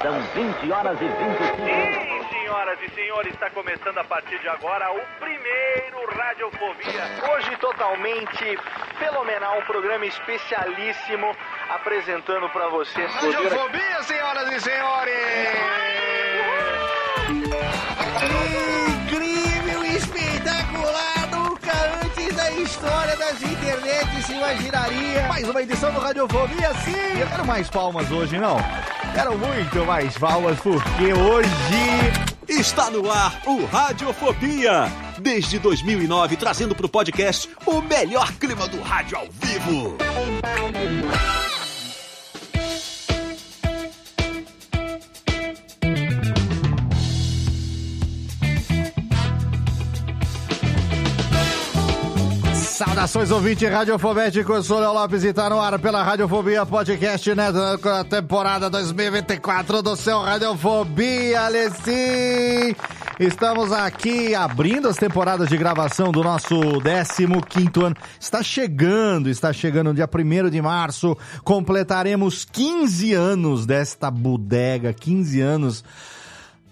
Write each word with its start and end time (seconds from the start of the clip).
São 0.00 0.20
20 0.34 0.72
horas 0.72 0.96
e 1.00 1.04
25 1.06 1.56
Sim, 1.56 2.28
senhoras 2.30 2.78
e 2.82 2.94
senhores, 2.94 3.32
está 3.34 3.50
começando 3.50 3.98
a 3.98 4.04
partir 4.04 4.38
de 4.38 4.48
agora 4.48 4.92
o 4.92 5.00
primeiro 5.18 6.16
Radiofobia. 6.16 7.02
Hoje 7.32 7.56
totalmente 7.56 8.58
fenomenal, 8.96 9.58
um 9.58 9.62
programa 9.62 10.06
especialíssimo 10.06 11.34
apresentando 11.68 12.48
pra 12.50 12.68
vocês. 12.68 13.12
Radiofobia, 13.12 14.02
senhoras 14.04 14.52
e 14.52 14.60
senhores! 14.60 15.14
Incrível, 19.02 19.84
espetacular, 19.84 21.28
nunca 21.32 21.72
antes 22.04 22.36
da 22.36 22.50
história 22.52 23.16
das 23.16 23.42
internets 23.42 24.26
se 24.26 24.32
imaginaria. 24.32 25.22
Mais 25.26 25.48
uma 25.48 25.60
edição 25.60 25.92
do 25.92 25.98
Radiofobia, 25.98 26.72
sim! 26.84 27.20
Eu 27.20 27.26
quero 27.26 27.44
mais 27.44 27.68
palmas 27.68 28.08
hoje, 28.12 28.38
não? 28.38 28.58
Quero 29.14 29.36
muito 29.38 29.84
mais 29.84 30.16
palmas, 30.16 30.58
porque 30.60 31.12
hoje... 31.12 31.48
Está 32.48 32.90
no 32.90 33.10
ar 33.10 33.42
o 33.46 33.66
Radiofobia. 33.66 34.90
Desde 35.18 35.58
2009, 35.58 36.34
trazendo 36.36 36.74
para 36.74 36.86
o 36.86 36.88
podcast 36.88 37.48
o 37.66 37.82
melhor 37.82 38.32
clima 38.32 38.66
do 38.66 38.80
rádio 38.80 39.18
ao 39.18 39.26
vivo. 39.30 39.98
Saudações, 52.78 53.32
ouvinte 53.32 53.66
radiofobético, 53.66 54.62
sou 54.62 54.78
Léo 54.78 54.92
Lopes 54.92 55.24
e 55.24 55.32
tá 55.32 55.50
no 55.50 55.60
ar 55.60 55.76
pela 55.80 56.00
Radiofobia 56.00 56.64
Podcast, 56.64 57.34
né, 57.34 57.50
na 57.50 58.04
temporada 58.04 58.70
2024 58.70 59.82
do 59.82 59.96
seu 59.96 60.20
Radiofobia, 60.22 61.40
Alessim! 61.40 62.76
Estamos 63.18 63.72
aqui 63.72 64.32
abrindo 64.32 64.86
as 64.86 64.96
temporadas 64.96 65.48
de 65.48 65.56
gravação 65.56 66.12
do 66.12 66.22
nosso 66.22 66.54
15º 66.54 67.84
ano. 67.84 67.96
Está 68.20 68.44
chegando, 68.44 69.28
está 69.28 69.52
chegando 69.52 69.92
dia 69.92 70.08
1 70.08 70.48
de 70.48 70.62
março, 70.62 71.18
completaremos 71.42 72.44
15 72.44 73.12
anos 73.12 73.66
desta 73.66 74.08
bodega, 74.08 74.92
15 74.92 75.40
anos... 75.40 75.84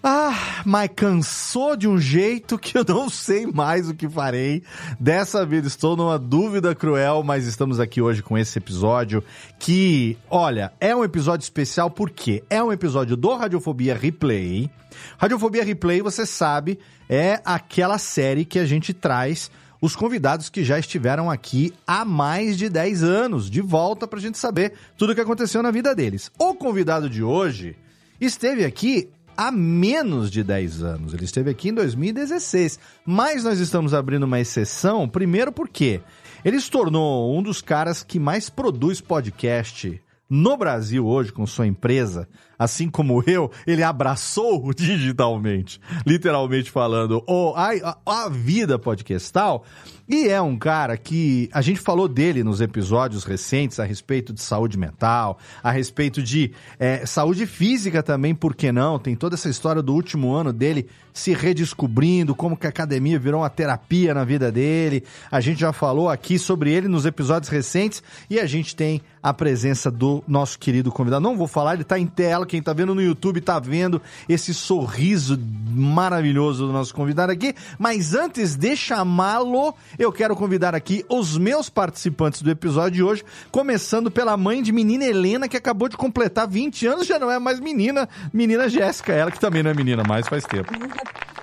Ah, 0.03 0.63
mas 0.65 0.91
cansou 0.95 1.77
de 1.77 1.89
um 1.89 1.99
jeito 1.99 2.59
que 2.59 2.79
eu 2.79 2.85
não 2.87 3.09
sei 3.09 3.47
mais 3.47 3.89
o 3.89 3.95
que 3.95 4.09
farei. 4.09 4.63
Dessa 5.01 5.45
vez 5.45 5.67
estou 5.67 5.97
numa 5.97 6.19
dúvida 6.19 6.75
cruel, 6.75 7.23
mas 7.25 7.47
estamos 7.47 7.81
aqui 7.81 8.01
hoje 8.01 8.23
com 8.23 8.39
esse 8.39 8.59
episódio 8.59 9.23
que, 9.59 10.17
olha, 10.31 10.73
é 10.81 10.95
um 10.95 11.03
episódio 11.03 11.43
especial 11.43 11.91
porque 11.91 12.45
é 12.49 12.63
um 12.63 12.73
episódio 12.73 13.17
do 13.17 13.35
Radiofobia 13.35 13.97
Replay. 13.97 14.71
Radiofobia 15.19 15.65
Replay, 15.65 16.03
você 16.03 16.25
sabe, 16.25 16.79
é 17.09 17.41
aquela 17.45 17.99
série 17.99 18.45
que 18.45 18.59
a 18.59 18.65
gente 18.65 18.95
traz 18.95 19.51
os 19.81 19.95
convidados 19.95 20.49
que 20.49 20.65
já 20.65 20.79
estiveram 20.79 21.31
aqui 21.31 21.73
há 21.87 22.05
mais 22.05 22.57
de 22.57 22.69
10 22.69 23.03
anos, 23.03 23.51
de 23.51 23.61
volta 23.61 24.07
pra 24.07 24.21
gente 24.21 24.39
saber 24.39 24.73
tudo 24.97 25.13
o 25.13 25.15
que 25.15 25.21
aconteceu 25.21 25.63
na 25.63 25.71
vida 25.71 25.95
deles. 25.95 26.31
O 26.39 26.55
convidado 26.55 27.11
de 27.11 27.23
hoje 27.23 27.77
esteve 28.21 28.65
aqui 28.65 29.11
há 29.37 29.51
menos 29.53 30.31
de 30.31 30.43
10 30.43 30.83
anos. 30.83 31.15
Ele 31.15 31.25
esteve 31.25 31.51
aqui 31.51 31.69
em 31.69 31.75
2016. 31.75 32.79
Mas 33.05 33.45
nós 33.45 33.59
estamos 33.61 33.93
abrindo 33.93 34.25
uma 34.25 34.41
exceção, 34.41 35.09
primeiro 35.09 35.53
porque 35.53 36.01
ele 36.45 36.61
se 36.61 36.71
tornou 36.71 37.37
um 37.37 37.43
dos 37.43 37.61
caras 37.61 38.03
que 38.03 38.19
mais 38.19 38.49
produz 38.49 39.01
podcast 39.01 40.01
no 40.29 40.57
Brasil 40.57 41.07
hoje 41.07 41.33
com 41.33 41.47
sua 41.47 41.67
empresa. 41.67 42.29
Assim 42.59 42.89
como 42.89 43.23
eu, 43.27 43.51
ele 43.67 43.83
abraçou 43.83 44.73
digitalmente, 44.75 45.81
literalmente 46.07 46.71
falando, 46.71 47.23
oh, 47.27 47.55
a, 47.57 47.99
a 48.07 48.29
vida 48.29 48.79
podcastal. 48.79 49.65
E 50.09 50.29
é 50.29 50.41
um 50.41 50.57
cara 50.57 50.97
que 50.97 51.51
a 51.53 51.61
gente 51.61 51.81
falou 51.81 52.07
dele 52.07 52.45
nos 52.45 52.61
episódios 52.61 53.25
recentes 53.25 53.81
a 53.81 53.85
respeito 53.85 54.33
de 54.33 54.41
saúde 54.41 54.79
mental, 54.79 55.37
a 55.61 55.73
respeito 55.73 56.23
de 56.23 56.53
é, 56.79 57.05
saúde 57.05 57.45
física 57.45 58.05
também, 58.05 58.33
por 58.33 58.55
que 58.55 58.71
não? 58.71 59.01
Tem 59.01 59.17
toda 59.17 59.35
essa 59.35 59.49
história 59.49 59.83
do 59.83 59.93
último 59.93 60.33
ano 60.33 60.53
dele 60.53 60.89
se 61.13 61.33
redescobrindo, 61.33 62.37
como 62.37 62.57
que 62.57 62.67
a 62.67 62.69
academia 62.69 63.19
virou 63.19 63.41
uma 63.41 63.51
terapia 63.51 64.15
na 64.15 64.23
vida 64.23 64.53
dele. 64.53 65.03
A 65.29 65.41
gente 65.41 65.59
já 65.59 65.73
falou 65.73 66.09
aqui 66.09 66.39
sobre 66.39 66.73
ele 66.73 66.87
nos 66.87 67.05
episódios 67.05 67.51
recentes 67.51 68.01
e 68.31 68.39
a 68.39 68.47
gente 68.47 68.77
tem 68.77 69.03
a 69.21 69.35
presença 69.35 69.91
do 69.91 70.23
nosso 70.29 70.57
querido 70.57 70.93
convidado. 70.93 71.23
Não 71.23 71.37
vou 71.37 71.49
falar, 71.49 71.75
ele 71.75 71.83
tá 71.83 71.99
em 71.99 72.07
tela, 72.07 72.46
quem 72.47 72.63
tá 72.63 72.73
vendo 72.73 72.95
no 72.95 73.03
YouTube 73.03 73.41
tá 73.41 73.59
vendo 73.59 74.01
esse 74.29 74.55
sorriso 74.55 75.39
maravilhoso 75.69 76.67
do 76.67 76.73
nosso 76.73 76.95
convidado 76.95 77.33
aqui. 77.33 77.55
Mas 77.79 78.15
antes 78.15 78.57
de 78.57 78.77
chamá-lo, 78.77 79.75
eu 79.99 80.13
quero 80.13 80.35
convidar 80.35 80.75
aqui 80.75 81.05
os 81.09 81.37
meus 81.37 81.69
participantes 81.69 82.43
do 82.43 82.51
episódio 82.51 82.93
de 82.93 83.03
hoje, 83.03 83.25
começando 83.51 84.11
pela 84.11 84.37
mãe 84.37 84.63
de 84.63 84.73
menina 84.73 85.05
Helena, 85.05 85.49
que 85.49 85.57
acabou 85.57 85.89
de 85.89 85.97
completar 85.97 86.49
20 86.49 86.87
anos, 86.87 87.07
já 87.07 87.19
não 87.19 87.31
é 87.31 87.39
mais 87.39 87.61
menina, 87.61 88.09
menina 88.33 88.69
Jéssica, 88.69 89.13
ela 89.13 89.31
que 89.31 89.41
também 89.41 89.63
não 89.63 89.71
é 89.71 89.75
menina 89.75 90.03
mais 90.07 90.27
faz 90.27 90.45
tempo. 90.45 90.73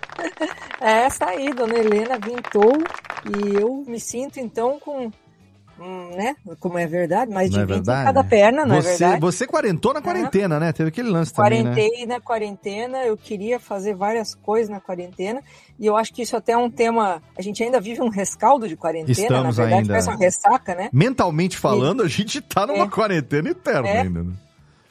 É 0.79 1.05
essa 1.05 1.27
aí, 1.27 1.53
dona 1.53 1.75
Helena 1.75 2.19
vintou 2.19 2.73
e 3.25 3.55
eu 3.55 3.85
me 3.87 3.97
sinto 4.01 4.37
então 4.37 4.77
com 4.81 5.09
Hum, 5.79 6.11
né? 6.16 6.35
Como 6.59 6.78
é 6.78 6.85
verdade, 6.85 7.31
mais 7.31 7.50
de 7.50 7.56
Não 7.57 7.63
é 7.63 7.66
20 7.66 7.75
verdade, 7.75 8.06
cada 8.06 8.23
né? 8.23 8.29
perna, 8.29 8.66
não 8.66 8.75
você, 8.79 8.88
é 8.89 8.91
verdade? 8.97 9.22
Você 9.22 9.47
quarentou 9.47 9.94
na 9.94 10.01
quarentena, 10.01 10.59
né? 10.59 10.72
Teve 10.72 10.89
aquele 10.89 11.09
lance 11.09 11.34
também, 11.34 11.63
né? 11.63 11.72
Quarentei 11.73 12.06
na 12.06 12.22
quarentena, 12.22 12.97
eu 13.03 13.17
queria 13.17 13.59
fazer 13.59 13.95
várias 13.95 14.35
coisas 14.35 14.69
na 14.69 14.79
quarentena, 14.79 15.41
e 15.79 15.85
eu 15.85 15.97
acho 15.97 16.13
que 16.13 16.22
isso 16.22 16.38
até 16.38 16.51
é 16.51 16.57
um 16.57 16.69
tema. 16.69 17.23
A 17.38 17.41
gente 17.41 17.63
ainda 17.63 17.79
vive 17.81 18.01
um 18.01 18.09
rescaldo 18.09 18.67
de 18.67 18.78
quarentena, 18.78 19.12
Estamos 19.12 19.57
na 19.57 19.63
verdade, 19.63 19.73
ainda. 19.81 19.88
parece 19.89 20.09
uma 20.09 20.17
ressaca, 20.17 20.75
né? 20.75 20.89
Mentalmente 20.94 21.57
falando, 21.57 22.03
a 22.03 22.07
gente 22.07 22.39
tá 22.39 22.67
numa 22.67 22.85
É. 22.85 22.89
quarentena 22.89 23.50
eterna 23.50 23.89
É. 23.89 24.01
ainda. 24.01 24.23
né? 24.23 24.33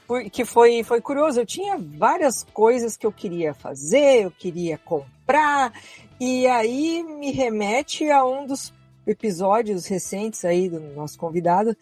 Porque 0.07 0.45
foi, 0.45 0.83
foi 0.83 1.01
curioso, 1.01 1.41
eu 1.41 1.47
tinha 1.47 1.79
várias 1.79 2.45
coisas 2.53 2.97
que 2.97 3.07
eu 3.07 3.13
queria 3.13 3.55
fazer, 3.55 4.25
eu 4.25 4.31
queria 4.31 4.77
comprar, 4.79 5.73
e 6.21 6.47
aí 6.49 7.03
me 7.05 7.31
remete 7.31 8.11
a 8.11 8.25
um 8.25 8.45
dos 8.47 8.75
episódios 9.07 9.87
recentes 9.87 10.45
aí 10.45 10.69
do 10.69 10.81
nosso 10.81 11.19
convidado. 11.19 11.77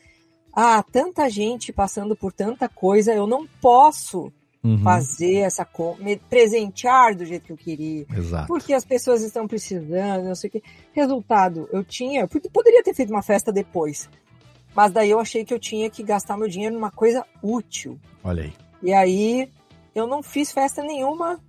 Ah, 0.52 0.82
tanta 0.82 1.28
gente 1.28 1.72
passando 1.72 2.16
por 2.16 2.32
tanta 2.32 2.68
coisa, 2.68 3.12
eu 3.12 3.26
não 3.26 3.46
posso 3.60 4.32
Uhum, 4.62 4.82
fazer 4.82 5.36
essa 5.36 5.66
me 6.00 6.16
presentear 6.16 7.16
do 7.16 7.24
jeito 7.24 7.46
que 7.46 7.52
eu 7.52 7.56
queria. 7.56 8.04
Exato. 8.14 8.46
Porque 8.46 8.74
as 8.74 8.84
pessoas 8.84 9.22
estão 9.22 9.48
precisando, 9.48 10.24
não 10.24 10.34
sei 10.34 10.48
o 10.48 10.50
quê. 10.52 10.62
Resultado, 10.92 11.66
eu 11.72 11.82
tinha, 11.82 12.28
porque 12.28 12.50
poderia 12.50 12.82
ter 12.82 12.92
feito 12.92 13.10
uma 13.10 13.22
festa 13.22 13.50
depois. 13.50 14.10
Mas 14.74 14.92
daí 14.92 15.10
eu 15.10 15.18
achei 15.18 15.44
que 15.44 15.54
eu 15.54 15.58
tinha 15.58 15.88
que 15.88 16.02
gastar 16.02 16.36
meu 16.36 16.46
dinheiro 16.46 16.74
numa 16.74 16.90
coisa 16.90 17.24
útil. 17.42 17.98
Olha 18.22 18.44
aí. 18.44 18.52
E 18.82 18.92
aí 18.92 19.50
eu 19.94 20.06
não 20.06 20.22
fiz 20.22 20.52
festa 20.52 20.82
nenhuma. 20.82 21.40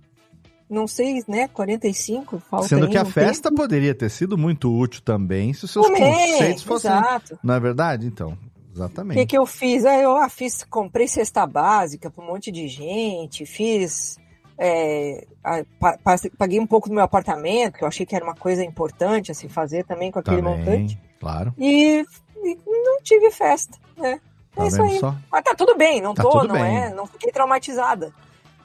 Não 0.72 0.86
sei, 0.86 1.22
né? 1.28 1.48
45, 1.48 2.40
falta 2.50 2.68
Sendo 2.68 2.88
que 2.88 2.96
a 2.96 3.04
festa 3.04 3.50
tempo. 3.50 3.60
poderia 3.62 3.94
ter 3.94 4.08
sido 4.08 4.38
muito 4.38 4.72
útil 4.74 5.02
também 5.02 5.52
se 5.52 5.64
os 5.66 5.70
seus 5.70 5.86
Também, 5.86 6.02
conceitos 6.32 6.62
fossem. 6.62 6.90
Exato. 6.90 7.38
Não 7.42 7.54
é 7.54 7.60
verdade? 7.60 8.06
Então, 8.06 8.30
O 8.30 8.36
que, 8.36 8.72
exatamente. 8.74 9.26
que 9.26 9.36
eu 9.36 9.44
fiz? 9.44 9.84
Aí 9.84 10.02
eu 10.02 10.16
ah, 10.16 10.28
fiz, 10.30 10.64
comprei 10.64 11.06
cesta 11.06 11.46
básica 11.46 12.10
para 12.10 12.24
um 12.24 12.26
monte 12.28 12.50
de 12.50 12.66
gente, 12.68 13.44
fiz. 13.44 14.18
é, 14.58 15.26
a- 15.44 15.64
pa- 15.78 15.98
pa- 16.02 16.16
paguei 16.38 16.58
um 16.60 16.66
pouco 16.66 16.88
do 16.88 16.94
meu 16.94 17.02
apartamento, 17.04 17.74
que 17.78 17.84
eu 17.84 17.88
achei 17.88 18.06
que 18.06 18.14
era 18.14 18.24
uma 18.24 18.34
coisa 18.34 18.64
importante 18.64 19.30
assim 19.32 19.48
fazer 19.48 19.84
também 19.84 20.10
com 20.10 20.20
aquele 20.20 20.36
Também, 20.42 20.58
montante. 20.58 20.98
claro. 21.20 21.52
E, 21.58 22.04
e 22.36 22.56
não 22.84 23.02
tive 23.02 23.30
festa, 23.30 23.76
né? 23.96 24.20
Tá 24.54 24.64
é 24.64 24.66
isso 24.68 24.82
aí. 24.82 24.98
só? 24.98 25.14
Mas 25.32 25.42
tá 25.42 25.54
tudo 25.54 25.76
bem, 25.76 26.00
não 26.00 26.14
Tá 26.14 26.22
tô, 26.22 26.44
não 26.44 26.54
bem. 26.54 26.76
é, 26.78 26.94
não 26.94 27.06
fiquei 27.06 27.32
traumatizada. 27.32 28.12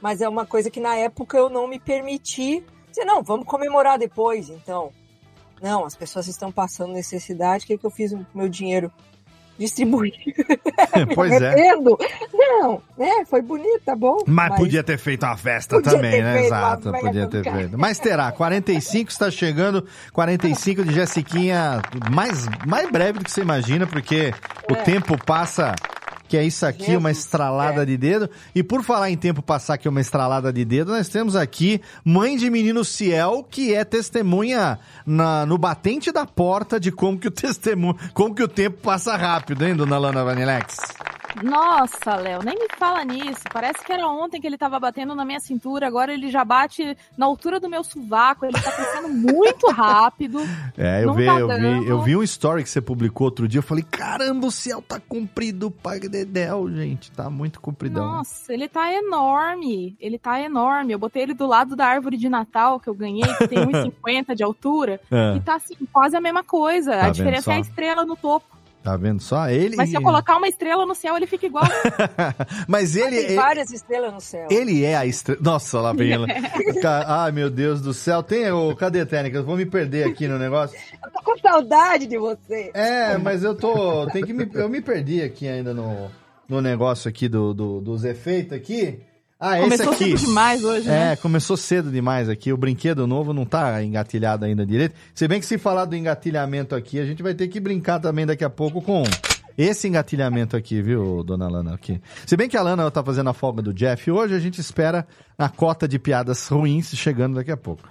Mas 0.01 0.21
é 0.21 0.29
uma 0.29 0.45
coisa 0.45 0.69
que 0.69 0.79
na 0.79 0.95
época 0.95 1.37
eu 1.37 1.49
não 1.49 1.67
me 1.67 1.79
permiti 1.79 2.63
dizer, 2.89 3.05
não, 3.05 3.21
vamos 3.23 3.45
comemorar 3.45 3.97
depois, 3.97 4.49
então. 4.49 4.91
Não, 5.61 5.85
as 5.85 5.95
pessoas 5.95 6.27
estão 6.27 6.51
passando 6.51 6.93
necessidade, 6.93 7.63
o 7.63 7.67
que, 7.67 7.77
que 7.77 7.85
eu 7.85 7.91
fiz 7.91 8.11
com 8.11 8.19
o 8.19 8.25
meu 8.33 8.49
dinheiro? 8.49 8.91
distribuir. 9.57 10.13
pois 11.15 11.31
é. 11.41 11.73
Não, 12.33 12.81
né? 12.97 13.25
Foi 13.27 13.41
bonito, 13.41 13.81
tá 13.83 13.95
bom. 13.95 14.17
Mas, 14.27 14.55
podia 14.55 14.83
ter 14.83 14.97
feito 14.97 15.25
uma 15.25 15.35
festa 15.35 15.81
também, 15.81 16.21
né? 16.21 16.45
Exato, 16.45 16.91
podia 16.91 17.27
ter 17.27 17.43
feito. 17.43 17.77
Mas 17.77 17.99
terá, 17.99 18.31
45 18.31 19.09
está 19.09 19.31
chegando, 19.31 19.85
45 20.13 20.83
de 20.83 20.93
Jessiquinha, 20.93 21.81
mais, 22.11 22.45
mais 22.65 22.89
breve 22.91 23.19
do 23.19 23.25
que 23.25 23.31
você 23.31 23.41
imagina, 23.41 23.87
porque 23.87 24.31
o 24.69 24.75
É. 24.75 24.83
tempo 24.83 25.17
passa, 25.25 25.73
que 26.27 26.35
é 26.37 26.43
isso 26.43 26.65
aqui, 26.65 26.95
uma 26.95 27.09
Jesus, 27.09 27.25
estralada 27.25 27.83
é. 27.83 27.85
de 27.85 27.97
dedo. 27.97 28.29
E 28.53 28.61
por 28.63 28.83
falar 28.83 29.09
em 29.09 29.17
tempo 29.17 29.41
passar, 29.41 29.77
que 29.77 29.87
é 29.87 29.91
uma 29.91 30.01
estralada 30.01 30.51
de 30.51 30.65
dedo, 30.65 30.91
nós 30.91 31.07
temos 31.09 31.35
aqui 31.35 31.81
mãe 32.03 32.35
de 32.37 32.49
menino 32.49 32.83
Ciel, 32.83 33.45
que 33.49 33.73
é 33.73 33.83
testemunha 33.83 34.79
na- 35.05 35.45
no 35.45 35.57
batente 35.57 36.11
da 36.11 36.25
porta 36.25 36.79
de 36.79 36.91
como 36.91 37.17
que 37.17 37.27
o 37.27 37.31
testemunho, 37.31 37.95
como 38.13 38.33
que 38.35 38.43
o 38.43 38.47
tempo 38.47 38.77
passa 38.81 39.15
rápido, 39.15 39.65
hein, 39.65 39.75
dona 39.75 39.97
Lana 39.97 40.23
Vanilex? 40.23 40.77
Nossa, 41.43 42.15
Léo, 42.15 42.41
nem 42.43 42.55
me 42.55 42.67
fala 42.77 43.03
nisso. 43.03 43.41
Parece 43.51 43.83
que 43.83 43.91
era 43.91 44.07
ontem 44.07 44.39
que 44.39 44.47
ele 44.47 44.57
tava 44.57 44.79
batendo 44.79 45.15
na 45.15 45.25
minha 45.25 45.39
cintura, 45.39 45.87
agora 45.87 46.13
ele 46.13 46.29
já 46.29 46.43
bate 46.43 46.97
na 47.17 47.25
altura 47.25 47.59
do 47.59 47.69
meu 47.69 47.83
sovaco. 47.83 48.45
Ele 48.45 48.53
tá 48.53 48.71
crescendo 48.71 49.09
muito 49.09 49.69
rápido. 49.71 50.39
É, 50.77 51.01
eu, 51.01 51.07
Não 51.07 51.15
vi, 51.15 51.25
tá 51.25 51.39
eu, 51.39 51.47
vi, 51.47 51.87
eu 51.87 52.01
vi 52.01 52.15
um 52.15 52.21
story 52.23 52.61
que 52.61 52.69
você 52.69 52.79
publicou 52.79 53.25
outro 53.25 53.47
dia. 53.47 53.59
Eu 53.59 53.63
falei, 53.63 53.83
caramba, 53.83 54.45
o 54.45 54.51
céu 54.51 54.79
tá 54.79 54.99
comprido, 54.99 55.71
pai 55.71 55.99
Dedéu, 55.99 56.69
gente. 56.69 57.11
Tá 57.11 57.29
muito 57.29 57.59
compridão. 57.59 58.05
Nossa, 58.05 58.53
ele 58.53 58.67
tá 58.67 58.93
enorme. 58.93 59.95
Ele 59.99 60.19
tá 60.19 60.39
enorme. 60.39 60.93
Eu 60.93 60.99
botei 60.99 61.23
ele 61.23 61.33
do 61.33 61.47
lado 61.47 61.75
da 61.75 61.87
árvore 61.87 62.15
de 62.17 62.29
Natal 62.29 62.79
que 62.79 62.87
eu 62.87 62.93
ganhei, 62.93 63.23
que 63.37 63.47
tem 63.47 63.57
1,50 63.65 64.35
de 64.35 64.43
altura. 64.43 64.99
É, 65.11 65.35
E 65.35 65.39
tá 65.41 65.55
assim, 65.55 65.75
quase 65.91 66.15
a 66.15 66.21
mesma 66.21 66.43
coisa. 66.43 66.91
Tá 66.91 67.05
a 67.07 67.09
diferença 67.09 67.51
é 67.51 67.55
a 67.55 67.59
estrela 67.59 68.05
no 68.05 68.15
topo. 68.15 68.56
Tá 68.87 68.95
vendo 68.95 69.21
só? 69.21 69.49
Ele. 69.49 69.75
Mas 69.75 69.89
se 69.89 69.95
eu 69.95 70.01
colocar 70.01 70.37
uma 70.37 70.47
estrela 70.47 70.85
no 70.85 70.95
céu, 70.95 71.17
ele 71.17 71.27
fica 71.27 71.45
igual. 71.45 71.65
Mas 72.67 72.95
ele, 72.95 73.09
Tem 73.17 73.25
ele, 73.25 73.35
várias 73.35 73.71
estrelas 73.71 74.13
no 74.13 74.21
céu. 74.21 74.47
ele 74.49 74.83
é 74.85 74.95
a 74.95 75.05
estrela. 75.05 75.39
Nossa, 75.41 75.79
lá 75.81 75.91
vem 75.93 76.11
ela. 76.13 76.25
Ai, 77.05 77.31
meu 77.31 77.49
Deus 77.49 77.81
do 77.81 77.93
céu. 77.93 78.23
Tem 78.23 78.49
o. 78.51 78.75
Cadê, 78.75 79.05
Técnica? 79.05 79.37
Eu 79.39 79.43
vou 79.43 79.57
me 79.57 79.65
perder 79.65 80.07
aqui 80.07 80.27
no 80.27 80.39
negócio. 80.39 80.77
Eu 81.03 81.11
tô 81.11 81.21
com 81.23 81.37
saudade 81.37 82.05
de 82.07 82.17
você. 82.17 82.71
É, 82.73 83.17
mas 83.17 83.43
eu 83.43 83.55
tô. 83.55 84.07
Tem 84.07 84.23
que 84.23 84.33
me, 84.33 84.49
eu 84.53 84.67
me 84.69 84.81
perdi 84.81 85.21
aqui 85.21 85.47
ainda 85.47 85.73
no, 85.73 86.09
no 86.47 86.61
negócio 86.61 87.07
aqui 87.09 87.27
do, 87.29 87.53
do- 87.53 87.79
dos 87.81 88.03
efeitos 88.03 88.53
aqui. 88.53 88.99
Ah, 89.39 89.59
esse 89.59 89.69
Começou 89.69 89.93
aqui. 89.93 90.17
cedo 90.17 90.27
demais 90.27 90.63
hoje, 90.63 90.87
né? 90.87 91.13
É, 91.13 91.15
começou 91.15 91.55
cedo 91.55 91.91
demais 91.91 92.27
aqui. 92.27 92.51
O 92.51 92.57
brinquedo 92.57 93.05
novo 93.05 93.33
não 93.33 93.45
tá 93.45 93.83
engatilhado 93.83 94.45
ainda 94.45 94.65
direito. 94.65 94.95
Se 95.13 95.27
bem 95.27 95.39
que 95.39 95.45
se 95.45 95.57
falar 95.59 95.85
do 95.85 95.95
engatilhamento 95.95 96.73
aqui, 96.73 96.99
a 96.99 97.05
gente 97.05 97.21
vai 97.21 97.35
ter 97.35 97.47
que 97.47 97.59
brincar 97.59 97.99
também 97.99 98.25
daqui 98.25 98.43
a 98.43 98.49
pouco 98.49 98.81
com 98.81 99.03
esse 99.57 99.87
engatilhamento 99.87 100.55
aqui, 100.55 100.81
viu, 100.81 101.23
dona 101.23 101.47
Lana? 101.47 101.73
Aqui. 101.73 101.99
Se 102.25 102.37
bem 102.37 102.47
que 102.47 102.55
a 102.55 102.61
Lana 102.61 102.89
tá 102.91 103.03
fazendo 103.03 103.29
a 103.29 103.33
folga 103.33 103.61
do 103.61 103.73
Jeff 103.73 104.09
hoje, 104.09 104.35
a 104.35 104.39
gente 104.39 104.61
espera 104.61 105.07
a 105.37 105.49
cota 105.49 105.87
de 105.87 105.97
piadas 105.97 106.47
ruins 106.47 106.91
chegando 106.95 107.35
daqui 107.35 107.51
a 107.51 107.57
pouco. 107.57 107.81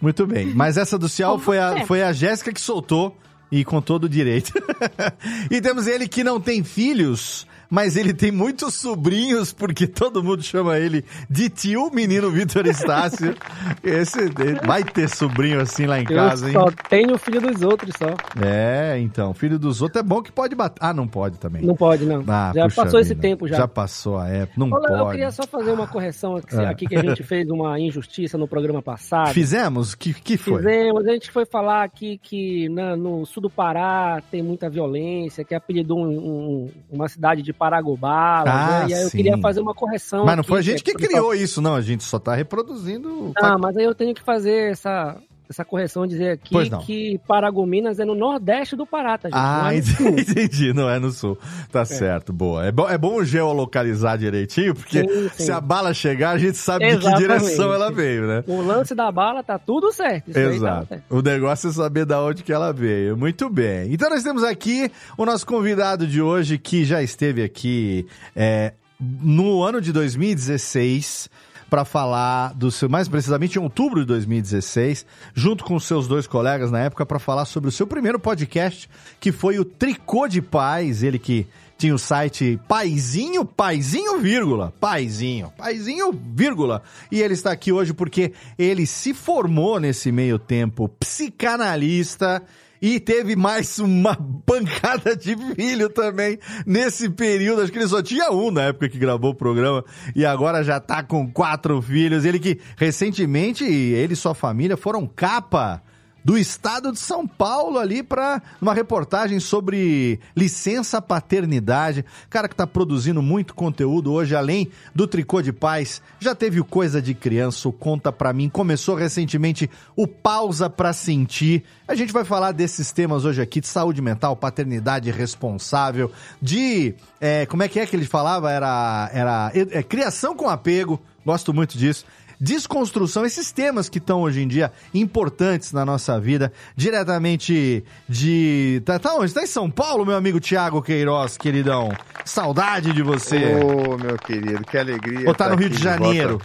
Muito 0.00 0.26
bem. 0.26 0.46
Mas 0.54 0.76
essa 0.76 0.98
do 0.98 1.08
Cial 1.08 1.38
foi 1.38 1.58
a, 1.58 1.86
foi 1.86 2.02
a 2.02 2.12
Jéssica 2.12 2.52
que 2.52 2.60
soltou 2.60 3.16
e 3.50 3.64
com 3.64 3.80
todo 3.82 4.04
o 4.04 4.08
direito. 4.08 4.52
e 5.50 5.60
temos 5.60 5.86
ele 5.86 6.08
que 6.08 6.24
não 6.24 6.40
tem 6.40 6.64
filhos, 6.64 7.46
mas 7.72 7.96
ele 7.96 8.12
tem 8.12 8.30
muitos 8.30 8.74
sobrinhos, 8.74 9.50
porque 9.50 9.86
todo 9.86 10.22
mundo 10.22 10.42
chama 10.42 10.76
ele 10.78 11.02
de 11.30 11.48
tio, 11.48 11.90
menino 11.90 12.30
Vitor 12.30 12.66
Estácio. 12.66 13.34
Esse 13.82 14.28
vai 14.66 14.84
ter 14.84 15.08
sobrinho 15.08 15.58
assim 15.58 15.86
lá 15.86 15.98
em 15.98 16.04
casa, 16.04 16.44
eu 16.44 16.48
hein? 16.48 16.54
só 16.54 16.88
tenho 16.90 17.14
o 17.14 17.18
filho 17.18 17.40
dos 17.40 17.62
outros 17.62 17.94
só. 17.96 18.08
É, 18.44 18.98
então, 19.00 19.32
filho 19.32 19.58
dos 19.58 19.80
outros 19.80 19.98
é 20.04 20.06
bom 20.06 20.20
que 20.22 20.30
pode 20.30 20.54
bater. 20.54 20.78
Ah, 20.84 20.92
não 20.92 21.08
pode 21.08 21.38
também. 21.38 21.62
Não 21.62 21.74
pode, 21.74 22.04
não. 22.04 22.22
Ah, 22.28 22.52
já 22.54 22.68
passou 22.68 23.00
esse 23.00 23.10
vida. 23.14 23.22
tempo 23.22 23.48
já. 23.48 23.56
Já 23.56 23.66
passou 23.68 24.18
a 24.18 24.28
época, 24.28 24.52
não 24.60 24.66
Ô, 24.70 24.78
Léo, 24.78 24.92
eu 24.92 24.98
pode. 24.98 25.10
queria 25.12 25.30
só 25.30 25.46
fazer 25.46 25.70
uma 25.70 25.86
correção 25.86 26.36
aqui, 26.36 26.54
Ah. 26.56 26.68
aqui 26.68 26.86
que 26.86 26.94
a 26.96 27.00
gente 27.02 27.22
fez 27.22 27.48
uma 27.48 27.80
injustiça 27.80 28.36
no 28.36 28.46
programa 28.46 28.82
passado. 28.82 29.32
Fizemos? 29.32 29.94
Que, 29.94 30.12
que 30.12 30.36
foi? 30.36 30.58
Fizemos, 30.58 31.06
a 31.06 31.12
gente 31.12 31.30
foi 31.30 31.46
falar 31.46 31.84
aqui 31.84 32.18
que 32.22 32.68
na- 32.68 32.96
no 32.96 33.24
sul 33.24 33.42
do 33.42 33.48
Pará 33.50 34.22
tem 34.30 34.42
muita 34.42 34.68
violência, 34.68 35.42
que 35.44 35.54
apelidou 35.54 35.98
um- 35.98 36.18
um- 36.18 36.70
uma 36.90 37.08
cidade 37.08 37.40
de 37.42 37.52
Paragobá. 37.62 38.42
Ah, 38.44 38.80
né? 38.80 38.86
E 38.88 38.94
aí 38.94 39.02
eu 39.02 39.10
sim. 39.10 39.16
queria 39.18 39.38
fazer 39.38 39.60
uma 39.60 39.72
correção. 39.72 40.24
Mas 40.24 40.34
não 40.34 40.40
aqui, 40.40 40.48
foi 40.48 40.58
a 40.58 40.62
gente 40.62 40.82
que 40.82 40.90
é- 40.90 40.94
criou 40.94 41.32
isso, 41.32 41.62
não. 41.62 41.76
A 41.76 41.80
gente 41.80 42.02
só 42.02 42.18
tá 42.18 42.34
reproduzindo. 42.34 43.32
Ah, 43.36 43.56
mas 43.56 43.76
aí 43.76 43.84
eu 43.84 43.94
tenho 43.94 44.12
que 44.12 44.20
fazer 44.22 44.72
essa, 44.72 45.16
essa 45.52 45.64
correção, 45.64 46.06
dizer 46.06 46.32
aqui 46.32 46.68
não. 46.70 46.80
que 46.80 47.20
Paragominas 47.26 47.98
é 48.00 48.04
no 48.04 48.14
nordeste 48.14 48.74
do 48.74 48.86
Pará, 48.86 49.16
tá, 49.16 49.28
gente? 49.28 49.36
Não 49.36 49.42
Ah, 49.42 49.74
é 49.74 49.76
no 49.78 49.84
sul. 49.84 50.08
entendi, 50.18 50.72
não 50.72 50.90
é 50.90 50.98
no 50.98 51.10
sul. 51.10 51.38
Tá 51.70 51.84
certo, 51.84 52.32
boa. 52.32 52.66
É 52.66 52.72
bom, 52.72 52.88
é 52.88 52.98
bom 52.98 53.22
geolocalizar 53.22 54.18
direitinho, 54.18 54.74
porque 54.74 55.00
Sim, 55.00 55.28
sim. 55.34 55.44
se 55.44 55.52
a 55.52 55.60
bala 55.60 55.94
chegar, 55.94 56.30
a 56.30 56.38
gente 56.38 56.56
sabe 56.56 56.84
de 56.86 56.90
que 56.92 56.96
Exatamente. 57.06 57.20
direção 57.20 57.72
ela 57.72 57.90
veio, 57.90 58.26
né? 58.26 58.44
O 58.46 58.60
lance 58.60 58.94
da 58.94 59.10
bala 59.12 59.42
tá 59.42 59.58
tudo 59.58 59.92
certo. 59.92 60.28
Isso 60.30 60.34
tá 60.40 60.40
Exato. 60.50 60.86
certo. 60.88 61.04
O 61.10 61.22
negócio 61.22 61.68
é 61.70 61.72
saber 61.72 62.04
da 62.04 62.20
onde 62.22 62.42
que 62.42 62.52
ela 62.52 62.72
veio. 62.72 63.16
Muito 63.16 63.48
bem. 63.48 63.92
Então 63.92 64.10
nós 64.10 64.22
temos 64.22 64.42
aqui 64.44 64.90
o 65.16 65.24
nosso 65.24 65.46
convidado 65.46 66.06
de 66.06 66.20
hoje, 66.20 66.58
que 66.58 66.84
já 66.84 67.02
esteve 67.02 67.42
aqui 67.42 68.06
é, 68.34 68.72
no 69.00 69.62
ano 69.62 69.80
de 69.80 69.92
2016 69.92 71.28
para 71.72 71.86
falar 71.86 72.52
do 72.52 72.70
seu, 72.70 72.86
mais 72.86 73.08
precisamente 73.08 73.58
em 73.58 73.62
outubro 73.62 74.00
de 74.00 74.06
2016, 74.06 75.06
junto 75.32 75.64
com 75.64 75.80
seus 75.80 76.06
dois 76.06 76.26
colegas 76.26 76.70
na 76.70 76.80
época, 76.80 77.06
para 77.06 77.18
falar 77.18 77.46
sobre 77.46 77.70
o 77.70 77.72
seu 77.72 77.86
primeiro 77.86 78.18
podcast, 78.18 78.90
que 79.18 79.32
foi 79.32 79.58
o 79.58 79.64
Tricô 79.64 80.28
de 80.28 80.42
Paz, 80.42 81.02
ele 81.02 81.18
que 81.18 81.46
tinha 81.78 81.94
o 81.94 81.98
site 81.98 82.60
Paizinho, 82.68 83.42
Paizinho, 83.46 84.20
vírgula, 84.20 84.70
Paizinho, 84.78 85.50
Paizinho, 85.56 86.12
vírgula. 86.12 86.82
E 87.10 87.22
ele 87.22 87.32
está 87.32 87.50
aqui 87.52 87.72
hoje 87.72 87.94
porque 87.94 88.34
ele 88.58 88.84
se 88.84 89.14
formou 89.14 89.80
nesse 89.80 90.12
meio 90.12 90.38
tempo 90.38 90.90
psicanalista 91.00 92.42
e 92.82 92.98
teve 92.98 93.36
mais 93.36 93.78
uma 93.78 94.16
pancada 94.44 95.16
de 95.16 95.36
filho 95.54 95.88
também 95.88 96.36
nesse 96.66 97.08
período. 97.08 97.62
Acho 97.62 97.70
que 97.70 97.78
ele 97.78 97.86
só 97.86 98.02
tinha 98.02 98.32
um 98.32 98.50
na 98.50 98.64
época 98.64 98.88
que 98.88 98.98
gravou 98.98 99.30
o 99.30 99.34
programa 99.34 99.84
e 100.16 100.26
agora 100.26 100.64
já 100.64 100.80
tá 100.80 101.00
com 101.00 101.30
quatro 101.30 101.80
filhos. 101.80 102.24
Ele 102.24 102.40
que 102.40 102.58
recentemente, 102.76 103.64
ele 103.64 104.14
e 104.14 104.16
sua 104.16 104.34
família 104.34 104.76
foram 104.76 105.06
capa 105.06 105.80
do 106.24 106.38
estado 106.38 106.92
de 106.92 106.98
São 106.98 107.26
Paulo 107.26 107.78
ali 107.78 108.02
para 108.02 108.40
uma 108.60 108.74
reportagem 108.74 109.40
sobre 109.40 110.20
licença 110.36 111.00
paternidade. 111.02 112.04
Cara 112.30 112.48
que 112.48 112.54
tá 112.54 112.66
produzindo 112.66 113.22
muito 113.22 113.54
conteúdo 113.54 114.12
hoje, 114.12 114.34
além 114.34 114.70
do 114.94 115.06
Tricô 115.06 115.42
de 115.42 115.52
Paz, 115.52 116.00
já 116.20 116.34
teve 116.34 116.60
o 116.60 116.64
Coisa 116.64 117.02
de 117.02 117.14
Criança, 117.14 117.68
o 117.68 117.72
Conta 117.72 118.12
Pra 118.12 118.32
Mim, 118.32 118.48
começou 118.48 118.94
recentemente 118.94 119.68
o 119.96 120.06
Pausa 120.06 120.70
Pra 120.70 120.92
Sentir. 120.92 121.64
A 121.86 121.94
gente 121.94 122.12
vai 122.12 122.24
falar 122.24 122.52
desses 122.52 122.92
temas 122.92 123.24
hoje 123.24 123.42
aqui, 123.42 123.60
de 123.60 123.66
saúde 123.66 124.00
mental, 124.00 124.36
paternidade 124.36 125.10
responsável, 125.10 126.10
de... 126.40 126.94
é, 127.20 127.46
como 127.46 127.62
é 127.62 127.68
que 127.68 127.80
é 127.80 127.86
que 127.86 127.96
ele 127.96 128.06
falava? 128.06 128.50
Era, 128.50 129.10
era 129.12 129.52
é, 129.54 129.82
criação 129.82 130.34
com 130.34 130.48
apego, 130.48 131.00
gosto 131.24 131.52
muito 131.52 131.76
disso 131.76 132.04
desconstrução, 132.42 133.24
esses 133.24 133.52
temas 133.52 133.88
que 133.88 133.98
estão 133.98 134.22
hoje 134.22 134.42
em 134.42 134.48
dia 134.48 134.72
importantes 134.92 135.72
na 135.72 135.84
nossa 135.84 136.18
vida, 136.18 136.52
diretamente 136.74 137.84
de. 138.08 138.82
Tá, 138.84 138.98
tá 138.98 139.14
onde? 139.14 139.32
Tá 139.32 139.44
em 139.44 139.46
São 139.46 139.70
Paulo, 139.70 140.04
meu 140.04 140.16
amigo 140.16 140.40
Tiago 140.40 140.82
Queiroz, 140.82 141.36
queridão. 141.36 141.92
Saudade 142.24 142.92
de 142.92 143.02
você. 143.02 143.54
Ô, 143.54 143.96
meu 143.96 144.16
querido, 144.18 144.64
que 144.64 144.76
alegria. 144.76 145.28
Ou 145.28 145.34
tá 145.34 145.48
no 145.48 145.54
Rio 145.54 145.70
de 145.70 145.80
Janeiro? 145.80 146.40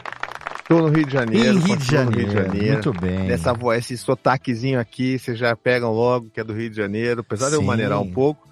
Estou 0.60 0.82
no 0.82 0.90
Rio 0.90 1.06
de 1.06 1.14
Janeiro. 1.14 1.58
Em 1.58 1.60
Rio 1.60 1.78
de 1.78 1.86
Janeiro. 1.86 2.20
Rio 2.20 2.28
de 2.28 2.34
Janeiro. 2.34 2.74
Muito 2.74 2.94
bem. 3.02 3.20
Nessa 3.20 3.54
voz, 3.54 3.80
esse 3.80 3.98
sotaquezinho 3.98 4.80
aqui, 4.80 5.18
vocês 5.18 5.40
já 5.40 5.56
pegam 5.56 5.92
logo 5.92 6.30
que 6.30 6.40
é 6.40 6.44
do 6.44 6.54
Rio 6.54 6.70
de 6.70 6.76
Janeiro, 6.76 7.22
apesar 7.22 7.50
de 7.50 7.56
eu 7.56 7.62
Sim. 7.62 7.66
maneirar 7.66 8.00
um 8.00 8.12
pouco. 8.12 8.47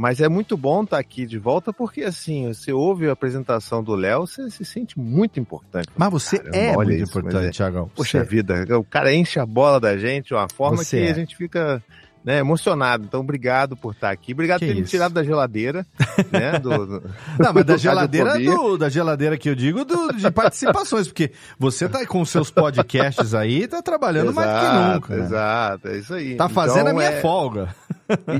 Mas 0.00 0.18
é 0.22 0.30
muito 0.30 0.56
bom 0.56 0.82
estar 0.82 0.98
aqui 0.98 1.26
de 1.26 1.38
volta, 1.38 1.74
porque 1.74 2.02
assim, 2.04 2.48
você 2.48 2.72
ouve 2.72 3.06
a 3.06 3.12
apresentação 3.12 3.82
do 3.84 3.94
Léo, 3.94 4.26
você 4.26 4.48
se 4.50 4.64
sente 4.64 4.98
muito 4.98 5.38
importante. 5.38 5.88
Mas 5.94 6.10
você 6.10 6.38
Caramba, 6.38 6.56
é 6.56 6.74
muito 6.74 6.92
isso, 6.92 7.18
importante, 7.18 7.46
é- 7.48 7.50
Tiagão. 7.50 7.90
Poxa 7.94 8.20
Você- 8.20 8.24
vida, 8.24 8.78
o 8.78 8.82
cara 8.82 9.12
enche 9.12 9.38
a 9.38 9.44
bola 9.44 9.78
da 9.78 9.98
gente 9.98 10.28
de 10.28 10.34
uma 10.34 10.48
forma 10.48 10.78
Você 10.78 11.00
que 11.00 11.06
é. 11.06 11.10
a 11.10 11.14
gente 11.14 11.36
fica 11.36 11.82
né, 12.24 12.38
emocionado. 12.38 13.04
Então, 13.04 13.20
obrigado 13.20 13.76
por 13.76 13.92
estar 13.92 14.10
aqui. 14.10 14.32
Obrigado 14.32 14.58
Que 14.60 14.66
por 14.66 14.72
ter 14.72 14.78
me 14.78 14.82
isso. 14.86 14.98
tada 14.98 15.14
da 15.14 15.24
geladeira. 15.24 15.86
né, 16.30 16.58
do, 16.58 16.86
do- 16.86 17.02
Não, 17.38 17.52
mas 17.52 17.64
da 17.64 17.76
geladeira 17.76 18.38
do, 18.38 18.76
da 18.76 18.88
geladeira 18.88 19.36
que 19.38 19.48
eu 19.48 19.54
digo 19.54 19.84
do- 19.84 20.12
de 20.12 20.30
participações, 20.30 21.06
porque 21.08 21.32
você 21.58 21.88
tá 21.88 22.04
com 22.06 22.24
seus 22.24 22.50
podcasts 22.50 23.34
aí, 23.34 23.66
tá 23.66 23.80
trabalhando 23.82 24.32
mais 24.32 24.48
do 24.48 24.54
que 24.58 24.64
Exato, 24.66 24.94
nunca. 24.94 25.16
né? 25.16 25.24
Exato, 25.24 25.88
é 25.88 25.96
isso 25.98 26.14
aí. 26.14 26.36
Tá 26.36 26.48
fazendo 26.48 26.78
a 26.88 26.90
Então, 26.90 26.96
minha 26.96 27.10
é- 27.10 27.20
folga. 27.20 27.74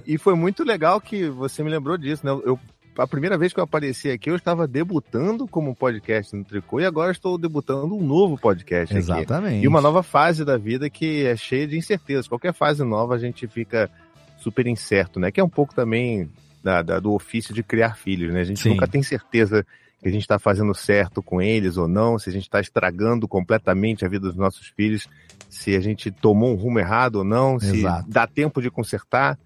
E, 0.04 0.14
e 0.14 0.18
foi 0.18 0.34
muito 0.34 0.64
legal 0.64 1.00
que 1.00 1.28
você 1.28 1.62
me 1.62 1.70
lembrou 1.70 1.96
disso, 1.96 2.26
né? 2.26 2.32
Eu, 2.44 2.58
a 3.02 3.06
primeira 3.06 3.36
vez 3.38 3.52
que 3.52 3.60
eu 3.60 3.64
apareci 3.64 4.10
aqui, 4.10 4.30
eu 4.30 4.36
estava 4.36 4.66
debutando 4.66 5.46
como 5.48 5.74
podcast 5.74 6.34
no 6.36 6.44
Tricô 6.44 6.80
e 6.80 6.84
agora 6.84 7.10
estou 7.12 7.36
debutando 7.38 7.96
um 7.96 8.02
novo 8.04 8.38
podcast 8.38 8.92
aqui. 8.94 8.98
Exatamente. 9.02 9.64
E 9.64 9.68
uma 9.68 9.80
nova 9.80 10.02
fase 10.02 10.44
da 10.44 10.56
vida 10.56 10.88
que 10.90 11.24
é 11.24 11.36
cheia 11.36 11.66
de 11.66 11.76
incertezas. 11.76 12.28
Qualquer 12.28 12.52
fase 12.52 12.84
nova 12.84 13.14
a 13.14 13.18
gente 13.18 13.46
fica 13.46 13.90
super 14.38 14.66
incerto, 14.66 15.18
né? 15.18 15.30
Que 15.30 15.40
é 15.40 15.44
um 15.44 15.48
pouco 15.48 15.74
também 15.74 16.30
da, 16.62 16.82
da- 16.82 17.00
do 17.00 17.12
ofício 17.12 17.54
de 17.54 17.62
criar 17.62 17.96
filhos, 17.96 18.32
né? 18.32 18.40
A 18.40 18.44
gente 18.44 18.60
Sim. 18.60 18.70
nunca 18.70 18.86
tem 18.86 19.02
certeza 19.02 19.66
que 20.02 20.08
a 20.08 20.10
gente 20.10 20.22
está 20.22 20.38
fazendo 20.38 20.74
certo 20.74 21.22
com 21.22 21.42
eles 21.42 21.76
ou 21.76 21.86
não, 21.86 22.18
se 22.18 22.30
a 22.30 22.32
gente 22.32 22.44
está 22.44 22.58
estragando 22.60 23.28
completamente 23.28 24.04
a 24.04 24.08
vida 24.08 24.26
dos 24.28 24.36
nossos 24.36 24.68
filhos, 24.68 25.06
se 25.48 25.76
a 25.76 25.80
gente 25.80 26.10
tomou 26.10 26.52
um 26.52 26.56
rumo 26.56 26.78
errado 26.78 27.16
ou 27.16 27.24
não, 27.24 27.60
se 27.60 27.78
Exato. 27.80 28.08
dá 28.08 28.26
tempo 28.26 28.62
de 28.62 28.70
consertar. 28.70 29.38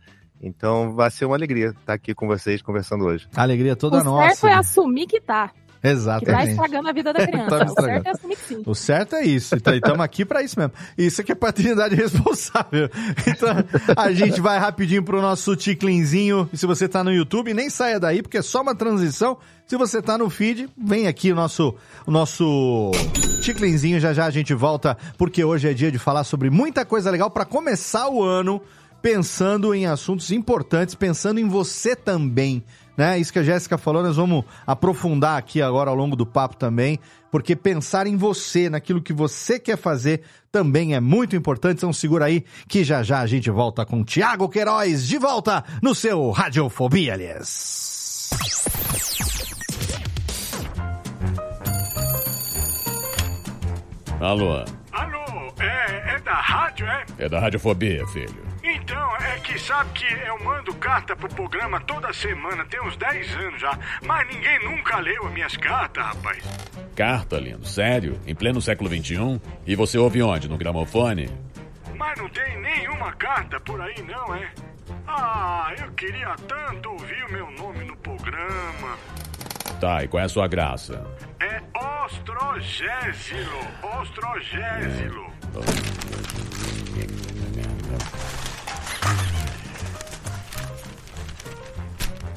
Então 0.45 0.95
vai 0.95 1.11
ser 1.11 1.25
uma 1.25 1.37
alegria 1.37 1.69
estar 1.69 1.95
aqui 1.95 2.15
com 2.15 2.27
vocês 2.27 2.61
conversando 2.61 3.05
hoje. 3.05 3.27
Alegria 3.35 3.75
toda 3.75 4.01
o 4.01 4.05
nossa. 4.05 4.37
certo 4.37 4.47
é 4.47 4.55
assumir 4.55 5.07
que 5.07 5.21
tá. 5.21 5.49
Que 5.49 5.91
tá 5.91 5.91
Exatamente. 5.91 6.51
estragando 6.51 6.89
a 6.89 6.93
vida 6.93 7.13
da 7.13 7.21
criança. 7.27 7.59
Tá 7.59 7.65
o 7.65 7.83
certo 7.83 8.07
é 8.07 8.11
assumir 8.11 8.37
que 8.37 8.43
sim. 8.43 8.63
O 8.65 8.75
certo 8.75 9.17
é 9.17 9.25
isso. 9.25 9.55
Então, 9.55 9.75
estamos 9.75 10.01
aqui 10.01 10.25
para 10.25 10.43
isso 10.43 10.59
mesmo. 10.59 10.73
Isso 10.97 11.21
aqui 11.21 11.33
é 11.33 11.35
paternidade 11.35 11.95
responsável. 11.97 12.89
Então, 13.27 13.51
a 13.95 14.11
gente 14.13 14.41
vai 14.41 14.59
rapidinho 14.59 15.03
pro 15.03 15.21
nosso 15.21 15.55
ticlinzinho. 15.57 16.49
E 16.53 16.57
se 16.57 16.67
você 16.67 16.89
tá 16.89 17.05
no 17.05 17.13
YouTube, 17.13 17.53
nem 17.53 17.69
saia 17.69 18.01
daí, 18.01 18.23
porque 18.23 18.39
é 18.39 18.43
só 18.43 18.63
uma 18.63 18.75
transição. 18.75 19.37
Se 19.67 19.77
você 19.77 20.01
tá 20.01 20.17
no 20.17 20.31
feed, 20.31 20.71
vem 20.77 21.07
aqui 21.07 21.33
o 21.33 21.35
nosso, 21.35 21.75
o 22.07 22.11
nosso 22.11 22.91
ticlinzinho. 23.43 24.01
Já 24.01 24.15
já 24.15 24.25
a 24.25 24.31
gente 24.31 24.55
volta, 24.55 24.97
porque 25.19 25.45
hoje 25.45 25.69
é 25.69 25.75
dia 25.75 25.93
de 25.93 25.99
falar 25.99 26.25
sobre 26.25 26.49
muita 26.49 26.87
coisa 26.87 27.11
legal 27.11 27.31
para 27.31 27.45
começar 27.45 28.09
o 28.09 28.23
ano 28.23 28.63
pensando 29.04 29.75
em 29.75 29.84
assuntos 29.84 30.30
importantes, 30.30 30.94
pensando 30.94 31.38
em 31.38 31.46
você 31.46 31.94
também. 31.94 32.64
Né? 32.96 33.18
Isso 33.18 33.30
que 33.30 33.38
a 33.38 33.42
Jéssica 33.42 33.76
falou, 33.76 34.02
nós 34.02 34.16
vamos 34.16 34.46
aprofundar 34.66 35.37
aqui 35.37 35.61
agora 35.61 35.90
ao 35.90 35.94
longo 35.94 36.16
do 36.16 36.25
papo 36.25 36.56
também, 36.56 36.99
porque 37.30 37.54
pensar 37.54 38.06
em 38.06 38.16
você, 38.16 38.70
naquilo 38.70 39.02
que 39.02 39.12
você 39.12 39.61
quer 39.61 39.76
fazer, 39.76 40.23
também 40.50 40.94
é 40.94 41.00
muito 41.00 41.37
importante. 41.37 41.76
Então 41.76 41.92
segura 41.92 42.25
aí 42.25 42.46
que 42.66 42.82
já 42.82 43.02
já 43.02 43.20
a 43.20 43.26
gente 43.26 43.50
volta 43.50 43.84
com 43.84 44.02
Tiago 44.02 44.49
Queiroz 44.49 45.06
de 45.06 45.18
volta 45.18 45.62
no 45.82 45.94
seu 45.94 46.30
Radiofobia, 46.30 47.12
aliás. 47.12 48.30
Alô, 54.18 54.64
Alô, 54.92 55.52
é, 55.61 56.14
é 56.14 56.20
da 56.20 56.40
rádio, 56.40 56.87
é? 56.87 57.04
é 57.18 57.28
da 57.28 57.38
Radiofobia, 57.38 58.06
filho. 58.06 58.53
Então, 58.66 59.16
é 59.16 59.38
que 59.40 59.59
sabe 59.59 59.90
que 59.92 60.11
eu 60.26 60.42
mando 60.42 60.75
carta 60.76 61.14
pro 61.14 61.28
programa 61.28 61.78
toda 61.80 62.11
semana, 62.14 62.64
tem 62.64 62.80
uns 62.80 62.97
10 62.97 63.37
anos 63.37 63.61
já, 63.61 63.78
mas 64.02 64.26
ninguém 64.26 64.59
nunca 64.64 64.99
leu 65.00 65.26
as 65.26 65.33
minhas 65.35 65.54
cartas, 65.59 66.02
rapaz. 66.02 66.42
Carta, 66.97 67.38
lindo, 67.38 67.66
sério? 67.66 68.18
Em 68.26 68.35
pleno 68.35 68.62
século 68.62 68.88
XXI? 68.88 69.38
E 69.66 69.76
você 69.76 69.99
ouve 69.99 70.23
onde? 70.23 70.49
No 70.49 70.56
gramofone? 70.56 71.30
Mas 71.94 72.18
não 72.18 72.26
tem 72.30 72.59
nenhuma 72.62 73.12
carta 73.12 73.61
por 73.61 73.78
aí, 73.83 74.02
não, 74.02 74.35
é? 74.35 74.50
Ah, 75.06 75.71
eu 75.78 75.92
queria 75.92 76.35
tanto 76.49 76.88
ouvir 76.88 77.23
o 77.25 77.33
meu 77.33 77.50
nome 77.50 77.85
no 77.85 77.97
programa. 77.99 78.97
Tá, 79.78 80.02
e 80.02 80.09
qual 80.09 80.23
é 80.23 80.25
a 80.25 80.28
sua 80.28 80.49
graça? 80.49 81.06
É 81.38 81.61
Ostrogésilo, 82.04 83.61
Ostrogésilo. 84.00 85.35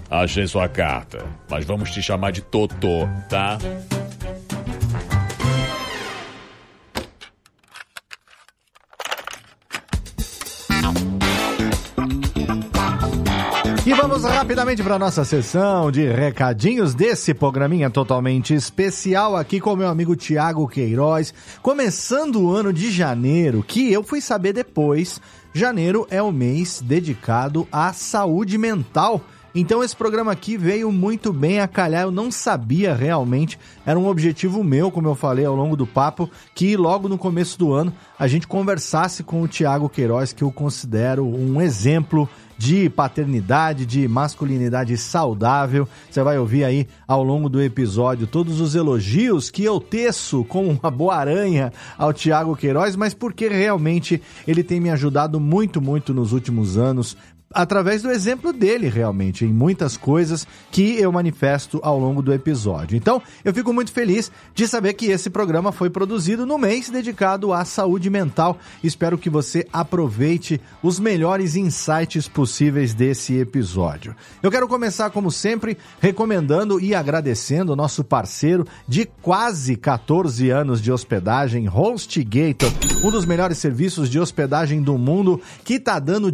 Achei 0.09 0.47
sua 0.47 0.69
carta, 0.69 1.25
mas 1.49 1.65
vamos 1.65 1.91
te 1.91 2.01
chamar 2.01 2.31
de 2.31 2.41
Totô, 2.41 3.07
tá? 3.29 3.57
E 13.85 13.93
vamos 13.93 14.23
rapidamente 14.23 14.83
para 14.83 14.99
nossa 14.99 15.23
sessão 15.23 15.89
de 15.89 16.05
recadinhos 16.09 16.93
desse 16.93 17.33
programinha 17.33 17.89
totalmente 17.89 18.53
especial 18.53 19.35
aqui 19.35 19.61
com 19.61 19.77
meu 19.77 19.87
amigo 19.87 20.13
Tiago 20.13 20.67
Queiroz, 20.67 21.33
começando 21.61 22.41
o 22.41 22.53
ano 22.53 22.73
de 22.73 22.91
janeiro, 22.91 23.63
que 23.65 23.91
eu 23.91 24.03
fui 24.03 24.19
saber 24.19 24.51
depois. 24.51 25.21
Janeiro 25.53 26.05
é 26.09 26.21
o 26.21 26.33
mês 26.33 26.81
dedicado 26.81 27.65
à 27.71 27.93
saúde 27.93 28.57
mental. 28.57 29.21
Então 29.59 29.83
esse 29.83 29.95
programa 29.95 30.31
aqui 30.31 30.55
veio 30.55 30.91
muito 30.91 31.33
bem 31.33 31.59
a 31.59 31.67
calhar, 31.67 32.03
eu 32.03 32.11
não 32.11 32.29
sabia 32.29 32.93
realmente, 32.93 33.57
era 33.83 33.97
um 33.97 34.07
objetivo 34.07 34.63
meu, 34.63 34.91
como 34.91 35.07
eu 35.07 35.15
falei 35.15 35.45
ao 35.45 35.55
longo 35.55 35.75
do 35.75 35.87
papo, 35.87 36.29
que 36.53 36.77
logo 36.77 37.09
no 37.09 37.17
começo 37.17 37.57
do 37.57 37.73
ano 37.73 37.91
a 38.19 38.27
gente 38.27 38.45
conversasse 38.45 39.23
com 39.23 39.41
o 39.41 39.47
Tiago 39.47 39.89
Queiroz, 39.89 40.31
que 40.31 40.43
eu 40.43 40.51
considero 40.51 41.25
um 41.25 41.59
exemplo 41.59 42.29
de 42.55 42.87
paternidade, 42.87 43.83
de 43.85 44.07
masculinidade 44.07 44.95
saudável. 44.95 45.87
Você 46.09 46.21
vai 46.21 46.37
ouvir 46.37 46.63
aí 46.63 46.87
ao 47.07 47.23
longo 47.23 47.49
do 47.49 47.59
episódio 47.59 48.27
todos 48.27 48.61
os 48.61 48.75
elogios 48.75 49.49
que 49.49 49.63
eu 49.63 49.79
teço 49.79 50.43
como 50.45 50.69
uma 50.69 50.91
boa 50.91 51.15
aranha 51.15 51.73
ao 51.97 52.13
Tiago 52.13 52.55
Queiroz, 52.55 52.95
mas 52.95 53.13
porque 53.13 53.47
realmente 53.47 54.21
ele 54.47 54.63
tem 54.63 54.79
me 54.79 54.91
ajudado 54.91 55.39
muito, 55.39 55.81
muito 55.81 56.13
nos 56.13 56.31
últimos 56.31 56.77
anos 56.77 57.17
através 57.53 58.01
do 58.01 58.11
exemplo 58.11 58.51
dele, 58.51 58.89
realmente, 58.89 59.45
em 59.45 59.53
muitas 59.53 59.95
coisas 59.95 60.47
que 60.71 60.99
eu 60.99 61.11
manifesto 61.11 61.79
ao 61.81 61.97
longo 61.97 62.21
do 62.21 62.33
episódio. 62.33 62.97
Então, 62.97 63.21
eu 63.43 63.53
fico 63.53 63.73
muito 63.73 63.91
feliz 63.91 64.31
de 64.53 64.67
saber 64.67 64.93
que 64.93 65.07
esse 65.07 65.29
programa 65.29 65.71
foi 65.71 65.89
produzido 65.89 66.45
no 66.45 66.57
mês 66.57 66.89
dedicado 66.89 67.53
à 67.53 67.63
saúde 67.63 68.09
mental. 68.09 68.57
Espero 68.83 69.17
que 69.17 69.29
você 69.29 69.65
aproveite 69.71 70.59
os 70.83 70.99
melhores 70.99 71.55
insights 71.55 72.27
possíveis 72.27 72.93
desse 72.93 73.37
episódio. 73.37 74.15
Eu 74.43 74.51
quero 74.51 74.67
começar, 74.67 75.09
como 75.09 75.31
sempre, 75.31 75.77
recomendando 75.99 76.79
e 76.79 76.93
agradecendo 76.93 77.73
o 77.73 77.75
nosso 77.75 78.03
parceiro 78.03 78.65
de 78.87 79.05
quase 79.21 79.75
14 79.75 80.49
anos 80.49 80.81
de 80.81 80.91
hospedagem, 80.91 81.69
HostGator, 81.69 82.71
um 83.03 83.11
dos 83.11 83.25
melhores 83.25 83.57
serviços 83.57 84.09
de 84.09 84.19
hospedagem 84.19 84.81
do 84.81 84.97
mundo, 84.97 85.41
que 85.63 85.79
tá 85.79 85.99
dando 85.99 86.31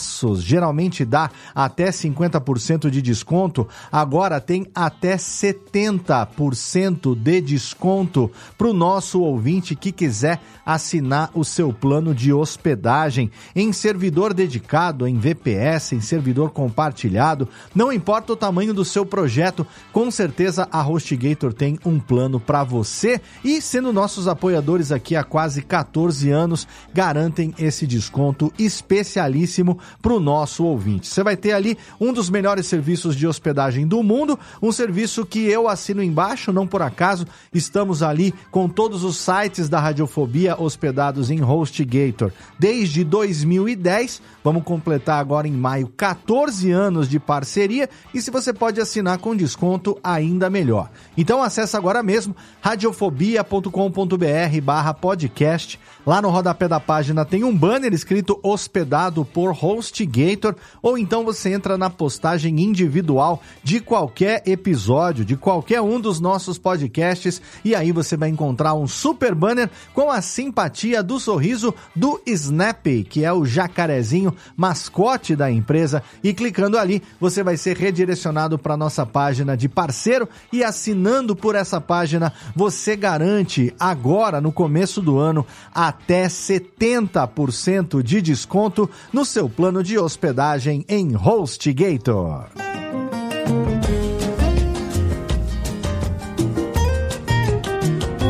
descontaços. 0.00 0.42
Geralmente 0.42 1.04
dá 1.04 1.30
até 1.54 1.90
50% 1.90 2.90
de 2.90 3.02
desconto, 3.02 3.68
agora 3.92 4.40
tem 4.40 4.66
até 4.74 5.16
70% 5.16 7.14
de 7.14 7.40
desconto 7.40 8.30
para 8.56 8.68
o 8.68 8.72
nosso 8.72 9.20
ouvinte 9.20 9.76
que 9.76 9.92
quiser 9.92 10.40
assinar 10.64 11.30
o 11.34 11.44
seu 11.44 11.72
plano 11.72 12.14
de 12.14 12.32
hospedagem 12.32 13.30
em 13.54 13.72
servidor 13.72 14.32
dedicado, 14.32 15.06
em 15.06 15.18
VPS, 15.18 15.92
em 15.92 16.00
servidor 16.00 16.50
compartilhado. 16.50 17.48
Não 17.74 17.92
importa 17.92 18.32
o 18.32 18.36
tamanho 18.36 18.72
do 18.72 18.84
seu 18.84 19.04
projeto, 19.04 19.66
com 19.92 20.10
certeza 20.10 20.68
a 20.70 20.80
HostGator 20.80 21.52
tem 21.52 21.78
um 21.84 21.98
plano 21.98 22.40
para 22.40 22.64
você 22.64 23.20
e 23.44 23.60
sendo 23.60 23.92
nossos 23.92 24.28
apoiadores 24.28 24.92
aqui 24.92 25.16
há 25.16 25.24
quase 25.24 25.62
14 25.62 26.30
anos, 26.30 26.66
garantem 26.92 27.54
esse 27.58 27.86
desconto 27.86 28.52
especialíssimo 28.58 29.78
para 30.00 30.12
o 30.12 30.20
nosso 30.20 30.64
ouvinte. 30.64 31.06
Você 31.06 31.22
vai 31.22 31.36
ter 31.36 31.52
ali 31.52 31.76
um 32.00 32.12
dos 32.12 32.30
melhores 32.30 32.66
serviços 32.66 33.16
de 33.16 33.26
hospedagem 33.26 33.86
do 33.86 34.02
mundo, 34.02 34.38
um 34.62 34.72
serviço 34.72 35.24
que 35.24 35.46
eu 35.46 35.68
assino 35.68 36.02
embaixo, 36.02 36.52
não 36.52 36.66
por 36.66 36.82
acaso, 36.82 37.26
estamos 37.52 38.02
ali 38.02 38.34
com 38.50 38.68
todos 38.68 39.04
os 39.04 39.16
sites 39.16 39.68
da 39.68 39.80
Radiofobia 39.80 40.60
hospedados 40.60 41.30
em 41.30 41.42
HostGator 41.42 42.32
desde 42.58 43.04
2010. 43.04 44.22
Vamos 44.42 44.64
completar 44.64 45.20
agora 45.20 45.46
em 45.46 45.52
maio 45.52 45.88
14 45.96 46.70
anos 46.70 47.08
de 47.08 47.18
parceria 47.18 47.88
e 48.14 48.20
se 48.20 48.30
você 48.30 48.52
pode 48.52 48.80
assinar 48.80 49.18
com 49.18 49.36
desconto, 49.36 49.98
ainda 50.02 50.50
melhor. 50.50 50.90
Então 51.16 51.42
acessa 51.42 51.76
agora 51.76 52.02
mesmo 52.02 52.34
radiofobia.com.br 52.60 54.60
barra 54.62 54.94
podcast. 54.94 55.78
Lá 56.06 56.22
no 56.22 56.30
rodapé 56.30 56.68
da 56.68 56.80
página 56.80 57.24
tem 57.24 57.44
um 57.44 57.56
banner 57.56 57.92
escrito 57.92 58.38
hospedado 58.42 59.24
por 59.24 59.52
HostGator 59.80 60.54
ou 60.82 60.96
então 60.96 61.24
você 61.24 61.52
entra 61.52 61.76
na 61.76 61.90
postagem 61.90 62.60
individual 62.60 63.42
de 63.64 63.80
qualquer 63.80 64.42
episódio, 64.46 65.24
de 65.24 65.36
qualquer 65.36 65.80
um 65.80 65.98
dos 65.98 66.20
nossos 66.20 66.58
podcasts 66.58 67.40
e 67.64 67.74
aí 67.74 67.90
você 67.90 68.16
vai 68.16 68.28
encontrar 68.28 68.74
um 68.74 68.86
super 68.86 69.34
banner 69.34 69.68
com 69.94 70.10
a 70.10 70.20
simpatia 70.20 71.02
do 71.02 71.18
sorriso 71.18 71.74
do 71.96 72.20
Snap, 72.26 72.86
que 73.08 73.24
é 73.24 73.32
o 73.32 73.44
jacarezinho 73.44 74.34
mascote 74.56 75.34
da 75.34 75.50
empresa 75.50 76.02
e 76.22 76.32
clicando 76.32 76.78
ali 76.78 77.02
você 77.18 77.42
vai 77.42 77.56
ser 77.56 77.76
redirecionado 77.76 78.58
para 78.58 78.76
nossa 78.76 79.06
página 79.06 79.56
de 79.56 79.68
parceiro 79.68 80.28
e 80.52 80.62
assinando 80.62 81.34
por 81.34 81.54
essa 81.54 81.80
página 81.80 82.32
você 82.54 82.94
garante 82.94 83.74
agora 83.80 84.40
no 84.40 84.52
começo 84.52 85.00
do 85.00 85.18
ano 85.18 85.46
até 85.74 86.26
70% 86.26 88.02
de 88.02 88.20
desconto 88.20 88.90
no 89.12 89.24
seu 89.24 89.48
plano 89.48 89.69
de 89.78 89.96
hospedagem 89.96 90.84
em 90.88 91.14
HostGator. 91.14 92.69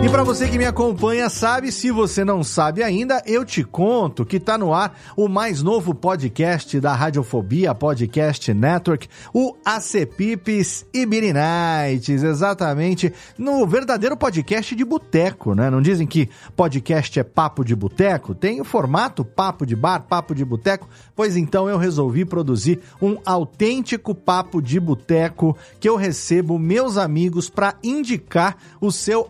E 0.02 0.08
para 0.08 0.24
você 0.24 0.48
que 0.48 0.56
me 0.56 0.64
acompanha, 0.64 1.28
sabe, 1.28 1.70
se 1.70 1.90
você 1.90 2.24
não 2.24 2.42
sabe 2.42 2.82
ainda, 2.82 3.22
eu 3.26 3.44
te 3.44 3.62
conto 3.62 4.24
que 4.24 4.40
tá 4.40 4.56
no 4.56 4.72
ar 4.72 4.98
o 5.14 5.28
mais 5.28 5.62
novo 5.62 5.94
podcast 5.94 6.80
da 6.80 6.94
Radiofobia 6.94 7.74
Podcast 7.74 8.54
Network, 8.54 9.06
o 9.34 9.54
ACPIPs 9.62 10.86
Nights, 10.94 12.22
exatamente, 12.22 13.12
no 13.36 13.66
verdadeiro 13.66 14.16
podcast 14.16 14.74
de 14.74 14.86
boteco, 14.86 15.54
né? 15.54 15.68
Não 15.68 15.82
dizem 15.82 16.06
que 16.06 16.30
podcast 16.56 17.20
é 17.20 17.22
papo 17.22 17.62
de 17.62 17.76
boteco? 17.76 18.34
Tem 18.34 18.58
o 18.58 18.64
formato 18.64 19.22
papo 19.22 19.66
de 19.66 19.76
bar, 19.76 20.06
papo 20.08 20.34
de 20.34 20.46
boteco, 20.46 20.88
pois 21.14 21.36
então 21.36 21.68
eu 21.68 21.76
resolvi 21.76 22.24
produzir 22.24 22.80
um 23.02 23.18
autêntico 23.22 24.14
papo 24.14 24.62
de 24.62 24.80
boteco 24.80 25.54
que 25.78 25.86
eu 25.86 25.96
recebo 25.96 26.58
meus 26.58 26.96
amigos 26.96 27.50
para 27.50 27.74
indicar 27.84 28.56
o 28.80 28.90
seu 28.90 29.28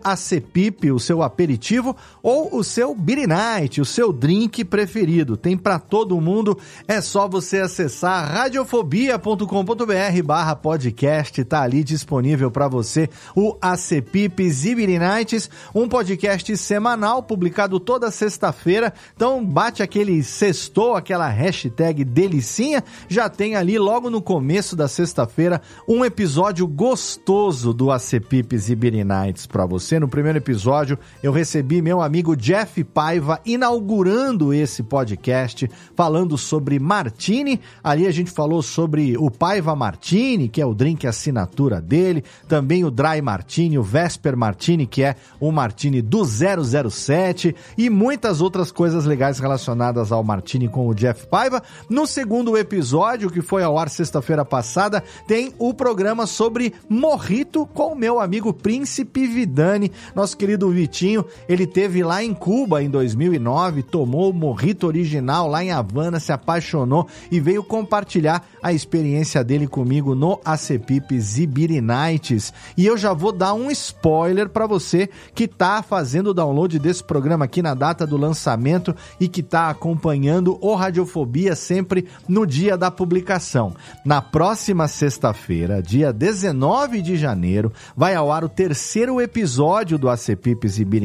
ACPIP 0.61 0.91
o 0.91 0.99
seu 0.99 1.23
aperitivo 1.23 1.95
ou 2.21 2.55
o 2.55 2.63
seu 2.63 2.93
beer 2.93 3.27
night, 3.27 3.81
o 3.81 3.85
seu 3.85 4.13
drink 4.13 4.63
preferido. 4.63 5.35
Tem 5.35 5.57
para 5.57 5.79
todo 5.79 6.19
mundo, 6.21 6.57
é 6.87 7.01
só 7.01 7.27
você 7.27 7.59
acessar 7.59 8.31
radiofobia.com.br 8.31 10.23
barra 10.23 10.55
podcast, 10.55 11.43
tá 11.43 11.61
ali 11.61 11.83
disponível 11.83 12.51
para 12.51 12.67
você 12.67 13.09
o 13.35 13.57
ACPIPs 13.61 14.65
e 14.65 14.75
Beer 14.75 14.99
Nights, 14.99 15.49
um 15.73 15.87
podcast 15.87 16.55
semanal 16.57 17.23
publicado 17.23 17.79
toda 17.79 18.11
sexta-feira. 18.11 18.93
Então 19.15 19.43
bate 19.43 19.81
aquele 19.81 20.21
sextou, 20.23 20.95
aquela 20.95 21.27
hashtag 21.27 22.03
delicinha, 22.03 22.83
já 23.07 23.29
tem 23.29 23.55
ali 23.55 23.79
logo 23.79 24.09
no 24.09 24.21
começo 24.21 24.75
da 24.75 24.87
sexta-feira 24.87 25.61
um 25.87 26.05
episódio 26.05 26.67
gostoso 26.67 27.73
do 27.73 27.91
ACPIPs 27.91 28.69
e 28.69 28.75
Beer 28.75 29.05
Nights 29.05 29.47
para 29.47 29.65
você. 29.65 29.99
No 29.99 30.07
primeiro 30.07 30.37
episódio 30.37 30.50
episódio, 30.51 30.99
eu 31.23 31.31
recebi 31.31 31.81
meu 31.81 32.01
amigo 32.01 32.35
Jeff 32.35 32.83
Paiva 32.83 33.39
inaugurando 33.45 34.53
esse 34.53 34.83
podcast, 34.83 35.69
falando 35.95 36.37
sobre 36.37 36.77
Martini. 36.77 37.61
Ali 37.81 38.05
a 38.05 38.11
gente 38.11 38.29
falou 38.29 38.61
sobre 38.61 39.15
o 39.17 39.31
Paiva 39.31 39.73
Martini, 39.77 40.49
que 40.49 40.61
é 40.61 40.65
o 40.65 40.73
drink 40.73 41.07
assinatura 41.07 41.79
dele, 41.79 42.21
também 42.49 42.83
o 42.83 42.91
Dry 42.91 43.21
Martini, 43.21 43.79
o 43.79 43.83
Vesper 43.83 44.35
Martini, 44.35 44.85
que 44.85 45.01
é 45.03 45.15
o 45.39 45.53
Martini 45.53 46.01
do 46.01 46.25
007 46.25 47.55
e 47.77 47.89
muitas 47.89 48.41
outras 48.41 48.73
coisas 48.73 49.05
legais 49.05 49.39
relacionadas 49.39 50.11
ao 50.11 50.21
Martini 50.21 50.67
com 50.67 50.85
o 50.85 50.93
Jeff 50.93 51.27
Paiva. 51.27 51.63
No 51.89 52.05
segundo 52.05 52.57
episódio, 52.57 53.31
que 53.31 53.41
foi 53.41 53.63
ao 53.63 53.79
ar 53.79 53.89
sexta-feira 53.89 54.43
passada, 54.43 55.01
tem 55.25 55.53
o 55.57 55.73
programa 55.73 56.27
sobre 56.27 56.73
Morrito 56.89 57.65
com 57.67 57.93
o 57.93 57.95
meu 57.95 58.19
amigo 58.19 58.51
Príncipe 58.51 59.25
Vidani. 59.25 59.89
Nosso 60.13 60.35
querido 60.41 60.71
Vitinho, 60.71 61.23
ele 61.47 61.67
teve 61.67 62.03
lá 62.03 62.23
em 62.23 62.33
Cuba 62.33 62.81
em 62.81 62.89
2009, 62.89 63.83
tomou 63.83 64.31
o 64.31 64.33
morrito 64.33 64.87
original 64.87 65.47
lá 65.47 65.63
em 65.63 65.69
Havana, 65.69 66.19
se 66.19 66.31
apaixonou 66.31 67.07
e 67.29 67.39
veio 67.39 67.63
compartilhar 67.63 68.43
a 68.61 68.73
experiência 68.73 69.43
dele 69.43 69.67
comigo 69.67 70.13
no 70.13 70.39
ACPIP 70.43 71.19
Zibiri 71.19 71.81
Nights. 71.81 72.53
E 72.77 72.85
eu 72.85 72.97
já 72.97 73.13
vou 73.13 73.31
dar 73.31 73.53
um 73.53 73.71
spoiler 73.71 74.49
para 74.49 74.67
você 74.67 75.09
que 75.33 75.47
tá 75.47 75.81
fazendo 75.81 76.27
o 76.31 76.33
download 76.33 76.77
desse 76.77 77.03
programa 77.03 77.45
aqui 77.45 77.61
na 77.61 77.73
data 77.73 78.05
do 78.05 78.17
lançamento 78.17 78.95
e 79.19 79.27
que 79.27 79.41
tá 79.41 79.69
acompanhando 79.69 80.57
o 80.61 80.75
Radiofobia 80.75 81.55
sempre 81.55 82.07
no 82.27 82.45
dia 82.45 82.77
da 82.77 82.91
publicação. 82.91 83.73
Na 84.05 84.21
próxima 84.21 84.87
sexta-feira, 84.87 85.81
dia 85.81 86.11
19 86.13 87.01
de 87.01 87.15
janeiro, 87.15 87.71
vai 87.95 88.15
ao 88.15 88.31
ar 88.31 88.43
o 88.43 88.49
terceiro 88.49 89.19
episódio 89.21 89.97
do 89.97 90.09
ACPIP 90.09 90.61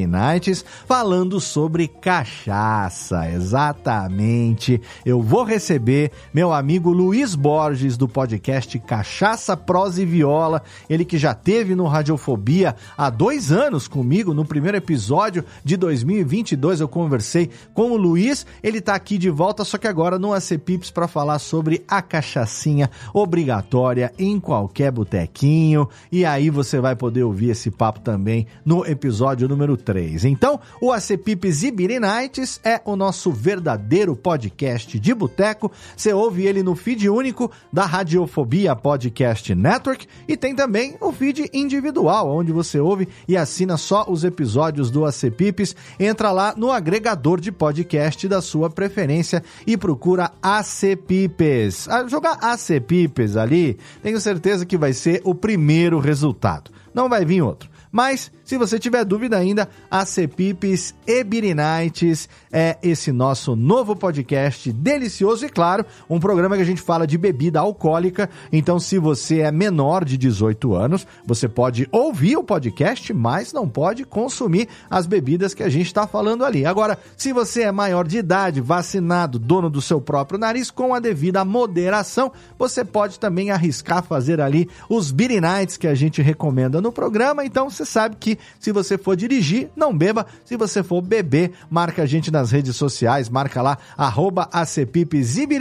Nights, 0.06 0.64
falando 0.86 1.40
sobre 1.40 1.88
cachaça. 1.88 3.30
Exatamente. 3.30 4.80
Eu 5.04 5.22
vou 5.22 5.44
receber 5.44 6.10
meu 6.34 6.52
amigo 6.52 6.90
Luiz 6.90 7.34
Borges 7.46 7.96
do 7.96 8.08
podcast 8.08 8.76
Cachaça, 8.80 9.56
Prosa 9.56 10.02
e 10.02 10.04
Viola. 10.04 10.64
Ele 10.90 11.04
que 11.04 11.16
já 11.16 11.32
teve 11.32 11.76
no 11.76 11.86
Radiofobia 11.86 12.74
há 12.98 13.08
dois 13.08 13.52
anos 13.52 13.86
comigo. 13.86 14.34
No 14.34 14.44
primeiro 14.44 14.76
episódio 14.76 15.44
de 15.62 15.76
2022 15.76 16.80
eu 16.80 16.88
conversei 16.88 17.48
com 17.72 17.92
o 17.92 17.96
Luiz. 17.96 18.44
Ele 18.64 18.80
tá 18.80 18.96
aqui 18.96 19.16
de 19.16 19.30
volta, 19.30 19.62
só 19.64 19.78
que 19.78 19.86
agora 19.86 20.18
no 20.18 20.32
AC 20.32 20.58
Pips 20.58 20.90
para 20.90 21.06
falar 21.06 21.38
sobre 21.38 21.84
a 21.86 22.02
cachaçinha 22.02 22.90
obrigatória 23.14 24.12
em 24.18 24.40
qualquer 24.40 24.90
botequinho. 24.90 25.88
E 26.10 26.24
aí 26.24 26.50
você 26.50 26.80
vai 26.80 26.96
poder 26.96 27.22
ouvir 27.22 27.50
esse 27.50 27.70
papo 27.70 28.00
também 28.00 28.48
no 28.64 28.84
episódio 28.84 29.46
número 29.46 29.76
3. 29.76 30.24
Então, 30.24 30.58
o 30.80 30.90
ACPIPs 30.90 31.62
Ibiri 31.62 32.00
Nights 32.00 32.60
é 32.64 32.80
o 32.84 32.96
nosso 32.96 33.30
verdadeiro 33.30 34.16
podcast 34.16 34.98
de 34.98 35.14
boteco. 35.14 35.70
Você 35.96 36.12
ouve 36.12 36.44
ele 36.44 36.64
no 36.64 36.74
feed 36.74 37.08
único 37.08 37.35
da 37.72 37.84
Radiofobia 37.84 38.74
Podcast 38.74 39.54
Network 39.54 40.06
e 40.26 40.36
tem 40.36 40.54
também 40.54 40.96
o 41.00 41.12
feed 41.12 41.50
individual, 41.52 42.28
onde 42.28 42.52
você 42.52 42.80
ouve 42.80 43.08
e 43.28 43.36
assina 43.36 43.76
só 43.76 44.06
os 44.08 44.24
episódios 44.24 44.90
do 44.90 45.04
ACPIPs. 45.04 45.76
Entra 45.98 46.32
lá 46.32 46.54
no 46.56 46.70
agregador 46.70 47.40
de 47.40 47.52
podcast 47.52 48.26
da 48.28 48.40
sua 48.40 48.70
preferência 48.70 49.42
e 49.66 49.76
procura 49.76 50.32
ACPIPs. 50.42 51.88
A 51.88 52.06
jogar 52.08 52.38
ACPIPs 52.40 53.36
ali, 53.36 53.78
tenho 54.02 54.20
certeza 54.20 54.64
que 54.64 54.78
vai 54.78 54.92
ser 54.92 55.20
o 55.24 55.34
primeiro 55.34 55.98
resultado. 55.98 56.70
Não 56.94 57.08
vai 57.08 57.24
vir 57.24 57.42
outro. 57.42 57.68
Mas 57.92 58.30
se 58.46 58.56
você 58.56 58.78
tiver 58.78 59.04
dúvida 59.04 59.36
ainda, 59.36 59.68
a 59.90 60.06
Cepipes 60.06 60.94
e 61.04 61.24
Birinites 61.24 62.28
é 62.52 62.78
esse 62.80 63.10
nosso 63.10 63.56
novo 63.56 63.96
podcast 63.96 64.72
delicioso 64.72 65.44
e, 65.44 65.48
claro, 65.48 65.84
um 66.08 66.20
programa 66.20 66.54
que 66.54 66.62
a 66.62 66.66
gente 66.66 66.80
fala 66.80 67.08
de 67.08 67.18
bebida 67.18 67.58
alcoólica. 67.58 68.30
Então, 68.52 68.78
se 68.78 69.00
você 69.00 69.40
é 69.40 69.50
menor 69.50 70.04
de 70.04 70.16
18 70.16 70.76
anos, 70.76 71.04
você 71.26 71.48
pode 71.48 71.88
ouvir 71.90 72.36
o 72.36 72.44
podcast, 72.44 73.12
mas 73.12 73.52
não 73.52 73.68
pode 73.68 74.04
consumir 74.04 74.68
as 74.88 75.06
bebidas 75.06 75.52
que 75.52 75.64
a 75.64 75.68
gente 75.68 75.86
está 75.86 76.06
falando 76.06 76.44
ali. 76.44 76.64
Agora, 76.64 76.96
se 77.16 77.32
você 77.32 77.62
é 77.62 77.72
maior 77.72 78.06
de 78.06 78.18
idade, 78.18 78.60
vacinado, 78.60 79.40
dono 79.40 79.68
do 79.68 79.82
seu 79.82 80.00
próprio 80.00 80.38
nariz, 80.38 80.70
com 80.70 80.94
a 80.94 81.00
devida 81.00 81.44
moderação, 81.44 82.30
você 82.56 82.84
pode 82.84 83.18
também 83.18 83.50
arriscar 83.50 84.04
fazer 84.04 84.40
ali 84.40 84.70
os 84.88 85.12
Nights 85.12 85.76
que 85.76 85.88
a 85.88 85.96
gente 85.96 86.22
recomenda 86.22 86.80
no 86.80 86.92
programa. 86.92 87.44
Então, 87.44 87.68
você 87.68 87.84
sabe 87.84 88.14
que 88.14 88.35
se 88.58 88.72
você 88.72 88.98
for 88.98 89.16
dirigir, 89.16 89.68
não 89.76 89.96
beba. 89.96 90.26
Se 90.44 90.56
você 90.56 90.82
for 90.82 91.00
beber, 91.00 91.52
marca 91.70 92.02
a 92.02 92.06
gente 92.06 92.30
nas 92.30 92.50
redes 92.50 92.76
sociais, 92.76 93.28
marca 93.28 93.62
lá, 93.62 93.78
arroba 93.96 94.48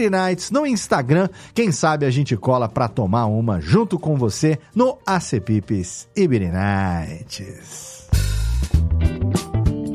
Nights 0.09 0.51
no 0.51 0.65
Instagram. 0.65 1.29
Quem 1.53 1.71
sabe 1.71 2.05
a 2.05 2.09
gente 2.09 2.35
cola 2.35 2.67
pra 2.67 2.87
tomar 2.87 3.25
uma 3.25 3.59
junto 3.59 3.99
com 3.99 4.15
você 4.15 4.59
no 4.73 4.97
ACPipes 5.05 6.07
Nights. 6.15 8.07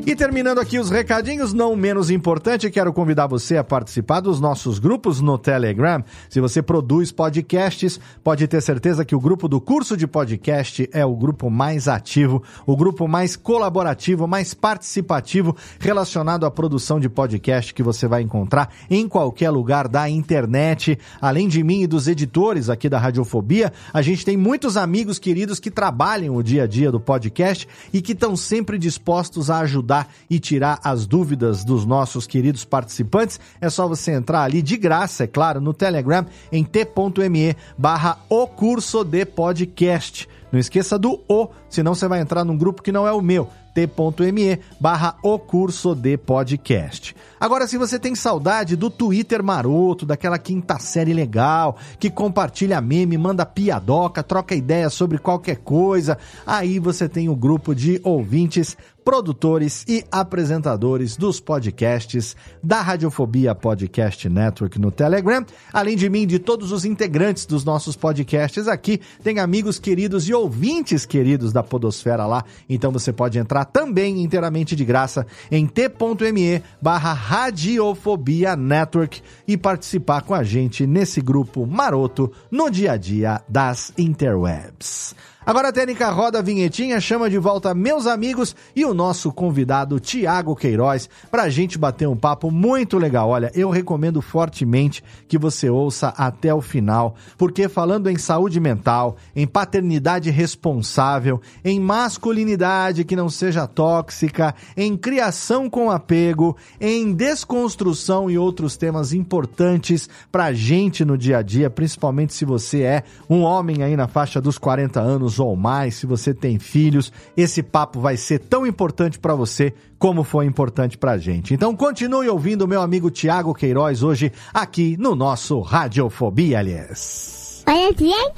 E 0.07 0.17
terminando 0.17 0.59
aqui 0.59 0.79
os 0.79 0.89
recadinhos, 0.89 1.53
não 1.53 1.77
menos 1.77 2.11
importante, 2.11 2.71
quero 2.71 2.93
convidar 2.93 3.27
você 3.27 3.59
a 3.59 3.63
participar 3.65 4.21
dos 4.21 4.41
nossos 4.41 4.79
grupos 4.79 5.21
no 5.21 5.37
Telegram. 5.37 6.03
Se 6.29 6.41
você 6.41 6.63
produz 6.63 7.13
podcasts, 7.13 8.01
pode 8.25 8.49
ter 8.49 8.63
certeza 8.63 9.05
que 9.05 9.15
o 9.15 9.21
grupo 9.21 9.47
do 9.47 9.61
curso 9.61 9.99
de 9.99 10.07
podcast 10.07 10.89
é 10.93 11.05
o 11.05 11.15
grupo 11.15 11.51
mais 11.51 11.87
ativo, 11.87 12.43
o 12.67 12.75
grupo 12.77 13.07
mais 13.07 13.37
colaborativo, 13.37 14.27
mais 14.27 14.55
participativo 14.55 15.55
relacionado 15.79 16.47
à 16.47 16.51
produção 16.51 16.99
de 16.99 17.09
podcast 17.09 17.75
que 17.75 17.83
você 17.83 18.09
vai 18.09 18.23
encontrar 18.23 18.73
em 18.89 19.07
qualquer 19.07 19.51
lugar 19.51 19.87
da 19.87 20.09
internet. 20.09 20.99
Além 21.21 21.47
de 21.47 21.63
mim 21.63 21.83
e 21.83 21.87
dos 21.87 22.09
editores 22.09 22.71
aqui 22.71 22.89
da 22.89 22.99
Radiofobia, 22.99 23.71
a 23.93 24.01
gente 24.01 24.25
tem 24.25 24.37
muitos 24.37 24.79
amigos 24.79 25.19
queridos 25.19 25.61
que 25.61 25.71
trabalham 25.71 26.37
o 26.37 26.43
dia 26.43 26.65
a 26.65 26.67
dia 26.67 26.91
do 26.91 26.99
podcast 26.99 27.69
e 27.93 28.01
que 28.01 28.13
estão 28.13 28.35
sempre 28.35 28.79
dispostos 28.79 29.51
a 29.51 29.61
ajudar 29.61 30.00
e 30.29 30.39
tirar 30.39 30.81
as 30.83 31.07
dúvidas 31.07 31.65
dos 31.65 31.85
nossos 31.85 32.27
queridos 32.27 32.65
participantes, 32.65 33.41
é 33.61 33.69
só 33.69 33.89
você 33.89 34.13
entrar 34.13 34.43
ali 34.43 34.63
de 34.63 34.77
graça, 34.77 35.25
é 35.25 35.27
claro, 35.27 35.61
no 35.61 35.73
Telegram 35.73 36.27
em 36.51 36.65
t.me 36.65 37.57
barra 37.77 38.19
o 38.29 38.47
curso 38.47 39.05
de 39.05 39.25
podcast. 39.25 40.29
Não 40.53 40.59
esqueça 40.59 40.99
do 40.99 41.21
O, 41.29 41.49
senão 41.69 41.95
você 41.95 42.09
vai 42.09 42.21
entrar 42.21 42.45
num 42.45 42.57
grupo 42.57 42.83
que 42.83 42.91
não 42.91 43.07
é 43.07 43.13
o 43.13 43.23
meu, 43.23 43.49
t.me 43.73 44.59
barra 44.81 45.17
o 45.23 45.39
curso 45.39 45.95
de 45.95 46.17
podcast. 46.17 47.15
Agora, 47.39 47.69
se 47.69 47.79
você 47.79 47.99
tem 47.99 48.15
saudade 48.15 48.75
do 48.75 48.91
Twitter 48.91 49.43
maroto, 49.43 50.05
daquela 50.05 50.39
quinta 50.39 50.79
série 50.79 51.13
legal, 51.13 51.77
que 51.99 52.11
compartilha 52.11 52.81
meme, 52.81 53.17
manda 53.17 53.47
piadoca, 53.47 54.23
troca 54.23 54.55
ideia 54.55 54.91
sobre 54.91 55.19
qualquer 55.19 55.59
coisa, 55.59 56.19
aí 56.45 56.79
você 56.79 57.09
tem 57.09 57.29
o 57.29 57.37
grupo 57.37 57.75
de 57.75 58.01
ouvintes 58.03 58.77
produtores 59.11 59.85
e 59.89 60.05
apresentadores 60.09 61.17
dos 61.17 61.41
podcasts 61.41 62.37
da 62.63 62.81
Radiofobia 62.81 63.57
Podcast 63.57 64.29
Network 64.29 64.79
no 64.79 64.93
Telegram. 64.93 65.45
Além 65.73 65.97
de 65.97 66.09
mim, 66.09 66.29
de 66.29 66.39
todos 66.39 66.71
os 66.71 66.85
integrantes 66.85 67.45
dos 67.45 67.65
nossos 67.65 67.97
podcasts 67.97 68.69
aqui, 68.69 69.01
tem 69.21 69.41
amigos 69.41 69.81
queridos 69.81 70.29
e 70.29 70.33
ouvintes 70.33 71.05
queridos 71.05 71.53
da 71.53 71.61
Podosfera 71.61 72.25
lá. 72.25 72.45
Então 72.69 72.93
você 72.93 73.13
pode 73.13 73.37
entrar 73.37 73.65
também 73.65 74.23
inteiramente 74.23 74.77
de 74.77 74.85
graça 74.85 75.27
em 75.51 75.67
t.me 75.67 76.63
barra 76.81 77.13
Radiofobia 77.13 78.55
Network 78.55 79.21
e 79.45 79.57
participar 79.57 80.23
com 80.23 80.35
a 80.35 80.45
gente 80.45 80.87
nesse 80.87 81.21
grupo 81.21 81.67
maroto 81.67 82.31
no 82.49 82.71
dia 82.71 82.93
a 82.93 82.97
dia 82.97 83.43
das 83.49 83.93
interwebs. 83.99 85.17
Agora 85.51 85.71
a 85.71 85.73
técnica 85.73 86.09
roda 86.11 86.39
a 86.39 86.43
vinhetinha, 86.43 87.01
chama 87.01 87.29
de 87.29 87.37
volta 87.37 87.75
meus 87.75 88.07
amigos 88.07 88.55
e 88.77 88.85
o 88.85 88.95
nosso 88.95 89.33
convidado 89.33 89.99
Tiago 89.99 90.55
Queiroz 90.55 91.11
para 91.29 91.43
a 91.43 91.51
gente 91.51 91.77
bater 91.77 92.07
um 92.07 92.17
papo 92.17 92.53
muito 92.53 92.97
legal. 92.99 93.29
Olha, 93.29 93.51
eu 93.53 93.69
recomendo 93.69 94.23
fortemente 94.23 95.03
que 95.27 95.37
você 95.37 95.69
ouça 95.69 96.15
até 96.17 96.55
o 96.55 96.61
final, 96.61 97.17
porque 97.37 97.69
falando 97.69 98.09
em 98.09 98.17
saúde 98.17 98.61
mental, 98.61 99.17
em 99.35 99.45
paternidade 99.45 100.31
responsável, 100.31 101.41
em 101.65 101.81
masculinidade 101.81 103.05
que 103.05 103.17
não 103.17 103.29
seja 103.29 103.67
tóxica, 103.67 104.55
em 104.77 104.97
criação 104.97 105.69
com 105.69 105.91
apego, 105.91 106.57
em 106.81 107.13
desconstrução 107.13 108.31
e 108.31 108.39
outros 108.39 108.77
temas 108.77 109.13
importantes 109.13 110.09
para 110.31 110.45
a 110.45 110.53
gente 110.53 111.05
no 111.05 111.19
dia 111.19 111.39
a 111.39 111.43
dia, 111.43 111.69
principalmente 111.69 112.35
se 112.35 112.45
você 112.45 112.83
é 112.83 113.03
um 113.29 113.43
homem 113.43 113.83
aí 113.83 113.97
na 113.97 114.07
faixa 114.07 114.41
dos 114.41 114.57
40 114.57 115.01
anos 115.01 115.40
ou 115.41 115.57
mais, 115.57 115.97
se 115.97 116.07
você 116.07 116.33
tem 116.33 116.59
filhos, 116.59 117.13
esse 117.37 117.63
papo 117.63 118.01
vai 118.01 118.17
ser 118.17 118.39
tão 118.39 118.67
importante 118.67 119.19
para 119.19 119.35
você 119.35 119.73
como 119.99 120.23
foi 120.23 120.47
importante 120.47 120.97
pra 120.97 121.19
gente. 121.19 121.53
Então 121.55 121.75
continue 121.75 122.29
ouvindo 122.29 122.69
meu 122.69 122.81
amigo 122.81 123.11
Tiago 123.11 123.55
Queiroz 123.55 124.03
hoje 124.03 124.33
aqui 124.53 124.97
no 124.99 125.15
nosso 125.15 125.61
Radiofobia, 125.61 126.59
aliás. 126.59 127.65
Olha 127.67 127.93
bem, 127.93 128.33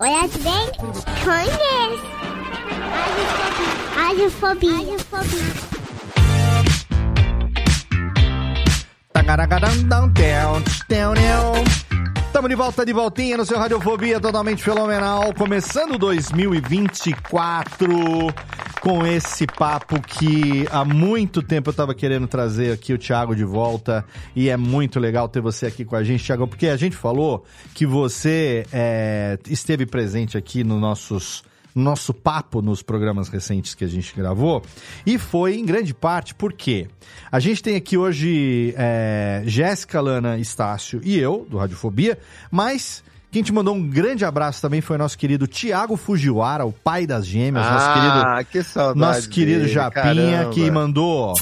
olha 0.00 0.28
bem, 0.28 0.70
conhece. 1.24 2.20
Radiofobia. 3.94 4.72
Radiofobia. 4.72 5.70
Estamos 12.40 12.56
de 12.56 12.56
volta 12.56 12.86
de 12.86 12.92
voltinha 12.94 13.36
no 13.36 13.44
seu 13.44 13.58
Radiofobia 13.58 14.18
totalmente 14.18 14.62
fenomenal, 14.62 15.34
começando 15.34 15.98
2024 15.98 17.92
com 18.80 19.06
esse 19.06 19.46
papo 19.46 20.00
que 20.00 20.66
há 20.70 20.82
muito 20.82 21.42
tempo 21.42 21.68
eu 21.68 21.72
estava 21.72 21.94
querendo 21.94 22.26
trazer 22.26 22.72
aqui 22.72 22.94
o 22.94 22.98
Thiago 22.98 23.36
de 23.36 23.44
volta 23.44 24.06
e 24.34 24.48
é 24.48 24.56
muito 24.56 24.98
legal 24.98 25.28
ter 25.28 25.42
você 25.42 25.66
aqui 25.66 25.84
com 25.84 25.94
a 25.94 26.02
gente, 26.02 26.24
Thiago, 26.24 26.48
porque 26.48 26.68
a 26.68 26.78
gente 26.78 26.96
falou 26.96 27.44
que 27.74 27.84
você 27.84 28.64
é, 28.72 29.38
esteve 29.46 29.84
presente 29.84 30.38
aqui 30.38 30.64
nos 30.64 30.80
nossos 30.80 31.44
nosso 31.74 32.12
papo 32.12 32.60
nos 32.60 32.82
programas 32.82 33.28
recentes 33.28 33.74
que 33.74 33.84
a 33.84 33.88
gente 33.88 34.14
gravou 34.14 34.62
e 35.06 35.18
foi 35.18 35.56
em 35.56 35.64
grande 35.64 35.94
parte 35.94 36.34
porque 36.34 36.88
a 37.30 37.38
gente 37.38 37.62
tem 37.62 37.76
aqui 37.76 37.96
hoje 37.96 38.74
é, 38.76 39.42
Jéssica, 39.46 40.00
Lana, 40.00 40.38
Estácio 40.38 41.00
e 41.04 41.18
eu, 41.18 41.46
do 41.48 41.58
Radiofobia, 41.58 42.18
mas 42.50 43.02
quem 43.30 43.44
te 43.44 43.52
mandou 43.52 43.76
um 43.76 43.88
grande 43.88 44.24
abraço 44.24 44.60
também 44.60 44.80
foi 44.80 44.98
nosso 44.98 45.16
querido 45.16 45.46
Tiago 45.46 45.96
Fujiwara, 45.96 46.66
o 46.66 46.72
pai 46.72 47.06
das 47.06 47.24
gêmeas, 47.24 47.64
ah, 47.64 47.72
nosso 47.72 47.92
querido, 47.94 48.50
que 48.50 48.62
saudade 48.64 48.98
nosso 48.98 49.30
querido 49.30 49.60
dele, 49.60 49.72
Japinha, 49.72 50.02
caramba. 50.02 50.50
que 50.50 50.70
mandou 50.70 51.34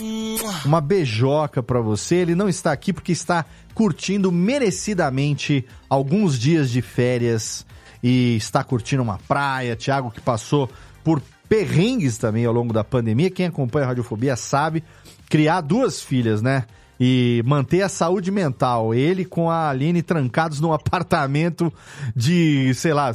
uma 0.66 0.82
beijoca 0.82 1.62
pra 1.62 1.80
você. 1.80 2.16
Ele 2.16 2.34
não 2.34 2.46
está 2.46 2.72
aqui 2.72 2.92
porque 2.92 3.12
está 3.12 3.42
curtindo 3.74 4.30
merecidamente 4.30 5.64
alguns 5.88 6.38
dias 6.38 6.70
de 6.70 6.82
férias 6.82 7.64
e 8.02 8.37
está 8.37 8.62
curtindo 8.62 9.02
uma 9.02 9.18
praia. 9.26 9.76
Tiago 9.76 10.11
que 10.11 10.20
passou 10.20 10.70
por 11.02 11.22
perrengues 11.48 12.18
também 12.18 12.44
ao 12.44 12.52
longo 12.52 12.72
da 12.72 12.84
pandemia. 12.84 13.30
Quem 13.30 13.46
acompanha 13.46 13.87
a 13.87 13.88
Radiofobia 13.88 14.37
sabe 14.37 14.84
criar 15.28 15.61
duas 15.61 16.02
filhas, 16.02 16.42
né? 16.42 16.64
E 17.00 17.42
manter 17.46 17.82
a 17.82 17.88
saúde 17.88 18.30
mental. 18.30 18.92
Ele 18.92 19.24
com 19.24 19.50
a 19.50 19.68
Aline 19.68 20.02
trancados 20.02 20.61
num 20.61 20.72
apartamento 20.72 21.72
de, 22.14 22.74
sei 22.74 22.92
lá, 22.92 23.12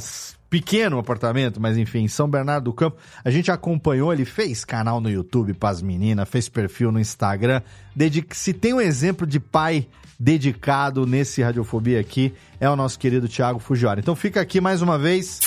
pequeno 0.60 0.98
apartamento, 0.98 1.60
mas 1.60 1.76
enfim, 1.76 2.06
São 2.06 2.28
Bernardo 2.28 2.64
do 2.66 2.72
Campo. 2.72 2.96
A 3.24 3.30
gente 3.30 3.50
acompanhou, 3.50 4.12
ele 4.12 4.24
fez 4.24 4.64
canal 4.64 5.00
no 5.00 5.10
YouTube 5.10 5.52
pras 5.54 5.82
meninas, 5.82 6.28
fez 6.28 6.48
perfil 6.48 6.92
no 6.92 7.00
Instagram. 7.00 7.60
Dedica- 7.94 8.34
Se 8.36 8.52
tem 8.52 8.72
um 8.72 8.80
exemplo 8.80 9.26
de 9.26 9.40
pai 9.40 9.86
dedicado 10.16 11.06
nesse 11.06 11.42
Radiofobia 11.42 11.98
aqui, 12.00 12.32
é 12.60 12.70
o 12.70 12.76
nosso 12.76 12.98
querido 12.98 13.28
Thiago 13.28 13.58
Fujiwara. 13.58 13.98
Então 14.00 14.14
fica 14.14 14.40
aqui 14.40 14.60
mais 14.60 14.80
uma 14.80 14.96
vez 14.96 15.40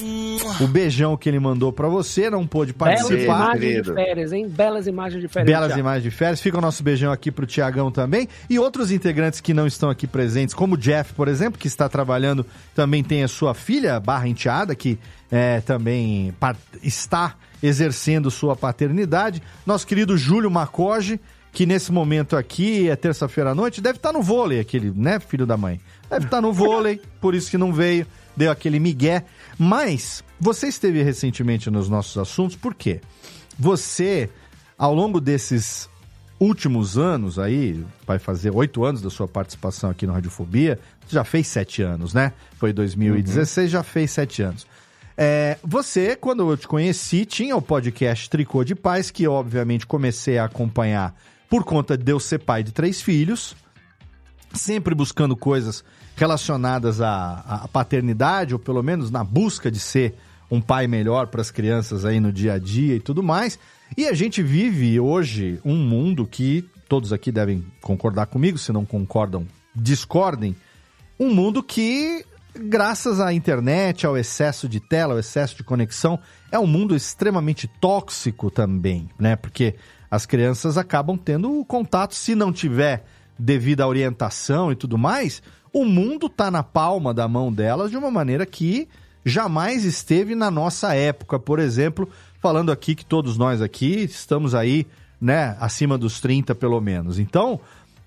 o 0.61 0.67
beijão 0.67 1.15
que 1.17 1.27
ele 1.29 1.39
mandou 1.39 1.71
pra 1.71 1.87
você, 1.87 2.29
não 2.29 2.45
pôde 2.45 2.73
Belas 2.73 3.01
participar. 3.01 3.55
imagens 3.55 3.83
de 3.85 3.93
férias, 3.93 4.33
hein? 4.33 4.47
Belas 4.47 4.85
imagens 4.87 5.21
de 5.21 5.27
férias. 5.29 5.49
Belas 5.57 5.77
imagens 5.77 6.03
de 6.03 6.11
férias. 6.11 6.41
Fica 6.41 6.57
o 6.57 6.61
nosso 6.61 6.83
beijão 6.83 7.11
aqui 7.11 7.31
pro 7.31 7.45
Tiagão 7.45 7.89
também. 7.89 8.27
E 8.49 8.59
outros 8.59 8.91
integrantes 8.91 9.39
que 9.39 9.53
não 9.53 9.65
estão 9.65 9.89
aqui 9.89 10.05
presentes, 10.05 10.53
como 10.53 10.75
o 10.75 10.77
Jeff, 10.77 11.13
por 11.13 11.27
exemplo, 11.29 11.57
que 11.57 11.67
está 11.67 11.87
trabalhando, 11.89 12.45
também 12.75 13.03
tem 13.03 13.23
a 13.23 13.27
sua 13.27 13.53
filha, 13.53 13.99
barra 14.01 14.27
enteada, 14.27 14.75
que 14.75 14.96
é, 15.31 15.61
também 15.61 16.33
está 16.81 17.35
exercendo 17.61 18.29
sua 18.31 18.55
paternidade. 18.55 19.41
Nosso 19.65 19.85
querido 19.85 20.17
Júlio 20.17 20.49
Macoge, 20.49 21.19
que 21.51 21.65
nesse 21.65 21.91
momento 21.91 22.35
aqui, 22.35 22.89
é 22.89 22.95
terça-feira 22.95 23.51
à 23.51 23.55
noite, 23.55 23.81
deve 23.81 23.97
estar 23.97 24.13
no 24.13 24.21
vôlei, 24.21 24.59
aquele, 24.59 24.91
né, 24.91 25.19
filho 25.19 25.45
da 25.45 25.57
mãe? 25.57 25.81
Deve 26.09 26.25
estar 26.25 26.41
no 26.41 26.53
vôlei, 26.53 27.01
por 27.19 27.33
isso 27.33 27.49
que 27.49 27.57
não 27.57 27.73
veio, 27.73 28.05
deu 28.35 28.51
aquele 28.51 28.79
migué. 28.79 29.25
Mas 29.57 30.23
você 30.39 30.67
esteve 30.67 31.01
recentemente 31.01 31.69
nos 31.69 31.89
nossos 31.89 32.17
assuntos, 32.17 32.55
por 32.55 32.75
quê? 32.75 33.01
Você, 33.57 34.29
ao 34.77 34.93
longo 34.93 35.19
desses 35.19 35.89
últimos 36.39 36.97
anos 36.97 37.39
aí, 37.39 37.83
vai 38.05 38.19
fazer 38.19 38.51
oito 38.51 38.85
anos 38.85 39.01
da 39.01 39.09
sua 39.09 39.27
participação 39.27 39.89
aqui 39.89 40.05
no 40.05 40.13
Radiofobia, 40.13 40.79
já 41.09 41.23
fez 41.23 41.47
sete 41.47 41.81
anos, 41.81 42.13
né? 42.13 42.33
Foi 42.57 42.71
2016, 42.71 43.71
já 43.71 43.81
fez 43.81 44.11
sete 44.11 44.43
anos. 44.43 44.67
É, 45.17 45.57
você, 45.63 46.15
quando 46.15 46.49
eu 46.49 46.55
te 46.55 46.67
conheci, 46.67 47.25
tinha 47.25 47.55
o 47.55 47.61
podcast 47.61 48.29
Tricô 48.29 48.63
de 48.63 48.75
Paz, 48.75 49.09
que 49.09 49.23
eu, 49.23 49.33
obviamente 49.33 49.87
comecei 49.87 50.37
a 50.37 50.45
acompanhar 50.45 51.15
por 51.49 51.63
conta 51.63 51.97
de 51.97 52.11
eu 52.11 52.19
ser 52.19 52.39
pai 52.39 52.61
de 52.61 52.71
três 52.71 53.01
filhos, 53.01 53.55
sempre 54.53 54.93
buscando 54.93 55.35
coisas 55.35 55.83
relacionadas 56.15 57.01
à, 57.01 57.63
à 57.63 57.67
paternidade, 57.67 58.53
ou 58.53 58.59
pelo 58.59 58.83
menos 58.83 59.09
na 59.09 59.23
busca 59.23 59.71
de 59.71 59.79
ser 59.79 60.13
um 60.51 60.61
pai 60.61 60.87
melhor 60.87 61.27
para 61.27 61.41
as 61.41 61.51
crianças 61.51 62.05
aí 62.05 62.19
no 62.19 62.31
dia 62.31 62.53
a 62.53 62.59
dia 62.59 62.95
e 62.95 62.99
tudo 62.99 63.23
mais. 63.23 63.57
E 63.97 64.05
a 64.05 64.13
gente 64.13 64.43
vive 64.43 64.99
hoje 64.99 65.59
um 65.65 65.75
mundo 65.75 66.25
que 66.25 66.69
todos 66.87 67.11
aqui 67.11 67.31
devem 67.31 67.65
concordar 67.81 68.27
comigo, 68.27 68.57
se 68.57 68.71
não 68.71 68.85
concordam, 68.85 69.47
discordem. 69.75 70.55
Um 71.19 71.33
mundo 71.33 71.63
que, 71.63 72.23
graças 72.57 73.19
à 73.19 73.33
internet, 73.33 74.05
ao 74.05 74.17
excesso 74.17 74.67
de 74.67 74.79
tela, 74.79 75.13
ao 75.13 75.19
excesso 75.19 75.55
de 75.55 75.63
conexão, 75.63 76.19
é 76.51 76.59
um 76.59 76.67
mundo 76.67 76.95
extremamente 76.95 77.67
tóxico 77.67 78.49
também, 78.49 79.09
né? 79.17 79.35
Porque 79.35 79.75
as 80.09 80.25
crianças 80.25 80.77
acabam 80.77 81.17
tendo 81.17 81.63
contato, 81.65 82.15
se 82.15 82.35
não 82.35 82.51
tiver 82.51 83.05
devido 83.37 83.81
à 83.81 83.87
orientação 83.87 84.71
e 84.71 84.75
tudo 84.75 84.97
mais, 84.97 85.41
o 85.71 85.85
mundo 85.85 86.27
tá 86.27 86.49
na 86.49 86.63
palma 86.63 87.13
da 87.13 87.27
mão 87.27 87.51
delas 87.51 87.91
de 87.91 87.97
uma 87.97 88.09
maneira 88.09 88.45
que 88.45 88.87
jamais 89.23 89.83
esteve 89.83 90.33
na 90.33 90.49
nossa 90.49 90.95
época, 90.95 91.37
por 91.37 91.59
exemplo, 91.59 92.09
falando 92.39 92.71
aqui 92.71 92.95
que 92.95 93.05
todos 93.05 93.37
nós 93.37 93.61
aqui 93.61 94.03
estamos 94.03 94.55
aí, 94.55 94.87
né, 95.19 95.57
acima 95.59 95.97
dos 95.97 96.21
30 96.21 96.55
pelo 96.55 96.79
menos. 96.79 97.19
Então, 97.19 97.59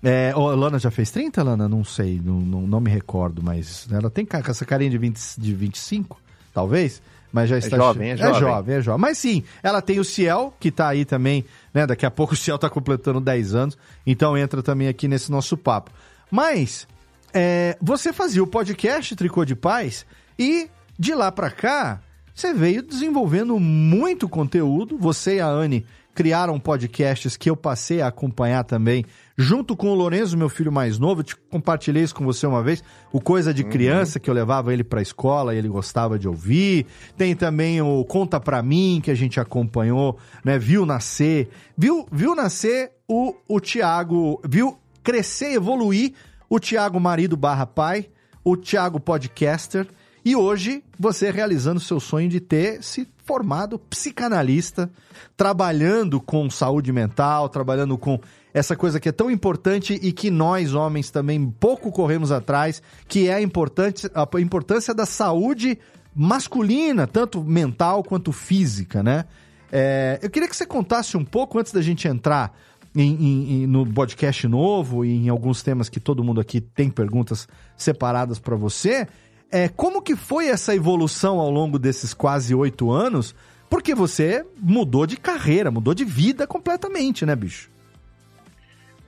é, 0.03 0.33
Lana 0.35 0.79
já 0.79 0.89
fez 0.89 1.11
30, 1.11 1.43
Lana? 1.43 1.67
Não 1.67 1.83
sei, 1.83 2.21
não, 2.23 2.39
não, 2.39 2.61
não 2.61 2.79
me 2.79 2.89
recordo, 2.89 3.41
mas 3.43 3.87
ela 3.91 4.09
tem 4.09 4.27
essa 4.47 4.65
carinha 4.65 4.89
de, 4.89 4.97
20, 4.97 5.19
de 5.37 5.53
25, 5.53 6.19
talvez, 6.53 7.01
mas 7.31 7.49
já 7.49 7.57
está... 7.57 7.77
jovem, 7.77 8.09
é 8.09 8.13
é 8.13 8.17
jovem. 8.17 8.39
jovem, 8.39 8.75
é 8.75 8.81
jovem. 8.81 9.01
Mas 9.01 9.17
sim, 9.17 9.43
ela 9.61 9.81
tem 9.81 9.99
o 9.99 10.03
Ciel, 10.03 10.53
que 10.59 10.71
tá 10.71 10.87
aí 10.87 11.05
também, 11.05 11.45
né, 11.73 11.85
daqui 11.85 12.05
a 12.05 12.11
pouco 12.11 12.33
o 12.33 12.37
Ciel 12.37 12.57
tá 12.57 12.69
completando 12.69 13.21
10 13.21 13.55
anos, 13.55 13.77
então 14.05 14.37
entra 14.37 14.63
também 14.63 14.87
aqui 14.87 15.07
nesse 15.07 15.31
nosso 15.31 15.55
papo. 15.55 15.91
Mas, 16.29 16.87
é, 17.33 17.77
você 17.81 18.11
fazia 18.11 18.43
o 18.43 18.47
podcast 18.47 19.15
Tricô 19.15 19.45
de 19.45 19.55
Paz 19.55 20.05
e 20.37 20.69
de 20.97 21.13
lá 21.13 21.31
pra 21.31 21.49
cá, 21.49 22.01
você 22.33 22.53
veio 22.53 22.81
desenvolvendo 22.81 23.59
muito 23.59 24.27
conteúdo. 24.27 24.97
Você 24.97 25.35
e 25.35 25.39
a 25.39 25.47
Anne 25.47 25.85
criaram 26.13 26.59
podcasts 26.59 27.37
que 27.37 27.49
eu 27.49 27.55
passei 27.55 28.01
a 28.01 28.07
acompanhar 28.07 28.63
também, 28.63 29.05
junto 29.41 29.75
com 29.75 29.89
o 29.89 29.95
Lourenço, 29.95 30.37
meu 30.37 30.47
filho 30.47 30.71
mais 30.71 30.99
novo. 30.99 31.21
Eu 31.21 31.25
te 31.25 31.35
compartilhei 31.35 32.03
isso 32.03 32.13
com 32.13 32.23
você 32.23 32.45
uma 32.45 32.61
vez. 32.61 32.83
O 33.11 33.19
Coisa 33.19 33.53
de 33.53 33.63
Criança, 33.63 34.19
que 34.19 34.29
eu 34.29 34.33
levava 34.33 34.71
ele 34.71 34.83
pra 34.83 35.01
escola 35.01 35.53
e 35.53 35.57
ele 35.57 35.67
gostava 35.67 36.17
de 36.17 36.27
ouvir. 36.27 36.85
Tem 37.17 37.35
também 37.35 37.81
o 37.81 38.05
Conta 38.05 38.39
Pra 38.39 38.61
Mim, 38.61 39.01
que 39.03 39.09
a 39.09 39.15
gente 39.15 39.39
acompanhou, 39.39 40.17
né? 40.45 40.59
Viu 40.59 40.85
nascer. 40.85 41.49
Viu, 41.75 42.05
viu 42.11 42.35
nascer 42.35 42.91
o, 43.07 43.35
o 43.47 43.59
Tiago. 43.59 44.39
Viu 44.47 44.77
crescer, 45.03 45.53
evoluir 45.53 46.13
o 46.47 46.59
Tiago 46.59 46.99
marido 46.99 47.35
barra 47.35 47.65
pai, 47.65 48.09
o 48.43 48.55
Tiago 48.55 48.99
podcaster. 48.99 49.87
E 50.23 50.35
hoje, 50.35 50.83
você 50.99 51.31
realizando 51.31 51.79
seu 51.79 51.99
sonho 51.99 52.29
de 52.29 52.39
ter 52.39 52.83
se 52.83 53.07
formado 53.25 53.79
psicanalista, 53.79 54.91
trabalhando 55.35 56.21
com 56.21 56.49
saúde 56.49 56.91
mental, 56.91 57.49
trabalhando 57.49 57.97
com 57.97 58.19
essa 58.53 58.75
coisa 58.75 58.99
que 58.99 59.09
é 59.09 59.11
tão 59.11 59.29
importante 59.31 59.93
e 60.01 60.11
que 60.11 60.29
nós, 60.29 60.73
homens, 60.73 61.09
também 61.09 61.49
pouco 61.59 61.91
corremos 61.91 62.31
atrás, 62.31 62.81
que 63.07 63.27
é 63.29 63.35
a, 63.35 63.41
importante, 63.41 64.09
a 64.13 64.39
importância 64.41 64.93
da 64.93 65.05
saúde 65.05 65.77
masculina, 66.15 67.07
tanto 67.07 67.43
mental 67.43 68.03
quanto 68.03 68.31
física, 68.31 69.01
né? 69.01 69.25
É, 69.71 70.19
eu 70.21 70.29
queria 70.29 70.49
que 70.49 70.55
você 70.55 70.65
contasse 70.65 71.15
um 71.15 71.23
pouco, 71.23 71.57
antes 71.57 71.71
da 71.71 71.81
gente 71.81 72.07
entrar 72.07 72.53
em- 72.93 73.63
em- 73.63 73.67
no 73.67 73.85
podcast 73.85 74.45
novo 74.47 75.05
e 75.05 75.15
em 75.25 75.29
alguns 75.29 75.63
temas 75.63 75.87
que 75.87 75.99
todo 75.99 76.23
mundo 76.23 76.41
aqui 76.41 76.59
tem 76.59 76.89
perguntas 76.89 77.47
separadas 77.77 78.37
para 78.37 78.55
você, 78.57 79.07
é, 79.49 79.69
como 79.69 80.01
que 80.01 80.15
foi 80.15 80.47
essa 80.49 80.75
evolução 80.75 81.39
ao 81.39 81.49
longo 81.49 81.79
desses 81.79 82.13
quase 82.13 82.53
oito 82.53 82.91
anos? 82.91 83.33
Porque 83.69 83.95
você 83.95 84.45
mudou 84.61 85.07
de 85.07 85.15
carreira, 85.15 85.71
mudou 85.71 85.93
de 85.93 86.03
vida 86.03 86.45
completamente, 86.45 87.25
né, 87.25 87.33
bicho? 87.33 87.69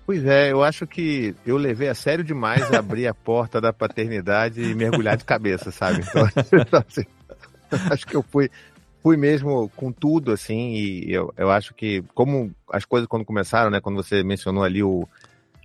Pois 0.06 0.26
é, 0.26 0.52
eu 0.52 0.62
acho 0.62 0.86
que 0.86 1.34
eu 1.46 1.56
levei 1.56 1.88
a 1.88 1.96
sério 1.96 2.24
demais 2.24 2.72
abrir 2.74 3.08
a 3.08 3.14
porta 3.14 3.62
da 3.62 3.72
paternidade 3.72 4.62
e 4.62 4.76
mergulhar 4.76 5.16
de 5.16 5.24
cabeça, 5.24 5.72
sabe? 5.72 6.02
Então, 6.02 6.28
então, 6.60 6.84
assim, 6.86 7.06
acho 7.90 8.06
que 8.06 8.16
eu 8.16 8.22
fui, 8.22 8.50
fui 9.02 9.16
mesmo 9.16 9.70
com 9.76 9.94
tudo, 9.94 10.34
assim, 10.34 10.74
e 10.74 11.14
eu, 11.14 11.34
eu 11.38 11.50
acho 11.50 11.74
que, 11.74 12.04
como 12.14 12.54
as 12.70 12.84
coisas 12.84 13.08
quando 13.08 13.24
começaram, 13.24 13.72
né, 13.72 13.80
quando 13.80 13.96
você 13.96 14.24
mencionou 14.24 14.64
ali 14.64 14.84
o. 14.84 15.08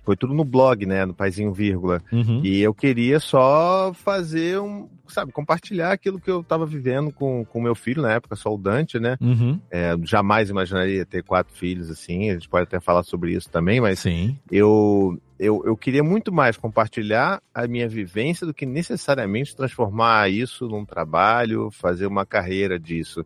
Foi 0.03 0.15
tudo 0.15 0.33
no 0.33 0.43
blog, 0.43 0.85
né, 0.85 1.05
no 1.05 1.13
Paizinho 1.13 1.53
Vírgula. 1.53 2.01
Uhum. 2.11 2.41
E 2.43 2.61
eu 2.61 2.73
queria 2.73 3.19
só 3.19 3.93
fazer 3.93 4.59
um, 4.59 4.87
sabe, 5.07 5.31
compartilhar 5.31 5.91
aquilo 5.91 6.19
que 6.19 6.29
eu 6.29 6.41
estava 6.41 6.65
vivendo 6.65 7.11
com 7.11 7.45
o 7.53 7.61
meu 7.61 7.75
filho 7.75 8.01
na 8.01 8.13
época, 8.13 8.35
só 8.35 8.53
o 8.53 8.57
Dante, 8.57 8.99
né? 8.99 9.17
Uhum. 9.21 9.59
É, 9.69 9.95
jamais 10.03 10.49
imaginaria 10.49 11.05
ter 11.05 11.23
quatro 11.23 11.53
filhos 11.53 11.89
assim, 11.89 12.29
a 12.29 12.33
gente 12.33 12.49
pode 12.49 12.63
até 12.63 12.79
falar 12.79 13.03
sobre 13.03 13.33
isso 13.33 13.49
também, 13.49 13.81
mas 13.81 13.99
Sim. 13.99 14.37
eu, 14.51 15.19
eu, 15.39 15.61
eu 15.65 15.75
queria 15.75 16.03
muito 16.03 16.31
mais 16.31 16.57
compartilhar 16.57 17.41
a 17.53 17.67
minha 17.67 17.87
vivência 17.87 18.45
do 18.45 18.53
que 18.53 18.65
necessariamente 18.65 19.55
transformar 19.55 20.29
isso 20.29 20.67
num 20.67 20.85
trabalho, 20.85 21.69
fazer 21.71 22.07
uma 22.07 22.25
carreira 22.25 22.79
disso. 22.79 23.25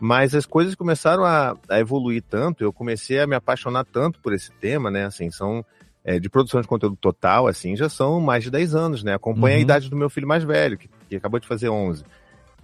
Mas 0.00 0.34
as 0.34 0.46
coisas 0.46 0.76
começaram 0.76 1.24
a, 1.24 1.56
a 1.68 1.80
evoluir 1.80 2.22
tanto, 2.22 2.62
eu 2.62 2.72
comecei 2.72 3.18
a 3.18 3.26
me 3.26 3.34
apaixonar 3.34 3.84
tanto 3.84 4.20
por 4.20 4.32
esse 4.32 4.52
tema, 4.52 4.90
né? 4.90 5.06
Assim, 5.06 5.28
são 5.30 5.64
é, 6.08 6.18
de 6.18 6.30
produção 6.30 6.62
de 6.62 6.66
conteúdo 6.66 6.96
total, 6.96 7.46
assim, 7.46 7.76
já 7.76 7.86
são 7.86 8.18
mais 8.18 8.42
de 8.42 8.50
10 8.50 8.74
anos, 8.74 9.02
né? 9.02 9.12
Acompanha 9.12 9.56
a 9.56 9.58
Uhum. 9.58 9.62
idade 9.62 9.90
do 9.90 9.96
meu 9.96 10.08
filho 10.08 10.26
mais 10.26 10.42
velho, 10.42 10.78
que, 10.78 10.88
que 11.06 11.16
acabou 11.16 11.38
de 11.38 11.46
fazer 11.46 11.68
11. 11.68 12.02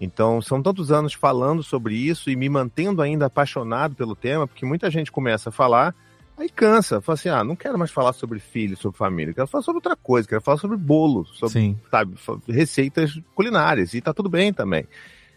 Então, 0.01 0.41
são 0.41 0.63
tantos 0.63 0.91
anos 0.91 1.13
falando 1.13 1.63
sobre 1.63 1.95
isso 1.95 2.31
e 2.31 2.37
me 2.37 2.49
mantendo 2.49 3.03
ainda 3.03 3.27
apaixonado 3.27 3.95
pelo 3.95 4.17
tema, 4.17 4.49
porque 4.49 4.65
muita 4.65 4.91
gente 4.91 5.13
começa 5.13 5.51
a 5.51 5.53
falar, 5.53 5.95
aí 6.39 6.49
cansa, 6.49 7.03
fala 7.03 7.15
assim: 7.19 7.29
ah, 7.29 7.45
não 7.45 7.55
quero 7.55 7.79
mais 7.79 7.91
falar 7.91 8.15
sobre 8.15 8.39
filho, 8.39 8.79
sobre 8.79 8.97
família, 8.97 9.35
quero 9.35 9.47
falar 9.47 9.63
sobre 9.63 9.77
outra 9.77 9.95
coisa, 9.95 10.27
quero 10.27 10.41
falar 10.41 10.57
sobre 10.57 10.79
bolo, 10.79 11.27
sobre, 11.27 11.53
Sim. 11.53 11.79
sabe, 11.91 12.15
receitas 12.49 13.21
culinárias, 13.35 13.93
e 13.93 14.01
tá 14.01 14.15
tudo 14.15 14.31
bem 14.31 14.55
também. 14.55 14.89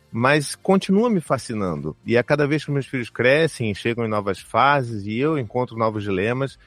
Mas 0.10 0.56
continua 0.56 1.10
me 1.10 1.20
fascinando. 1.20 1.94
E 2.06 2.18
a 2.18 2.24
cada 2.24 2.48
vez 2.48 2.64
que 2.64 2.72
meus 2.72 2.86
filhos 2.88 3.10
crescem, 3.10 3.76
chegam 3.76 4.06
em 4.06 4.10
novas 4.10 4.40
fases 4.40 5.06
e 5.06 5.20
eu 5.20 5.38
encontro 5.38 5.78
novos 5.78 6.04
dilemas, 6.04 6.58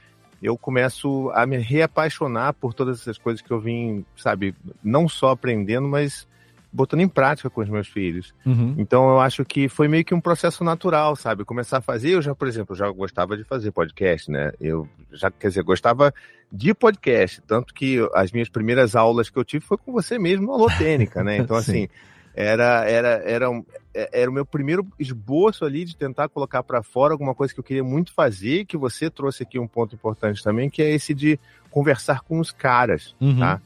eu 0.41 0.57
começo 0.57 1.29
a 1.33 1.45
me 1.45 1.57
reapaixonar 1.57 2.53
por 2.53 2.73
todas 2.73 3.01
essas 3.01 3.17
coisas 3.17 3.41
que 3.41 3.51
eu 3.51 3.59
vim, 3.59 4.05
sabe, 4.15 4.55
não 4.83 5.07
só 5.07 5.29
aprendendo, 5.29 5.87
mas 5.87 6.27
botando 6.73 7.01
em 7.01 7.07
prática 7.07 7.49
com 7.49 7.61
os 7.61 7.69
meus 7.69 7.87
filhos. 7.87 8.33
Uhum. 8.45 8.75
Então 8.77 9.09
eu 9.09 9.19
acho 9.19 9.43
que 9.43 9.67
foi 9.67 9.87
meio 9.87 10.05
que 10.05 10.15
um 10.15 10.21
processo 10.21 10.63
natural, 10.63 11.15
sabe? 11.15 11.43
Começar 11.43 11.77
a 11.77 11.81
fazer, 11.81 12.11
eu 12.11 12.21
já, 12.21 12.33
por 12.33 12.47
exemplo, 12.47 12.75
já 12.75 12.89
gostava 12.89 13.35
de 13.35 13.43
fazer 13.43 13.71
podcast, 13.71 14.31
né? 14.31 14.51
Eu 14.59 14.87
já, 15.11 15.29
quer 15.29 15.49
dizer, 15.49 15.63
gostava 15.63 16.13
de 16.51 16.73
podcast, 16.73 17.41
tanto 17.45 17.73
que 17.73 17.97
as 18.13 18.31
minhas 18.31 18.49
primeiras 18.49 18.95
aulas 18.95 19.29
que 19.29 19.37
eu 19.37 19.43
tive 19.43 19.65
foi 19.65 19.77
com 19.77 19.91
você 19.91 20.17
mesmo 20.17 20.47
no 20.47 20.53
Alotênica, 20.53 21.23
né? 21.23 21.37
Então 21.41 21.61
Sim. 21.61 21.71
assim, 21.71 21.89
era 22.35 22.89
era 22.89 23.07
era 23.25 23.49
um- 23.49 23.63
é- 23.93 24.21
era 24.21 24.29
o 24.29 24.33
meu 24.33 24.45
primeiro 24.45 24.87
esboço 24.99 25.65
ali 25.65 25.83
de 25.85 25.95
tentar 25.95 26.29
colocar 26.29 26.63
para 26.63 26.81
fora 26.81 27.13
alguma 27.13 27.35
coisa 27.35 27.53
que 27.53 27.59
eu 27.59 27.63
queria 27.63 27.83
muito 27.83 28.13
fazer, 28.13 28.65
que 28.65 28.77
você 28.77 29.09
trouxe 29.09 29.43
aqui 29.43 29.59
um 29.59 29.67
ponto 29.67 29.93
importante 29.95 30.43
também, 30.43 30.69
que 30.69 30.81
é 30.81 30.89
esse 30.89 31.13
de 31.13 31.39
conversar 31.69 32.21
com 32.21 32.39
os 32.39 32.51
caras, 32.51 33.15
Uhum. 33.19 33.39
tá? 33.39 33.61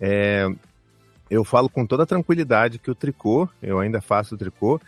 É, 0.00 0.48
eu 1.30 1.44
falo 1.44 1.68
com 1.68 1.84
toda 1.86 2.06
tranquilidade 2.06 2.78
que 2.78 2.90
o 2.90 2.94
tricô, 2.94 3.48
eu 3.62 3.78
ainda 3.80 4.00
faço 4.00 4.34
o 4.34 4.38
tricô, 4.38 4.80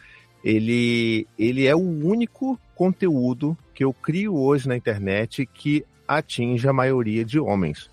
ele, 0.44 1.26
ele 1.38 1.66
é 1.66 1.74
o 1.74 1.80
único 1.80 2.58
conteúdo 2.74 3.56
que 3.74 3.82
eu 3.84 3.92
crio 3.92 4.36
hoje 4.36 4.68
na 4.68 4.76
internet 4.76 5.44
que 5.46 5.84
atinge 6.06 6.66
a 6.68 6.72
maioria 6.72 7.24
de 7.24 7.38
homens. 7.40 7.90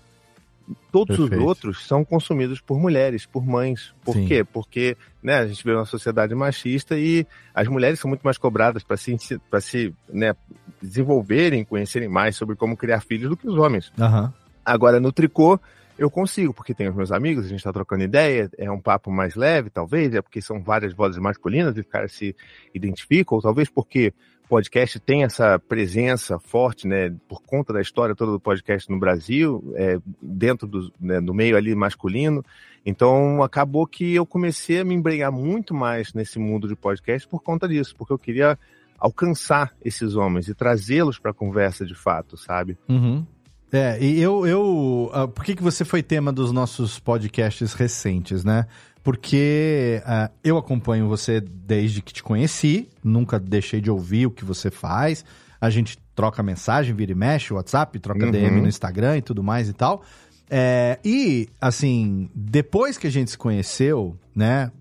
Todos 0.90 1.16
Perfeito. 1.16 1.40
os 1.40 1.46
outros 1.46 1.86
são 1.86 2.04
consumidos 2.04 2.60
por 2.60 2.78
mulheres, 2.78 3.24
por 3.26 3.44
mães. 3.44 3.94
Por 4.04 4.14
Sim. 4.14 4.26
quê? 4.26 4.44
Porque 4.44 4.96
né, 5.22 5.36
a 5.36 5.46
gente 5.46 5.62
vê 5.64 5.72
uma 5.72 5.84
sociedade 5.84 6.34
machista 6.34 6.98
e 6.98 7.26
as 7.54 7.68
mulheres 7.68 8.00
são 8.00 8.08
muito 8.08 8.22
mais 8.22 8.38
cobradas 8.38 8.82
para 8.82 8.96
se, 8.96 9.16
pra 9.50 9.60
se 9.60 9.94
né, 10.08 10.34
desenvolverem, 10.82 11.64
conhecerem 11.64 12.08
mais 12.08 12.36
sobre 12.36 12.56
como 12.56 12.76
criar 12.76 13.00
filhos 13.00 13.28
do 13.30 13.36
que 13.36 13.46
os 13.46 13.56
homens. 13.56 13.92
Aham. 13.98 14.32
Agora, 14.64 14.98
no 14.98 15.12
tricô, 15.12 15.60
eu 15.98 16.10
consigo, 16.10 16.52
porque 16.52 16.74
tem 16.74 16.88
os 16.88 16.94
meus 16.94 17.10
amigos, 17.12 17.46
a 17.46 17.48
gente 17.48 17.62
tá 17.62 17.72
trocando 17.72 18.02
ideia, 18.02 18.50
é 18.58 18.70
um 18.70 18.80
papo 18.80 19.10
mais 19.10 19.34
leve, 19.34 19.70
talvez, 19.70 20.14
é 20.14 20.20
porque 20.20 20.42
são 20.42 20.62
várias 20.62 20.92
vozes 20.92 21.18
masculinas 21.18 21.76
e 21.76 21.80
os 21.80 21.86
caras 21.86 22.12
se 22.12 22.34
identificam, 22.74 23.36
ou 23.36 23.42
talvez 23.42 23.70
porque 23.70 24.12
podcast 24.48 24.98
tem 25.00 25.24
essa 25.24 25.58
presença 25.58 26.38
forte, 26.38 26.86
né, 26.86 27.14
por 27.28 27.42
conta 27.42 27.72
da 27.72 27.80
história 27.80 28.14
toda 28.14 28.32
do 28.32 28.40
podcast 28.40 28.90
no 28.90 28.98
Brasil, 28.98 29.72
é, 29.76 29.98
dentro 30.20 30.66
do, 30.66 30.92
né, 31.00 31.20
do 31.20 31.34
meio 31.34 31.56
ali 31.56 31.74
masculino. 31.74 32.44
Então, 32.84 33.42
acabou 33.42 33.86
que 33.86 34.14
eu 34.14 34.24
comecei 34.24 34.80
a 34.80 34.84
me 34.84 34.94
embrenhar 34.94 35.32
muito 35.32 35.74
mais 35.74 36.14
nesse 36.14 36.38
mundo 36.38 36.68
de 36.68 36.76
podcast 36.76 37.26
por 37.26 37.42
conta 37.42 37.68
disso, 37.68 37.94
porque 37.96 38.12
eu 38.12 38.18
queria 38.18 38.58
alcançar 38.98 39.74
esses 39.84 40.14
homens 40.14 40.48
e 40.48 40.54
trazê-los 40.54 41.18
para 41.18 41.32
a 41.32 41.34
conversa 41.34 41.84
de 41.84 41.94
fato, 41.94 42.36
sabe? 42.36 42.78
Uhum. 42.88 43.26
É, 43.72 43.98
e 44.00 44.20
eu. 44.20 44.46
eu 44.46 45.10
ah, 45.12 45.28
por 45.28 45.44
que, 45.44 45.56
que 45.56 45.62
você 45.62 45.84
foi 45.84 46.02
tema 46.02 46.32
dos 46.32 46.52
nossos 46.52 46.98
podcasts 47.00 47.74
recentes, 47.74 48.44
né? 48.44 48.66
Porque 49.06 50.02
ah, 50.04 50.32
eu 50.42 50.58
acompanho 50.58 51.06
você 51.06 51.40
desde 51.40 52.02
que 52.02 52.12
te 52.12 52.24
conheci, 52.24 52.88
nunca 53.04 53.38
deixei 53.38 53.80
de 53.80 53.88
ouvir 53.88 54.26
o 54.26 54.32
que 54.32 54.44
você 54.44 54.68
faz. 54.68 55.24
A 55.60 55.70
gente 55.70 55.96
troca 56.12 56.42
mensagem, 56.42 56.92
vira 56.92 57.12
e 57.12 57.14
mexe, 57.14 57.54
WhatsApp, 57.54 57.96
troca 58.00 58.24
Uhum. 58.24 58.32
DM 58.32 58.60
no 58.60 58.66
Instagram 58.66 59.18
e 59.18 59.22
tudo 59.22 59.44
mais 59.44 59.68
e 59.68 59.72
tal. 59.72 60.02
É, 60.50 60.98
e, 61.04 61.48
assim, 61.60 62.28
depois 62.34 62.98
que 62.98 63.06
a 63.06 63.10
gente 63.10 63.30
se 63.30 63.38
conheceu, 63.38 64.18
né? 64.34 64.72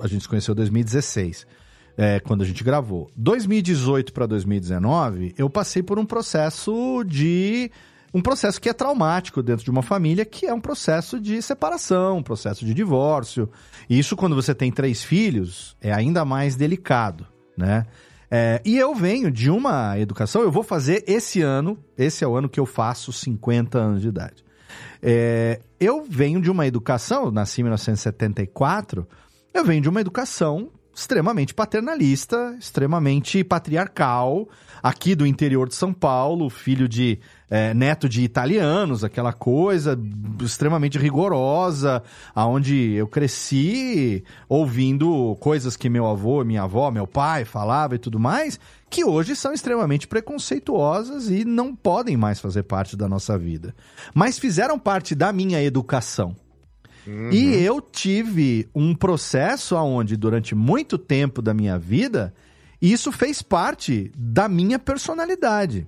A 0.00 0.06
gente 0.06 0.22
se 0.22 0.28
conheceu 0.28 0.52
em 0.52 0.56
2016 0.58 1.44
é, 1.96 2.20
quando 2.20 2.42
a 2.42 2.46
gente 2.46 2.62
gravou. 2.62 3.10
2018 3.16 4.12
para 4.12 4.26
2019, 4.26 5.34
eu 5.36 5.50
passei 5.50 5.82
por 5.82 5.98
um 5.98 6.06
processo 6.06 7.02
de. 7.04 7.68
Um 8.16 8.22
processo 8.22 8.58
que 8.58 8.70
é 8.70 8.72
traumático 8.72 9.42
dentro 9.42 9.62
de 9.62 9.70
uma 9.70 9.82
família, 9.82 10.24
que 10.24 10.46
é 10.46 10.54
um 10.54 10.58
processo 10.58 11.20
de 11.20 11.42
separação, 11.42 12.16
um 12.16 12.22
processo 12.22 12.64
de 12.64 12.72
divórcio. 12.72 13.46
E 13.90 13.98
isso, 13.98 14.16
quando 14.16 14.34
você 14.34 14.54
tem 14.54 14.72
três 14.72 15.04
filhos, 15.04 15.76
é 15.82 15.92
ainda 15.92 16.24
mais 16.24 16.56
delicado, 16.56 17.26
né? 17.54 17.84
É, 18.30 18.62
e 18.64 18.78
eu 18.78 18.94
venho 18.94 19.30
de 19.30 19.50
uma 19.50 19.98
educação, 19.98 20.40
eu 20.40 20.50
vou 20.50 20.62
fazer 20.62 21.04
esse 21.06 21.42
ano, 21.42 21.78
esse 21.94 22.24
é 22.24 22.26
o 22.26 22.34
ano 22.34 22.48
que 22.48 22.58
eu 22.58 22.64
faço 22.64 23.12
50 23.12 23.76
anos 23.76 24.00
de 24.00 24.08
idade. 24.08 24.42
É, 25.02 25.60
eu 25.78 26.02
venho 26.02 26.40
de 26.40 26.50
uma 26.50 26.66
educação, 26.66 27.30
nasci 27.30 27.60
em 27.60 27.64
1974, 27.64 29.06
eu 29.52 29.62
venho 29.62 29.82
de 29.82 29.90
uma 29.90 30.00
educação 30.00 30.70
extremamente 30.96 31.52
paternalista, 31.52 32.56
extremamente 32.58 33.44
patriarcal, 33.44 34.48
aqui 34.82 35.14
do 35.14 35.26
interior 35.26 35.68
de 35.68 35.74
São 35.74 35.92
Paulo, 35.92 36.48
filho 36.48 36.88
de 36.88 37.20
é, 37.48 37.72
neto 37.72 38.08
de 38.08 38.22
italianos, 38.22 39.04
aquela 39.04 39.32
coisa 39.32 39.98
extremamente 40.42 40.98
rigorosa, 40.98 42.02
aonde 42.34 42.92
eu 42.92 43.06
cresci 43.06 44.24
ouvindo 44.48 45.36
coisas 45.40 45.76
que 45.76 45.88
meu 45.88 46.06
avô, 46.06 46.44
minha 46.44 46.62
avó, 46.62 46.90
meu 46.90 47.06
pai 47.06 47.44
falava 47.44 47.94
e 47.94 47.98
tudo 47.98 48.18
mais, 48.18 48.58
que 48.90 49.04
hoje 49.04 49.36
são 49.36 49.52
extremamente 49.52 50.08
preconceituosas 50.08 51.28
e 51.28 51.44
não 51.44 51.74
podem 51.74 52.16
mais 52.16 52.40
fazer 52.40 52.64
parte 52.64 52.96
da 52.96 53.08
nossa 53.08 53.38
vida. 53.38 53.74
Mas 54.14 54.38
fizeram 54.38 54.78
parte 54.78 55.14
da 55.14 55.32
minha 55.32 55.62
educação. 55.62 56.34
Uhum. 57.06 57.30
E 57.30 57.54
eu 57.62 57.80
tive 57.80 58.68
um 58.74 58.94
processo 58.94 59.76
onde, 59.76 60.16
durante 60.16 60.54
muito 60.54 60.98
tempo 60.98 61.40
da 61.40 61.54
minha 61.54 61.78
vida, 61.78 62.34
isso 62.82 63.12
fez 63.12 63.42
parte 63.42 64.10
da 64.16 64.48
minha 64.48 64.78
personalidade. 64.78 65.86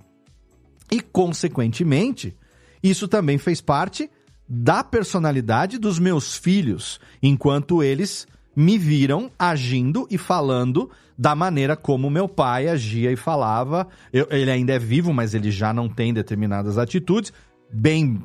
E, 0.91 0.99
consequentemente, 1.01 2.35
isso 2.81 3.07
também 3.07 3.37
fez 3.37 3.61
parte 3.61 4.09
da 4.47 4.83
personalidade 4.83 5.77
dos 5.77 5.99
meus 5.99 6.35
filhos, 6.35 6.99
enquanto 7.21 7.83
eles 7.83 8.27
me 8.55 8.77
viram 8.77 9.29
agindo 9.37 10.07
e 10.09 10.17
falando 10.17 10.89
da 11.17 11.35
maneira 11.35 11.75
como 11.75 12.09
meu 12.09 12.27
pai 12.27 12.67
agia 12.67 13.11
e 13.11 13.15
falava. 13.15 13.87
Eu- 14.11 14.27
ele 14.31 14.49
ainda 14.49 14.73
é 14.73 14.79
vivo, 14.79 15.13
mas 15.13 15.33
ele 15.33 15.51
já 15.51 15.71
não 15.71 15.87
tem 15.87 16.13
determinadas 16.13 16.77
atitudes, 16.77 17.31
bem 17.71 18.19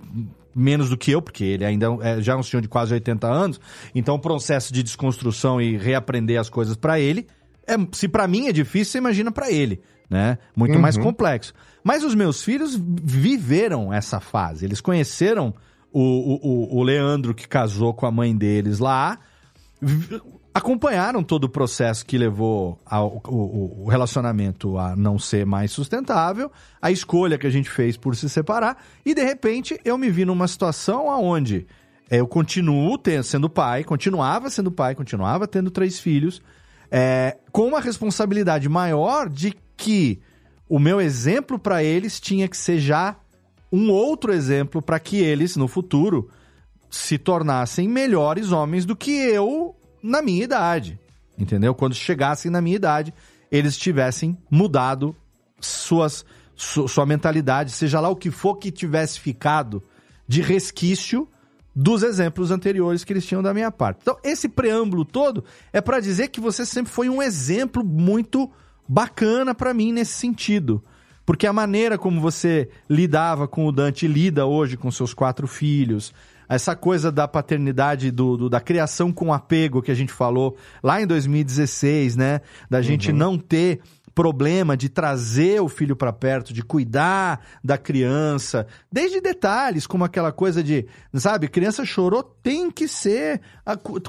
menos 0.55 0.88
do 0.88 0.96
que 0.96 1.11
eu, 1.11 1.20
porque 1.20 1.44
ele 1.44 1.64
ainda 1.64 1.87
é 2.00 2.22
já 2.22 2.33
é 2.33 2.37
um 2.37 2.42
senhor 2.42 2.61
de 2.62 2.68
quase 2.68 2.94
80 2.94 3.27
anos. 3.27 3.61
Então, 3.94 4.14
o 4.14 4.18
processo 4.20 4.72
de 4.72 4.83
desconstrução 4.83 5.61
e 5.61 5.77
reaprender 5.77 6.40
as 6.40 6.48
coisas 6.48 6.77
pra 6.77 6.98
ele, 6.98 7.27
é, 7.66 7.74
se 7.92 8.09
pra 8.09 8.27
mim 8.29 8.46
é 8.46 8.53
difícil, 8.53 8.92
você 8.92 8.98
imagina 8.98 9.31
pra 9.33 9.50
ele, 9.50 9.81
né? 10.09 10.38
Muito 10.57 10.77
Uhum. 10.77 10.81
mais 10.81 10.96
complexo. 10.96 11.53
Mas 11.85 12.03
os 12.03 12.14
meus 12.14 12.42
filhos 12.42 12.75
viveram 12.81 13.92
essa 13.92 14.18
fase. 14.18 14.64
Eles 14.64 14.81
conheceram 14.81 15.53
o, 15.92 16.01
o, 16.01 16.79
o- 16.79 16.83
Leandro 16.83 17.35
que 17.35 17.47
casou 17.47 17.92
com 17.92 18.07
a 18.07 18.11
mãe 18.11 18.35
deles 18.35 18.79
lá, 18.79 19.18
acompanharam 20.53 21.23
todo 21.23 21.44
o 21.44 21.49
processo 21.49 22.07
que 22.07 22.16
levou 22.16 22.79
ao, 22.87 23.20
o, 23.27 23.83
o 23.85 23.88
relacionamento 23.88 24.79
a 24.79 24.94
não 24.97 25.18
ser 25.18 25.44
mais 25.44 25.73
sustentável, 25.73 26.51
a 26.81 26.90
escolha 26.90 27.37
que 27.38 27.47
a 27.47 27.51
gente 27.51 27.68
fez 27.68 27.97
por 27.97 28.14
se 28.16 28.29
separar, 28.29 28.83
e 29.05 29.14
de 29.14 29.23
repente 29.23 29.79
eu 29.85 29.99
me 29.99 30.11
vi 30.11 30.25
numa 30.25 30.47
situação 30.49 31.07
onde 31.09 31.66
eu 32.11 32.27
continuo 32.27 32.97
te- 32.99 33.23
sendo 33.23 33.49
pai, 33.51 33.83
continuava 33.83 34.49
sendo 34.49 34.70
pai, 34.70 34.94
continuava 34.94 35.47
tendo 35.49 35.70
três 35.70 35.99
filhos, 35.99 36.40
é, 36.90 37.37
com 37.51 37.66
uma 37.66 37.81
responsabilidade 37.81 38.68
maior 38.68 39.29
de 39.29 39.55
que 39.77 40.20
o 40.68 40.79
meu 40.79 41.00
exemplo 41.00 41.59
para 41.59 41.83
eles 41.83 42.20
tinha 42.20 42.48
que 42.48 42.57
ser 42.57 42.79
já 42.79 43.16
um 43.72 43.90
outro 43.90 44.33
exemplo 44.33 44.81
para 44.81 44.98
que 45.00 45.16
eles, 45.18 45.57
no 45.57 45.66
futuro, 45.68 46.31
se 46.90 47.18
tornassem 47.18 47.88
melhores 47.88 48.53
homens 48.53 48.85
do 48.85 48.94
que 48.94 49.11
eu 49.11 49.74
na 50.03 50.22
minha 50.22 50.44
idade. 50.44 50.98
Entendeu? 51.37 51.74
Quando 51.74 51.94
chegassem 51.94 52.50
na 52.50 52.61
minha 52.61 52.77
idade, 52.77 53.12
eles 53.50 53.77
tivessem 53.77 54.38
mudado 54.50 55.14
suas, 55.61 56.24
su- 56.55 56.87
sua 56.87 57.05
mentalidade, 57.05 57.72
seja 57.72 57.98
lá 58.00 58.09
o 58.09 58.16
que 58.16 58.31
for 58.31 58.57
que 58.57 58.70
tivesse 58.70 59.18
ficado 59.18 59.83
de 60.27 60.40
resquício 60.40 61.29
dos 61.74 62.05
exemplos 62.05 62.53
anteriores 62.53 63.03
que 63.03 63.12
eles 63.12 63.27
tinham 63.27 63.42
da 63.42 63.53
minha 63.53 63.72
parte. 63.72 63.98
Então, 64.03 64.16
esse 64.22 64.48
preâmbulo 64.48 65.05
todo 65.05 65.44
é 65.72 65.81
para 65.81 65.98
dizer 65.98 66.29
que 66.29 66.40
você 66.40 66.64
sempre 66.64 66.92
foi 66.92 67.09
um 67.09 67.20
exemplo 67.20 67.85
muito 67.85 68.48
bacana 68.88 69.55
para 69.55 69.73
mim 69.75 69.92
nesse 69.92 70.12
sentido. 70.14 70.83
Porque 71.27 71.47
a 71.47 71.53
maneira 71.53 71.97
como 71.97 72.20
você 72.20 72.68
lidava 72.88 73.49
com 73.49 73.66
o 73.66 73.73
Dante 73.73 74.07
lida 74.07 74.44
hoje 74.47 74.77
com 74.77 74.90
seus 74.90 75.14
quatro 75.14 75.47
filhos, 75.47 76.12
essa 76.47 76.77
coisa 76.77 77.11
da 77.11 77.27
paternidade, 77.27 78.11
do, 78.11 78.37
do- 78.37 78.51
da 78.51 78.61
criação 78.61 79.11
com 79.11 79.33
apego 79.33 79.81
que 79.81 79.90
a 79.90 79.94
gente 79.94 80.12
falou 80.12 80.55
lá 80.83 81.01
em 81.01 81.07
2016, 81.07 82.16
né? 82.16 82.42
Da 82.68 82.83
gente 82.83 83.11
não 83.12 83.38
ter 83.38 83.81
problema 84.14 84.77
de 84.77 84.88
trazer 84.88 85.61
o 85.61 85.68
filho 85.68 85.96
para 85.96 86.12
perto, 86.12 86.53
de 86.53 86.62
cuidar 86.62 87.44
da 87.62 87.77
criança, 87.77 88.66
desde 88.90 89.20
detalhes 89.20 89.87
como 89.87 90.05
aquela 90.05 90.31
coisa 90.31 90.62
de, 90.62 90.87
sabe, 91.12 91.48
criança 91.48 91.85
chorou, 91.85 92.22
tem 92.22 92.70
que 92.70 92.87
ser 92.87 93.40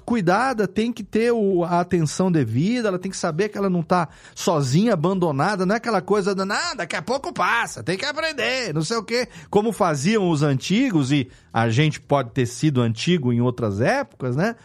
cuidada, 0.06 0.68
tem 0.68 0.94
que 0.94 1.04
ter 1.04 1.32
a 1.68 1.80
atenção 1.80 2.32
devida, 2.32 2.90
ela 2.90 3.00
tem 3.00 3.10
que 3.10 3.18
saber 3.18 3.50
que 3.50 3.58
ela 3.58 3.70
não 3.70 3.82
tá 3.82 4.08
sozinha, 4.36 4.94
abandonada, 4.94 5.66
não 5.66 5.74
é 5.74 5.78
aquela 5.78 6.02
coisa 6.02 6.36
de, 6.36 6.46
não, 6.46 6.76
daqui 6.76 6.96
a 6.96 7.02
pouco 7.02 7.34
passa, 7.34 7.84
tem 7.84 7.98
que 7.98 8.06
aprender, 8.06 8.74
não 8.74 8.84
sei 8.84 8.98
o 8.98 9.04
quê, 9.04 9.28
como 9.50 9.72
faziam 9.72 10.30
os 10.30 10.44
antigos 10.44 11.12
e 11.12 11.30
a 11.52 11.68
gente 11.70 12.00
pode 12.00 12.32
ter 12.32 12.46
sido 12.46 12.82
antigo 12.82 13.34
em 13.34 13.42
outras 13.42 13.82
épocas, 13.82 14.36
né? 14.36 14.56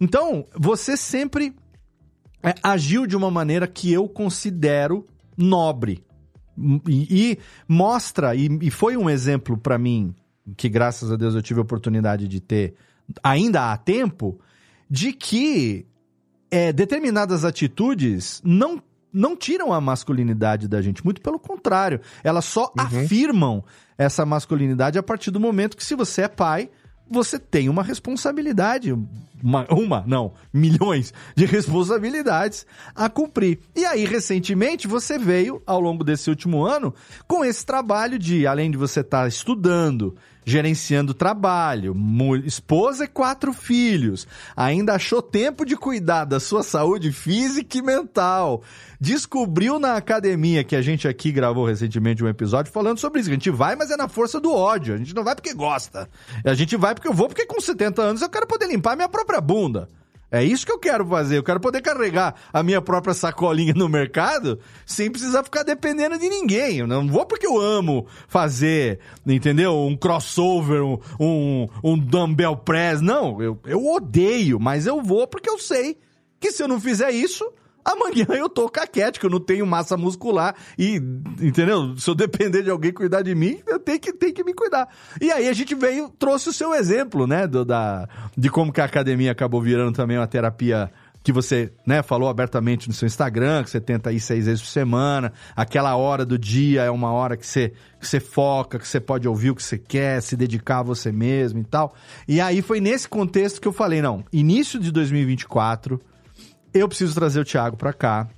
Então, 0.00 0.46
você 0.56 0.96
sempre 0.96 1.54
é, 2.42 2.54
agiu 2.62 3.06
de 3.06 3.16
uma 3.16 3.30
maneira 3.30 3.66
que 3.66 3.92
eu 3.92 4.08
considero 4.08 5.06
nobre. 5.36 6.04
E, 6.86 7.32
e 7.32 7.38
mostra, 7.66 8.34
e, 8.34 8.48
e 8.60 8.70
foi 8.70 8.96
um 8.96 9.08
exemplo 9.08 9.56
pra 9.56 9.78
mim, 9.78 10.14
que 10.56 10.68
graças 10.68 11.10
a 11.10 11.16
Deus 11.16 11.34
eu 11.34 11.42
tive 11.42 11.60
a 11.60 11.62
oportunidade 11.62 12.28
de 12.28 12.40
ter 12.40 12.74
ainda 13.22 13.72
há 13.72 13.76
tempo, 13.76 14.38
de 14.88 15.12
que 15.12 15.86
é, 16.50 16.72
determinadas 16.72 17.44
atitudes 17.44 18.40
não, 18.44 18.82
não 19.12 19.36
tiram 19.36 19.72
a 19.72 19.80
masculinidade 19.80 20.68
da 20.68 20.82
gente, 20.82 21.04
muito 21.04 21.20
pelo 21.20 21.38
contrário, 21.38 22.00
elas 22.22 22.44
só 22.44 22.72
afirmam 22.76 23.64
essa 23.96 24.26
masculinidade 24.26 24.98
a 24.98 25.02
partir 25.02 25.30
do 25.30 25.40
momento 25.40 25.76
que, 25.76 25.84
se 25.84 25.94
você 25.94 26.22
é 26.22 26.28
pai, 26.28 26.70
você 27.10 27.38
tem 27.38 27.68
uma 27.68 27.82
responsabilidade, 27.82 28.96
uma, 29.42 29.66
uma, 29.68 30.04
não, 30.06 30.32
milhões 30.52 31.12
de 31.34 31.44
responsabilidades 31.44 32.64
a 32.94 33.08
cumprir. 33.08 33.58
E 33.74 33.84
aí, 33.84 34.04
recentemente, 34.04 34.86
você 34.86 35.18
veio, 35.18 35.60
ao 35.66 35.80
longo 35.80 36.04
desse 36.04 36.30
último 36.30 36.64
ano, 36.64 36.94
com 37.26 37.44
esse 37.44 37.66
trabalho 37.66 38.18
de, 38.18 38.46
além 38.46 38.70
de 38.70 38.76
você 38.76 39.00
estar 39.00 39.26
estudando, 39.26 40.14
gerenciando 40.50 41.14
trabalho, 41.14 41.96
esposa 42.44 43.04
e 43.04 43.08
quatro 43.08 43.52
filhos, 43.52 44.26
ainda 44.56 44.94
achou 44.94 45.22
tempo 45.22 45.64
de 45.64 45.76
cuidar 45.76 46.24
da 46.24 46.40
sua 46.40 46.62
saúde 46.62 47.12
física 47.12 47.78
e 47.78 47.82
mental. 47.82 48.62
Descobriu 49.00 49.78
na 49.78 49.94
academia, 49.94 50.64
que 50.64 50.76
a 50.76 50.82
gente 50.82 51.08
aqui 51.08 51.32
gravou 51.32 51.64
recentemente 51.64 52.22
um 52.22 52.28
episódio 52.28 52.72
falando 52.72 52.98
sobre 52.98 53.20
isso. 53.20 53.30
A 53.30 53.32
gente 53.32 53.48
vai, 53.48 53.76
mas 53.76 53.90
é 53.90 53.96
na 53.96 54.08
força 54.08 54.40
do 54.40 54.52
ódio. 54.52 54.94
A 54.94 54.98
gente 54.98 55.14
não 55.14 55.24
vai 55.24 55.34
porque 55.34 55.54
gosta. 55.54 56.08
A 56.44 56.54
gente 56.54 56.76
vai 56.76 56.94
porque 56.94 57.08
eu 57.08 57.14
vou, 57.14 57.28
porque 57.28 57.46
com 57.46 57.60
70 57.60 58.02
anos 58.02 58.20
eu 58.20 58.28
quero 58.28 58.46
poder 58.46 58.66
limpar 58.66 58.96
minha 58.96 59.08
própria 59.08 59.40
bunda. 59.40 59.88
É 60.30 60.44
isso 60.44 60.64
que 60.64 60.72
eu 60.72 60.78
quero 60.78 61.04
fazer. 61.06 61.38
Eu 61.38 61.42
quero 61.42 61.58
poder 61.58 61.82
carregar 61.82 62.34
a 62.52 62.62
minha 62.62 62.80
própria 62.80 63.12
sacolinha 63.12 63.74
no 63.74 63.88
mercado 63.88 64.60
sem 64.86 65.10
precisar 65.10 65.42
ficar 65.42 65.62
dependendo 65.62 66.18
de 66.18 66.28
ninguém. 66.28 66.78
Eu 66.78 66.86
não 66.86 67.08
vou 67.08 67.26
porque 67.26 67.46
eu 67.46 67.58
amo 67.58 68.06
fazer, 68.28 69.00
entendeu? 69.26 69.76
Um 69.76 69.96
crossover, 69.96 70.82
um, 70.82 70.98
um, 71.18 71.68
um 71.82 71.98
dumbbell 71.98 72.56
press. 72.56 73.00
Não, 73.00 73.42
eu, 73.42 73.58
eu 73.66 73.84
odeio, 73.86 74.60
mas 74.60 74.86
eu 74.86 75.02
vou 75.02 75.26
porque 75.26 75.50
eu 75.50 75.58
sei 75.58 75.98
que 76.38 76.52
se 76.52 76.62
eu 76.62 76.68
não 76.68 76.80
fizer 76.80 77.10
isso, 77.10 77.44
amanhã 77.84 78.26
eu 78.30 78.48
tô 78.48 78.68
caquético, 78.68 79.26
eu 79.26 79.30
não 79.30 79.40
tenho 79.40 79.66
massa 79.66 79.96
muscular 79.96 80.54
e, 80.78 80.96
entendeu? 81.40 81.96
Se 81.96 82.08
eu 82.08 82.14
depender 82.14 82.62
de 82.62 82.70
alguém 82.70 82.92
cuidar 82.92 83.22
de 83.22 83.34
mim, 83.34 83.60
eu 83.66 83.78
tenho 83.78 84.00
que, 84.00 84.12
tenho 84.12 84.34
que 84.34 84.44
me 84.44 84.54
cuidar. 84.54 84.88
E 85.20 85.30
aí 85.30 85.48
a 85.48 85.52
gente 85.52 85.74
veio, 85.74 86.08
trouxe 86.18 86.48
o 86.48 86.52
seu 86.52 86.74
exemplo, 86.74 87.26
né, 87.26 87.46
do, 87.46 87.64
da, 87.64 88.08
de 88.36 88.48
como 88.50 88.72
que 88.72 88.80
a 88.80 88.84
academia 88.84 89.32
acabou 89.32 89.60
virando 89.60 89.94
também 89.94 90.16
uma 90.16 90.26
terapia 90.26 90.90
que 91.22 91.32
você, 91.32 91.70
né, 91.86 92.02
falou 92.02 92.28
abertamente 92.28 92.88
no 92.88 92.94
seu 92.94 93.06
Instagram, 93.06 93.62
que 93.62 93.70
você 93.70 93.80
tenta 93.80 94.10
ir 94.10 94.20
seis 94.20 94.46
vezes 94.46 94.62
por 94.62 94.68
semana, 94.68 95.32
aquela 95.54 95.94
hora 95.96 96.24
do 96.24 96.38
dia 96.38 96.82
é 96.82 96.90
uma 96.90 97.12
hora 97.12 97.36
que 97.36 97.46
você, 97.46 97.72
que 97.98 98.06
você 98.06 98.18
foca, 98.18 98.78
que 98.78 98.88
você 98.88 98.98
pode 98.98 99.28
ouvir 99.28 99.50
o 99.50 99.54
que 99.54 99.62
você 99.62 99.76
quer, 99.76 100.22
se 100.22 100.34
dedicar 100.34 100.78
a 100.78 100.82
você 100.82 101.12
mesmo 101.12 101.60
e 101.60 101.64
tal. 101.64 101.94
E 102.26 102.40
aí 102.40 102.62
foi 102.62 102.80
nesse 102.80 103.08
contexto 103.08 103.60
que 103.60 103.68
eu 103.68 103.72
falei, 103.72 104.00
não, 104.00 104.24
início 104.32 104.80
de 104.80 104.90
2024, 104.90 106.00
eu 106.72 106.88
preciso 106.88 107.14
trazer 107.14 107.40
o 107.40 107.44
Thiago 107.44 107.76
pra 107.76 107.92
cá, 107.92 108.28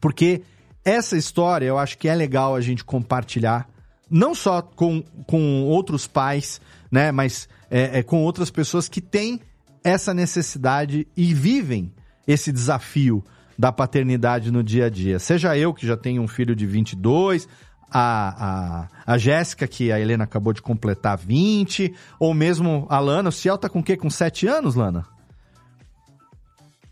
porque 0.00 0.42
essa 0.84 1.16
história 1.16 1.66
eu 1.66 1.78
acho 1.78 1.98
que 1.98 2.08
é 2.08 2.14
legal 2.14 2.54
a 2.54 2.60
gente 2.60 2.84
compartilhar, 2.84 3.68
não 4.10 4.34
só 4.34 4.62
com, 4.62 5.02
com 5.26 5.64
outros 5.64 6.06
pais, 6.06 6.60
né, 6.90 7.10
mas 7.10 7.48
é, 7.70 7.98
é, 7.98 8.02
com 8.02 8.22
outras 8.22 8.50
pessoas 8.50 8.88
que 8.88 9.00
têm 9.00 9.40
essa 9.82 10.14
necessidade 10.14 11.06
e 11.16 11.34
vivem 11.34 11.92
esse 12.26 12.52
desafio 12.52 13.24
da 13.58 13.72
paternidade 13.72 14.50
no 14.50 14.62
dia 14.62 14.86
a 14.86 14.90
dia. 14.90 15.18
Seja 15.18 15.56
eu, 15.56 15.72
que 15.72 15.86
já 15.86 15.96
tenho 15.96 16.22
um 16.22 16.28
filho 16.28 16.54
de 16.54 16.66
22, 16.66 17.48
a, 17.90 18.88
a, 19.06 19.14
a 19.14 19.18
Jéssica, 19.18 19.66
que 19.66 19.90
a 19.90 19.98
Helena 19.98 20.24
acabou 20.24 20.52
de 20.52 20.60
completar 20.60 21.16
20, 21.16 21.94
ou 22.18 22.34
mesmo 22.34 22.86
a 22.90 22.98
Lana. 22.98 23.28
O 23.28 23.32
Ciel 23.32 23.56
tá 23.56 23.68
com 23.68 23.78
o 23.78 23.82
quê? 23.82 23.96
Com 23.96 24.10
7 24.10 24.46
anos, 24.46 24.74
Lana? 24.74 25.06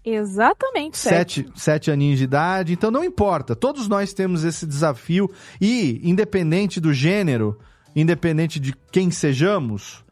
Exatamente, 0.04 0.98
sete. 0.98 1.44
Sete, 1.44 1.52
sete 1.54 1.90
aninhos 1.90 2.18
de 2.18 2.24
idade, 2.24 2.72
então 2.72 2.90
não 2.90 3.02
importa. 3.02 3.56
Todos 3.56 3.88
nós 3.88 4.12
temos 4.12 4.44
esse 4.44 4.66
desafio 4.66 5.30
e, 5.60 6.00
independente 6.02 6.80
do 6.80 6.92
gênero, 6.92 7.58
independente 7.96 8.60
de 8.60 8.74
quem 8.92 9.10
sejamos, 9.10 10.04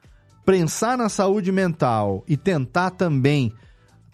pensar 0.46 0.96
na 0.96 1.09
saúde 1.09 1.52
mental 1.52 2.24
e 2.26 2.37
tentar 2.37 2.90
também 2.90 3.52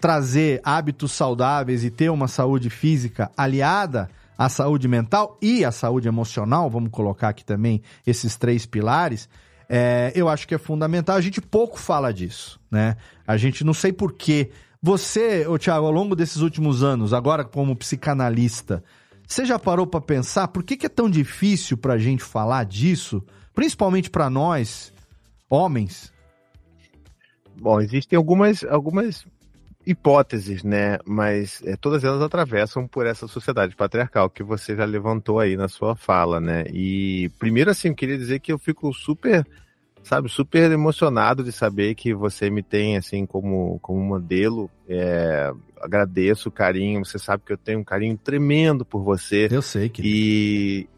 trazer 0.00 0.60
hábitos 0.64 1.12
saudáveis 1.12 1.84
e 1.84 1.90
ter 1.90 2.10
uma 2.10 2.28
saúde 2.28 2.70
física 2.70 3.30
aliada 3.36 4.08
à 4.36 4.48
saúde 4.48 4.86
mental 4.86 5.36
e 5.42 5.64
à 5.64 5.72
saúde 5.72 6.06
emocional, 6.06 6.70
vamos 6.70 6.90
colocar 6.90 7.28
aqui 7.28 7.44
também 7.44 7.82
esses 8.06 8.36
três 8.36 8.64
pilares, 8.66 9.28
é, 9.68 10.12
eu 10.14 10.28
acho 10.28 10.48
que 10.48 10.54
é 10.54 10.58
fundamental. 10.58 11.16
A 11.16 11.20
gente 11.20 11.40
pouco 11.40 11.78
fala 11.78 12.12
disso, 12.12 12.58
né? 12.70 12.96
A 13.26 13.36
gente 13.36 13.62
não 13.64 13.74
sei 13.74 13.92
porquê. 13.92 14.50
Você, 14.80 15.46
ô 15.46 15.58
Thiago, 15.58 15.86
ao 15.86 15.92
longo 15.92 16.14
desses 16.14 16.36
últimos 16.36 16.84
anos, 16.84 17.12
agora 17.12 17.44
como 17.44 17.74
psicanalista, 17.74 18.82
você 19.26 19.44
já 19.44 19.58
parou 19.58 19.86
para 19.86 20.00
pensar 20.00 20.48
por 20.48 20.62
que, 20.62 20.76
que 20.76 20.86
é 20.86 20.88
tão 20.88 21.10
difícil 21.10 21.76
para 21.76 21.94
a 21.94 21.98
gente 21.98 22.22
falar 22.22 22.64
disso, 22.64 23.22
principalmente 23.52 24.08
para 24.08 24.30
nós, 24.30 24.92
homens? 25.50 26.12
Bom, 27.60 27.80
existem 27.80 28.16
algumas, 28.16 28.62
algumas 28.64 29.26
hipóteses, 29.84 30.62
né? 30.62 30.98
Mas 31.04 31.60
é, 31.64 31.76
todas 31.76 32.04
elas 32.04 32.22
atravessam 32.22 32.86
por 32.86 33.04
essa 33.04 33.26
sociedade 33.26 33.74
patriarcal 33.74 34.30
que 34.30 34.44
você 34.44 34.76
já 34.76 34.84
levantou 34.84 35.40
aí 35.40 35.56
na 35.56 35.66
sua 35.66 35.96
fala, 35.96 36.40
né? 36.40 36.64
E 36.72 37.30
primeiro, 37.38 37.70
assim, 37.70 37.88
eu 37.88 37.94
queria 37.96 38.16
dizer 38.16 38.38
que 38.38 38.52
eu 38.52 38.58
fico 38.58 38.92
super 38.92 39.44
sabe, 40.02 40.28
super 40.28 40.70
emocionado 40.70 41.44
de 41.44 41.52
saber 41.52 41.94
que 41.94 42.14
você 42.14 42.50
me 42.50 42.62
tem, 42.62 42.96
assim, 42.96 43.26
como, 43.26 43.78
como 43.80 44.00
modelo. 44.00 44.70
É, 44.88 45.52
agradeço 45.80 46.48
o 46.48 46.52
carinho, 46.52 47.04
você 47.04 47.18
sabe 47.18 47.42
que 47.44 47.52
eu 47.52 47.58
tenho 47.58 47.80
um 47.80 47.84
carinho 47.84 48.16
tremendo 48.16 48.84
por 48.84 49.02
você. 49.02 49.48
Eu 49.50 49.62
sei 49.62 49.88
que. 49.88 50.02
E, 50.04 50.88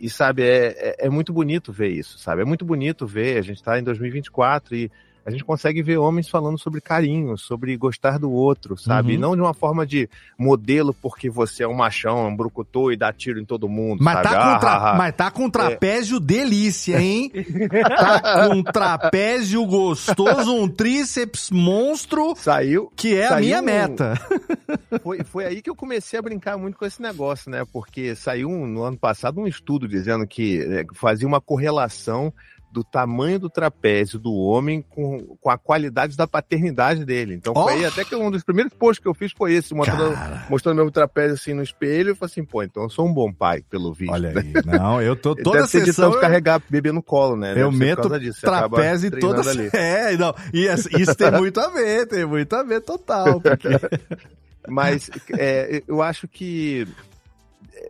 e 0.00 0.08
sabe, 0.08 0.42
é, 0.42 0.96
é, 1.00 1.06
é 1.06 1.10
muito 1.10 1.32
bonito 1.32 1.72
ver 1.72 1.88
isso, 1.88 2.18
sabe? 2.18 2.42
É 2.42 2.44
muito 2.44 2.64
bonito 2.64 3.06
ver, 3.06 3.38
a 3.38 3.42
gente 3.42 3.58
está 3.58 3.78
em 3.78 3.82
2024 3.82 4.74
e 4.74 4.90
a 5.30 5.32
gente 5.32 5.44
consegue 5.44 5.82
ver 5.82 5.96
homens 5.98 6.28
falando 6.28 6.58
sobre 6.58 6.80
carinho, 6.80 7.36
sobre 7.38 7.76
gostar 7.76 8.18
do 8.18 8.30
outro, 8.30 8.76
sabe? 8.76 9.14
Uhum. 9.14 9.20
Não 9.20 9.34
de 9.36 9.42
uma 9.42 9.54
forma 9.54 9.86
de 9.86 10.08
modelo 10.38 10.92
porque 10.94 11.30
você 11.30 11.62
é 11.62 11.68
um 11.68 11.74
machão, 11.74 12.28
um 12.28 12.36
brucutu 12.36 12.92
e 12.92 12.96
dá 12.96 13.12
tiro 13.12 13.40
em 13.40 13.44
todo 13.44 13.68
mundo, 13.68 14.02
Mas 14.02 14.14
sabe? 14.14 14.28
tá, 14.28 14.34
com 14.34 14.48
Ah, 14.50 14.58
tra- 14.58 14.70
ah, 14.72 14.90
ah. 14.90 14.94
mas 14.96 15.14
tá 15.14 15.30
com 15.30 15.48
trapézio 15.50 16.20
delícia, 16.20 17.00
hein? 17.00 17.30
tá 17.88 18.48
com 18.48 18.62
trapézio 18.62 19.64
gostoso, 19.66 20.54
um 20.54 20.68
tríceps 20.68 21.50
monstro. 21.50 22.34
Saiu. 22.36 22.90
Que 22.96 23.16
é 23.16 23.26
a 23.26 23.28
saiu 23.30 23.44
minha 23.44 23.60
um- 23.60 23.64
meta. 23.64 24.14
Foi, 25.02 25.22
foi 25.24 25.44
aí 25.46 25.62
que 25.62 25.70
eu 25.70 25.74
comecei 25.76 26.18
a 26.18 26.22
brincar 26.22 26.56
muito 26.58 26.76
com 26.76 26.84
esse 26.84 27.00
negócio, 27.00 27.50
né? 27.50 27.64
Porque 27.72 28.14
saiu 28.16 28.48
um- 28.48 28.66
no 28.66 28.82
ano 28.82 28.96
passado 28.98 29.40
um 29.40 29.46
estudo 29.46 29.86
dizendo 29.86 30.26
que 30.26 30.60
é, 30.62 30.84
fazia 30.94 31.26
uma 31.28 31.40
correlação 31.40 32.32
do 32.72 32.84
tamanho 32.84 33.38
do 33.38 33.50
trapézio 33.50 34.18
do 34.18 34.32
homem 34.32 34.80
com, 34.88 35.36
com 35.40 35.50
a 35.50 35.58
qualidade 35.58 36.16
da 36.16 36.26
paternidade 36.26 37.04
dele. 37.04 37.34
Então 37.34 37.52
foi 37.52 37.62
Oh! 37.62 37.68
aí 37.76 37.84
até 37.84 38.04
que 38.04 38.14
um 38.14 38.30
dos 38.30 38.44
primeiros 38.44 38.72
posts 38.72 39.02
que 39.02 39.08
eu 39.08 39.14
fiz 39.14 39.32
foi 39.32 39.54
esse, 39.54 39.74
mostrando, 39.74 40.16
mostrando 40.48 40.76
meu 40.76 40.90
trapézio 40.90 41.34
assim 41.34 41.52
no 41.52 41.62
espelho. 41.62 42.10
Eu 42.10 42.16
falei 42.16 42.30
assim, 42.32 42.44
pô, 42.44 42.62
então 42.62 42.84
eu 42.84 42.88
sou 42.90 43.06
um 43.06 43.12
bom 43.12 43.32
pai, 43.32 43.62
pelo 43.68 43.92
visto. 43.92 44.12
Olha 44.12 44.30
aí. 44.30 44.52
Não, 44.64 45.02
eu 45.02 45.16
tô 45.16 45.34
toda 45.42 45.58
Deve 45.58 45.68
ser 45.70 45.80
de 45.80 45.86
sessão. 45.86 46.06
tanto 46.06 46.16
eu- 46.16 46.20
carregar 46.20 46.62
bebê 46.70 46.92
no 46.92 47.02
colo, 47.02 47.36
né? 47.36 47.54
Eu 47.56 47.72
meto 47.72 48.08
disso, 48.20 48.40
trapézio 48.42 49.08
em 49.08 49.18
toda. 49.18 49.40
ali. 49.50 49.68
É, 49.74 50.16
não. 50.16 50.34
E 50.52 50.66
isso 51.00 51.14
tem 51.16 51.30
muito 51.32 51.58
a 51.60 51.68
ver, 51.70 52.06
tem 52.06 52.24
muito 52.24 52.54
a 52.54 52.62
ver 52.62 52.80
total. 52.82 53.40
Porque... 53.40 53.68
Mas 54.68 55.10
é, 55.36 55.82
eu 55.88 56.02
acho 56.02 56.28
que 56.28 56.86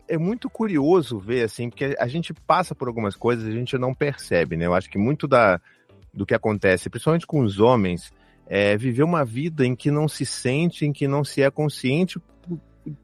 é 0.07 0.17
muito 0.17 0.49
curioso 0.49 1.19
ver, 1.19 1.43
assim, 1.43 1.69
porque 1.69 1.95
a 1.99 2.07
gente 2.07 2.33
passa 2.33 2.75
por 2.75 2.87
algumas 2.87 3.15
coisas 3.15 3.45
e 3.45 3.49
a 3.49 3.55
gente 3.55 3.77
não 3.77 3.93
percebe, 3.93 4.55
né? 4.55 4.65
Eu 4.65 4.73
acho 4.73 4.89
que 4.89 4.97
muito 4.97 5.27
da, 5.27 5.59
do 6.13 6.25
que 6.25 6.33
acontece, 6.33 6.89
principalmente 6.89 7.27
com 7.27 7.41
os 7.41 7.59
homens, 7.59 8.11
é 8.47 8.75
viver 8.77 9.03
uma 9.03 9.23
vida 9.23 9.65
em 9.65 9.75
que 9.75 9.91
não 9.91 10.07
se 10.07 10.25
sente, 10.25 10.85
em 10.85 10.91
que 10.91 11.07
não 11.07 11.23
se 11.23 11.41
é 11.41 11.49
consciente 11.49 12.19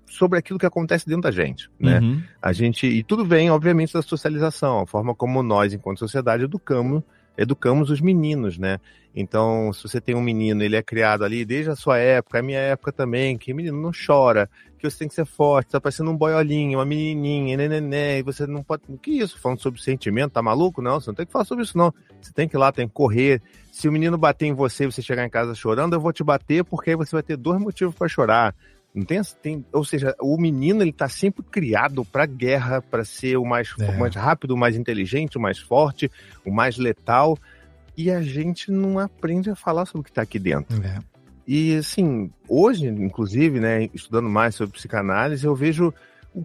sobre 0.08 0.40
aquilo 0.40 0.60
que 0.60 0.66
acontece 0.66 1.06
dentro 1.06 1.24
da 1.24 1.32
gente, 1.32 1.70
né? 1.80 2.00
Uhum. 2.00 2.22
A 2.42 2.52
gente 2.52 2.88
e 2.88 3.04
tudo 3.04 3.24
vem, 3.26 3.52
obviamente, 3.52 3.94
da 3.94 4.02
socialização, 4.02 4.80
a 4.80 4.88
forma 4.88 5.14
como 5.14 5.44
nós, 5.44 5.74
enquanto 5.74 6.00
sociedade, 6.00 6.44
educamos 6.44 7.04
educamos 7.38 7.90
os 7.90 8.02
meninos, 8.02 8.58
né? 8.58 8.80
Então, 9.16 9.74
se 9.74 9.82
você 9.82 10.00
tem 10.00 10.16
um 10.16 10.22
menino, 10.22 10.62
ele 10.62 10.76
é 10.76 10.84
criado 10.84 11.24
ali 11.24 11.44
desde 11.44 11.72
a 11.72 11.76
sua 11.76 11.98
época, 11.98 12.38
a 12.38 12.42
minha 12.44 12.60
época 12.60 12.92
também, 12.92 13.38
que 13.38 13.52
menino 13.54 13.82
não 13.82 13.92
chora, 13.92 14.48
que 14.78 14.88
você 14.88 15.00
tem 15.00 15.08
que 15.08 15.16
ser 15.16 15.26
forte, 15.26 15.72
tá 15.72 15.82
parecendo 15.82 16.12
um 16.12 16.16
boiolinho, 16.16 16.78
uma 16.78 16.86
menininha, 16.86 17.58
neném, 17.58 18.20
e 18.20 18.22
você 18.22 18.46
não 18.46 18.62
pode. 18.62 18.84
Que 19.02 19.12
isso? 19.12 19.40
Falando 19.40 19.60
sobre 19.60 19.82
sentimento, 19.82 20.34
tá 20.34 20.42
maluco? 20.42 20.82
Não, 20.82 21.00
você 21.00 21.10
não 21.10 21.16
tem 21.16 21.26
que 21.26 21.32
falar 21.32 21.46
sobre 21.46 21.64
isso, 21.64 21.76
não. 21.76 21.92
Você 22.22 22.32
tem 22.32 22.48
que 22.48 22.56
ir 22.56 22.60
lá, 22.60 22.72
tem 22.72 22.88
que 22.88 22.94
correr. 22.94 23.42
Se 23.72 23.90
o 23.90 23.92
menino 23.92 24.18
bater 24.18 24.46
em 24.46 24.54
você 24.54 24.84
e 24.84 24.92
você 24.92 25.02
chegar 25.02 25.26
em 25.26 25.30
casa 25.30 25.56
chorando, 25.56 25.94
eu 25.94 26.00
vou 26.00 26.14
te 26.14 26.24
bater, 26.24 26.64
porque 26.64 26.92
aí 26.92 26.96
você 26.96 27.16
vai 27.16 27.24
ter 27.24 27.38
dois 27.38 27.60
motivos 27.60 27.96
para 27.96 28.08
chorar. 28.08 28.56
Não 28.98 29.06
tem, 29.06 29.22
tem, 29.44 29.66
ou 29.72 29.86
seja, 29.86 30.16
o 30.20 30.36
menino 30.38 30.82
ele 30.82 30.92
tá 30.92 31.08
sempre 31.08 31.44
criado 31.44 32.04
para 32.04 32.26
guerra, 32.26 32.82
para 32.82 33.06
ser 33.06 33.38
o 33.38 33.46
mais, 33.46 33.72
É. 33.80 33.92
o 33.92 34.00
mais 34.00 34.16
rápido, 34.16 34.56
o 34.56 34.58
mais 34.58 34.76
inteligente, 34.76 35.38
o 35.38 35.42
mais 35.42 35.60
forte, 35.60 36.12
o 36.44 36.52
mais 36.52 36.78
letal. 36.78 37.38
E 37.96 38.10
a 38.10 38.24
gente 38.24 38.72
não 38.72 38.98
aprende 38.98 39.52
a 39.52 39.56
falar 39.56 39.86
sobre 39.86 40.02
o 40.02 40.04
que 40.04 40.12
tá 40.12 40.24
aqui 40.24 40.40
dentro. 40.40 40.84
É. 40.84 40.98
E 41.48 41.76
assim, 41.76 42.32
hoje, 42.50 42.88
inclusive, 42.88 43.60
né, 43.60 43.88
estudando 43.94 44.28
mais 44.28 44.56
sobre 44.56 44.74
psicanálise, 44.74 45.46
eu 45.46 45.54
vejo 45.56 45.94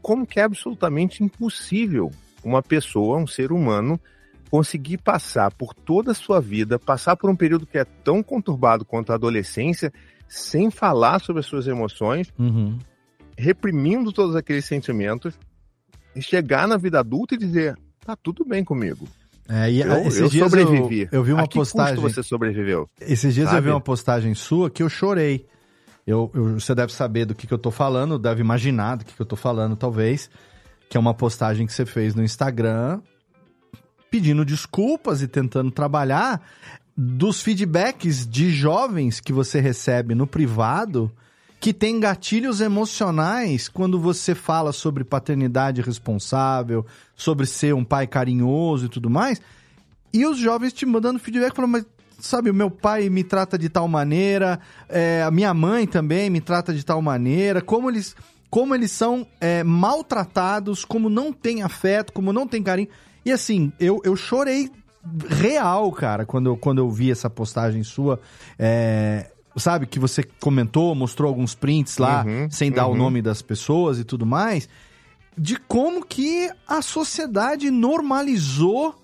como 0.02 0.26
que 0.26 0.38
é 0.38 0.42
absolutamente 0.42 1.24
impossível 1.24 2.10
uma 2.44 2.62
pessoa, 2.62 3.16
um 3.16 3.26
ser 3.26 3.50
humano, 3.50 3.98
conseguir 4.50 4.98
passar 4.98 5.50
por 5.52 5.72
toda 5.72 6.10
a 6.10 6.14
sua 6.14 6.38
vida, 6.38 6.78
passar 6.78 7.16
por 7.16 7.30
um 7.30 7.36
período 7.36 7.66
que 7.66 7.78
é 7.78 7.84
tão 8.04 8.22
conturbado 8.22 8.84
quanto 8.84 9.10
a 9.10 9.14
adolescência, 9.14 9.90
sem 10.34 10.70
falar 10.70 11.20
sobre 11.20 11.40
as 11.40 11.46
suas 11.46 11.66
emoções, 11.66 12.32
Uhum. 12.38 12.78
reprimindo 13.36 14.10
todos 14.12 14.34
aqueles 14.34 14.64
sentimentos, 14.64 15.34
e 16.16 16.22
chegar 16.22 16.66
na 16.66 16.76
vida 16.76 17.00
adulta 17.00 17.34
e 17.34 17.38
dizer: 17.38 17.76
tá 18.04 18.16
tudo 18.16 18.44
bem 18.44 18.64
comigo. 18.64 19.06
É, 19.48 19.70
e 19.70 19.80
eu, 19.82 19.92
esses 20.06 20.20
eu 20.20 20.28
dias 20.30 20.44
sobrevivi. 20.50 21.02
Eu, 21.02 21.08
eu 21.12 21.24
vi 21.24 21.32
uma 21.32 21.46
postagem. 21.48 21.96
você 21.96 22.22
sobreviveu. 22.22 22.88
Esses 23.00 23.34
dias 23.34 23.48
eu 23.48 23.52
Sabe? 23.54 23.66
vi 23.66 23.70
uma 23.72 23.80
postagem 23.80 24.34
sua 24.34 24.70
que 24.70 24.82
eu 24.82 24.88
chorei. 24.88 25.46
Eu, 26.06 26.30
eu- 26.34 26.58
você 26.58 26.74
deve 26.74 26.92
saber 26.92 27.24
do 27.26 27.34
que, 27.34 27.46
que 27.46 27.52
eu 27.52 27.58
tô 27.58 27.70
falando, 27.70 28.18
deve 28.18 28.40
imaginar 28.40 28.96
do 28.96 29.04
que, 29.04 29.12
que 29.14 29.20
eu 29.20 29.26
tô 29.26 29.36
falando, 29.36 29.76
talvez. 29.76 30.30
Que 30.88 30.96
é 30.96 31.00
uma 31.00 31.12
postagem 31.14 31.66
que 31.66 31.72
você 31.72 31.84
fez 31.86 32.14
no 32.14 32.22
Instagram 32.22 33.00
pedindo 34.10 34.44
desculpas 34.44 35.22
e 35.22 35.28
tentando 35.28 35.70
trabalhar 35.70 36.42
dos 36.96 37.40
feedbacks 37.40 38.26
de 38.26 38.50
jovens 38.50 39.20
que 39.20 39.32
você 39.32 39.60
recebe 39.60 40.14
no 40.14 40.26
privado 40.26 41.10
que 41.62 41.72
tem 41.72 42.00
gatilhos 42.00 42.60
emocionais 42.60 43.68
quando 43.68 43.96
você 44.00 44.34
fala 44.34 44.72
sobre 44.72 45.04
paternidade 45.04 45.80
responsável, 45.80 46.84
sobre 47.14 47.46
ser 47.46 47.72
um 47.72 47.84
pai 47.84 48.04
carinhoso 48.08 48.86
e 48.86 48.88
tudo 48.88 49.08
mais. 49.08 49.40
E 50.12 50.26
os 50.26 50.38
jovens 50.38 50.72
te 50.72 50.84
mandando 50.84 51.20
feedback 51.20 51.54
falando, 51.54 51.70
mas 51.70 51.86
sabe, 52.18 52.50
o 52.50 52.54
meu 52.54 52.68
pai 52.68 53.08
me 53.08 53.22
trata 53.22 53.56
de 53.56 53.68
tal 53.68 53.86
maneira, 53.86 54.58
é, 54.88 55.22
a 55.22 55.30
minha 55.30 55.54
mãe 55.54 55.86
também 55.86 56.28
me 56.28 56.40
trata 56.40 56.74
de 56.74 56.84
tal 56.84 57.00
maneira, 57.00 57.62
como 57.62 57.88
eles, 57.88 58.16
como 58.50 58.74
eles 58.74 58.90
são 58.90 59.24
é, 59.40 59.62
maltratados, 59.62 60.84
como 60.84 61.08
não 61.08 61.32
tem 61.32 61.62
afeto, 61.62 62.12
como 62.12 62.32
não 62.32 62.44
tem 62.44 62.60
carinho. 62.60 62.88
E 63.24 63.30
assim, 63.30 63.72
eu, 63.78 64.00
eu 64.04 64.16
chorei 64.16 64.68
real, 65.28 65.90
cara, 65.92 66.24
quando 66.24 66.46
eu, 66.50 66.56
quando 66.56 66.78
eu 66.78 66.90
vi 66.90 67.10
essa 67.10 67.28
postagem 67.30 67.82
sua. 67.82 68.20
É, 68.58 69.30
sabe, 69.56 69.86
que 69.86 69.98
você 69.98 70.22
comentou, 70.22 70.94
mostrou 70.94 71.28
alguns 71.28 71.54
prints 71.54 71.98
lá, 71.98 72.24
Uhum, 72.24 72.50
sem 72.50 72.70
dar 72.70 72.86
o 72.86 72.90
uhum. 72.92 72.96
nome 72.96 73.20
das 73.22 73.42
pessoas 73.42 73.98
e 73.98 74.04
tudo 74.04 74.24
mais, 74.24 74.68
de 75.36 75.56
como 75.56 76.04
que 76.04 76.50
a 76.66 76.80
sociedade 76.82 77.70
normalizou 77.70 78.94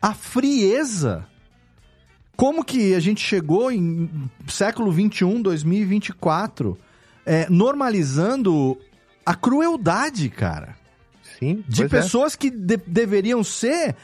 a 0.00 0.14
frieza. 0.14 1.26
Como 2.36 2.64
que 2.64 2.94
a 2.94 3.00
gente 3.00 3.20
chegou 3.20 3.70
em 3.70 4.08
século 4.48 4.90
21, 4.90 5.42
2024, 5.42 6.78
é, 7.26 7.46
normalizando 7.50 8.78
a 9.26 9.34
crueldade, 9.34 10.28
cara. 10.30 10.74
Sim, 11.38 11.62
De 11.68 11.84
é. 11.84 11.88
pessoas 11.88 12.34
que 12.36 12.50
de- 12.50 12.78
deveriam 12.86 13.42
ser 13.44 13.94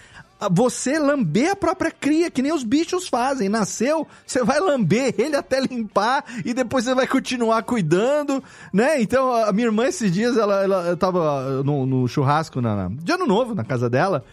você 0.51 0.99
lamber 0.99 1.53
a 1.53 1.57
própria 1.57 1.91
cria, 1.91 2.31
que 2.31 2.43
nem 2.43 2.53
os 2.53 2.63
bichos 2.63 3.09
fazem. 3.09 3.49
Nasceu, 3.49 4.07
você 4.27 4.45
vai 4.45 4.61
lamber 4.61 5.15
ele 5.19 5.37
até 5.37 5.61
limpar 5.61 6.25
e 6.45 6.53
depois 6.53 6.85
você 6.85 6.95
vai 6.95 7.07
continuar 7.07 7.63
cuidando, 7.63 8.43
né? 8.73 9.01
Então, 9.01 9.33
a 9.33 9.53
minha 9.53 9.67
irmã 9.67 9.87
esses 9.87 10.13
dias, 10.13 10.37
ela, 10.37 10.63
ela 10.63 10.97
tava 10.97 11.63
no, 11.63 11.87
no 11.87 12.07
churrasco 12.09 12.61
na, 12.61 12.89
na- 12.89 12.97
de 13.03 13.13
ano 13.13 13.27
novo 13.27 13.55
na 13.55 13.65
casa 13.65 13.89
dela, 13.89 14.25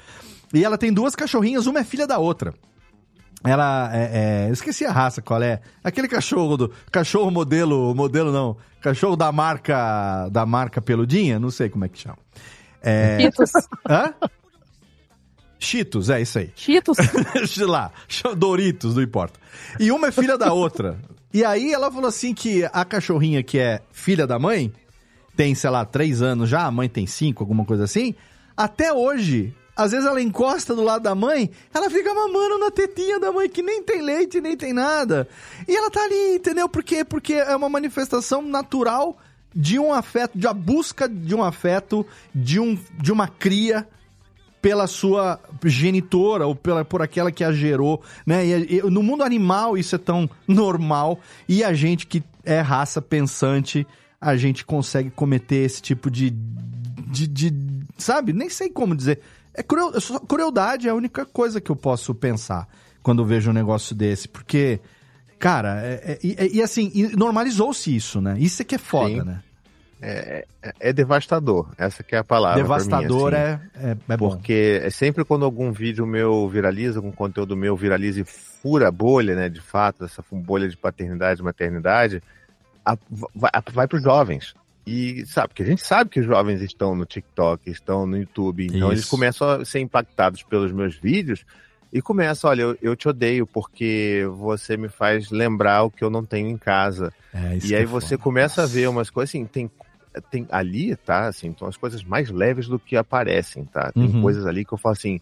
e 0.54 0.64
ela 0.64 0.78
tem 0.78 0.92
duas 0.92 1.16
cachorrinhas, 1.16 1.66
uma 1.66 1.80
é 1.80 1.84
filha 1.84 2.06
da 2.06 2.20
outra. 2.20 2.54
Ela 3.44 3.90
é, 3.94 4.48
é, 4.48 4.50
esqueci 4.52 4.86
a 4.86 4.92
raça 4.92 5.22
qual 5.22 5.42
é. 5.42 5.60
Aquele 5.84 6.08
cachorro 6.08 6.56
do 6.56 6.72
cachorro 6.90 7.30
modelo, 7.30 7.94
modelo 7.94 8.32
não, 8.32 8.56
cachorro 8.82 9.18
da 9.18 9.32
marca 9.34 10.30
da 10.30 10.46
marca 10.46 10.82
peludinha, 10.82 11.40
não 11.40 11.52
sei 11.52 11.70
como 11.70 11.84
é 11.84 11.90
que 11.90 12.00
chama. 12.00 12.18
É... 12.82 13.20
Cheetos. 13.20 13.52
Hã? 13.90 14.14
Cheetos, 15.64 16.10
é 16.10 16.22
isso 16.22 16.40
aí. 16.40 16.52
Cheetos. 16.56 16.98
lá, 17.60 17.92
Doritos, 18.38 18.96
não 18.96 19.02
importa. 19.02 19.40
E 19.80 19.92
uma 19.92 20.08
é 20.08 20.12
filha 20.12 20.38
da 20.38 20.54
outra. 20.54 21.00
E 21.34 21.44
aí 21.44 21.74
ela 21.74 21.92
falou 21.92 22.08
assim 22.08 22.34
que 22.34 22.64
a 22.72 22.86
cachorrinha 22.86 23.42
que 23.42 23.58
é 23.58 23.82
filha 23.92 24.28
da 24.28 24.38
mãe, 24.38 24.72
tem, 25.36 25.56
sei 25.56 25.70
lá, 25.70 25.84
três 25.84 26.22
anos 26.22 26.50
já, 26.50 26.66
a 26.66 26.72
mãe 26.72 26.88
tem 26.88 27.08
cinco, 27.08 27.42
alguma 27.42 27.66
coisa 27.66 27.86
assim, 27.86 28.14
até 28.56 28.94
hoje, 28.94 29.56
às 29.76 29.92
vezes 29.92 30.06
ela 30.06 30.22
encosta 30.22 30.76
do 30.76 30.84
lado 30.84 31.02
da 31.02 31.16
mãe, 31.16 31.50
ela 31.74 31.90
fica 31.90 32.14
mamando 32.14 32.60
na 32.60 32.70
tetinha 32.70 33.20
da 33.20 33.32
mãe, 33.32 33.50
que 33.50 33.64
nem 33.64 33.82
tem 33.82 34.02
leite, 34.02 34.40
nem 34.40 34.56
tem 34.56 34.74
nada. 34.74 35.28
E 35.68 35.76
ela 35.76 35.90
tá 35.90 36.04
ali, 36.04 36.36
entendeu? 36.36 36.70
Por 36.70 36.84
quê? 36.84 37.04
Porque 37.04 37.34
é 37.34 37.56
uma 37.56 37.70
manifestação 37.70 38.42
natural 38.44 39.18
de 39.56 39.80
um 39.80 39.92
afeto, 39.92 40.38
de 40.38 40.46
a 40.46 40.54
busca 40.54 41.10
de 41.10 41.34
um 41.34 41.44
afeto, 41.44 42.06
de, 42.34 42.60
um, 42.60 42.78
de 43.02 43.12
uma 43.12 43.28
cria 43.28 43.88
pela 44.64 44.88
sua 44.88 45.38
genitora 45.66 46.48
ou 46.48 46.56
pela, 46.56 46.86
por 46.86 47.02
aquela 47.02 47.34
que 47.34 47.44
a 47.44 47.52
gerou, 47.52 48.02
né? 48.26 48.46
E, 48.46 48.78
e, 48.78 48.82
no 48.84 49.04
mundo 49.04 49.22
animal 49.22 49.78
isso 49.78 49.94
é 49.94 49.98
tão 49.98 50.30
normal 50.48 51.20
e 51.50 51.66
a 51.66 51.74
gente 51.74 52.08
que 52.08 52.24
é 52.46 52.62
raça 52.62 53.02
pensante, 53.02 53.86
a 54.22 54.38
gente 54.38 54.64
consegue 54.64 55.10
cometer 55.10 55.58
esse 55.58 55.82
tipo 55.82 56.10
de, 56.10 56.30
de, 56.30 57.28
de 57.28 57.54
sabe? 57.98 58.32
Nem 58.32 58.50
sei 58.50 58.70
como 58.70 58.96
dizer. 58.96 59.20
É 59.54 59.62
cruel, 59.62 59.92
crueldade 60.30 60.88
é 60.88 60.92
a 60.92 60.96
única 60.96 61.26
coisa 61.26 61.60
que 61.60 61.70
eu 61.70 61.76
posso 61.76 62.16
pensar 62.16 62.66
quando 63.04 63.26
vejo 63.26 63.50
um 63.50 63.54
negócio 63.54 63.94
desse, 63.94 64.30
porque 64.30 64.80
cara, 65.38 65.82
é, 65.84 66.20
é, 66.24 66.48
e, 66.54 66.62
assim 66.62 66.90
normalizou-se 67.18 67.94
isso, 67.94 68.22
né? 68.22 68.38
Isso 68.40 68.62
é 68.62 68.66
que 68.66 68.76
é 68.76 68.78
foda, 68.78 69.10
Sim. 69.10 69.24
né? 69.24 69.44
É, 70.06 70.46
é, 70.62 70.74
é 70.90 70.94
devastador, 70.94 71.70
essa 71.78 72.04
que 72.04 72.14
é 72.14 72.18
a 72.18 72.24
palavra. 72.24 72.62
Devastador 72.62 73.32
mim, 73.32 73.38
assim. 73.38 73.70
é, 73.76 73.92
é, 73.92 73.98
é 74.10 74.18
bom. 74.18 74.30
Porque 74.30 74.82
é 74.84 74.90
sempre 74.90 75.24
quando 75.24 75.46
algum 75.46 75.72
vídeo 75.72 76.06
meu 76.06 76.48
viraliza, 76.50 77.00
algum 77.00 77.12
conteúdo 77.12 77.56
meu 77.56 77.76
viraliza 77.78 78.22
e 78.22 78.26
fura 78.26 78.90
a 78.90 78.92
bolha, 78.92 79.36
né? 79.36 79.48
De 79.48 79.62
fato, 79.62 80.04
essa 80.04 80.24
bolha 80.30 80.68
de 80.68 80.76
paternidade 80.76 81.40
e 81.40 81.44
maternidade, 81.44 82.22
a, 82.86 82.98
vai, 83.34 83.52
vai 83.72 83.88
para 83.88 83.98
os 83.98 84.04
jovens. 84.04 84.54
E 84.86 85.26
sabe, 85.26 85.50
porque 85.50 85.64
a 85.64 85.66
gente 85.66 85.82
sabe 85.82 86.10
que 86.10 86.20
os 86.20 86.26
jovens 86.26 86.62
estão 86.62 86.94
no 86.94 87.06
TikTok, 87.06 87.70
estão 87.70 88.06
no 88.06 88.18
YouTube, 88.18 88.66
então 88.66 88.92
Isso. 88.92 88.92
eles 88.92 89.06
começam 89.06 89.50
a 89.50 89.66
ser 89.66 89.80
impactados 89.80 90.44
pelos 90.44 90.74
meus 90.74 90.98
vídeos 90.98 91.46
e 91.94 92.02
começam, 92.02 92.50
olha, 92.50 92.64
eu, 92.64 92.78
eu 92.82 92.96
te 92.96 93.08
odeio 93.08 93.48
porque 93.48 94.28
você 94.36 94.76
me 94.76 94.90
faz 94.90 95.30
lembrar 95.30 95.84
o 95.84 95.92
que 95.92 96.04
eu 96.04 96.10
não 96.10 96.26
tenho 96.26 96.50
em 96.50 96.58
casa. 96.58 97.14
É, 97.34 97.60
e 97.64 97.76
aí 97.76 97.84
é 97.84 97.86
você 97.86 98.10
foda. 98.10 98.24
começa 98.24 98.64
a 98.64 98.66
ver 98.66 98.90
umas 98.90 99.10
coisas 99.10 99.30
assim, 99.30 99.46
tem, 99.46 99.72
tem 100.30 100.46
ali, 100.52 100.96
tá? 100.96 101.28
Assim, 101.28 101.56
são 101.58 101.68
as 101.68 101.78
coisas 101.78 102.04
mais 102.04 102.30
leves 102.30 102.68
do 102.68 102.80
que 102.80 102.96
aparecem, 102.96 103.66
tá? 103.66 103.92
Tem 103.92 104.04
Uhum. 104.04 104.22
coisas 104.22 104.46
ali 104.46 104.64
que 104.66 104.74
eu 104.74 104.78
falo 104.78 104.94
assim, 104.94 105.20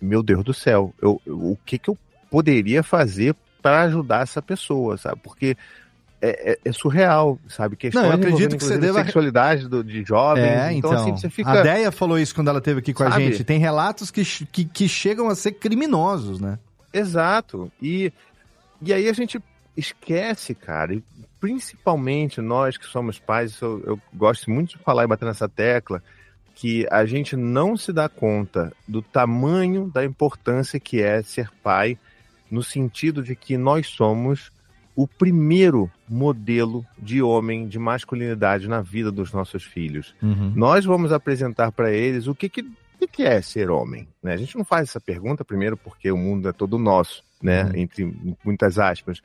meu 0.00 0.22
Deus 0.22 0.42
do 0.44 0.52
céu, 0.54 0.94
eu, 1.00 1.20
eu- 1.26 1.38
o 1.52 1.58
que 1.64 1.78
que 1.78 1.88
eu 1.90 1.98
poderia 2.30 2.82
fazer 2.82 3.34
para 3.62 3.82
ajudar 3.82 4.22
essa 4.22 4.42
pessoa, 4.42 4.96
sabe? 4.98 5.20
Porque 5.22 5.56
é, 6.20 6.52
é- 6.52 6.58
é 6.64 6.72
surreal, 6.72 7.38
sabe? 7.48 7.76
Questões 7.76 8.02
Não, 8.02 8.10
eu 8.12 8.16
acredito 8.16 8.56
que 8.56 8.64
você 8.64 8.78
deva- 8.78 9.04
sexualidade 9.04 9.68
do- 9.68 9.84
de 9.84 10.02
jovens. 10.04 10.42
É, 10.44 10.72
então. 10.72 10.92
assim, 10.92 11.12
você 11.16 11.28
fica. 11.28 11.50
A 11.52 11.62
Deia 11.62 11.92
falou 11.92 12.18
isso 12.18 12.34
quando 12.34 12.48
ela 12.48 12.58
esteve 12.60 12.78
aqui 12.80 12.94
com 12.94 13.02
a 13.02 13.10
Sabe? 13.10 13.26
gente. 13.32 13.44
Tem 13.44 13.58
relatos 13.58 14.10
que, 14.10 14.24
que, 14.46 14.64
que 14.64 14.88
chegam 14.88 15.28
a 15.28 15.34
ser 15.34 15.52
criminosos, 15.52 16.40
né? 16.40 16.58
Exato. 16.92 17.70
E, 17.80 18.10
e 18.80 18.92
aí 18.92 19.06
a 19.08 19.12
gente 19.12 19.38
esquece, 19.76 20.54
cara, 20.54 20.94
e 20.94 21.02
principalmente 21.44 22.40
nós 22.40 22.78
que 22.78 22.86
somos 22.86 23.18
pais, 23.18 23.60
eu, 23.60 23.82
eu 23.84 24.00
gosto 24.14 24.50
muito 24.50 24.78
de 24.78 24.78
falar 24.78 25.04
e 25.04 25.06
bater 25.06 25.26
nessa 25.26 25.46
tecla, 25.46 26.02
que 26.54 26.86
a 26.90 27.04
gente 27.04 27.36
não 27.36 27.76
se 27.76 27.92
dá 27.92 28.08
conta 28.08 28.72
do 28.88 29.02
tamanho 29.02 29.90
da 29.92 30.02
importância 30.02 30.80
que 30.80 31.02
é 31.02 31.20
ser 31.20 31.50
pai, 31.62 31.98
no 32.50 32.62
sentido 32.62 33.22
de 33.22 33.36
que 33.36 33.58
nós 33.58 33.88
somos 33.88 34.50
o 34.96 35.06
primeiro 35.06 35.90
modelo 36.08 36.82
de 36.98 37.20
homem, 37.20 37.68
de 37.68 37.78
masculinidade 37.78 38.66
na 38.66 38.80
vida 38.80 39.12
dos 39.12 39.30
nossos 39.30 39.64
filhos. 39.64 40.14
Uhum. 40.22 40.50
Nós 40.56 40.86
vamos 40.86 41.12
apresentar 41.12 41.72
para 41.72 41.92
eles 41.92 42.26
o 42.26 42.34
que, 42.34 42.48
que 42.48 42.64
que 43.06 43.22
é 43.22 43.42
ser 43.42 43.70
homem. 43.70 44.08
Né? 44.22 44.32
A 44.32 44.36
gente 44.38 44.56
não 44.56 44.64
faz 44.64 44.88
essa 44.88 44.98
pergunta, 44.98 45.44
primeiro, 45.44 45.76
porque 45.76 46.10
o 46.10 46.16
mundo 46.16 46.48
é 46.48 46.52
todo 46.52 46.78
nosso, 46.78 47.22
né? 47.40 47.64
Uhum. 47.64 47.76
entre 47.76 48.14
muitas 48.42 48.78
aspas. 48.78 49.20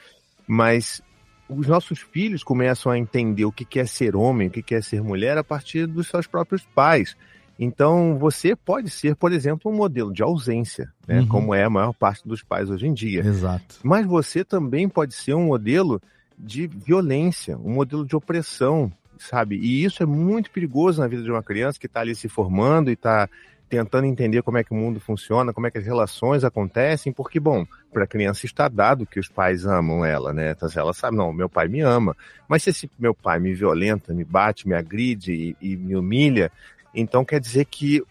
Mas 0.45 1.01
os 1.49 1.67
nossos 1.67 1.99
filhos 1.99 2.43
começam 2.43 2.91
a 2.91 2.97
entender 2.97 3.45
o 3.45 3.51
que 3.51 3.79
é 3.79 3.85
ser 3.85 4.15
homem, 4.15 4.47
o 4.47 4.51
que 4.51 4.61
que 4.61 4.75
é 4.75 4.81
ser 4.81 5.01
mulher 5.01 5.37
a 5.37 5.43
partir 5.43 5.87
dos 5.87 6.07
seus 6.07 6.27
próprios 6.27 6.63
pais. 6.75 7.17
Então, 7.57 8.17
você 8.17 8.55
pode 8.55 8.89
ser, 8.89 9.15
por 9.15 9.33
exemplo, 9.33 9.69
um 9.69 9.75
modelo 9.75 10.13
de 10.13 10.23
ausência, 10.23 10.93
né? 11.05 11.19
Uhum. 11.19 11.27
como 11.27 11.53
é 11.53 11.65
a 11.65 11.69
maior 11.69 11.91
parte 11.91 12.25
dos 12.25 12.41
pais 12.41 12.69
hoje 12.69 12.87
em 12.87 12.93
dia. 12.93 13.19
Exato. 13.19 13.79
Mas 13.83 14.05
você 14.05 14.45
também 14.45 14.87
pode 14.87 15.13
ser 15.13 15.33
um 15.33 15.47
modelo 15.47 16.01
de 16.37 16.67
violência, 16.67 17.57
um 17.57 17.73
modelo 17.73 18.05
de 18.05 18.15
opressão, 18.15 18.89
sabe? 19.17 19.57
E 19.57 19.83
isso 19.83 20.01
é 20.01 20.05
muito 20.05 20.49
perigoso 20.51 21.01
na 21.01 21.07
vida 21.07 21.21
de 21.21 21.29
uma 21.29 21.43
criança 21.43 21.77
que 21.77 21.87
está 21.87 21.99
ali 21.99 22.15
se 22.15 22.29
formando 22.29 22.89
e 22.89 22.93
está 22.93 23.29
tentando 23.69 24.05
entender 24.05 24.41
como 24.41 24.57
é 24.57 24.63
que 24.63 24.71
o 24.71 24.75
mundo 24.75 24.99
funciona, 24.99 25.53
como 25.53 25.67
é 25.67 25.71
que 25.71 25.77
as 25.77 25.85
relações 25.85 26.43
acontecem, 26.43 27.13
porque, 27.13 27.39
bom, 27.39 27.65
para 27.93 28.03
a 28.03 28.07
criança 28.07 28.45
está 28.45 28.67
dado 28.67 29.05
que 29.05 29.19
os 29.19 29.29
pais 29.29 29.65
amam 29.65 30.03
ela, 30.03 30.33
né? 30.33 30.51
Então, 30.51 30.67
ela 30.75 30.93
sabe, 30.93 31.15
não, 31.15 31.31
meu 31.31 31.47
pai 31.47 31.67
me 31.67 31.81
ama. 31.81 32.17
Mas 32.47 32.63
se 32.63 32.71
esse 32.71 32.89
meu 32.97 33.13
pai 33.13 33.39
me 33.39 33.53
violenta, 33.53 34.13
me 34.13 34.23
bate, 34.23 34.67
me 34.67 34.73
agride 34.73 35.31
e, 35.61 35.73
e 35.73 35.77
me 35.77 35.95
humilha, 35.95 36.51
então 36.93 37.23
quer 37.23 37.39
dizer 37.39 37.65
que 37.65 38.03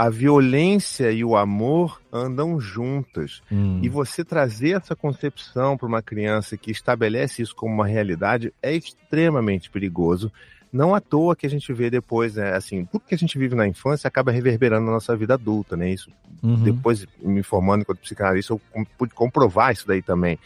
a 0.00 0.08
violência 0.08 1.10
e 1.10 1.22
o 1.22 1.36
amor 1.36 2.00
andam 2.10 2.58
juntas. 2.58 3.42
Hum. 3.52 3.80
E 3.82 3.88
você 3.88 4.24
trazer 4.24 4.78
essa 4.78 4.96
concepção 4.96 5.76
para 5.76 5.86
uma 5.86 6.00
criança 6.00 6.56
que 6.56 6.70
estabelece 6.70 7.42
isso 7.42 7.54
como 7.54 7.74
uma 7.74 7.86
realidade 7.86 8.50
é 8.62 8.74
extremamente 8.74 9.68
perigoso. 9.68 10.32
Não 10.72 10.94
à 10.94 11.00
toa 11.00 11.34
que 11.34 11.46
a 11.46 11.50
gente 11.50 11.72
vê 11.72 11.90
depois, 11.90 12.36
né, 12.36 12.54
assim, 12.54 12.84
tudo 12.84 13.02
que 13.06 13.14
a 13.14 13.18
gente 13.18 13.36
vive 13.38 13.54
na 13.56 13.66
infância 13.66 14.06
acaba 14.06 14.30
reverberando 14.30 14.86
na 14.86 14.92
nossa 14.92 15.16
vida 15.16 15.34
adulta, 15.34 15.76
né? 15.76 15.90
Isso 15.90 16.10
Uhum. 16.42 16.62
depois 16.62 17.06
me 17.20 17.42
formando 17.42 17.82
enquanto 17.82 17.98
psicanalista, 17.98 18.54
eu 18.54 18.60
pude 18.96 19.12
comprovar 19.12 19.72
isso 19.72 19.86
daí 19.86 20.00
também. 20.00 20.38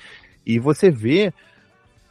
E 0.44 0.58
você 0.58 0.90
vê 0.90 1.32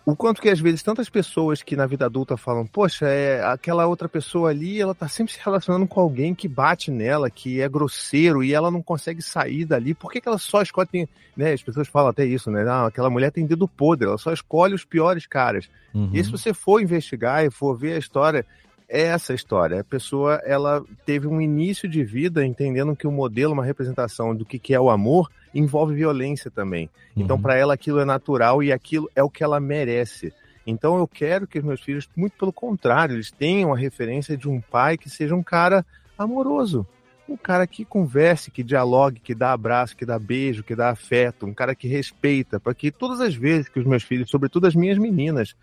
o 0.05 0.15
quanto 0.15 0.41
que 0.41 0.49
às 0.49 0.59
vezes 0.59 0.83
tantas 0.83 1.09
pessoas 1.09 1.63
que 1.63 1.77
na 1.77 1.85
vida 1.85 2.05
adulta 2.05 2.35
falam, 2.35 2.65
poxa, 2.67 3.07
é 3.07 3.41
aquela 3.45 3.87
outra 3.87 4.09
pessoa 4.09 4.49
ali, 4.49 4.81
ela 4.81 4.93
tá 4.93 5.07
sempre 5.07 5.31
se 5.31 5.39
relacionando 5.43 5.87
com 5.87 5.99
alguém 6.01 6.35
que 6.35 6.47
bate 6.47 6.91
nela, 6.91 7.29
que 7.29 7.61
é 7.61 7.69
grosseiro 7.69 8.43
e 8.43 8.53
ela 8.53 8.69
não 8.69 8.81
consegue 8.81 9.21
sair 9.21 9.63
dali. 9.63 9.93
Por 9.93 10.11
que, 10.11 10.19
que 10.19 10.27
ela 10.27 10.37
só 10.37 10.61
escolhe, 10.61 10.87
tem, 10.89 11.09
né? 11.37 11.53
As 11.53 11.63
pessoas 11.63 11.87
falam 11.87 12.09
até 12.09 12.25
isso, 12.25 12.51
né? 12.51 12.65
Ah, 12.67 12.87
aquela 12.87 13.09
mulher 13.09 13.31
tem 13.31 13.45
dedo 13.45 13.65
podre, 13.65 14.07
ela 14.07 14.17
só 14.17 14.33
escolhe 14.33 14.73
os 14.73 14.83
piores 14.83 15.25
caras. 15.25 15.69
Uhum. 15.93 16.09
E 16.11 16.21
se 16.21 16.29
você 16.29 16.53
for 16.53 16.81
investigar 16.81 17.45
e 17.45 17.49
for 17.49 17.77
ver 17.77 17.93
a 17.93 17.99
história, 17.99 18.45
é 18.89 19.03
essa 19.03 19.33
história. 19.33 19.79
A 19.79 19.83
pessoa 19.85 20.41
ela 20.43 20.83
teve 21.05 21.27
um 21.27 21.39
início 21.39 21.87
de 21.87 22.03
vida 22.03 22.45
entendendo 22.45 22.95
que 22.95 23.07
o 23.07 23.11
modelo, 23.11 23.53
uma 23.53 23.63
representação 23.63 24.35
do 24.35 24.45
que, 24.45 24.59
que 24.59 24.73
é 24.73 24.79
o 24.79 24.89
amor, 24.89 25.31
envolve 25.53 25.93
violência 25.95 26.49
também. 26.51 26.89
Então, 27.15 27.35
Uhum. 27.35 27.41
para 27.41 27.55
ela, 27.55 27.73
aquilo 27.73 27.99
é 27.99 28.05
natural 28.05 28.61
e 28.63 28.71
aquilo 28.71 29.09
é 29.15 29.21
o 29.23 29.29
que 29.29 29.43
ela 29.43 29.59
merece. 29.59 30.33
Então, 30.65 30.97
eu 30.97 31.07
quero 31.07 31.45
que 31.45 31.59
os 31.59 31.65
meus 31.65 31.81
filhos, 31.81 32.09
muito 32.15 32.37
pelo 32.37 32.53
contrário, 32.53 33.15
eles 33.15 33.29
tenham 33.31 33.73
a 33.73 33.77
referência 33.77 34.37
de 34.37 34.47
um 34.49 34.61
pai 34.61 34.97
que 34.97 35.09
seja 35.09 35.35
um 35.35 35.43
cara 35.43 35.85
amoroso. 36.17 36.85
Um 37.27 37.37
cara 37.37 37.65
que 37.65 37.85
converse, 37.85 38.51
que 38.51 38.63
dialogue, 38.63 39.19
que 39.19 39.33
dá 39.33 39.53
abraço, 39.53 39.95
que 39.95 40.05
dá 40.05 40.19
beijo, 40.19 40.63
que 40.63 40.75
dá 40.75 40.89
afeto, 40.89 41.45
um 41.45 41.53
cara 41.53 41.73
que 41.73 41.87
respeita, 41.87 42.59
para 42.59 42.73
que 42.73 42.91
todas 42.91 43.21
as 43.21 43.33
vezes 43.33 43.69
que 43.69 43.79
os 43.79 43.85
meus 43.85 44.03
filhos, 44.03 44.29
sobretudo 44.29 44.67
as 44.67 44.75
minhas 44.75 44.97
meninas, 44.97 45.55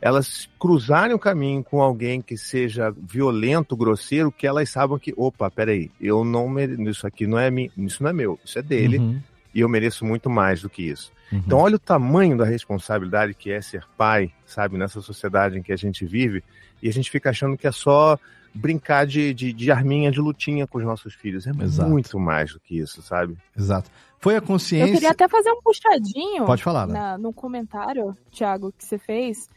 elas 0.00 0.46
cruzarem 0.60 1.14
o 1.14 1.18
caminho 1.18 1.64
com 1.64 1.80
alguém 1.80 2.20
que 2.20 2.36
seja 2.36 2.94
violento, 2.96 3.74
grosseiro, 3.74 4.30
que 4.30 4.46
elas 4.46 4.68
saibam 4.68 4.98
que, 4.98 5.14
opa, 5.16 5.50
peraí, 5.50 5.90
eu 5.98 6.22
não 6.22 6.48
mereço, 6.48 6.82
isso 6.82 7.06
aqui 7.06 7.26
não 7.26 7.38
é 7.38 7.50
mi, 7.50 7.72
isso 7.78 8.02
não 8.02 8.10
é 8.10 8.12
meu, 8.12 8.38
isso 8.44 8.58
é 8.58 8.62
dele, 8.62 8.98
Uhum. 8.98 9.20
E 9.56 9.60
eu 9.60 9.70
mereço 9.70 10.04
muito 10.04 10.28
mais 10.28 10.60
do 10.60 10.68
que 10.68 10.82
isso. 10.82 11.10
Uhum. 11.32 11.42
Então, 11.46 11.58
olha 11.58 11.76
o 11.76 11.78
tamanho 11.78 12.36
da 12.36 12.44
responsabilidade 12.44 13.32
que 13.32 13.50
é 13.50 13.62
ser 13.62 13.84
pai, 13.96 14.30
sabe, 14.44 14.76
nessa 14.76 15.00
sociedade 15.00 15.58
em 15.58 15.62
que 15.62 15.72
a 15.72 15.76
gente 15.76 16.04
vive, 16.04 16.44
e 16.82 16.90
a 16.90 16.92
gente 16.92 17.10
fica 17.10 17.30
achando 17.30 17.56
que 17.56 17.66
é 17.66 17.72
só 17.72 18.18
brincar 18.52 19.06
de, 19.06 19.32
de, 19.32 19.54
de 19.54 19.70
arminha, 19.70 20.10
de 20.10 20.20
lutinha 20.20 20.66
com 20.66 20.76
os 20.76 20.84
nossos 20.84 21.14
filhos. 21.14 21.46
É 21.46 21.52
Exato. 21.58 21.88
muito 21.88 22.20
mais 22.20 22.52
do 22.52 22.60
que 22.60 22.78
isso, 22.78 23.00
sabe? 23.00 23.34
Exato. 23.56 23.90
Foi 24.18 24.34
a 24.34 24.38
Eu 24.38 24.42
consciência. 24.42 24.92
queria 24.92 25.10
até 25.10 25.26
fazer 25.26 25.50
um 25.50 25.62
puxadinho 25.62 26.44
Pode 26.44 26.62
falar, 26.62 26.86
né? 26.86 26.92
na, 26.92 27.16
no 27.18 27.32
comentário, 27.32 28.14
Thiago, 28.30 28.74
que 28.76 28.84
você 28.84 28.98
fez, 28.98 29.48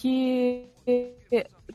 que 0.00 0.68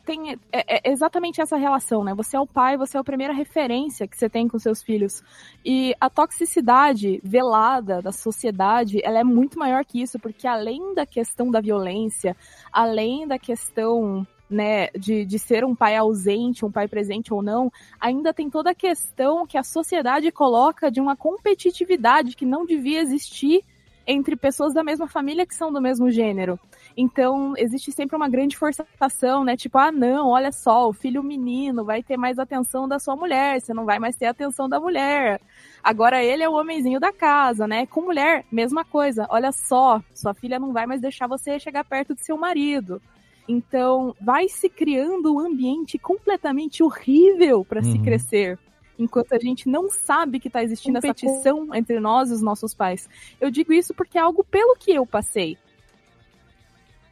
tem 0.05 0.31
é, 0.51 0.87
é 0.87 0.91
exatamente 0.91 1.41
essa 1.41 1.57
relação, 1.57 2.03
né? 2.03 2.13
Você 2.15 2.35
é 2.35 2.39
o 2.39 2.47
pai, 2.47 2.77
você 2.77 2.97
é 2.97 2.99
a 2.99 3.03
primeira 3.03 3.33
referência 3.33 4.07
que 4.07 4.17
você 4.17 4.29
tem 4.29 4.47
com 4.47 4.57
seus 4.57 4.81
filhos. 4.81 5.23
E 5.65 5.93
a 5.99 6.09
toxicidade 6.09 7.19
velada 7.23 8.01
da 8.01 8.11
sociedade, 8.11 8.99
ela 9.03 9.19
é 9.19 9.23
muito 9.23 9.59
maior 9.59 9.83
que 9.85 10.01
isso, 10.01 10.19
porque 10.19 10.47
além 10.47 10.95
da 10.95 11.05
questão 11.05 11.51
da 11.51 11.59
violência, 11.59 12.35
além 12.71 13.27
da 13.27 13.37
questão 13.37 14.25
né, 14.49 14.87
de, 14.89 15.25
de 15.25 15.39
ser 15.39 15.63
um 15.63 15.73
pai 15.73 15.95
ausente, 15.95 16.65
um 16.65 16.71
pai 16.71 16.87
presente 16.87 17.33
ou 17.33 17.41
não, 17.41 17.71
ainda 17.99 18.33
tem 18.33 18.49
toda 18.49 18.71
a 18.71 18.75
questão 18.75 19.47
que 19.47 19.57
a 19.57 19.63
sociedade 19.63 20.31
coloca 20.31 20.91
de 20.91 20.99
uma 20.99 21.15
competitividade 21.15 22.35
que 22.35 22.45
não 22.45 22.65
devia 22.65 23.01
existir 23.01 23.63
entre 24.05 24.35
pessoas 24.35 24.73
da 24.73 24.83
mesma 24.83 25.07
família 25.07 25.45
que 25.45 25.55
são 25.55 25.71
do 25.71 25.81
mesmo 25.81 26.09
gênero. 26.09 26.59
Então, 26.95 27.53
existe 27.57 27.91
sempre 27.91 28.15
uma 28.15 28.29
grande 28.29 28.57
forçação, 28.57 29.43
né? 29.43 29.55
Tipo, 29.55 29.77
ah, 29.77 29.91
não, 29.91 30.29
olha 30.29 30.51
só, 30.51 30.87
o 30.89 30.93
filho 30.93 31.23
menino 31.23 31.85
vai 31.85 32.03
ter 32.03 32.17
mais 32.17 32.39
atenção 32.39 32.87
da 32.87 32.99
sua 32.99 33.15
mulher, 33.15 33.61
você 33.61 33.73
não 33.73 33.85
vai 33.85 33.99
mais 33.99 34.15
ter 34.15 34.25
atenção 34.25 34.67
da 34.67 34.79
mulher. 34.79 35.39
Agora 35.83 36.23
ele 36.23 36.43
é 36.43 36.49
o 36.49 36.53
homenzinho 36.53 36.99
da 36.99 37.11
casa, 37.11 37.67
né? 37.67 37.85
Com 37.85 38.01
mulher, 38.01 38.45
mesma 38.51 38.83
coisa. 38.83 39.25
Olha 39.29 39.51
só, 39.51 40.01
sua 40.13 40.33
filha 40.33 40.59
não 40.59 40.73
vai 40.73 40.85
mais 40.85 41.01
deixar 41.01 41.27
você 41.27 41.59
chegar 41.59 41.83
perto 41.83 42.13
do 42.13 42.23
seu 42.23 42.37
marido. 42.37 43.01
Então, 43.47 44.15
vai 44.21 44.47
se 44.47 44.69
criando 44.69 45.33
um 45.33 45.39
ambiente 45.39 45.97
completamente 45.97 46.83
horrível 46.83 47.65
para 47.65 47.81
uhum. 47.81 47.91
se 47.91 47.99
crescer 47.99 48.59
enquanto 48.97 49.33
a 49.33 49.39
gente 49.39 49.67
não 49.67 49.89
sabe 49.89 50.39
que 50.39 50.47
está 50.47 50.63
existindo 50.63 50.97
essa 50.97 51.07
competição 51.07 51.73
entre 51.73 51.99
nós 51.99 52.29
e 52.29 52.33
os 52.33 52.41
nossos 52.41 52.73
pais. 52.73 53.09
Eu 53.39 53.49
digo 53.49 53.73
isso 53.73 53.93
porque 53.93 54.17
é 54.17 54.21
algo 54.21 54.43
pelo 54.43 54.75
que 54.75 54.91
eu 54.91 55.05
passei. 55.05 55.57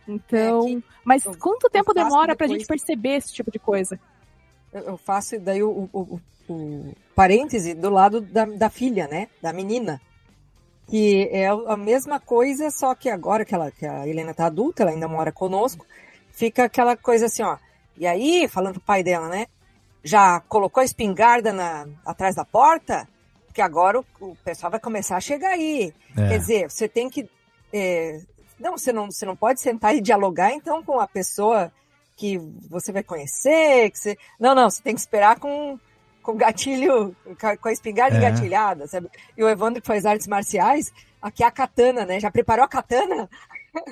Então, 0.08 0.68
é 0.68 0.82
mas 1.04 1.26
eu, 1.26 1.38
quanto 1.38 1.70
tempo 1.70 1.94
demora 1.94 2.36
para 2.36 2.46
a 2.46 2.50
gente 2.50 2.66
perceber 2.66 3.18
esse 3.18 3.34
tipo 3.34 3.52
de 3.52 3.60
coisa? 3.60 4.00
Eu 4.74 4.98
faço 4.98 5.40
daí 5.40 5.64
o, 5.64 5.90
o, 5.94 6.20
o 6.48 6.96
parêntese 7.16 7.74
do 7.74 7.90
lado 7.90 8.22
da, 8.22 8.46
da, 8.46 8.70
filha, 8.70 9.08
né? 9.08 9.28
Da 9.42 9.54
menina. 9.54 10.02
Que 10.88 11.30
é 11.32 11.48
a 11.48 11.78
mesma 11.78 12.20
coisa, 12.20 12.72
só 12.72 12.96
que 12.96 13.10
agora 13.10 13.46
que, 13.46 13.54
ela, 13.54 13.70
que 13.72 13.86
a 13.86 14.08
Helena 14.08 14.34
tá 14.34 14.48
adulta, 14.48 14.82
ela 14.82 14.92
ainda 14.92 15.08
mora 15.08 15.32
conosco, 15.32 15.86
fica 16.32 16.64
aquela 16.64 16.98
coisa 16.98 17.28
assim, 17.28 17.44
ó. 17.44 17.58
E 17.96 18.08
aí, 18.08 18.48
falando 18.48 18.74
pro 18.74 18.82
pai 18.82 19.04
dela, 19.04 19.30
né? 19.30 19.46
Já 20.04 20.40
colocou 20.42 20.82
a 20.82 20.86
espingarda 20.86 21.52
na, 21.52 21.88
atrás 22.06 22.36
da 22.36 22.46
porta? 22.46 23.08
Porque 23.46 23.62
agora 23.62 24.00
o, 24.00 24.06
o 24.22 24.36
pessoal 24.44 24.72
vai 24.72 24.80
começar 24.80 25.18
a 25.18 25.22
chegar 25.22 25.52
aí. 25.52 25.94
É. 26.18 26.30
Quer 26.30 26.40
dizer, 26.40 26.72
você 26.72 26.88
tem 26.88 27.10
que 27.10 27.30
é, 27.74 28.22
não, 28.60 28.78
você 28.78 28.92
não, 28.92 29.10
você 29.10 29.26
não 29.26 29.36
pode 29.36 29.62
sentar 29.62 29.96
e 29.96 30.02
dialogar 30.02 30.52
então 30.52 30.84
com 30.84 31.00
a 31.00 31.08
pessoa 31.08 31.72
que 32.18 32.38
você 32.70 32.92
vai 32.92 33.02
conhecer, 33.02 33.90
que 33.92 33.98
você... 33.98 34.18
Não, 34.38 34.54
não, 34.54 34.70
você 34.70 34.82
tem 34.82 34.94
que 34.94 35.00
esperar 35.00 35.40
com 35.40 35.80
com 36.22 36.36
gatilho, 36.36 37.16
com 37.62 37.68
a 37.68 37.72
espingarda 37.72 38.18
é. 38.18 38.20
engatilhada, 38.20 38.86
sabe? 38.88 39.10
E 39.38 39.44
o 39.44 39.50
Evandro 39.50 39.82
que 39.82 39.88
faz 39.88 40.06
artes 40.06 40.28
marciais, 40.28 40.92
aqui 41.22 41.44
é 41.44 41.48
a 41.48 41.52
katana, 41.52 42.06
né? 42.06 42.20
Já 42.20 42.30
preparou 42.30 42.66
a 42.66 42.68
katana? 42.68 43.28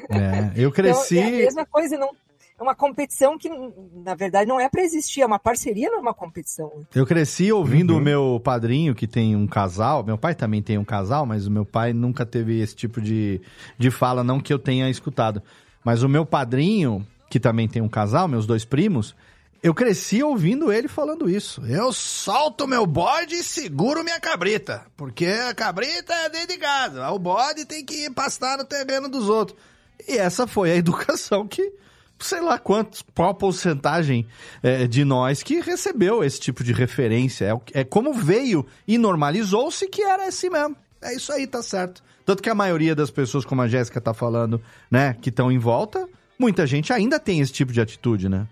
É, 0.10 0.52
eu 0.56 0.72
cresci... 0.72 1.18
Então, 1.18 1.30
é 1.30 1.42
a 1.42 1.46
mesma 1.46 1.66
coisa, 1.66 1.98
não, 1.98 2.12
é 2.60 2.64
uma 2.64 2.76
competição 2.76 3.38
que, 3.38 3.50
na 3.94 4.16
verdade, 4.16 4.48
não 4.48 4.60
é 4.60 4.68
para 4.68 4.82
existir, 4.82 5.22
é 5.22 5.26
uma 5.26 5.38
parceria, 5.38 5.90
não 5.90 6.00
é 6.00 6.02
uma 6.02 6.14
competição. 6.14 6.86
Eu 6.94 7.06
cresci 7.06 7.52
ouvindo 7.52 7.94
uhum. 7.94 8.00
o 8.00 8.02
meu 8.02 8.42
padrinho, 8.44 8.96
que 8.96 9.06
tem 9.06 9.36
um 9.36 9.46
casal, 9.46 10.04
meu 10.04 10.18
pai 10.18 10.34
também 10.34 10.62
tem 10.62 10.78
um 10.78 10.84
casal, 10.84 11.26
mas 11.26 11.46
o 11.46 11.52
meu 11.52 11.66
pai 11.66 11.94
nunca 11.94 12.26
teve 12.26 12.60
esse 12.60 12.76
tipo 12.76 13.00
de, 13.00 13.40
de 13.78 13.92
fala, 13.92 14.24
não 14.24 14.40
que 14.40 14.52
eu 14.52 14.58
tenha 14.58 14.90
escutado. 14.90 15.42
Mas 15.84 16.02
o 16.02 16.10
meu 16.10 16.26
padrinho, 16.26 17.06
que 17.30 17.40
também 17.40 17.68
tem 17.68 17.82
um 17.82 17.90
casal, 17.90 18.28
meus 18.28 18.48
dois 18.48 18.66
primos, 18.66 19.16
eu 19.62 19.74
cresci 19.74 20.24
ouvindo 20.24 20.72
ele 20.72 20.88
falando 20.88 21.30
isso. 21.30 21.64
Eu 21.66 21.94
solto 21.94 22.68
meu 22.68 22.86
bode 22.86 23.36
e 23.36 23.44
seguro 23.44 24.04
minha 24.04 24.20
cabrita. 24.20 24.86
Porque 24.96 25.26
a 25.26 25.54
cabrita 25.54 26.14
é 26.14 26.30
dentro 26.30 26.50
de 26.50 26.58
casa. 26.58 27.10
O 27.12 27.20
bode 27.20 27.66
tem 27.66 27.84
que 27.84 28.10
pastar 28.12 28.58
no 28.58 28.66
terreno 28.66 29.10
dos 29.10 29.30
outros. 29.30 29.60
E 30.08 30.18
essa 30.18 30.48
foi 30.48 30.72
a 30.72 30.76
educação 30.76 31.48
que 31.48 31.72
sei 32.20 32.42
lá 32.42 32.58
quantos, 32.58 33.04
qual 33.16 33.34
porcentagem 33.34 34.26
é, 34.64 34.88
de 34.88 35.04
nós 35.04 35.44
que 35.44 35.60
recebeu 35.60 36.24
esse 36.24 36.40
tipo 36.40 36.64
de 36.64 36.74
referência. 36.74 37.46
É, 37.74 37.82
é 37.82 37.84
como 37.84 38.14
veio 38.14 38.66
e 38.88 38.98
normalizou-se 38.98 39.88
que 39.88 40.02
era 40.02 40.28
assim 40.28 40.50
mesmo. 40.50 40.76
É 41.02 41.14
isso 41.14 41.32
aí, 41.32 41.46
tá 41.46 41.62
certo. 41.62 42.04
Tanto 42.26 42.42
que 42.42 42.50
a 42.50 42.56
maioria 42.56 42.96
das 42.96 43.12
pessoas, 43.12 43.46
como 43.46 43.62
a 43.62 43.68
Jéssica 43.68 44.02
tá 44.02 44.14
falando, 44.14 44.62
né, 44.90 45.16
que 45.22 45.30
estão 45.30 45.52
em 45.52 45.58
volta, 45.58 46.08
muita 46.38 46.66
gente 46.68 46.92
ainda 46.92 47.20
tem 47.20 47.40
esse 47.40 47.54
tipo 47.54 47.72
de 47.72 47.80
atitude, 47.80 48.28
né? 48.28 48.48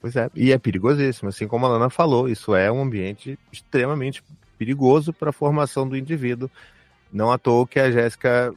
Pois 0.00 0.14
é, 0.14 0.30
e 0.34 0.52
é 0.52 0.58
perigosíssimo, 0.58 1.28
assim 1.28 1.48
como 1.48 1.66
a 1.66 1.70
Lana 1.70 1.90
falou, 1.90 2.28
isso 2.28 2.54
é 2.54 2.70
um 2.70 2.82
ambiente 2.82 3.38
extremamente 3.52 4.22
perigoso 4.56 5.12
para 5.12 5.30
a 5.30 5.32
formação 5.32 5.88
do 5.88 5.96
indivíduo. 5.96 6.50
Não 7.12 7.32
à 7.32 7.38
toa 7.38 7.66
que 7.66 7.80
a 7.80 7.90
Jéssica 7.90 8.54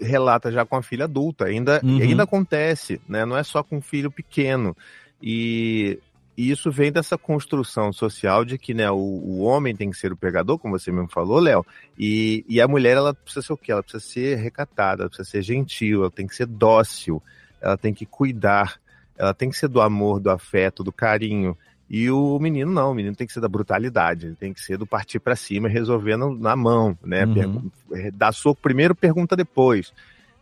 relata 0.00 0.50
já 0.50 0.64
com 0.64 0.76
a 0.76 0.82
filha 0.82 1.04
adulta. 1.04 1.46
Ainda, 1.46 1.80
uhum. 1.82 1.98
ainda 1.98 2.24
acontece, 2.24 3.00
né? 3.08 3.24
Não 3.24 3.36
é 3.36 3.42
só 3.42 3.62
com 3.62 3.78
um 3.78 3.82
filho 3.82 4.10
pequeno. 4.10 4.76
E, 5.22 5.98
e 6.36 6.50
isso 6.50 6.70
vem 6.70 6.90
dessa 6.90 7.16
construção 7.16 7.92
social 7.92 8.44
de 8.44 8.58
que 8.58 8.74
né, 8.74 8.90
o, 8.90 8.96
o 8.96 9.40
homem 9.40 9.74
tem 9.74 9.90
que 9.90 9.96
ser 9.96 10.12
o 10.12 10.16
pegador, 10.16 10.58
como 10.58 10.78
você 10.78 10.90
mesmo 10.90 11.08
falou, 11.08 11.38
Léo, 11.38 11.64
e, 11.98 12.44
e 12.48 12.60
a 12.60 12.66
mulher 12.66 12.96
ela 12.96 13.14
precisa 13.14 13.46
ser 13.46 13.52
o 13.52 13.56
quê? 13.56 13.72
Ela 13.72 13.82
precisa 13.82 14.04
ser 14.04 14.36
recatada, 14.36 15.02
ela 15.02 15.08
precisa 15.08 15.30
ser 15.30 15.42
gentil, 15.42 16.02
ela 16.02 16.10
tem 16.10 16.26
que 16.26 16.34
ser 16.34 16.46
dócil, 16.46 17.22
ela 17.60 17.76
tem 17.76 17.94
que 17.94 18.04
cuidar, 18.04 18.80
ela 19.16 19.32
tem 19.32 19.48
que 19.48 19.56
ser 19.56 19.68
do 19.68 19.80
amor, 19.80 20.18
do 20.18 20.30
afeto, 20.30 20.82
do 20.82 20.92
carinho. 20.92 21.56
E 21.88 22.10
o 22.10 22.38
menino 22.38 22.72
não, 22.72 22.92
o 22.92 22.94
menino 22.94 23.14
tem 23.14 23.26
que 23.26 23.32
ser 23.32 23.40
da 23.40 23.48
brutalidade, 23.48 24.26
ele 24.26 24.36
tem 24.36 24.52
que 24.52 24.60
ser 24.60 24.78
do 24.78 24.86
partir 24.86 25.20
para 25.20 25.36
cima, 25.36 25.68
resolvendo 25.68 26.30
na 26.30 26.56
mão, 26.56 26.98
né? 27.04 27.26
Uhum. 27.26 27.70
Eh, 27.92 28.10
dá 28.10 28.32
soco 28.32 28.60
primeiro, 28.60 28.94
pergunta 28.94 29.36
depois. 29.36 29.92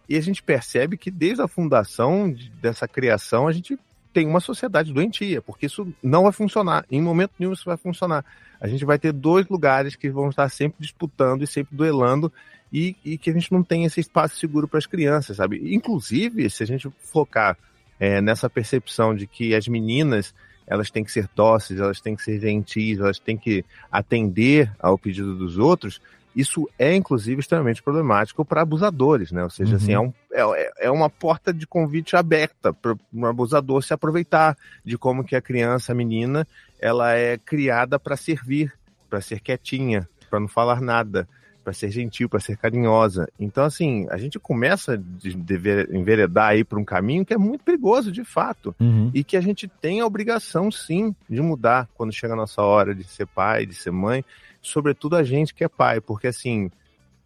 E 0.09 0.17
a 0.17 0.21
gente 0.21 0.43
percebe 0.43 0.97
que 0.97 1.11
desde 1.11 1.43
a 1.43 1.49
fundação 1.49 2.35
dessa 2.61 2.87
criação 2.87 3.49
a 3.49 3.53
gente 3.53 3.79
tem 4.13 4.27
uma 4.27 4.41
sociedade 4.41 4.93
doentia, 4.93 5.41
porque 5.41 5.67
isso 5.67 5.93
não 6.03 6.25
vai 6.25 6.33
funcionar. 6.33 6.85
Em 6.91 7.01
momento 7.01 7.33
nenhum 7.39 7.53
isso 7.53 7.65
vai 7.65 7.77
funcionar. 7.77 8.25
A 8.61 8.69
gente 8.69 8.85
vai 8.85 8.99
ter 8.99 9.13
dois 9.13 9.49
lugares 9.49 9.97
que 9.97 10.11
vão 10.11 10.29
estar 10.29 10.49
sempre 10.49 10.77
disputando 10.81 11.43
e 11.43 11.47
sempre 11.47 11.75
duelando 11.75 12.33
e, 12.73 12.95
e 13.05 13.19
que 13.19 13.31
a 13.31 13.33
gente 13.33 13.51
não 13.51 13.63
tem 13.63 13.85
esse 13.85 14.01
espaço 14.01 14.37
seguro 14.37 14.69
para 14.69 14.79
as 14.79 14.87
crianças, 14.87 15.39
sabe? 15.39 15.75
Inclusive, 15.75 16.49
se 16.49 16.63
a 16.63 16.67
gente 16.67 16.89
focar 17.01 17.57
é, 17.99 18.21
nessa 18.21 18.49
percepção 18.49 19.15
de 19.15 19.27
que 19.27 19.55
as 19.55 19.67
meninas 19.67 20.35
elas 20.73 20.91
têm 20.91 21.05
que 21.05 21.13
ser 21.13 21.29
dóceis, 21.37 21.79
elas 21.79 22.01
têm 22.01 22.17
que 22.17 22.23
ser 22.23 22.41
gentis, 22.41 22.99
elas 22.99 23.19
têm 23.19 23.37
que 23.37 23.63
atender 23.91 24.73
ao 24.79 24.97
pedido 24.97 25.37
dos 25.37 25.59
outros, 25.59 26.01
isso 26.35 26.67
é, 26.79 26.97
inclusive, 26.97 27.41
extremamente 27.41 27.83
problemático 27.83 28.43
para 28.43 28.63
abusadores, 28.63 29.31
né? 29.33 29.45
Ou 29.45 29.51
seja, 29.51 29.77
assim, 29.77 29.95
uhum. 29.95 30.07
assim, 30.07 30.15
é, 30.33 30.45
um, 30.47 30.55
é, 30.55 30.73
é, 30.87 30.91
uma 30.91 31.11
porta 31.11 31.53
de 31.53 31.67
convite 31.67 32.17
aberta 32.17 32.73
para 32.73 32.97
um 33.13 33.27
abusador 33.27 33.83
se 33.83 33.93
aproveitar 33.93 34.57
de 34.83 34.97
como 34.97 35.25
que 35.25 35.37
a 35.37 35.43
criança, 35.43 35.93
a 35.93 35.95
menina, 35.95 36.49
ela 36.81 37.13
é 37.13 37.37
criada 37.37 37.99
para 37.99 38.17
servir, 38.17 38.73
para 39.11 39.21
ser 39.21 39.41
quietinha, 39.41 40.09
para 40.31 40.41
não 40.41 40.49
falar 40.49 40.81
nada 40.81 41.29
para 41.63 41.73
ser 41.73 41.91
gentil, 41.91 42.29
para 42.29 42.41
ser 42.41 42.57
carinhosa. 42.57 43.29
Então, 43.39 43.65
assim, 43.65 44.07
a 44.11 44.19
gente 44.19 44.39
começa 44.39 44.95
a 44.95 44.97
dever 44.97 45.95
enveredar 45.95 46.49
aí 46.49 46.65
por 46.65 46.79
um 46.79 46.85
caminho 46.85 47.25
que 47.25 47.35
é 47.35 47.39
muito 47.39 47.65
perigoso, 47.65 48.11
de 48.11 48.25
fato. 48.25 48.75
Uhum. 48.81 49.11
E 49.15 49.23
que 49.23 49.37
a 49.37 49.41
gente 49.41 49.69
tem 49.69 50.01
a 50.01 50.07
obrigação, 50.07 50.71
sim, 50.71 51.15
de 51.29 51.41
mudar 51.41 51.89
quando 51.95 52.13
chega 52.13 52.35
a 52.35 52.37
nossa 52.37 52.63
hora 52.63 52.95
de 52.95 53.05
ser 53.05 53.27
pai, 53.27 53.67
de 53.67 53.75
ser 53.75 53.91
mãe. 53.91 54.25
Sobretudo 54.61 55.17
a 55.17 55.23
gente 55.23 55.55
que 55.55 55.65
é 55.65 55.69
pai, 55.69 56.01
porque, 56.01 56.27
assim, 56.27 56.71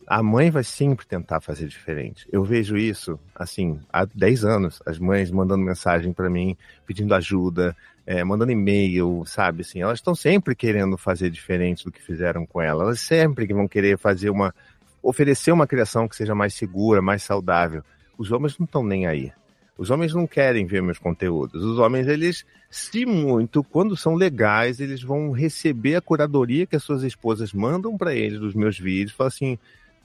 a 0.07 0.23
mãe 0.23 0.51
vai 0.51 0.63
sempre 0.63 1.05
tentar 1.07 1.41
fazer 1.41 1.67
diferente. 1.67 2.27
Eu 2.31 2.45
vejo 2.45 2.77
isso, 2.77 3.19
assim, 3.35 3.81
há 3.93 4.05
10 4.05 4.45
anos, 4.45 4.83
as 4.87 4.99
mães 4.99 5.31
mandando 5.31 5.65
mensagem 5.65 6.13
para 6.13 6.31
mim, 6.31 6.57
pedindo 6.87 7.15
ajuda, 7.15 7.77
é, 8.07 8.23
mandando 8.23 8.53
e-mail, 8.53 9.25
sabe? 9.27 9.63
Assim, 9.63 9.83
elas 9.83 9.99
estão 9.99 10.15
sempre 10.15 10.55
querendo 10.55 10.97
fazer 10.97 11.29
diferente 11.29 11.85
do 11.85 11.91
que 11.91 12.01
fizeram 12.01 12.47
com 12.47 12.63
ela. 12.63 12.85
Elas 12.85 13.01
sempre 13.01 13.47
vão 13.53 13.67
querer 13.67 13.99
fazer 13.99 14.31
uma. 14.31 14.55
oferecer 15.03 15.51
uma 15.51 15.67
criação 15.67 16.09
que 16.09 16.15
seja 16.15 16.35
mais 16.35 16.55
segura, 16.55 17.03
mais 17.03 17.25
saudável. 17.25 17.83
Os 18.17 18.31
homens 18.31 18.57
não 18.59 18.65
estão 18.65 18.85
nem 18.85 19.07
aí. 19.07 19.33
Os 19.77 19.91
homens 19.91 20.15
não 20.15 20.27
querem 20.27 20.65
ver 20.65 20.83
meus 20.83 20.99
conteúdos. 20.99 21.63
Os 21.63 21.79
homens, 21.79 22.07
eles, 22.07 22.47
se 22.71 23.05
muito, 23.05 23.63
quando 23.63 23.95
são 23.95 24.15
legais, 24.15 24.81
eles 24.81 25.03
vão 25.03 25.33
receber 25.33 25.97
a 25.97 26.01
curadoria 26.01 26.65
que 26.65 26.77
as 26.77 26.83
suas 26.83 27.03
esposas 27.03 27.53
mandam 27.53 27.99
para 27.99 28.15
eles 28.15 28.39
dos 28.39 28.55
meus 28.55 28.79
vídeos. 28.79 29.17
Falam 29.17 29.29
assim: 29.29 29.59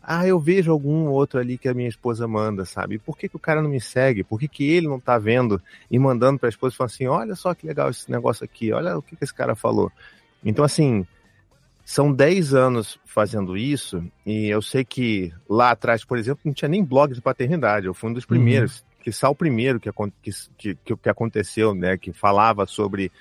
ah, 0.03 0.25
eu 0.25 0.39
vejo 0.39 0.71
algum 0.71 1.07
outro 1.07 1.39
ali 1.39 1.57
que 1.57 1.69
a 1.69 1.73
minha 1.73 1.89
esposa 1.89 2.27
manda, 2.27 2.65
sabe? 2.65 2.97
Por 2.97 3.17
que, 3.17 3.29
que 3.29 3.35
o 3.35 3.39
cara 3.39 3.61
não 3.61 3.69
me 3.69 3.79
segue? 3.79 4.23
Por 4.23 4.39
que, 4.39 4.47
que 4.47 4.69
ele 4.69 4.87
não 4.87 4.99
tá 4.99 5.17
vendo 5.19 5.61
e 5.89 5.99
mandando 5.99 6.39
pra 6.39 6.49
esposa 6.49 6.73
e 6.73 6.77
falando 6.77 6.91
assim: 6.91 7.07
olha 7.07 7.35
só 7.35 7.53
que 7.53 7.67
legal 7.67 7.89
esse 7.89 8.09
negócio 8.09 8.43
aqui, 8.43 8.71
olha 8.71 8.97
o 8.97 9.01
que, 9.01 9.15
que 9.15 9.23
esse 9.23 9.33
cara 9.33 9.55
falou. 9.55 9.91
Então, 10.43 10.65
assim, 10.65 11.05
são 11.85 12.11
10 12.11 12.53
anos 12.53 12.99
fazendo 13.05 13.55
isso, 13.55 14.03
e 14.25 14.47
eu 14.47 14.61
sei 14.61 14.83
que 14.83 15.31
lá 15.47 15.71
atrás, 15.71 16.03
por 16.03 16.17
exemplo, 16.17 16.41
não 16.45 16.53
tinha 16.53 16.69
nem 16.69 16.83
blog 16.83 17.13
de 17.13 17.21
paternidade. 17.21 17.85
Eu 17.85 17.93
fui 17.93 18.09
um 18.09 18.13
dos 18.13 18.23
uhum. 18.23 18.29
primeiros. 18.29 18.79
Uhum. 18.79 19.03
que 19.03 19.11
só 19.11 19.29
o 19.29 19.35
primeiro 19.35 19.79
que, 19.79 19.89
que, 20.57 20.75
que, 20.75 20.95
que 20.95 21.09
aconteceu, 21.09 21.75
né, 21.75 21.97
que 21.97 22.11
falava 22.11 22.65
sobre 22.65 23.11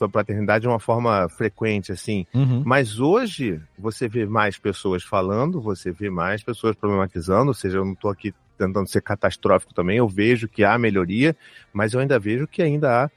sobre 0.00 0.14
paternidade 0.14 0.62
de 0.62 0.68
uma 0.68 0.80
forma 0.80 1.28
frequente, 1.28 1.92
assim. 1.92 2.26
Uhum. 2.32 2.62
Mas 2.64 2.98
hoje 2.98 3.60
você 3.78 4.08
vê 4.08 4.24
mais 4.24 4.58
pessoas 4.58 5.02
falando, 5.02 5.60
você 5.60 5.92
vê 5.92 6.08
mais 6.08 6.42
pessoas 6.42 6.74
problematizando, 6.74 7.48
ou 7.48 7.54
seja, 7.54 7.76
eu 7.76 7.84
não 7.84 7.92
estou 7.92 8.10
aqui 8.10 8.32
tentando 8.56 8.88
ser 8.88 9.02
catastrófico 9.02 9.74
também, 9.74 9.98
eu 9.98 10.08
vejo 10.08 10.48
que 10.48 10.64
há 10.64 10.78
melhoria, 10.78 11.36
mas 11.70 11.92
eu 11.92 12.00
ainda 12.00 12.18
vejo 12.18 12.46
que 12.46 12.62
ainda 12.62 13.04
há 13.04 13.10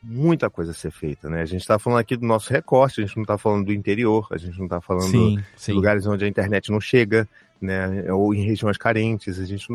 muita 0.00 0.48
coisa 0.48 0.70
a 0.70 0.74
ser 0.74 0.92
feita, 0.92 1.28
né? 1.28 1.42
A 1.42 1.44
gente 1.44 1.60
está 1.60 1.76
falando 1.76 1.98
aqui 1.98 2.16
do 2.16 2.24
nosso 2.24 2.52
recorte, 2.52 3.00
a 3.00 3.04
gente 3.04 3.16
não 3.16 3.24
está 3.24 3.36
falando 3.36 3.66
do 3.66 3.72
interior, 3.72 4.28
a 4.30 4.38
gente 4.38 4.56
não 4.58 4.66
está 4.66 4.80
falando 4.80 5.10
sim, 5.10 5.42
sim. 5.56 5.72
de 5.72 5.76
lugares 5.76 6.06
onde 6.06 6.24
a 6.24 6.28
internet 6.28 6.70
não 6.70 6.80
chega, 6.80 7.28
né? 7.60 8.12
Ou 8.12 8.34
em 8.34 8.44
regiões 8.44 8.76
carentes, 8.76 9.38
a 9.38 9.44
gente 9.44 9.66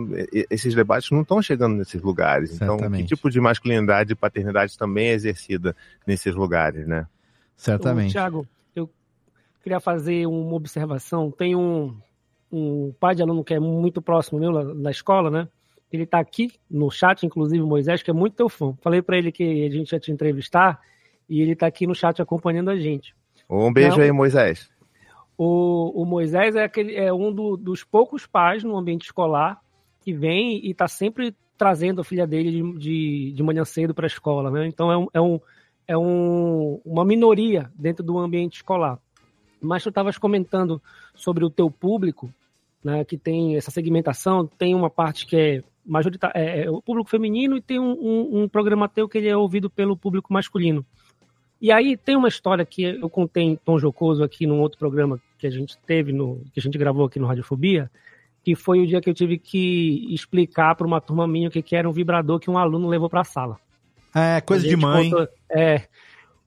esses 0.49 0.73
debates 0.73 1.11
não 1.11 1.21
estão 1.21 1.41
chegando 1.41 1.75
nesses 1.75 2.01
lugares. 2.01 2.51
Certamente. 2.51 2.85
Então, 2.85 2.97
que 2.97 3.03
tipo 3.03 3.29
de 3.29 3.39
masculinidade 3.39 4.13
e 4.13 4.15
paternidade 4.15 4.77
também 4.77 5.07
é 5.07 5.13
exercida 5.13 5.75
nesses 6.05 6.33
lugares, 6.35 6.87
né? 6.87 7.07
Certamente. 7.55 8.11
Tiago, 8.11 8.47
eu 8.75 8.89
queria 9.61 9.79
fazer 9.79 10.25
uma 10.27 10.55
observação. 10.55 11.31
Tem 11.31 11.55
um, 11.55 11.95
um 12.51 12.93
pai 12.99 13.15
de 13.15 13.21
aluno 13.21 13.43
que 13.43 13.53
é 13.53 13.59
muito 13.59 14.01
próximo 14.01 14.39
meu 14.39 14.51
na, 14.73 14.91
escola, 14.91 15.29
né? 15.29 15.47
Ele 15.91 16.03
está 16.03 16.19
aqui 16.19 16.51
no 16.69 16.89
chat, 16.89 17.25
inclusive 17.25 17.61
o 17.61 17.67
Moisés, 17.67 18.01
que 18.01 18.09
é 18.09 18.13
muito 18.13 18.35
teu 18.35 18.49
fã. 18.49 18.75
Falei 18.81 19.01
para 19.01 19.17
ele 19.17 19.31
que 19.31 19.65
a 19.65 19.69
gente 19.69 19.91
ia 19.91 19.99
te 19.99 20.11
entrevistar 20.11 20.79
e 21.29 21.41
ele 21.41 21.53
está 21.53 21.67
aqui 21.67 21.85
no 21.85 21.93
chat 21.93 22.21
acompanhando 22.21 22.69
a 22.69 22.75
gente. 22.75 23.15
Um 23.49 23.71
beijo 23.71 23.97
Não, 23.97 24.03
aí, 24.03 24.11
Moisés. 24.11 24.69
O, 25.37 26.03
o 26.03 26.05
Moisés 26.05 26.55
é, 26.55 26.63
aquele, 26.63 26.95
é 26.95 27.11
um 27.11 27.31
do, 27.31 27.57
dos 27.57 27.83
poucos 27.83 28.25
pais 28.25 28.63
no 28.63 28.77
ambiente 28.77 29.05
escolar 29.05 29.59
que 30.01 30.13
vem 30.13 30.65
e 30.65 30.71
está 30.71 30.87
sempre 30.87 31.35
trazendo 31.57 32.01
a 32.01 32.03
filha 32.03 32.27
dele 32.27 32.51
de, 32.51 32.79
de, 32.79 33.31
de 33.31 33.43
manhã 33.43 33.63
cedo 33.63 33.93
para 33.93 34.05
a 34.05 34.07
escola. 34.07 34.51
Né? 34.51 34.67
Então 34.67 34.91
é, 34.91 34.97
um, 34.97 35.07
é, 35.13 35.21
um, 35.21 35.39
é 35.87 35.97
um, 35.97 36.81
uma 36.85 37.05
minoria 37.05 37.71
dentro 37.75 38.03
do 38.03 38.17
ambiente 38.17 38.57
escolar. 38.57 38.99
Mas 39.61 39.81
tu 39.81 39.89
estavas 39.89 40.17
comentando 40.17 40.81
sobre 41.15 41.45
o 41.45 41.49
teu 41.49 41.71
público, 41.71 42.29
né, 42.83 43.05
que 43.05 43.17
tem 43.17 43.55
essa 43.55 43.71
segmentação, 43.71 44.45
tem 44.45 44.75
uma 44.75 44.89
parte 44.89 45.25
que 45.25 45.37
é 45.37 45.63
majoritária, 45.85 46.37
é, 46.37 46.65
é 46.65 46.69
o 46.69 46.81
público 46.81 47.09
feminino 47.09 47.55
e 47.55 47.61
tem 47.61 47.79
um, 47.79 47.93
um, 47.93 48.43
um 48.43 48.49
programa 48.49 48.89
teu 48.89 49.07
que 49.07 49.17
ele 49.17 49.29
é 49.29 49.37
ouvido 49.37 49.69
pelo 49.69 49.95
público 49.95 50.33
masculino. 50.33 50.85
E 51.63 51.71
aí 51.71 51.95
tem 51.95 52.17
uma 52.17 52.27
história 52.27 52.65
que 52.65 52.83
eu 52.83 53.09
contei 53.09 53.41
em 53.43 53.55
tom 53.55 53.79
jocoso 53.79 54.21
aqui 54.21 54.45
num 54.45 54.59
outro 54.59 54.77
programa 54.77 55.17
que 55.39 55.47
a 55.47 55.49
gente 55.49 55.77
teve, 55.87 56.11
no, 56.11 56.41
que 56.53 56.59
a 56.59 56.61
gente 56.61 56.77
gravou 56.77 57.05
aqui 57.05 57.17
no 57.19 57.25
Radiofobia, 57.25 57.89
que 58.43 58.53
foi 58.53 58.81
o 58.81 58.85
dia 58.85 58.99
que 58.99 59.09
eu 59.09 59.13
tive 59.13 59.37
que 59.37 60.13
explicar 60.13 60.75
para 60.75 60.85
uma 60.85 60.99
turma 60.99 61.25
minha 61.25 61.47
o 61.47 61.51
que, 61.51 61.61
que 61.61 61.73
era 61.73 61.87
um 61.89 61.93
vibrador 61.93 62.37
que 62.37 62.51
um 62.51 62.57
aluno 62.57 62.89
levou 62.89 63.09
para 63.09 63.21
a 63.21 63.23
sala. 63.23 63.57
É, 64.13 64.41
coisa 64.41 64.65
A 64.65 64.69
de 64.69 64.75
mãe. 64.75 65.09
contou- 65.09 65.27
é. 65.49 65.83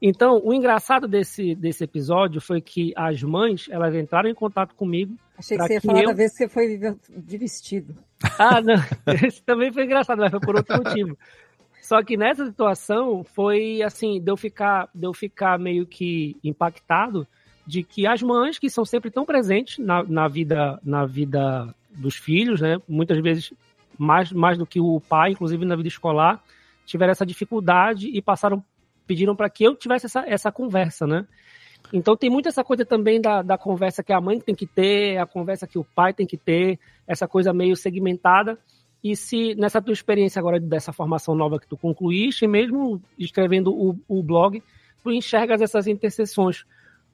Então, 0.02 0.38
o 0.44 0.52
engraçado 0.52 1.08
desse, 1.08 1.54
desse 1.54 1.82
episódio 1.84 2.38
foi 2.38 2.60
que 2.60 2.92
as 2.94 3.22
mães, 3.22 3.66
elas 3.70 3.94
entraram 3.94 4.28
em 4.28 4.34
contato 4.34 4.74
comigo. 4.74 5.16
Achei 5.38 5.56
que 5.56 5.62
você 5.66 5.72
ia 5.72 5.80
falar 5.80 6.02
eu- 6.02 6.08
da 6.08 6.12
vez 6.12 6.32
que 6.32 6.38
você 6.46 6.48
foi 6.50 6.78
de 7.08 7.38
vestido. 7.38 7.96
ah, 8.38 8.60
não. 8.60 8.74
Esse 9.26 9.42
também 9.42 9.72
foi 9.72 9.84
engraçado, 9.84 10.18
mas 10.18 10.30
foi 10.30 10.40
por 10.40 10.56
outro 10.56 10.76
motivo. 10.76 11.16
Só 11.86 12.02
que 12.02 12.16
nessa 12.16 12.44
situação 12.44 13.22
foi 13.22 13.80
assim, 13.80 14.20
de 14.20 14.28
eu 14.28 14.36
ficar, 14.36 14.88
de 14.92 15.06
eu 15.06 15.14
ficar 15.14 15.56
meio 15.56 15.86
que 15.86 16.36
impactado 16.42 17.24
de 17.64 17.84
que 17.84 18.08
as 18.08 18.20
mães, 18.20 18.58
que 18.58 18.68
são 18.68 18.84
sempre 18.84 19.08
tão 19.08 19.24
presentes 19.24 19.78
na, 19.78 20.02
na 20.02 20.26
vida 20.26 20.80
na 20.82 21.06
vida 21.06 21.72
dos 21.92 22.16
filhos, 22.16 22.60
né? 22.60 22.78
Muitas 22.88 23.22
vezes 23.22 23.52
mais, 23.96 24.32
mais 24.32 24.58
do 24.58 24.66
que 24.66 24.80
o 24.80 25.00
pai, 25.00 25.30
inclusive 25.30 25.64
na 25.64 25.76
vida 25.76 25.86
escolar, 25.86 26.42
tiveram 26.84 27.12
essa 27.12 27.24
dificuldade 27.24 28.08
e 28.12 28.20
passaram, 28.20 28.64
pediram 29.06 29.36
para 29.36 29.48
que 29.48 29.62
eu 29.62 29.76
tivesse 29.76 30.06
essa, 30.06 30.24
essa 30.26 30.50
conversa, 30.50 31.06
né? 31.06 31.24
Então 31.92 32.16
tem 32.16 32.28
muito 32.28 32.48
essa 32.48 32.64
coisa 32.64 32.84
também 32.84 33.20
da, 33.20 33.42
da 33.42 33.56
conversa 33.56 34.02
que 34.02 34.12
a 34.12 34.20
mãe 34.20 34.40
tem 34.40 34.56
que 34.56 34.66
ter, 34.66 35.18
a 35.18 35.26
conversa 35.26 35.68
que 35.68 35.78
o 35.78 35.84
pai 35.84 36.12
tem 36.12 36.26
que 36.26 36.36
ter, 36.36 36.80
essa 37.06 37.28
coisa 37.28 37.52
meio 37.52 37.76
segmentada. 37.76 38.58
E 39.10 39.14
se 39.14 39.54
nessa 39.54 39.80
tua 39.80 39.92
experiência 39.92 40.40
agora 40.40 40.58
dessa 40.58 40.92
formação 40.92 41.34
nova 41.34 41.60
que 41.60 41.66
tu 41.68 41.76
concluíste, 41.76 42.46
mesmo 42.46 43.00
escrevendo 43.18 43.72
o, 43.72 43.96
o 44.08 44.22
blog, 44.22 44.60
tu 45.02 45.12
enxergas 45.12 45.60
essas 45.62 45.86
interseções. 45.86 46.64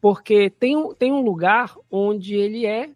Porque 0.01 0.49
tem, 0.49 0.75
um- 0.77 0.95
tem 0.95 1.13
um 1.13 1.21
lugar 1.21 1.75
onde 1.91 2.35
ele 2.35 2.65
é 2.65 2.89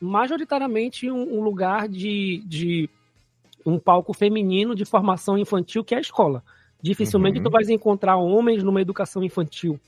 majoritariamente 0.00 1.10
um, 1.10 1.38
um 1.38 1.42
lugar 1.42 1.88
de, 1.88 2.42
de 2.46 2.88
um 3.64 3.78
palco 3.78 4.12
feminino 4.12 4.74
de 4.74 4.84
formação 4.84 5.38
infantil, 5.38 5.84
que 5.84 5.94
é 5.94 5.98
a 5.98 6.00
escola. 6.00 6.42
Dificilmente 6.82 7.38
Uhum. 7.38 7.44
tu 7.44 7.50
vais 7.50 7.68
encontrar 7.68 8.16
homens 8.16 8.62
numa 8.62 8.82
educação 8.82 9.22
infantil. 9.22 9.78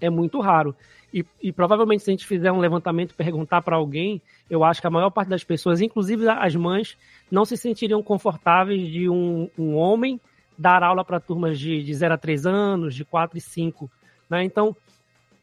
É 0.00 0.10
muito 0.10 0.38
raro. 0.40 0.76
E, 1.14 1.24
e 1.40 1.52
provavelmente, 1.52 2.02
se 2.02 2.10
a 2.10 2.12
gente 2.12 2.26
fizer 2.26 2.50
um 2.50 2.58
levantamento 2.58 3.12
e 3.12 3.14
perguntar 3.14 3.62
para 3.62 3.76
alguém, 3.76 4.20
eu 4.50 4.64
acho 4.64 4.80
que 4.80 4.86
a 4.88 4.90
maior 4.90 5.10
parte 5.10 5.28
das 5.28 5.44
pessoas, 5.44 5.80
inclusive 5.80 6.28
as 6.28 6.56
mães, 6.56 6.98
não 7.30 7.44
se 7.44 7.56
sentiriam 7.56 8.02
confortáveis 8.02 8.88
de 8.88 9.08
um, 9.08 9.48
um 9.56 9.76
homem 9.76 10.20
dar 10.58 10.82
aula 10.82 11.04
para 11.04 11.20
turmas 11.20 11.56
de, 11.56 11.84
de 11.84 11.94
0 11.94 12.14
a 12.14 12.18
3 12.18 12.46
anos, 12.46 12.96
de 12.96 13.04
4 13.04 13.38
e 13.38 13.40
5. 13.40 13.88
Né? 14.28 14.42
Então, 14.42 14.76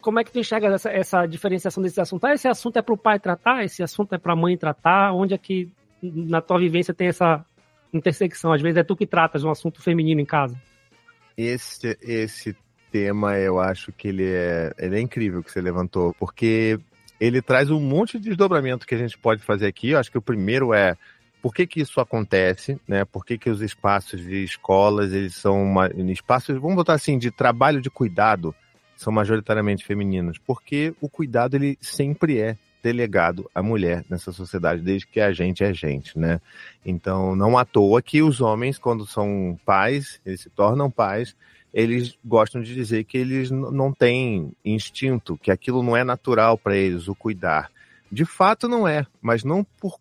como 0.02 0.20
é 0.20 0.26
que 0.26 0.32
tu 0.34 0.40
enxerga 0.40 0.68
essa, 0.68 0.90
essa 0.90 1.26
diferenciação 1.26 1.82
desse 1.82 2.02
assunto? 2.02 2.26
Ah, 2.26 2.34
esse 2.34 2.50
assunto 2.50 2.76
é 2.76 2.82
para 2.82 2.94
o 2.94 2.98
pai 2.98 3.18
tratar, 3.18 3.64
esse 3.64 3.82
assunto 3.82 4.14
é 4.14 4.18
para 4.18 4.34
a 4.34 4.36
mãe 4.36 4.58
tratar? 4.58 5.14
Onde 5.14 5.34
é 5.34 5.38
que 5.38 5.72
na 6.04 6.42
tua 6.42 6.60
vivência 6.60 6.94
tem 6.94 7.08
essa 7.08 7.46
intersecção? 7.94 8.52
Às 8.52 8.62
vezes 8.62 8.78
é 8.78 8.84
tu 8.84 8.94
que 8.94 9.08
tratas 9.08 9.46
um 9.46 9.50
assunto 9.50 9.82
feminino 9.82 10.20
em 10.20 10.26
casa. 10.26 10.62
Esse, 11.38 11.98
esse 12.02 12.58
tema, 12.92 13.38
eu 13.38 13.60
acho 13.60 13.92
que 13.92 14.08
ele 14.08 14.26
é, 14.26 14.74
ele 14.78 14.98
é 14.98 15.00
incrível 15.00 15.42
que 15.44 15.52
você 15.52 15.62
levantou, 15.62 16.14
porque 16.20 16.80
ele 17.20 17.42
traz 17.42 17.70
um 17.70 17.80
monte 17.80 18.20
de 18.20 18.30
desdobramento 18.30 18.86
que 18.86 18.96
a 18.96 18.98
gente 18.98 19.18
pode 19.18 19.42
fazer 19.44 19.68
aqui. 19.68 19.92
Eu 19.92 20.00
acho 20.00 20.12
que 20.12 20.18
o 20.18 20.22
primeiro 20.22 20.74
é 20.74 20.98
por 21.42 21.54
que, 21.54 21.66
que 21.66 21.82
isso 21.82 22.00
acontece, 22.00 22.80
né? 22.88 23.04
Por 23.04 23.26
que, 23.26 23.38
que 23.38 23.50
os 23.50 23.62
espaços 23.62 24.22
de 24.22 24.44
escolas, 24.44 25.12
eles 25.12 25.36
são 25.36 25.64
uma, 25.64 25.88
espaços, 26.12 26.56
vamos 26.60 26.76
botar 26.76 26.94
assim, 26.94 27.18
de 27.18 27.32
trabalho 27.32 27.82
de 27.82 27.89
cuidado, 27.89 28.54
são 28.96 29.12
majoritariamente 29.12 29.84
femininos? 29.84 30.38
Porque 30.38 30.94
o 31.02 31.10
cuidado, 31.10 31.56
ele 31.56 31.78
sempre 31.82 32.39
é 32.39 32.58
delegado 32.84 33.50
à 33.54 33.62
mulher 33.62 34.04
nessa 34.10 34.32
sociedade, 34.32 34.82
desde 34.82 35.08
que 35.08 35.20
a 35.20 35.32
gente 35.32 35.64
é 35.64 35.74
gente, 35.74 36.18
né? 36.18 36.39
Então, 36.86 37.36
não 37.36 37.58
à 37.58 37.66
toa 37.66 38.02
que 38.02 38.22
os 38.22 38.42
homens, 38.42 38.78
quando 38.78 39.06
são 39.06 39.60
pais, 39.66 40.20
eles 40.26 40.42
se 40.42 40.50
tornam 40.50 40.89
pais, 40.89 41.36
eles 41.74 42.18
gostam 42.24 42.62
de 42.62 42.74
dizer 42.74 43.04
que 43.06 43.18
eles 43.18 43.50
não 43.50 43.94
têm 43.94 44.52
instinto, 44.64 45.38
que 45.38 45.52
aquilo 45.52 45.82
não 45.82 45.96
é 45.96 46.04
natural 46.04 46.58
para 46.58 46.76
eles, 46.76 47.08
o 47.08 47.16
cuidar. 47.16 47.72
De 48.12 48.26
fato, 48.26 48.68
não 48.68 48.88
é, 48.88 49.06
mas 49.22 49.44
não 49.44 49.64
por, 49.80 49.98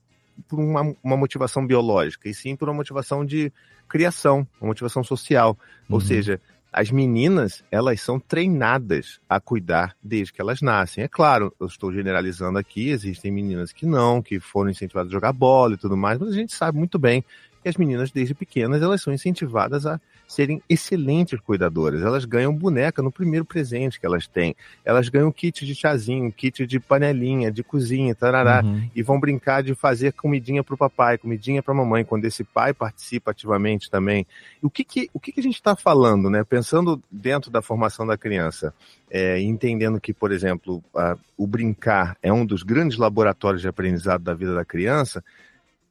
por 0.49 0.59
uma, 0.59 0.95
uma 1.03 1.17
motivação 1.17 1.65
biológica, 1.65 2.29
e 2.29 2.35
sim 2.35 2.57
por 2.57 2.69
uma 2.69 2.75
motivação 2.75 3.25
de 3.25 3.53
criação, 3.89 4.47
uma 4.61 4.69
motivação 4.69 5.05
social. 5.05 5.57
Ou 5.89 5.97
Uhum. 5.97 6.01
seja, 6.01 6.41
as 6.73 6.91
meninas, 6.91 7.65
elas 7.71 8.01
são 8.01 8.19
treinadas 8.21 9.21
a 9.29 9.41
cuidar 9.41 9.97
desde 10.03 10.33
que 10.33 10.41
elas 10.41 10.61
nascem. 10.61 11.03
É 11.05 11.09
claro, 11.09 11.53
eu 11.61 11.67
estou 11.67 11.93
generalizando 11.93 12.59
aqui, 12.59 12.91
existem 12.91 13.31
meninas 13.33 13.73
que 13.73 13.87
não, 13.87 14.23
que 14.23 14.39
foram 14.39 14.71
incentivadas 14.71 15.11
a 15.11 15.13
jogar 15.13 15.33
bola 15.33 15.75
e 15.75 15.77
tudo 15.77 15.97
mais, 15.97 16.19
mas 16.19 16.29
a 16.31 16.35
gente 16.35 16.55
sabe 16.55 16.79
muito 16.79 16.99
bem 16.99 17.25
que 17.63 17.69
as 17.69 17.77
meninas, 17.77 18.11
desde 18.11 18.35
pequenas, 18.35 18.83
elas 18.83 19.03
são 19.03 19.13
incentivadas 19.13 19.85
a 19.87 20.01
serem 20.27 20.63
excelentes 20.69 21.41
cuidadoras. 21.41 22.03
Elas 22.03 22.25
ganham 22.25 22.55
boneca 22.55 23.03
no 23.03 23.11
primeiro 23.11 23.45
presente 23.45 23.99
que 23.99 24.07
elas 24.07 24.29
têm. 24.29 24.55
Elas 24.85 25.09
ganham 25.09 25.33
kit 25.33 25.67
de 25.67 25.75
chazinho, 25.75 26.31
kit 26.31 26.65
de 26.67 26.79
panelinha, 26.79 27.51
de 27.51 27.65
cozinha, 27.65 28.15
tarará, 28.15 28.63
Uhum. 28.65 28.89
e 28.95 29.03
vão 29.03 29.19
brincar 29.19 29.63
de 29.63 29.75
fazer 29.75 30.13
comidinha 30.13 30.63
pro 30.63 30.77
papai, 30.77 31.19
comidinha 31.19 31.63
pra 31.63 31.75
mamãe, 31.75 32.05
quando 32.05 32.25
esse 32.27 32.45
pai 32.45 32.73
participa 32.73 33.33
ativamente 33.33 33.91
também. 33.91 34.25
E 34.63 34.67
o 34.67 34.71
que 34.71 34.85
que, 34.85 35.11
o 35.13 35.19
que, 35.19 35.33
que 35.33 35.41
a 35.41 35.43
gente 35.43 35.57
está 35.57 35.75
falando, 35.75 36.31
né? 36.31 36.45
Pensando 36.45 37.03
dentro 37.11 37.51
da 37.51 37.61
formação 37.61 38.07
da 38.07 38.17
criança, 38.17 38.73
é, 39.11 39.41
entendendo 39.41 40.01
que, 40.01 40.15
por 40.15 40.31
exemplo, 40.31 40.81
a- 40.95 41.17
o 41.37 41.45
brincar 41.47 42.17
é 42.23 42.33
um 42.33 42.47
dos 42.47 42.63
grandes 42.63 42.97
laboratórios 42.97 43.61
de 43.63 43.67
aprendizado 43.69 44.23
da 44.23 44.33
vida 44.35 44.55
da 44.55 44.65
criança, 44.65 45.25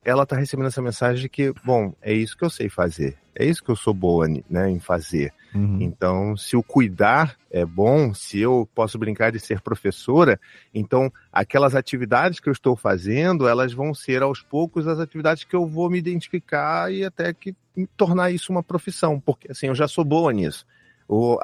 ela 0.04 0.24
está 0.24 0.36
recebendo 0.36 0.68
essa 0.68 0.82
mensagem 0.82 1.22
de 1.22 1.30
que, 1.30 1.54
bom, 1.64 1.94
é 2.02 2.14
isso 2.14 2.38
que 2.38 2.44
eu 2.44 2.50
sei 2.50 2.70
fazer, 2.70 3.18
é 3.36 3.46
isso 3.46 3.64
que 3.64 3.70
eu 3.70 3.76
sou 3.76 3.94
boa 3.94 4.28
né, 4.50 4.70
em 4.70 4.80
fazer. 4.80 5.34
Uhum. 5.54 5.78
Então, 5.82 6.38
se 6.38 6.56
o 6.56 6.64
cuidar 6.64 7.36
é 7.50 7.66
bom, 7.66 8.14
se 8.14 8.40
eu 8.40 8.70
posso 8.74 8.98
brincar 8.98 9.32
de 9.32 9.40
ser 9.40 9.62
professora, 9.62 10.40
então 10.74 11.12
aquelas 11.32 11.76
atividades 11.76 12.40
que 12.40 12.48
eu 12.48 12.54
estou 12.54 12.76
fazendo, 12.76 13.48
elas 13.48 13.74
vão 13.74 13.94
ser 13.94 14.22
aos 14.22 14.42
poucos 14.42 14.88
as 14.88 15.00
atividades 15.00 15.44
que 15.44 15.56
eu 15.56 15.66
vou 15.66 15.90
me 15.90 15.98
identificar 15.98 16.92
e 16.92 17.04
até 17.04 17.34
que 17.34 17.56
tornar 17.98 18.32
isso 18.32 18.52
uma 18.52 18.64
profissão, 18.64 19.20
porque 19.20 19.52
assim, 19.52 19.68
eu 19.68 19.76
já 19.76 19.88
sou 19.88 20.06
boa 20.06 20.32
nisso. 20.32 20.66
Ou 21.08 21.40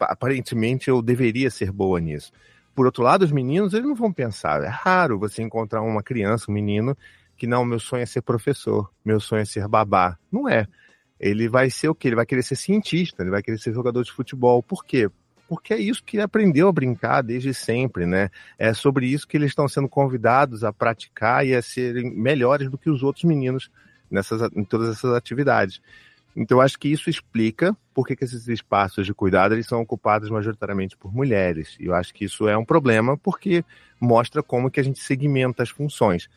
aparentemente 0.00 0.88
eu 0.88 1.00
deveria 1.00 1.48
ser 1.48 1.70
boa 1.70 2.00
nisso. 2.00 2.32
Por 2.74 2.86
outro 2.86 3.04
lado, 3.04 3.22
os 3.22 3.30
meninos, 3.30 3.72
eles 3.72 3.86
não 3.86 3.94
vão 3.94 4.12
pensar. 4.12 4.64
É 4.64 4.68
raro 4.68 5.18
você 5.18 5.40
encontrar 5.40 5.80
uma 5.82 6.02
criança, 6.02 6.50
um 6.50 6.54
menino, 6.54 6.96
que 7.44 7.46
não, 7.46 7.62
meu 7.62 7.78
sonho 7.78 8.02
é 8.02 8.06
ser 8.06 8.22
professor, 8.22 8.90
meu 9.04 9.20
sonho 9.20 9.42
é 9.42 9.44
ser 9.44 9.68
babá. 9.68 10.18
Não 10.32 10.48
é. 10.48 10.66
Ele 11.20 11.46
vai 11.46 11.68
ser 11.68 11.90
o 11.90 11.94
quê? 11.94 12.08
Ele 12.08 12.16
vai 12.16 12.24
querer 12.24 12.42
ser 12.42 12.56
cientista, 12.56 13.22
ele 13.22 13.30
vai 13.30 13.42
querer 13.42 13.58
ser 13.58 13.74
jogador 13.74 14.02
de 14.02 14.10
futebol. 14.10 14.62
Por 14.62 14.82
quê? 14.82 15.10
Porque 15.46 15.74
é 15.74 15.78
isso 15.78 16.02
que 16.02 16.16
ele 16.16 16.22
aprendeu 16.22 16.68
a 16.68 16.72
brincar 16.72 17.20
desde 17.20 17.52
sempre, 17.52 18.06
né? 18.06 18.30
É 18.58 18.72
sobre 18.72 19.06
isso 19.06 19.28
que 19.28 19.36
eles 19.36 19.50
estão 19.50 19.68
sendo 19.68 19.90
convidados 19.90 20.64
a 20.64 20.72
praticar 20.72 21.46
e 21.46 21.54
a 21.54 21.60
serem 21.60 22.10
melhores 22.10 22.70
do 22.70 22.78
que 22.78 22.88
os 22.88 23.02
outros 23.02 23.24
meninos 23.24 23.70
nessas, 24.10 24.50
em 24.56 24.64
todas 24.64 24.88
essas 24.88 25.12
atividades. 25.14 25.82
Então, 26.34 26.58
eu 26.58 26.62
acho 26.62 26.78
que 26.78 26.88
isso 26.88 27.10
explica 27.10 27.76
por 27.92 28.06
que, 28.06 28.16
que 28.16 28.24
esses 28.24 28.48
espaços 28.48 29.04
de 29.04 29.12
cuidado 29.12 29.54
eles 29.54 29.66
são 29.66 29.82
ocupados 29.82 30.30
majoritariamente 30.30 30.96
por 30.96 31.14
mulheres. 31.14 31.76
E 31.78 31.84
eu 31.84 31.94
acho 31.94 32.14
que 32.14 32.24
isso 32.24 32.48
é 32.48 32.56
um 32.56 32.64
problema 32.64 33.18
porque 33.18 33.62
mostra 34.00 34.42
como 34.42 34.70
que 34.70 34.80
a 34.80 34.82
gente 34.82 34.98
segmenta 34.98 35.62
as 35.62 35.68
funções. 35.68 36.30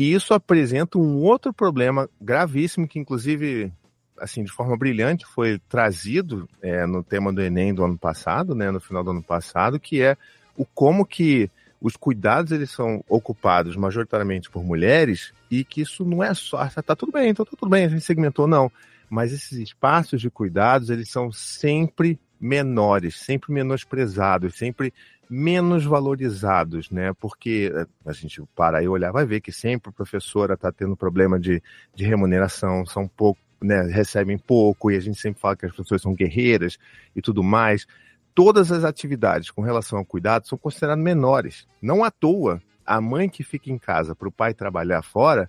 E 0.00 0.14
isso 0.14 0.32
apresenta 0.32 0.96
um 0.96 1.18
outro 1.18 1.52
problema 1.52 2.08
gravíssimo 2.18 2.88
que, 2.88 2.98
inclusive, 2.98 3.70
assim, 4.18 4.42
de 4.42 4.50
forma 4.50 4.74
brilhante, 4.74 5.26
foi 5.26 5.58
trazido 5.68 6.48
é, 6.62 6.86
no 6.86 7.04
tema 7.04 7.30
do 7.30 7.42
Enem 7.42 7.74
do 7.74 7.84
ano 7.84 7.98
passado, 7.98 8.54
né, 8.54 8.70
no 8.70 8.80
final 8.80 9.04
do 9.04 9.10
ano 9.10 9.22
passado, 9.22 9.78
que 9.78 10.00
é 10.00 10.16
o 10.56 10.64
como 10.64 11.04
que 11.04 11.50
os 11.78 11.98
cuidados 11.98 12.50
eles 12.50 12.70
são 12.70 13.04
ocupados 13.06 13.76
majoritariamente 13.76 14.48
por 14.48 14.64
mulheres 14.64 15.34
e 15.50 15.64
que 15.64 15.82
isso 15.82 16.02
não 16.02 16.24
é 16.24 16.32
só, 16.32 16.62
ah, 16.62 16.82
tá 16.82 16.96
tudo 16.96 17.12
bem, 17.12 17.28
então 17.28 17.44
tá 17.44 17.52
tudo 17.54 17.68
bem, 17.68 17.84
a 17.84 17.88
gente 17.90 18.00
segmentou, 18.00 18.46
não. 18.46 18.72
Mas 19.10 19.34
esses 19.34 19.58
espaços 19.58 20.18
de 20.18 20.30
cuidados, 20.30 20.88
eles 20.88 21.10
são 21.10 21.30
sempre 21.30 22.18
menores, 22.40 23.16
sempre 23.16 23.52
menosprezados, 23.52 24.54
sempre 24.54 24.94
menos 25.30 25.84
valorizados, 25.84 26.90
né? 26.90 27.12
Porque 27.12 27.72
eh, 27.72 27.86
a 28.04 28.12
gente 28.12 28.42
para 28.56 28.82
e 28.82 28.88
olhar, 28.88 29.12
vai 29.12 29.24
ver 29.24 29.40
que 29.40 29.52
sempre 29.52 29.90
a 29.90 29.92
professora 29.92 30.54
está 30.54 30.72
tendo 30.72 30.96
problema 30.96 31.38
de, 31.38 31.62
de 31.94 32.04
remuneração, 32.04 32.84
são 32.84 33.06
pouco, 33.06 33.40
né? 33.62 33.82
Recebem 33.82 34.36
pouco, 34.36 34.90
e 34.90 34.96
a 34.96 35.00
gente 35.00 35.20
sempre 35.20 35.40
fala 35.40 35.54
que 35.54 35.66
as 35.66 35.74
pessoas 35.74 36.02
são 36.02 36.12
guerreiras 36.12 36.78
e 37.14 37.22
tudo 37.22 37.44
mais. 37.44 37.86
Todas 38.34 38.72
as 38.72 38.82
atividades 38.82 39.52
com 39.52 39.62
relação 39.62 40.00
ao 40.00 40.04
cuidado 40.04 40.48
são 40.48 40.58
consideradas 40.58 41.02
menores. 41.04 41.68
Não 41.80 42.02
à 42.02 42.10
toa, 42.10 42.60
a 42.84 43.00
mãe 43.00 43.28
que 43.28 43.44
fica 43.44 43.70
em 43.70 43.78
casa 43.78 44.16
para 44.16 44.28
o 44.28 44.32
pai 44.32 44.52
trabalhar 44.52 45.02
fora, 45.02 45.48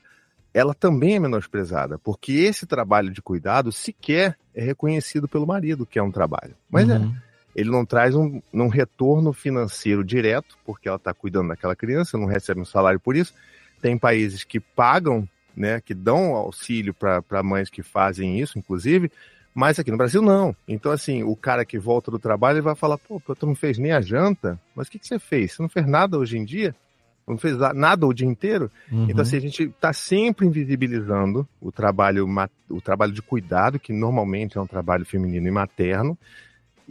ela 0.54 0.76
também 0.76 1.16
é 1.16 1.20
menosprezada, 1.20 1.98
porque 1.98 2.34
esse 2.34 2.68
trabalho 2.68 3.10
de 3.10 3.22
cuidado 3.22 3.72
sequer 3.72 4.38
é 4.54 4.62
reconhecido 4.62 5.28
pelo 5.28 5.48
marido, 5.48 5.88
que 5.88 5.98
é 5.98 6.04
um 6.04 6.12
trabalho. 6.12 6.56
Mas 6.70 6.88
é. 6.88 6.98
uhum. 7.00 7.16
é 7.16 7.31
ele 7.56 7.70
não 7.70 7.86
traz 7.86 8.16
um, 8.16 8.42
um 8.54 8.68
retorno 8.68 9.34
financeiro 9.34 10.04
direto, 10.04 10.58
porque 10.66 10.88
ela 10.88 10.98
está 10.98 11.14
cuidando 11.14 11.50
daquela 11.50 11.76
criança, 11.76 12.18
não 12.18 12.26
recebe 12.26 12.62
um 12.62 12.66
salário 12.66 13.00
por 13.00 13.16
isso. 13.16 13.34
Tem 13.82 13.98
países 13.98 14.44
que 14.44 14.60
pagam, 14.60 15.28
né, 15.56 15.82
que 15.82 15.94
dão 15.94 16.36
auxílio 16.36 16.94
para 16.94 17.44
mães 17.44 17.70
que 17.70 17.84
fazem 17.84 18.40
isso, 18.40 18.58
inclusive, 18.58 19.12
mas 19.54 19.78
aqui 19.78 19.92
no 19.92 19.98
Brasil 19.98 20.22
não. 20.22 20.56
Então, 20.68 20.92
assim, 20.92 21.24
o 21.24 21.36
cara 21.36 21.66
que 21.66 21.78
volta 21.78 22.10
do 22.10 22.20
trabalho 22.20 22.58
ele 22.58 22.62
vai 22.62 22.76
falar: 22.76 22.98
pô, 22.98 23.22
tu 23.36 23.46
não 23.46 23.56
fez 23.56 23.78
nem 23.78 23.92
a 23.92 24.02
janta, 24.02 24.60
mas 24.76 24.88
o 24.88 24.92
que, 24.92 25.00
que 25.00 25.08
você 25.08 25.20
fez? 25.20 25.54
Você 25.54 25.62
não 25.62 25.70
fez 25.70 25.86
nada 25.86 26.18
hoje 26.18 26.38
em 26.38 26.46
dia? 26.46 26.74
Não 27.28 27.38
fez 27.38 27.58
nada 27.76 28.06
o 28.06 28.14
dia 28.14 28.28
inteiro? 28.28 28.72
Uhum. 28.92 29.08
Então, 29.10 29.22
assim, 29.22 29.38
a 29.38 29.42
gente 29.42 29.64
está 29.64 29.94
sempre 29.94 30.46
invisibilizando 30.46 31.48
o 31.62 31.72
trabalho, 31.72 32.28
o 32.70 32.82
trabalho 32.82 33.12
de 33.12 33.22
cuidado, 33.22 33.80
que 33.80 33.94
normalmente 33.94 34.58
é 34.58 34.62
um 34.62 34.68
trabalho 34.68 35.06
feminino 35.06 35.48
e 35.48 35.52
materno, 35.52 36.18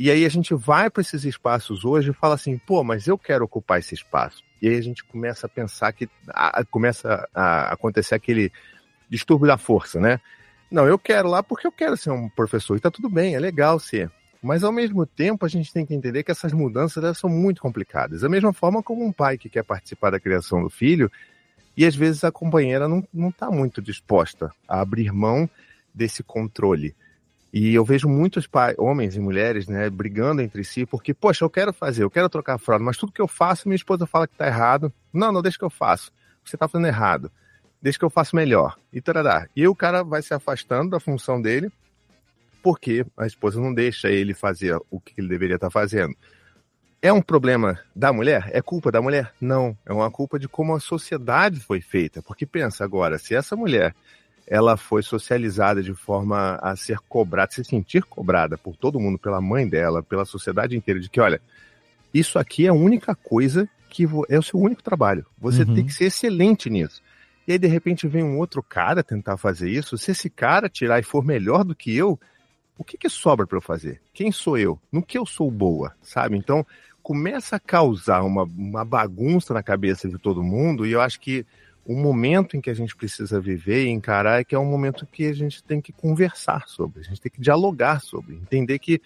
e 0.02 0.10
aí 0.10 0.24
a 0.24 0.30
gente 0.30 0.54
vai 0.54 0.88
para 0.88 1.02
esses 1.02 1.26
espaços 1.26 1.84
hoje 1.84 2.08
e 2.10 2.14
fala 2.14 2.34
assim, 2.34 2.56
pô, 2.56 2.82
mas 2.82 3.06
eu 3.06 3.18
quero 3.18 3.44
ocupar 3.44 3.80
esse 3.80 3.94
espaço. 3.94 4.42
E 4.62 4.66
aí 4.66 4.74
a 4.74 4.80
gente 4.80 5.04
começa 5.04 5.44
a 5.44 5.50
pensar 5.50 5.92
que 5.92 6.08
a, 6.28 6.64
começa 6.64 7.28
a 7.34 7.70
acontecer 7.70 8.14
aquele 8.14 8.50
distúrbio 9.10 9.46
da 9.46 9.58
força, 9.58 10.00
né? 10.00 10.18
Não, 10.70 10.86
eu 10.86 10.98
quero 10.98 11.28
lá 11.28 11.42
porque 11.42 11.66
eu 11.66 11.72
quero 11.72 11.98
ser 11.98 12.12
um 12.12 12.30
professor 12.30 12.78
e 12.78 12.80
tá 12.80 12.90
tudo 12.90 13.10
bem, 13.10 13.34
é 13.34 13.38
legal 13.38 13.78
ser. 13.78 14.10
Mas 14.42 14.64
ao 14.64 14.72
mesmo 14.72 15.04
tempo 15.04 15.44
a 15.44 15.48
gente 15.50 15.70
tem 15.70 15.84
que 15.84 15.92
entender 15.92 16.22
que 16.22 16.30
essas 16.30 16.54
mudanças 16.54 17.04
elas 17.04 17.18
são 17.18 17.28
muito 17.28 17.60
complicadas. 17.60 18.22
Da 18.22 18.28
mesma 18.30 18.54
forma 18.54 18.82
como 18.82 19.04
um 19.04 19.12
pai 19.12 19.36
que 19.36 19.50
quer 19.50 19.64
participar 19.64 20.08
da 20.08 20.18
criação 20.18 20.62
do 20.62 20.70
filho 20.70 21.12
e 21.76 21.84
às 21.84 21.94
vezes 21.94 22.24
a 22.24 22.32
companheira 22.32 22.88
não 22.88 23.28
está 23.28 23.50
muito 23.50 23.82
disposta 23.82 24.50
a 24.66 24.80
abrir 24.80 25.12
mão 25.12 25.46
desse 25.94 26.22
controle. 26.22 26.96
E 27.52 27.74
eu 27.74 27.84
vejo 27.84 28.08
muitos 28.08 28.48
homens 28.78 29.16
e 29.16 29.20
mulheres, 29.20 29.66
né, 29.66 29.90
brigando 29.90 30.40
entre 30.40 30.62
si, 30.62 30.86
porque, 30.86 31.12
poxa, 31.12 31.44
eu 31.44 31.50
quero 31.50 31.72
fazer, 31.72 32.04
eu 32.04 32.10
quero 32.10 32.28
trocar 32.28 32.54
a 32.54 32.58
fralda, 32.58 32.84
mas 32.84 32.96
tudo 32.96 33.12
que 33.12 33.20
eu 33.20 33.26
faço, 33.26 33.68
minha 33.68 33.76
esposa 33.76 34.06
fala 34.06 34.28
que 34.28 34.36
tá 34.36 34.46
errado. 34.46 34.92
Não, 35.12 35.32
não, 35.32 35.42
deixa 35.42 35.58
que 35.58 35.64
eu 35.64 35.70
faço. 35.70 36.12
Você 36.44 36.56
tá 36.56 36.68
fazendo 36.68 36.86
errado. 36.86 37.30
Deixa 37.82 37.98
que 37.98 38.04
eu 38.04 38.10
faço 38.10 38.36
melhor. 38.36 38.76
E 38.92 39.00
tarará. 39.00 39.48
E 39.56 39.66
o 39.66 39.74
cara 39.74 40.04
vai 40.04 40.22
se 40.22 40.32
afastando 40.32 40.90
da 40.90 41.00
função 41.00 41.42
dele, 41.42 41.72
porque 42.62 43.04
a 43.16 43.26
esposa 43.26 43.60
não 43.60 43.74
deixa 43.74 44.08
ele 44.10 44.32
fazer 44.32 44.78
o 44.90 45.00
que 45.00 45.14
ele 45.18 45.28
deveria 45.28 45.56
estar 45.56 45.68
tá 45.68 45.72
fazendo. 45.72 46.14
É 47.02 47.12
um 47.12 47.22
problema 47.22 47.80
da 47.96 48.12
mulher? 48.12 48.50
É 48.52 48.60
culpa 48.60 48.92
da 48.92 49.00
mulher? 49.00 49.32
Não. 49.40 49.76
É 49.86 49.92
uma 49.92 50.10
culpa 50.10 50.38
de 50.38 50.46
como 50.46 50.74
a 50.74 50.80
sociedade 50.80 51.58
foi 51.58 51.80
feita. 51.80 52.22
Porque 52.22 52.44
pensa 52.44 52.84
agora, 52.84 53.18
se 53.18 53.34
essa 53.34 53.56
mulher 53.56 53.94
ela 54.46 54.76
foi 54.76 55.02
socializada 55.02 55.82
de 55.82 55.94
forma 55.94 56.58
a 56.62 56.74
ser 56.76 56.98
cobrada, 57.08 57.52
se 57.52 57.64
sentir 57.64 58.04
cobrada 58.04 58.58
por 58.58 58.76
todo 58.76 59.00
mundo, 59.00 59.18
pela 59.18 59.40
mãe 59.40 59.68
dela, 59.68 60.02
pela 60.02 60.24
sociedade 60.24 60.76
inteira, 60.76 61.00
de 61.00 61.08
que, 61.08 61.20
olha, 61.20 61.40
isso 62.12 62.38
aqui 62.38 62.66
é 62.66 62.70
a 62.70 62.74
única 62.74 63.14
coisa 63.14 63.68
que 63.88 64.08
é 64.28 64.38
o 64.38 64.42
seu 64.42 64.58
único 64.58 64.82
trabalho. 64.82 65.26
Você 65.38 65.62
uhum. 65.62 65.74
tem 65.74 65.86
que 65.86 65.92
ser 65.92 66.04
excelente 66.04 66.70
nisso. 66.70 67.02
E 67.46 67.52
aí, 67.52 67.58
de 67.58 67.66
repente, 67.66 68.06
vem 68.06 68.22
um 68.22 68.38
outro 68.38 68.62
cara 68.62 69.02
tentar 69.02 69.36
fazer 69.36 69.68
isso. 69.68 69.98
Se 69.98 70.12
esse 70.12 70.30
cara 70.30 70.68
tirar 70.68 71.00
e 71.00 71.02
for 71.02 71.24
melhor 71.24 71.64
do 71.64 71.74
que 71.74 71.94
eu, 71.96 72.18
o 72.78 72.84
que, 72.84 72.96
que 72.96 73.08
sobra 73.08 73.46
para 73.46 73.58
eu 73.58 73.62
fazer? 73.62 74.00
Quem 74.14 74.30
sou 74.30 74.56
eu? 74.56 74.78
No 74.92 75.02
que 75.02 75.18
eu 75.18 75.26
sou 75.26 75.50
boa, 75.50 75.92
sabe? 76.00 76.36
Então, 76.36 76.64
começa 77.02 77.56
a 77.56 77.60
causar 77.60 78.22
uma, 78.22 78.44
uma 78.44 78.84
bagunça 78.84 79.52
na 79.52 79.62
cabeça 79.62 80.08
de 80.08 80.18
todo 80.18 80.42
mundo, 80.42 80.86
e 80.86 80.92
eu 80.92 81.00
acho 81.00 81.20
que 81.20 81.44
o 81.84 81.94
momento 81.94 82.56
em 82.56 82.60
que 82.60 82.70
a 82.70 82.74
gente 82.74 82.94
precisa 82.94 83.40
viver 83.40 83.86
e 83.86 83.88
encarar 83.88 84.40
é 84.40 84.44
que 84.44 84.54
é 84.54 84.58
um 84.58 84.64
momento 84.64 85.06
que 85.06 85.26
a 85.26 85.32
gente 85.32 85.62
tem 85.62 85.80
que 85.80 85.92
conversar 85.92 86.68
sobre, 86.68 87.00
a 87.00 87.02
gente 87.04 87.20
tem 87.20 87.32
que 87.32 87.40
dialogar 87.40 88.00
sobre, 88.00 88.34
entender 88.36 88.78
que 88.78 89.00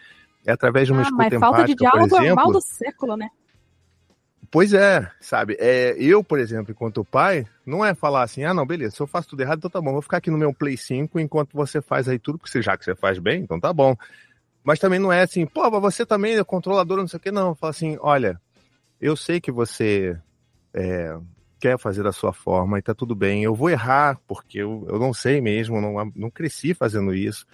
é 0.44 0.52
através 0.52 0.86
de 0.86 0.92
uma 0.92 1.00
ah, 1.00 1.04
escuta 1.04 1.22
mas 1.22 1.32
empática, 1.32 1.56
falta 1.56 1.66
de 1.66 1.74
diálogo 1.74 2.08
por 2.08 2.16
exemplo, 2.16 2.28
é 2.28 2.32
o 2.32 2.36
mal 2.36 2.52
do 2.52 2.60
século, 2.60 3.16
né? 3.16 3.28
Pois 4.50 4.72
é, 4.72 5.10
sabe? 5.20 5.56
É, 5.58 5.96
eu, 5.98 6.22
por 6.22 6.38
exemplo, 6.38 6.70
enquanto 6.70 7.04
pai, 7.04 7.44
não 7.66 7.84
é 7.84 7.94
falar 7.94 8.22
assim, 8.22 8.44
ah, 8.44 8.54
não, 8.54 8.64
beleza, 8.64 8.94
se 8.94 9.02
eu 9.02 9.06
faço 9.06 9.30
tudo 9.30 9.40
errado, 9.40 9.58
então 9.58 9.70
tá 9.70 9.80
bom, 9.80 9.92
vou 9.92 10.02
ficar 10.02 10.18
aqui 10.18 10.30
no 10.30 10.38
meu 10.38 10.54
Play 10.54 10.76
5 10.76 11.18
enquanto 11.18 11.54
você 11.54 11.80
faz 11.80 12.08
aí 12.08 12.18
tudo, 12.18 12.38
porque 12.38 12.62
já 12.62 12.76
que 12.76 12.84
você 12.84 12.94
faz 12.94 13.18
bem, 13.18 13.42
então 13.42 13.58
tá 13.58 13.72
bom. 13.72 13.96
Mas 14.62 14.78
também 14.78 14.98
não 14.98 15.12
é 15.12 15.22
assim, 15.22 15.44
pô, 15.44 15.68
você 15.80 16.06
também 16.06 16.36
é 16.36 16.44
controlador, 16.44 16.98
não 16.98 17.08
sei 17.08 17.16
o 17.18 17.20
que, 17.20 17.30
não. 17.30 17.54
Fala 17.54 17.70
assim, 17.70 17.98
olha, 18.00 18.40
eu 19.00 19.16
sei 19.16 19.40
que 19.40 19.50
você 19.50 20.16
é, 20.72 21.16
quer 21.64 21.78
fazer 21.78 22.02
da 22.02 22.12
sua 22.12 22.30
forma 22.30 22.78
e 22.78 22.82
tá 22.82 22.94
tudo 22.94 23.14
bem. 23.14 23.42
Eu 23.42 23.54
vou 23.54 23.70
errar, 23.70 24.20
porque 24.28 24.58
eu, 24.58 24.84
eu 24.86 24.98
não 24.98 25.14
sei 25.14 25.40
mesmo, 25.40 25.80
não, 25.80 26.12
não 26.14 26.28
cresci 26.28 26.74
fazendo 26.74 27.14
isso, 27.14 27.46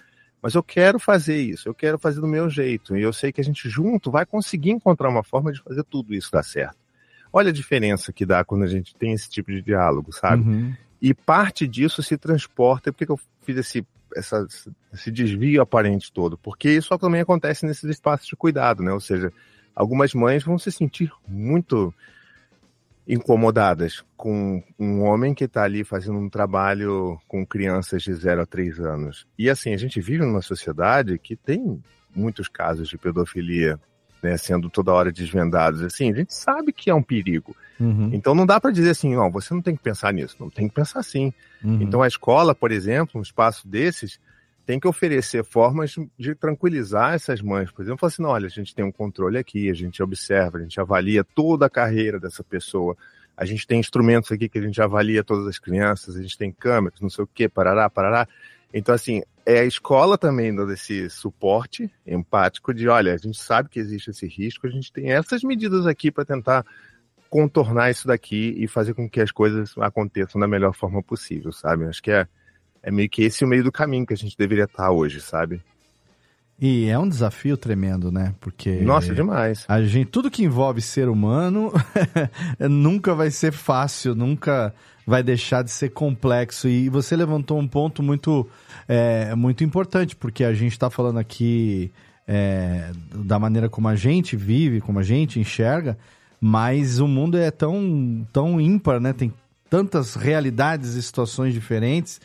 mas 0.42 0.56
eu 0.56 0.64
quero 0.64 0.98
fazer 0.98 1.40
isso, 1.40 1.68
eu 1.68 1.74
quero 1.74 1.96
fazer 1.96 2.20
do 2.20 2.26
meu 2.26 2.50
jeito. 2.50 2.96
E 2.96 3.02
eu 3.02 3.12
sei 3.12 3.30
que 3.30 3.40
a 3.40 3.44
gente 3.44 3.70
junto 3.70 4.10
vai 4.10 4.26
conseguir 4.26 4.72
encontrar 4.72 5.08
uma 5.08 5.22
forma 5.22 5.52
de 5.52 5.62
fazer 5.62 5.84
tudo 5.84 6.12
isso 6.12 6.32
dar 6.32 6.42
certo. 6.42 6.76
Olha 7.32 7.50
a 7.50 7.52
diferença 7.52 8.12
que 8.12 8.26
dá 8.26 8.42
quando 8.44 8.64
a 8.64 8.66
gente 8.66 8.96
tem 8.96 9.12
esse 9.12 9.30
tipo 9.30 9.52
de 9.52 9.62
diálogo, 9.62 10.12
sabe? 10.12 10.42
Uhum. 10.42 10.74
E 11.00 11.14
parte 11.14 11.68
disso 11.68 12.02
se 12.02 12.18
transporta. 12.18 12.92
Por 12.92 13.06
que 13.06 13.12
eu 13.12 13.20
fiz 13.42 13.58
esse, 13.58 13.86
essa, 14.16 14.44
esse 14.92 15.12
desvio 15.12 15.62
aparente 15.62 16.12
todo? 16.12 16.36
Porque 16.36 16.68
isso 16.68 16.98
também 16.98 17.20
acontece 17.20 17.64
nesses 17.64 17.84
espaços 17.84 18.26
de 18.26 18.34
cuidado, 18.34 18.82
né? 18.82 18.92
Ou 18.92 19.00
seja, 19.00 19.32
algumas 19.72 20.12
mães 20.14 20.42
vão 20.42 20.58
se 20.58 20.72
sentir 20.72 21.12
muito 21.28 21.94
incomodadas 23.10 24.04
com 24.16 24.62
um 24.78 25.02
homem 25.02 25.34
que 25.34 25.44
está 25.44 25.64
ali 25.64 25.82
fazendo 25.82 26.18
um 26.18 26.28
trabalho 26.28 27.18
com 27.26 27.44
crianças 27.44 28.02
de 28.02 28.14
0 28.14 28.42
a 28.42 28.46
3 28.46 28.78
anos. 28.78 29.26
E 29.36 29.50
assim, 29.50 29.74
a 29.74 29.76
gente 29.76 30.00
vive 30.00 30.24
numa 30.24 30.42
sociedade 30.42 31.18
que 31.18 31.34
tem 31.34 31.82
muitos 32.14 32.46
casos 32.46 32.88
de 32.88 32.96
pedofilia 32.96 33.78
né, 34.22 34.36
sendo 34.36 34.70
toda 34.70 34.92
hora 34.92 35.10
desvendados. 35.10 35.82
Assim, 35.82 36.12
a 36.12 36.14
gente 36.14 36.32
sabe 36.32 36.72
que 36.72 36.88
é 36.88 36.94
um 36.94 37.02
perigo. 37.02 37.56
Uhum. 37.80 38.10
Então 38.12 38.34
não 38.34 38.46
dá 38.46 38.60
para 38.60 38.70
dizer 38.70 38.90
assim, 38.90 39.16
não, 39.16 39.30
você 39.30 39.52
não 39.52 39.62
tem 39.62 39.74
que 39.74 39.82
pensar 39.82 40.12
nisso, 40.12 40.36
não 40.38 40.50
tem 40.50 40.68
que 40.68 40.74
pensar 40.74 41.00
assim. 41.00 41.32
Uhum. 41.64 41.82
Então 41.82 42.02
a 42.02 42.08
escola, 42.08 42.54
por 42.54 42.70
exemplo, 42.70 43.18
um 43.18 43.22
espaço 43.22 43.66
desses, 43.66 44.20
tem 44.70 44.78
que 44.78 44.86
oferecer 44.86 45.42
formas 45.42 45.96
de 46.16 46.32
tranquilizar 46.32 47.14
essas 47.14 47.42
mães. 47.42 47.72
Por 47.72 47.82
exemplo, 47.82 47.98
falar 47.98 48.12
assim: 48.12 48.24
olha, 48.24 48.46
a 48.46 48.50
gente 48.50 48.72
tem 48.72 48.84
um 48.84 48.92
controle 48.92 49.36
aqui, 49.36 49.68
a 49.68 49.74
gente 49.74 50.00
observa, 50.00 50.58
a 50.58 50.60
gente 50.60 50.80
avalia 50.80 51.24
toda 51.24 51.66
a 51.66 51.70
carreira 51.70 52.20
dessa 52.20 52.44
pessoa. 52.44 52.96
A 53.36 53.44
gente 53.44 53.66
tem 53.66 53.80
instrumentos 53.80 54.30
aqui 54.30 54.48
que 54.48 54.58
a 54.58 54.62
gente 54.62 54.80
avalia 54.80 55.24
todas 55.24 55.48
as 55.48 55.58
crianças, 55.58 56.14
a 56.14 56.22
gente 56.22 56.38
tem 56.38 56.52
câmeras, 56.52 57.00
não 57.00 57.10
sei 57.10 57.24
o 57.24 57.26
quê, 57.26 57.48
parará, 57.48 57.90
parará. 57.90 58.28
Então, 58.72 58.94
assim, 58.94 59.22
é 59.44 59.58
a 59.58 59.64
escola 59.64 60.16
também 60.16 60.54
dando 60.54 60.72
esse 60.72 61.10
suporte 61.10 61.90
empático 62.06 62.72
de, 62.72 62.88
olha, 62.88 63.12
a 63.12 63.16
gente 63.16 63.38
sabe 63.38 63.68
que 63.68 63.80
existe 63.80 64.10
esse 64.10 64.28
risco, 64.28 64.68
a 64.68 64.70
gente 64.70 64.92
tem 64.92 65.10
essas 65.10 65.42
medidas 65.42 65.84
aqui 65.84 66.12
para 66.12 66.24
tentar 66.24 66.64
contornar 67.28 67.90
isso 67.90 68.06
daqui 68.06 68.54
e 68.56 68.68
fazer 68.68 68.94
com 68.94 69.10
que 69.10 69.20
as 69.20 69.32
coisas 69.32 69.76
aconteçam 69.78 70.40
da 70.40 70.46
melhor 70.46 70.74
forma 70.74 71.02
possível, 71.02 71.50
sabe? 71.50 71.86
Acho 71.86 72.00
que 72.00 72.12
é, 72.12 72.28
é 72.82 72.90
meio 72.90 73.08
que 73.08 73.22
esse 73.22 73.44
o 73.44 73.48
meio 73.48 73.64
do 73.64 73.72
caminho 73.72 74.06
que 74.06 74.14
a 74.14 74.16
gente 74.16 74.36
deveria 74.36 74.64
estar 74.64 74.90
hoje, 74.90 75.20
sabe? 75.20 75.60
E 76.60 76.88
é 76.88 76.98
um 76.98 77.08
desafio 77.08 77.56
tremendo, 77.56 78.12
né? 78.12 78.34
Porque. 78.38 78.80
Nossa, 78.80 79.14
demais. 79.14 79.64
A 79.66 79.82
gente, 79.82 80.08
tudo 80.10 80.30
que 80.30 80.44
envolve 80.44 80.82
ser 80.82 81.08
humano 81.08 81.72
nunca 82.68 83.14
vai 83.14 83.30
ser 83.30 83.50
fácil, 83.50 84.14
nunca 84.14 84.74
vai 85.06 85.22
deixar 85.22 85.62
de 85.62 85.70
ser 85.70 85.88
complexo. 85.88 86.68
E 86.68 86.90
você 86.90 87.16
levantou 87.16 87.58
um 87.58 87.66
ponto 87.66 88.02
muito, 88.02 88.46
é, 88.86 89.34
muito 89.34 89.64
importante, 89.64 90.14
porque 90.14 90.44
a 90.44 90.52
gente 90.52 90.72
está 90.72 90.90
falando 90.90 91.18
aqui 91.18 91.90
é, 92.28 92.92
da 93.14 93.38
maneira 93.38 93.70
como 93.70 93.88
a 93.88 93.96
gente 93.96 94.36
vive, 94.36 94.82
como 94.82 94.98
a 94.98 95.02
gente 95.02 95.40
enxerga, 95.40 95.96
mas 96.38 97.00
o 97.00 97.08
mundo 97.08 97.38
é 97.38 97.50
tão, 97.50 98.26
tão 98.34 98.60
ímpar, 98.60 99.00
né? 99.00 99.14
Tem 99.14 99.32
tantas 99.70 100.14
realidades 100.14 100.94
e 100.94 101.02
situações 101.02 101.54
diferentes 101.54 102.20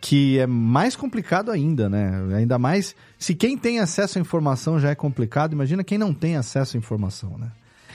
que 0.00 0.38
é 0.38 0.46
mais 0.46 0.96
complicado 0.96 1.50
ainda, 1.50 1.88
né? 1.88 2.10
Ainda 2.34 2.58
mais 2.58 2.96
se 3.18 3.34
quem 3.34 3.56
tem 3.56 3.80
acesso 3.80 4.18
à 4.18 4.20
informação 4.20 4.78
já 4.78 4.90
é 4.90 4.94
complicado, 4.94 5.52
imagina 5.52 5.84
quem 5.84 5.98
não 5.98 6.14
tem 6.14 6.36
acesso 6.36 6.76
à 6.76 6.78
informação, 6.78 7.36
né? 7.36 7.50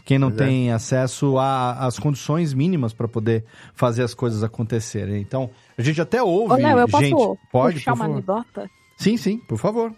Quem 0.05 0.19
não 0.19 0.29
Pois 0.29 0.41
é. 0.41 0.45
tem 0.45 0.71
acesso 0.71 1.35
às 1.39 1.97
condições 1.97 2.53
mínimas 2.53 2.93
para 2.93 3.07
poder 3.07 3.43
fazer 3.73 4.03
as 4.03 4.13
coisas 4.13 4.43
acontecerem. 4.43 5.19
Então, 5.19 5.49
a 5.75 5.81
gente 5.81 5.99
até 5.99 6.21
ouve 6.21 6.53
Ô, 6.53 6.57
Léo, 6.57 6.77
eu 6.77 6.87
posso 6.87 7.03
gente, 7.03 7.39
pode, 7.51 7.73
puxar 7.77 7.93
por 7.93 8.05
uma 8.05 8.13
anedota? 8.13 8.69
Sim, 8.97 9.17
sim, 9.17 9.39
por 9.39 9.57
favor. 9.57 9.91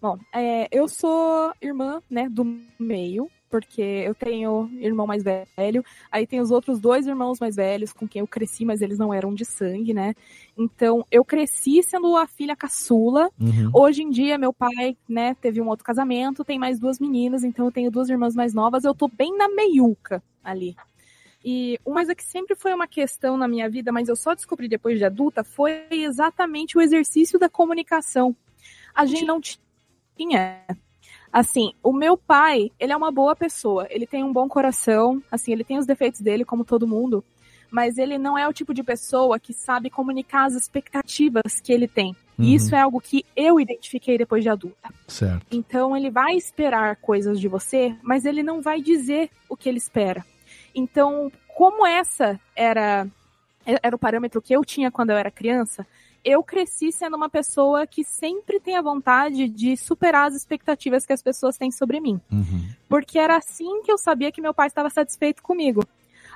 Bom, 0.00 0.18
é, 0.34 0.68
eu 0.70 0.88
sou 0.88 1.54
irmã, 1.62 2.02
né, 2.10 2.28
do 2.28 2.44
meio, 2.78 3.30
porque 3.52 3.82
eu 3.82 4.14
tenho 4.14 4.70
irmão 4.80 5.06
mais 5.06 5.22
velho, 5.22 5.84
aí 6.10 6.26
tem 6.26 6.40
os 6.40 6.50
outros 6.50 6.80
dois 6.80 7.06
irmãos 7.06 7.38
mais 7.38 7.54
velhos 7.54 7.92
com 7.92 8.08
quem 8.08 8.20
eu 8.20 8.26
cresci, 8.26 8.64
mas 8.64 8.80
eles 8.80 8.98
não 8.98 9.12
eram 9.12 9.34
de 9.34 9.44
sangue, 9.44 9.92
né? 9.92 10.14
Então, 10.56 11.06
eu 11.10 11.22
cresci 11.22 11.82
sendo 11.82 12.16
a 12.16 12.26
filha 12.26 12.56
caçula. 12.56 13.30
Uhum. 13.38 13.70
Hoje 13.74 14.02
em 14.02 14.08
dia, 14.08 14.38
meu 14.38 14.54
pai, 14.54 14.96
né, 15.06 15.34
teve 15.34 15.60
um 15.60 15.68
outro 15.68 15.84
casamento, 15.84 16.42
tem 16.42 16.58
mais 16.58 16.80
duas 16.80 16.98
meninas, 16.98 17.44
então 17.44 17.66
eu 17.66 17.70
tenho 17.70 17.90
duas 17.90 18.08
irmãs 18.08 18.34
mais 18.34 18.54
novas, 18.54 18.84
eu 18.84 18.94
tô 18.94 19.06
bem 19.06 19.36
na 19.36 19.50
meiuca 19.50 20.22
ali. 20.42 20.74
E 21.44 21.78
uma 21.84 21.96
coisa 21.96 22.14
que 22.14 22.24
sempre 22.24 22.56
foi 22.56 22.72
uma 22.72 22.86
questão 22.86 23.36
na 23.36 23.46
minha 23.46 23.68
vida, 23.68 23.92
mas 23.92 24.08
eu 24.08 24.16
só 24.16 24.34
descobri 24.34 24.66
depois 24.66 24.96
de 24.96 25.04
adulta, 25.04 25.44
foi 25.44 25.86
exatamente 25.90 26.78
o 26.78 26.80
exercício 26.80 27.38
da 27.38 27.50
comunicação. 27.50 28.34
A 28.94 29.04
gente 29.04 29.26
não 29.26 29.42
tinha. 29.42 30.64
Assim, 31.32 31.72
o 31.82 31.92
meu 31.92 32.16
pai, 32.16 32.70
ele 32.78 32.92
é 32.92 32.96
uma 32.96 33.10
boa 33.10 33.34
pessoa, 33.34 33.86
ele 33.88 34.06
tem 34.06 34.22
um 34.22 34.32
bom 34.32 34.48
coração, 34.48 35.22
assim, 35.30 35.52
ele 35.52 35.64
tem 35.64 35.78
os 35.78 35.86
defeitos 35.86 36.20
dele, 36.20 36.44
como 36.44 36.64
todo 36.64 36.86
mundo, 36.86 37.24
mas 37.70 37.96
ele 37.96 38.18
não 38.18 38.36
é 38.36 38.46
o 38.46 38.52
tipo 38.52 38.74
de 38.74 38.82
pessoa 38.82 39.40
que 39.40 39.54
sabe 39.54 39.88
comunicar 39.88 40.44
as 40.44 40.52
expectativas 40.52 41.58
que 41.62 41.72
ele 41.72 41.88
tem. 41.88 42.14
Uhum. 42.38 42.44
E 42.44 42.54
isso 42.54 42.74
é 42.74 42.80
algo 42.80 43.00
que 43.00 43.24
eu 43.34 43.58
identifiquei 43.58 44.18
depois 44.18 44.42
de 44.42 44.50
adulta. 44.50 44.92
Certo. 45.08 45.46
Então 45.50 45.96
ele 45.96 46.10
vai 46.10 46.34
esperar 46.34 46.96
coisas 46.96 47.40
de 47.40 47.48
você, 47.48 47.96
mas 48.02 48.26
ele 48.26 48.42
não 48.42 48.60
vai 48.60 48.82
dizer 48.82 49.30
o 49.48 49.56
que 49.56 49.70
ele 49.70 49.78
espera. 49.78 50.22
Então, 50.74 51.32
como 51.56 51.86
essa 51.86 52.38
era 52.54 53.06
era 53.64 53.94
o 53.94 53.98
parâmetro 53.98 54.42
que 54.42 54.54
eu 54.54 54.64
tinha 54.64 54.90
quando 54.90 55.10
eu 55.10 55.16
era 55.16 55.30
criança, 55.30 55.86
eu 56.24 56.42
cresci 56.42 56.92
sendo 56.92 57.16
uma 57.16 57.28
pessoa 57.28 57.86
que 57.86 58.04
sempre 58.04 58.60
tem 58.60 58.76
a 58.76 58.82
vontade 58.82 59.48
de 59.48 59.76
superar 59.76 60.28
as 60.28 60.34
expectativas 60.34 61.04
que 61.04 61.12
as 61.12 61.22
pessoas 61.22 61.56
têm 61.56 61.70
sobre 61.70 62.00
mim. 62.00 62.20
Porque 62.88 63.18
era 63.18 63.36
assim 63.36 63.82
que 63.82 63.90
eu 63.90 63.98
sabia 63.98 64.30
que 64.30 64.40
meu 64.40 64.54
pai 64.54 64.68
estava 64.68 64.88
satisfeito 64.88 65.42
comigo. 65.42 65.84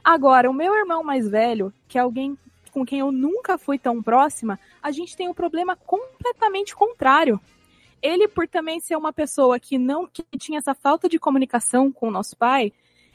Agora, 0.03 0.51
o 0.51 0.55
meu 0.55 0.75
irmão 0.75 1.03
mais 1.03 1.29
velho, 1.29 1.73
que 1.89 1.99
é 1.99 2.01
alguém 2.01 2.37
com 2.73 2.85
quem 2.85 2.99
eu 2.99 3.11
nunca 3.11 3.57
fui 3.57 3.79
tão 3.79 4.03
próxima, 4.03 4.59
a 4.83 4.91
gente 4.91 5.17
tem 5.17 5.29
um 5.29 5.35
problema 5.35 5.77
completamente 5.77 6.75
contrário. 6.75 7.41
Ele, 8.03 8.29
por 8.29 8.47
também 8.47 8.81
ser 8.81 8.97
uma 8.97 9.13
pessoa 9.13 9.59
que 9.59 9.79
não 9.79 10.07
que 10.07 10.23
tinha 10.39 10.59
essa 10.59 10.75
falta 10.75 11.09
de 11.09 11.19
comunicação 11.19 11.91
com 11.91 12.09
o 12.09 12.11
nosso 12.11 12.37
pai, 12.37 12.73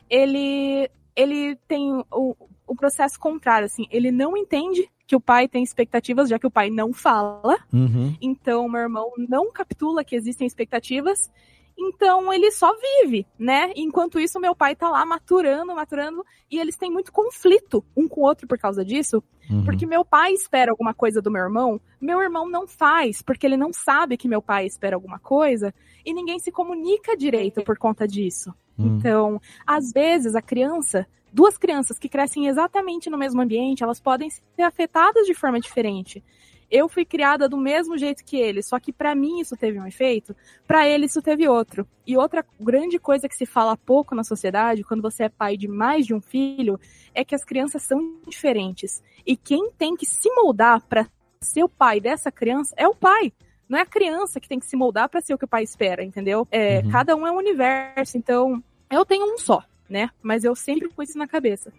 ele 0.10 0.90
ele 1.16 1.56
tem 1.68 2.04
o, 2.12 2.36
o 2.72 2.76
processo 2.76 3.20
contrário, 3.20 3.66
assim, 3.66 3.86
ele 3.92 4.12
não 4.12 4.38
entende 4.38 4.90
que 5.06 5.14
o 5.14 5.20
pai 5.20 5.46
tem 5.46 5.62
expectativas, 5.62 6.30
já 6.30 6.40
que 6.40 6.48
o 6.48 6.52
pai 6.52 6.70
não 6.70 6.94
fala. 6.94 7.58
Uhum. 7.74 8.16
Então, 8.22 8.70
meu 8.70 8.80
irmão 8.80 9.12
não 9.18 9.52
capitula 9.52 10.06
que 10.06 10.16
existem 10.16 10.48
expectativas. 10.48 11.30
Então, 11.78 12.32
ele 12.32 12.52
só 12.52 12.72
vive, 13.02 13.26
né? 13.38 13.72
Enquanto 13.76 14.20
isso, 14.20 14.40
meu 14.40 14.56
pai 14.56 14.76
tá 14.76 14.90
lá 14.90 15.06
maturando, 15.06 15.74
maturando, 15.74 16.24
e 16.50 16.60
eles 16.60 16.78
têm 16.78 16.92
muito 16.92 17.12
conflito 17.12 17.84
um 17.96 18.08
com 18.08 18.22
o 18.22 18.24
outro 18.24 18.48
por 18.48 18.58
causa 18.58 18.86
disso. 18.86 19.24
Uhum. 19.50 19.64
Porque 19.64 19.86
meu 19.86 20.06
pai 20.06 20.34
espera 20.34 20.72
alguma 20.72 20.94
coisa 20.94 21.22
do 21.22 21.32
meu 21.32 21.42
irmão, 21.42 21.82
meu 22.00 22.22
irmão 22.22 22.48
não 22.48 22.68
faz, 22.68 23.22
porque 23.22 23.46
ele 23.46 23.58
não 23.58 23.74
sabe 23.74 24.18
que 24.18 24.28
meu 24.28 24.42
pai 24.42 24.66
espera 24.66 24.96
alguma 24.96 25.20
coisa, 25.20 25.74
e 26.06 26.14
ninguém 26.14 26.40
se 26.40 26.52
comunica 26.52 27.18
direito 27.18 27.64
por 27.64 27.78
conta 27.78 28.08
disso. 28.08 28.54
Hum. 28.78 28.98
Então, 28.98 29.42
às 29.66 29.92
vezes, 29.92 30.36
a 30.36 30.42
criança, 30.42 31.08
duas 31.32 31.58
crianças 31.58 31.98
que 31.98 32.10
crescem 32.10 32.48
exatamente 32.48 33.10
no 33.10 33.18
mesmo 33.18 33.42
ambiente, 33.42 33.84
elas 33.84 34.00
podem 34.00 34.30
ser 34.30 34.62
afetadas 34.62 35.26
de 35.26 35.34
forma 35.34 35.60
diferente. 35.60 36.24
Eu 36.72 36.88
fui 36.88 37.04
criada 37.04 37.50
do 37.50 37.58
mesmo 37.58 37.98
jeito 37.98 38.24
que 38.24 38.38
ele, 38.38 38.64
só 38.64 38.80
que 38.80 38.94
pra 38.94 39.14
mim 39.14 39.42
isso 39.42 39.58
teve 39.58 39.78
um 39.78 39.86
efeito, 39.86 40.34
pra 40.66 40.88
ele 40.88 41.06
isso 41.06 41.22
teve 41.22 41.48
outro. 41.48 41.86
E 42.08 42.16
outra 42.18 42.46
grande 42.60 42.98
coisa 42.98 43.28
que 43.28 43.36
se 43.36 43.46
fala 43.46 43.76
pouco 43.76 44.16
na 44.16 44.24
sociedade, 44.24 44.84
quando 44.84 45.02
você 45.02 45.26
é 45.26 45.30
pai 45.30 45.58
de 45.58 45.68
mais 45.68 46.06
de 46.06 46.14
um 46.14 46.22
filho, 46.22 46.80
é 47.14 47.26
que 47.26 47.36
as 47.36 47.44
crianças 47.44 47.84
são 47.84 48.00
diferentes. 48.26 49.04
E 49.28 49.36
quem 49.36 49.70
tem 49.78 49.96
que 49.96 50.06
se 50.06 50.34
moldar 50.34 50.82
pra 50.88 51.06
ser 51.42 51.64
o 51.64 51.70
pai 51.70 52.00
dessa 52.00 52.32
criança 52.32 52.74
é 52.78 52.88
o 52.88 52.96
pai. 52.96 53.34
Não 53.68 53.78
é 53.78 53.82
a 53.82 53.86
criança 53.86 54.40
que 54.40 54.48
tem 54.48 54.60
que 54.60 54.66
se 54.66 54.76
moldar 54.76 55.10
pra 55.10 55.22
ser 55.22 55.34
o 55.34 55.38
que 55.38 55.46
o 55.46 55.48
pai 55.48 55.64
espera, 55.64 56.04
entendeu? 56.04 56.48
É, 56.52 56.80
Uhum. 56.80 56.90
Cada 56.90 57.16
um 57.16 57.28
é 57.28 57.32
um 57.32 57.38
universo, 57.38 58.18
então 58.18 58.64
eu 58.90 59.06
tenho 59.06 59.34
um 59.34 59.38
só, 59.38 59.64
né? 59.90 60.10
Mas 60.22 60.44
eu 60.44 60.56
sempre 60.56 60.90
pus 60.90 61.10
isso 61.10 61.18
na 61.18 61.28
cabeça. 61.28 61.72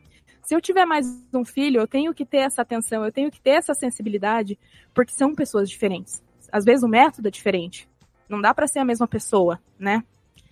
Se 0.42 0.54
eu 0.54 0.60
tiver 0.60 0.84
mais 0.84 1.06
um 1.32 1.44
filho, 1.44 1.80
eu 1.80 1.86
tenho 1.86 2.12
que 2.12 2.24
ter 2.24 2.38
essa 2.38 2.62
atenção, 2.62 3.04
eu 3.04 3.12
tenho 3.12 3.30
que 3.30 3.40
ter 3.40 3.50
essa 3.50 3.74
sensibilidade, 3.74 4.58
porque 4.92 5.12
são 5.12 5.34
pessoas 5.34 5.70
diferentes. 5.70 6.22
Às 6.50 6.64
vezes 6.64 6.82
o 6.82 6.88
método 6.88 7.28
é 7.28 7.30
diferente. 7.30 7.88
Não 8.28 8.40
dá 8.40 8.52
pra 8.52 8.66
ser 8.66 8.80
a 8.80 8.84
mesma 8.84 9.06
pessoa, 9.06 9.60
né? 9.78 10.02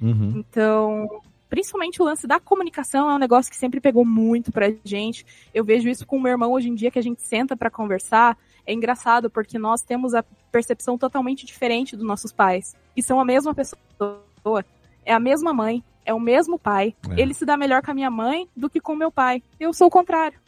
Uhum. 0.00 0.34
Então, 0.36 1.20
principalmente 1.48 2.00
o 2.00 2.04
lance 2.04 2.26
da 2.26 2.38
comunicação 2.38 3.10
é 3.10 3.14
um 3.14 3.18
negócio 3.18 3.50
que 3.50 3.56
sempre 3.56 3.80
pegou 3.80 4.04
muito 4.04 4.52
pra 4.52 4.72
gente. 4.84 5.26
Eu 5.52 5.64
vejo 5.64 5.88
isso 5.88 6.06
com 6.06 6.16
o 6.16 6.20
meu 6.20 6.30
irmão 6.30 6.52
hoje 6.52 6.68
em 6.68 6.74
dia, 6.74 6.90
que 6.90 6.98
a 6.98 7.02
gente 7.02 7.22
senta 7.22 7.56
pra 7.56 7.68
conversar. 7.68 8.38
É 8.64 8.72
engraçado, 8.72 9.28
porque 9.28 9.58
nós 9.58 9.82
temos 9.82 10.14
a 10.14 10.22
percepção 10.52 10.96
totalmente 10.96 11.44
diferente 11.44 11.96
dos 11.96 12.06
nossos 12.06 12.32
pais. 12.32 12.76
E 12.96 13.02
são 13.02 13.20
a 13.20 13.24
mesma 13.24 13.52
pessoa. 13.52 14.64
É 15.04 15.12
a 15.12 15.20
mesma 15.20 15.52
mãe, 15.52 15.82
é 16.10 16.14
o 16.14 16.20
mesmo 16.20 16.58
pai. 16.58 16.94
É. 17.10 17.20
Ele 17.20 17.32
se 17.34 17.44
dá 17.44 17.56
melhor 17.56 17.82
com 17.82 17.90
a 17.90 17.94
minha 17.94 18.10
mãe 18.10 18.48
do 18.56 18.68
que 18.68 18.80
com 18.80 18.92
o 18.92 18.96
meu 18.96 19.10
pai. 19.10 19.42
Eu 19.58 19.72
sou 19.72 19.86
o 19.86 19.90
contrário. 19.90 20.38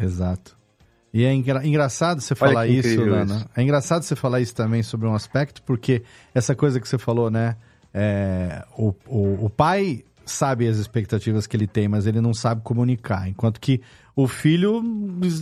Exato. 0.00 0.56
E 1.12 1.24
é 1.24 1.32
engra- 1.32 1.66
engraçado 1.66 2.20
você 2.20 2.34
falar 2.34 2.66
isso, 2.66 3.00
Lana. 3.02 3.36
isso. 3.36 3.48
É 3.56 3.62
engraçado 3.62 4.02
você 4.02 4.14
falar 4.16 4.40
isso 4.40 4.54
também 4.54 4.82
sobre 4.82 5.06
um 5.06 5.14
aspecto, 5.14 5.62
porque 5.62 6.02
essa 6.34 6.54
coisa 6.54 6.78
que 6.80 6.88
você 6.88 6.98
falou, 6.98 7.30
né? 7.30 7.56
é, 7.98 8.62
o, 8.76 8.94
o, 9.06 9.46
o 9.46 9.50
pai 9.50 10.04
sabe 10.26 10.68
as 10.68 10.76
expectativas 10.76 11.46
que 11.46 11.56
ele 11.56 11.66
tem, 11.66 11.88
mas 11.88 12.06
ele 12.06 12.20
não 12.20 12.34
sabe 12.34 12.60
comunicar. 12.62 13.26
Enquanto 13.26 13.58
que 13.58 13.80
o 14.14 14.28
filho, 14.28 14.82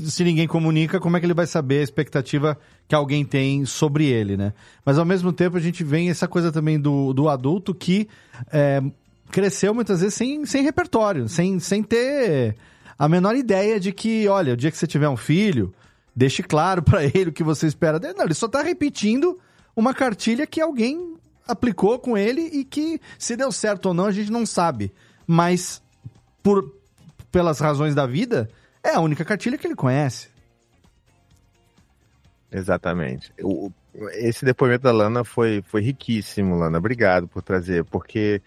se 0.08 0.22
ninguém 0.22 0.46
comunica, 0.46 1.00
como 1.00 1.16
é 1.16 1.20
que 1.20 1.26
ele 1.26 1.34
vai 1.34 1.46
saber 1.46 1.80
a 1.80 1.82
expectativa 1.82 2.56
que 2.86 2.94
alguém 2.94 3.24
tem 3.24 3.64
sobre 3.64 4.06
ele, 4.06 4.36
né? 4.36 4.52
Mas 4.84 4.98
ao 4.98 5.04
mesmo 5.04 5.32
tempo 5.32 5.56
a 5.56 5.60
gente 5.60 5.82
vem 5.82 6.10
essa 6.10 6.28
coisa 6.28 6.52
também 6.52 6.78
do, 6.78 7.12
do 7.12 7.28
adulto 7.28 7.74
que 7.74 8.06
é, 8.52 8.80
cresceu 9.34 9.74
muitas 9.74 10.00
vezes 10.00 10.14
sem, 10.14 10.46
sem 10.46 10.62
repertório, 10.62 11.28
sem, 11.28 11.58
sem 11.58 11.82
ter 11.82 12.54
a 12.96 13.08
menor 13.08 13.34
ideia 13.34 13.80
de 13.80 13.90
que, 13.90 14.28
olha, 14.28 14.52
o 14.52 14.56
dia 14.56 14.70
que 14.70 14.76
você 14.78 14.86
tiver 14.86 15.08
um 15.08 15.16
filho, 15.16 15.74
deixe 16.14 16.40
claro 16.40 16.84
pra 16.84 17.02
ele 17.12 17.30
o 17.30 17.32
que 17.32 17.42
você 17.42 17.66
espera 17.66 17.98
dele. 17.98 18.14
Não, 18.16 18.26
ele 18.26 18.34
só 18.34 18.46
tá 18.46 18.62
repetindo 18.62 19.36
uma 19.74 19.92
cartilha 19.92 20.46
que 20.46 20.60
alguém 20.60 21.16
aplicou 21.48 21.98
com 21.98 22.16
ele 22.16 22.42
e 22.42 22.64
que 22.64 23.00
se 23.18 23.34
deu 23.34 23.50
certo 23.50 23.86
ou 23.86 23.94
não 23.94 24.06
a 24.06 24.12
gente 24.12 24.30
não 24.30 24.46
sabe. 24.46 24.92
Mas 25.26 25.82
por 26.40 26.72
pelas 27.32 27.58
razões 27.58 27.92
da 27.92 28.06
vida, 28.06 28.48
é 28.84 28.90
a 28.90 29.00
única 29.00 29.24
cartilha 29.24 29.58
que 29.58 29.66
ele 29.66 29.74
conhece. 29.74 30.28
Exatamente. 32.52 33.32
Esse 34.12 34.44
depoimento 34.44 34.84
da 34.84 34.92
Lana 34.92 35.24
foi, 35.24 35.60
foi 35.66 35.82
riquíssimo, 35.82 36.54
Lana. 36.54 36.78
Obrigado 36.78 37.26
por 37.26 37.42
trazer, 37.42 37.84
porque 37.86 38.40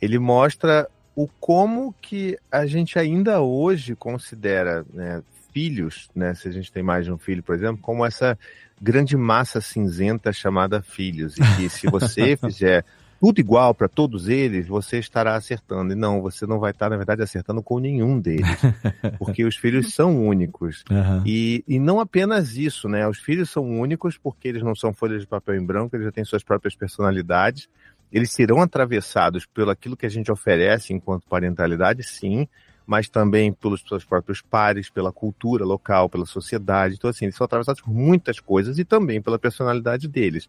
ele 0.00 0.18
mostra 0.18 0.88
o 1.14 1.28
como 1.38 1.94
que 2.00 2.38
a 2.50 2.66
gente 2.66 2.98
ainda 2.98 3.40
hoje 3.40 3.94
considera 3.94 4.84
né, 4.92 5.22
filhos, 5.52 6.08
né, 6.14 6.34
se 6.34 6.48
a 6.48 6.52
gente 6.52 6.72
tem 6.72 6.82
mais 6.82 7.04
de 7.04 7.12
um 7.12 7.18
filho, 7.18 7.42
por 7.42 7.54
exemplo, 7.54 7.78
como 7.82 8.06
essa 8.06 8.38
grande 8.80 9.16
massa 9.16 9.60
cinzenta 9.60 10.32
chamada 10.32 10.80
filhos. 10.80 11.36
E 11.36 11.56
que 11.56 11.68
se 11.68 11.86
você 11.88 12.36
fizer 12.38 12.84
tudo 13.20 13.38
igual 13.38 13.74
para 13.74 13.86
todos 13.86 14.28
eles, 14.28 14.66
você 14.66 14.98
estará 14.98 15.34
acertando. 15.34 15.92
E 15.92 15.96
não, 15.96 16.22
você 16.22 16.46
não 16.46 16.58
vai 16.58 16.70
estar, 16.70 16.88
na 16.88 16.96
verdade, 16.96 17.22
acertando 17.22 17.62
com 17.62 17.78
nenhum 17.78 18.18
deles. 18.18 18.46
porque 19.18 19.44
os 19.44 19.56
filhos 19.56 19.94
são 19.94 20.26
únicos. 20.26 20.82
Aham. 20.90 21.22
E, 21.26 21.62
e 21.68 21.78
não 21.78 22.00
apenas 22.00 22.56
isso, 22.56 22.88
né? 22.88 23.06
Os 23.06 23.18
filhos 23.18 23.50
são 23.50 23.62
únicos 23.78 24.16
porque 24.16 24.48
eles 24.48 24.62
não 24.62 24.74
são 24.74 24.94
folhas 24.94 25.20
de 25.20 25.26
papel 25.26 25.56
em 25.56 25.64
branco, 25.64 25.94
eles 25.94 26.06
já 26.06 26.12
têm 26.12 26.24
suas 26.24 26.42
próprias 26.42 26.74
personalidades. 26.74 27.68
Eles 28.12 28.32
serão 28.32 28.60
atravessados 28.60 29.46
pelo 29.46 29.70
aquilo 29.70 29.96
que 29.96 30.06
a 30.06 30.10
gente 30.10 30.30
oferece 30.30 30.92
enquanto 30.92 31.28
parentalidade, 31.28 32.02
sim, 32.02 32.48
mas 32.86 33.08
também 33.08 33.52
pelos 33.52 33.82
seus 33.86 34.04
próprios 34.04 34.42
pares, 34.42 34.90
pela 34.90 35.12
cultura 35.12 35.64
local, 35.64 36.08
pela 36.08 36.26
sociedade. 36.26 36.96
Então, 36.96 37.08
assim, 37.08 37.26
eles 37.26 37.36
são 37.36 37.44
atravessados 37.44 37.80
por 37.80 37.94
muitas 37.94 38.40
coisas 38.40 38.78
e 38.78 38.84
também 38.84 39.22
pela 39.22 39.38
personalidade 39.38 40.08
deles. 40.08 40.48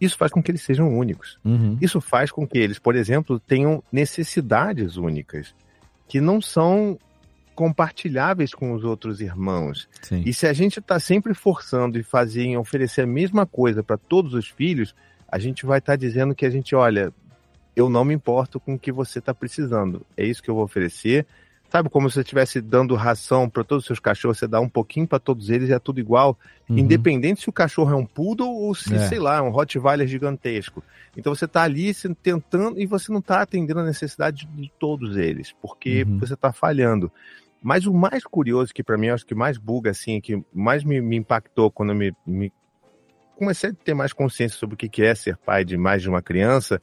Isso 0.00 0.16
faz 0.16 0.32
com 0.32 0.42
que 0.42 0.50
eles 0.50 0.62
sejam 0.62 0.96
únicos. 0.96 1.38
Uhum. 1.44 1.76
Isso 1.80 2.00
faz 2.00 2.30
com 2.32 2.46
que 2.46 2.58
eles, 2.58 2.78
por 2.78 2.96
exemplo, 2.96 3.38
tenham 3.38 3.84
necessidades 3.92 4.96
únicas, 4.96 5.54
que 6.08 6.20
não 6.20 6.40
são 6.40 6.98
compartilháveis 7.54 8.54
com 8.54 8.72
os 8.72 8.82
outros 8.82 9.20
irmãos. 9.20 9.88
Sim. 10.00 10.22
E 10.24 10.32
se 10.32 10.46
a 10.46 10.52
gente 10.52 10.80
está 10.80 10.98
sempre 10.98 11.34
forçando 11.34 11.98
e 11.98 12.02
fazer, 12.02 12.44
em 12.44 12.56
oferecer 12.56 13.02
a 13.02 13.06
mesma 13.06 13.46
coisa 13.46 13.82
para 13.82 13.96
todos 13.96 14.34
os 14.34 14.48
filhos, 14.48 14.94
a 15.32 15.38
gente 15.38 15.64
vai 15.64 15.78
estar 15.78 15.96
dizendo 15.96 16.34
que 16.34 16.44
a 16.44 16.50
gente, 16.50 16.74
olha, 16.74 17.10
eu 17.74 17.88
não 17.88 18.04
me 18.04 18.12
importo 18.12 18.60
com 18.60 18.74
o 18.74 18.78
que 18.78 18.92
você 18.92 19.18
está 19.18 19.32
precisando. 19.32 20.04
É 20.14 20.24
isso 20.26 20.42
que 20.42 20.50
eu 20.50 20.54
vou 20.54 20.62
oferecer. 20.64 21.26
Sabe 21.70 21.88
como 21.88 22.06
se 22.10 22.16
você 22.16 22.20
estivesse 22.20 22.60
dando 22.60 22.94
ração 22.94 23.48
para 23.48 23.64
todos 23.64 23.84
os 23.84 23.86
seus 23.86 23.98
cachorros, 23.98 24.36
você 24.38 24.46
dá 24.46 24.60
um 24.60 24.68
pouquinho 24.68 25.08
para 25.08 25.18
todos 25.18 25.48
eles 25.48 25.70
e 25.70 25.72
é 25.72 25.78
tudo 25.78 25.98
igual, 25.98 26.38
Uhum. 26.68 26.76
independente 26.78 27.40
se 27.40 27.48
o 27.48 27.52
cachorro 27.52 27.90
é 27.90 27.96
um 27.96 28.04
poodle 28.04 28.46
ou 28.46 28.74
se, 28.74 28.94
É. 28.94 29.08
sei 29.08 29.18
lá, 29.18 29.38
é 29.38 29.40
um 29.40 29.48
Rottweiler 29.48 30.06
gigantesco. 30.06 30.84
Então 31.16 31.34
você 31.34 31.46
está 31.46 31.62
ali 31.62 31.92
tentando 32.22 32.78
e 32.78 32.84
você 32.84 33.10
não 33.10 33.20
está 33.20 33.40
atendendo 33.40 33.80
a 33.80 33.84
necessidade 33.84 34.46
de 34.46 34.70
todos 34.78 35.16
eles, 35.16 35.54
porque 35.62 36.04
Uhum. 36.06 36.18
você 36.18 36.34
está 36.34 36.52
falhando. 36.52 37.10
Mas 37.62 37.86
o 37.86 37.94
mais 37.94 38.24
curioso, 38.24 38.74
que 38.74 38.82
para 38.82 38.98
mim 38.98 39.06
eu 39.06 39.14
acho 39.14 39.24
que 39.24 39.34
mais 39.34 39.56
buga, 39.56 39.90
assim, 39.92 40.20
que 40.20 40.42
mais 40.52 40.84
me, 40.84 41.00
me 41.00 41.16
impactou 41.16 41.70
quando 41.70 41.92
eu 41.92 41.96
me, 41.96 42.12
me 42.26 42.52
comecei 43.42 43.70
a 43.70 43.74
ter 43.74 43.92
mais 43.92 44.12
consciência 44.12 44.56
sobre 44.56 44.74
o 44.74 44.78
que 44.78 45.02
é 45.02 45.14
ser 45.16 45.36
pai 45.36 45.64
de 45.64 45.76
mais 45.76 46.00
de 46.00 46.08
uma 46.08 46.22
criança, 46.22 46.80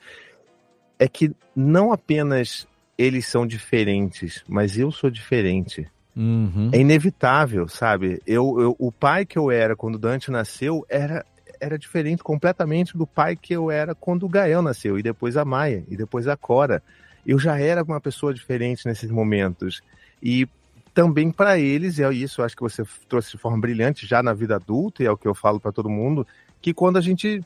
é 1.00 1.08
que 1.08 1.32
não 1.56 1.94
apenas 1.94 2.68
eles 2.98 3.26
são 3.26 3.48
diferentes, 3.48 4.44
mas 4.46 4.78
eu 4.78 4.92
sou 4.92 5.10
diferente. 5.10 5.88
Uhum. 6.14 6.70
É 6.74 6.80
inevitável, 6.80 7.66
sabe? 7.70 8.22
Eu, 8.28 8.60
eu- 8.60 8.76
o 8.78 8.92
pai 8.92 9.26
que 9.26 9.38
eu 9.40 9.50
era 9.50 9.74
quando 9.74 9.98
Dante 9.98 10.30
nasceu 10.30 10.86
era, 10.90 11.26
era 11.62 11.80
diferente 11.80 12.22
completamente 12.22 12.98
do 12.98 13.08
pai 13.08 13.38
que 13.38 13.54
eu 13.54 13.72
era 13.72 13.96
quando 13.96 14.26
o 14.26 14.30
Gael 14.30 14.62
nasceu, 14.62 15.00
e 15.00 15.02
depois 15.02 15.38
a 15.38 15.46
Maia, 15.46 15.86
e 15.88 15.96
depois 15.96 16.28
a 16.28 16.36
Cora. 16.36 16.84
Eu 17.26 17.40
já 17.40 17.58
era 17.58 17.84
uma 17.84 18.02
pessoa 18.02 18.34
diferente 18.34 18.86
nesses 18.86 19.10
momentos. 19.10 19.82
E 20.22 20.46
também 20.94 21.32
para 21.32 21.58
eles, 21.58 22.00
é 22.00 22.12
isso, 22.12 22.44
acho 22.44 22.58
que 22.58 22.62
você 22.62 22.84
trouxe 23.08 23.32
de 23.32 23.38
forma 23.38 23.58
brilhante 23.62 24.06
já 24.06 24.22
na 24.22 24.34
vida 24.34 24.58
adulta, 24.58 25.02
e 25.02 25.06
é 25.06 25.12
o 25.12 25.16
que 25.16 25.28
eu 25.28 25.34
falo 25.34 25.58
para 25.58 25.72
todo 25.72 25.90
mundo, 25.90 26.28
que 26.62 26.74
quando 26.74 26.98
a 26.98 27.02
gente 27.02 27.44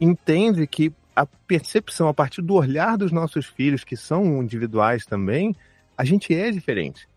entende 0.00 0.66
que 0.66 0.92
a 1.14 1.26
percepção 1.26 2.08
a 2.08 2.14
partir 2.14 2.42
do 2.42 2.54
olhar 2.54 2.96
dos 2.96 3.12
nossos 3.12 3.46
filhos, 3.46 3.84
que 3.84 3.96
são 3.96 4.42
individuais 4.42 5.04
também, 5.04 5.54
a 5.96 6.04
gente 6.04 6.34
é 6.34 6.50
diferente. 6.50 7.08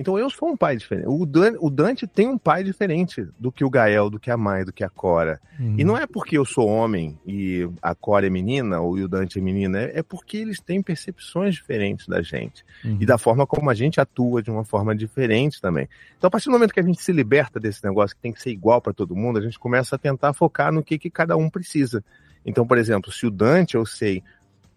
Então 0.00 0.18
eu 0.18 0.30
sou 0.30 0.48
um 0.48 0.56
pai 0.56 0.78
diferente. 0.78 1.06
O 1.06 1.26
Dan- 1.26 1.58
o 1.60 1.68
Dante 1.68 2.06
tem 2.06 2.26
um 2.26 2.38
pai 2.38 2.64
diferente 2.64 3.28
do 3.38 3.52
que 3.52 3.62
o 3.62 3.68
Gael, 3.68 4.08
do 4.08 4.18
que 4.18 4.30
a 4.30 4.36
Mai, 4.36 4.64
do 4.64 4.72
que 4.72 4.82
a 4.82 4.88
Cora. 4.88 5.38
Uhum. 5.58 5.74
E 5.76 5.84
não 5.84 5.94
é 5.94 6.06
porque 6.06 6.38
eu 6.38 6.44
sou 6.46 6.66
homem 6.66 7.18
e 7.26 7.68
a 7.82 7.94
Cora 7.94 8.26
é 8.26 8.30
menina 8.30 8.80
ou 8.80 8.94
o 8.94 9.06
Dante 9.06 9.38
é 9.38 9.42
menina, 9.42 9.78
é 9.78 10.00
é 10.00 10.02
porque 10.02 10.38
eles 10.38 10.58
têm 10.58 10.80
percepções 10.82 11.54
diferentes 11.54 12.08
da 12.08 12.22
gente. 12.22 12.64
Uhum. 12.82 12.96
E 12.98 13.04
da 13.04 13.18
forma 13.18 13.46
como 13.46 13.68
a 13.68 13.74
gente 13.74 14.00
atua 14.00 14.42
de 14.42 14.50
uma 14.50 14.64
forma 14.64 14.96
diferente 14.96 15.60
também. 15.60 15.86
Então, 16.16 16.28
a 16.28 16.30
partir 16.30 16.46
do 16.46 16.52
momento 16.52 16.72
que 16.72 16.80
a 16.80 16.82
gente 16.82 17.02
se 17.02 17.12
liberta 17.12 17.60
desse 17.60 17.84
negócio 17.84 18.16
que 18.16 18.22
tem 18.22 18.32
que 18.32 18.40
ser 18.40 18.50
igual 18.50 18.80
para 18.80 18.94
todo 18.94 19.14
mundo, 19.14 19.38
a 19.38 19.42
gente 19.42 19.58
começa 19.58 19.96
a 19.96 19.98
tentar 19.98 20.32
focar 20.32 20.72
no 20.72 20.82
que, 20.82 20.98
que 20.98 21.10
cada 21.10 21.36
um 21.36 21.50
precisa. 21.50 22.02
Então, 22.46 22.66
por 22.66 22.78
exemplo, 22.78 23.12
se 23.12 23.26
o 23.26 23.30
Dante 23.30 23.74
eu 23.74 23.84
sei 23.84 24.22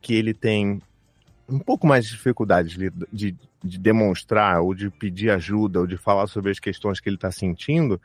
que 0.01 0.13
ele 0.13 0.33
tem 0.33 0.81
um 1.47 1.59
pouco 1.59 1.85
mais 1.85 2.05
de 2.05 2.11
dificuldade 2.11 2.77
de, 2.77 2.91
de, 3.11 3.35
de 3.63 3.77
demonstrar, 3.77 4.61
ou 4.61 4.73
de 4.73 4.89
pedir 4.89 5.29
ajuda, 5.29 5.79
ou 5.79 5.87
de 5.87 5.97
falar 5.97 6.27
sobre 6.27 6.51
as 6.51 6.59
questões 6.59 6.99
que 6.99 7.09
ele 7.09 7.17
está 7.17 7.31
sentindo, 7.31 7.99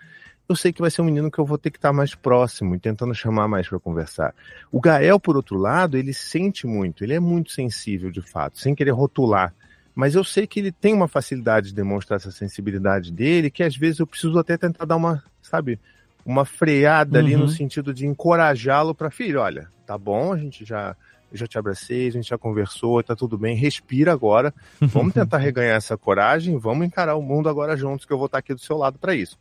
eu 0.49 0.57
sei 0.57 0.73
que 0.73 0.81
vai 0.81 0.91
ser 0.91 1.03
um 1.03 1.05
menino 1.05 1.31
que 1.31 1.39
eu 1.39 1.45
vou 1.45 1.59
ter 1.59 1.71
que 1.71 1.77
estar 1.77 1.93
mais 1.93 2.15
próximo 2.15 2.75
e 2.75 2.81
tentando 2.81 3.15
chamar 3.15 3.47
mais 3.49 3.69
para 3.69 3.79
conversar. 3.79 4.35
O 4.73 4.81
Gael, 4.81 5.21
por 5.21 5.37
outro 5.37 5.59
lado, 5.59 5.97
ele 5.97 6.15
sente 6.15 6.67
muito, 6.67 7.05
ele 7.05 7.15
é 7.15 7.21
muito 7.21 7.53
sensível 7.53 8.11
de 8.11 8.23
fato, 8.23 8.59
sem 8.59 8.75
querer 8.75 8.93
rotular. 8.93 9.55
Mas 9.95 10.15
eu 10.15 10.25
sei 10.25 10.47
que 10.47 10.61
ele 10.61 10.73
tem 10.73 10.95
uma 10.95 11.09
facilidade 11.09 11.69
de 11.69 11.75
demonstrar 11.75 12.19
essa 12.19 12.31
sensibilidade 12.31 13.13
dele, 13.13 13.51
que 13.51 13.63
às 13.63 13.77
vezes 13.77 13.99
eu 13.99 14.07
preciso 14.07 14.39
até 14.39 14.57
tentar 14.57 14.85
dar 14.85 14.97
uma, 14.97 15.23
sabe, 15.43 15.79
uma 16.25 16.45
freada 16.45 17.19
ali 17.19 17.35
Uhum. 17.35 17.43
no 17.43 17.49
sentido 17.49 17.93
de 17.93 18.07
encorajá-lo 18.07 18.95
para 18.95 19.11
filho, 19.11 19.41
olha, 19.41 19.69
tá 19.87 19.99
bom, 19.99 20.33
a 20.33 20.39
gente 20.39 20.65
já 20.65 20.97
eu 21.31 21.39
já 21.39 21.47
te 21.47 21.59
abracei, 21.59 22.09
a 22.09 22.13
gente 22.13 22.29
já 22.29 22.39
conversou, 22.39 23.03
tá 23.03 23.15
tudo 23.15 23.37
bem, 23.37 23.57
respira 23.57 24.13
agora. 24.13 24.53
Vamos 24.81 25.13
tentar 25.15 25.39
reganhar 25.39 25.77
essa 25.77 25.97
coragem, 25.97 26.57
vamos 26.59 26.87
encarar 26.87 27.17
o 27.17 27.23
mundo 27.23 27.49
agora 27.49 27.77
juntos, 27.77 28.07
que 28.07 28.13
eu 28.13 28.19
vou 28.19 28.27
estar 28.27 28.39
aqui 28.39 28.55
do 28.55 28.61
seu 28.61 28.77
lado 28.77 28.99
para 28.99 29.15
isso. 29.15 29.39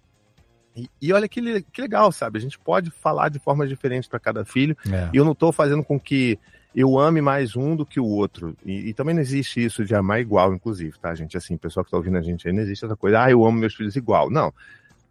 E, 0.76 0.90
e 1.02 1.12
olha 1.12 1.28
que, 1.28 1.62
que 1.62 1.82
legal, 1.82 2.12
sabe? 2.12 2.38
A 2.38 2.42
gente 2.42 2.60
pode 2.60 2.92
falar 2.92 3.30
de 3.30 3.40
formas 3.40 3.68
diferentes 3.68 4.08
para 4.08 4.20
cada 4.20 4.46
filho. 4.46 4.78
É. 4.88 5.10
E 5.12 5.18
eu 5.18 5.26
não 5.26 5.32
estou 5.32 5.52
fazendo 5.52 5.84
com 5.84 6.00
que 6.00 6.38
eu 6.76 7.00
ame 7.00 7.22
mais 7.22 7.56
um 7.56 7.76
do 7.76 7.84
que 7.84 8.00
o 8.00 8.06
outro. 8.06 8.56
E, 8.64 8.90
e 8.90 8.94
também 8.94 9.16
não 9.16 9.22
existe 9.22 9.64
isso 9.64 9.84
de 9.84 9.96
amar 9.96 10.22
igual, 10.22 10.54
inclusive, 10.54 11.00
tá, 11.00 11.16
gente? 11.16 11.36
Assim, 11.36 11.58
pessoal 11.58 11.84
que 11.84 11.88
está 11.88 11.98
ouvindo 11.98 12.18
a 12.18 12.22
gente 12.22 12.48
aí, 12.48 12.54
não 12.54 12.62
existe 12.62 12.86
essa 12.86 12.96
coisa, 12.96 13.24
ah, 13.24 13.32
eu 13.32 13.44
amo 13.44 13.58
meus 13.58 13.74
filhos 13.74 13.96
igual. 13.96 14.30
Não. 14.30 14.54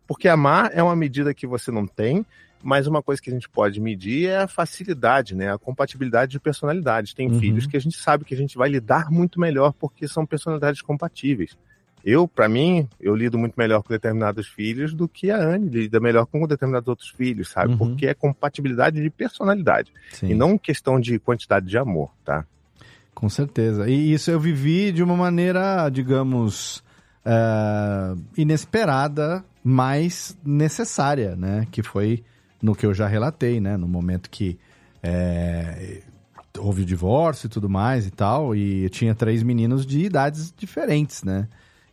Porque 0.07 0.29
amar 0.29 0.71
é 0.73 0.81
uma 0.81 0.95
medida 0.95 1.35
que 1.35 1.49
você 1.49 1.73
não 1.73 1.85
tem, 1.85 2.25
mas 2.63 2.87
uma 2.87 3.03
coisa 3.03 3.21
que 3.23 3.31
a 3.31 3.33
gente 3.33 3.49
pode 3.49 3.81
medir 3.81 4.29
é 4.29 4.39
a 4.39 4.49
facilidade, 4.49 5.35
né? 5.35 5.53
A 5.53 5.59
compatibilidade 5.59 6.33
de 6.33 6.41
personalidades. 6.41 7.15
Tem 7.15 7.31
Uhum. 7.31 7.39
filhos 7.39 7.67
que 7.67 7.77
a 7.77 7.81
gente 7.81 7.97
sabe 7.97 8.25
que 8.25 8.35
a 8.35 8.37
gente 8.37 8.57
vai 8.59 8.69
lidar 8.69 9.11
muito 9.11 9.39
melhor 9.41 9.73
porque 9.73 10.09
são 10.09 10.27
personalidades 10.27 10.83
compatíveis. 10.83 11.57
Eu, 12.05 12.29
para 12.29 12.49
mim, 12.49 12.89
eu 13.01 13.17
lido 13.17 13.37
muito 13.37 13.55
melhor 13.57 13.83
com 13.83 13.89
determinados 13.89 14.47
filhos 14.47 14.95
do 14.95 15.09
que 15.09 15.29
a 15.31 15.37
Anne 15.39 15.69
lida 15.69 15.99
melhor 15.99 16.25
com 16.27 16.47
determinados 16.47 16.87
outros 16.87 17.09
filhos, 17.09 17.49
sabe? 17.51 17.73
Uhum. 17.73 17.79
Porque 17.79 18.07
é 18.07 18.15
compatibilidade 18.15 19.03
de 19.03 19.11
personalidade 19.11 19.93
Sim. 20.13 20.29
e 20.31 20.35
não 20.35 20.57
questão 20.57 21.01
de 21.01 21.19
quantidade 21.19 21.67
de 21.67 21.77
amor, 21.77 22.13
tá? 22.25 22.45
Com 23.13 23.29
certeza. 23.29 23.89
E 23.89 24.13
isso 24.13 24.31
eu 24.31 24.39
vivi 24.39 24.93
de 24.93 25.03
uma 25.03 25.17
maneira, 25.17 25.89
digamos, 25.89 26.85
eh, 27.25 28.15
inesperada, 28.37 29.45
mas 29.65 30.39
necessária, 30.45 31.35
né? 31.35 31.67
Que 31.73 31.83
foi 31.83 32.23
no 32.67 32.75
que 32.75 32.85
eu 32.85 32.93
já 32.93 33.07
relatei, 33.07 33.61
né? 33.61 33.77
No 33.77 33.87
momento 33.87 34.29
que 34.29 34.59
eh, 35.01 36.03
houve 36.59 36.83
o 36.83 36.85
divórcio 36.85 37.47
e 37.47 37.49
tudo 37.49 37.69
mais 37.69 38.07
e 38.07 38.11
tal, 38.11 38.57
e 38.57 38.83
eu 38.83 38.91
tinha 38.91 39.15
três 39.15 39.43
meninos 39.43 39.87
de 39.87 40.01
idades 40.05 40.53
diferentes, 40.57 41.23
né? 41.23 41.47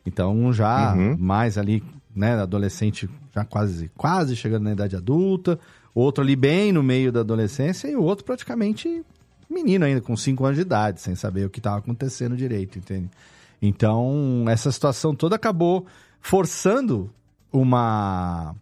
Então, 0.06 0.36
um 0.36 0.52
já 0.52 0.94
Uhum. 0.96 1.16
mais 1.20 1.58
ali, 1.58 1.84
né, 2.16 2.34
adolescente, 2.42 3.08
já 3.34 3.46
quase, 3.46 3.90
quase 3.96 4.36
chegando 4.36 4.64
na 4.64 4.72
idade 4.72 4.96
adulta, 4.96 5.60
outro 5.94 6.24
ali 6.24 6.36
bem 6.36 6.72
no 6.72 6.82
meio 6.82 7.12
da 7.12 7.20
adolescência 7.20 7.88
e 7.88 7.96
o 7.96 8.02
outro 8.02 8.26
praticamente 8.26 9.04
menino 9.50 9.86
ainda, 9.86 10.02
com 10.02 10.18
5 10.18 10.44
anos 10.44 10.56
de 10.56 10.64
idade, 10.64 11.00
sem 11.02 11.14
saber 11.16 11.46
o 11.46 11.50
que 11.50 11.60
estava 11.60 11.78
acontecendo 11.78 12.36
direito, 12.36 12.80
entende? 12.80 13.10
Então, 13.62 14.46
essa 14.50 14.72
situação 14.72 15.14
toda 15.16 15.36
acabou 15.36 15.86
forçando 16.20 17.12
uma 17.52 18.56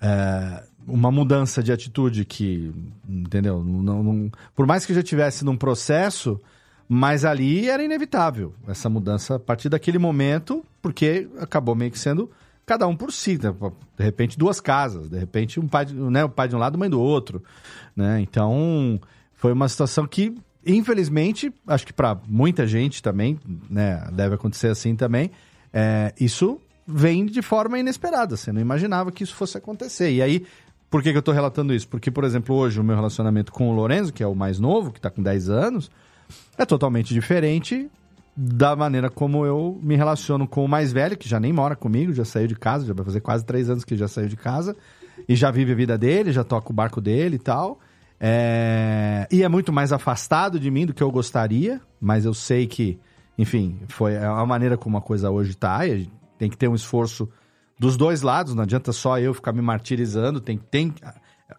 é, 0.00 0.62
uma 0.88 1.10
mudança 1.10 1.62
de 1.62 1.70
atitude 1.70 2.24
que, 2.24 2.72
entendeu? 3.08 3.62
Não, 3.62 4.02
não- 4.02 4.30
por 4.54 4.66
mais 4.66 4.84
que 4.86 4.94
já 4.94 5.02
tivesse 5.02 5.44
num 5.44 5.56
processo, 5.56 6.40
mas 6.88 7.24
ali 7.24 7.68
era 7.68 7.82
inevitável 7.82 8.54
essa 8.66 8.88
mudança 8.88 9.36
a 9.36 9.38
partir 9.38 9.68
daquele 9.68 9.98
momento, 9.98 10.64
porque 10.80 11.28
acabou 11.38 11.74
meio 11.74 11.90
que 11.90 11.98
sendo 11.98 12.30
cada 12.64 12.86
um 12.86 12.96
por 12.96 13.12
si, 13.12 13.38
né? 13.42 13.54
de 13.96 14.04
repente 14.04 14.38
duas 14.38 14.60
casas, 14.60 15.08
de 15.08 15.18
repente 15.18 15.58
um 15.60 15.66
pai, 15.66 15.86
né, 15.86 16.24
o 16.24 16.28
pai 16.28 16.48
de 16.48 16.56
um 16.56 16.58
lado, 16.58 16.78
mãe 16.78 16.90
do 16.90 17.00
outro, 17.00 17.42
né? 17.96 18.20
Então, 18.20 19.00
foi 19.34 19.52
uma 19.52 19.68
situação 19.68 20.06
que 20.06 20.34
infelizmente, 20.66 21.52
acho 21.66 21.86
que 21.86 21.92
para 21.92 22.18
muita 22.28 22.66
gente 22.66 23.02
também, 23.02 23.38
né, 23.70 24.06
deve 24.12 24.34
acontecer 24.34 24.68
assim 24.68 24.94
também, 24.94 25.30
é, 25.72 26.12
isso 26.20 26.60
vem 26.86 27.26
de 27.26 27.42
forma 27.42 27.78
inesperada, 27.78 28.36
você 28.36 28.52
não 28.52 28.60
imaginava 28.60 29.12
que 29.12 29.22
isso 29.22 29.34
fosse 29.34 29.56
acontecer. 29.58 30.10
E 30.12 30.22
aí, 30.22 30.46
por 30.90 31.02
que, 31.02 31.12
que 31.12 31.18
eu 31.18 31.22
tô 31.22 31.32
relatando 31.32 31.74
isso? 31.74 31.88
Porque, 31.88 32.10
por 32.10 32.24
exemplo, 32.24 32.54
hoje 32.54 32.80
o 32.80 32.84
meu 32.84 32.96
relacionamento 32.96 33.52
com 33.52 33.68
o 33.68 33.74
Lorenzo, 33.74 34.12
que 34.12 34.22
é 34.22 34.26
o 34.26 34.34
mais 34.34 34.58
novo, 34.58 34.92
que 34.92 35.00
tá 35.00 35.10
com 35.10 35.22
10 35.22 35.50
anos, 35.50 35.90
é 36.56 36.64
totalmente 36.64 37.12
diferente 37.12 37.90
da 38.36 38.76
maneira 38.76 39.10
como 39.10 39.44
eu 39.44 39.78
me 39.82 39.96
relaciono 39.96 40.46
com 40.46 40.64
o 40.64 40.68
mais 40.68 40.92
velho, 40.92 41.16
que 41.16 41.28
já 41.28 41.40
nem 41.40 41.52
mora 41.52 41.74
comigo, 41.74 42.12
já 42.12 42.24
saiu 42.24 42.46
de 42.46 42.54
casa, 42.54 42.86
já 42.86 42.94
vai 42.94 43.04
fazer 43.04 43.20
quase 43.20 43.44
três 43.44 43.68
anos 43.68 43.84
que 43.84 43.96
já 43.96 44.06
saiu 44.06 44.28
de 44.28 44.36
casa, 44.36 44.76
e 45.28 45.34
já 45.34 45.50
vive 45.50 45.72
a 45.72 45.74
vida 45.74 45.98
dele, 45.98 46.32
já 46.32 46.44
toca 46.44 46.70
o 46.70 46.72
barco 46.72 47.00
dele 47.00 47.36
e 47.36 47.38
tal. 47.40 47.80
É, 48.20 49.26
E 49.30 49.42
é 49.42 49.48
muito 49.48 49.72
mais 49.72 49.92
afastado 49.92 50.58
de 50.58 50.70
mim 50.70 50.86
do 50.86 50.94
que 50.94 51.02
eu 51.02 51.10
gostaria, 51.10 51.80
mas 52.00 52.24
eu 52.24 52.32
sei 52.32 52.66
que, 52.66 52.98
enfim, 53.36 53.80
foi 53.88 54.16
a 54.16 54.46
maneira 54.46 54.76
como 54.76 54.96
a 54.96 55.02
coisa 55.02 55.30
hoje 55.30 55.56
tá. 55.56 55.84
E 55.86 56.08
tem 56.38 56.48
que 56.48 56.56
ter 56.56 56.68
um 56.68 56.74
esforço 56.74 57.28
dos 57.78 57.96
dois 57.96 58.22
lados, 58.22 58.54
não 58.54 58.62
adianta 58.62 58.92
só 58.92 59.18
eu 59.18 59.32
ficar 59.32 59.52
me 59.52 59.62
martirizando. 59.62 60.40
Tem, 60.40 60.58
tem, 60.70 60.94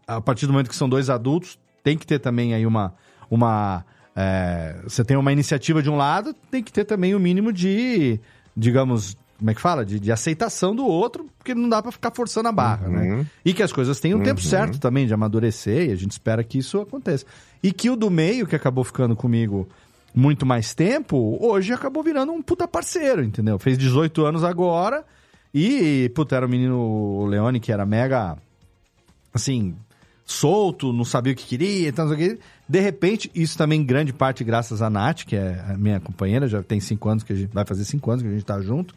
a 0.07 0.19
partir 0.19 0.45
do 0.45 0.53
momento 0.53 0.69
que 0.69 0.75
são 0.75 0.89
dois 0.89 1.09
adultos, 1.09 1.57
tem 1.83 1.97
que 1.97 2.05
ter 2.05 2.19
também 2.19 2.53
aí 2.53 2.65
uma. 2.65 2.93
uma 3.29 3.85
é, 4.15 4.75
você 4.83 5.03
tem 5.03 5.15
uma 5.15 5.31
iniciativa 5.31 5.81
de 5.81 5.89
um 5.89 5.95
lado, 5.95 6.33
tem 6.51 6.61
que 6.63 6.73
ter 6.73 6.83
também 6.83 7.15
o 7.15 7.19
mínimo 7.19 7.53
de, 7.53 8.19
digamos, 8.55 9.15
como 9.37 9.49
é 9.49 9.53
que 9.53 9.61
fala? 9.61 9.85
De, 9.85 9.97
de 9.97 10.11
aceitação 10.11 10.75
do 10.75 10.85
outro, 10.85 11.25
porque 11.37 11.55
não 11.55 11.69
dá 11.69 11.81
pra 11.81 11.91
ficar 11.91 12.11
forçando 12.13 12.49
a 12.49 12.51
barra, 12.51 12.89
né? 12.89 13.25
E 13.45 13.53
que 13.53 13.63
as 13.63 13.71
coisas 13.71 13.97
têm 14.01 14.13
um 14.13 14.21
tempo 14.21 14.41
Uhum. 14.41 14.47
certo 14.49 14.79
também 14.79 15.07
de 15.07 15.13
amadurecer, 15.13 15.89
e 15.89 15.93
a 15.93 15.95
gente 15.95 16.11
espera 16.11 16.43
que 16.43 16.57
isso 16.57 16.81
aconteça. 16.81 17.25
E 17.63 17.71
que 17.71 17.89
o 17.89 17.95
do 17.95 18.09
meio, 18.09 18.45
que 18.45 18.55
acabou 18.57 18.83
ficando 18.83 19.15
comigo 19.15 19.69
muito 20.13 20.45
mais 20.45 20.73
tempo, 20.73 21.37
hoje 21.39 21.71
acabou 21.71 22.03
virando 22.03 22.33
um 22.33 22.41
puta 22.41 22.67
parceiro, 22.67 23.23
entendeu? 23.23 23.57
Fez 23.57 23.77
18 23.77 24.25
anos 24.25 24.43
agora, 24.43 25.05
e, 25.53 26.09
puta, 26.15 26.35
era 26.35 26.45
o 26.45 26.49
menino 26.49 27.25
Leone, 27.25 27.59
que 27.59 27.71
era 27.71 27.85
mega, 27.85 28.37
assim, 29.33 29.75
solto, 30.25 30.93
não 30.93 31.03
sabia 31.03 31.33
o 31.33 31.35
que 31.35 31.45
queria, 31.45 31.89
então, 31.89 32.05
não 32.05 32.15
sei 32.15 32.33
o 32.33 32.35
que. 32.35 32.41
De 32.67 32.79
repente, 32.79 33.31
isso 33.33 33.57
também 33.57 33.83
grande 33.83 34.13
parte 34.13 34.43
graças 34.43 34.81
a 34.81 34.89
Nath, 34.89 35.25
que 35.25 35.35
é 35.35 35.59
a 35.67 35.75
minha 35.75 35.99
companheira, 35.99 36.47
já 36.47 36.61
tem 36.61 36.79
cinco 36.79 37.09
anos 37.09 37.23
que 37.23 37.33
a 37.33 37.35
gente 37.35 37.51
vai 37.51 37.65
fazer 37.65 37.83
cinco 37.83 38.11
anos 38.11 38.21
que 38.21 38.29
a 38.29 38.31
gente 38.31 38.45
tá 38.45 38.61
junto, 38.61 38.93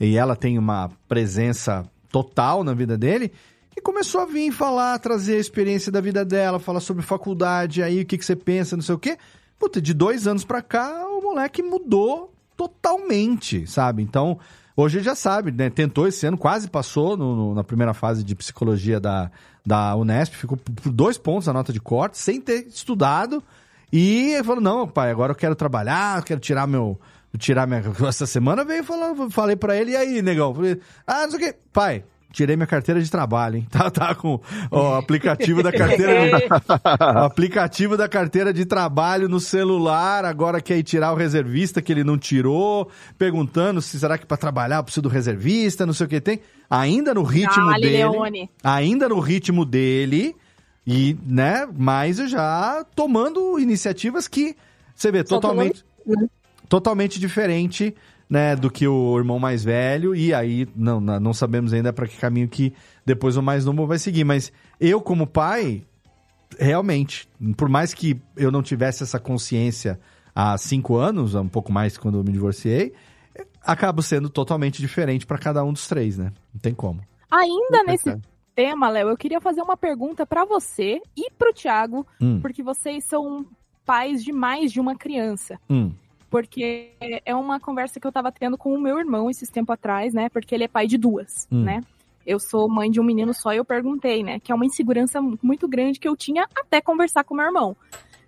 e 0.00 0.16
ela 0.16 0.36
tem 0.36 0.58
uma 0.58 0.90
presença 1.08 1.84
total 2.10 2.62
na 2.62 2.72
vida 2.72 2.96
dele, 2.96 3.32
que 3.74 3.80
começou 3.80 4.20
a 4.20 4.26
vir 4.26 4.52
falar, 4.52 4.98
trazer 5.00 5.36
a 5.36 5.40
experiência 5.40 5.90
da 5.90 6.00
vida 6.00 6.24
dela, 6.24 6.58
falar 6.60 6.80
sobre 6.80 7.02
faculdade, 7.02 7.82
aí 7.82 8.00
o 8.00 8.06
que, 8.06 8.16
que 8.16 8.24
você 8.24 8.36
pensa, 8.36 8.76
não 8.76 8.82
sei 8.82 8.94
o 8.94 8.98
quê. 8.98 9.18
Puta, 9.58 9.82
de 9.82 9.92
dois 9.92 10.26
anos 10.26 10.44
pra 10.44 10.62
cá, 10.62 11.04
o 11.08 11.20
moleque 11.20 11.62
mudou 11.62 12.32
totalmente, 12.56 13.66
sabe? 13.66 14.02
Então, 14.02 14.38
hoje 14.76 15.00
já 15.00 15.14
sabe, 15.14 15.50
né? 15.50 15.70
Tentou 15.70 16.06
esse 16.06 16.26
ano, 16.26 16.36
quase 16.36 16.68
passou 16.68 17.16
no- 17.16 17.34
no- 17.34 17.54
na 17.54 17.64
primeira 17.64 17.94
fase 17.94 18.22
de 18.22 18.34
psicologia 18.34 19.00
da, 19.00 19.30
da 19.64 19.96
Unesp, 19.96 20.34
ficou 20.34 20.56
por 20.56 20.92
dois 20.92 21.16
pontos 21.18 21.48
a 21.48 21.52
nota 21.52 21.72
de 21.72 21.80
corte, 21.80 22.18
sem 22.18 22.40
ter 22.40 22.66
estudado. 22.68 23.42
E 23.92 24.40
falou: 24.44 24.60
não, 24.60 24.86
pai, 24.88 25.10
agora 25.10 25.32
eu 25.32 25.36
quero 25.36 25.54
trabalhar, 25.54 26.18
eu 26.18 26.22
quero 26.22 26.40
tirar 26.40 26.66
meu. 26.66 27.00
Tirar 27.38 27.66
minha. 27.66 27.82
Essa 28.08 28.26
semana 28.26 28.64
veio 28.64 28.82
falar, 28.82 29.14
falei 29.30 29.56
pra 29.56 29.76
ele, 29.76 29.92
e 29.92 29.96
aí, 29.96 30.22
negão? 30.22 30.54
Falei, 30.54 30.80
ah, 31.06 31.22
não 31.24 31.30
sei 31.32 31.38
o 31.38 31.42
quê. 31.52 31.58
Pai, 31.72 32.02
tirei 32.32 32.56
minha 32.56 32.66
carteira 32.66 33.00
de 33.00 33.10
trabalho, 33.10 33.56
hein? 33.56 33.66
Tá, 33.70 33.90
tá 33.90 34.14
com 34.14 34.40
o 34.70 34.94
aplicativo 34.94 35.62
da 35.62 35.72
carteira 35.72 36.38
de, 36.38 36.44
aplicativo 37.00 37.96
da 37.96 38.08
carteira 38.08 38.52
de 38.52 38.64
trabalho 38.64 39.28
no 39.28 39.40
celular, 39.40 40.24
agora 40.24 40.60
quer 40.60 40.78
ir 40.78 40.82
tirar 40.82 41.12
o 41.12 41.16
reservista 41.16 41.82
que 41.82 41.92
ele 41.92 42.04
não 42.04 42.18
tirou, 42.18 42.88
perguntando 43.18 43.80
se 43.82 43.98
será 43.98 44.18
que 44.18 44.26
para 44.26 44.36
trabalhar 44.36 44.76
eu 44.76 44.84
preciso 44.84 45.02
do 45.02 45.08
reservista, 45.08 45.86
não 45.86 45.92
sei 45.92 46.06
o 46.06 46.08
que 46.08 46.20
tem. 46.20 46.40
Ainda 46.68 47.14
no 47.14 47.22
ritmo 47.22 47.72
dele. 47.74 47.96
Leone. 47.98 48.50
Ainda 48.62 49.08
no 49.08 49.20
ritmo 49.20 49.64
dele. 49.64 50.34
E, 50.86 51.16
né, 51.26 51.68
mas 51.76 52.16
já 52.16 52.84
tomando 52.94 53.58
iniciativas 53.58 54.28
que 54.28 54.56
você 54.94 55.10
vê 55.10 55.18
Só 55.18 55.40
totalmente 55.40 55.84
totalmente 56.68 57.18
diferente, 57.18 57.94
né, 58.28 58.56
do 58.56 58.70
que 58.70 58.86
o 58.88 59.16
irmão 59.18 59.38
mais 59.38 59.62
velho, 59.64 60.14
e 60.14 60.34
aí 60.34 60.66
não, 60.74 61.00
não 61.00 61.32
sabemos 61.32 61.72
ainda 61.72 61.92
para 61.92 62.08
que 62.08 62.16
caminho 62.16 62.48
que 62.48 62.72
depois 63.04 63.36
o 63.36 63.42
mais 63.42 63.64
novo 63.64 63.86
vai 63.86 63.98
seguir, 63.98 64.24
mas 64.24 64.52
eu 64.80 65.00
como 65.00 65.26
pai, 65.26 65.82
realmente, 66.58 67.28
por 67.56 67.68
mais 67.68 67.94
que 67.94 68.20
eu 68.36 68.50
não 68.50 68.62
tivesse 68.62 69.02
essa 69.02 69.18
consciência 69.20 69.98
há 70.34 70.56
cinco 70.58 70.96
anos, 70.96 71.34
um 71.34 71.48
pouco 71.48 71.72
mais 71.72 71.96
quando 71.96 72.18
eu 72.18 72.24
me 72.24 72.32
divorciei, 72.32 72.92
acabo 73.62 74.02
sendo 74.02 74.28
totalmente 74.28 74.80
diferente 74.80 75.26
para 75.26 75.38
cada 75.38 75.64
um 75.64 75.72
dos 75.72 75.86
três, 75.86 76.18
né? 76.18 76.32
Não 76.52 76.60
tem 76.60 76.74
como. 76.74 77.00
Ainda 77.30 77.82
nesse 77.84 78.16
tema, 78.54 78.88
Léo, 78.88 79.08
eu 79.08 79.16
queria 79.16 79.40
fazer 79.40 79.60
uma 79.62 79.76
pergunta 79.76 80.24
pra 80.26 80.44
você 80.44 81.00
e 81.16 81.30
pro 81.30 81.52
Thiago, 81.52 82.06
Hum. 82.20 82.40
porque 82.40 82.62
vocês 82.62 83.04
são 83.04 83.46
pais 83.84 84.24
de 84.24 84.32
mais 84.32 84.72
de 84.72 84.80
uma 84.80 84.96
criança. 84.96 85.58
Hum. 85.70 85.92
Porque 86.28 86.92
é 87.24 87.34
uma 87.34 87.60
conversa 87.60 88.00
que 88.00 88.06
eu 88.06 88.12
tava 88.12 88.32
tendo 88.32 88.58
com 88.58 88.74
o 88.74 88.80
meu 88.80 88.98
irmão 88.98 89.30
esses 89.30 89.48
tempo 89.48 89.72
atrás, 89.72 90.12
né? 90.12 90.28
Porque 90.28 90.54
ele 90.54 90.64
é 90.64 90.68
pai 90.68 90.86
de 90.86 90.98
duas, 90.98 91.46
Hum. 91.50 91.62
né? 91.62 91.80
Eu 92.26 92.40
sou 92.40 92.68
mãe 92.68 92.90
de 92.90 93.00
um 93.00 93.04
menino 93.04 93.32
só 93.32 93.52
e 93.54 93.56
eu 93.58 93.64
perguntei, 93.64 94.24
né? 94.24 94.40
Que 94.40 94.50
é 94.50 94.54
uma 94.54 94.66
insegurança 94.66 95.20
muito 95.40 95.68
grande 95.68 96.00
que 96.00 96.08
eu 96.08 96.16
tinha 96.16 96.48
até 96.56 96.80
conversar 96.80 97.22
com 97.22 97.36
meu 97.36 97.46
irmão. 97.46 97.76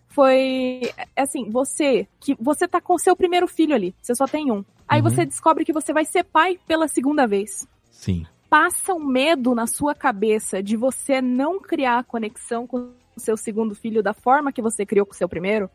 Foi 0.07 0.81
assim, 1.17 1.51
você 1.51 2.07
que 2.21 2.35
você 2.41 2.67
tá 2.67 2.81
com 2.81 2.95
o 2.95 2.99
seu 2.99 3.15
primeiro 3.17 3.47
filho 3.47 3.75
ali, 3.75 3.95
você 4.01 4.15
só 4.15 4.27
tem 4.27 4.51
um. 4.51 4.65
Aí 4.89 5.01
Uhum. 5.03 5.11
você 5.11 5.27
descobre 5.27 5.65
que 5.65 5.73
você 5.73 5.93
vai 5.93 6.05
ser 6.05 6.25
pai 6.25 6.59
pela 6.67 6.89
segunda 6.89 7.27
vez 7.27 7.69
Sim. 7.91 8.25
passa 8.49 8.95
um 8.95 9.05
medo 9.05 9.55
na 9.55 9.67
sua 9.67 9.95
cabeça 9.95 10.63
de 10.63 10.77
você 10.77 11.21
não 11.21 11.61
criar 11.61 11.99
a 11.99 12.05
conexão 12.05 12.67
com 12.67 12.93
o 13.17 13.21
seu 13.21 13.37
segundo 13.37 13.75
filho 13.75 14.03
da 14.03 14.15
forma 14.15 14.53
que 14.53 14.63
você 14.63 14.87
criou 14.87 15.05
com 15.05 15.13
o 15.13 15.17
seu 15.17 15.29
primeiro? 15.29 15.69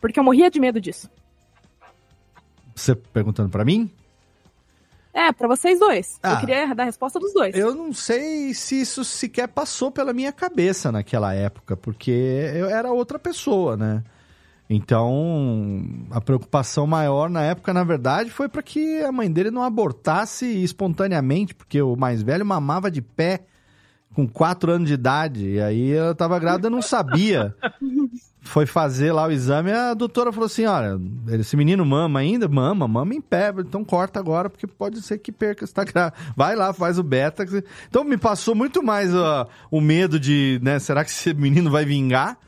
Porque 0.00 0.18
eu 0.18 0.24
morria 0.24 0.50
de 0.50 0.60
medo 0.60 0.80
disso. 0.80 1.08
Você 2.80 2.94
perguntando 2.94 3.50
para 3.50 3.64
mim? 3.64 3.90
É, 5.12 5.32
pra 5.32 5.46
vocês 5.46 5.78
dois. 5.78 6.18
Ah. 6.22 6.32
Eu 6.32 6.40
queria 6.40 6.74
dar 6.74 6.84
a 6.84 6.86
resposta 6.86 7.18
dos 7.20 7.32
dois. 7.34 7.54
Eu 7.54 7.74
não 7.74 7.92
sei 7.92 8.54
se 8.54 8.80
isso 8.80 9.04
sequer 9.04 9.48
passou 9.48 9.90
pela 9.90 10.12
minha 10.12 10.32
cabeça 10.32 10.90
naquela 10.90 11.34
época, 11.34 11.76
porque 11.76 12.10
eu 12.10 12.70
era 12.70 12.90
outra 12.90 13.18
pessoa, 13.18 13.76
né? 13.76 14.02
Então, 14.68 15.84
a 16.10 16.20
preocupação 16.20 16.86
maior 16.86 17.28
na 17.28 17.42
época, 17.42 17.74
na 17.74 17.84
verdade, 17.84 18.30
foi 18.30 18.48
para 18.48 18.62
que 18.62 19.02
a 19.02 19.10
mãe 19.12 19.30
dele 19.30 19.50
não 19.50 19.64
abortasse 19.64 20.46
espontaneamente, 20.62 21.54
porque 21.54 21.82
o 21.82 21.96
mais 21.96 22.22
velho 22.22 22.46
mamava 22.46 22.90
de 22.90 23.02
pé 23.02 23.44
com 24.14 24.26
quatro 24.26 24.70
anos 24.72 24.88
de 24.88 24.94
idade. 24.94 25.48
E 25.50 25.60
aí 25.60 25.88
eu 25.88 26.14
tava 26.14 26.38
grávida, 26.38 26.70
não 26.70 26.80
sabia. 26.80 27.54
Foi 28.42 28.64
fazer 28.64 29.12
lá 29.12 29.26
o 29.26 29.30
exame, 29.30 29.70
a 29.70 29.92
doutora 29.92 30.32
falou 30.32 30.46
assim: 30.46 30.64
olha, 30.64 30.98
esse 31.38 31.56
menino 31.56 31.84
mama 31.84 32.20
ainda? 32.20 32.48
Mama, 32.48 32.88
mama 32.88 33.14
em 33.14 33.20
pé, 33.20 33.52
então 33.58 33.84
corta 33.84 34.18
agora, 34.18 34.48
porque 34.48 34.66
pode 34.66 35.02
ser 35.02 35.18
que 35.18 35.30
perca, 35.30 35.66
você 35.66 35.72
tá 35.72 35.84
grávida. 35.84 36.16
Vai 36.34 36.56
lá, 36.56 36.72
faz 36.72 36.98
o 36.98 37.02
beta. 37.02 37.44
Então 37.88 38.02
me 38.02 38.16
passou 38.16 38.54
muito 38.54 38.82
mais 38.82 39.14
ó, 39.14 39.46
o 39.70 39.80
medo 39.80 40.18
de, 40.18 40.58
né, 40.62 40.78
será 40.78 41.04
que 41.04 41.10
esse 41.10 41.34
menino 41.34 41.70
vai 41.70 41.84
vingar? 41.84 42.38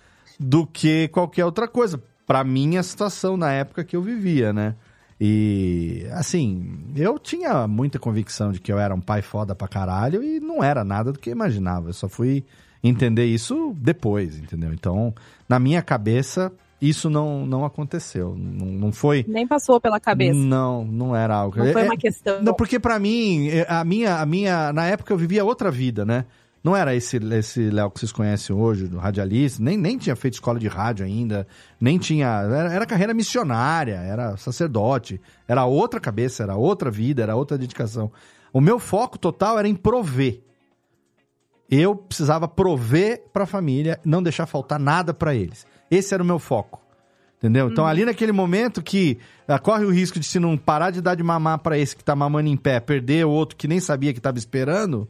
Do 0.41 0.67
que 0.67 1.09
qualquer 1.09 1.45
outra 1.45 1.69
coisa. 1.69 2.03
Pra 2.27 2.43
minha 2.43 2.83
situação 2.83 3.37
na 3.37 3.53
época 3.53 3.85
que 3.85 3.95
eu 3.95 4.03
vivia, 4.03 4.53
né? 4.53 4.75
E, 5.21 6.05
assim, 6.13 6.93
eu 6.97 7.17
tinha 7.17 7.69
muita 7.69 7.97
convicção 7.97 8.51
de 8.51 8.59
que 8.59 8.73
eu 8.73 8.79
era 8.79 8.93
um 8.93 9.01
pai 9.01 9.23
foda 9.23 9.55
pra 9.55 9.69
caralho 9.69 10.21
e 10.21 10.41
não 10.41 10.65
era 10.65 10.83
nada 10.83 11.13
do 11.13 11.19
que 11.19 11.31
eu 11.31 11.33
imaginava. 11.33 11.91
Eu 11.91 11.93
só 11.93 12.09
fui 12.09 12.45
entender 12.83 13.27
isso 13.27 13.75
depois, 13.79 14.39
entendeu? 14.39 14.73
Então, 14.73 15.15
na 15.49 15.59
minha 15.59 15.81
cabeça, 15.83 16.53
isso 16.81 17.09
não, 17.09 17.47
não 17.47 17.65
aconteceu. 17.65 18.35
Não, 18.37 18.67
não 18.67 18.93
foi. 18.93 19.25
Nem 19.29 19.47
passou 19.47 19.81
pela 19.81 20.01
cabeça. 20.01 20.39
Não, 20.39 20.85
não 20.85 21.15
era 21.15 21.35
algo. 21.35 21.57
Não 21.59 21.73
foi 21.73 21.83
É- 21.83 21.85
uma 21.85 21.97
questão. 21.97 22.43
Não, 22.43 22.55
porque 22.55 22.79
pra 22.81 22.99
mim, 22.99 23.49
é, 23.49 23.67
a 23.69 23.85
minha, 23.85 24.17
a 24.17 24.27
minha. 24.27 24.73
Na 24.73 24.87
época 24.87 25.13
eu 25.13 25.17
vivia 25.17 25.45
outra 25.45 25.71
vida, 25.71 26.05
né? 26.05 26.25
Não 26.65 26.77
era 26.77 26.95
esse 26.95 27.17
esse 27.17 27.71
Léo 27.71 27.91
que 27.91 27.99
vocês 27.99 28.13
conhecem 28.13 28.55
hoje, 28.55 28.87
do 28.87 28.97
radialista, 28.97 29.61
nem, 29.61 29.77
nem 29.77 29.99
tinha 29.99 30.15
feito 30.15 30.35
escola 30.35 30.61
de 30.61 30.69
rádio 30.69 31.05
ainda, 31.05 31.45
nem 31.81 31.99
tinha. 31.99 32.27
Era, 32.29 32.73
era 32.73 32.87
carreira 32.87 33.13
missionária, 33.13 33.95
era 33.97 34.37
sacerdote, 34.37 35.21
era 35.49 35.65
outra 35.65 35.99
cabeça, 35.99 36.45
era 36.45 36.55
outra 36.57 36.89
vida, 36.89 37.21
era 37.23 37.35
outra 37.35 37.59
dedicação. 37.59 38.13
O 38.53 38.61
meu 38.61 38.79
foco 38.79 39.19
total 39.19 39.59
era 39.59 39.67
em 39.69 39.75
prover. 39.75 40.41
Eu 41.75 41.97
precisava 41.97 42.47
prover 42.47 43.25
pra 43.33 43.47
família, 43.47 43.99
não 44.05 44.23
deixar 44.23 44.45
faltar 44.45 44.79
nada 44.79 45.15
pra 45.15 45.35
eles. 45.35 45.67
Esse 45.91 46.13
era 46.13 46.23
o 46.23 46.27
meu 46.27 46.39
foco. 46.39 46.83
Entendeu? 47.39 47.69
Então, 47.71 47.87
ali 47.87 48.05
naquele 48.05 48.31
momento 48.31 48.83
que 48.83 49.19
ah, 49.49 49.59
corre 49.59 49.85
o 49.87 49.91
risco 49.91 50.21
de 50.21 50.27
se 50.27 50.39
não 50.39 50.57
parar 50.57 50.91
de 50.91 51.01
dar 51.01 51.15
de 51.15 51.23
mamar 51.23 51.59
pra 51.61 51.79
esse 51.79 51.97
que 51.97 52.05
tá 52.05 52.15
mamando 52.15 52.49
em 52.49 52.57
pé, 52.59 52.79
perder 52.79 53.25
o 53.27 53.31
outro 53.31 53.57
que 53.57 53.67
nem 53.67 53.81
sabia 53.81 54.13
que 54.13 54.21
tava 54.21 54.37
esperando, 54.39 55.09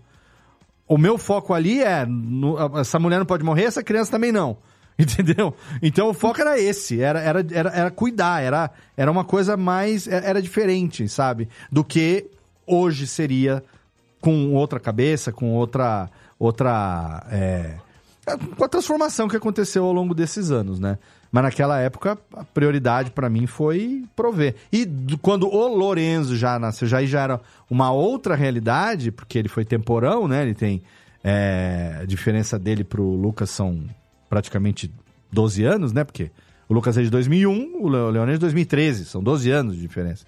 o 0.87 0.97
meu 0.97 1.19
foco 1.19 1.53
ali 1.53 1.83
é: 1.83 2.07
no- 2.07 2.57
essa 2.79 2.99
mulher 2.99 3.19
não 3.19 3.27
pode 3.27 3.45
morrer, 3.45 3.65
essa 3.65 3.83
criança 3.83 4.13
também 4.13 4.31
não. 4.33 4.57
Entendeu? 4.99 5.53
Então 5.83 6.09
o 6.09 6.15
foco 6.15 6.41
era 6.41 6.59
esse, 6.61 7.01
era, 7.03 7.21
era, 7.21 7.45
era, 7.51 7.71
era 7.71 7.91
cuidar, 7.91 8.41
era, 8.43 8.71
era 8.97 9.11
uma 9.11 9.25
coisa 9.25 9.57
mais. 9.57 10.07
é- 10.07 10.23
Era 10.31 10.41
diferente, 10.41 11.07
sabe? 11.09 11.49
Do 11.73 11.83
que 11.85 12.31
hoje 12.67 13.07
seria 13.07 13.63
com 14.21 14.55
outra 14.55 14.79
cabeça, 14.81 15.33
com 15.33 15.53
outra. 15.53 16.09
Outra 16.45 17.25
é, 17.31 17.75
com 18.57 18.65
a 18.65 18.69
transformação 18.69 19.29
que 19.29 19.37
aconteceu 19.37 19.85
ao 19.85 19.93
longo 19.93 20.15
desses 20.15 20.51
anos, 20.51 20.79
né? 20.81 20.99
Mas 21.31 21.45
naquela 21.45 21.79
época, 21.81 22.19
a 22.35 22.45
prioridade 22.45 23.11
pra 23.11 23.31
mim 23.31 23.47
foi 23.47 24.05
prover. 24.15 24.55
E 24.71 24.85
do- 24.85 25.17
quando 25.17 25.47
o 25.49 25.67
Lorenzo 25.75 26.37
já 26.37 26.59
nasceu, 26.59 26.87
já, 26.87 27.03
já 27.05 27.23
era 27.23 27.41
uma 27.71 27.91
outra 27.91 28.35
realidade, 28.35 29.11
porque 29.11 29.39
ele 29.39 29.49
foi 29.49 29.65
temporão, 29.65 30.29
né? 30.29 30.43
Ele 30.43 30.55
tem. 30.55 30.83
é, 31.25 32.01
a 32.03 32.05
diferença 32.05 32.59
dele 32.59 32.83
pro 32.85 33.03
Lucas 33.15 33.49
são 33.49 33.83
praticamente 34.29 34.93
12 35.33 35.63
anos, 35.65 35.93
né? 35.93 36.03
Porque 36.05 36.31
o 36.69 36.75
Lucas 36.75 36.99
é 36.99 37.03
de 37.03 37.09
2001, 37.11 37.77
o 37.81 37.89
Le- 37.89 37.97
o 37.99 38.11
Leone 38.11 38.31
é 38.33 38.35
de 38.35 38.41
2013, 38.41 39.05
são 39.07 39.23
12 39.23 39.51
anos 39.51 39.75
de 39.77 39.81
diferença. 39.81 40.25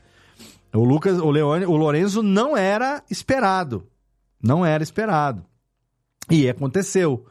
O 0.73 0.85
Lucas, 0.85 1.19
o 1.19 1.31
Leone, 1.31 1.67
o 1.67 1.77
Lorenzo 1.77 2.23
não 2.23 2.57
era 2.57 3.03
esperado. 3.11 3.87
Não 4.43 4.65
era 4.65 4.83
esperado. 4.83 5.45
E 6.31 6.49
aconteceu. 6.49 7.27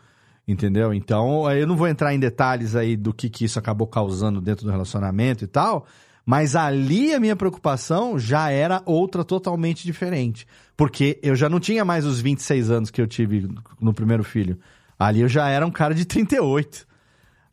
Entendeu? 0.48 0.94
Então, 0.94 1.49
eu 1.52 1.65
não 1.65 1.78
vou 1.78 1.88
entrar 1.88 2.14
em 2.14 2.20
detalhes 2.20 2.76
aí 2.76 2.98
do 2.98 3.14
que, 3.14 3.30
que 3.30 3.45
isso 3.45 3.57
acabou 3.57 3.88
causando 3.88 4.41
dentro 4.41 4.65
do 4.65 4.72
relacionamento 4.72 5.44
e 5.44 5.48
tal, 5.48 5.86
mas 6.26 6.56
ali 6.56 7.14
a 7.14 7.20
minha 7.20 7.36
preocupação 7.36 8.20
já 8.20 8.49
era 8.49 8.82
outra 8.86 9.24
totalmente 9.24 9.86
diferente. 9.86 10.45
Porque 10.76 11.18
eu 11.24 11.36
já 11.36 11.48
não 11.48 11.60
tinha 11.60 11.86
mais 11.86 12.06
os 12.06 12.20
26 12.20 12.72
anos 12.72 12.91
que 12.91 13.02
eu 13.02 13.07
tive 13.07 13.49
no 13.80 13.94
primeiro 13.94 14.24
filho. 14.24 14.60
Ali 14.99 15.22
eu 15.22 15.30
já 15.30 15.48
era 15.48 15.65
um 15.65 15.72
cara 15.72 15.94
de 15.94 16.06
38. 16.06 16.86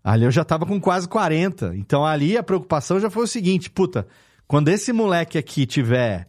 Ali 0.02 0.24
eu 0.24 0.30
já 0.30 0.44
tava 0.44 0.66
com 0.66 0.80
quase 0.80 1.08
40. 1.08 1.76
Então 1.76 2.04
ali 2.04 2.36
a 2.36 2.42
preocupação 2.42 2.98
já 2.98 3.10
foi 3.10 3.24
o 3.24 3.28
seguinte: 3.28 3.70
puta, 3.70 4.06
quando 4.46 4.68
esse 4.68 4.92
moleque 4.92 5.38
aqui 5.38 5.66
tiver 5.66 6.28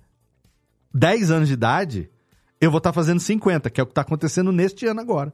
10 0.93 1.31
anos 1.31 1.47
de 1.47 1.53
idade, 1.53 2.09
eu 2.61 2.71
vou 2.71 2.77
estar 2.77 2.93
fazendo 2.93 3.19
50, 3.19 3.69
que 3.69 3.81
é 3.81 3.83
o 3.83 3.87
que 3.87 3.93
tá 3.93 4.01
acontecendo 4.01 4.51
neste 4.51 4.85
ano 4.85 5.01
agora. 5.01 5.33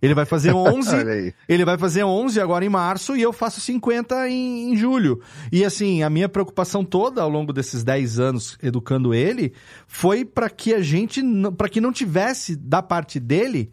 Ele 0.00 0.14
vai 0.14 0.24
fazer 0.24 0.52
11, 0.56 0.94
Olha 0.94 1.12
aí. 1.12 1.34
ele 1.48 1.64
vai 1.64 1.76
fazer 1.76 2.04
11 2.04 2.40
agora 2.40 2.64
em 2.64 2.68
março 2.68 3.16
e 3.16 3.22
eu 3.22 3.32
faço 3.32 3.60
50 3.60 4.28
em, 4.28 4.72
em 4.72 4.76
julho. 4.76 5.20
E 5.50 5.64
assim, 5.64 6.02
a 6.02 6.08
minha 6.08 6.28
preocupação 6.28 6.84
toda 6.84 7.20
ao 7.20 7.28
longo 7.28 7.52
desses 7.52 7.84
10 7.84 8.18
anos 8.18 8.56
educando 8.62 9.12
ele 9.12 9.52
foi 9.86 10.24
para 10.24 10.48
que 10.48 10.72
a 10.72 10.80
gente, 10.80 11.20
para 11.56 11.68
que 11.68 11.80
não 11.80 11.92
tivesse 11.92 12.56
da 12.56 12.80
parte 12.82 13.20
dele 13.20 13.70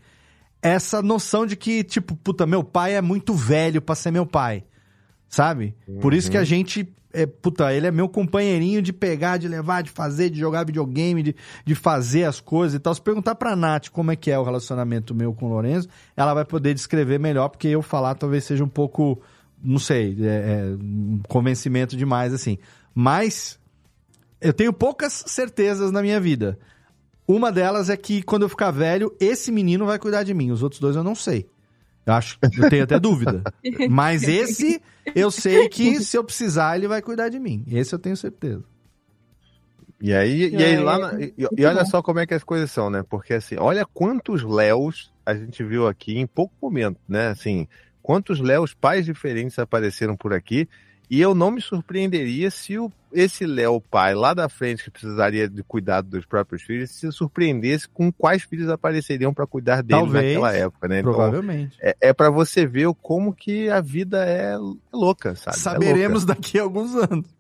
essa 0.62 1.02
noção 1.02 1.46
de 1.46 1.56
que, 1.56 1.84
tipo, 1.84 2.16
puta, 2.18 2.46
meu 2.46 2.64
pai 2.64 2.96
é 2.96 3.02
muito 3.02 3.34
velho 3.34 3.82
pra 3.82 3.96
ser 3.96 4.12
meu 4.12 4.26
pai. 4.26 4.66
Sabe? 5.28 5.76
Por 6.02 6.14
isso 6.14 6.30
que 6.30 6.38
a 6.38 6.44
gente. 6.44 6.92
É, 7.12 7.26
puta, 7.26 7.74
ele 7.74 7.88
é 7.88 7.92
meu 7.92 8.08
companheirinho 8.08 8.82
de 8.82 8.94
pegar, 8.94 9.38
de 9.38 9.48
levar, 9.48 9.82
de 9.82 9.90
fazer, 9.90 10.30
de 10.30 10.40
jogar 10.40 10.64
videogame, 10.64 11.24
de, 11.24 11.36
de 11.66 11.76
fazer 11.76 12.26
as 12.26 12.40
coisas 12.40 12.76
e 12.76 12.80
tal. 12.80 12.94
Se 12.94 13.02
perguntar 13.02 13.36
pra 13.36 13.56
Nath 13.56 13.90
como 13.90 14.12
é 14.12 14.16
que 14.16 14.30
é 14.30 14.38
o 14.38 14.44
relacionamento 14.44 15.16
meu 15.16 15.34
com 15.34 15.48
o 15.48 15.50
Lourenço, 15.50 15.88
ela 16.16 16.34
vai 16.34 16.46
poder 16.46 16.74
descrever 16.74 17.20
melhor, 17.20 17.50
porque 17.50 17.68
eu 17.68 17.82
falar 17.82 18.14
talvez 18.14 18.44
seja 18.44 18.64
um 18.64 18.70
pouco, 18.70 19.20
não 19.64 19.80
sei, 19.80 20.16
é, 20.22 20.26
é, 20.26 20.66
um 20.80 21.20
convencimento 21.28 21.98
demais, 21.98 22.32
assim. 22.32 22.60
Mas 22.94 23.60
eu 24.40 24.54
tenho 24.54 24.72
poucas 24.72 25.24
certezas 25.28 25.92
na 25.92 26.02
minha 26.02 26.20
vida. 26.20 26.60
Uma 27.28 27.52
delas 27.52 27.90
é 27.90 27.98
que 27.98 28.22
quando 28.22 28.44
eu 28.44 28.50
ficar 28.50 28.72
velho, 28.72 29.16
esse 29.20 29.52
menino 29.52 29.86
vai 29.86 30.00
cuidar 30.00 30.24
de 30.24 30.34
mim. 30.34 30.52
Os 30.52 30.64
outros 30.64 30.80
dois 30.80 30.96
eu 30.96 31.04
não 31.04 31.16
sei. 31.16 31.48
Eu 32.10 32.14
acho, 32.16 32.40
eu 32.58 32.70
tenho 32.70 32.84
até 32.84 33.00
dúvida. 33.00 33.44
Mas 33.90 34.24
esse, 34.24 34.82
eu 35.16 35.30
sei 35.30 35.70
que 35.70 36.02
se 36.04 36.18
eu 36.18 36.24
precisar, 36.24 36.76
ele 36.76 36.88
vai 36.88 37.02
cuidar 37.02 37.30
de 37.30 37.40
mim. 37.40 37.64
Esse 37.68 37.94
eu 37.94 38.00
tenho 38.00 38.18
certeza. 38.18 38.64
E 40.02 40.14
aí, 40.14 40.50
e 40.50 40.56
aí 40.56 40.74
É, 40.76 40.80
lá 40.80 40.98
na- 40.98 41.22
e, 41.22 41.34
e 41.58 41.66
olha 41.66 41.86
só 41.86 42.02
como 42.02 42.20
é 42.20 42.26
que 42.26 42.34
as 42.34 42.44
coisas 42.44 42.72
são, 42.72 42.90
né? 42.90 43.04
Porque 43.08 43.34
assim, 43.34 43.56
olha 43.60 43.86
quantos 43.86 44.44
Léos 44.44 45.12
a 45.26 45.36
gente 45.36 45.64
viu 45.64 45.88
aqui 45.88 46.18
em 46.18 46.26
pouco 46.26 46.54
momento, 46.62 46.98
né? 47.08 47.28
Assim, 47.28 47.68
quantos 48.02 48.40
Léos 48.40 48.74
pais 48.74 49.06
diferentes 49.06 49.60
apareceram 49.60 50.16
por 50.18 50.34
aqui. 50.34 50.68
E 51.10 51.20
eu 51.20 51.34
não 51.34 51.50
me 51.50 51.60
surpreenderia 51.62 52.52
se 52.52 52.78
o, 52.78 52.92
esse 53.12 53.46
Léo 53.46 53.82
pai 53.82 54.14
lá 54.14 54.34
da 54.34 54.48
frente, 54.48 54.84
que 54.84 54.92
precisaria 54.92 55.50
de 55.50 55.64
cuidado 55.64 56.08
dos 56.08 56.26
próprios 56.26 56.62
filhos, 56.62 56.92
se 56.92 57.12
surpreendesse 57.12 57.90
com 57.90 58.12
quais 58.12 58.44
filhos 58.44 58.70
apareceriam 58.70 59.34
para 59.34 59.48
cuidar 59.48 59.82
dele 59.82 60.02
Talvez, 60.02 60.26
naquela 60.26 60.54
época, 60.54 60.88
né? 60.88 61.00
Então, 61.00 61.12
provavelmente. 61.14 61.78
é, 61.82 61.96
é 62.00 62.14
para 62.14 62.30
você 62.30 62.66
ver 62.66 62.88
como 63.02 63.34
que 63.34 63.70
a 63.70 63.82
vida 63.82 64.24
é 64.24 64.56
louca, 64.94 65.36
sabe? 65.36 65.58
É 65.58 65.60
Saberemos 65.60 66.24
louca. 66.24 66.36
daqui 66.36 66.60
a 66.60 66.64
alguns 66.64 66.96
anos. 66.96 67.39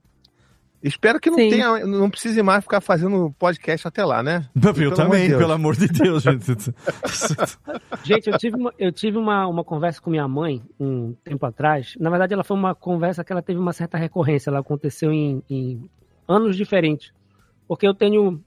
Espero 0.81 1.19
que 1.19 1.30
não 1.30 1.38
Sim. 1.38 1.49
tenha, 1.49 1.85
não 1.85 2.10
precise 2.10 2.41
mais 2.41 2.64
ficar 2.64 2.80
fazendo 2.80 3.35
podcast 3.38 3.85
até 3.85 4.06
lá, 4.06 4.23
né? 4.23 4.47
Eu 4.56 4.73
Pelo 4.73 4.85
amor 4.85 4.95
também, 4.95 5.27
Deus. 5.27 5.39
pelo 5.41 5.51
amor 5.51 5.76
de 5.76 5.88
Deus, 5.89 6.23
gente. 6.23 6.45
Gente, 8.03 8.30
eu 8.30 8.38
tive, 8.38 8.56
uma, 8.56 8.73
eu 8.80 8.91
tive 8.91 9.18
uma, 9.18 9.45
uma 9.47 9.64
conversa 9.64 10.01
com 10.01 10.10
minha 10.10 10.27
mãe 10.27 10.61
um 10.80 11.14
tempo 11.23 11.45
atrás. 11.45 11.95
Na 11.99 12.10
verdade, 12.10 12.34
ela 12.34 12.43
foi 12.43 12.56
uma 12.56 12.73
conversa 12.73 13.23
que 13.23 13.31
ela 13.31 13.41
teve 13.41 13.60
uma 13.60 13.73
certa 13.73 13.97
recorrência. 13.97 14.49
Ela 14.49 14.60
aconteceu 14.60 15.11
em, 15.11 15.43
em 15.49 15.89
anos 16.27 16.56
diferentes. 16.56 17.11
Porque 17.68 17.85
eu 17.88 17.93
tenho. 17.93 18.41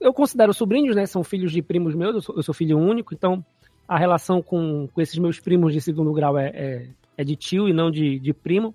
Eu 0.00 0.12
considero 0.12 0.52
sobrinhos, 0.52 0.96
né? 0.96 1.06
São 1.06 1.22
filhos 1.22 1.52
de 1.52 1.62
primos 1.62 1.94
meus, 1.94 2.14
eu 2.16 2.20
sou, 2.20 2.36
eu 2.36 2.42
sou 2.42 2.54
filho 2.54 2.76
único, 2.78 3.14
então 3.14 3.44
a 3.88 3.96
relação 3.96 4.42
com, 4.42 4.88
com 4.92 5.00
esses 5.00 5.16
meus 5.18 5.38
primos 5.40 5.72
de 5.72 5.80
segundo 5.80 6.12
grau 6.12 6.36
é, 6.36 6.48
é, 6.48 6.88
é 7.16 7.24
de 7.24 7.36
tio 7.36 7.68
e 7.68 7.72
não 7.72 7.90
de, 7.90 8.18
de 8.18 8.32
primo. 8.34 8.74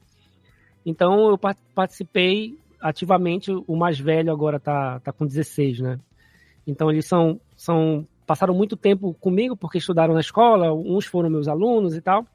Então 0.85 1.29
eu 1.29 1.37
pa- 1.37 1.55
participei 1.75 2.57
ativamente. 2.81 3.51
O 3.51 3.75
mais 3.75 3.99
velho 3.99 4.31
agora 4.31 4.59
tá, 4.59 4.99
tá 4.99 5.11
com 5.11 5.25
16, 5.25 5.79
né? 5.79 5.99
Então 6.65 6.89
eles 6.89 7.05
são, 7.05 7.39
são 7.55 8.07
passaram 8.25 8.53
muito 8.53 8.77
tempo 8.77 9.13
comigo 9.15 9.55
porque 9.55 9.77
estudaram 9.77 10.13
na 10.13 10.19
escola, 10.19 10.73
uns 10.73 11.05
foram 11.05 11.29
meus 11.29 11.47
alunos 11.47 11.95
e 11.95 12.01
tal, 12.01 12.25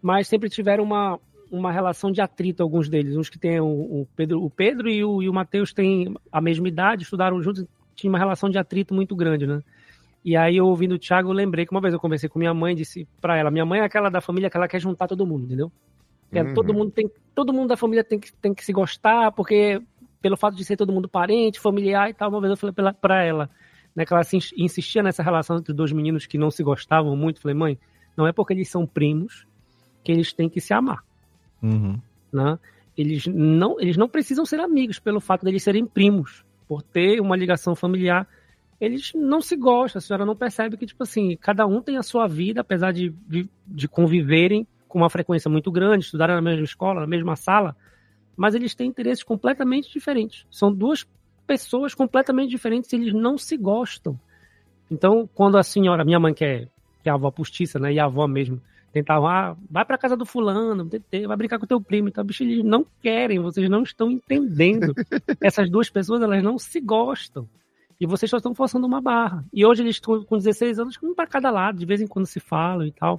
mas 0.00 0.26
sempre 0.26 0.48
tiveram 0.48 0.82
uma, 0.84 1.18
uma 1.50 1.70
relação 1.70 2.10
de 2.10 2.20
atrito 2.20 2.62
alguns 2.62 2.88
deles, 2.88 3.16
uns 3.16 3.28
que 3.28 3.38
têm 3.38 3.60
o, 3.60 3.66
o 3.66 4.08
Pedro, 4.16 4.42
o 4.42 4.50
Pedro 4.50 4.88
e 4.88 5.04
o, 5.04 5.22
e 5.22 5.28
o 5.28 5.32
Matheus 5.32 5.72
têm 5.72 6.14
a 6.30 6.40
mesma 6.40 6.66
idade, 6.66 7.02
estudaram 7.02 7.42
juntos, 7.42 7.64
tinha 7.94 8.10
uma 8.10 8.18
relação 8.18 8.48
de 8.48 8.58
atrito 8.58 8.94
muito 8.94 9.14
grande, 9.14 9.46
né? 9.46 9.62
E 10.24 10.36
aí, 10.36 10.56
eu 10.56 10.66
ouvindo 10.66 10.94
o 10.94 10.98
Thiago, 10.98 11.30
eu 11.30 11.32
lembrei 11.32 11.66
que 11.66 11.72
uma 11.72 11.80
vez 11.80 11.92
eu 11.92 11.98
conversei 11.98 12.28
com 12.28 12.38
minha 12.38 12.54
mãe, 12.54 12.76
disse 12.76 13.08
pra 13.20 13.36
ela, 13.36 13.50
minha 13.50 13.66
mãe 13.66 13.80
é 13.80 13.84
aquela 13.84 14.08
da 14.08 14.20
família 14.20 14.48
que 14.48 14.56
ela 14.56 14.68
quer 14.68 14.80
juntar 14.80 15.08
todo 15.08 15.26
mundo, 15.26 15.44
entendeu? 15.44 15.70
É, 16.32 16.42
Uhum. 16.42 16.54
todo 16.54 16.72
mundo 16.74 16.90
tem 16.90 17.10
todo 17.34 17.52
mundo 17.52 17.68
da 17.68 17.76
família 17.76 18.02
tem 18.02 18.18
que, 18.18 18.32
tem 18.34 18.54
que 18.54 18.64
se 18.64 18.72
gostar 18.72 19.32
porque 19.32 19.80
pelo 20.20 20.36
fato 20.36 20.56
de 20.56 20.64
ser 20.64 20.76
todo 20.76 20.92
mundo 20.92 21.08
parente 21.08 21.60
familiar 21.60 22.08
e 22.08 22.14
tal 22.14 22.30
uma 22.30 22.40
vez 22.40 22.50
eu 22.50 22.56
falei 22.56 22.72
pra, 22.74 22.92
pra 22.94 23.22
ela 23.22 23.50
né 23.94 24.06
que 24.06 24.12
ela 24.14 24.22
insistia 24.56 25.02
nessa 25.02 25.22
relação 25.22 25.58
entre 25.58 25.72
dois 25.74 25.92
meninos 25.92 26.24
que 26.26 26.38
não 26.38 26.50
se 26.50 26.62
gostavam 26.62 27.14
muito 27.16 27.40
falei 27.40 27.54
mãe 27.54 27.78
não 28.16 28.26
é 28.26 28.32
porque 28.32 28.52
eles 28.54 28.68
são 28.70 28.86
primos 28.86 29.46
que 30.02 30.10
eles 30.10 30.32
têm 30.32 30.48
que 30.48 30.60
se 30.60 30.72
amar 30.72 31.04
Uhum. 31.62 31.98
né? 32.32 32.58
Eles 32.96 33.26
não, 33.26 33.80
eles 33.80 33.96
não 33.96 34.08
precisam 34.08 34.44
ser 34.44 34.60
amigos 34.60 34.98
pelo 34.98 35.20
fato 35.20 35.42
de 35.42 35.48
eles 35.50 35.62
serem 35.62 35.86
primos, 35.86 36.44
por 36.68 36.82
ter 36.82 37.20
uma 37.20 37.36
ligação 37.36 37.74
familiar. 37.74 38.28
Eles 38.80 39.12
não 39.14 39.40
se 39.40 39.56
gostam, 39.56 39.98
a 39.98 40.02
senhora 40.02 40.26
não 40.26 40.36
percebe 40.36 40.76
que, 40.76 40.84
tipo 40.84 41.02
assim, 41.02 41.36
cada 41.40 41.66
um 41.66 41.80
tem 41.80 41.96
a 41.96 42.02
sua 42.02 42.26
vida, 42.26 42.60
apesar 42.60 42.92
de, 42.92 43.10
de, 43.26 43.48
de 43.66 43.88
conviverem 43.88 44.66
com 44.92 44.98
uma 44.98 45.08
frequência 45.08 45.50
muito 45.50 45.72
grande, 45.72 46.04
estudarem 46.04 46.36
na 46.36 46.42
mesma 46.42 46.64
escola, 46.64 47.00
na 47.00 47.06
mesma 47.06 47.34
sala, 47.34 47.74
mas 48.36 48.54
eles 48.54 48.74
têm 48.74 48.88
interesses 48.88 49.24
completamente 49.24 49.90
diferentes. 49.90 50.46
São 50.50 50.70
duas 50.70 51.06
pessoas 51.46 51.94
completamente 51.94 52.50
diferentes 52.50 52.92
e 52.92 52.96
eles 52.96 53.14
não 53.14 53.38
se 53.38 53.56
gostam. 53.56 54.20
Então, 54.90 55.26
quando 55.34 55.56
a 55.56 55.62
senhora, 55.62 56.04
minha 56.04 56.20
mãe 56.20 56.34
que 56.34 56.44
é, 56.44 56.68
que 57.02 57.08
é 57.08 57.10
a 57.10 57.14
avó 57.14 57.30
postiça, 57.30 57.78
né, 57.78 57.94
e 57.94 57.98
a 57.98 58.04
avó 58.04 58.28
mesmo, 58.28 58.60
tentavam, 58.92 59.26
ah, 59.26 59.56
vai 59.70 59.82
pra 59.82 59.96
casa 59.96 60.14
do 60.14 60.26
fulano, 60.26 60.86
vai 61.26 61.36
brincar 61.38 61.58
com 61.58 61.66
teu 61.66 61.80
primo, 61.80 62.08
então, 62.08 62.22
bicho, 62.22 62.42
eles 62.42 62.62
não 62.62 62.84
querem, 63.00 63.40
vocês 63.40 63.70
não 63.70 63.82
estão 63.82 64.10
entendendo. 64.10 64.92
Essas 65.40 65.70
duas 65.70 65.88
pessoas, 65.88 66.20
elas 66.20 66.42
não 66.42 66.58
se 66.58 66.78
gostam. 66.82 67.48
E 67.98 68.06
vocês 68.06 68.28
só 68.28 68.36
estão 68.36 68.54
forçando 68.54 68.86
uma 68.86 69.00
barra. 69.00 69.42
E 69.52 69.64
hoje 69.64 69.82
eles 69.82 69.96
estão 69.96 70.22
com 70.24 70.36
16 70.36 70.78
anos, 70.78 70.98
um 71.02 71.14
para 71.14 71.26
cada 71.26 71.50
lado, 71.50 71.78
de 71.78 71.86
vez 71.86 72.02
em 72.02 72.06
quando 72.06 72.26
se 72.26 72.40
falam 72.40 72.86
e 72.86 72.92
tal. 72.92 73.18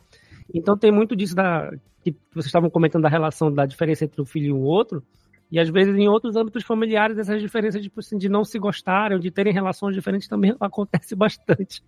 Então 0.53 0.77
tem 0.77 0.91
muito 0.91 1.15
disso 1.15 1.35
da 1.35 1.69
que 2.03 2.11
vocês 2.33 2.47
estavam 2.47 2.69
comentando 2.69 3.03
da 3.03 3.09
relação 3.09 3.51
da 3.51 3.65
diferença 3.65 4.03
entre 4.05 4.21
um 4.21 4.25
filho 4.25 4.47
e 4.47 4.51
o 4.51 4.59
outro. 4.61 5.03
E 5.51 5.59
às 5.59 5.69
vezes 5.69 5.95
em 5.95 6.07
outros 6.07 6.35
âmbitos 6.35 6.63
familiares 6.63 7.17
essas 7.17 7.39
diferenças 7.41 7.81
tipo 7.81 7.99
assim, 7.99 8.17
de 8.17 8.27
não 8.27 8.43
se 8.43 8.57
gostarem, 8.57 9.19
de 9.19 9.29
terem 9.31 9.53
relações 9.53 9.93
diferentes 9.95 10.27
também 10.27 10.55
acontece 10.59 11.15
bastante. 11.15 11.83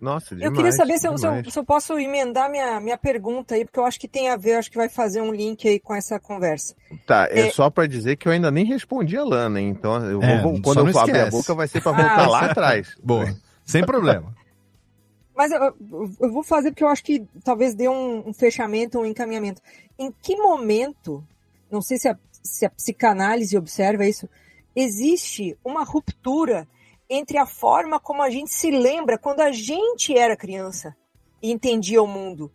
Nossa, 0.00 0.34
Eu 0.34 0.50
queria 0.54 0.72
saber 0.72 0.96
se 0.96 1.06
eu, 1.06 1.18
se 1.18 1.26
eu- 1.26 1.50
se 1.50 1.58
eu 1.58 1.64
posso 1.64 1.98
emendar 1.98 2.50
minha, 2.50 2.80
minha 2.80 2.96
pergunta 2.96 3.54
aí, 3.54 3.66
porque 3.66 3.78
eu 3.78 3.84
acho 3.84 4.00
que 4.00 4.08
tem 4.08 4.30
a 4.30 4.36
ver, 4.36 4.54
acho 4.54 4.70
que 4.70 4.78
vai 4.78 4.88
fazer 4.88 5.20
um 5.20 5.30
link 5.30 5.68
aí 5.68 5.78
com 5.78 5.94
essa 5.94 6.18
conversa. 6.18 6.74
Tá, 7.06 7.28
é, 7.30 7.48
É. 7.48 7.50
só 7.50 7.68
pra 7.68 7.86
dizer 7.86 8.16
que 8.16 8.26
eu 8.26 8.32
ainda 8.32 8.50
nem 8.50 8.64
respondi 8.64 9.18
a 9.18 9.22
Lana, 9.24 9.60
hein? 9.60 9.68
Então 9.68 10.02
eu 10.06 10.22
É, 10.22 10.40
vou, 10.40 10.56
só 10.56 10.62
quando 10.62 10.88
eu 10.88 10.98
abrir 10.98 11.20
a 11.20 11.26
boca 11.28 11.54
vai 11.54 11.68
ser 11.68 11.82
pra 11.82 11.92
voltar 11.92 12.18
Ah, 12.24 12.26
lá 12.28 12.46
atrás. 12.46 12.96
Boa. 13.04 13.26
Sem 13.62 13.84
problema. 13.84 14.34
Mas 15.40 15.52
eu, 15.52 15.62
eu- 16.20 16.30
vou 16.30 16.42
fazer 16.42 16.70
porque 16.70 16.84
eu 16.84 16.88
acho 16.88 17.02
que 17.02 17.26
talvez 17.42 17.74
dê 17.74 17.88
um, 17.88 18.28
um 18.28 18.32
fechamento, 18.34 18.98
um 18.98 19.06
encaminhamento. 19.06 19.62
Em 19.98 20.12
que 20.12 20.36
momento, 20.36 21.26
não 21.70 21.80
sei 21.80 21.96
se 21.98 22.10
a, 22.10 22.18
se 22.42 22.66
a 22.66 22.70
psicanálise 22.70 23.56
observa 23.56 24.06
isso, 24.06 24.28
existe 24.76 25.56
uma 25.64 25.82
ruptura 25.82 26.68
entre 27.08 27.38
a 27.38 27.46
forma 27.46 27.98
como 27.98 28.20
a 28.22 28.28
gente 28.28 28.52
se 28.52 28.70
lembra 28.70 29.16
quando 29.16 29.40
a 29.40 29.50
gente 29.50 30.14
era 30.14 30.36
criança 30.36 30.94
e 31.42 31.50
entendia 31.50 32.02
o 32.02 32.06
mundo? 32.06 32.52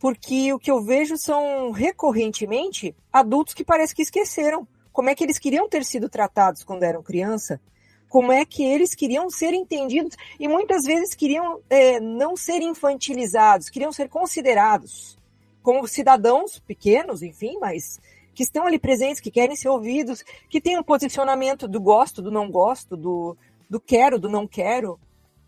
Porque 0.00 0.50
o 0.54 0.58
que 0.58 0.70
eu 0.70 0.82
vejo 0.82 1.18
são 1.18 1.72
recorrentemente 1.72 2.96
adultos 3.12 3.52
que 3.52 3.62
parece 3.62 3.94
que 3.94 4.00
esqueceram 4.00 4.66
como 4.90 5.10
é 5.10 5.14
que 5.14 5.22
eles 5.22 5.38
queriam 5.38 5.68
ter 5.68 5.84
sido 5.84 6.08
tratados 6.08 6.64
quando 6.64 6.84
eram 6.84 7.02
criança, 7.02 7.60
como 8.08 8.32
é 8.32 8.44
que 8.44 8.64
eles 8.64 8.94
queriam 8.94 9.28
ser 9.30 9.52
entendidos 9.52 10.16
e 10.40 10.48
muitas 10.48 10.84
vezes 10.84 11.14
queriam 11.14 11.60
é, 11.68 12.00
não 12.00 12.36
ser 12.36 12.62
infantilizados, 12.62 13.68
queriam 13.68 13.92
ser 13.92 14.08
considerados. 14.08 15.16
como 15.62 15.86
cidadãos 15.86 16.58
pequenos, 16.60 17.22
enfim, 17.22 17.58
mas 17.60 18.00
que 18.34 18.42
estão 18.42 18.66
ali 18.66 18.78
presentes, 18.78 19.20
que 19.20 19.30
querem 19.30 19.56
ser 19.56 19.68
ouvidos, 19.68 20.24
que 20.48 20.60
têm 20.60 20.78
um 20.78 20.82
posicionamento 20.82 21.68
do 21.68 21.80
gosto, 21.80 22.22
do 22.22 22.30
não 22.30 22.50
gosto, 22.50 22.96
do, 22.96 23.36
do 23.68 23.80
quero, 23.80 24.18
do 24.18 24.28
não 24.28 24.46
quero, 24.46 24.98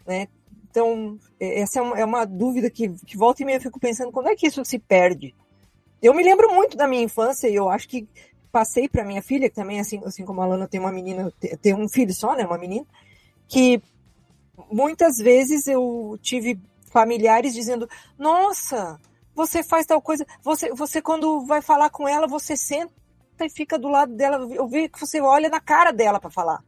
né? 0.05 0.29
Então, 0.71 1.19
é, 1.39 1.61
essa 1.61 1.79
é 1.79 1.83
uma, 1.83 1.99
é 2.01 2.05
uma 2.05 2.25
dúvida 2.25 2.69
que, 2.69 2.89
que 3.07 3.17
volta 3.17 3.43
e 3.43 3.47
meia 3.47 3.57
eu 3.57 3.63
fico 3.63 3.81
pensando, 3.81 4.13
quando 4.13 4.29
é 4.29 4.37
que 4.37 4.47
isso 4.47 4.65
se 4.65 4.79
perde? 4.79 5.35
Eu 6.03 6.15
me 6.15 6.23
lembro 6.23 6.53
muito 6.53 6.77
da 6.77 6.87
minha 6.87 7.03
infância 7.03 7.49
e 7.49 7.55
eu 7.55 7.69
acho 7.69 7.89
que 7.89 8.07
passei 8.53 8.89
para 8.89 9.05
minha 9.05 9.23
filha, 9.23 9.49
que 9.49 9.55
também, 9.55 9.81
assim, 9.81 10.01
assim 10.05 10.25
como 10.25 10.41
a 10.43 10.47
Lana 10.47 10.67
tem 10.69 10.81
uma 10.81 10.93
menina, 10.93 11.33
tem 11.63 11.75
um 11.75 11.89
filho 11.89 12.13
só, 12.15 12.35
né, 12.35 12.45
uma 12.45 12.59
menina, 12.59 12.85
que 13.49 13.83
muitas 14.71 15.17
vezes 15.19 15.67
eu 15.67 16.19
tive 16.23 16.59
familiares 16.93 17.55
dizendo, 17.55 17.89
nossa, 18.19 18.99
você 19.35 19.63
faz 19.63 19.87
tal 19.87 20.03
coisa, 20.03 20.27
você, 20.43 20.73
você 20.75 21.01
quando 21.01 21.45
vai 21.47 21.63
falar 21.63 21.91
com 21.91 22.07
ela, 22.09 22.27
você 22.27 22.57
senta 22.57 22.91
e 23.43 23.49
fica 23.49 23.79
do 23.79 23.89
lado 23.89 24.15
dela, 24.15 24.37
eu 24.53 24.69
vejo 24.69 24.91
que 24.91 25.01
você 25.01 25.21
olha 25.21 25.49
na 25.49 25.61
cara 25.61 25.93
dela 25.93 26.21
para 26.21 26.31
falar. 26.31 26.63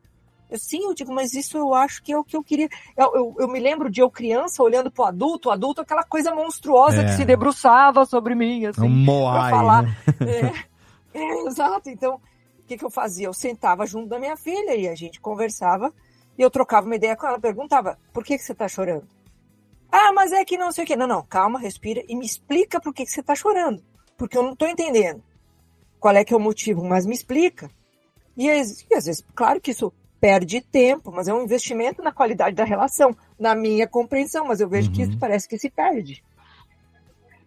Eu, 0.49 0.59
sim, 0.59 0.85
eu 0.85 0.95
digo, 0.95 1.13
mas 1.13 1.33
isso 1.33 1.57
eu 1.57 1.73
acho 1.75 2.03
que 2.03 2.13
é 2.13 2.19
o 2.19 2.23
que 2.23 2.37
eu 2.37 2.45
queria. 2.45 2.69
Eu, 2.95 3.15
eu, 3.15 3.37
eu 3.41 3.49
me 3.49 3.59
lembro 3.59 3.89
de 3.91 4.03
eu 4.03 4.11
criança 4.11 4.63
olhando 4.63 4.91
pro 4.91 5.05
adulto, 5.05 5.49
o 5.49 5.53
adulto 5.53 5.81
aquela 5.81 6.05
coisa 6.05 6.35
monstruosa 6.35 7.01
É. 7.01 7.05
que 7.07 7.13
se 7.13 7.25
debruçava 7.25 8.05
sobre 8.05 8.35
mim, 8.35 8.67
assim, 8.67 8.83
Um 8.83 8.89
Moai, 8.91 9.51
pra 9.51 9.59
falar. 9.59 9.83
né? 9.83 9.97
É, 10.21 10.53
é, 11.15 11.43
exato. 11.47 11.89
Então, 11.91 12.15
o 12.17 12.63
que, 12.67 12.77
que 12.77 12.85
eu 12.85 12.91
fazia? 12.91 13.27
Eu 13.27 13.35
sentava 13.35 13.87
junto 13.87 14.09
da 14.09 14.19
minha 14.19 14.37
filha 14.37 14.75
e 14.75 14.89
a 14.89 14.95
gente 14.95 15.21
conversava 15.21 15.93
e 16.39 16.43
eu 16.43 16.51
trocava 16.51 16.87
uma 16.87 16.97
ideia 16.97 17.17
com 17.17 17.27
ela, 17.27 17.39
perguntava, 17.41 17.99
por 18.13 18.25
que, 18.25 18.37
que 18.39 18.45
você 18.45 18.55
tá 18.55 18.67
chorando? 18.69 19.07
Ah, 19.91 20.13
mas 20.15 20.33
é 20.33 20.45
que 20.45 20.57
não 20.57 20.73
sei 20.73 20.85
o 20.85 20.87
quê. 20.87 20.97
Não, 20.97 21.07
não, 21.07 21.23
calma, 21.23 21.59
respira 21.59 22.03
e 22.09 22.17
me 22.17 22.25
explica 22.25 22.81
por 22.81 22.95
que, 22.95 23.05
que 23.05 23.11
você 23.11 23.23
tá 23.23 23.35
chorando. 23.35 23.83
Porque 24.17 24.37
eu 24.39 24.43
não 24.43 24.57
tô 24.57 24.67
entendendo 24.67 25.23
qual 26.01 26.15
é 26.17 26.25
que 26.25 26.33
é 26.33 26.37
o 26.37 26.41
motivo, 26.41 26.83
mas 26.85 27.05
me 27.05 27.15
explica. 27.15 27.71
E, 28.37 28.51
às- 28.51 28.81
e 28.91 28.95
às 28.95 29.05
vezes, 29.05 29.25
claro 29.35 29.61
que 29.61 29.71
isso 29.73 29.93
perde 30.21 30.61
tempo, 30.61 31.11
mas 31.13 31.29
é 31.29 31.35
um 31.35 31.43
investimento 31.43 32.01
na 32.01 32.13
qualidade 32.13 32.55
da 32.57 32.65
relação, 32.65 33.15
na 33.39 33.55
minha 33.55 33.87
compreensão, 33.89 34.47
mas 34.47 34.61
eu 34.61 34.69
vejo 34.69 34.91
que 34.93 35.03
isso 35.03 35.19
parece 35.19 35.47
que 35.49 35.59
se 35.59 35.69
perde. 35.69 36.25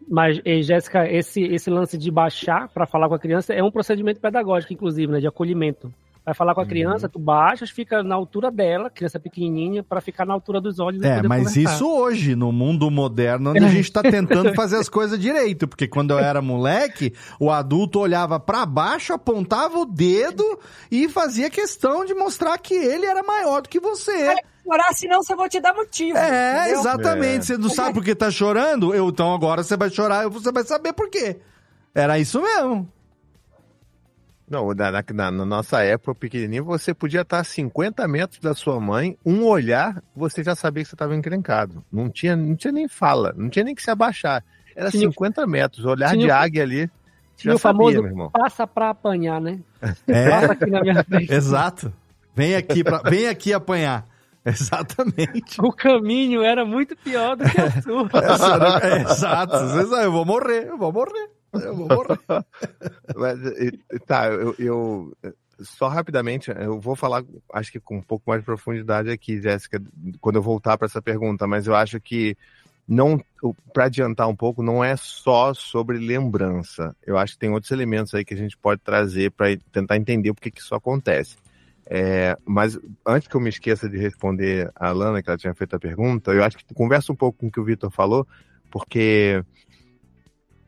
Mas, 0.08 0.40
Jéssica, 0.62 1.10
esse, 1.12 1.44
esse 1.44 1.70
lance 1.70 1.98
de 1.98 2.12
baixar 2.12 2.70
para 2.70 2.86
falar 2.86 3.08
com 3.08 3.16
a 3.16 3.20
criança 3.20 3.54
é 3.54 3.64
um 3.64 3.72
procedimento 3.72 4.20
pedagógico, 4.20 4.74
inclusive, 4.74 5.12
né, 5.12 5.20
de 5.20 5.28
acolhimento. 5.28 5.92
Vai 6.26 6.34
falar 6.34 6.56
com 6.56 6.62
a 6.62 6.66
criança, 6.66 7.08
tu 7.08 7.20
baixas, 7.20 7.70
fica 7.70 8.02
na 8.02 8.16
altura 8.16 8.50
dela, 8.50 8.90
criança 8.90 9.20
pequenininha, 9.20 9.84
para 9.84 10.02
ficar 10.02 10.26
na 10.26 10.34
altura 10.34 10.60
dos 10.60 10.80
olhos 10.80 11.04
É, 11.04 11.18
poder 11.18 11.28
mas 11.28 11.50
conversar. 11.50 11.76
isso 11.76 11.88
hoje, 11.88 12.36
no 12.36 12.52
mundo 12.52 12.90
moderno, 12.90 13.52
onde 13.52 13.64
a 13.64 13.70
gente 13.70 13.92
tá 13.92 14.02
tentando 14.02 14.52
fazer 14.56 14.78
as 14.78 14.90
coisas 14.90 15.20
direito. 15.20 15.68
Porque 15.68 15.88
quando 15.88 16.12
eu 16.12 16.20
era 16.20 16.42
moleque, 16.42 17.14
o 17.40 17.52
adulto 17.52 18.00
olhava 18.00 18.40
pra 18.40 18.66
baixo, 18.66 19.14
apontava 19.14 19.78
o 19.78 19.86
dedo 19.86 20.44
e 20.90 21.08
fazia 21.08 21.48
questão 21.48 22.04
de 22.04 22.16
mostrar 22.16 22.58
que 22.58 22.74
ele 22.74 23.06
era 23.06 23.22
maior 23.22 23.62
do 23.62 23.70
que 23.70 23.80
você. 23.80 24.36
Chorar, 24.64 24.94
senão 24.94 25.22
você 25.22 25.36
vou 25.36 25.48
te 25.48 25.60
dar 25.60 25.76
motivo. 25.76 26.18
É, 26.18 26.62
entendeu? 26.62 26.80
exatamente. 26.80 27.46
Você 27.46 27.58
não 27.58 27.70
sabe 27.70 27.94
por 27.94 28.04
que 28.04 28.16
tá 28.16 28.32
chorando? 28.32 28.96
Eu, 28.96 29.10
então 29.10 29.32
agora 29.32 29.64
você 29.64 29.78
vai 29.78 29.92
chorar 29.92 30.26
e 30.26 30.30
você 30.30 30.52
vai 30.52 30.64
saber 30.64 30.92
por 30.94 31.08
quê. 31.08 31.38
Era 31.94 32.18
isso 32.18 32.42
mesmo. 32.42 32.90
Não, 34.50 34.72
na, 34.74 34.92
na- 34.92 35.04
na- 35.14 35.32
na 35.32 35.46
nossa 35.46 35.82
época, 35.84 36.14
pequenininho, 36.14 36.64
você 36.64 36.94
podia 36.94 37.22
estar 37.22 37.40
a 37.40 37.44
50 37.44 38.08
metros 38.08 38.40
da 38.40 38.54
sua 38.54 38.80
mãe, 38.80 39.18
um 39.26 39.44
olhar, 39.44 40.04
você 40.16 40.44
já 40.44 40.56
sabia 40.56 40.84
que 40.84 40.90
você 40.90 40.96
estava 40.96 41.16
encrencado. 41.16 41.84
Não 41.92 42.10
tinha, 42.10 42.36
não 42.36 42.56
tinha 42.56 42.72
nem 42.72 42.88
fala, 42.88 43.34
não 43.36 43.50
tinha 43.50 43.66
nem 43.66 43.74
que 43.74 43.82
se 43.82 43.90
abaixar. 43.90 44.44
Era 44.76 44.92
Tinha 44.92 45.08
o- 45.10 45.12
50 45.12 45.48
metros, 45.48 45.84
olhar 45.86 46.12
tinha 46.12 46.26
de 46.26 46.32
águia 46.32 46.62
ali. 46.64 46.90
Tinha 47.38 47.52
Já 47.54 47.56
o 47.56 47.60
famoso 47.60 47.90
sabia, 47.96 48.02
meu 48.04 48.12
irmão. 48.12 48.30
passa 48.30 48.68
pra 48.68 48.92
apanhar, 48.92 49.42
né? 49.42 49.60
É. 50.08 50.30
Passa 50.30 50.54
aqui 50.54 50.70
na 50.70 50.82
minha 50.82 51.04
frente. 51.04 51.32
Exato. 51.34 51.94
Vem 52.36 52.56
aqui, 52.56 52.84
pra, 52.84 52.98
vem 53.00 53.28
aqui 53.28 53.52
apanhar. 53.54 54.06
Exatamente. 54.46 55.60
O 55.60 55.72
caminho 55.74 56.44
era 56.44 56.64
muito 56.64 56.96
pior 56.98 57.36
do 57.36 57.44
que 57.50 57.60
a 57.60 57.82
sua. 57.82 58.08
É, 58.84 59.02
exato. 59.02 59.58
Você 59.58 59.88
sabe, 59.88 60.04
eu 60.06 60.12
vou 60.12 60.24
morrer, 60.26 60.68
eu 60.70 60.78
vou 60.78 60.92
morrer. 60.94 61.30
Eu 61.62 61.76
vou 61.76 61.88
morrer. 61.88 62.20
Mas, 63.16 63.40
tá, 64.06 64.28
eu, 64.28 64.56
eu- 64.60 65.18
só 65.62 65.88
rapidamente, 65.88 66.52
eu 66.52 66.80
vou 66.80 66.96
falar, 66.96 67.24
acho 67.54 67.72
que 67.72 67.80
com 67.80 67.98
um 67.98 68.02
pouco 68.02 68.26
mais 68.28 68.42
de 68.42 68.46
profundidade 68.46 69.10
aqui, 69.10 69.42
Jéssica, 69.42 69.82
quando 70.20 70.36
eu 70.36 70.42
voltar 70.42 70.78
para 70.78 70.86
essa 70.86 71.02
pergunta, 71.02 71.48
mas 71.48 71.66
eu 71.66 71.74
acho 71.76 72.00
que 72.02 72.36
não, 72.88 73.20
para 73.74 73.86
adiantar 73.86 74.28
um 74.28 74.36
pouco, 74.36 74.62
não 74.62 74.84
é 74.84 74.96
só 74.96 75.54
sobre 75.54 75.98
lembrança. 75.98 76.96
Eu 77.06 77.18
acho 77.18 77.34
que 77.34 77.40
tem 77.40 77.50
outros 77.50 77.72
elementos 77.72 78.14
aí 78.14 78.24
que 78.26 78.34
a 78.34 78.38
gente 78.38 78.58
pode 78.58 78.82
trazer 78.82 79.32
para 79.32 79.58
tentar 79.72 79.96
entender 79.98 80.34
por 80.34 80.42
que 80.42 80.52
isso 80.60 80.76
acontece. 80.76 81.38
É, 81.88 82.36
mas 82.46 82.78
antes 83.06 83.28
que 83.28 83.36
eu 83.36 83.42
me 83.42 83.50
esqueça 83.50 83.88
de 83.88 83.98
responder 83.98 84.72
a 84.76 84.92
Lana, 84.92 85.22
que 85.22 85.30
ela 85.30 85.38
tinha 85.38 85.54
feito 85.54 85.76
a 85.76 85.80
pergunta, 85.80 86.32
eu 86.32 86.44
acho 86.44 86.58
que 86.58 86.74
conversa 86.74 87.12
um 87.12 87.16
pouco 87.16 87.40
com 87.40 87.48
o 87.48 87.52
que 87.52 87.60
o 87.60 87.64
Vitor 87.64 87.92
falou, 87.92 88.28
porque 88.72 89.44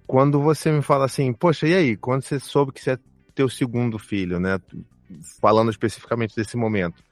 quando 0.08 0.42
você 0.42 0.72
me 0.72 0.82
fala 0.82 1.06
assim, 1.06 1.34
poxa, 1.34 1.68
e 1.68 1.76
aí, 1.76 1.98
quando 1.98 2.24
você 2.24 2.40
soube 2.40 2.72
que 2.72 2.82
você 2.82 2.92
é 2.92 3.00
teu 3.36 3.50
segundo 3.50 4.00
filho, 4.00 4.40
né? 4.40 4.60
Falando 5.42 5.70
especificamente 5.70 6.36
desse 6.36 6.56
momento, 6.58 7.04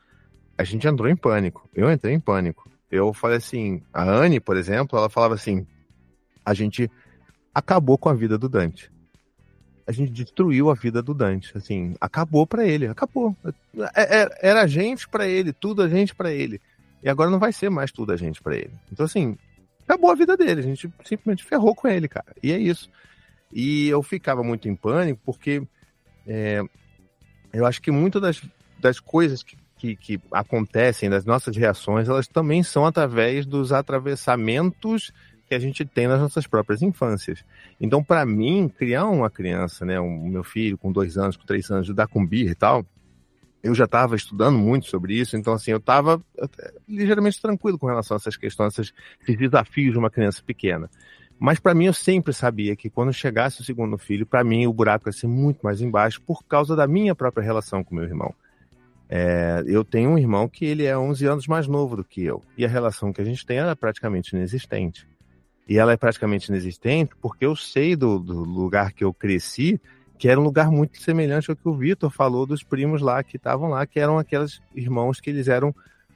a 0.58 0.64
gente 0.64 0.88
entrou 0.88 1.10
em 1.10 1.16
pânico. 1.16 1.70
Eu 1.76 1.92
entrei 1.92 2.14
em 2.14 2.20
pânico. 2.20 2.70
Eu 2.90 3.14
falei 3.14 3.38
assim, 3.38 3.82
a 3.94 4.04
Anne, 4.04 4.40
por 4.40 4.56
exemplo, 4.56 4.98
ela 4.98 5.10
falava 5.10 5.34
assim, 5.34 5.68
a 6.44 6.54
gente 6.54 6.90
acabou 7.54 7.98
com 7.98 8.10
a 8.10 8.14
vida 8.14 8.38
do 8.38 8.48
Dante. 8.48 8.90
A 9.86 9.92
gente 9.92 10.12
destruiu 10.12 10.72
a 10.72 10.74
vida 10.74 11.02
do 11.04 11.14
Dante, 11.14 11.56
assim, 11.56 11.96
acabou 12.02 12.48
pra 12.48 12.66
ele, 12.66 12.88
acabou. 12.88 13.36
É- 13.96 14.22
é- 14.24 14.50
Era 14.50 14.62
a 14.64 14.68
gente 14.68 15.08
pra 15.08 15.28
ele, 15.28 15.54
tudo 15.54 15.82
a 15.84 15.90
gente 15.90 16.16
pra 16.16 16.32
ele. 16.32 16.60
E 17.04 17.10
agora 17.10 17.30
não 17.30 17.38
vai 17.38 17.54
ser 17.54 17.70
mais 17.70 17.92
tudo 17.92 18.12
a 18.14 18.18
gente 18.18 18.42
pra 18.42 18.56
ele. 18.56 18.72
Então, 18.92 19.06
assim, 19.06 19.38
acabou 19.88 20.12
a 20.12 20.16
vida 20.16 20.36
dele. 20.36 20.60
A 20.60 20.64
gente 20.64 20.92
simplesmente 21.04 21.44
ferrou 21.44 21.76
com 21.76 21.88
ele, 21.88 22.08
cara. 22.08 22.36
E 22.42 22.52
é 22.52 22.58
isso. 22.58 22.90
E 23.52 23.88
eu 23.88 24.04
ficava 24.04 24.44
muito 24.44 24.68
em 24.68 24.76
pânico 24.76 25.22
porque 25.26 25.62
é, 26.28 26.62
eu 27.54 27.66
acho 27.66 27.82
que 27.82 27.92
muitas 27.92 28.22
das, 28.22 28.42
das 28.80 29.00
coisas 29.00 29.44
que, 29.44 29.58
que, 29.78 29.96
que 29.96 30.22
acontecem, 30.32 31.10
das 31.10 31.26
nossas 31.26 31.56
reações, 31.56 32.10
elas 32.10 32.28
também 32.28 32.64
são 32.64 32.86
através 32.86 33.46
dos 33.46 33.72
atravessamentos 33.72 35.12
que 35.48 35.54
a 35.54 35.60
gente 35.60 35.86
tem 35.86 36.08
nas 36.08 36.20
nossas 36.20 36.48
próprias 36.48 36.82
infâncias. 36.82 37.46
Então, 37.80 38.04
para 38.04 38.26
mim, 38.26 38.68
criar 38.68 39.06
uma 39.06 39.30
criança, 39.30 39.86
né, 39.86 40.00
um 40.00 40.28
meu 40.28 40.44
filho 40.44 40.78
com 40.78 40.92
dois 40.92 41.18
anos, 41.18 41.38
com 41.38 41.46
três 41.46 41.70
anos, 41.70 41.86
ajudar 41.86 42.08
com 42.08 42.26
birra 42.26 42.52
e 42.52 42.56
tal, 42.56 42.86
eu 43.66 43.74
já 43.74 43.86
estava 43.86 44.16
estudando 44.16 44.60
muito 44.60 44.86
sobre 44.86 45.16
isso, 45.16 45.36
então 45.36 45.54
assim, 45.54 45.72
eu 45.72 45.78
estava 45.78 46.22
ligeiramente 46.88 47.42
tranquilo 47.42 47.80
com 47.80 47.88
relação 47.88 48.16
a 48.16 48.20
essas 48.20 48.38
questões, 48.38 48.78
esses, 48.78 48.94
desafios 49.40 49.94
de 49.94 49.98
uma 49.98 50.12
criança 50.12 50.44
pequena. 50.46 50.88
Mas 51.40 51.60
para 51.60 51.74
mim 51.74 51.86
eu 51.86 51.94
sempre 51.94 52.32
sabia 52.32 52.76
que 52.76 52.92
quando 52.92 53.12
chegasse 53.12 53.62
o 53.62 53.64
segundo 53.64 53.98
filho, 53.98 54.24
para 54.24 54.44
mim 54.44 54.68
o 54.68 54.74
buraco 54.74 55.10
ia 55.10 55.14
ser 55.14 55.26
muito 55.26 55.62
mais 55.64 55.82
embaixo 55.82 56.22
por 56.22 56.44
causa 56.44 56.76
da 56.76 56.86
minha 56.86 57.16
própria 57.16 57.44
relação 57.44 57.84
com 57.84 57.96
meu 57.96 58.04
irmão. 58.04 58.34
É, 59.10 59.64
eu 59.66 59.84
tenho 59.84 60.12
um 60.12 60.18
irmão 60.18 60.48
que 60.48 60.64
ele 60.64 60.86
é 60.86 60.96
11 60.96 61.26
anos 61.26 61.48
mais 61.48 61.68
novo 61.68 61.96
do 61.96 62.04
que 62.04 62.24
eu, 62.24 62.44
e 62.56 62.66
a 62.66 62.70
relação 62.70 63.12
que 63.12 63.22
a 63.22 63.26
gente 63.26 63.44
tem 63.44 63.58
é 63.58 63.76
praticamente 63.76 64.36
inexistente. 64.36 65.08
E 65.68 65.80
ela 65.80 65.92
é 65.92 65.98
praticamente 65.98 66.50
inexistente 66.50 67.16
porque 67.20 67.48
eu 67.48 67.56
sei 67.56 67.96
do, 67.96 68.20
do 68.20 68.44
lugar 68.44 68.94
que 68.94 69.04
eu 69.04 69.12
cresci, 69.12 69.82
que 70.18 70.28
era 70.30 70.40
um 70.40 70.44
lugar 70.44 70.72
muito 70.72 71.02
semelhante 71.02 71.50
ao 71.50 71.56
que 71.56 71.68
o 71.68 71.76
Vitor 71.76 72.10
falou 72.10 72.46
dos 72.46 72.64
primos 72.64 73.02
lá 73.02 73.24
que 73.24 73.38
estavam 73.38 73.70
lá, 73.70 73.86
que 73.86 74.00
eram 74.00 74.18
aqueles 74.18 74.62
irmãos 74.74 75.20
que 75.20 75.30
eles 75.30 75.48
eram 75.48 75.76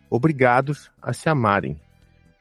obrigados 0.10 0.90
a 1.02 1.14
se 1.14 1.30
amarem. 1.30 1.80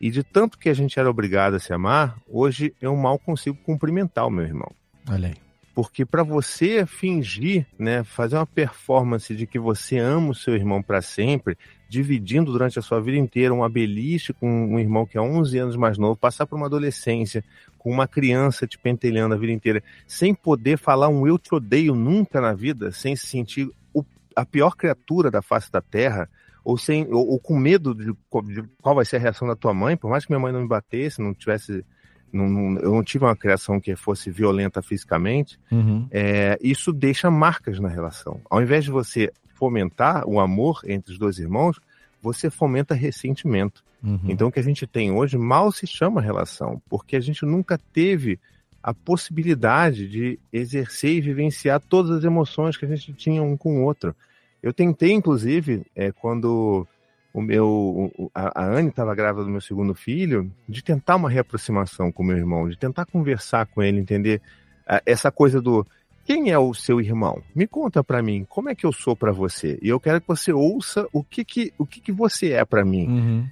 E 0.00 0.10
de 0.10 0.22
tanto 0.22 0.58
que 0.58 0.68
a 0.68 0.74
gente 0.74 0.98
era 0.98 1.10
obrigado 1.10 1.54
a 1.54 1.58
se 1.58 1.72
amar, 1.72 2.16
hoje 2.28 2.74
eu 2.80 2.94
mal 2.96 3.18
consigo 3.18 3.56
cumprimentar 3.64 4.26
o 4.26 4.30
meu 4.30 4.44
irmão. 4.44 4.70
Olha 5.10 5.28
aí. 5.28 5.34
Porque 5.74 6.04
para 6.04 6.22
você 6.22 6.86
fingir, 6.86 7.66
né, 7.78 8.02
fazer 8.02 8.36
uma 8.36 8.46
performance 8.46 9.34
de 9.34 9.46
que 9.46 9.58
você 9.58 9.98
ama 9.98 10.30
o 10.30 10.34
seu 10.34 10.54
irmão 10.54 10.82
para 10.82 11.00
sempre, 11.00 11.56
dividindo 11.88 12.52
durante 12.52 12.78
a 12.78 12.82
sua 12.82 13.00
vida 13.00 13.16
inteira 13.16 13.52
uma 13.54 13.68
beliche 13.68 14.32
com 14.32 14.48
um 14.74 14.78
irmão 14.78 15.06
que 15.06 15.16
é 15.16 15.20
11 15.20 15.56
anos 15.58 15.76
mais 15.76 15.96
novo, 15.96 16.16
passar 16.16 16.46
por 16.46 16.56
uma 16.56 16.66
adolescência 16.66 17.42
com 17.78 17.90
uma 17.90 18.06
criança 18.06 18.66
te 18.66 18.78
pentelhando 18.78 19.34
a 19.34 19.38
vida 19.38 19.52
inteira, 19.52 19.82
sem 20.06 20.34
poder 20.34 20.76
falar 20.78 21.08
um 21.08 21.26
eu 21.26 21.38
te 21.38 21.54
odeio 21.54 21.94
nunca 21.94 22.40
na 22.40 22.52
vida, 22.52 22.92
sem 22.92 23.16
se 23.16 23.26
sentir 23.26 23.70
o- 23.94 24.04
a 24.36 24.44
pior 24.44 24.76
criatura 24.76 25.30
da 25.30 25.40
face 25.40 25.70
da 25.72 25.80
terra, 25.80 26.28
ou, 26.64 26.76
sem, 26.76 27.06
ou, 27.10 27.26
ou 27.26 27.38
com 27.38 27.56
medo 27.58 27.94
de, 27.94 28.12
de 28.52 28.64
qual 28.82 28.94
vai 28.94 29.04
ser 29.06 29.16
a 29.16 29.20
reação 29.20 29.48
da 29.48 29.56
tua 29.56 29.72
mãe, 29.72 29.96
por 29.96 30.10
mais 30.10 30.26
que 30.26 30.30
minha 30.32 30.40
mãe 30.40 30.52
não 30.52 30.60
me 30.60 30.68
batesse, 30.68 31.22
não 31.22 31.32
tivesse. 31.32 31.84
não- 32.30 32.46
não- 32.46 32.78
eu 32.80 32.92
não 32.92 33.02
tive 33.02 33.24
uma 33.24 33.34
criação 33.34 33.80
que 33.80 33.96
fosse 33.96 34.30
violenta 34.30 34.82
fisicamente, 34.82 35.58
Uhum. 35.72 36.06
é, 36.10 36.58
isso 36.60 36.92
deixa 36.92 37.30
marcas 37.30 37.80
na 37.80 37.88
relação. 37.88 38.38
Ao 38.50 38.60
invés 38.60 38.84
de 38.84 38.90
você 38.90 39.32
fomentar 39.58 40.26
o 40.28 40.38
amor 40.38 40.80
entre 40.86 41.12
os 41.12 41.18
dois 41.18 41.38
irmãos, 41.38 41.80
você 42.22 42.48
fomenta 42.48 42.94
ressentimento. 42.94 43.82
Uhum. 44.02 44.20
Então 44.28 44.48
o 44.48 44.52
que 44.52 44.60
a 44.60 44.62
gente 44.62 44.86
tem 44.86 45.10
hoje 45.10 45.36
mal 45.36 45.72
se 45.72 45.86
chama 45.86 46.20
relação, 46.20 46.80
porque 46.88 47.16
a 47.16 47.20
gente 47.20 47.44
nunca 47.44 47.76
teve 47.92 48.38
a 48.80 48.94
possibilidade 48.94 50.08
de 50.08 50.38
exercer 50.52 51.16
e 51.16 51.20
vivenciar 51.20 51.80
todas 51.80 52.12
as 52.12 52.24
emoções 52.24 52.76
que 52.76 52.84
a 52.84 52.88
gente 52.88 53.12
tinha 53.12 53.42
um 53.42 53.56
com 53.56 53.80
o 53.80 53.82
outro. 53.82 54.14
Eu 54.62 54.72
tentei, 54.72 55.12
inclusive, 55.12 55.84
é, 55.94 56.12
quando 56.12 56.86
o 57.32 57.42
meu 57.42 58.30
a, 58.34 58.62
a 58.62 58.66
Anne 58.66 58.88
estava 58.88 59.14
grávida 59.14 59.44
do 59.44 59.50
meu 59.50 59.60
segundo 59.60 59.94
filho, 59.94 60.50
de 60.68 60.82
tentar 60.82 61.16
uma 61.16 61.28
reaproximação 61.28 62.10
com 62.12 62.22
o 62.22 62.26
meu 62.26 62.36
irmão, 62.36 62.68
de 62.68 62.76
tentar 62.76 63.04
conversar 63.06 63.66
com 63.66 63.82
ele, 63.82 63.98
entender 63.98 64.40
ah, 64.86 65.02
essa 65.04 65.30
coisa 65.30 65.60
do 65.60 65.84
quem 66.28 66.50
é 66.50 66.58
o 66.58 66.74
seu 66.74 67.00
irmão? 67.00 67.42
Me 67.54 67.66
conta 67.66 68.04
pra 68.04 68.22
mim, 68.22 68.44
como 68.46 68.68
é 68.68 68.74
que 68.74 68.84
eu 68.84 68.92
sou 68.92 69.16
pra 69.16 69.32
você? 69.32 69.78
E 69.80 69.88
eu 69.88 69.98
quero 69.98 70.20
que 70.20 70.28
você 70.28 70.52
ouça 70.52 71.06
o 71.10 71.24
que 71.24 71.42
que, 71.42 71.72
o 71.78 71.86
que, 71.86 72.02
que 72.02 72.12
você 72.12 72.50
é 72.52 72.66
pra 72.66 72.84
mim. 72.84 73.48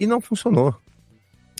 E 0.00 0.04
não 0.04 0.20
funcionou. 0.20 0.74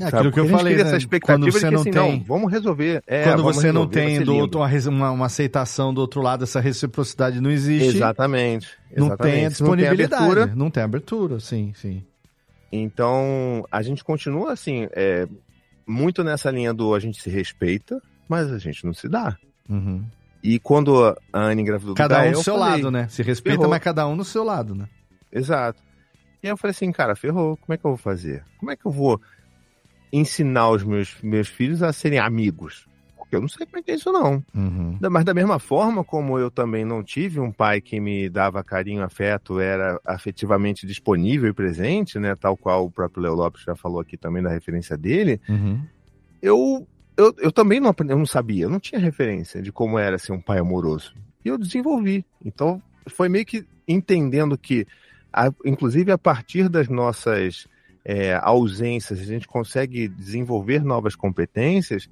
É 0.01 0.05
sabe? 0.10 0.16
aquilo 0.16 0.32
que 0.32 0.40
eu 0.40 0.48
falei, 0.48 0.74
né? 0.74 0.82
essa 0.82 0.97
expectativa 0.97 1.39
Quando 1.39 1.52
você 1.52 1.66
que, 1.69 1.70
não 1.73 1.81
assim, 1.82 1.90
tem- 1.93 2.16
não, 2.19 2.24
vamos 2.24 2.51
resolver. 2.51 3.05
É, 3.06 3.23
Quando 3.23 3.36
vamos 3.44 3.55
você 3.56 3.70
não 3.70 3.82
resolver, 3.82 4.01
vai 4.01 4.16
tem 4.16 4.24
do 4.24 4.35
outro, 4.35 4.59
uma, 4.59 4.69
uma, 4.90 5.10
uma 5.12 5.27
aceitação 5.27 5.94
do 5.94 6.01
outro 6.01 6.20
lado, 6.20 6.43
essa 6.43 6.59
reciprocidade 6.59 7.40
não 7.40 7.48
existe. 7.51 7.97
Exatamente. 7.98 8.69
Não 8.97 9.06
exatamente. 9.06 9.35
tem 9.36 9.47
a 9.47 9.51
Se 9.52 9.62
não 9.62 9.70
tem 9.70 9.77
disponibilidade. 9.85 10.24
abertura, 10.24 10.56
Não 10.56 10.70
tem 10.73 10.82
abertura, 10.82 11.39
sim, 11.39 11.73
sim. 11.77 12.02
Então, 12.73 13.64
a 13.70 13.81
gente 13.81 14.02
continua 14.02 14.52
assim, 14.52 14.89
é, 14.90 15.28
muito 15.86 16.24
nessa 16.24 16.51
linha 16.51 16.74
do 16.74 16.94
a 16.97 16.98
gente 16.98 17.23
se 17.23 17.31
respeita, 17.31 18.02
mas 18.28 18.51
a 18.51 18.59
gente 18.59 18.85
não 18.85 18.93
se 18.93 19.09
dá. 19.09 19.36
Uhum. 19.69 20.02
E 20.43 20.59
quando 20.59 21.05
a 21.05 21.16
Anne 21.32 21.62
engravidou 21.62 21.94
do 21.94 21.98
Cada 21.98 22.20
um 22.20 22.32
do 22.32 22.39
eu 22.39 22.43
seu 22.43 22.55
falei, 22.59 22.70
lado, 22.82 22.90
né? 22.90 23.06
Se 23.09 23.23
respeita, 23.23 23.59
ferrou. 23.59 23.70
mas 23.70 23.82
cada 23.82 24.06
um 24.09 24.16
no 24.16 24.24
seu 24.24 24.43
lado, 24.43 24.74
né? 24.74 24.89
Exato. 25.31 25.81
E 26.43 26.47
aí 26.48 26.52
eu 26.52 26.56
falei 26.56 26.73
assim, 26.73 26.90
cara, 26.90 27.14
ferrou, 27.14 27.56
como 27.56 27.74
é 27.74 27.77
que 27.77 27.85
eu 27.85 27.90
vou 27.93 27.98
fazer? 27.98 28.44
Como 28.59 28.70
é 28.70 28.77
que 28.77 28.85
eu 28.85 28.90
vou 28.90 29.20
ensinar 30.12 30.70
os 30.70 30.82
meus, 30.82 31.16
meus 31.23 31.48
filhos 31.48 31.82
a 31.82 31.93
serem 31.93 32.19
amigos? 32.19 32.86
Porque 33.16 33.36
eu 33.36 33.40
não 33.40 33.48
sei 33.48 33.64
como 33.64 33.78
é 33.78 33.82
que 33.82 33.93
é 33.93 33.94
isso, 33.94 34.12
não. 34.12 34.44
Uhum. 34.55 34.98
Mas 35.10 35.24
da 35.24 35.32
mesma 35.32 35.59
forma 35.59 36.05
como 36.05 36.39
eu 36.39 36.51
também 36.51 36.85
não 36.85 37.02
tive 37.02 37.40
um 37.40 37.51
pai 37.51 37.81
que 37.81 37.98
me 38.01 38.28
dava 38.28 38.62
carinho, 38.64 39.02
afeto, 39.02 39.59
era 39.60 39.98
afetivamente 40.05 40.86
disponível 40.86 41.48
e 41.48 41.55
presente, 41.55 42.19
né? 42.19 42.35
Tal 42.35 42.56
qual 42.56 42.85
o 42.85 42.90
próprio 42.90 43.23
Leo 43.23 43.35
Lopes 43.35 43.62
já 43.62 43.74
falou 43.74 44.01
aqui 44.01 44.16
também 44.19 44.43
da 44.43 44.51
referência 44.51 44.98
dele, 44.98 45.40
Uhum. 45.48 45.81
eu, 46.43 46.86
eu, 47.16 47.34
eu 47.39 47.52
também 47.52 47.80
não, 47.80 47.94
eu 47.98 48.18
não 48.18 48.26
sabia, 48.26 48.64
eu 48.64 48.70
não 48.70 48.80
tinha 48.80 49.01
referência 49.01 49.60
de 49.60 49.70
como 49.72 49.98
era 49.98 50.18
ser 50.18 50.32
um 50.32 50.40
pai 50.40 50.59
amoroso. 50.59 51.14
E 51.44 51.48
eu 51.48 51.59
desenvolvi. 51.59 52.24
Então, 52.44 52.80
foi 53.09 53.28
meio 53.28 53.44
que 53.44 53.66
entendendo 53.86 54.56
que, 54.56 54.86
a- 55.32 55.52
inclusive 55.64 56.12
a 56.12 56.18
partir 56.18 56.68
das 56.68 56.89
nossas 56.89 57.66
é, 58.05 58.34
ausências, 58.43 59.20
a 59.20 59.24
gente 59.24 59.47
consegue 59.47 60.09
desenvolver 60.09 60.84
novas 60.84 61.14
competências, 61.14 62.09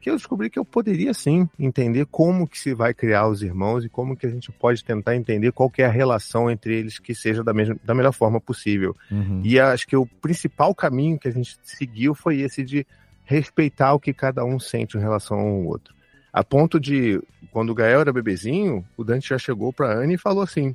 que 0.00 0.10
eu 0.10 0.16
descobri 0.16 0.50
que 0.50 0.58
eu 0.58 0.64
poderia 0.64 1.14
sim 1.14 1.48
entender 1.56 2.06
como 2.06 2.46
que 2.46 2.58
se 2.58 2.74
vai 2.74 2.92
criar 2.92 3.28
os 3.28 3.40
irmãos 3.40 3.84
e 3.84 3.88
como 3.88 4.16
que 4.16 4.26
a 4.26 4.28
gente 4.28 4.50
pode 4.50 4.84
tentar 4.84 5.14
entender 5.14 5.52
qual 5.52 5.70
é 5.78 5.84
a 5.84 5.90
relação 5.90 6.50
entre 6.50 6.74
eles 6.76 6.98
que 6.98 7.14
seja 7.14 7.44
da, 7.44 7.54
mesma, 7.54 7.76
da 7.84 7.94
melhor 7.94 8.12
forma 8.12 8.40
possível. 8.40 8.96
Uhum. 9.08 9.40
E 9.44 9.60
acho 9.60 9.86
que 9.86 9.96
o 9.96 10.04
principal 10.04 10.74
caminho 10.74 11.18
que 11.20 11.28
a 11.28 11.30
gente 11.30 11.56
seguiu 11.62 12.16
foi 12.16 12.40
esse 12.40 12.64
de 12.64 12.84
respeitar 13.32 13.94
o 13.94 14.00
que 14.00 14.12
cada 14.12 14.44
um 14.44 14.58
sente 14.60 14.96
em 14.96 15.00
relação 15.00 15.38
ao 15.38 15.64
outro. 15.64 15.94
A 16.32 16.44
ponto 16.44 16.78
de, 16.78 17.20
quando 17.50 17.70
o 17.70 17.74
Gael 17.74 18.00
era 18.00 18.12
bebezinho, 18.12 18.84
o 18.96 19.04
Dante 19.04 19.30
já 19.30 19.38
chegou 19.38 19.72
para 19.72 19.92
Anne 19.92 20.14
e 20.14 20.18
falou 20.18 20.42
assim: 20.42 20.74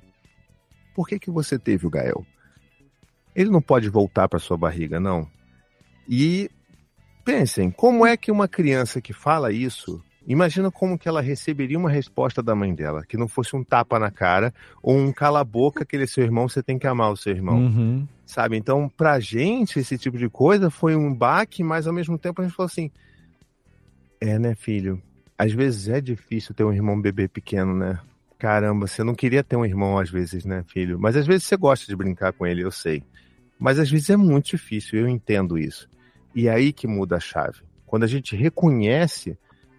Por 0.93 1.07
que, 1.07 1.19
que 1.19 1.31
você 1.31 1.57
teve 1.57 1.87
o 1.87 1.89
Gael? 1.89 2.25
Ele 3.35 3.49
não 3.49 3.61
pode 3.61 3.89
voltar 3.89 4.27
para 4.27 4.39
sua 4.39 4.57
barriga, 4.57 4.99
não. 4.99 5.27
E 6.07 6.49
pensem, 7.23 7.69
como 7.69 8.05
é 8.05 8.17
que 8.17 8.31
uma 8.31 8.47
criança 8.47 9.01
que 9.01 9.13
fala 9.13 9.51
isso, 9.51 10.03
imagina 10.33 10.69
como 10.69 10.97
que 10.97 11.07
ela 11.07 11.21
receberia 11.21 11.77
uma 11.77 11.89
resposta 11.89 12.43
da 12.43 12.53
mãe 12.53 12.73
dela, 12.75 13.03
que 13.07 13.17
não 13.17 13.27
fosse 13.27 13.55
um 13.55 13.63
tapa 13.63 13.97
na 13.97 14.11
cara 14.11 14.53
ou 14.81 14.97
um 14.97 15.11
cala 15.11 15.39
a 15.39 15.43
boca 15.43 15.85
que 15.85 15.95
ele 15.95 16.03
é 16.03 16.07
seu 16.07 16.23
irmão, 16.23 16.47
você 16.49 16.61
tem 16.61 16.77
que 16.77 16.85
amar 16.87 17.11
o 17.11 17.17
seu 17.17 17.33
irmão 17.33 17.57
Uhum. 17.59 18.07
sabe? 18.25 18.57
Então, 18.57 18.89
pra 18.89 19.19
gente, 19.19 19.79
esse 19.79 19.97
tipo 19.97 20.17
de 20.17 20.29
coisa 20.29 20.69
foi 20.69 20.95
um 20.95 21.13
baque, 21.13 21.63
mas 21.63 21.87
ao 21.87 21.93
mesmo 21.93 22.17
tempo 22.17 22.41
a 22.41 22.45
gente 22.45 22.55
falou 22.55 22.67
assim: 22.67 22.91
é, 24.19 24.37
né, 24.37 24.55
filho? 24.55 25.01
Às 25.37 25.53
vezes 25.53 25.87
é 25.87 26.01
difícil 26.01 26.53
ter 26.55 26.63
um 26.63 26.73
irmão 26.73 26.99
bebê 26.99 27.27
pequeno, 27.27 27.75
né? 27.75 27.99
Caramba, 28.39 28.87
você 28.87 29.03
não 29.03 29.15
queria 29.15 29.43
ter 29.43 29.55
um 29.55 29.65
irmão 29.65 29.97
às 29.97 30.09
vezes, 30.09 30.45
né, 30.45 30.63
filho? 30.67 30.99
Mas 30.99 31.15
às 31.15 31.25
vezes 31.25 31.45
você 31.45 31.55
gosta 31.55 31.85
de 31.85 31.95
brincar 31.95 32.33
com 32.33 32.45
ele, 32.45 32.63
eu 32.63 32.71
sei. 32.71 33.03
Mas 33.59 33.79
às 33.79 33.89
vezes 33.89 34.09
é 34.09 34.17
muito 34.17 34.47
difícil, 34.51 34.99
eu 34.99 35.07
entendo 35.07 35.57
isso. 35.57 35.89
E 36.35 36.47
é 36.47 36.51
aí 36.53 36.71
que 36.71 36.87
muda 36.87 37.15
a 37.15 37.19
chave. 37.19 37.61
Quando 37.85 38.03
a 38.03 38.07
gente 38.07 38.35
reconhece 38.35 39.37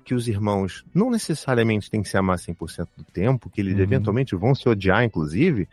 que 0.08 0.14
os 0.14 0.26
irmãos 0.26 0.86
não 0.94 1.10
necessariamente 1.10 1.90
têm 1.90 2.02
que 2.02 2.08
se 2.08 2.16
amar 2.16 2.38
100% 2.38 2.88
do 2.96 3.04
tempo, 3.04 3.50
que 3.50 3.60
eles 3.60 3.74
Uhum. 3.74 3.82
eventualmente 3.82 4.34
vão 4.34 4.54
se 4.54 4.66
odiar, 4.66 5.04
inclusive, 5.04 5.68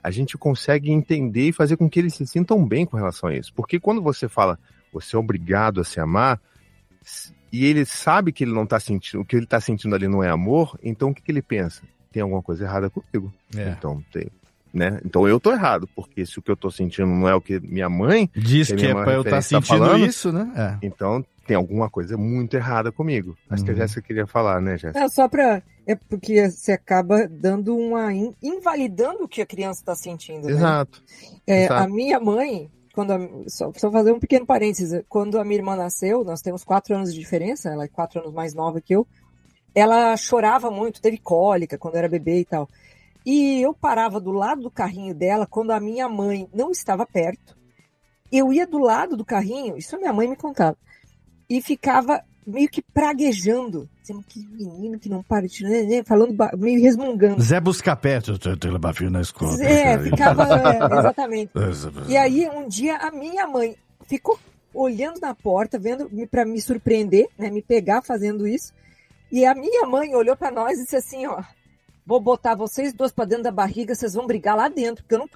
a 0.00 0.08
gente 0.08 0.38
consegue 0.38 0.92
entender 0.92 1.48
e 1.48 1.52
fazer 1.52 1.76
com 1.76 1.90
que 1.90 1.98
eles 1.98 2.14
se 2.14 2.24
sintam 2.24 2.64
bem 2.64 2.86
com 2.86 2.96
relação 2.96 3.28
a 3.28 3.36
isso. 3.36 3.52
Porque 3.52 3.80
quando 3.80 4.00
você 4.00 4.28
fala, 4.28 4.56
você 4.92 5.16
é 5.16 5.18
obrigado 5.18 5.80
a 5.80 5.84
se 5.84 5.98
amar, 5.98 6.40
e 7.52 7.64
ele 7.64 7.84
sabe 7.84 8.30
que 8.30 8.44
ele 8.44 8.52
não 8.52 8.64
tá 8.64 8.78
sentindo, 8.78 9.20
o 9.20 9.24
que 9.24 9.34
ele 9.34 9.46
tá 9.46 9.60
sentindo 9.60 9.96
ali 9.96 10.06
não 10.06 10.22
é 10.22 10.30
amor, 10.30 10.78
então 10.80 11.10
o 11.10 11.14
que, 11.14 11.20
que 11.20 11.32
ele 11.32 11.42
pensa? 11.42 11.82
Tem 12.12 12.22
alguma 12.22 12.40
coisa 12.40 12.62
errada 12.62 12.88
comigo. 12.88 13.34
É. 13.56 13.70
Então, 13.70 14.00
tem. 14.12 14.28
Né? 14.72 15.00
Então 15.04 15.28
eu 15.28 15.38
tô 15.38 15.52
errado, 15.52 15.86
porque 15.94 16.24
se 16.24 16.38
o 16.38 16.42
que 16.42 16.50
eu 16.50 16.56
tô 16.56 16.70
sentindo 16.70 17.06
não 17.06 17.28
é 17.28 17.34
o 17.34 17.40
que 17.42 17.60
minha 17.60 17.90
mãe 17.90 18.30
Diz 18.34 18.70
a 18.72 18.74
que 18.74 18.82
minha 18.82 18.92
é 18.98 19.04
pra 19.04 19.12
eu 19.12 19.20
estar 19.20 19.36
referência 19.36 19.60
tá 19.60 19.66
sentindo 19.66 19.84
falando, 19.86 20.06
isso, 20.06 20.32
né? 20.32 20.50
É. 20.80 20.86
Então 20.86 21.22
tem 21.46 21.56
alguma 21.56 21.90
coisa 21.90 22.16
muito 22.16 22.54
errada 22.54 22.90
comigo. 22.90 23.36
Acho 23.50 23.64
que 23.64 23.70
a 23.70 23.74
Uhum. 23.74 23.80
Jéssica 23.80 24.00
queria 24.00 24.26
falar, 24.26 24.62
né, 24.62 24.78
Jéssica? 24.78 24.98
Não, 25.00 25.08
só 25.10 25.28
pra. 25.28 25.60
É 25.86 25.94
porque 25.96 26.48
você 26.48 26.72
acaba 26.72 27.28
dando 27.28 27.76
uma. 27.76 28.12
in- 28.14 28.32
invalidando 28.42 29.24
o 29.24 29.28
que 29.28 29.42
a 29.42 29.46
criança 29.46 29.80
está 29.80 29.94
sentindo. 29.94 30.46
né? 30.46 30.52
Exato. 30.52 31.02
É, 31.46 31.64
Exato. 31.64 31.82
a 31.82 31.88
minha 31.88 32.18
mãe, 32.20 32.70
quando 32.94 33.10
a- 33.12 33.28
só, 33.48 33.70
só 33.76 33.90
fazer 33.90 34.12
um 34.12 34.20
pequeno 34.20 34.46
parênteses, 34.46 35.02
quando 35.08 35.38
a 35.38 35.44
minha 35.44 35.58
irmã 35.58 35.76
nasceu, 35.76 36.24
nós 36.24 36.40
temos 36.40 36.62
quatro 36.64 36.94
anos 36.94 37.12
de 37.12 37.18
diferença, 37.20 37.68
ela 37.68 37.84
é 37.84 37.88
quatro 37.88 38.20
anos 38.20 38.32
mais 38.32 38.54
nova 38.54 38.80
que 38.80 38.94
eu, 38.94 39.06
ela 39.74 40.16
chorava 40.16 40.70
muito, 40.70 41.00
teve 41.02 41.18
cólica 41.18 41.76
quando 41.76 41.96
era 41.96 42.08
bebê 42.08 42.40
e 42.40 42.44
tal. 42.44 42.68
E 43.24 43.60
eu 43.60 43.72
parava 43.72 44.20
do 44.20 44.32
lado 44.32 44.62
do 44.62 44.70
carrinho 44.70 45.14
dela 45.14 45.46
quando 45.46 45.70
a 45.70 45.80
minha 45.80 46.08
mãe 46.08 46.48
não 46.52 46.70
estava 46.70 47.06
perto. 47.06 47.56
Eu 48.30 48.52
ia 48.52 48.66
do 48.66 48.78
lado 48.78 49.16
do 49.16 49.24
carrinho, 49.24 49.76
isso 49.76 49.94
a 49.94 49.98
minha 49.98 50.12
mãe 50.12 50.26
me 50.26 50.36
contava, 50.36 50.76
e 51.50 51.60
ficava 51.60 52.22
meio 52.46 52.68
que 52.68 52.80
praguejando, 52.82 53.88
dizendo 54.00 54.24
que 54.26 54.40
menino 54.48 54.98
que 54.98 55.08
não 55.08 55.22
para 55.22 55.46
de 55.46 55.62
né, 55.64 56.02
falando 56.02 56.34
meio 56.58 56.80
resmungando. 56.82 57.40
Zé 57.42 57.60
Buscapé, 57.60 58.20
tu- 58.20 58.38
tu 58.38 58.70
levar 58.70 58.94
filho 58.94 59.10
na 59.10 59.20
escola. 59.20 59.52
É, 59.62 59.98
ficava, 59.98 60.42
é, 60.58 60.98
exatamente. 60.98 61.50
E 62.08 62.16
aí, 62.16 62.48
um 62.48 62.66
dia, 62.66 62.96
a 62.96 63.10
minha 63.12 63.46
mãe 63.46 63.76
ficou 64.08 64.38
olhando 64.74 65.20
na 65.20 65.34
porta, 65.34 65.78
vendo 65.78 66.08
para 66.28 66.44
me 66.46 66.60
surpreender, 66.60 67.28
né, 67.38 67.50
me 67.50 67.60
pegar 67.62 68.00
fazendo 68.02 68.48
isso. 68.48 68.72
E 69.30 69.44
a 69.44 69.54
minha 69.54 69.86
mãe 69.86 70.14
olhou 70.14 70.34
para 70.36 70.50
nós 70.50 70.78
e 70.78 70.82
disse 70.84 70.96
assim, 70.96 71.26
ó, 71.26 71.42
vou 72.06 72.20
botar 72.20 72.54
vocês 72.54 72.92
dois 72.92 73.12
para 73.12 73.24
dentro 73.24 73.44
da 73.44 73.50
barriga, 73.50 73.94
vocês 73.94 74.14
vão 74.14 74.26
brigar 74.26 74.56
lá 74.56 74.68
dentro, 74.68 75.02
porque 75.02 75.14
eu 75.14 75.20
não 75.20 75.28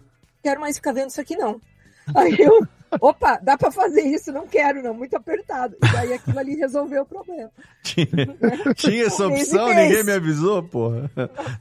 quero 0.43 0.61
mais 0.61 0.77
ficar 0.77 0.93
vendo 0.93 1.11
isso 1.11 1.21
aqui 1.21 1.37
não. 1.37 1.61
Aí 2.15 2.37
eu, 2.39 2.67
opa, 3.01 3.39
dá 3.43 3.59
para 3.59 3.71
fazer 3.71 4.03
isso? 4.03 4.31
Não 4.33 4.47
quero 4.47 4.83
não, 4.83 4.95
muito 4.95 5.17
apertado. 5.17 5.77
E 5.83 5.97
aí 5.97 6.13
aquilo 6.13 6.39
ali 6.39 6.55
resolveu 6.55 7.03
o 7.03 7.07
problema. 7.07 7.51
Tinha, 7.83 8.07
tinha 8.77 9.07
essa 9.07 9.27
opção, 9.27 9.75
ninguém 9.75 10.05
me 10.05 10.13
avisou, 10.13 10.63
porra. 10.63 11.11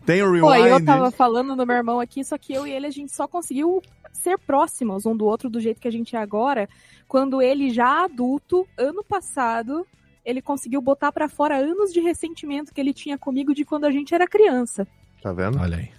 Tem 0.05 0.21
o 0.21 0.39
Pô, 0.39 0.53
eu 0.53 0.63
rewind. 0.63 0.85
tava 0.85 1.09
falando 1.09 1.55
do 1.55 1.65
meu 1.65 1.75
irmão 1.75 1.99
aqui, 1.99 2.23
só 2.23 2.37
que 2.37 2.53
eu 2.53 2.67
e 2.67 2.71
ele 2.71 2.85
a 2.85 2.91
gente 2.91 3.11
só 3.11 3.27
conseguiu 3.27 3.81
ser 4.13 4.37
próximos 4.37 5.05
um 5.05 5.17
do 5.17 5.25
outro 5.25 5.49
do 5.49 5.59
jeito 5.59 5.81
que 5.81 5.87
a 5.87 5.91
gente 5.91 6.15
é 6.15 6.19
agora, 6.19 6.69
quando 7.07 7.41
ele 7.41 7.71
já 7.71 8.03
adulto, 8.03 8.67
ano 8.77 9.03
passado, 9.03 9.85
ele 10.25 10.41
conseguiu 10.41 10.81
botar 10.81 11.11
pra 11.11 11.29
fora 11.29 11.57
anos 11.57 11.93
de 11.93 11.99
ressentimento 11.99 12.73
que 12.73 12.81
ele 12.81 12.93
tinha 12.93 13.17
comigo 13.17 13.53
de 13.53 13.63
quando 13.63 13.85
a 13.85 13.91
gente 13.91 14.13
era 14.13 14.27
criança. 14.27 14.87
Tá 15.21 15.31
vendo? 15.31 15.59
Olha 15.59 15.77
aí. 15.77 15.89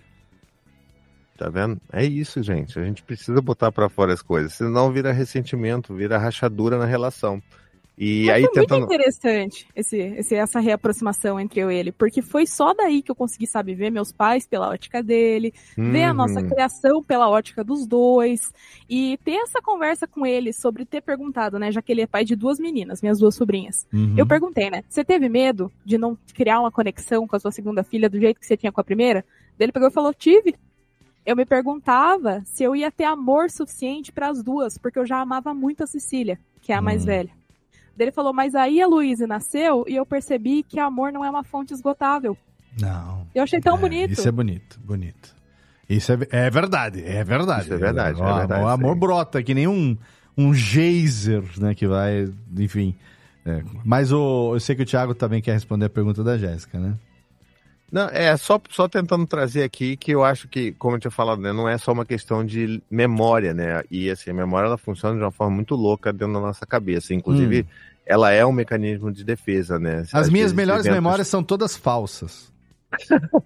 Tá 1.36 1.48
vendo? 1.48 1.80
É 1.92 2.04
isso, 2.04 2.42
gente. 2.42 2.78
A 2.78 2.84
gente 2.84 3.02
precisa 3.02 3.40
botar 3.40 3.70
pra 3.70 3.88
fora 3.88 4.12
as 4.12 4.22
coisas, 4.22 4.54
senão 4.54 4.90
vira 4.90 5.12
ressentimento, 5.12 5.94
vira 5.94 6.18
rachadura 6.18 6.78
na 6.78 6.86
relação. 6.86 7.42
E 7.98 8.26
Mas 8.26 8.34
aí 8.36 8.42
foi 8.42 8.50
tentando 8.52 8.78
muito 8.80 8.92
interessante 8.94 9.66
esse, 9.74 9.96
esse- 9.96 10.34
essa 10.34 10.60
reaproximação 10.60 11.40
entre 11.40 11.60
eu 11.60 11.70
e 11.70 11.74
ele, 11.76 11.92
porque 11.92 12.20
foi 12.20 12.46
só 12.46 12.74
daí 12.74 13.00
que 13.02 13.10
eu 13.10 13.14
consegui, 13.14 13.46
sabe, 13.46 13.74
ver 13.74 13.88
meus 13.90 14.12
pais 14.12 14.46
pela 14.46 14.68
ótica 14.68 15.02
dele, 15.02 15.54
ver 15.76 16.02
a 16.04 16.12
nossa 16.12 16.40
Uhum. 16.40 16.46
criação 16.48 17.02
pela 17.02 17.28
ótica 17.30 17.64
dos 17.64 17.86
dois, 17.86 18.52
e 18.88 19.18
ter 19.24 19.36
essa 19.36 19.62
conversa 19.62 20.06
com 20.06 20.26
ele 20.26 20.52
sobre 20.52 20.84
ter 20.84 21.00
perguntado, 21.00 21.58
né, 21.58 21.72
já 21.72 21.80
que 21.80 21.90
ele 21.90 22.02
é 22.02 22.06
pai 22.06 22.22
de 22.22 22.36
duas 22.36 22.58
meninas, 22.60 23.00
minhas 23.00 23.18
duas 23.18 23.34
sobrinhas. 23.34 23.86
Uhum. 23.90 24.12
Eu 24.14 24.26
perguntei, 24.26 24.68
né, 24.70 24.84
você 24.88 25.02
teve 25.02 25.26
medo 25.30 25.72
de 25.82 25.96
não 25.96 26.18
criar 26.34 26.60
uma 26.60 26.70
conexão 26.70 27.26
com 27.26 27.34
a 27.34 27.40
sua 27.40 27.50
segunda 27.50 27.82
filha 27.82 28.10
do 28.10 28.20
jeito 28.20 28.38
que 28.38 28.46
você 28.46 28.58
tinha 28.58 28.70
com 28.72 28.80
a 28.80 28.84
primeira? 28.84 29.24
Daí 29.58 29.64
Ele 29.64 29.72
pegou 29.72 29.88
e 29.88 29.92
falou, 29.92 30.12
tive. 30.12 30.54
Eu 31.24 31.34
me 31.34 31.46
perguntava 31.46 32.42
se 32.44 32.62
eu 32.62 32.76
ia 32.76 32.90
ter 32.90 33.04
amor 33.04 33.50
suficiente 33.50 34.12
para 34.12 34.28
as 34.28 34.42
duas, 34.42 34.76
porque 34.78 34.98
eu 34.98 35.06
já 35.06 35.18
amava 35.20 35.52
muito 35.54 35.82
a 35.82 35.86
Cecília, 35.86 36.38
que 36.60 36.72
é 36.72 36.76
a 36.76 36.82
mais 36.82 37.02
Hum. 37.02 37.06
velha. 37.06 37.30
Ele 37.98 38.12
falou, 38.12 38.32
mas 38.32 38.54
aí 38.54 38.80
a 38.80 38.86
Luísa 38.86 39.26
nasceu 39.26 39.84
e 39.88 39.94
eu 39.96 40.04
percebi 40.04 40.62
que 40.62 40.78
amor 40.78 41.12
não 41.12 41.24
é 41.24 41.30
uma 41.30 41.42
fonte 41.44 41.72
esgotável. 41.72 42.36
Não. 42.80 43.26
Eu 43.34 43.42
achei 43.42 43.60
tão 43.60 43.76
É, 43.76 43.80
bonito. 43.80 44.12
Isso 44.12 44.28
é 44.28 44.32
bonito, 44.32 44.78
bonito. 44.84 45.34
Isso 45.88 46.12
é, 46.12 46.18
é 46.30 46.50
verdade, 46.50 47.02
é 47.04 47.22
verdade. 47.24 47.64
Isso 47.64 47.74
é 47.74 47.76
verdade, 47.78 48.20
O, 48.20 48.24
é 48.28 48.34
verdade, 48.38 48.62
o 48.64 48.68
amor 48.68 48.94
sim. 48.94 49.00
brota, 49.00 49.42
que 49.42 49.54
nem 49.54 49.66
um, 49.66 49.96
um 50.36 50.52
geyser, 50.52 51.42
né, 51.58 51.74
que 51.74 51.86
vai, 51.86 52.28
enfim. 52.58 52.94
é. 53.46 53.62
Mas 53.84 54.12
o, 54.12 54.54
eu 54.54 54.60
sei 54.60 54.74
que 54.76 54.82
o 54.82 54.86
Thiago 54.86 55.14
também 55.14 55.40
quer 55.40 55.52
responder 55.52 55.86
a 55.86 55.90
pergunta 55.90 56.22
da 56.24 56.36
Jéssica, 56.36 56.78
né? 56.78 56.94
Não, 57.90 58.08
é 58.08 58.36
só, 58.36 58.60
só 58.70 58.88
tentando 58.88 59.24
trazer 59.26 59.62
aqui 59.62 59.96
que 59.96 60.10
eu 60.10 60.24
acho 60.24 60.48
que, 60.48 60.72
como 60.72 60.96
eu 60.96 61.00
tinha 61.00 61.10
falado, 61.10 61.40
né, 61.40 61.52
não 61.52 61.68
é 61.68 61.78
só 61.78 61.92
uma 61.92 62.04
questão 62.04 62.44
de 62.44 62.82
memória, 62.90 63.54
né? 63.54 63.82
E 63.90 64.10
assim, 64.10 64.30
a 64.30 64.34
memória 64.34 64.66
ela 64.66 64.76
funciona 64.78 65.16
de 65.16 65.22
uma 65.22 65.30
forma 65.30 65.54
muito 65.54 65.74
louca 65.76 66.12
dentro 66.12 66.34
da 66.34 66.40
nossa 66.40 66.66
cabeça. 66.66 67.14
Inclusive, 67.14 67.60
Hum. 67.62 67.64
ela 68.04 68.32
é 68.32 68.44
um 68.44 68.52
mecanismo 68.52 69.12
de 69.12 69.22
defesa, 69.24 69.78
né? 69.78 70.02
As 70.12 70.28
minhas 70.28 70.52
melhores 70.52 70.84
eventos- 70.84 70.96
memórias 71.02 71.28
são 71.28 71.42
todas 71.44 71.76
falsas. 71.76 72.52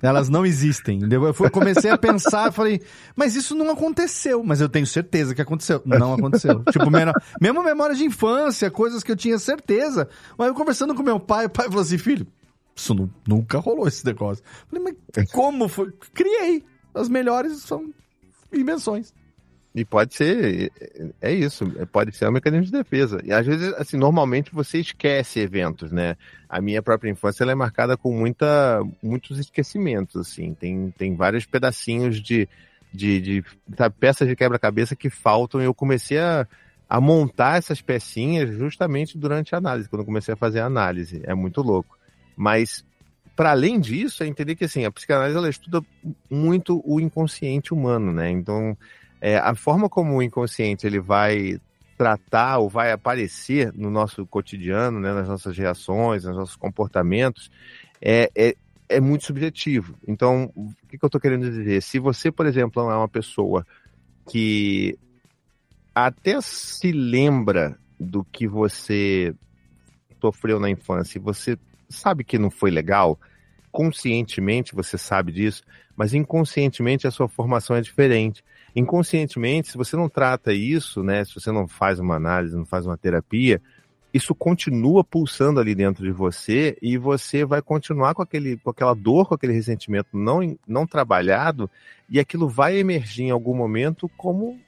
Elas 0.00 0.28
não 0.28 0.46
existem. 0.46 1.00
Eu 1.10 1.34
fui- 1.34 1.50
comecei 1.50 1.90
a 1.90 1.98
pensar, 1.98 2.52
falei, 2.52 2.80
mas 3.16 3.34
isso 3.34 3.54
não 3.54 3.70
aconteceu. 3.70 4.42
Mas 4.44 4.60
eu 4.60 4.68
tenho 4.68 4.86
certeza 4.86 5.34
que 5.34 5.42
aconteceu. 5.42 5.82
Não 5.84 6.14
aconteceu. 6.14 6.62
tipo, 6.70 6.88
meno- 6.90 7.12
mesmo 7.40 7.62
memória 7.62 7.94
de 7.96 8.04
infância, 8.04 8.70
coisas 8.70 9.02
que 9.02 9.10
eu 9.10 9.16
tinha 9.16 9.38
certeza. 9.38 10.08
Mas 10.36 10.48
eu 10.48 10.54
conversando 10.54 10.94
com 10.94 11.02
meu 11.02 11.18
pai, 11.18 11.46
o 11.46 11.50
pai 11.50 11.66
falou 11.66 11.82
assim, 11.82 11.98
filho, 11.98 12.26
isso 12.78 12.94
nu- 12.94 13.10
nunca 13.26 13.58
rolou 13.58 13.86
esse 13.88 14.04
negócio. 14.04 14.42
Falei, 14.68 14.96
mas 15.14 15.32
como 15.32 15.68
foi? 15.68 15.92
Criei. 16.14 16.64
As 16.94 17.08
melhores 17.08 17.62
são 17.62 17.92
invenções. 18.52 19.12
E 19.74 19.84
pode 19.84 20.14
ser, 20.14 20.72
é 21.20 21.32
isso, 21.32 21.64
pode 21.92 22.16
ser 22.16 22.26
um 22.28 22.32
mecanismo 22.32 22.66
de 22.66 22.72
defesa. 22.72 23.20
E 23.22 23.32
às 23.32 23.46
vezes, 23.46 23.72
assim, 23.74 23.96
normalmente 23.96 24.52
você 24.52 24.78
esquece 24.78 25.40
eventos, 25.40 25.92
né? 25.92 26.16
A 26.48 26.60
minha 26.60 26.82
própria 26.82 27.10
infância 27.10 27.44
ela 27.44 27.52
é 27.52 27.54
marcada 27.54 27.96
com 27.96 28.12
muita, 28.12 28.82
muitos 29.02 29.38
esquecimentos, 29.38 30.16
assim. 30.16 30.54
Tem, 30.54 30.92
tem 30.96 31.14
vários 31.14 31.44
pedacinhos 31.44 32.20
de, 32.20 32.48
de, 32.92 33.20
de 33.20 33.44
sabe, 33.76 33.94
peças 34.00 34.26
de 34.26 34.34
quebra-cabeça 34.34 34.96
que 34.96 35.10
faltam 35.10 35.60
e 35.60 35.64
eu 35.64 35.74
comecei 35.74 36.18
a, 36.18 36.46
a 36.88 37.00
montar 37.00 37.58
essas 37.58 37.82
pecinhas 37.82 38.50
justamente 38.56 39.18
durante 39.18 39.54
a 39.54 39.58
análise, 39.58 39.88
quando 39.88 40.00
eu 40.00 40.06
comecei 40.06 40.32
a 40.32 40.36
fazer 40.36 40.60
a 40.60 40.66
análise. 40.66 41.20
É 41.24 41.34
muito 41.34 41.60
louco. 41.60 41.97
Mas, 42.38 42.84
para 43.34 43.50
além 43.50 43.80
disso, 43.80 44.22
é 44.22 44.28
entender 44.28 44.54
que, 44.54 44.64
assim, 44.64 44.84
a 44.84 44.92
psicanálise 44.92 45.36
ela 45.36 45.50
estuda 45.50 45.82
muito 46.30 46.80
o 46.84 47.00
inconsciente 47.00 47.74
humano, 47.74 48.12
né? 48.12 48.30
Então, 48.30 48.78
é, 49.20 49.36
a 49.36 49.56
forma 49.56 49.88
como 49.88 50.16
o 50.16 50.22
inconsciente 50.22 50.86
ele 50.86 51.00
vai 51.00 51.60
tratar 51.96 52.58
ou 52.58 52.68
vai 52.68 52.92
aparecer 52.92 53.72
no 53.74 53.90
nosso 53.90 54.24
cotidiano, 54.24 55.00
né, 55.00 55.12
nas 55.12 55.26
nossas 55.26 55.58
reações, 55.58 56.22
nos 56.22 56.36
nossos 56.36 56.54
comportamentos, 56.54 57.50
é, 58.00 58.30
é, 58.36 58.54
é 58.88 59.00
muito 59.00 59.24
subjetivo. 59.24 59.96
Então, 60.06 60.52
o 60.54 60.70
que, 60.88 60.96
que 60.96 61.04
eu 61.04 61.08
estou 61.08 61.20
querendo 61.20 61.50
dizer? 61.50 61.82
Se 61.82 61.98
você, 61.98 62.30
por 62.30 62.46
exemplo, 62.46 62.88
é 62.88 62.96
uma 62.96 63.08
pessoa 63.08 63.66
que 64.30 64.96
até 65.92 66.40
se 66.40 66.92
lembra 66.92 67.76
do 67.98 68.22
que 68.22 68.46
você 68.46 69.34
sofreu 70.20 70.60
na 70.60 70.70
infância 70.70 71.18
e 71.18 71.20
você 71.20 71.58
sabe 71.88 72.24
que 72.24 72.38
não 72.38 72.50
foi 72.50 72.70
legal, 72.70 73.18
conscientemente 73.70 74.74
você 74.74 74.98
sabe 74.98 75.32
disso, 75.32 75.62
mas 75.96 76.14
inconscientemente 76.14 77.06
a 77.06 77.10
sua 77.10 77.28
formação 77.28 77.76
é 77.76 77.80
diferente. 77.80 78.44
Inconscientemente, 78.74 79.70
se 79.70 79.76
você 79.76 79.96
não 79.96 80.08
trata 80.08 80.52
isso, 80.52 81.02
né, 81.02 81.24
se 81.24 81.34
você 81.34 81.50
não 81.50 81.66
faz 81.66 81.98
uma 81.98 82.16
análise, 82.16 82.56
não 82.56 82.66
faz 82.66 82.86
uma 82.86 82.96
terapia, 82.96 83.60
isso 84.12 84.34
continua 84.34 85.04
pulsando 85.04 85.60
ali 85.60 85.74
dentro 85.74 86.02
de 86.02 86.10
você 86.10 86.78
e 86.80 86.96
você 86.96 87.44
vai 87.44 87.60
continuar 87.60 88.14
com, 88.14 88.22
aquele, 88.22 88.56
com 88.56 88.70
aquela 88.70 88.94
dor, 88.94 89.28
com 89.28 89.34
aquele 89.34 89.52
ressentimento 89.52 90.16
não, 90.16 90.56
não 90.66 90.86
trabalhado 90.86 91.70
e 92.08 92.18
aquilo 92.18 92.48
vai 92.48 92.78
emergir 92.78 93.24
em 93.24 93.30
algum 93.30 93.54
momento 93.54 94.08
como 94.16 94.58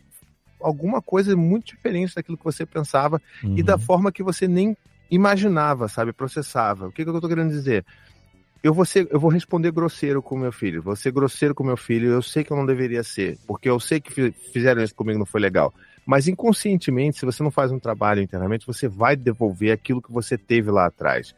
alguma 0.60 1.01
coisa 1.01 1.34
muito 1.34 1.74
diferente 1.74 2.14
daquilo 2.14 2.36
que 2.36 2.44
você 2.44 2.66
pensava 2.66 3.20
e 3.42 3.62
da 3.62 3.78
forma 3.78 4.12
que 4.12 4.22
você 4.22 4.47
nem 4.47 4.76
imaginava, 5.10 5.88
sabe, 5.88 6.12
processava. 6.12 6.88
O 6.88 6.92
que, 6.92 7.04
que 7.04 7.10
eu 7.10 7.20
tô 7.20 7.28
querendo 7.28 7.50
dizer? 7.50 7.84
Eu 8.62 8.74
vou, 8.74 8.84
ser, 8.84 9.08
eu 9.10 9.18
vou 9.18 9.30
responder 9.30 9.72
grosseiro 9.72 10.22
com 10.22 10.36
meu 10.36 10.52
filho, 10.52 10.82
vou 10.82 10.94
ser 10.94 11.10
grosseiro 11.10 11.54
com 11.54 11.64
meu 11.64 11.78
filho, 11.78 12.10
eu 12.10 12.20
sei 12.20 12.44
que 12.44 12.52
eu 12.52 12.56
não 12.56 12.66
deveria 12.66 13.02
ser, 13.02 13.38
porque 13.46 13.70
eu 13.70 13.80
sei 13.80 14.00
que 14.00 14.12
fi- 14.12 14.34
fizeram 14.52 14.82
isso 14.82 14.94
comigo, 14.94 15.18
não 15.18 15.24
foi 15.24 15.40
legal. 15.40 15.72
Mas 16.04 16.28
inconscientemente, 16.28 17.18
se 17.18 17.24
você 17.24 17.42
não 17.42 17.50
faz 17.50 17.72
um 17.72 17.78
trabalho 17.78 18.20
internamente, 18.20 18.66
você 18.66 18.86
vai 18.86 19.16
devolver 19.16 19.72
aquilo 19.72 20.02
que 20.02 20.12
você 20.12 20.36
teve 20.36 20.70
lá 20.70 20.86
atrás. 20.86 21.34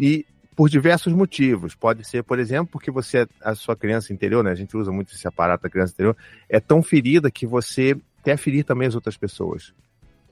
E 0.00 0.26
por 0.56 0.70
diversos 0.70 1.12
motivos. 1.12 1.74
Pode 1.74 2.02
ser, 2.02 2.24
por 2.24 2.38
exemplo, 2.38 2.68
porque 2.72 2.90
você, 2.90 3.28
a 3.42 3.54
sua 3.54 3.76
criança 3.76 4.12
interior, 4.12 4.42
né? 4.42 4.50
A 4.50 4.54
gente 4.54 4.74
usa 4.74 4.90
muito 4.90 5.12
esse 5.14 5.28
aparato 5.28 5.64
da 5.64 5.70
criança 5.70 5.92
interior, 5.92 6.16
é 6.48 6.58
tão 6.58 6.82
ferida 6.82 7.30
que 7.30 7.46
você 7.46 7.94
quer 8.24 8.38
ferir 8.38 8.64
também 8.64 8.88
as 8.88 8.94
outras 8.94 9.18
pessoas. 9.18 9.74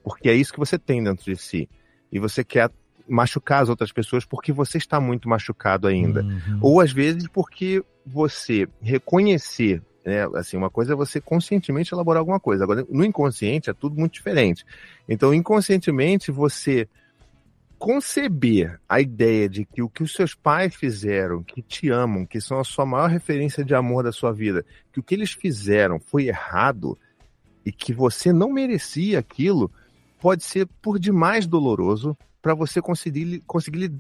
Porque 0.03 0.31
é 0.31 0.35
isso 0.35 0.53
que 0.53 0.59
você 0.59 0.79
tem 0.79 1.05
dentro 1.05 1.25
de 1.25 1.37
si. 1.37 1.69
E 2.15 2.19
você 2.21 2.45
quer 2.45 2.71
machucar 3.07 3.63
as 3.63 3.69
outras 3.69 3.93
pessoas 3.93 4.25
porque 4.25 4.53
você 4.53 4.79
está 4.79 5.01
muito 5.01 5.29
machucado 5.29 5.87
ainda. 5.87 6.25
Ou 6.61 6.81
às 6.81 6.93
vezes 6.93 7.29
porque 7.29 7.85
você 8.07 8.67
reconhecer, 8.81 9.83
né? 10.05 10.25
Assim, 10.37 10.57
uma 10.57 10.71
coisa 10.71 10.93
é 10.93 10.97
você 10.97 11.21
conscientemente 11.21 11.93
elaborar 11.93 12.21
alguma 12.21 12.41
coisa. 12.41 12.65
Agora, 12.65 12.87
no 12.89 13.05
inconsciente 13.05 13.69
é 13.69 13.75
tudo 13.75 13.99
muito 13.99 14.15
diferente. 14.15 14.65
Então, 15.09 15.35
inconscientemente, 15.35 16.31
você 16.31 16.89
conceber 17.79 18.81
a 18.89 19.01
ideia 19.01 19.49
de 19.49 19.65
que 19.65 19.83
o 19.83 19.91
que 19.91 20.03
os 20.03 20.15
seus 20.15 20.35
pais 20.35 20.75
fizeram, 20.75 21.43
que 21.43 21.61
te 21.61 21.91
amam, 21.91 22.25
que 22.25 22.41
são 22.41 22.59
a 22.59 22.65
sua 22.65 22.87
maior 22.87 23.11
referência 23.11 23.65
de 23.65 23.75
amor 23.75 24.05
da 24.05 24.13
sua 24.13 24.33
vida, 24.33 24.65
que 24.93 25.01
o 25.01 25.03
que 25.03 25.15
eles 25.15 25.33
fizeram 25.33 25.99
foi 26.01 26.29
errado 26.29 26.97
e 27.67 27.73
que 27.73 27.93
você 27.93 28.33
não 28.33 28.51
merecia 28.51 29.19
aquilo, 29.19 29.71
pode 30.25 30.43
ser 30.43 30.67
por 30.81 30.99
demais 30.99 31.47
doloroso 31.47 32.17
para 32.41 32.55
você 32.55 32.81
conseguir, 32.81 33.43
conseguir 33.47 33.93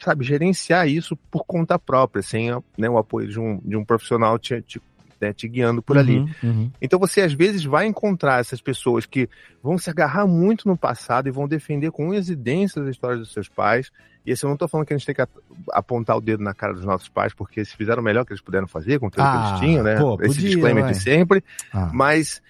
sabe, 0.00 0.24
gerenciar 0.24 0.88
isso 0.88 1.16
por 1.30 1.44
conta 1.44 1.78
própria, 1.78 2.20
sem 2.20 2.50
né, 2.76 2.90
o 2.90 2.98
apoio 2.98 3.28
de 3.28 3.38
um, 3.38 3.60
de 3.64 3.76
um 3.76 3.84
profissional 3.84 4.40
te, 4.40 4.60
te, 4.62 4.82
né, 5.20 5.32
te 5.32 5.46
guiando 5.46 5.80
por 5.80 5.96
ali. 5.96 6.18
Uhum, 6.18 6.28
uhum. 6.42 6.70
Então 6.82 6.98
você 6.98 7.20
às 7.20 7.32
vezes 7.32 7.64
vai 7.64 7.86
encontrar 7.86 8.40
essas 8.40 8.60
pessoas 8.60 9.06
que 9.06 9.28
vão 9.62 9.78
se 9.78 9.88
agarrar 9.88 10.26
muito 10.26 10.66
no 10.66 10.76
passado 10.76 11.28
e 11.28 11.30
vão 11.30 11.46
defender 11.46 11.92
com 11.92 12.08
unhas 12.08 12.28
e 12.28 12.34
dentes 12.34 12.76
as 12.76 12.88
histórias 12.88 13.20
dos 13.20 13.32
seus 13.32 13.48
pais. 13.48 13.92
E 14.26 14.32
assim, 14.32 14.46
eu 14.46 14.50
não 14.50 14.56
tô 14.56 14.66
falando 14.66 14.84
que 14.84 14.94
a 14.94 14.96
gente 14.98 15.06
tem 15.06 15.14
que 15.14 15.30
apontar 15.70 16.16
o 16.16 16.20
dedo 16.20 16.42
na 16.42 16.52
cara 16.52 16.74
dos 16.74 16.84
nossos 16.84 17.08
pais, 17.08 17.32
porque 17.32 17.60
eles 17.60 17.72
fizeram 17.72 18.02
o 18.02 18.04
melhor 18.04 18.24
que 18.24 18.32
eles 18.32 18.42
puderam 18.42 18.66
fazer 18.66 18.98
com 18.98 19.06
aquilo 19.06 19.24
que 19.24 19.30
Ah, 19.32 19.46
eles 19.50 19.60
tinham, 19.60 19.84
né? 19.84 19.96
pô, 19.96 20.14
Esse 20.22 20.34
podia, 20.34 20.50
disclaimer 20.50 20.82
vai. 20.82 20.92
de 20.92 20.98
sempre. 21.00 21.44
Ah. 21.72 21.88
Mas 21.94 22.42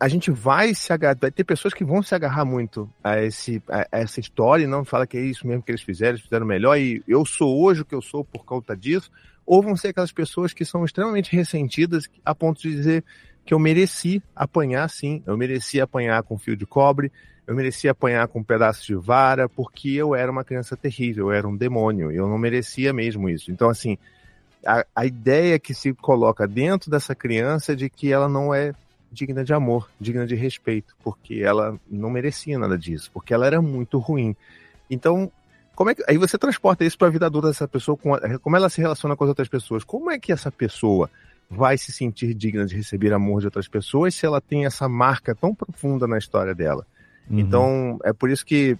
a 0.00 0.06
gente 0.06 0.30
vai 0.30 0.74
se 0.74 0.92
agarrar, 0.92 1.16
vai 1.20 1.30
ter 1.30 1.44
pessoas 1.44 1.74
que 1.74 1.84
vão 1.84 2.02
se 2.02 2.14
agarrar 2.14 2.44
muito 2.44 2.88
a, 3.02 3.20
esse, 3.20 3.62
a, 3.68 3.80
a 3.90 4.00
essa 4.00 4.20
história 4.20 4.64
e 4.64 4.66
não 4.66 4.84
fala 4.84 5.06
que 5.06 5.16
é 5.16 5.20
isso 5.20 5.46
mesmo 5.46 5.62
que 5.62 5.72
eles 5.72 5.82
fizeram, 5.82 6.12
eles 6.12 6.22
fizeram 6.22 6.46
melhor 6.46 6.76
e 6.78 7.02
eu 7.08 7.24
sou 7.24 7.60
hoje 7.60 7.82
o 7.82 7.84
que 7.84 7.94
eu 7.94 8.02
sou 8.02 8.24
por 8.24 8.44
conta 8.44 8.76
disso. 8.76 9.10
Ou 9.44 9.62
vão 9.62 9.76
ser 9.76 9.88
aquelas 9.88 10.12
pessoas 10.12 10.52
que 10.52 10.64
são 10.64 10.84
extremamente 10.84 11.34
ressentidas 11.34 12.08
a 12.24 12.34
ponto 12.34 12.60
de 12.60 12.70
dizer 12.70 13.04
que 13.44 13.54
eu 13.54 13.58
mereci 13.58 14.22
apanhar 14.36 14.88
sim, 14.88 15.22
eu 15.26 15.36
mereci 15.36 15.80
apanhar 15.80 16.22
com 16.22 16.38
fio 16.38 16.54
de 16.54 16.66
cobre, 16.66 17.10
eu 17.46 17.54
mereci 17.54 17.88
apanhar 17.88 18.28
com 18.28 18.40
um 18.40 18.44
pedaço 18.44 18.86
de 18.86 18.94
vara, 18.94 19.48
porque 19.48 19.88
eu 19.88 20.14
era 20.14 20.30
uma 20.30 20.44
criança 20.44 20.76
terrível, 20.76 21.28
eu 21.28 21.32
era 21.32 21.48
um 21.48 21.56
demônio, 21.56 22.12
eu 22.12 22.28
não 22.28 22.36
merecia 22.36 22.92
mesmo 22.92 23.28
isso. 23.28 23.50
Então, 23.50 23.70
assim, 23.70 23.96
a, 24.64 24.84
a 24.94 25.06
ideia 25.06 25.58
que 25.58 25.72
se 25.72 25.94
coloca 25.94 26.46
dentro 26.46 26.90
dessa 26.90 27.14
criança 27.14 27.72
é 27.72 27.74
de 27.74 27.88
que 27.88 28.12
ela 28.12 28.28
não 28.28 28.54
é 28.54 28.74
digna 29.10 29.44
de 29.44 29.52
amor, 29.52 29.88
digna 30.00 30.26
de 30.26 30.34
respeito, 30.34 30.94
porque 31.02 31.40
ela 31.42 31.78
não 31.90 32.10
merecia 32.10 32.58
nada 32.58 32.76
disso, 32.76 33.10
porque 33.12 33.32
ela 33.32 33.46
era 33.46 33.60
muito 33.62 33.98
ruim. 33.98 34.36
Então, 34.90 35.30
como 35.74 35.90
é 35.90 35.94
que, 35.94 36.02
aí 36.08 36.18
você 36.18 36.36
transporta 36.36 36.84
isso 36.84 36.98
para 36.98 37.08
a 37.08 37.10
vida 37.10 37.26
adulta 37.26 37.48
dessa 37.48 37.68
pessoa, 37.68 37.96
com 37.96 38.14
a- 38.14 38.38
como 38.38 38.56
ela 38.56 38.68
se 38.68 38.80
relaciona 38.80 39.16
com 39.16 39.24
as 39.24 39.28
outras 39.28 39.48
pessoas. 39.48 39.84
Como 39.84 40.10
é 40.10 40.18
que 40.18 40.32
essa 40.32 40.50
pessoa 40.50 41.10
vai 41.50 41.78
se 41.78 41.92
sentir 41.92 42.34
digna 42.34 42.66
de 42.66 42.76
receber 42.76 43.12
amor 43.12 43.40
de 43.40 43.46
outras 43.46 43.68
pessoas 43.68 44.14
se 44.14 44.26
ela 44.26 44.40
tem 44.40 44.66
essa 44.66 44.88
marca 44.88 45.34
tão 45.34 45.54
profunda 45.54 46.06
na 46.06 46.18
história 46.18 46.54
dela? 46.54 46.86
Uhum. 47.30 47.38
Então, 47.38 47.98
é 48.04 48.12
por 48.12 48.28
isso 48.28 48.44
que 48.44 48.76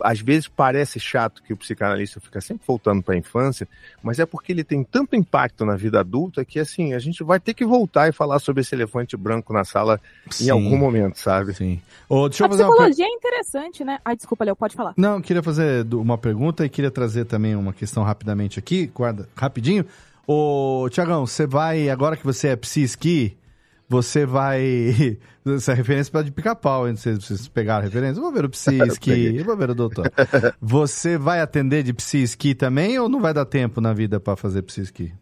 às 0.00 0.20
vezes 0.20 0.48
parece 0.48 0.98
chato 0.98 1.42
que 1.42 1.52
o 1.52 1.56
psicanalista 1.56 2.20
fica 2.20 2.40
sempre 2.40 2.64
voltando 2.66 3.02
para 3.02 3.14
a 3.14 3.18
infância, 3.18 3.68
mas 4.02 4.18
é 4.18 4.26
porque 4.26 4.52
ele 4.52 4.64
tem 4.64 4.82
tanto 4.82 5.14
impacto 5.14 5.64
na 5.64 5.76
vida 5.76 6.00
adulta 6.00 6.44
que 6.44 6.58
assim, 6.58 6.94
a 6.94 6.98
gente 6.98 7.22
vai 7.22 7.38
ter 7.38 7.54
que 7.54 7.64
voltar 7.64 8.08
e 8.08 8.12
falar 8.12 8.38
sobre 8.38 8.62
esse 8.62 8.74
elefante 8.74 9.16
branco 9.16 9.52
na 9.52 9.64
sala 9.64 10.00
Sim. 10.30 10.46
em 10.46 10.50
algum 10.50 10.76
momento, 10.76 11.18
sabe? 11.18 11.54
Sim. 11.54 11.80
Ô, 12.08 12.28
deixa 12.28 12.44
A 12.44 12.46
eu 12.46 12.50
fazer 12.50 12.64
uma 12.64 12.70
psicologia 12.70 13.06
é 13.06 13.08
interessante, 13.08 13.84
né? 13.84 13.98
Ai, 14.04 14.16
desculpa, 14.16 14.44
Léo, 14.44 14.56
pode 14.56 14.74
falar. 14.74 14.94
Não, 14.96 15.16
eu 15.16 15.22
queria 15.22 15.42
fazer 15.42 15.86
uma 15.94 16.18
pergunta 16.18 16.64
e 16.64 16.68
queria 16.68 16.90
trazer 16.90 17.24
também 17.24 17.54
uma 17.54 17.72
questão 17.72 18.02
rapidamente 18.02 18.58
aqui, 18.58 18.86
guarda, 18.86 19.28
rapidinho. 19.36 19.86
Ô, 20.26 20.88
Tiagão, 20.90 21.26
você 21.26 21.46
vai, 21.46 21.88
agora 21.88 22.16
que 22.16 22.24
você 22.24 22.48
é 22.48 22.56
psi-esqui, 22.56 23.36
você 23.92 24.24
vai. 24.24 25.18
Essa 25.44 25.74
referência 25.74 26.10
para 26.10 26.22
de 26.22 26.30
pica-pau, 26.30 26.88
hein? 26.88 26.96
Vocês, 26.96 27.18
vocês 27.22 27.48
pegaram 27.48 27.80
a 27.80 27.84
referência? 27.84 28.18
Eu 28.18 28.22
vou 28.22 28.32
ver 28.32 28.44
o 28.44 28.48
Psi-Ski, 28.48 29.36
eu 29.36 29.44
vou 29.44 29.56
ver 29.56 29.70
o 29.70 29.74
doutor. 29.74 30.10
Você 30.60 31.18
vai 31.18 31.40
atender 31.40 31.82
de 31.82 31.92
Psi-Ski 31.92 32.54
também 32.54 32.98
ou 32.98 33.08
não 33.08 33.20
vai 33.20 33.34
dar 33.34 33.44
tempo 33.44 33.80
na 33.80 33.92
vida 33.92 34.18
para 34.18 34.36
fazer 34.36 34.62
Psi-Ski? 34.62 35.12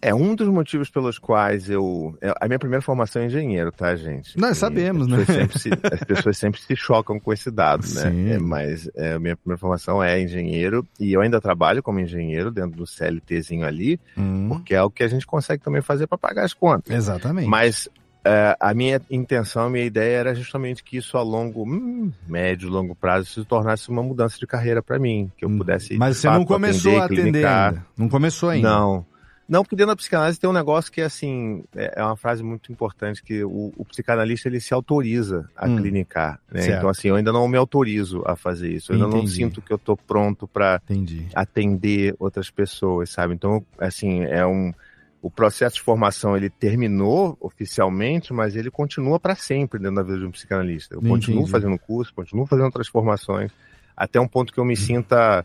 É 0.00 0.14
um 0.14 0.34
dos 0.34 0.46
motivos 0.48 0.88
pelos 0.90 1.18
quais 1.18 1.68
eu. 1.68 2.16
A 2.40 2.46
minha 2.46 2.58
primeira 2.58 2.80
formação 2.80 3.20
é 3.22 3.26
engenheiro, 3.26 3.72
tá, 3.72 3.96
gente? 3.96 4.38
Nós 4.38 4.56
sabemos, 4.56 5.10
as 5.12 5.28
né? 5.28 5.48
se- 5.56 5.70
as 5.92 6.00
pessoas 6.04 6.38
sempre 6.38 6.60
se 6.60 6.76
chocam 6.76 7.18
com 7.18 7.32
esse 7.32 7.50
dado, 7.50 7.82
né? 7.94 8.10
Sim. 8.10 8.30
É, 8.30 8.38
mas 8.38 8.88
é, 8.94 9.14
a 9.14 9.18
minha 9.18 9.36
primeira 9.36 9.58
formação 9.58 10.02
é 10.02 10.20
engenheiro 10.22 10.86
e 11.00 11.12
eu 11.12 11.20
ainda 11.20 11.40
trabalho 11.40 11.82
como 11.82 11.98
engenheiro 11.98 12.50
dentro 12.52 12.76
do 12.76 12.86
CLTzinho 12.86 13.66
ali, 13.66 13.98
Hum, 14.16 14.46
porque 14.48 14.72
é 14.74 14.82
o 14.82 14.90
que 14.90 15.02
a 15.02 15.08
gente 15.08 15.26
consegue 15.26 15.62
também 15.62 15.82
fazer 15.82 16.06
para 16.06 16.16
pagar 16.16 16.44
as 16.44 16.54
contas. 16.54 16.94
exatamente. 16.94 17.48
Mas 17.48 17.88
é, 18.24 18.56
a 18.60 18.72
minha 18.74 19.00
intenção, 19.10 19.66
a 19.66 19.70
minha 19.70 19.84
ideia 19.84 20.16
era 20.18 20.34
justamente 20.34 20.84
que 20.84 20.96
isso 20.98 21.16
a 21.18 21.22
longo, 21.22 21.64
hum, 21.64 22.12
médio, 22.26 22.68
longo 22.70 22.94
prazo 22.94 23.26
se 23.26 23.44
tornasse 23.44 23.88
uma 23.88 24.02
mudança 24.02 24.38
de 24.38 24.46
carreira 24.46 24.80
para 24.82 24.98
mim, 24.98 25.30
que 25.36 25.44
eu 25.44 25.50
pudesse. 25.50 25.94
Hum, 25.94 25.98
Mas 25.98 26.14
de 26.16 26.20
você 26.22 26.26
não 26.28 26.34
fato, 26.40 26.46
começou 26.46 26.98
a 27.00 27.04
atender 27.06 27.22
clinicar. 27.32 27.68
ainda. 27.68 27.86
Não 27.96 28.08
começou 28.08 28.48
ainda. 28.50 28.68
Não. 28.68 29.06
Não, 29.48 29.62
porque 29.62 29.74
dentro 29.74 29.92
da 29.92 29.96
psicanálise 29.96 30.38
tem 30.38 30.50
um 30.50 30.52
negócio 30.52 30.92
que, 30.92 31.00
assim, 31.00 31.64
é 31.74 31.94
é 31.96 32.04
uma 32.04 32.16
frase 32.16 32.42
muito 32.42 32.70
importante, 32.70 33.22
que 33.22 33.42
o, 33.42 33.72
o 33.76 33.84
psicanalista, 33.86 34.46
ele 34.46 34.60
se 34.60 34.74
autoriza 34.74 35.48
a 35.56 35.66
Hum. 35.66 35.76
clinicar, 35.76 36.38
né? 36.52 36.76
Então, 36.76 36.88
assim, 36.90 37.08
eu 37.08 37.16
ainda 37.16 37.32
não 37.32 37.48
me 37.48 37.56
autorizo 37.56 38.22
a 38.26 38.36
fazer 38.36 38.70
isso. 38.70 38.92
Eu 38.92 38.96
ainda 38.96 39.08
não 39.08 39.18
Entendi. 39.20 39.36
sinto 39.36 39.62
que 39.62 39.72
eu 39.72 39.78
tô 39.78 39.96
pronto 39.96 40.46
para 40.46 40.82
Entendi. 40.84 41.28
atender 41.34 42.14
outras 42.18 42.50
pessoas, 42.50 43.08
sabe? 43.10 43.32
Então, 43.34 43.64
assim, 43.78 44.22
é 44.24 44.44
um... 44.46 44.72
O 45.20 45.30
processo 45.30 45.76
de 45.76 45.82
formação, 45.82 46.36
ele 46.36 46.48
terminou 46.48 47.36
oficialmente, 47.40 48.32
mas 48.32 48.54
ele 48.54 48.70
continua 48.70 49.18
para 49.18 49.34
sempre 49.34 49.80
dentro 49.80 49.96
da 49.96 50.02
vida 50.02 50.18
de 50.18 50.24
um 50.26 50.30
psicanalista. 50.30 50.94
Eu 50.94 51.00
continuo 51.00 51.40
Entendi. 51.40 51.50
fazendo 51.50 51.76
curso, 51.78 52.14
continuo 52.14 52.46
fazendo 52.46 52.66
outras 52.66 52.86
formações, 52.86 53.50
até 53.96 54.20
um 54.20 54.28
ponto 54.28 54.52
que 54.52 54.60
eu 54.60 54.64
me 54.64 54.76
sinta 54.76 55.44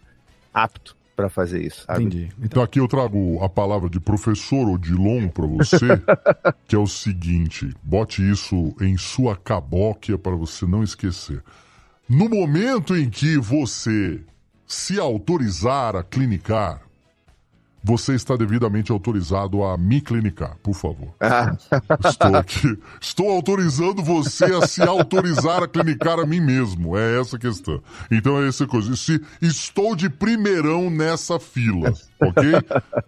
apto 0.53 0.95
para 1.15 1.29
fazer 1.29 1.61
isso, 1.61 1.85
sabe? 1.85 2.03
Entendi. 2.03 2.29
Então 2.41 2.61
aqui 2.63 2.79
eu 2.79 2.87
trago 2.87 3.43
a 3.43 3.49
palavra 3.49 3.89
de 3.89 3.99
professor 3.99 4.67
Odilon 4.69 5.27
para 5.27 5.45
você, 5.45 5.77
que 6.67 6.75
é 6.75 6.79
o 6.79 6.87
seguinte: 6.87 7.73
bote 7.83 8.27
isso 8.27 8.75
em 8.81 8.97
sua 8.97 9.35
cabóquia 9.35 10.17
para 10.17 10.35
você 10.35 10.65
não 10.65 10.83
esquecer. 10.83 11.43
No 12.09 12.27
momento 12.27 12.95
em 12.95 13.09
que 13.09 13.37
você 13.37 14.19
se 14.67 14.99
autorizar 14.99 15.95
a 15.95 16.03
clinicar, 16.03 16.81
você 17.83 18.15
está 18.15 18.37
devidamente 18.37 18.91
autorizado 18.91 19.63
a 19.63 19.77
me 19.77 19.99
clinicar, 19.99 20.55
por 20.63 20.73
favor. 20.73 21.13
Estou 22.05 22.35
aqui. 22.35 22.79
Estou 23.01 23.29
autorizando 23.29 24.01
você 24.01 24.45
a 24.45 24.65
se 24.65 24.81
autorizar 24.81 25.63
a 25.63 25.67
clinicar 25.67 26.19
a 26.19 26.25
mim 26.25 26.39
mesmo. 26.39 26.97
É 26.97 27.19
essa 27.19 27.35
a 27.35 27.39
questão. 27.39 27.81
Então 28.09 28.41
é 28.41 28.47
essa 28.47 28.65
coisa. 28.65 28.95
Se 28.95 29.21
estou 29.41 29.95
de 29.95 30.09
primeirão 30.09 30.89
nessa 30.89 31.39
fila, 31.39 31.93
ok? 32.29 32.51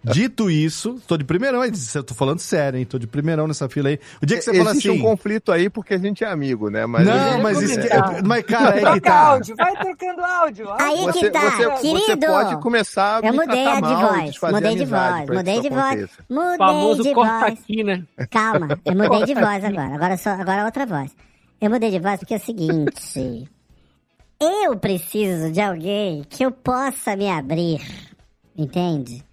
Dito 0.04 0.50
isso, 0.50 1.00
tô 1.06 1.16
de 1.16 1.24
primeirão, 1.24 1.62
eu 1.64 2.04
tô 2.04 2.14
falando 2.14 2.38
sério, 2.38 2.78
hein? 2.78 2.84
Tô 2.84 2.98
de 2.98 3.06
primeirão 3.06 3.46
nessa 3.46 3.68
fila 3.68 3.88
aí. 3.88 3.98
O 4.22 4.26
dia 4.26 4.36
que 4.36 4.44
você 4.44 4.56
fala 4.56 4.70
Existe 4.70 4.90
assim. 4.90 4.98
um 4.98 5.02
conflito 5.02 5.52
aí 5.52 5.68
porque 5.68 5.94
a 5.94 5.98
gente 5.98 6.24
é 6.24 6.28
amigo, 6.28 6.70
né? 6.70 6.86
Mas 6.86 7.06
não, 7.06 7.42
mas 7.42 7.60
isso 7.62 7.80
que, 7.80 7.88
mas 8.24 8.44
cara, 8.44 8.70
é 8.70 8.72
que 8.72 8.80
Troca 8.80 9.00
tá. 9.00 9.20
áudio, 9.20 9.56
vai 9.56 9.76
trocando 9.76 10.24
áudio. 10.24 10.72
Aí 10.78 11.00
áudio. 11.00 11.12
que 11.12 11.30
tá, 11.30 11.50
você, 11.50 11.70
querido. 11.80 12.06
você 12.06 12.16
pode 12.16 12.60
começar 12.60 13.24
a 13.24 13.26
Eu 13.26 13.34
mudei 13.34 13.66
a 13.66 13.74
de 13.76 13.80
mal 13.80 14.12
voz, 14.12 14.40
mudei 14.52 14.74
de 14.76 14.84
voz, 14.84 15.28
mudei 15.28 15.60
de 15.60 15.68
voz, 15.68 16.10
mudei 16.28 16.58
famoso 16.58 17.02
de 17.02 17.14
corta 17.14 17.40
voz. 17.40 17.52
aqui, 17.52 17.84
né? 17.84 18.02
Calma, 18.30 18.68
eu 18.84 18.94
mudei 18.94 19.24
de 19.24 19.34
voz 19.34 19.64
agora. 19.64 19.94
Agora 19.94 20.16
só, 20.16 20.30
agora 20.30 20.64
outra 20.64 20.86
voz. 20.86 21.14
Eu 21.60 21.70
mudei 21.70 21.90
de 21.90 21.98
voz 21.98 22.18
porque 22.18 22.34
é 22.34 22.36
o 22.36 22.40
seguinte. 22.40 23.48
Eu 24.38 24.76
preciso 24.76 25.50
de 25.50 25.60
alguém 25.60 26.22
que 26.28 26.44
eu 26.44 26.50
possa 26.50 27.16
me 27.16 27.30
abrir, 27.30 27.80
entende? 28.56 29.24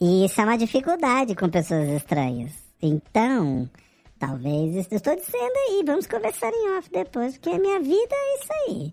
E 0.00 0.24
isso 0.24 0.40
é 0.40 0.44
uma 0.44 0.58
dificuldade 0.58 1.34
com 1.34 1.48
pessoas 1.48 1.88
estranhas. 1.88 2.52
Então, 2.80 3.70
talvez 4.18 4.90
estou 4.90 5.14
dizendo 5.14 5.56
aí, 5.68 5.82
vamos 5.86 6.06
conversar 6.06 6.50
em 6.52 6.76
off 6.76 6.90
depois, 6.90 7.38
porque 7.38 7.50
a 7.50 7.58
minha 7.58 7.78
vida 7.78 8.14
é 8.14 8.34
isso 8.34 8.52
aí. 8.68 8.92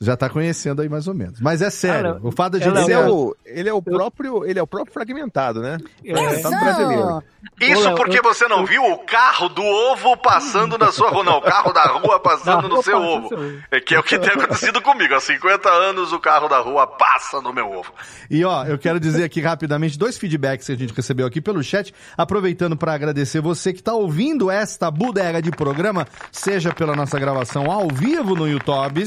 Já 0.00 0.16
tá 0.16 0.30
conhecendo 0.30 0.80
aí 0.80 0.88
mais 0.88 1.06
ou 1.06 1.12
menos. 1.12 1.40
Mas 1.40 1.60
é 1.60 1.68
sério, 1.68 2.14
Cara, 2.14 2.26
o 2.26 2.32
fato 2.32 2.58
de 2.58 2.66
ele 2.66 2.78
Ele 2.78 2.84
ser. 2.86 2.92
é, 2.92 3.06
o, 3.06 3.36
ele 3.44 3.68
é 3.68 3.72
o 3.72 3.82
próprio, 3.82 4.46
ele 4.46 4.58
é 4.58 4.62
o 4.62 4.66
próprio 4.66 4.94
fragmentado, 4.94 5.60
né? 5.60 5.76
Fragmentado 6.02 6.58
brasileiro. 6.58 7.22
Isso 7.60 7.94
porque 7.94 8.22
você 8.22 8.48
não 8.48 8.64
viu 8.64 8.82
o 8.82 8.98
carro 9.00 9.50
do 9.50 9.62
ovo 9.62 10.16
passando 10.16 10.78
na 10.78 10.90
sua 10.90 11.10
rua. 11.10 11.22
Não, 11.22 11.36
o 11.36 11.42
carro 11.42 11.70
da 11.72 11.84
rua 11.84 12.18
passando 12.20 12.66
no 12.66 12.82
seu 12.82 12.96
ovo. 12.98 13.28
É 13.70 13.78
que 13.78 13.94
é 13.94 13.98
o 13.98 14.02
que 14.02 14.18
tem 14.18 14.30
acontecido 14.30 14.80
comigo. 14.80 15.14
Há 15.14 15.20
50 15.20 15.68
anos 15.68 16.12
o 16.14 16.18
carro 16.18 16.48
da 16.48 16.60
rua 16.60 16.86
passa 16.86 17.42
no 17.42 17.52
meu 17.52 17.70
ovo. 17.70 17.92
E 18.30 18.42
ó, 18.42 18.64
eu 18.64 18.78
quero 18.78 18.98
dizer 18.98 19.24
aqui 19.24 19.42
rapidamente 19.42 19.98
dois 19.98 20.16
feedbacks 20.16 20.66
que 20.66 20.72
a 20.72 20.76
gente 20.78 20.94
recebeu 20.94 21.26
aqui 21.26 21.42
pelo 21.42 21.62
chat, 21.62 21.94
aproveitando 22.16 22.74
para 22.74 22.94
agradecer 22.94 23.42
você 23.42 23.70
que 23.70 23.80
está 23.80 23.92
ouvindo 23.92 24.50
esta 24.50 24.90
bodega 24.90 25.42
de 25.42 25.50
programa, 25.50 26.06
seja 26.32 26.72
pela 26.72 26.96
nossa 26.96 27.18
gravação 27.18 27.70
ao 27.70 27.86
vivo 27.88 28.34
no 28.34 28.48
YouTube 28.48 29.04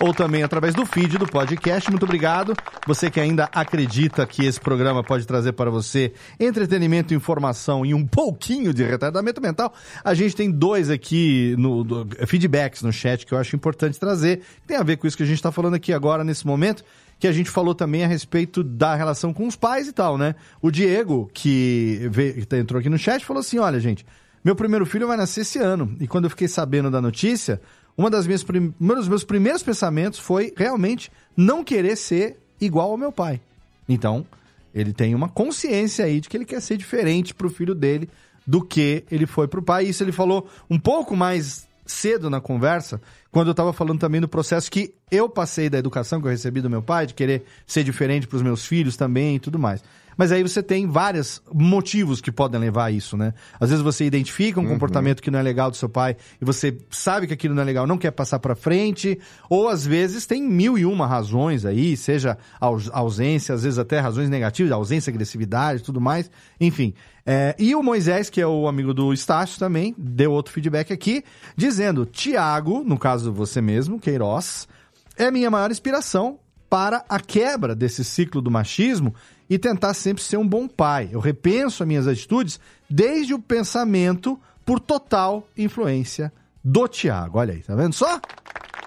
ou 0.00 0.12
também 0.12 0.42
através 0.42 0.74
do 0.74 0.84
feed 0.84 1.18
do 1.18 1.26
podcast. 1.26 1.90
Muito 1.90 2.02
obrigado. 2.04 2.54
Você 2.86 3.10
que 3.10 3.20
ainda 3.20 3.48
acredita 3.52 4.26
que 4.26 4.44
esse 4.44 4.60
programa 4.60 5.02
pode 5.02 5.26
trazer 5.26 5.52
para 5.52 5.70
você 5.70 6.12
entretenimento, 6.38 7.14
informação 7.14 7.84
e 7.86 7.94
um 7.94 8.06
pouquinho 8.06 8.74
de 8.74 8.82
retardamento 8.82 9.40
mental, 9.40 9.72
a 10.04 10.14
gente 10.14 10.34
tem 10.36 10.50
dois 10.50 10.90
aqui 10.90 11.54
no 11.58 11.84
do- 11.84 12.06
feedbacks 12.26 12.82
no 12.82 12.92
chat 12.92 13.24
que 13.24 13.32
eu 13.32 13.38
acho 13.38 13.54
importante 13.56 13.98
trazer. 13.98 14.42
Tem 14.66 14.76
a 14.76 14.82
ver 14.82 14.96
com 14.96 15.06
isso 15.06 15.16
que 15.16 15.22
a 15.22 15.26
gente 15.26 15.36
está 15.36 15.52
falando 15.52 15.74
aqui 15.74 15.92
agora 15.92 16.24
nesse 16.24 16.46
momento 16.46 16.84
que 17.18 17.28
a 17.28 17.32
gente 17.32 17.48
falou 17.48 17.74
também 17.74 18.04
a 18.04 18.08
respeito 18.08 18.62
da 18.62 18.94
relação 18.96 19.32
com 19.32 19.46
os 19.46 19.54
pais 19.56 19.86
e 19.86 19.92
tal, 19.92 20.18
né? 20.18 20.34
O 20.60 20.70
Diego, 20.70 21.30
que, 21.32 22.08
veio, 22.10 22.44
que 22.44 22.56
entrou 22.56 22.80
aqui 22.80 22.88
no 22.88 22.98
chat, 22.98 23.24
falou 23.24 23.40
assim: 23.40 23.58
olha, 23.58 23.78
gente, 23.78 24.04
meu 24.44 24.54
primeiro 24.56 24.84
filho 24.84 25.06
vai 25.06 25.16
nascer 25.16 25.42
esse 25.42 25.58
ano. 25.58 25.96
E 26.00 26.08
quando 26.08 26.24
eu 26.24 26.30
fiquei 26.30 26.48
sabendo 26.48 26.90
da 26.90 27.00
notícia, 27.00 27.62
uma 27.96 28.10
das 28.10 28.26
minhas 28.26 28.42
prim... 28.42 28.74
um 28.80 28.86
dos 28.86 29.08
meus 29.08 29.24
primeiros 29.24 29.62
pensamentos 29.62 30.18
foi 30.18 30.52
realmente 30.56 31.10
não 31.36 31.64
querer 31.64 31.96
ser 31.96 32.38
igual 32.60 32.90
ao 32.90 32.96
meu 32.96 33.12
pai. 33.12 33.40
Então, 33.88 34.26
ele 34.74 34.92
tem 34.92 35.14
uma 35.14 35.28
consciência 35.28 36.04
aí 36.04 36.20
de 36.20 36.28
que 36.28 36.36
ele 36.36 36.44
quer 36.44 36.60
ser 36.60 36.76
diferente 36.76 37.34
pro 37.34 37.50
filho 37.50 37.74
dele 37.74 38.08
do 38.46 38.62
que 38.62 39.04
ele 39.10 39.26
foi 39.26 39.46
pro 39.46 39.62
pai. 39.62 39.84
Isso 39.84 40.02
ele 40.02 40.12
falou 40.12 40.48
um 40.68 40.78
pouco 40.78 41.16
mais 41.16 41.66
cedo 41.86 42.30
na 42.30 42.40
conversa, 42.40 43.00
quando 43.30 43.48
eu 43.48 43.52
estava 43.52 43.72
falando 43.72 43.98
também 43.98 44.20
do 44.20 44.28
processo 44.28 44.70
que 44.70 44.94
eu 45.10 45.28
passei 45.28 45.68
da 45.68 45.78
educação 45.78 46.20
que 46.20 46.26
eu 46.26 46.30
recebi 46.30 46.60
do 46.60 46.70
meu 46.70 46.82
pai, 46.82 47.06
de 47.06 47.14
querer 47.14 47.44
ser 47.66 47.84
diferente 47.84 48.26
para 48.26 48.36
os 48.36 48.42
meus 48.42 48.66
filhos 48.66 48.96
também 48.96 49.36
e 49.36 49.38
tudo 49.38 49.58
mais. 49.58 49.82
Mas 50.16 50.32
aí 50.32 50.42
você 50.42 50.62
tem 50.62 50.86
vários 50.86 51.42
motivos 51.52 52.20
que 52.20 52.30
podem 52.30 52.60
levar 52.60 52.86
a 52.86 52.90
isso, 52.90 53.16
né? 53.16 53.34
Às 53.58 53.70
vezes 53.70 53.82
você 53.82 54.04
identifica 54.04 54.60
um 54.60 54.66
comportamento 54.66 55.22
que 55.22 55.30
não 55.30 55.38
é 55.38 55.42
legal 55.42 55.70
do 55.70 55.76
seu 55.76 55.88
pai 55.88 56.16
e 56.40 56.44
você 56.44 56.76
sabe 56.90 57.26
que 57.26 57.34
aquilo 57.34 57.54
não 57.54 57.62
é 57.62 57.64
legal, 57.64 57.86
não 57.86 57.98
quer 57.98 58.10
passar 58.10 58.38
para 58.38 58.54
frente, 58.54 59.18
ou 59.48 59.68
às 59.68 59.86
vezes 59.86 60.26
tem 60.26 60.42
mil 60.42 60.78
e 60.78 60.84
uma 60.84 61.06
razões 61.06 61.64
aí, 61.64 61.96
seja 61.96 62.38
aus- 62.60 62.90
ausência, 62.92 63.54
às 63.54 63.62
vezes 63.62 63.78
até 63.78 63.98
razões 63.98 64.28
negativas, 64.28 64.72
ausência, 64.72 65.10
agressividade, 65.10 65.82
tudo 65.82 66.00
mais, 66.00 66.30
enfim. 66.60 66.94
É, 67.26 67.54
e 67.58 67.74
o 67.74 67.82
Moisés, 67.82 68.28
que 68.28 68.40
é 68.40 68.46
o 68.46 68.68
amigo 68.68 68.92
do 68.92 69.12
Estácio 69.12 69.58
também, 69.58 69.94
deu 69.96 70.30
outro 70.30 70.52
feedback 70.52 70.92
aqui, 70.92 71.24
dizendo: 71.56 72.04
Tiago, 72.04 72.84
no 72.84 72.98
caso 72.98 73.32
você 73.32 73.62
mesmo, 73.62 73.98
Queiroz, 73.98 74.68
é 75.16 75.30
minha 75.30 75.50
maior 75.50 75.70
inspiração 75.70 76.38
para 76.68 77.04
a 77.08 77.20
quebra 77.20 77.74
desse 77.74 78.04
ciclo 78.04 78.42
do 78.42 78.50
machismo 78.50 79.14
e 79.48 79.58
tentar 79.58 79.94
sempre 79.94 80.22
ser 80.22 80.36
um 80.36 80.46
bom 80.46 80.66
pai. 80.66 81.10
Eu 81.12 81.20
repenso 81.20 81.82
as 81.82 81.86
minhas 81.86 82.06
atitudes 82.06 82.58
desde 82.88 83.34
o 83.34 83.38
pensamento 83.38 84.38
por 84.64 84.80
total 84.80 85.46
influência 85.56 86.32
do 86.62 86.88
Tiago. 86.88 87.38
Olha 87.38 87.52
aí, 87.52 87.60
tá 87.60 87.74
vendo 87.74 87.92
só? 87.92 88.20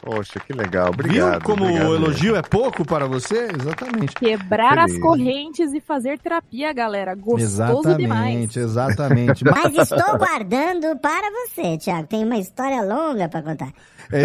Poxa, 0.02 0.40
que 0.40 0.54
legal. 0.54 0.90
Obrigado. 0.90 1.32
Viu 1.32 1.42
como 1.42 1.64
obrigado 1.66 1.90
o 1.90 1.96
elogio 1.96 2.36
é 2.36 2.42
pouco 2.42 2.86
para 2.86 3.06
você? 3.08 3.50
Exatamente. 3.54 4.14
Quebrar 4.16 4.78
as 4.80 4.92
Feliz. 4.92 5.02
correntes 5.02 5.74
e 5.74 5.82
fazer 5.82 6.18
terapia, 6.20 6.72
galera. 6.72 7.14
Gostoso 7.16 7.96
demais. 7.98 8.56
exatamente, 8.56 8.60
exatamente. 8.60 9.44
Mas 9.46 9.76
estou 9.92 10.18
guardando 10.18 10.98
para 11.00 11.30
você, 11.32 11.78
Thiago. 11.78 12.08
Tem 12.08 12.24
uma 12.24 12.38
história 12.38 12.82
longa 12.84 13.28
para 13.28 13.42
contar. 13.42 13.72
É, 14.12 14.24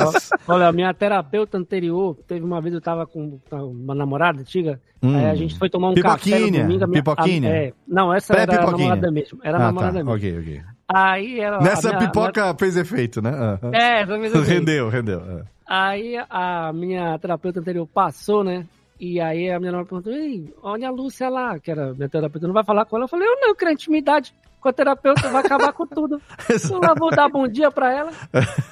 Olha, 0.46 0.68
a 0.68 0.72
minha 0.72 0.94
terapeuta 0.94 1.58
anterior, 1.58 2.16
teve 2.28 2.44
uma 2.44 2.60
vez 2.60 2.72
eu 2.74 2.80
tava 2.80 3.04
com 3.06 3.40
uma 3.50 3.94
namorada 3.94 4.40
antiga, 4.40 4.80
Hum. 5.02 5.16
aí 5.18 5.26
a 5.26 5.34
gente 5.34 5.58
foi 5.58 5.68
tomar 5.68 5.90
um 5.90 5.94
café 5.94 6.08
no 6.38 6.46
Pipoquinha, 6.46 6.62
domingo. 6.62 6.84
a 6.84 6.86
minha- 6.86 7.02
pipoquinha? 7.02 7.50
a- 7.50 7.54
é, 7.56 7.72
não, 7.86 8.14
essa 8.14 8.32
era 8.34 8.62
a 8.62 8.70
namorada 8.70 9.10
mesmo. 9.10 9.38
Era 9.44 9.58
a 9.58 9.60
Ah, 9.60 9.64
namorada 9.66 9.92
tá. 9.98 10.04
mesmo. 10.04 10.12
Ok, 10.14 10.38
ok. 10.38 10.62
Aí 10.88 11.40
ela. 11.40 11.60
Nessa 11.60 11.88
minha- 11.88 12.00
pipoca 12.00 12.54
fez 12.58 12.76
efeito, 12.76 13.22
né? 13.22 13.30
Ah, 13.34 13.58
ah. 13.62 13.70
É, 13.72 14.02
essa 14.02 14.18
mesma 14.18 14.40
vez. 14.40 14.48
Rendeu, 14.48 14.88
rendeu. 14.88 15.20
ah. 15.20 15.44
Aí 15.66 16.14
a 16.28 16.72
minha 16.74 17.18
terapeuta 17.18 17.60
anterior 17.60 17.86
passou, 17.86 18.44
né? 18.44 18.66
E 19.00 19.20
aí 19.20 19.50
a 19.50 19.58
minha 19.58 19.72
namorada 19.72 19.88
perguntou, 19.88 20.12
Ei, 20.12 20.52
olha 20.62 20.88
a 20.88 20.90
Lúcia 20.90 21.28
lá, 21.28 21.58
que 21.58 21.70
era 21.70 21.92
minha 21.94 22.08
terapeuta, 22.08 22.46
não 22.46 22.54
vai 22.54 22.64
falar 22.64 22.84
com 22.84 22.96
ela? 22.96 23.04
Eu 23.04 23.08
falei, 23.08 23.26
eu 23.26 23.40
não, 23.40 23.48
eu 23.48 23.54
quero 23.54 23.72
intimidade. 23.72 24.34
Com 24.64 24.70
a 24.70 24.72
terapeuta, 24.72 25.28
vai 25.28 25.44
acabar 25.44 25.74
com 25.74 25.86
tudo. 25.86 26.18
Eu 26.72 26.78
lá 26.80 26.94
vou 26.94 27.10
dar 27.10 27.28
bom 27.28 27.46
dia 27.46 27.70
pra 27.70 27.92
ela, 27.92 28.10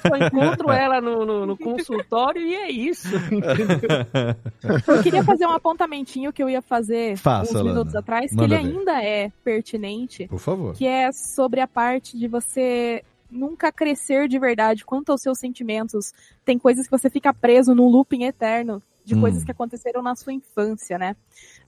só 0.07 0.15
encontro 0.17 0.71
ela 0.71 0.99
no, 0.99 1.23
no, 1.23 1.45
no 1.45 1.55
consultório 1.55 2.41
e 2.41 2.55
é 2.55 2.71
isso. 2.71 3.07
Eu 4.87 5.03
queria 5.03 5.23
fazer 5.23 5.45
um 5.45 5.51
apontamentinho 5.51 6.33
que 6.33 6.41
eu 6.41 6.49
ia 6.49 6.63
fazer 6.63 7.15
Faça, 7.17 7.51
uns 7.51 7.55
Lana. 7.57 7.69
minutos 7.69 7.95
atrás, 7.95 8.31
que 8.31 8.35
Manda 8.37 8.55
ele 8.55 8.63
ver. 8.71 8.75
ainda 8.79 9.03
é 9.03 9.31
pertinente. 9.43 10.27
Por 10.27 10.39
favor. 10.39 10.73
Que 10.73 10.87
é 10.87 11.11
sobre 11.11 11.59
a 11.61 11.67
parte 11.67 12.17
de 12.17 12.27
você 12.27 13.03
nunca 13.29 13.71
crescer 13.71 14.27
de 14.27 14.39
verdade 14.39 14.83
quanto 14.83 15.11
aos 15.11 15.21
seus 15.21 15.37
sentimentos. 15.37 16.11
Tem 16.43 16.57
coisas 16.57 16.85
que 16.87 16.91
você 16.91 17.07
fica 17.09 17.31
preso 17.31 17.75
num 17.75 17.87
looping 17.87 18.23
eterno 18.23 18.81
de 19.05 19.15
Hum. 19.15 19.21
coisas 19.21 19.43
que 19.43 19.51
aconteceram 19.51 20.01
na 20.01 20.15
sua 20.15 20.31
infância, 20.33 20.97
né? 20.97 21.15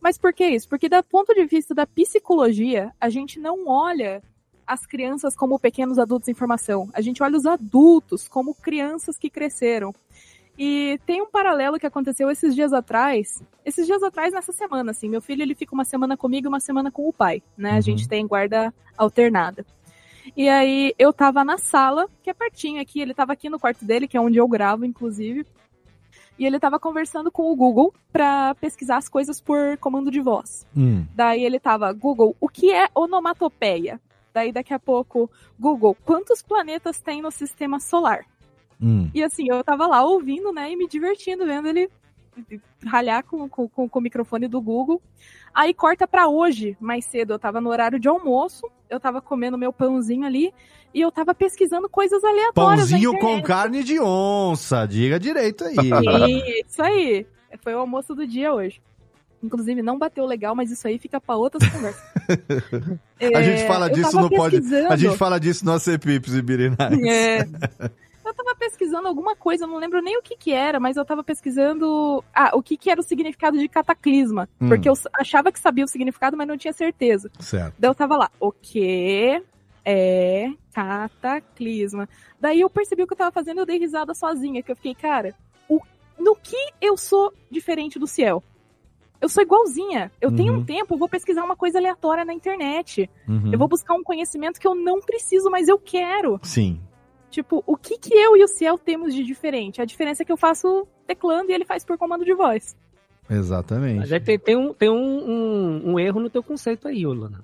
Mas 0.06 0.20
por 0.20 0.32
que 0.32 0.48
isso? 0.48 0.70
Porque, 0.70 0.88
do 0.88 1.04
ponto 1.04 1.34
de 1.34 1.48
vista 1.48 1.74
da 1.74 1.88
psicologia, 1.88 2.92
a 3.02 3.10
gente 3.10 3.40
não 3.40 3.68
olha 3.68 4.22
as 4.68 4.86
crianças 4.86 5.36
como 5.36 5.58
pequenos 5.58 5.98
adultos 5.98 6.30
em 6.30 6.36
formação. 6.36 6.88
A 6.94 7.02
gente 7.02 7.24
olha 7.24 7.36
os 7.36 7.48
adultos 7.48 8.28
como 8.28 8.54
crianças 8.54 9.18
que 9.18 9.32
cresceram. 9.32 9.96
E 10.60 11.00
tem 11.08 11.24
um 11.24 11.32
paralelo 11.32 11.80
que 11.80 11.88
aconteceu 11.88 12.30
esses 12.30 12.54
dias 12.54 12.72
atrás. 12.72 13.42
Esses 13.66 13.88
dias 13.88 14.04
atrás, 14.04 14.32
nessa 14.32 14.52
semana, 14.52 14.92
assim. 14.92 15.10
Meu 15.10 15.24
filho, 15.24 15.42
ele 15.42 15.56
fica 15.56 15.74
uma 15.74 15.84
semana 15.84 16.16
comigo 16.16 16.46
e 16.46 16.50
uma 16.50 16.60
semana 16.60 16.92
com 16.92 17.10
o 17.10 17.14
pai, 17.14 17.42
né? 17.58 17.72
A 17.72 17.82
gente 17.82 18.08
tem 18.08 18.28
guarda 18.28 18.72
alternada. 18.96 19.66
E 20.38 20.48
aí, 20.48 20.94
eu 21.00 21.12
tava 21.12 21.44
na 21.44 21.58
sala, 21.58 22.08
que 22.22 22.30
é 22.30 22.34
pertinho 22.36 22.80
aqui. 22.80 23.02
Ele 23.02 23.16
tava 23.16 23.34
aqui 23.34 23.50
no 23.50 23.60
quarto 23.60 23.84
dele, 23.84 24.08
que 24.08 24.16
é 24.16 24.22
onde 24.22 24.38
eu 24.38 24.48
gravo, 24.48 24.86
inclusive. 24.86 25.48
E 26.38 26.46
ele 26.46 26.60
tava 26.60 26.80
conversando 26.80 27.32
com 27.32 27.52
o 27.52 27.56
Google 27.56 27.94
pra 28.12 28.56
pesquisar 28.56 28.98
as 28.98 29.08
coisas 29.08 29.40
por 29.40 29.78
comando 29.78 30.12
de 30.12 30.20
voz. 30.20 30.66
Hum. 30.76 31.06
Daí 31.16 31.44
ele 31.44 31.60
tava, 31.60 31.92
Google, 31.94 32.36
o 32.40 32.50
que 32.50 32.72
é 32.72 32.90
onomatopeia? 32.94 34.00
Daí 34.34 34.52
daqui 34.52 34.74
a 34.74 34.80
pouco, 34.80 35.30
Google, 35.58 35.96
quantos 36.04 36.42
planetas 36.42 37.00
tem 37.00 37.22
no 37.22 37.32
sistema 37.32 37.80
solar? 37.80 38.26
Hum. 38.82 39.10
E 39.14 39.24
assim, 39.24 39.50
eu 39.50 39.64
tava 39.64 39.88
lá 39.88 40.04
ouvindo, 40.04 40.52
né, 40.52 40.72
e 40.72 40.76
me 40.76 40.88
divertindo, 40.88 41.46
vendo 41.46 41.70
ele 41.70 41.90
ralhar 42.86 43.24
com, 43.24 43.48
com, 43.48 43.68
com, 43.68 44.00
o 44.00 44.02
microfone 44.02 44.48
do 44.48 44.62
Google. 44.62 45.02
Aí 45.54 45.74
corta 45.74 46.08
pra 46.08 46.28
hoje, 46.28 46.78
mais 46.80 47.06
cedo, 47.06 47.34
eu 47.34 47.40
tava 47.40 47.62
no 47.62 47.70
horário 47.70 48.00
de 48.00 48.08
almoço, 48.08 48.70
eu 48.90 49.00
tava 49.00 49.22
comendo 49.22 49.58
meu 49.58 49.72
pãozinho 49.72 50.26
ali, 50.26 50.54
e 50.94 51.02
eu 51.02 51.12
tava 51.12 51.34
pesquisando 51.34 51.90
coisas 51.90 52.24
aleatórias 52.24 52.90
Pãozinho 52.90 53.18
com 53.20 53.42
carne 53.42 53.84
de 53.84 54.00
onça, 54.00 54.86
diga 54.86 55.20
direito 55.20 55.64
aí. 55.66 56.64
Isso 56.66 56.82
aí. 56.82 57.26
Foi 57.62 57.74
o 57.74 57.80
almoço 57.80 58.14
do 58.14 58.28
dia 58.28 58.54
hoje. 58.54 58.82
Inclusive, 59.44 59.82
não 59.82 60.00
bateu 60.00 60.26
legal, 60.26 60.56
mas 60.56 60.72
isso 60.72 60.88
aí 60.88 60.98
fica 60.98 61.22
pra 61.22 61.36
outras 61.36 61.70
conversas. 61.70 62.02
a 63.20 63.42
gente 63.44 63.62
É, 63.62 63.68
fala 63.68 63.88
eu 63.88 63.94
disso 63.94 64.20
no 64.20 64.30
pode. 64.30 64.58
A 64.90 64.96
gente 64.96 65.18
fala 65.18 65.40
disso 65.40 65.66
no 65.66 65.74
ACPIPs 65.74 66.34
e 66.34 66.42
Birinais. 66.42 67.00
É. 67.04 67.46
Eu 68.26 68.34
tava 68.34 68.56
pesquisando 68.56 69.08
alguma 69.08 69.36
coisa, 69.36 69.66
eu 69.66 69.68
não 69.68 69.78
lembro 69.78 70.02
nem 70.02 70.18
o 70.18 70.22
que 70.22 70.36
que 70.36 70.52
era, 70.52 70.80
mas 70.80 70.98
eu 70.98 71.06
tava 71.06 71.24
pesquisando 71.24 72.24
ah, 72.34 72.52
o 72.56 72.64
que 72.64 72.76
que 72.76 72.90
era 72.90 73.00
o 73.00 73.04
significado 73.04 73.58
de 73.58 73.68
cataclisma. 73.68 74.50
Hum. 74.60 74.68
Porque 74.68 74.90
eu 74.90 74.94
achava 75.14 75.52
que 75.52 75.60
sabia 75.60 75.86
o 75.86 75.88
significado, 75.88 76.36
mas 76.36 76.48
não 76.48 76.58
tinha 76.58 76.74
certeza. 76.74 77.30
Certo. 77.40 77.76
Daí 77.78 77.90
eu 77.90 77.96
tava 77.96 78.18
lá, 78.18 78.32
o 78.40 78.52
que 78.52 79.42
é 79.86 80.52
cataclisma? 80.74 82.10
Daí 82.40 82.62
eu 82.62 82.70
percebi 82.70 83.04
o 83.04 83.08
que 83.08 83.14
eu 83.14 83.18
tava 83.18 83.32
fazendo 83.32 83.60
eu 83.60 83.66
dei 83.66 83.78
risada 83.78 84.14
sozinha, 84.14 84.64
que 84.64 84.72
eu 84.72 84.76
fiquei, 84.76 84.96
cara, 84.96 85.36
o, 85.70 85.80
no 86.18 86.36
que 86.36 86.58
eu 86.82 86.98
sou 86.98 87.32
diferente 87.52 88.00
do 88.00 88.08
ciel? 88.08 88.44
Eu 89.22 89.30
sou 89.30 89.42
igualzinha. 89.42 90.12
Eu 90.20 90.36
tenho 90.36 90.54
Uhum. 90.54 90.60
um 90.60 90.66
tempo, 90.66 90.94
eu 90.94 90.98
vou 90.98 91.08
pesquisar 91.08 91.44
uma 91.44 91.56
coisa 91.56 91.80
aleatória 91.80 92.26
na 92.26 92.34
internet. 92.34 93.10
Uhum. 93.28 93.52
Eu 93.52 93.58
vou 93.58 93.68
buscar 93.68 93.96
um 93.96 94.04
conhecimento 94.04 94.60
que 94.60 94.68
eu 94.68 94.76
não 94.76 95.00
preciso, 95.00 95.50
mas 95.50 95.68
eu 95.68 95.80
quero. 95.80 96.40
Sim. 96.44 96.80
Tipo, 97.36 97.62
o 97.68 97.76
que 97.76 97.98
que 97.98 98.14
eu 98.14 98.38
e 98.38 98.44
o 98.46 98.48
Ciel 98.48 98.78
temos 98.78 99.14
de 99.14 99.22
diferente? 99.22 99.82
A 99.82 99.86
diferença 99.86 100.24
é 100.24 100.26
que 100.26 100.32
eu 100.32 100.38
faço 100.38 100.88
teclando 101.06 101.52
e 101.52 101.54
ele 101.54 101.66
faz 101.66 101.84
por 101.84 101.98
comando 101.98 102.24
de 102.24 102.34
voz. 102.34 102.78
Exatamente. 103.30 103.98
Mas 104.00 104.14
aí 104.14 104.22
tem, 104.22 104.40
tem, 104.40 104.56
um, 104.56 104.74
tem 104.74 104.90
um, 104.90 104.96
um, 104.96 105.92
um 105.92 106.00
erro 106.00 106.22
no 106.22 106.30
teu 106.30 106.42
conceito 106.42 106.88
aí, 106.88 107.06
Lana. 107.06 107.42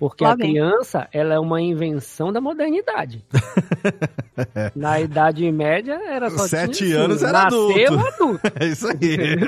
Porque 0.00 0.24
Lá 0.24 0.32
a 0.32 0.36
criança, 0.36 1.08
ela 1.12 1.34
é 1.34 1.38
uma 1.38 1.62
invenção 1.62 2.32
da 2.32 2.40
modernidade. 2.40 3.24
Na 4.74 5.00
Idade 5.00 5.50
Média 5.52 6.00
era 6.04 6.28
só 6.30 6.48
Sete 6.48 6.78
tinha, 6.84 6.98
anos 6.98 7.22
era 7.22 7.44
nasceu 7.44 7.86
adulto. 7.86 8.08
adulto. 8.08 8.40
É 8.60 8.66
isso 8.66 8.88
aí. 8.88 9.38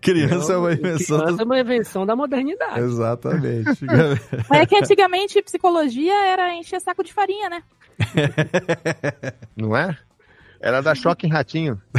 Criança 0.00 0.54
é 0.54 0.56
uma 0.56 0.72
invenção. 0.72 1.18
Criança 1.18 1.36
do- 1.36 1.42
é 1.42 1.44
uma 1.44 1.60
invenção 1.60 2.06
da 2.06 2.16
modernidade. 2.16 2.80
Exatamente. 2.80 3.84
Mas 4.48 4.60
é 4.62 4.66
que 4.66 4.76
antigamente 4.76 5.42
psicologia 5.42 6.14
era 6.26 6.54
encher 6.54 6.80
saco 6.80 7.04
de 7.04 7.12
farinha, 7.12 7.50
né? 7.50 7.62
Não 9.56 9.76
é? 9.76 9.96
Era 10.60 10.80
da 10.80 10.94
choque 10.94 11.26
em 11.26 11.30
ratinho. 11.30 11.80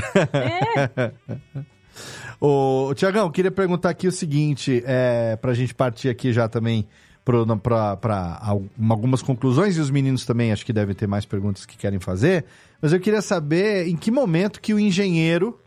Ô, 2.40 2.94
Tiagão, 2.96 3.30
queria 3.30 3.52
perguntar 3.52 3.90
aqui 3.90 4.08
o 4.08 4.12
seguinte, 4.12 4.84
é, 4.86 5.36
pra 5.36 5.54
gente 5.54 5.74
partir 5.74 6.10
aqui 6.10 6.34
já 6.34 6.48
também 6.48 6.88
para 7.24 8.42
algumas 8.90 9.22
conclusões, 9.22 9.78
e 9.78 9.80
os 9.80 9.90
meninos 9.90 10.26
também 10.26 10.52
acho 10.52 10.66
que 10.66 10.74
devem 10.74 10.94
ter 10.94 11.08
mais 11.08 11.26
perguntas 11.26 11.66
que 11.66 11.78
querem 11.78 12.00
fazer, 12.00 12.44
mas 12.82 12.92
eu 12.92 13.00
queria 13.00 13.22
saber 13.22 13.88
em 13.88 13.96
que 13.96 14.12
momento 14.12 14.60
que 14.60 14.74
o 14.74 14.80
engenheiro 14.80 15.58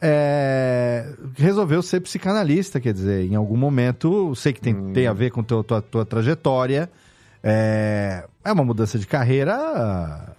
é, 0.00 1.14
resolveu 1.36 1.80
ser 1.80 2.00
psicanalista, 2.00 2.78
quer 2.78 2.92
dizer, 2.92 3.24
em 3.24 3.34
algum 3.34 3.56
momento, 3.56 4.34
sei 4.34 4.52
que 4.52 4.60
tem, 4.60 4.92
tem 4.92 5.06
a 5.06 5.14
ver 5.14 5.30
com 5.30 5.42
teu, 5.42 5.64
tua, 5.64 5.80
tua 5.80 6.04
trajetória, 6.04 6.90
é, 7.46 8.24
é 8.42 8.52
uma 8.52 8.64
mudança 8.64 8.98
de 8.98 9.06
carreira, 9.06 10.34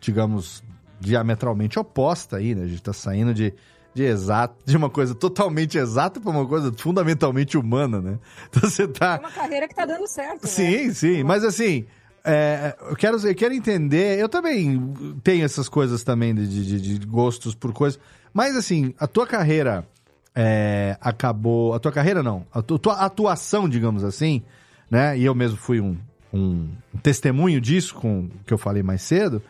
digamos, 0.00 0.62
diametralmente 1.00 1.78
oposta 1.78 2.36
aí, 2.36 2.54
né? 2.54 2.64
A 2.64 2.66
gente 2.66 2.82
tá 2.82 2.92
saindo 2.92 3.32
de, 3.32 3.54
de 3.94 4.02
exato, 4.04 4.54
de 4.64 4.76
uma 4.76 4.90
coisa 4.90 5.14
totalmente 5.14 5.78
exata 5.78 6.20
para 6.20 6.30
uma 6.30 6.46
coisa 6.46 6.70
fundamentalmente 6.76 7.56
humana, 7.56 8.00
né? 8.00 8.18
Então 8.50 8.68
você 8.68 8.86
tá. 8.86 9.16
É 9.16 9.18
uma 9.20 9.30
carreira 9.30 9.66
que 9.66 9.74
tá 9.74 9.86
dando 9.86 10.06
certo. 10.06 10.42
né? 10.42 10.48
Sim, 10.48 10.92
sim, 10.92 11.22
mas 11.24 11.42
assim. 11.44 11.86
é, 12.24 12.76
eu, 12.90 12.96
quero, 12.96 13.16
eu 13.26 13.34
quero 13.34 13.54
entender. 13.54 14.18
Eu 14.18 14.28
também 14.28 14.92
tenho 15.22 15.44
essas 15.44 15.68
coisas 15.68 16.04
também 16.04 16.34
de, 16.34 16.46
de, 16.78 16.98
de 16.98 17.06
gostos 17.06 17.54
por 17.54 17.72
coisas. 17.72 17.98
Mas 18.32 18.54
assim, 18.56 18.92
a 18.98 19.06
tua 19.06 19.26
carreira 19.26 19.86
é, 20.34 20.96
acabou. 21.00 21.72
A 21.74 21.78
tua 21.78 21.92
carreira 21.92 22.22
não. 22.22 22.44
A 22.52 22.60
tu- 22.60 22.78
tua 22.78 22.94
atuação, 22.96 23.66
digamos 23.68 24.04
assim, 24.04 24.42
né? 24.90 25.16
E 25.18 25.24
eu 25.24 25.34
mesmo 25.34 25.56
fui 25.56 25.80
um, 25.80 25.96
um 26.34 26.68
testemunho 27.02 27.60
disso 27.60 27.94
com 27.94 28.24
o 28.24 28.30
que 28.44 28.52
eu 28.52 28.58
falei 28.58 28.82
mais 28.82 29.02
cedo. 29.02 29.42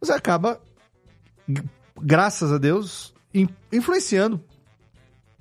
Você 0.00 0.12
acaba, 0.12 0.60
graças 2.00 2.52
a 2.52 2.58
Deus, 2.58 3.12
in- 3.34 3.48
influenciando 3.72 4.40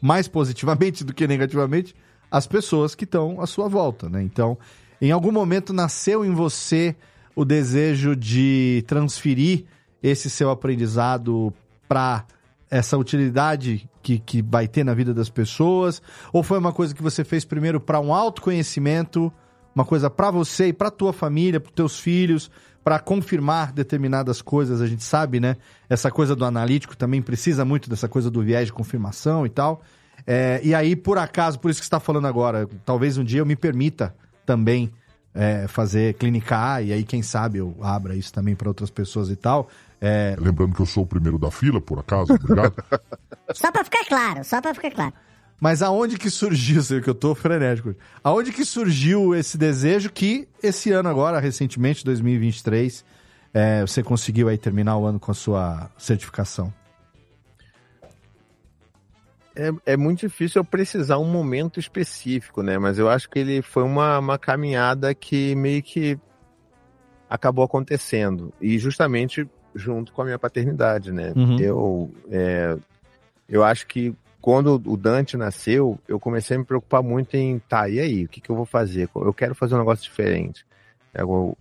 mais 0.02 0.28
positivamente 0.28 1.04
do 1.06 1.14
que 1.14 1.28
negativamente 1.28 1.96
as 2.32 2.48
pessoas 2.48 2.96
que 2.96 3.04
estão 3.04 3.40
à 3.40 3.48
sua 3.48 3.70
volta, 3.70 4.10
né? 4.10 4.22
Então, 4.22 4.58
em 5.00 5.12
algum 5.12 5.32
momento 5.32 5.72
nasceu 5.72 6.26
em 6.26 6.34
você 6.34 6.96
o 7.36 7.46
desejo 7.46 8.16
de 8.16 8.84
transferir 8.88 9.66
esse 10.02 10.30
seu 10.30 10.50
aprendizado 10.50 11.54
para 11.88 12.26
essa 12.70 12.98
utilidade 12.98 13.88
que, 14.02 14.20
que 14.20 14.42
vai 14.42 14.68
ter 14.68 14.84
na 14.84 14.94
vida 14.94 15.14
das 15.14 15.30
pessoas? 15.30 16.02
Ou 16.34 16.42
foi 16.42 16.58
uma 16.58 16.74
coisa 16.74 16.96
que 16.96 17.04
você 17.04 17.24
fez 17.24 17.46
primeiro 17.46 17.80
para 17.80 18.00
um 18.00 18.14
autoconhecimento, 18.14 19.32
uma 19.78 19.86
coisa 19.86 20.10
para 20.10 20.32
você 20.32 20.70
e 20.70 20.74
para 20.74 20.90
tua 20.90 21.14
família, 21.14 21.60
para 21.60 21.72
teus 21.72 22.00
filhos, 22.00 22.50
para 22.84 22.98
confirmar 22.98 23.72
determinadas 23.72 24.42
coisas? 24.42 24.82
A 24.82 24.88
gente 24.88 25.04
sabe, 25.04 25.40
né? 25.40 25.56
Essa 25.88 26.10
coisa 26.10 26.36
do 26.36 26.44
analítico 26.44 26.98
também 26.98 27.22
precisa 27.22 27.64
muito 27.64 27.88
dessa 27.88 28.08
coisa 28.08 28.32
do 28.32 28.42
viés 28.42 28.66
de 28.66 28.74
confirmação 28.74 29.46
e 29.46 29.50
tal. 29.50 29.84
É, 30.26 30.60
e 30.64 30.74
aí, 30.74 30.96
por 30.96 31.20
acaso, 31.20 31.60
por 31.60 31.70
isso 31.70 31.80
que 31.80 31.86
você 31.86 31.90
está 31.90 32.00
falando 32.00 32.26
agora, 32.26 32.68
talvez 32.84 33.20
um 33.20 33.24
dia 33.24 33.40
eu 33.40 33.46
me 33.46 33.56
permita 33.56 34.16
também 34.48 34.92
é, 35.36 35.68
fazer 35.68 36.16
clinicar, 36.16 36.84
e 36.84 36.92
aí, 36.92 37.04
quem 37.04 37.22
sabe, 37.22 37.60
eu 37.60 37.78
abra 37.80 38.16
isso 38.16 38.34
também 38.34 38.56
para 38.56 38.68
outras 38.68 38.90
pessoas 38.90 39.30
e 39.30 39.36
tal. 39.36 39.70
É, 40.02 40.36
Lembrando 40.40 40.74
que 40.74 40.82
eu 40.82 40.88
sou 40.88 41.04
o 41.04 41.08
primeiro 41.08 41.38
da 41.38 41.52
fila, 41.52 41.80
por 41.80 42.00
acaso, 42.00 42.34
obrigado. 42.34 42.74
Só 43.54 43.72
pra 43.72 43.84
ficar 43.84 44.04
claro, 44.06 44.44
só 44.44 44.60
pra 44.60 44.74
ficar 44.74 44.92
claro. 44.92 45.14
Mas 45.60 45.82
aonde 45.82 46.18
que 46.18 46.30
surgiu, 46.30 46.82
sei 46.84 47.02
que 47.02 47.10
eu 47.10 47.16
tô 47.16 47.34
frenético, 47.34 47.96
aonde 48.24 48.52
que 48.52 48.64
surgiu 48.64 49.34
esse 49.36 49.58
desejo 49.58 50.12
que 50.12 50.48
esse 50.62 50.92
ano 50.92 51.10
agora, 51.10 51.40
recentemente, 51.40 52.06
2023, 52.06 53.04
é, 53.54 53.82
você 53.82 54.04
conseguiu 54.04 54.50
aí 54.50 54.58
terminar 54.58 54.98
o 54.98 55.06
ano 55.06 55.20
com 55.20 55.32
a 55.32 55.36
sua 55.36 55.90
certificação? 55.98 56.74
É, 59.56 59.94
é 59.94 59.98
muito 59.98 60.20
difícil 60.20 60.60
eu 60.60 60.64
precisar 60.64 61.18
um 61.18 61.26
momento 61.26 61.80
específico, 61.80 62.62
né? 62.62 62.78
Mas 62.78 63.00
eu 63.00 63.10
acho 63.10 63.28
que 63.28 63.40
ele 63.40 63.64
foi 63.64 63.82
uma, 63.82 64.20
uma 64.20 64.38
caminhada 64.38 65.16
que 65.16 65.56
meio 65.56 65.82
que 65.82 66.20
acabou 67.28 67.66
acontecendo. 67.66 68.54
E 68.62 68.78
justamente 68.78 69.50
junto 69.74 70.14
com 70.14 70.22
a 70.22 70.26
minha 70.26 70.38
paternidade, 70.38 71.12
né? 71.12 71.34
Uhum. 71.36 71.60
Eu, 71.60 72.12
é, 72.30 72.78
eu 73.50 73.64
acho 73.64 73.88
que 73.88 74.14
quando 74.48 74.82
o 74.86 74.96
Dante 74.96 75.36
nasceu, 75.36 76.00
eu 76.08 76.18
comecei 76.18 76.56
a 76.56 76.60
me 76.60 76.64
preocupar 76.64 77.04
muito 77.04 77.36
em, 77.36 77.60
tá, 77.60 77.90
e 77.90 78.00
aí, 78.00 78.24
o 78.24 78.30
que, 78.30 78.40
que 78.40 78.50
eu 78.50 78.56
vou 78.56 78.66
fazer? 78.66 79.10
Eu 79.14 79.34
quero 79.34 79.54
fazer 79.54 79.76
um 79.76 79.80
negócio 79.80 80.06
diferente. 80.06 80.66
Agora, 81.14 81.54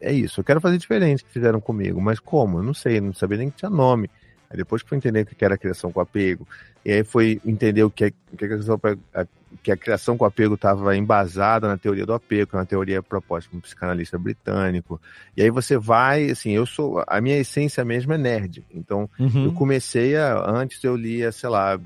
é 0.00 0.12
isso, 0.12 0.38
eu 0.38 0.44
quero 0.44 0.60
fazer 0.60 0.78
diferente 0.78 1.24
que 1.24 1.30
fizeram 1.32 1.60
comigo, 1.60 2.00
mas 2.00 2.20
como? 2.20 2.58
Eu 2.58 2.62
não 2.62 2.72
sei, 2.72 3.00
não 3.00 3.12
sabia 3.12 3.36
nem 3.38 3.50
que 3.50 3.56
tinha 3.56 3.68
nome. 3.68 4.08
Aí 4.48 4.56
depois 4.56 4.80
que 4.80 4.88
foi 4.88 4.96
entender 4.96 5.22
o 5.22 5.26
que 5.26 5.44
era 5.44 5.58
criação 5.58 5.90
com 5.90 6.00
apego, 6.00 6.46
e 6.84 6.92
aí 6.92 7.02
foi 7.02 7.40
entender 7.44 7.82
o 7.82 7.90
que, 7.90 8.04
é, 8.04 8.10
que, 8.10 8.44
a, 8.44 8.48
criação, 8.48 8.80
a, 9.12 9.26
que 9.60 9.72
a 9.72 9.76
criação 9.76 10.16
com 10.16 10.24
apego 10.24 10.54
estava 10.54 10.96
embasada 10.96 11.66
na 11.66 11.76
teoria 11.76 12.06
do 12.06 12.14
apego, 12.14 12.50
que 12.50 12.54
é 12.54 12.60
uma 12.60 12.64
teoria 12.64 13.02
proposta 13.02 13.50
por 13.50 13.56
um 13.56 13.60
psicanalista 13.60 14.16
britânico. 14.16 15.00
E 15.36 15.42
aí 15.42 15.50
você 15.50 15.76
vai, 15.76 16.30
assim, 16.30 16.52
eu 16.52 16.64
sou, 16.64 17.02
a 17.08 17.20
minha 17.20 17.38
essência 17.38 17.84
mesmo 17.84 18.12
é 18.12 18.18
nerd. 18.18 18.64
Então, 18.72 19.10
Uhum. 19.18 19.46
eu 19.46 19.52
comecei 19.52 20.16
a, 20.16 20.48
antes 20.48 20.84
eu 20.84 20.94
lia, 20.94 21.32
sei 21.32 21.48
lá, 21.48 21.76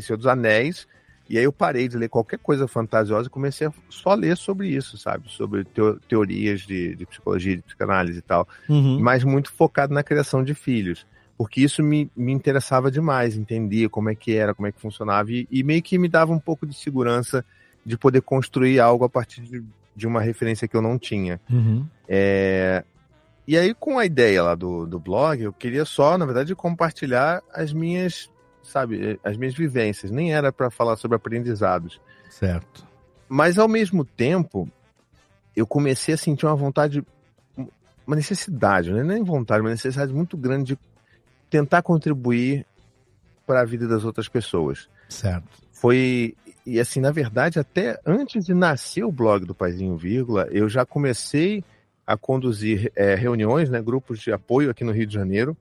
Senhor 0.00 0.16
dos 0.16 0.26
Anéis, 0.26 0.86
e 1.28 1.38
aí 1.38 1.44
eu 1.44 1.52
parei 1.52 1.88
de 1.88 1.96
ler 1.96 2.08
qualquer 2.08 2.38
coisa 2.38 2.66
fantasiosa 2.68 3.28
e 3.28 3.30
comecei 3.30 3.66
a 3.66 3.72
só 3.88 4.14
ler 4.14 4.36
sobre 4.36 4.68
isso, 4.68 4.98
sabe? 4.98 5.28
Sobre 5.30 5.64
teo- 5.64 5.98
teorias 6.08 6.60
de, 6.62 6.94
de 6.94 7.06
psicologia, 7.06 7.56
de 7.56 7.62
psicanálise 7.62 8.18
e 8.18 8.22
tal. 8.22 8.46
Uhum. 8.68 8.98
Mas 9.00 9.24
muito 9.24 9.50
focado 9.52 9.94
na 9.94 10.02
criação 10.02 10.42
de 10.44 10.54
filhos. 10.54 11.06
Porque 11.38 11.60
isso 11.62 11.82
me, 11.82 12.10
me 12.16 12.30
interessava 12.32 12.90
demais, 12.90 13.36
entender 13.36 13.88
como 13.88 14.10
é 14.10 14.14
que 14.14 14.34
era, 14.36 14.54
como 14.54 14.68
é 14.68 14.72
que 14.72 14.80
funcionava, 14.80 15.32
e, 15.32 15.48
e 15.50 15.62
meio 15.64 15.82
que 15.82 15.96
me 15.98 16.08
dava 16.08 16.32
um 16.32 16.38
pouco 16.38 16.66
de 16.66 16.74
segurança 16.74 17.44
de 17.84 17.96
poder 17.96 18.20
construir 18.20 18.78
algo 18.78 19.04
a 19.04 19.08
partir 19.08 19.40
de, 19.40 19.64
de 19.96 20.06
uma 20.06 20.20
referência 20.20 20.68
que 20.68 20.76
eu 20.76 20.82
não 20.82 20.98
tinha. 20.98 21.40
Uhum. 21.50 21.84
É, 22.06 22.84
E 23.48 23.56
aí, 23.56 23.74
com 23.74 23.98
a 23.98 24.04
ideia 24.06 24.42
lá 24.42 24.54
do, 24.54 24.86
do 24.86 25.00
blog, 25.00 25.42
eu 25.42 25.52
queria 25.52 25.84
só, 25.84 26.16
na 26.16 26.24
verdade, 26.26 26.54
compartilhar 26.54 27.42
as 27.52 27.72
minhas, 27.72 28.30
sabe, 28.62 29.18
as 29.22 29.36
minhas 29.36 29.54
vivências. 29.54 30.10
Nem 30.10 30.34
era 30.34 30.52
para 30.52 30.70
falar 30.70 30.96
sobre 30.96 31.16
aprendizados. 31.16 32.00
Certo. 32.30 32.86
Mas, 33.28 33.58
ao 33.58 33.68
mesmo 33.68 34.04
tempo, 34.04 34.68
eu 35.56 35.66
comecei 35.66 36.14
a 36.14 36.18
sentir 36.18 36.46
uma 36.46 36.54
vontade, 36.54 37.04
uma 38.06 38.16
necessidade, 38.16 38.90
não 38.90 38.98
é 38.98 39.04
nem 39.04 39.22
vontade, 39.22 39.60
uma 39.60 39.70
necessidade 39.70 40.12
muito 40.12 40.36
grande 40.36 40.74
de 40.74 40.78
tentar 41.50 41.82
contribuir 41.82 42.66
para 43.46 43.60
a 43.60 43.64
vida 43.64 43.86
das 43.86 44.04
outras 44.04 44.28
pessoas. 44.28 44.88
Certo. 45.08 45.62
Foi, 45.72 46.34
e 46.64 46.80
assim, 46.80 47.00
na 47.00 47.10
verdade, 47.10 47.58
até 47.58 48.00
antes 48.06 48.44
de 48.44 48.54
nascer 48.54 49.04
o 49.04 49.12
blog 49.12 49.44
do 49.44 49.54
Paizinho 49.54 49.96
Vírgula, 49.96 50.48
eu 50.50 50.68
já 50.68 50.86
comecei 50.86 51.62
a 52.06 52.16
conduzir 52.16 52.90
é, 52.96 53.14
reuniões, 53.14 53.68
né, 53.68 53.80
grupos 53.80 54.20
de 54.20 54.32
apoio 54.32 54.70
aqui 54.70 54.84
no 54.84 54.92
Rio 54.92 55.06
de 55.06 55.14
Janeiro, 55.14 55.56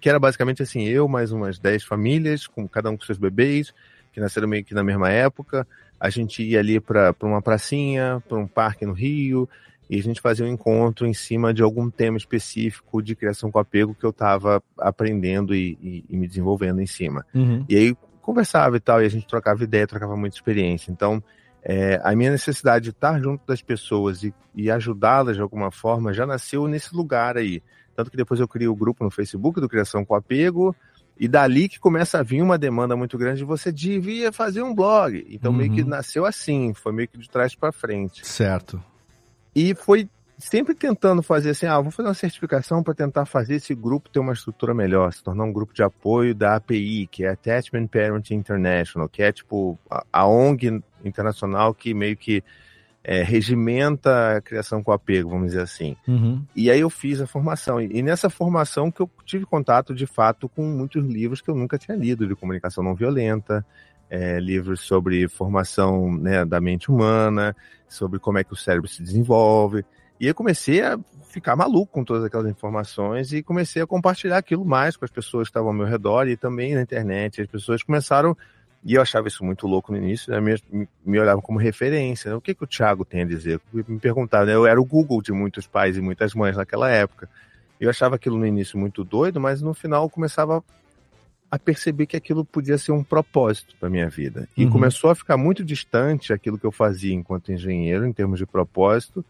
que 0.00 0.08
era 0.08 0.18
basicamente 0.18 0.62
assim, 0.62 0.84
eu 0.84 1.06
mais 1.08 1.32
umas 1.32 1.58
10 1.58 1.84
famílias, 1.84 2.46
com 2.46 2.66
cada 2.68 2.90
um 2.90 2.96
com 2.96 3.04
seus 3.04 3.18
bebês, 3.18 3.72
que 4.12 4.20
nasceram 4.20 4.48
meio 4.48 4.64
que 4.64 4.74
na 4.74 4.82
mesma 4.84 5.10
época, 5.10 5.66
a 5.98 6.10
gente 6.10 6.42
ia 6.42 6.58
ali 6.58 6.80
para 6.80 7.14
uma 7.22 7.40
pracinha, 7.42 8.22
para 8.28 8.38
um 8.38 8.46
parque 8.46 8.84
no 8.84 8.92
Rio, 8.92 9.48
e 9.88 9.98
a 9.98 10.02
gente 10.02 10.20
fazia 10.20 10.44
um 10.44 10.48
encontro 10.48 11.06
em 11.06 11.14
cima 11.14 11.52
de 11.52 11.62
algum 11.62 11.90
tema 11.90 12.16
específico 12.16 13.02
de 13.02 13.14
criação 13.14 13.50
com 13.50 13.58
apego 13.58 13.94
que 13.94 14.04
eu 14.04 14.10
estava 14.10 14.62
aprendendo 14.78 15.54
e, 15.54 15.78
e- 15.82 16.04
e 16.08 16.16
me 16.16 16.26
desenvolvendo 16.26 16.80
em 16.80 16.86
cima. 16.86 17.24
Uhum. 17.34 17.64
E 17.68 17.76
aí 17.76 17.96
conversava 18.22 18.76
e 18.76 18.80
tal, 18.80 19.02
e 19.02 19.06
a 19.06 19.08
gente 19.10 19.26
trocava 19.26 19.62
ideia, 19.62 19.86
trocava 19.86 20.16
muita 20.16 20.36
experiência. 20.36 20.90
Então, 20.90 21.22
é, 21.62 22.00
a 22.02 22.14
minha 22.16 22.30
necessidade 22.30 22.84
de 22.84 22.90
estar 22.90 23.20
junto 23.20 23.46
das 23.46 23.60
pessoas 23.62 24.22
e, 24.22 24.34
e 24.54 24.70
ajudá-las 24.70 25.36
de 25.36 25.42
alguma 25.42 25.70
forma 25.70 26.12
já 26.12 26.26
nasceu 26.26 26.66
nesse 26.66 26.94
lugar 26.94 27.36
aí. 27.36 27.62
Tanto 27.94 28.10
que 28.10 28.16
depois 28.16 28.40
eu 28.40 28.48
criei 28.48 28.68
o 28.68 28.74
grupo 28.74 29.04
no 29.04 29.10
Facebook 29.10 29.60
do 29.60 29.68
Criação 29.68 30.04
com 30.04 30.14
Apego, 30.14 30.74
e 31.18 31.28
dali 31.28 31.68
que 31.68 31.78
começa 31.78 32.18
a 32.18 32.22
vir 32.22 32.42
uma 32.42 32.58
demanda 32.58 32.96
muito 32.96 33.16
grande 33.16 33.38
de 33.38 33.44
você 33.44 33.70
devia 33.70 34.32
fazer 34.32 34.62
um 34.62 34.74
blog. 34.74 35.24
Então 35.30 35.52
meio 35.52 35.72
que 35.72 35.82
Uhum. 35.82 35.88
nasceu 35.88 36.26
assim, 36.26 36.74
foi 36.74 36.92
meio 36.92 37.08
que 37.08 37.16
de 37.18 37.30
trás 37.30 37.54
para 37.54 37.70
frente. 37.70 38.26
Certo. 38.26 38.82
E 39.54 39.74
foi 39.76 40.08
sempre 40.36 40.74
tentando 40.74 41.22
fazer 41.22 41.50
assim, 41.50 41.66
ah, 41.66 41.80
vou 41.80 41.92
fazer 41.92 42.08
uma 42.08 42.14
certificação 42.14 42.82
para 42.82 42.92
tentar 42.94 43.24
fazer 43.26 43.54
esse 43.54 43.72
grupo 43.76 44.10
ter 44.10 44.18
uma 44.18 44.32
estrutura 44.32 44.74
melhor, 44.74 45.12
se 45.12 45.22
tornar 45.22 45.44
um 45.44 45.52
grupo 45.52 45.72
de 45.72 45.84
apoio 45.84 46.34
da 46.34 46.56
API, 46.56 47.06
que 47.06 47.24
é 47.24 47.28
Attachment 47.28 47.86
Parent 47.86 48.32
International, 48.32 49.08
que 49.08 49.22
é 49.22 49.30
tipo 49.30 49.78
a, 49.88 50.04
a 50.12 50.26
ONG 50.26 50.82
internacional 51.04 51.72
que 51.72 51.94
meio 51.94 52.16
que 52.16 52.42
é, 53.04 53.22
regimenta 53.22 54.38
a 54.38 54.40
criação 54.40 54.82
com 54.82 54.90
apego, 54.90 55.28
vamos 55.28 55.48
dizer 55.48 55.60
assim. 55.60 55.94
Uhum. 56.08 56.42
E 56.56 56.70
aí 56.70 56.80
eu 56.80 56.88
fiz 56.88 57.20
a 57.20 57.26
formação. 57.26 57.78
E 57.80 58.02
nessa 58.02 58.30
formação 58.30 58.90
que 58.90 59.02
eu 59.02 59.10
tive 59.26 59.44
contato, 59.44 59.94
de 59.94 60.06
fato, 60.06 60.48
com 60.48 60.62
muitos 60.62 61.04
livros 61.04 61.42
que 61.42 61.50
eu 61.50 61.54
nunca 61.54 61.76
tinha 61.76 61.96
lido, 61.96 62.26
de 62.26 62.34
comunicação 62.34 62.82
não 62.82 62.94
violenta, 62.94 63.64
é, 64.08 64.40
livros 64.40 64.80
sobre 64.80 65.28
formação 65.28 66.16
né, 66.16 66.46
da 66.46 66.60
mente 66.60 66.90
humana, 66.90 67.54
sobre 67.86 68.18
como 68.18 68.38
é 68.38 68.44
que 68.44 68.54
o 68.54 68.56
cérebro 68.56 68.88
se 68.88 69.02
desenvolve. 69.02 69.84
E 70.18 70.26
eu 70.26 70.34
comecei 70.34 70.80
a 70.80 70.98
ficar 71.28 71.56
maluco 71.56 71.92
com 71.92 72.04
todas 72.04 72.24
aquelas 72.24 72.48
informações 72.48 73.32
e 73.32 73.42
comecei 73.42 73.82
a 73.82 73.86
compartilhar 73.86 74.38
aquilo 74.38 74.64
mais 74.64 74.96
com 74.96 75.04
as 75.04 75.10
pessoas 75.10 75.48
que 75.48 75.50
estavam 75.50 75.68
ao 75.68 75.74
meu 75.74 75.86
redor 75.86 76.28
e 76.28 76.36
também 76.36 76.74
na 76.74 76.80
internet. 76.80 77.42
As 77.42 77.48
pessoas 77.48 77.82
começaram, 77.82 78.36
e 78.84 78.94
eu 78.94 79.02
achava 79.02 79.28
isso 79.28 79.42
muito 79.42 79.66
louco 79.66 79.90
no 79.90 79.98
início, 79.98 80.30
né, 80.30 80.40
me, 80.40 80.88
me 81.04 81.18
olhavam 81.18 81.40
como 81.40 81.58
referência. 81.58 82.30
né, 82.30 82.36
O 82.36 82.40
que, 82.40 82.54
que 82.54 82.64
o 82.64 82.66
Thiago 82.66 83.04
tem 83.04 83.22
a 83.22 83.24
dizer? 83.24 83.60
Me 83.72 83.98
perguntavam, 83.98 84.46
né, 84.46 84.54
eu 84.54 84.66
era 84.66 84.80
o 84.80 84.84
Google 84.84 85.22
de 85.22 85.32
muitos 85.32 85.66
pais 85.66 85.96
e 85.96 86.00
muitas 86.02 86.34
mães 86.34 86.56
naquela 86.56 86.90
época. 86.90 87.28
Eu 87.80 87.88
achava 87.88 88.16
aquilo 88.16 88.38
no 88.38 88.46
início 88.46 88.78
muito 88.78 89.02
doido, 89.02 89.40
mas 89.40 89.62
no 89.62 89.72
final 89.72 90.04
eu 90.04 90.10
começava 90.10 90.62
a 91.50 91.58
perceber 91.58 92.06
que 92.06 92.16
aquilo 92.16 92.44
podia 92.44 92.76
ser 92.76 92.92
um 92.92 93.02
propósito 93.02 93.74
para 93.78 93.88
minha 93.88 94.08
vida. 94.08 94.48
E 94.56 94.64
Uhum. 94.64 94.70
começou 94.70 95.10
a 95.10 95.14
ficar 95.14 95.36
muito 95.36 95.64
distante 95.64 96.32
aquilo 96.32 96.58
que 96.58 96.66
eu 96.66 96.72
fazia 96.72 97.14
enquanto 97.14 97.52
engenheiro, 97.52 98.06
em 98.06 98.12
termos 98.12 98.38
de 98.38 98.46
propósito, 98.46 99.24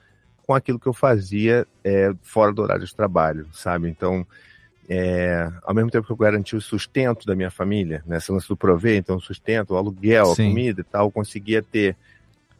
com 0.46 0.54
aquilo 0.54 0.78
que 0.80 0.86
eu 0.86 0.92
fazia 0.92 1.66
é, 1.82 2.12
fora 2.22 2.52
do 2.52 2.62
horário 2.62 2.84
de 2.84 2.94
trabalho, 2.94 3.46
sabe? 3.52 3.88
Então, 3.88 4.26
é, 4.88 5.50
ao 5.62 5.74
mesmo 5.74 5.90
tempo 5.90 6.06
que 6.06 6.12
eu 6.12 6.16
garantia 6.16 6.58
o 6.58 6.62
sustento 6.62 7.26
da 7.26 7.34
minha 7.34 7.50
família, 7.50 8.02
né, 8.06 8.18
esse 8.18 8.30
lance 8.30 8.48
do 8.48 8.56
prover, 8.56 8.96
então 8.96 9.16
o 9.16 9.20
sustento, 9.20 9.72
o 9.72 9.76
aluguel, 9.76 10.32
a 10.32 10.34
Sim. 10.36 10.48
comida 10.48 10.80
e 10.80 10.84
tal, 10.84 11.06
eu 11.06 11.10
conseguia 11.10 11.62
ter 11.62 11.96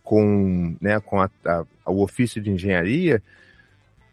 com, 0.03 0.77
né, 0.81 1.01
com 1.01 1.21
a- 1.21 1.31
a- 1.47 1.65
o 1.87 2.03
ofício 2.03 2.41
de 2.41 2.51
engenharia, 2.51 3.23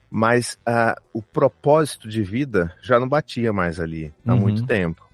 mas 0.10 0.58
ah, 0.66 0.96
o 1.14 1.22
propósito 1.22 2.08
de 2.08 2.22
vida 2.22 2.74
já 2.82 3.00
não 3.00 3.08
batia 3.08 3.54
mais 3.54 3.80
ali 3.80 4.14
há 4.26 4.34
Uhum. 4.34 4.40
muito 4.40 4.66
tempo. 4.66 5.10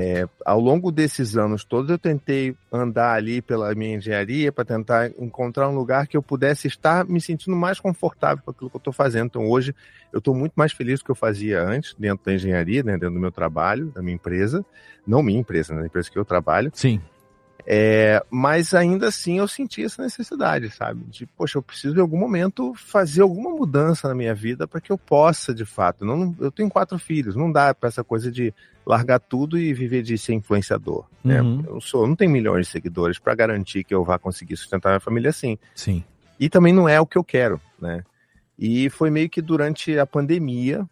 É, 0.00 0.28
ao 0.44 0.58
longo 0.58 0.90
desses 0.90 1.36
anos 1.36 1.64
todos, 1.64 1.90
eu 1.90 1.98
tentei 1.98 2.56
andar 2.72 3.14
ali 3.14 3.40
pela 3.40 3.74
minha 3.74 3.96
engenharia 3.96 4.50
para 4.50 4.64
tentar 4.64 5.10
encontrar 5.18 5.68
um 5.68 5.74
lugar 5.74 6.06
que 6.06 6.16
eu 6.16 6.22
pudesse 6.22 6.66
estar 6.66 7.04
me 7.06 7.20
sentindo 7.20 7.56
mais 7.56 7.78
confortável 7.78 8.42
com 8.44 8.50
aquilo 8.50 8.68
que 8.68 8.76
eu 8.76 8.80
estou 8.80 8.92
fazendo. 8.92 9.26
Então, 9.26 9.48
hoje, 9.48 9.74
eu 10.12 10.18
estou 10.18 10.34
muito 10.34 10.52
mais 10.56 10.72
feliz 10.72 11.00
do 11.00 11.04
que 11.04 11.10
eu 11.10 11.14
fazia 11.14 11.62
antes, 11.62 11.94
dentro 11.98 12.24
da 12.24 12.34
engenharia, 12.34 12.82
né, 12.82 12.92
dentro 12.92 13.14
do 13.14 13.20
meu 13.20 13.30
trabalho, 13.30 13.86
da 13.94 14.02
minha 14.02 14.14
empresa. 14.14 14.64
Não 15.06 15.22
minha 15.22 15.38
empresa, 15.38 15.72
né, 15.72 15.80
da 15.80 15.86
empresa 15.86 16.10
que 16.10 16.18
eu 16.18 16.24
trabalho. 16.24 16.70
Sim. 16.74 17.00
É, 17.72 18.20
mas 18.28 18.74
ainda 18.74 19.06
assim 19.06 19.38
eu 19.38 19.46
senti 19.46 19.84
essa 19.84 20.02
necessidade, 20.02 20.70
sabe? 20.70 21.04
De, 21.04 21.24
poxa, 21.24 21.56
eu 21.56 21.62
preciso 21.62 21.96
em 21.96 22.00
algum 22.00 22.18
momento 22.18 22.74
fazer 22.74 23.22
alguma 23.22 23.48
mudança 23.50 24.08
na 24.08 24.14
minha 24.14 24.34
vida 24.34 24.66
para 24.66 24.80
que 24.80 24.90
eu 24.90 24.98
possa, 24.98 25.54
de 25.54 25.64
fato. 25.64 26.04
Não, 26.04 26.34
eu 26.40 26.50
tenho 26.50 26.68
quatro 26.68 26.98
filhos, 26.98 27.36
não 27.36 27.52
dá 27.52 27.72
para 27.72 27.88
essa 27.88 28.02
coisa 28.02 28.28
de 28.28 28.52
largar 28.84 29.20
tudo 29.20 29.56
e 29.56 29.72
viver 29.72 30.02
de 30.02 30.18
ser 30.18 30.34
influenciador. 30.34 31.04
Né? 31.22 31.40
Uhum. 31.40 31.62
Eu, 31.64 31.72
não 31.74 31.80
sou, 31.80 32.02
eu 32.02 32.08
não 32.08 32.16
tenho 32.16 32.32
milhões 32.32 32.66
de 32.66 32.72
seguidores 32.72 33.20
para 33.20 33.36
garantir 33.36 33.84
que 33.84 33.94
eu 33.94 34.02
vá 34.02 34.18
conseguir 34.18 34.56
sustentar 34.56 34.88
minha 34.88 34.98
família 34.98 35.30
assim. 35.30 35.56
Sim. 35.72 36.02
E 36.40 36.48
também 36.48 36.72
não 36.72 36.88
é 36.88 37.00
o 37.00 37.06
que 37.06 37.16
eu 37.16 37.22
quero, 37.22 37.60
né? 37.80 38.02
E 38.58 38.90
foi 38.90 39.10
meio 39.10 39.30
que 39.30 39.40
durante 39.40 39.96
a 39.96 40.04
pandemia 40.04 40.84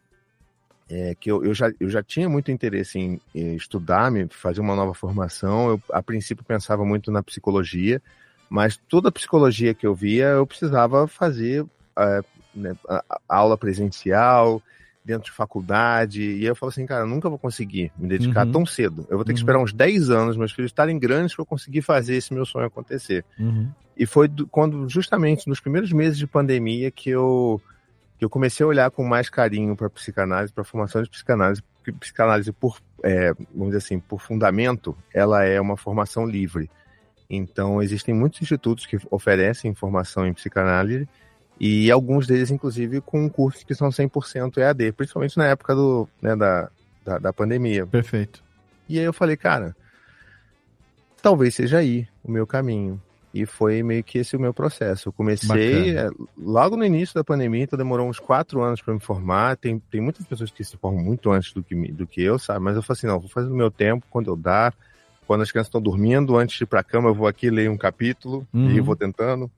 é, 0.89 1.15
que 1.19 1.31
eu, 1.31 1.45
eu, 1.45 1.55
já, 1.55 1.71
eu 1.79 1.89
já 1.91 2.03
tinha 2.03 2.29
muito 2.29 2.51
interesse 2.51 2.99
em, 2.99 3.21
em 3.35 3.55
estudar, 3.55 4.11
me 4.11 4.27
fazer 4.29 4.61
uma 4.61 4.75
nova 4.75 4.95
formação. 4.95 5.69
Eu, 5.71 5.83
a 5.93 6.03
princípio, 6.03 6.45
pensava 6.45 6.85
muito 6.85 7.11
na 7.11 7.23
psicologia, 7.23 8.01
mas 8.49 8.79
toda 8.89 9.09
a 9.09 9.13
psicologia 9.13 9.75
que 9.75 9.87
eu 9.87 9.95
via, 9.95 10.27
eu 10.29 10.47
precisava 10.47 11.07
fazer 11.07 11.65
ah, 11.95 12.23
né, 12.55 12.75
a, 12.89 13.05
a 13.29 13.37
aula 13.37 13.57
presencial, 13.59 14.63
dentro 15.05 15.25
de 15.25 15.33
faculdade. 15.33 16.23
E 16.23 16.45
eu 16.45 16.55
falo 16.55 16.71
assim, 16.71 16.85
cara, 16.87 17.07
nunca 17.07 17.29
vou 17.29 17.39
conseguir 17.39 17.91
me 17.97 18.09
dedicar 18.09 18.45
Uhum. 18.47 18.53
tão 18.53 18.67
cedo. 18.67 19.07
Eu 19.09 19.17
vou 19.17 19.25
ter 19.25 19.33
que 19.33 19.39
Uhum. 19.39 19.43
esperar 19.43 19.59
uns 19.59 19.73
10 19.73 20.11
anos, 20.11 20.37
meus 20.37 20.53
filhos 20.53 20.71
estarem 20.71 20.99
grandes, 20.99 21.35
para 21.35 21.43
eu 21.43 21.47
conseguir 21.47 21.83
fazer 21.83 22.17
esse 22.17 22.33
meu 22.35 22.45
sonho 22.45 22.67
acontecer. 22.67 23.25
Uhum. 23.39 23.69
E 23.97 24.07
foi 24.07 24.29
do- 24.29 24.47
quando, 24.47 24.89
justamente 24.89 25.49
nos 25.49 25.61
primeiros 25.61 25.93
meses 25.93 26.19
de 26.19 26.27
pandemia, 26.27 26.91
que 26.91 27.11
eu, 27.11 27.61
que 28.19 28.25
eu 28.25 28.31
comecei 28.31 28.65
a 28.65 28.67
olhar 28.67 28.91
com 28.91 29.05
mais 29.05 29.31
carinho 29.31 29.77
para 29.77 29.89
psicanálise, 29.89 30.53
para 30.53 30.63
a 30.63 30.65
formação 30.65 31.03
de 31.03 31.09
psicanálise. 31.09 31.63
Porque 31.77 31.93
psicanálise, 31.93 32.53
por, 32.53 32.79
é, 33.03 33.33
vamos 33.55 33.69
dizer 33.69 33.79
assim, 33.79 34.01
por 34.01 34.21
fundamento, 34.21 34.97
ela 35.15 35.45
é 35.45 35.61
uma 35.61 35.77
formação 35.77 36.27
livre. 36.27 36.69
Então, 37.31 37.81
existem 37.83 38.15
muitos 38.15 38.43
institutos 38.43 38.87
que 38.87 38.99
oferecem 39.11 39.75
formação 39.75 40.27
em 40.27 40.33
psicanálise 40.33 41.09
e 41.61 41.91
alguns 41.91 42.27
deles, 42.27 42.51
inclusive, 42.51 43.01
com 43.01 43.29
cursos 43.29 43.63
que 43.63 43.75
são 43.75 43.89
100% 43.89 44.59
EAD, 44.59 44.93
principalmente 44.93 45.37
na 45.37 45.47
época 45.47 45.75
do, 45.75 46.09
né, 46.21 46.35
da, 46.35 46.71
da, 47.05 47.19
da 47.19 47.33
pandemia. 47.33 47.87
Perfeito. 47.87 48.43
E 48.89 48.99
aí 48.99 49.05
eu 49.05 49.13
falei, 49.13 49.37
cara, 49.37 49.77
talvez 51.21 51.55
seja 51.55 51.79
aí 51.79 52.09
o 52.25 52.31
meu 52.31 52.47
caminho. 52.47 53.01
E 53.43 53.47
foi 53.47 53.83
meio 53.83 54.03
que 54.03 54.19
esse 54.19 54.37
o 54.37 54.41
meu 54.41 54.53
processo. 54.53 55.09
Eu 55.09 55.13
comecei 55.13 55.97
é, 55.97 56.11
logo 56.37 56.77
no 56.77 56.85
início 56.85 57.15
da 57.15 57.23
pandemia, 57.23 57.65
então 57.65 57.77
demorou 57.77 58.09
uns 58.09 58.19
quatro 58.19 58.63
anos 58.63 58.83
para 58.83 58.95
me 58.95 59.01
formar. 59.01 59.57
Tem, 59.57 59.79
tem 59.91 60.01
muitas 60.01 60.27
pessoas 60.27 60.51
que 60.51 60.65
se 60.65 60.77
formam 60.77 61.03
muito 61.03 61.31
antes 61.31 61.53
do 61.53 61.63
que, 61.63 61.75
do 61.93 62.07
que 62.07 62.23
eu, 62.23 62.39
sabe? 62.39 62.61
Mas 62.61 62.77
eu 62.77 62.83
falei 62.83 62.99
assim, 62.99 63.07
não, 63.07 63.21
vou 63.21 63.29
fazer 63.29 63.49
no 63.49 63.57
meu 63.57 63.71
tempo, 63.71 64.07
quando 64.11 64.31
eu 64.31 64.37
dar, 64.37 64.75
quando 65.27 65.43
as 65.43 65.51
crianças 65.51 65.69
estão 65.69 65.81
dormindo, 65.81 66.37
antes 66.37 66.57
de 66.57 66.65
ir 66.65 66.67
para 66.67 66.81
a 66.81 66.85
cama, 66.85 67.09
eu 67.09 67.15
vou 67.15 67.27
aqui 67.27 67.51
ler 67.51 67.71
um 67.71 67.77
capítulo 67.77 68.47
Uhum. 68.53 68.71
e 68.71 68.81
vou 68.81 68.97
tentando. 68.97 69.51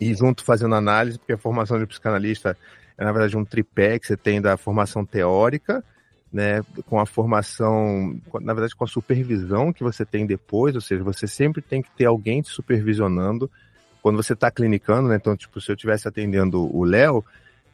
E 0.00 0.14
junto 0.14 0.44
fazendo 0.44 0.74
análise, 0.74 1.18
porque 1.18 1.32
a 1.32 1.38
formação 1.38 1.78
de 1.78 1.86
psicanalista 1.86 2.56
é, 2.96 3.04
na 3.04 3.12
verdade, 3.12 3.36
um 3.36 3.44
tripé 3.44 3.98
que 3.98 4.06
você 4.06 4.16
tem 4.16 4.40
da 4.40 4.56
formação 4.56 5.04
teórica, 5.04 5.84
né, 6.32 6.62
com 6.86 6.98
a 6.98 7.04
formação, 7.04 8.18
na 8.40 8.54
verdade, 8.54 8.74
com 8.74 8.84
a 8.84 8.88
supervisão 8.88 9.72
que 9.72 9.84
você 9.84 10.04
tem 10.04 10.26
depois, 10.26 10.74
ou 10.74 10.80
seja, 10.80 11.04
você 11.04 11.26
sempre 11.26 11.60
tem 11.60 11.82
que 11.82 11.90
ter 11.90 12.06
alguém 12.06 12.40
te 12.40 12.48
supervisionando 12.48 13.50
quando 14.00 14.16
você 14.16 14.32
está 14.32 14.50
clinicando, 14.50 15.08
né? 15.08 15.16
Então, 15.16 15.36
tipo, 15.36 15.60
se 15.60 15.70
eu 15.70 15.74
estivesse 15.74 16.08
atendendo 16.08 16.74
o 16.74 16.84
Léo, 16.84 17.24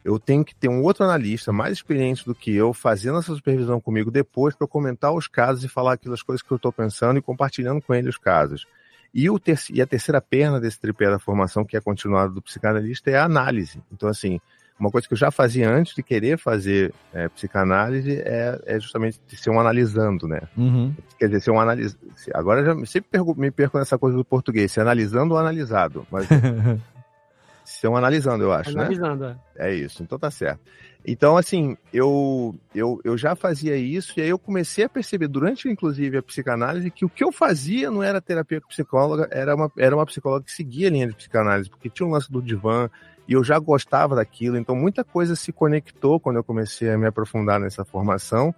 eu 0.03 0.19
tenho 0.19 0.45
que 0.45 0.53
ter 0.53 0.69
um 0.69 0.83
outro 0.83 1.03
analista 1.03 1.51
mais 1.51 1.73
experiente 1.73 2.25
do 2.25 2.35
que 2.35 2.53
eu 2.53 2.73
fazendo 2.73 3.17
essa 3.17 3.33
supervisão 3.33 3.79
comigo 3.79 4.11
depois 4.11 4.55
para 4.55 4.67
comentar 4.67 5.13
os 5.13 5.27
casos 5.27 5.63
e 5.63 5.69
falar 5.69 5.93
aquelas 5.93 6.21
coisas 6.21 6.41
que 6.41 6.51
eu 6.51 6.57
estou 6.57 6.71
pensando 6.71 7.17
e 7.17 7.21
compartilhando 7.21 7.81
com 7.81 7.93
ele 7.93 8.09
os 8.09 8.17
casos. 8.17 8.67
E, 9.13 9.29
o 9.29 9.39
ter 9.39 9.59
e 9.71 9.81
a 9.81 9.87
terceira 9.87 10.21
perna 10.21 10.59
desse 10.59 10.79
tripé 10.79 11.09
da 11.09 11.17
formação, 11.17 11.65
que 11.65 11.75
é 11.75 11.81
continuada 11.81 12.31
do 12.31 12.41
psicanalista, 12.41 13.09
é 13.09 13.17
a 13.17 13.23
análise. 13.23 13.81
Então, 13.91 14.07
assim, 14.07 14.39
uma 14.79 14.89
coisa 14.89 15.07
que 15.07 15.13
eu 15.13 15.17
já 15.17 15.29
fazia 15.29 15.69
antes 15.69 15.93
de 15.93 16.01
querer 16.01 16.37
fazer 16.37 16.93
é, 17.13 17.27
psicanálise 17.29 18.21
é, 18.21 18.59
é 18.65 18.79
justamente 18.79 19.19
ser 19.27 19.49
um 19.49 19.59
analisando, 19.59 20.27
né? 20.27 20.41
Uhum. 20.57 20.95
Quer 21.17 21.27
dizer, 21.27 21.41
ser 21.41 21.51
um 21.51 21.59
analis... 21.59 21.97
Agora 22.33 22.61
eu 22.61 22.65
já 22.65 22.85
sempre 22.85 23.19
me 23.35 23.51
perco 23.51 23.77
nessa 23.77 23.97
coisa 23.97 24.15
do 24.15 24.23
português, 24.23 24.71
se 24.71 24.79
analisando 24.79 25.33
ou 25.33 25.39
analisado. 25.39 26.07
Mas 26.09 26.27
ser 27.65 27.87
um 27.87 27.95
analisando, 27.95 28.43
eu 28.43 28.53
acho, 28.53 28.71
Analisando, 28.71 29.27
né? 29.27 29.37
É 29.55 29.73
isso, 29.73 30.01
então 30.01 30.17
tá 30.17 30.31
certo. 30.31 30.61
Então, 31.05 31.37
assim, 31.37 31.77
eu, 31.93 32.55
eu, 32.75 32.99
eu 33.03 33.17
já 33.17 33.35
fazia 33.35 33.75
isso 33.77 34.13
e 34.17 34.21
aí 34.21 34.29
eu 34.29 34.39
comecei 34.39 34.83
a 34.83 34.89
perceber, 34.89 35.27
durante 35.27 35.69
inclusive 35.69 36.17
a 36.17 36.23
psicanálise, 36.23 36.91
que 36.91 37.05
o 37.05 37.09
que 37.09 37.23
eu 37.23 37.31
fazia 37.31 37.89
não 37.89 38.03
era 38.03 38.21
terapia 38.21 38.59
com 38.59 38.67
psicóloga, 38.67 39.27
era 39.31 39.55
uma, 39.55 39.71
era 39.77 39.95
uma 39.95 40.05
psicóloga 40.05 40.45
que 40.45 40.51
seguia 40.51 40.87
a 40.87 40.91
linha 40.91 41.07
de 41.07 41.15
psicanálise, 41.15 41.69
porque 41.69 41.89
tinha 41.89 42.05
um 42.05 42.11
lance 42.11 42.31
do 42.31 42.41
divã 42.41 42.89
e 43.29 43.33
eu 43.33 43.43
já 43.43 43.59
gostava 43.59 44.15
daquilo, 44.15 44.57
então 44.57 44.75
muita 44.75 45.03
coisa 45.03 45.35
se 45.35 45.53
conectou 45.53 46.19
quando 46.19 46.37
eu 46.37 46.43
comecei 46.43 46.89
a 46.89 46.97
me 46.97 47.05
aprofundar 47.05 47.59
nessa 47.59 47.85
formação. 47.85 48.53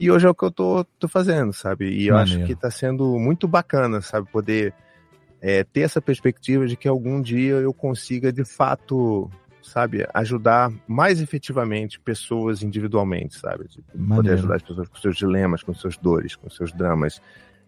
E 0.00 0.10
hoje 0.10 0.26
é 0.26 0.30
o 0.30 0.34
que 0.34 0.44
eu 0.46 0.50
tô, 0.50 0.82
tô 0.98 1.06
fazendo, 1.06 1.52
sabe? 1.52 1.90
E 1.90 2.06
eu 2.06 2.16
acho 2.16 2.32
Maneiro. 2.32 2.46
que 2.46 2.58
tá 2.58 2.70
sendo 2.70 3.18
muito 3.18 3.46
bacana, 3.46 4.00
sabe? 4.00 4.26
Poder 4.32 4.72
é, 5.42 5.62
ter 5.62 5.80
essa 5.80 6.00
perspectiva 6.00 6.66
de 6.66 6.74
que 6.74 6.88
algum 6.88 7.20
dia 7.20 7.56
eu 7.56 7.74
consiga, 7.74 8.32
de 8.32 8.46
fato, 8.46 9.30
sabe, 9.62 10.06
ajudar 10.14 10.72
mais 10.86 11.20
efetivamente 11.20 12.00
pessoas 12.00 12.62
individualmente, 12.62 13.38
sabe? 13.38 13.66
De 13.68 13.82
poder 14.08 14.30
ajudar 14.32 14.56
as 14.56 14.62
pessoas 14.62 14.88
com 14.88 14.96
seus 14.96 15.18
dilemas, 15.18 15.62
com 15.62 15.74
seus 15.74 15.98
dores, 15.98 16.34
com 16.34 16.48
seus 16.48 16.72
dramas. 16.72 17.20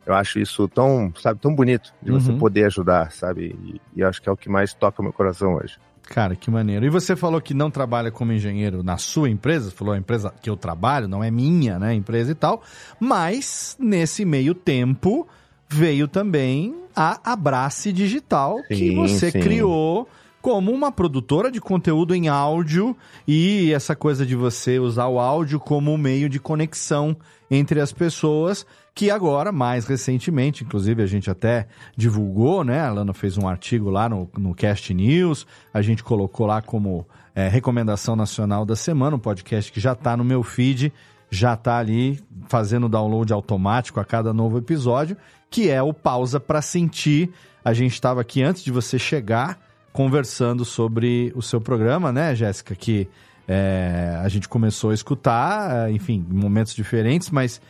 Eu 0.07 0.15
acho 0.15 0.39
isso 0.39 0.67
tão, 0.69 1.13
sabe, 1.17 1.39
tão 1.39 1.55
bonito 1.55 1.93
de 2.03 2.11
você 2.11 2.33
Uhum. 2.33 2.39
poder 2.39 2.65
ajudar, 2.65 3.13
sabe? 3.13 3.55
E, 3.63 3.81
e 3.95 4.01
eu 4.01 4.09
acho 4.09 4.23
que 4.23 4.29
é 4.31 4.33
o 4.33 4.37
que 4.39 4.49
mais 4.49 4.73
toca 4.73 5.03
o 5.03 5.05
meu 5.05 5.13
coração 5.13 5.57
hoje. 5.57 5.79
Cara, 6.11 6.35
que 6.35 6.51
maneiro. 6.51 6.85
E 6.85 6.91
você 6.91 7.15
falou 7.15 7.41
que 7.41 7.55
não 7.55 7.71
trabalha 7.71 8.11
como 8.11 8.33
engenheiro 8.33 8.83
na 8.83 8.99
sua 8.99 9.31
empresa, 9.31 9.71
falou 9.71 9.95
a 9.95 9.97
empresa 9.97 10.35
que 10.43 10.51
eu 10.51 10.57
trabalho, 10.57 11.07
não 11.07 11.23
é 11.23 11.31
minha, 11.31 11.79
né, 11.79 11.95
empresa 11.95 12.33
e 12.33 12.35
tal, 12.35 12.65
mas 12.99 13.77
nesse 13.79 14.25
meio 14.25 14.53
tempo 14.53 15.27
veio 15.69 16.09
também 16.09 16.75
a 16.97 17.33
Abrace 17.33 17.93
Digital, 17.93 18.57
que 18.67 18.75
Sim, 18.75 18.97
você 18.97 19.31
sim. 19.31 19.39
criou 19.39 20.09
como 20.43 20.73
uma 20.73 20.91
produtora 20.91 21.49
de 21.49 21.61
conteúdo 21.61 22.13
em 22.13 22.27
áudio 22.27 22.97
e 23.25 23.73
essa 23.73 23.95
coisa 23.95 24.27
de 24.27 24.35
você 24.35 24.81
usar 24.81 25.07
o 25.07 25.21
áudio 25.21 25.61
como 25.61 25.93
um 25.93 25.99
meio 25.99 26.29
de 26.29 26.41
conexão 26.41 27.17
entre 27.49 27.81
as 27.81 27.93
pessoas, 27.93 28.67
que 29.01 29.11
agora, 29.11 29.51
mais 29.51 29.87
recentemente, 29.87 30.63
inclusive 30.63 31.03
a 31.03 31.07
gente 31.07 31.31
até 31.31 31.67
divulgou, 31.97 32.63
né? 32.63 32.83
A 32.83 32.93
Lana 32.93 33.15
fez 33.15 33.39
um 33.39 33.49
artigo 33.49 33.89
lá 33.89 34.11
no, 34.11 34.29
no 34.37 34.55
Cast 34.55 34.93
News, 34.93 35.47
a 35.73 35.81
gente 35.81 36.05
colocou 36.05 36.47
lá 36.47 36.61
como 36.61 37.07
é, 37.35 37.49
recomendação 37.49 38.15
nacional 38.15 38.67
da 38.67 38.77
semana, 38.77 39.17
um 39.17 39.19
podcast 39.19 39.73
que 39.73 39.81
já 39.81 39.95
tá 39.95 40.19
no 40.19 40.23
meu 40.23 40.43
feed, 40.43 40.93
já 41.31 41.57
tá 41.57 41.79
ali 41.79 42.23
fazendo 42.47 42.91
download 42.91 43.33
automático 43.33 43.99
a 43.99 44.05
cada 44.05 44.35
novo 44.35 44.59
episódio, 44.59 45.17
que 45.49 45.71
é 45.71 45.83
o 45.83 45.95
Pausa 45.95 46.39
para 46.39 46.61
Sentir. 46.61 47.31
A 47.65 47.73
gente 47.73 47.95
estava 47.95 48.21
aqui 48.21 48.43
antes 48.43 48.63
de 48.63 48.71
você 48.71 48.99
chegar 48.99 49.59
conversando 49.95 50.63
sobre 50.63 51.33
o 51.35 51.41
seu 51.41 51.59
programa, 51.59 52.13
né, 52.13 52.35
Jéssica? 52.35 52.75
Que 52.75 53.09
é, 53.49 54.21
a 54.23 54.29
gente 54.29 54.47
começou 54.47 54.91
a 54.91 54.95
escutar, 54.95 55.89
é, 55.89 55.91
enfim, 55.91 56.23
em 56.31 56.35
momentos 56.35 56.75
diferentes, 56.75 57.31
mas 57.31 57.63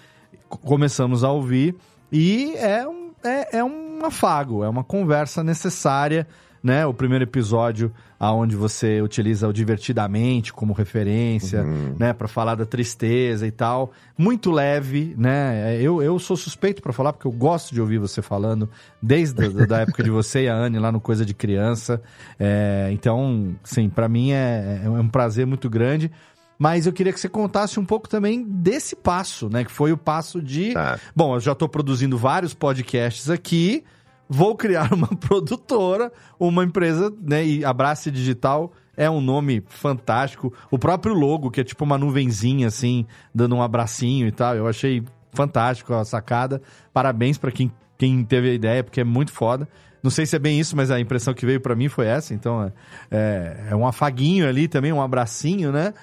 começamos 0.59 1.25
a 1.25 1.31
ouvir 1.31 1.77
e 2.11 2.55
é 2.57 2.87
um, 2.87 3.11
é, 3.25 3.59
é 3.59 3.65
um 3.65 4.05
afago, 4.05 4.65
é 4.65 4.69
uma 4.69 4.85
conversa 4.85 5.45
necessária, 5.45 6.27
né? 6.63 6.85
O 6.87 6.93
primeiro 6.93 7.25
episódio 7.25 7.93
aonde 8.21 8.55
você 8.55 9.01
utiliza 9.01 9.49
o 9.49 9.53
divertidamente 9.53 10.53
como 10.53 10.75
referência, 10.75 11.65
né, 11.99 12.13
para 12.13 12.29
falar 12.29 12.55
da 12.55 12.67
tristeza 12.67 13.47
e 13.47 13.51
tal, 13.51 13.93
muito 14.17 14.51
leve, 14.51 15.15
né? 15.17 15.81
Eu, 15.81 16.03
eu 16.03 16.19
sou 16.19 16.37
suspeito 16.37 16.83
para 16.83 16.93
falar 16.93 17.15
porque 17.15 17.27
eu 17.27 17.33
gosto 17.33 17.73
de 17.73 17.81
ouvir 17.81 17.97
você 17.97 18.21
falando 18.21 18.69
desde 19.01 19.43
a 19.47 19.67
da 19.67 19.79
época 19.79 20.03
de 20.03 20.11
você 20.11 20.45
e 20.45 20.49
a 20.51 20.55
Anne 20.55 20.79
lá 20.79 20.93
no 20.93 21.01
Coisa 21.01 21.25
de 21.25 21.33
Criança. 21.33 22.03
É, 22.39 22.91
então, 22.93 23.57
sim, 23.65 23.89
para 23.89 24.07
mim 24.07 24.33
é, 24.33 24.83
é 24.85 24.91
um 24.91 25.09
prazer 25.09 25.47
muito 25.47 25.71
grande. 25.71 26.13
Mas 26.61 26.87
eu 26.87 26.93
queria 26.93 27.11
que 27.11 27.19
você 27.19 27.27
contasse 27.27 27.81
um 27.81 27.87
pouco 27.87 28.07
também 28.07 28.45
desse 28.45 28.95
passo, 28.95 29.49
né? 29.49 29.65
Que 29.65 29.73
foi 29.73 29.93
o 29.93 29.97
passo 29.97 30.43
de. 30.43 30.75
Bom, 31.17 31.35
eu 31.35 31.41
já 31.41 31.53
estou 31.53 31.67
produzindo 31.67 32.19
vários 32.19 32.53
podcasts 32.53 33.31
aqui. 33.31 33.83
Vou 34.29 34.55
criar 34.55 34.93
uma 34.93 35.09
produtora, 35.09 36.13
uma 36.39 36.63
empresa, 36.63 37.11
né? 37.19 37.43
E 37.47 37.65
Abrace 37.65 38.11
Digital 38.11 38.75
é 38.95 39.09
um 39.09 39.23
nome 39.23 39.65
fantástico. 39.69 40.53
O 40.71 40.79
próprio 40.79 41.15
logo, 41.15 41.51
que 41.51 41.63
é 41.63 41.65
tipo 41.65 41.83
uma 41.83 41.97
nuvenzinha, 41.97 42.67
assim, 42.67 43.07
dando 43.35 43.57
um 43.57 43.63
abracinho 43.63 44.29
e 44.29 44.31
tal. 44.31 44.55
Eu 44.55 44.69
achei 44.69 45.03
fantástico 45.33 45.95
a 45.95 46.05
sacada. 46.05 46.61
Parabéns 46.93 47.39
para 47.39 47.51
quem, 47.51 47.73
quem 47.97 48.23
teve 48.23 48.51
a 48.51 48.53
ideia, 48.53 48.85
porque 48.85 49.01
é 49.01 49.05
muito 49.05 49.33
foda. 49.33 49.67
Não 50.03 50.11
sei 50.11 50.27
se 50.27 50.37
é 50.37 50.39
bem 50.39 50.61
isso, 50.61 50.77
mas 50.77 50.91
a 50.91 51.01
impressão 51.01 51.33
que 51.33 51.47
veio 51.47 51.61
para 51.61 51.75
mim 51.75 51.89
foi 51.89 52.07
essa. 52.07 52.35
Então, 52.35 52.63
é, 52.63 52.73
é, 53.11 53.67
é 53.71 53.77
um 53.77 53.87
afaguinho 53.87 54.47
ali 54.47 54.69
também, 54.69 54.93
um 54.93 55.01
abracinho, 55.01 55.73
né? 55.73 55.95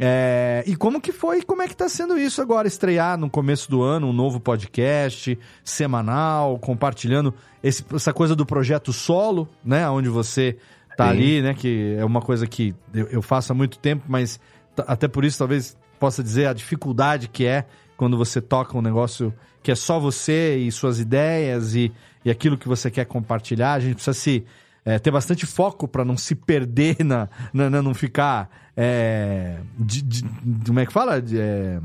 É, 0.00 0.64
e 0.66 0.74
como 0.74 1.00
que 1.00 1.12
foi, 1.12 1.42
como 1.42 1.62
é 1.62 1.68
que 1.68 1.76
tá 1.76 1.88
sendo 1.88 2.18
isso 2.18 2.40
agora, 2.40 2.66
estrear 2.66 3.18
no 3.18 3.28
começo 3.28 3.70
do 3.70 3.82
ano 3.82 4.08
um 4.08 4.12
novo 4.12 4.40
podcast 4.40 5.38
semanal, 5.62 6.58
compartilhando 6.58 7.34
esse- 7.62 7.84
essa 7.94 8.12
coisa 8.12 8.34
do 8.34 8.46
projeto 8.46 8.92
solo, 8.92 9.48
né? 9.64 9.88
Onde 9.88 10.08
você 10.08 10.56
tá 10.96 11.04
Sim. 11.04 11.10
ali, 11.10 11.42
né? 11.42 11.54
Que 11.54 11.94
é 11.98 12.04
uma 12.04 12.20
coisa 12.22 12.46
que 12.46 12.74
eu, 12.92 13.06
eu 13.08 13.22
faço 13.22 13.52
há 13.52 13.54
muito 13.54 13.78
tempo, 13.78 14.04
mas 14.08 14.40
até 14.86 15.06
por 15.08 15.24
isso 15.24 15.38
talvez 15.38 15.76
possa 16.00 16.22
dizer 16.22 16.46
a 16.46 16.52
dificuldade 16.52 17.28
que 17.28 17.44
é 17.44 17.64
quando 17.96 18.16
você 18.16 18.40
toca 18.40 18.76
um 18.76 18.82
negócio 18.82 19.32
que 19.62 19.70
é 19.70 19.74
só 19.74 20.00
você 20.00 20.56
e 20.56 20.72
suas 20.72 20.98
ideias 20.98 21.74
e, 21.76 21.92
e 22.24 22.30
aquilo 22.30 22.58
que 22.58 22.66
você 22.66 22.90
quer 22.90 23.04
compartilhar. 23.04 23.74
A 23.74 23.80
gente 23.80 23.94
precisa 23.94 24.14
se 24.14 24.44
é, 24.84 24.98
ter 24.98 25.10
bastante 25.10 25.46
foco 25.46 25.86
para 25.86 26.04
não 26.04 26.16
se 26.16 26.34
perder 26.34 26.96
na, 27.04 27.28
na, 27.52 27.70
na- 27.70 27.82
não 27.82 27.94
ficar 27.94 28.50
é, 28.76 29.58
de, 29.78 30.02
de- 30.02 30.24
como 30.66 30.80
é 30.80 30.86
que 30.86 30.92
fala 30.92 31.20
De, 31.22 31.38
é, 31.38 31.80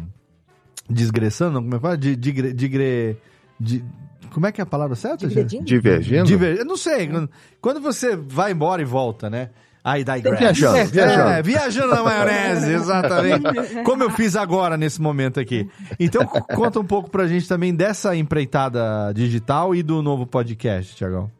desgressando 0.89 1.53
não, 1.53 1.61
como 1.63 1.75
é 1.75 1.77
que 1.77 1.81
fala 1.81 1.97
de, 1.97 2.15
digre, 2.15 2.53
digre, 2.53 3.17
de- 3.59 3.83
como 4.31 4.45
é 4.45 4.51
que 4.51 4.61
é 4.61 4.63
a 4.63 4.67
palavra 4.67 4.95
certa? 4.95 5.27
Digredindo? 5.27 5.65
Divergindo? 5.65 6.25
Diver- 6.25 6.57
eu 6.57 6.65
não 6.65 6.77
sei 6.77 7.07
quando, 7.07 7.29
quando 7.61 7.81
você 7.81 8.15
vai 8.15 8.51
embora 8.51 8.81
e 8.81 8.85
volta 8.85 9.29
né 9.29 9.49
Aí 9.83 10.03
digress. 10.03 10.37
Viajando, 10.39 10.77
É, 10.77 10.83
viajando. 10.85 11.29
é, 11.29 11.41
viajando 11.41 11.95
na 11.95 12.03
maionese, 12.03 12.73
exatamente. 12.73 13.83
Como 13.85 14.03
eu 14.03 14.09
fiz 14.09 14.35
agora 14.35 14.75
nesse 14.75 15.01
momento 15.01 15.39
aqui. 15.39 15.65
Então, 15.97 16.25
conta 16.25 16.77
um 16.77 16.83
pouco 16.83 17.09
pra 17.09 17.25
gente 17.25 17.47
também 17.47 17.73
dessa 17.73 18.13
empreitada 18.13 19.13
digital 19.15 19.73
e 19.73 19.81
do 19.81 20.01
novo 20.01 20.27
podcast, 20.27 20.93
Tiagão. 20.93 21.31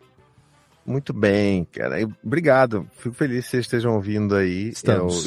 Muito 0.88 1.12
bem, 1.14 1.66
cara. 1.66 1.98
Obrigado. 2.24 2.90
Fico 2.98 3.14
feliz 3.14 3.44
que 3.46 3.52
vocês 3.52 3.66
estejam 3.66 3.94
ouvindo 3.94 4.34
aí. 4.36 4.72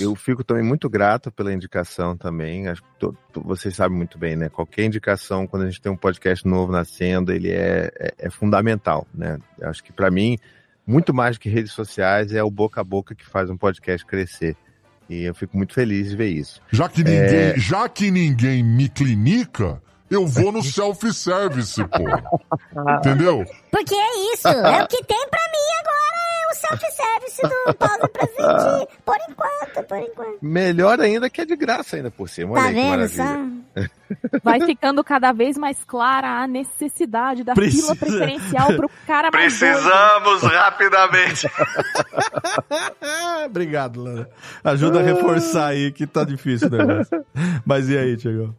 Eu, 0.00 0.10
eu 0.10 0.14
fico 0.16 0.42
também 0.42 0.62
muito 0.64 0.88
grato 0.88 1.30
pela 1.30 1.52
indicação 1.52 2.16
também. 2.16 2.66
Acho 2.66 2.82
que 2.82 2.88
to- 2.98 3.16
to- 3.30 3.42
vocês 3.42 3.76
sabem 3.76 3.94
muito 3.96 4.18
bem, 4.18 4.36
né? 4.36 4.48
Qualquer 4.48 4.84
indicação, 4.86 5.46
quando 5.46 5.64
a 5.64 5.66
gente 5.66 5.82
tem 5.82 5.92
um 5.92 5.96
podcast 5.96 6.48
novo 6.48 6.72
nascendo, 6.72 7.30
ele 7.30 7.50
é, 7.50 7.90
é, 8.00 8.14
é 8.18 8.30
fundamental, 8.30 9.06
né? 9.14 9.38
Eu 9.58 9.68
Acho 9.68 9.84
que 9.84 9.92
para 9.92 10.10
mim, 10.10 10.38
muito 10.86 11.12
mais 11.12 11.36
do 11.36 11.40
que 11.40 11.50
redes 11.50 11.72
sociais, 11.72 12.32
é 12.32 12.42
o 12.42 12.50
boca 12.50 12.80
a 12.80 12.84
boca 12.84 13.14
que 13.14 13.26
faz 13.26 13.50
um 13.50 13.56
podcast 13.58 14.06
crescer. 14.06 14.56
E 15.10 15.24
eu 15.24 15.34
fico 15.34 15.56
muito 15.58 15.74
feliz 15.74 16.08
de 16.08 16.16
ver 16.16 16.28
isso. 16.30 16.62
Já 16.70 16.88
que 16.88 17.04
ninguém, 17.04 17.18
É. 17.50 17.58
já 17.58 17.86
que 17.88 18.10
ninguém 18.10 18.62
me 18.62 18.88
clinica, 18.88 19.82
Eu 20.10 20.26
vou 20.26 20.50
no 20.50 20.62
self-service, 20.62 21.82
pô. 21.84 22.90
Entendeu? 22.98 23.44
Porque 23.70 23.94
é 23.94 24.34
isso, 24.34 24.48
é 24.48 24.82
o 24.82 24.88
que 24.88 25.04
tem 25.04 25.28
pra 25.28 25.40
mim 25.52 25.68
agora, 25.80 26.16
é 26.42 26.52
o 26.52 26.54
self-service 26.56 27.42
do 27.42 27.74
Pausa 27.74 28.08
pra 28.08 28.26
sentir. 28.26 28.88
Por 29.04 29.16
enquanto, 29.28 29.86
por 29.86 29.98
enquanto. 29.98 30.38
Melhor 30.42 31.00
ainda 31.00 31.30
que 31.30 31.40
é 31.40 31.44
de 31.44 31.54
graça 31.54 31.96
ainda 31.96 32.10
por 32.10 32.28
cima. 32.28 32.52
Olha 32.54 32.62
Tá 32.64 32.70
vendo 32.70 33.08
só? 33.08 33.60
Vai 34.42 34.60
ficando 34.60 35.04
cada 35.04 35.32
vez 35.32 35.56
mais 35.56 35.84
clara 35.84 36.42
a 36.42 36.46
necessidade 36.48 37.44
da 37.44 37.54
Precisa. 37.54 37.94
fila 37.94 37.96
preferencial 37.96 38.66
pro 38.74 38.90
cara 39.06 39.30
mais. 39.32 39.56
Precisamos 39.56 40.42
rapidamente. 40.42 41.46
Obrigado, 43.46 44.02
Lana. 44.02 44.28
Ajuda 44.64 44.98
a 44.98 45.02
reforçar 45.02 45.68
aí 45.68 45.92
que 45.92 46.04
tá 46.06 46.24
difícil 46.24 46.66
o 46.66 46.70
negócio. 46.72 47.24
Mas 47.64 47.88
e 47.88 47.96
aí, 47.96 48.16
Tiagão? 48.16 48.54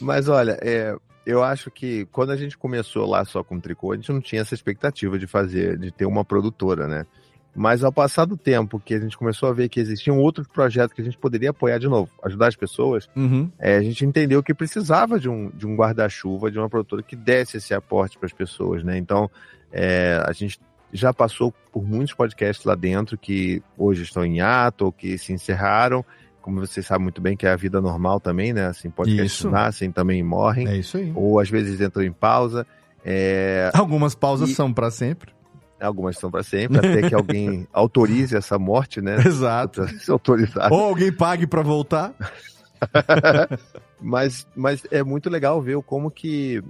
Mas 0.00 0.28
olha, 0.28 0.58
é, 0.62 0.94
eu 1.24 1.42
acho 1.42 1.70
que 1.70 2.06
quando 2.06 2.30
a 2.30 2.36
gente 2.36 2.56
começou 2.56 3.08
lá 3.08 3.24
só 3.24 3.42
com 3.42 3.58
tricô, 3.60 3.92
a 3.92 3.96
gente 3.96 4.12
não 4.12 4.20
tinha 4.20 4.42
essa 4.42 4.54
expectativa 4.54 5.18
de 5.18 5.26
fazer, 5.26 5.78
de 5.78 5.90
ter 5.90 6.06
uma 6.06 6.24
produtora, 6.24 6.86
né? 6.86 7.06
Mas 7.58 7.82
ao 7.82 7.90
passar 7.90 8.26
do 8.26 8.36
tempo 8.36 8.78
que 8.78 8.92
a 8.92 9.00
gente 9.00 9.16
começou 9.16 9.48
a 9.48 9.52
ver 9.52 9.70
que 9.70 9.80
existiam 9.80 10.18
outros 10.18 10.46
projetos 10.46 10.92
que 10.94 11.00
a 11.00 11.04
gente 11.04 11.16
poderia 11.16 11.50
apoiar 11.50 11.78
de 11.78 11.88
novo, 11.88 12.10
ajudar 12.22 12.48
as 12.48 12.56
pessoas, 12.56 13.08
Uhum. 13.16 13.50
é, 13.58 13.76
a 13.76 13.82
gente 13.82 14.04
entendeu 14.04 14.42
que 14.42 14.52
precisava 14.52 15.18
de 15.18 15.26
um, 15.28 15.48
de 15.50 15.66
um 15.66 15.74
guarda-chuva, 15.74 16.50
de 16.50 16.58
uma 16.58 16.68
produtora 16.68 17.02
que 17.02 17.16
desse 17.16 17.56
esse 17.56 17.72
aporte 17.72 18.18
para 18.18 18.26
as 18.26 18.32
pessoas, 18.32 18.84
né? 18.84 18.98
Então, 18.98 19.30
é, 19.72 20.22
a 20.26 20.32
gente 20.32 20.60
já 20.92 21.14
passou 21.14 21.52
por 21.72 21.82
muitos 21.82 22.14
podcasts 22.14 22.64
lá 22.64 22.74
dentro 22.74 23.16
que 23.16 23.62
hoje 23.76 24.02
estão 24.02 24.24
em 24.24 24.40
ato 24.40 24.84
ou 24.84 24.92
que 24.92 25.16
se 25.18 25.32
encerraram. 25.32 26.04
Como 26.46 26.60
vocês 26.60 26.86
sabem 26.86 27.02
muito 27.02 27.20
bem, 27.20 27.36
que 27.36 27.44
é 27.44 27.50
a 27.50 27.56
vida 27.56 27.80
normal 27.80 28.20
também, 28.20 28.52
né? 28.52 28.66
Assim, 28.68 28.88
podcasts 28.88 29.32
Isso. 29.40 29.50
nascem 29.50 29.90
também 29.90 30.22
morrem. 30.22 30.68
É 30.68 30.76
isso 30.76 30.96
aí. 30.96 31.10
Ou 31.12 31.40
às 31.40 31.50
vezes 31.50 31.80
entram 31.80 32.04
em 32.04 32.12
pausa. 32.12 32.64
É, 33.04 33.68
Algumas 33.74 34.14
pausas 34.14 34.50
E- 34.50 34.54
são 34.54 34.72
pra 34.72 34.88
sempre. 34.92 35.34
Algumas 35.80 36.16
são 36.16 36.30
para 36.30 36.44
sempre, 36.44 36.78
até 36.78 37.08
que 37.08 37.14
alguém 37.16 37.66
autorize 37.74 38.36
essa 38.36 38.56
morte, 38.60 39.00
né? 39.00 39.16
Exato. 39.26 39.80
Precisa 39.82 40.04
ser 40.04 40.12
autorizado. 40.12 40.72
Ou 40.72 40.84
alguém 40.84 41.12
pague 41.12 41.48
pra 41.48 41.62
voltar. 41.62 42.14
mas, 44.00 44.46
mas 44.54 44.86
é 44.92 45.02
muito 45.02 45.28
legal 45.28 45.60
ver 45.60 45.82
como 45.82 46.12
que 46.12 46.62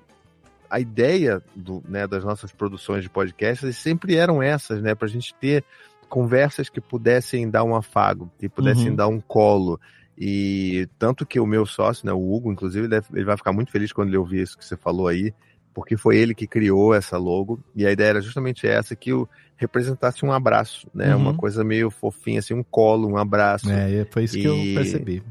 a 0.70 0.80
ideia 0.80 1.42
do, 1.54 1.82
né, 1.86 2.06
das 2.06 2.24
nossas 2.24 2.50
produções 2.50 3.02
de 3.02 3.10
podcasts 3.10 3.76
sempre 3.76 4.16
eram 4.16 4.42
essas, 4.42 4.80
né? 4.80 4.94
Pra 4.94 5.06
gente 5.06 5.34
ter 5.34 5.62
conversas 6.08 6.68
que 6.68 6.80
pudessem 6.80 7.48
dar 7.50 7.64
um 7.64 7.74
afago, 7.74 8.30
que 8.38 8.48
pudessem 8.48 8.90
Uhum. 8.90 8.96
dar 8.96 9.08
um 9.08 9.20
colo. 9.20 9.80
E 10.18 10.88
tanto 10.98 11.26
que 11.26 11.38
o 11.38 11.46
meu 11.46 11.66
sócio, 11.66 12.06
né, 12.06 12.12
o 12.12 12.32
Hugo, 12.34 12.50
inclusive, 12.52 12.86
ele, 12.86 12.88
deve- 12.88 13.06
ele 13.14 13.24
vai 13.24 13.36
ficar 13.36 13.52
muito 13.52 13.70
feliz 13.70 13.92
quando 13.92 14.08
ele 14.08 14.16
ouvir 14.16 14.42
isso 14.42 14.56
que 14.56 14.64
você 14.64 14.76
falou 14.76 15.08
aí, 15.08 15.34
porque 15.74 15.96
foi 15.96 16.16
ele 16.16 16.34
que 16.34 16.46
criou 16.46 16.94
essa 16.94 17.18
logo. 17.18 17.60
E 17.74 17.86
a 17.86 17.92
ideia 17.92 18.08
era 18.10 18.20
justamente 18.22 18.66
essa, 18.66 18.96
que 18.96 19.12
o 19.12 19.28
representasse 19.56 20.24
um 20.24 20.32
abraço, 20.32 20.86
né? 20.94 21.14
Uhum. 21.14 21.20
Uma 21.22 21.34
coisa 21.34 21.62
meio 21.62 21.90
fofinha, 21.90 22.38
assim, 22.38 22.54
um 22.54 22.62
colo, 22.62 23.08
um 23.08 23.16
abraço. 23.18 23.68
É, 23.70 24.06
foi 24.10 24.24
isso 24.24 24.38
que 24.38 24.46
eu 24.46 24.56
E- 24.56 24.74
percebi. 24.74 25.22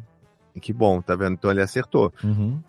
Que 0.62 0.72
bom, 0.72 1.02
tá 1.02 1.16
vendo? 1.16 1.34
Então 1.34 1.50
ele 1.52 1.62
acertou. 1.62 2.14
Uhum. 2.24 2.60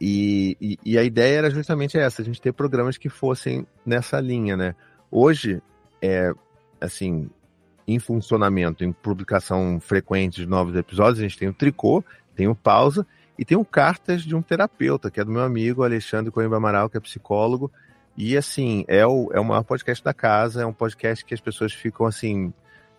E, 0.00 0.56
e, 0.60 0.78
e 0.84 0.98
a 0.98 1.02
ideia 1.02 1.38
era 1.38 1.50
justamente 1.50 1.98
essa, 1.98 2.22
a 2.22 2.24
gente 2.24 2.40
ter 2.40 2.52
programas 2.52 2.96
que 2.96 3.08
fossem 3.08 3.66
nessa 3.84 4.20
linha, 4.20 4.56
né? 4.56 4.74
Hoje, 5.10 5.60
é, 6.00 6.32
assim, 6.80 7.28
em 7.88 7.98
funcionamento, 7.98 8.84
em 8.84 8.92
publicação 8.92 9.80
frequente 9.80 10.42
de 10.42 10.46
novos 10.46 10.76
episódios, 10.76 11.20
a 11.20 11.22
gente 11.22 11.38
tem 11.38 11.48
o 11.48 11.54
Tricô, 11.54 12.04
tem 12.36 12.46
o 12.46 12.54
Pausa 12.54 13.06
e 13.38 13.46
tem 13.46 13.56
o 13.56 13.64
Cartas 13.64 14.22
de 14.22 14.36
um 14.36 14.42
Terapeuta, 14.42 15.10
que 15.10 15.18
é 15.18 15.24
do 15.24 15.32
meu 15.32 15.42
amigo 15.42 15.82
Alexandre 15.82 16.30
Coimbra 16.30 16.58
Amaral, 16.58 16.90
que 16.90 16.98
é 16.98 17.00
psicólogo. 17.00 17.72
E, 18.14 18.36
assim, 18.36 18.84
é 18.88 19.06
o, 19.06 19.30
é 19.32 19.40
o 19.40 19.44
maior 19.44 19.62
podcast 19.62 20.04
da 20.04 20.12
casa, 20.12 20.60
é 20.60 20.66
um 20.66 20.72
podcast 20.72 21.24
que 21.24 21.32
as 21.32 21.40
pessoas 21.40 21.72
ficam, 21.72 22.04
assim, 22.04 22.52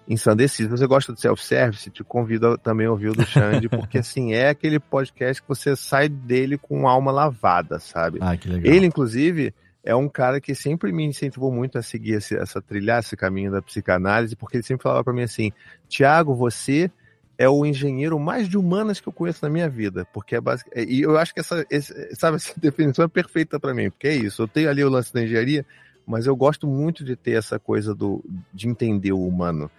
ensandecidas. 0.07 0.71
Se 0.71 0.77
você 0.77 0.87
gosta 0.87 1.13
do 1.13 1.19
self-service, 1.19 1.91
te 1.91 2.03
convido 2.03 2.47
a 2.47 2.57
também 2.57 2.87
a 2.87 2.91
ouvir 2.91 3.09
o 3.09 3.13
do 3.13 3.25
Xande, 3.25 3.69
porque, 3.69 3.99
assim, 3.99 4.33
é 4.33 4.49
aquele 4.49 4.79
podcast 4.79 5.39
que 5.39 5.47
você 5.47 5.75
sai 5.75 6.09
dele 6.09 6.57
com 6.57 6.87
alma 6.87 7.11
lavada, 7.11 7.79
sabe? 7.79 8.17
Ah, 8.21 8.35
que 8.35 8.49
legal. 8.49 8.73
Ele, 8.73 8.87
inclusive, 8.87 9.53
é 9.83 9.95
um 9.95 10.09
cara 10.09 10.41
que 10.41 10.53
sempre 10.53 10.91
me 10.91 11.05
incentivou 11.05 11.51
muito 11.51 11.77
a 11.77 11.81
seguir 11.81 12.13
esse, 12.13 12.35
essa 12.35 12.61
trilhar 12.61 12.99
esse 12.99 13.15
caminho 13.15 13.51
da 13.51 13.61
psicanálise, 13.61 14.35
porque 14.35 14.57
ele 14.57 14.63
sempre 14.63 14.83
falava 14.83 15.03
para 15.03 15.13
mim 15.13 15.23
assim: 15.23 15.51
Tiago, 15.87 16.35
você 16.35 16.91
é 17.37 17.47
o 17.47 17.65
engenheiro 17.65 18.19
mais 18.19 18.49
de 18.49 18.57
humanas 18.57 18.99
que 18.99 19.07
eu 19.07 19.13
conheço 19.13 19.39
na 19.43 19.49
minha 19.49 19.69
vida, 19.69 20.05
porque 20.13 20.35
é 20.35 20.41
basic... 20.41 20.69
e 20.75 21.01
eu 21.01 21.17
acho 21.17 21.33
que 21.33 21.39
essa, 21.39 21.65
esse- 21.69 22.13
sabe, 22.15 22.35
essa 22.35 22.53
definição 22.59 23.05
é 23.05 23.07
perfeita 23.07 23.57
para 23.59 23.73
mim, 23.73 23.89
porque 23.89 24.09
é 24.09 24.15
isso. 24.15 24.41
Eu 24.41 24.47
tenho 24.47 24.69
ali 24.69 24.83
o 24.83 24.89
lance 24.89 25.13
da 25.13 25.23
engenharia, 25.23 25.65
mas 26.05 26.25
eu 26.25 26.35
gosto 26.35 26.67
muito 26.67 27.03
de 27.03 27.15
ter 27.15 27.37
essa 27.37 27.57
coisa 27.57 27.95
do 27.95 28.23
de 28.53 28.67
entender 28.67 29.13
o 29.13 29.25
humano. 29.25 29.71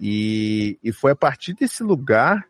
E, 0.00 0.78
e 0.82 0.92
foi 0.92 1.10
a 1.10 1.16
partir 1.16 1.54
desse 1.54 1.82
lugar 1.82 2.46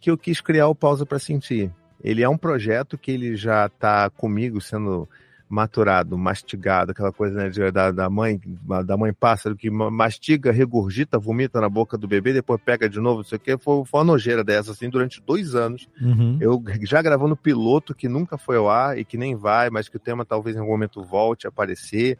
que 0.00 0.10
eu 0.10 0.16
quis 0.16 0.40
criar 0.40 0.68
o 0.68 0.74
Pausa 0.74 1.04
para 1.04 1.18
Sentir. 1.18 1.70
Ele 2.02 2.22
é 2.22 2.28
um 2.28 2.38
projeto 2.38 2.96
que 2.96 3.10
ele 3.10 3.36
já 3.36 3.66
está 3.66 4.08
comigo 4.08 4.60
sendo 4.60 5.06
maturado, 5.52 6.16
mastigado, 6.16 6.92
aquela 6.92 7.12
coisa 7.12 7.36
né, 7.36 7.50
de- 7.50 7.70
da, 7.70 7.90
da 7.90 8.08
mãe, 8.08 8.40
da 8.86 8.96
mãe 8.96 9.12
pássaro 9.12 9.54
que 9.54 9.70
ma- 9.70 9.90
mastiga, 9.90 10.50
regurgita, 10.50 11.18
vomita 11.18 11.60
na 11.60 11.68
boca 11.68 11.98
do 11.98 12.08
bebê, 12.08 12.32
depois 12.32 12.58
pega 12.64 12.88
de 12.88 12.98
novo, 12.98 13.18
não 13.18 13.24
sei 13.24 13.36
o 13.36 13.40
que, 13.40 13.58
foi, 13.58 13.84
foi 13.84 14.00
uma 14.00 14.04
nojeira 14.04 14.42
dessa, 14.42 14.72
assim, 14.72 14.88
durante 14.88 15.20
dois 15.20 15.54
anos. 15.54 15.86
Uhum. 16.00 16.38
Eu 16.40 16.62
já 16.80 17.02
gravando 17.02 17.36
piloto 17.36 17.94
que 17.94 18.08
nunca 18.08 18.38
foi 18.38 18.56
ao 18.56 18.70
ar 18.70 18.98
e 18.98 19.04
que 19.04 19.18
nem 19.18 19.36
vai, 19.36 19.68
mas 19.68 19.90
que 19.90 19.96
o 19.98 20.00
tema 20.00 20.24
talvez 20.24 20.56
em 20.56 20.60
algum 20.60 20.72
momento 20.72 21.02
volte 21.04 21.46
a 21.46 21.50
aparecer. 21.50 22.18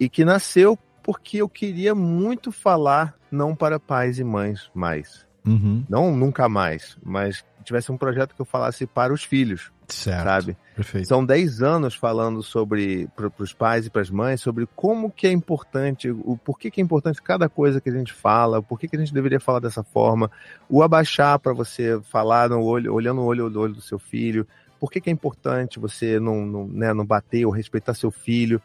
E 0.00 0.08
que 0.08 0.24
nasceu 0.24 0.78
porque 1.02 1.36
eu 1.42 1.48
queria 1.48 1.94
muito 1.94 2.50
falar 2.50 3.14
não 3.30 3.54
para 3.54 3.78
pais 3.78 4.18
e 4.18 4.24
mães 4.24 4.70
mais. 4.74 5.26
Uhum. 5.46 5.84
Não 5.90 6.16
nunca 6.16 6.48
mais, 6.48 6.96
mas 7.04 7.44
tivesse 7.62 7.92
um 7.92 7.98
projeto 7.98 8.34
que 8.34 8.40
eu 8.40 8.46
falasse 8.46 8.86
para 8.86 9.12
os 9.12 9.22
filhos, 9.22 9.70
Certo. 9.88 10.24
sabe? 10.24 10.56
Perfeito. 10.74 11.08
São 11.08 11.24
10 11.24 11.62
anos 11.62 11.94
falando 11.94 12.42
sobre 12.42 13.08
para 13.14 13.30
os 13.38 13.52
pais 13.52 13.86
e 13.86 13.90
para 13.90 14.02
as 14.02 14.10
mães 14.10 14.40
sobre 14.40 14.66
como 14.74 15.10
que 15.10 15.26
é 15.26 15.32
importante, 15.32 16.10
o 16.10 16.36
porquê 16.36 16.70
que 16.70 16.80
é 16.80 16.84
importante 16.84 17.22
cada 17.22 17.48
coisa 17.48 17.80
que 17.80 17.88
a 17.88 17.92
gente 17.92 18.12
fala, 18.12 18.62
por 18.62 18.78
que 18.78 18.88
que 18.88 18.96
a 18.96 18.98
gente 18.98 19.14
deveria 19.14 19.38
falar 19.40 19.60
dessa 19.60 19.82
forma, 19.82 20.30
o 20.68 20.82
abaixar 20.82 21.38
para 21.38 21.52
você 21.52 22.00
falar 22.10 22.48
no 22.48 22.62
olho, 22.62 22.92
olhando 22.92 23.20
o 23.20 23.24
olho 23.24 23.48
no 23.48 23.60
olho 23.60 23.74
do 23.74 23.80
seu 23.80 23.98
filho, 23.98 24.46
por 24.80 24.90
que 24.90 25.00
que 25.00 25.08
é 25.08 25.12
importante 25.12 25.78
você 25.78 26.18
não, 26.18 26.44
não, 26.44 26.66
né, 26.66 26.92
não 26.92 27.06
bater 27.06 27.46
ou 27.46 27.52
respeitar 27.52 27.94
seu 27.94 28.10
filho 28.10 28.60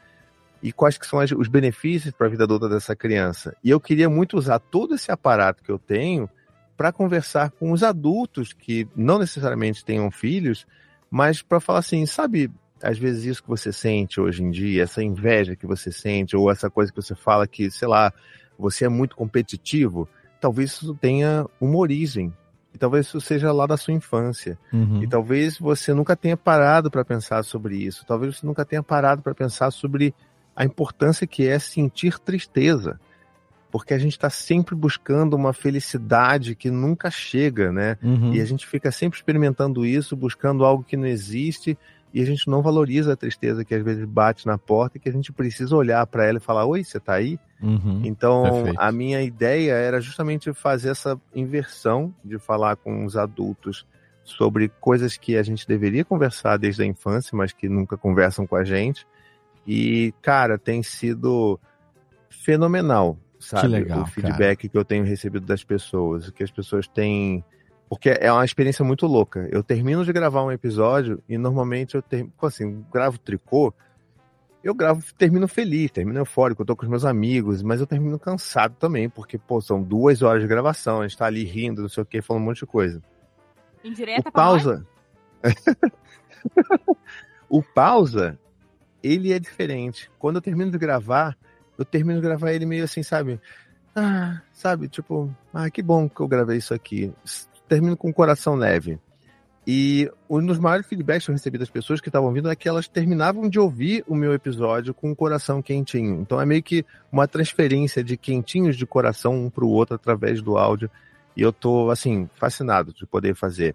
e 0.62 0.72
quais 0.72 0.98
que 0.98 1.08
são 1.08 1.20
as- 1.20 1.32
os 1.32 1.48
benefícios 1.48 2.14
para 2.14 2.28
a 2.28 2.30
vida 2.30 2.44
adulta 2.44 2.68
dessa 2.68 2.96
criança. 2.96 3.56
E 3.64 3.70
eu 3.70 3.80
queria 3.80 4.10
muito 4.10 4.38
usar 4.38 4.60
todo 4.60 4.96
esse 4.96 5.12
aparato 5.12 5.64
que 5.64 5.72
eu 5.72 5.80
tenho 5.80 6.30
para 6.76 6.92
conversar 6.92 7.52
com 7.52 7.72
os 7.72 7.84
adultos 7.84 8.54
que 8.54 8.88
não 8.96 9.20
necessariamente 9.20 9.84
tenham 9.84 10.10
filhos, 10.10 10.66
mas 11.10 11.42
para 11.42 11.60
falar 11.60 11.80
assim, 11.80 12.06
sabe, 12.06 12.52
às 12.82 12.98
vezes 12.98 13.26
isso 13.26 13.44
que 13.44 13.50
você 13.50 13.72
sente 13.72 14.20
hoje 14.20 14.44
em 14.44 14.52
dia, 14.52 14.84
essa 14.84 15.04
inveja 15.04 15.56
que 15.56 15.66
você 15.66 15.92
sente, 15.92 16.36
ou 16.36 16.52
essa 16.52 16.70
coisa 16.70 16.92
que 16.92 17.02
você 17.02 17.16
fala 17.16 17.48
que, 17.48 17.70
sei 17.70 17.88
lá, 17.88 18.14
você 18.58 18.86
é 18.86 18.90
muito 18.90 19.16
competitivo, 19.16 20.08
talvez 20.40 20.72
isso 20.72 20.96
tenha 20.96 21.46
uma 21.60 21.78
origem. 21.78 22.34
E 22.74 22.78
talvez 22.78 23.08
isso 23.08 23.20
seja 23.20 23.52
lá 23.52 23.66
da 23.66 23.78
sua 23.78 23.94
infância. 23.94 24.58
Uhum. 24.72 25.02
E 25.02 25.08
talvez 25.08 25.58
você 25.58 25.94
nunca 25.94 26.16
tenha 26.16 26.38
parado 26.38 26.92
para 26.92 27.04
pensar 27.04 27.44
sobre 27.44 27.78
isso. 27.78 28.06
Talvez 28.06 28.38
você 28.38 28.46
nunca 28.46 28.64
tenha 28.64 28.84
parado 28.84 29.24
para 29.24 29.34
pensar 29.34 29.72
sobre 29.72 30.14
a 30.56 30.64
importância 30.64 31.26
que 31.26 31.48
é 31.48 31.58
sentir 31.58 32.20
tristeza. 32.20 33.00
Porque 33.72 33.94
a 33.94 34.00
gente 34.00 34.14
está 34.14 34.30
sempre 34.30 34.74
buscando 34.74 35.36
uma 35.36 35.54
felicidade 35.54 36.56
que 36.56 36.72
nunca 36.72 37.12
chega, 37.12 37.72
né? 37.72 37.98
Uhum. 38.02 38.34
E 38.34 38.42
a 38.42 38.46
gente 38.46 38.66
fica 38.66 38.92
sempre 38.92 39.18
experimentando 39.18 39.86
isso, 39.86 40.16
buscando 40.16 40.66
algo 40.66 40.84
que 40.84 40.98
não 40.98 41.06
existe, 41.06 41.78
e 42.14 42.22
a 42.22 42.26
gente 42.26 42.48
não 42.48 42.62
valoriza 42.62 43.14
a 43.14 43.16
tristeza 43.16 43.64
que 43.64 43.76
às 43.76 43.84
vezes 43.84 44.04
bate 44.06 44.48
na 44.48 44.58
porta 44.58 44.98
e 44.98 45.00
que 45.00 45.10
a 45.10 45.12
gente 45.12 45.32
precisa 45.32 45.76
olhar 45.76 46.06
para 46.08 46.26
ela 46.26 46.40
e 46.40 46.42
falar: 46.42 46.66
Oi, 46.66 46.84
você 46.84 47.00
tá 47.00 47.14
aí? 47.14 47.40
Uhum. 47.62 48.02
Então, 48.04 48.44
Perfeito. 48.44 48.80
a 48.80 48.92
minha 48.92 49.22
ideia 49.22 49.74
era 49.74 50.02
justamente 50.02 50.52
fazer 50.54 50.90
essa 50.90 51.20
inversão 51.36 52.14
de 52.26 52.40
falar 52.40 52.76
com 52.78 53.06
os 53.06 53.16
adultos 53.16 53.86
sobre 54.24 54.70
coisas 54.80 55.18
que 55.18 55.38
a 55.38 55.44
gente 55.44 55.68
deveria 55.68 56.06
conversar 56.06 56.58
desde 56.58 56.82
a 56.82 56.86
infância, 56.86 57.38
mas 57.38 57.52
que 57.52 57.70
nunca 57.70 57.98
conversam 57.98 58.46
com 58.48 58.56
a 58.56 58.64
gente. 58.64 59.06
E, 59.68 60.14
cara, 60.22 60.58
tem 60.58 60.82
sido 60.82 61.60
fenomenal, 62.30 63.18
sabe? 63.50 63.68
legal, 63.68 64.04
o 64.04 64.06
feedback 64.06 64.70
que 64.70 64.78
eu 64.78 64.86
tenho 64.86 65.04
recebido 65.04 65.46
das 65.46 65.64
pessoas, 65.64 66.30
que 66.30 66.44
as 66.44 66.52
pessoas 66.52 66.88
têm. 66.88 67.44
Porque 67.88 68.10
é 68.10 68.32
uma 68.32 68.46
experiência 68.46 68.86
muito 68.86 69.08
louca. 69.08 69.48
Eu 69.52 69.64
termino 69.64 70.06
de 70.06 70.14
gravar 70.14 70.44
um 70.44 70.52
episódio 70.52 71.24
e 71.28 71.38
normalmente 71.38 71.96
eu 71.96 72.02
termino, 72.02 72.32
assim, 72.44 72.86
gravo 72.92 73.18
tricô, 73.18 73.74
eu 74.64 74.76
gravo, 74.76 75.02
termino 75.18 75.48
feliz, 75.48 75.90
termino 75.90 76.20
eufórico, 76.20 76.62
eu 76.62 76.66
tô 76.66 76.76
com 76.76 76.84
os 76.84 76.90
meus 76.90 77.06
amigos, 77.06 77.64
mas 77.64 77.80
eu 77.80 77.88
termino 77.88 78.20
cansado 78.20 78.76
também, 78.76 79.10
porque, 79.10 79.38
pô, 79.38 79.60
são 79.60 79.82
duas 79.82 80.22
horas 80.22 80.42
de 80.42 80.48
gravação, 80.48 81.02
a 81.02 81.08
gente 81.08 81.18
tá 81.18 81.26
ali 81.26 81.44
rindo, 81.44 81.82
não 81.82 81.90
sei 81.90 82.04
o 82.04 82.06
que, 82.06 82.22
falando 82.22 82.44
um 82.44 82.46
monte 82.46 82.60
de 82.60 82.66
coisa. 82.68 83.02
Indireta 83.84 84.30
o 84.30 84.32
pausa. 84.32 84.86
o 87.50 87.64
pausa, 87.64 88.38
ele 89.02 89.34
é 89.34 89.40
diferente. 89.40 90.12
Quando 90.20 90.36
eu 90.36 90.42
termino 90.42 90.70
de 90.70 90.78
gravar, 90.78 91.36
eu 91.80 91.86
termino 91.86 92.20
de 92.20 92.28
gravar 92.28 92.52
ele 92.52 92.66
meio 92.66 92.84
assim, 92.84 93.02
sabe? 93.02 93.40
Ah, 93.96 94.42
sabe, 94.52 94.90
tipo, 94.90 95.34
ah, 95.54 95.70
que 95.70 95.82
bom 95.82 96.10
que 96.10 96.20
eu 96.20 96.28
gravei 96.28 96.58
isso 96.58 96.74
aqui. 96.74 97.12
Termino 97.70 97.96
com 97.96 98.10
o 98.10 98.14
coração 98.14 98.56
leve. 98.56 99.00
E 99.66 100.12
um 100.30 100.46
dos 100.46 100.60
maiores 100.60 100.86
feedbacks 100.88 101.26
que 101.26 101.32
eu 101.32 101.36
recebi 101.36 101.58
das 101.58 101.70
pessoas 101.70 102.02
que 102.02 102.10
estavam 102.10 102.34
vindo 102.34 102.50
é 102.50 102.56
que 102.56 102.68
elas 102.68 102.88
terminavam 102.88 103.48
de 103.48 103.60
ouvir 103.60 104.04
o 104.08 104.16
meu 104.16 104.34
episódio 104.34 104.94
com 104.94 105.12
o 105.12 105.16
coração 105.16 105.62
quentinho. 105.62 106.20
Então 106.20 106.42
é 106.42 106.46
meio 106.46 106.62
que 106.62 106.86
uma 107.12 107.28
transferência 107.28 108.04
de 108.04 108.18
quentinhos 108.18 108.76
de 108.76 108.86
coração 108.86 109.46
um 109.46 109.50
para 109.50 109.64
o 109.64 109.70
outro 109.70 109.96
através 109.96 110.42
do 110.42 110.58
áudio. 110.58 110.90
E 111.38 111.42
eu 111.42 111.54
tô, 111.54 111.90
assim, 111.90 112.28
fascinado 112.36 112.92
de 112.92 113.06
poder 113.06 113.36
fazer. 113.36 113.74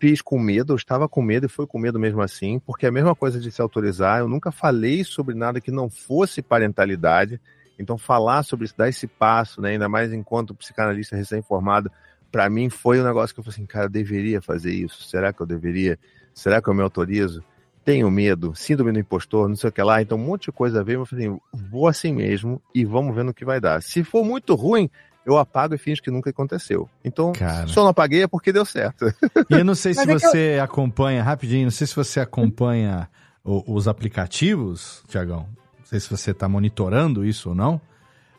Fiz 0.00 0.22
com 0.22 0.38
medo, 0.38 0.72
eu 0.72 0.76
estava 0.76 1.06
com 1.06 1.20
medo 1.20 1.44
e 1.44 1.48
foi 1.48 1.66
com 1.66 1.78
medo 1.78 2.00
mesmo 2.00 2.22
assim, 2.22 2.58
porque 2.58 2.86
é 2.86 2.88
a 2.88 2.92
mesma 2.92 3.14
coisa 3.14 3.38
de 3.38 3.52
se 3.52 3.60
autorizar. 3.60 4.20
Eu 4.20 4.28
nunca 4.28 4.50
falei 4.50 5.04
sobre 5.04 5.34
nada 5.34 5.60
que 5.60 5.70
não 5.70 5.90
fosse 5.90 6.40
parentalidade. 6.40 7.38
Então, 7.78 7.98
falar 7.98 8.42
sobre 8.42 8.64
isso, 8.64 8.74
dar 8.76 8.88
esse 8.88 9.06
passo, 9.06 9.60
né, 9.60 9.72
ainda 9.72 9.90
mais 9.90 10.10
enquanto 10.10 10.54
psicanalista 10.54 11.16
recém-formado, 11.16 11.90
para 12.32 12.48
mim 12.48 12.70
foi 12.70 12.98
um 12.98 13.04
negócio 13.04 13.34
que 13.34 13.40
eu 13.40 13.44
falei 13.44 13.56
assim, 13.56 13.66
cara, 13.66 13.84
eu 13.86 13.90
deveria 13.90 14.40
fazer 14.40 14.72
isso. 14.72 15.02
Será 15.02 15.34
que 15.34 15.42
eu 15.42 15.46
deveria? 15.46 15.98
Será 16.32 16.62
que 16.62 16.68
eu 16.68 16.74
me 16.74 16.82
autorizo? 16.82 17.44
Tenho 17.84 18.10
medo, 18.10 18.54
síndrome 18.54 18.92
do 18.92 18.98
impostor, 18.98 19.50
não 19.50 19.56
sei 19.56 19.68
o 19.68 19.72
que 19.72 19.82
lá. 19.82 20.00
Então, 20.00 20.16
um 20.16 20.24
monte 20.24 20.44
de 20.44 20.52
coisa 20.52 20.82
veio. 20.82 21.00
Eu 21.00 21.06
falei 21.06 21.30
vou 21.52 21.88
assim 21.88 22.14
mesmo 22.14 22.62
e 22.74 22.86
vamos 22.86 23.14
ver 23.14 23.24
no 23.24 23.34
que 23.34 23.44
vai 23.44 23.60
dar. 23.60 23.82
Se 23.82 24.02
for 24.02 24.24
muito 24.24 24.54
ruim, 24.54 24.88
eu 25.26 25.36
apago 25.38 25.74
e 25.74 25.78
finge 25.78 26.00
que 26.02 26.10
nunca 26.10 26.30
aconteceu. 26.30 26.88
Então, 27.04 27.32
Cara. 27.32 27.66
só 27.68 27.82
não 27.82 27.90
apaguei 27.90 28.22
é 28.22 28.26
porque 28.28 28.52
deu 28.52 28.64
certo. 28.64 29.06
E 29.50 29.54
eu 29.54 29.64
não 29.64 29.74
sei 29.74 29.92
se 29.94 30.00
é 30.00 30.06
você 30.18 30.58
acompanha, 30.62 31.22
rapidinho, 31.22 31.64
não 31.64 31.70
sei 31.70 31.86
se 31.86 31.94
você 31.94 32.20
acompanha 32.20 33.08
o- 33.44 33.74
os 33.74 33.86
aplicativos, 33.86 35.02
Tiagão. 35.08 35.46
Não 35.78 35.84
sei 35.84 36.00
se 36.00 36.08
você 36.10 36.30
está 36.30 36.48
monitorando 36.48 37.24
isso 37.24 37.50
ou 37.50 37.54
não, 37.54 37.80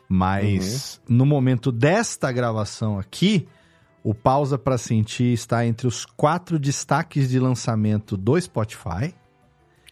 mas 0.08 1.00
Uhum. 1.08 1.16
no 1.18 1.26
momento 1.26 1.70
desta 1.72 2.30
gravação 2.32 2.98
aqui, 2.98 3.46
o 4.04 4.12
Pausa 4.14 4.58
para 4.58 4.76
Sentir 4.76 5.32
está 5.32 5.64
entre 5.64 5.86
os 5.86 6.04
quatro 6.04 6.58
destaques 6.58 7.28
de 7.28 7.38
lançamento 7.38 8.16
do 8.16 8.40
Spotify. 8.40 9.14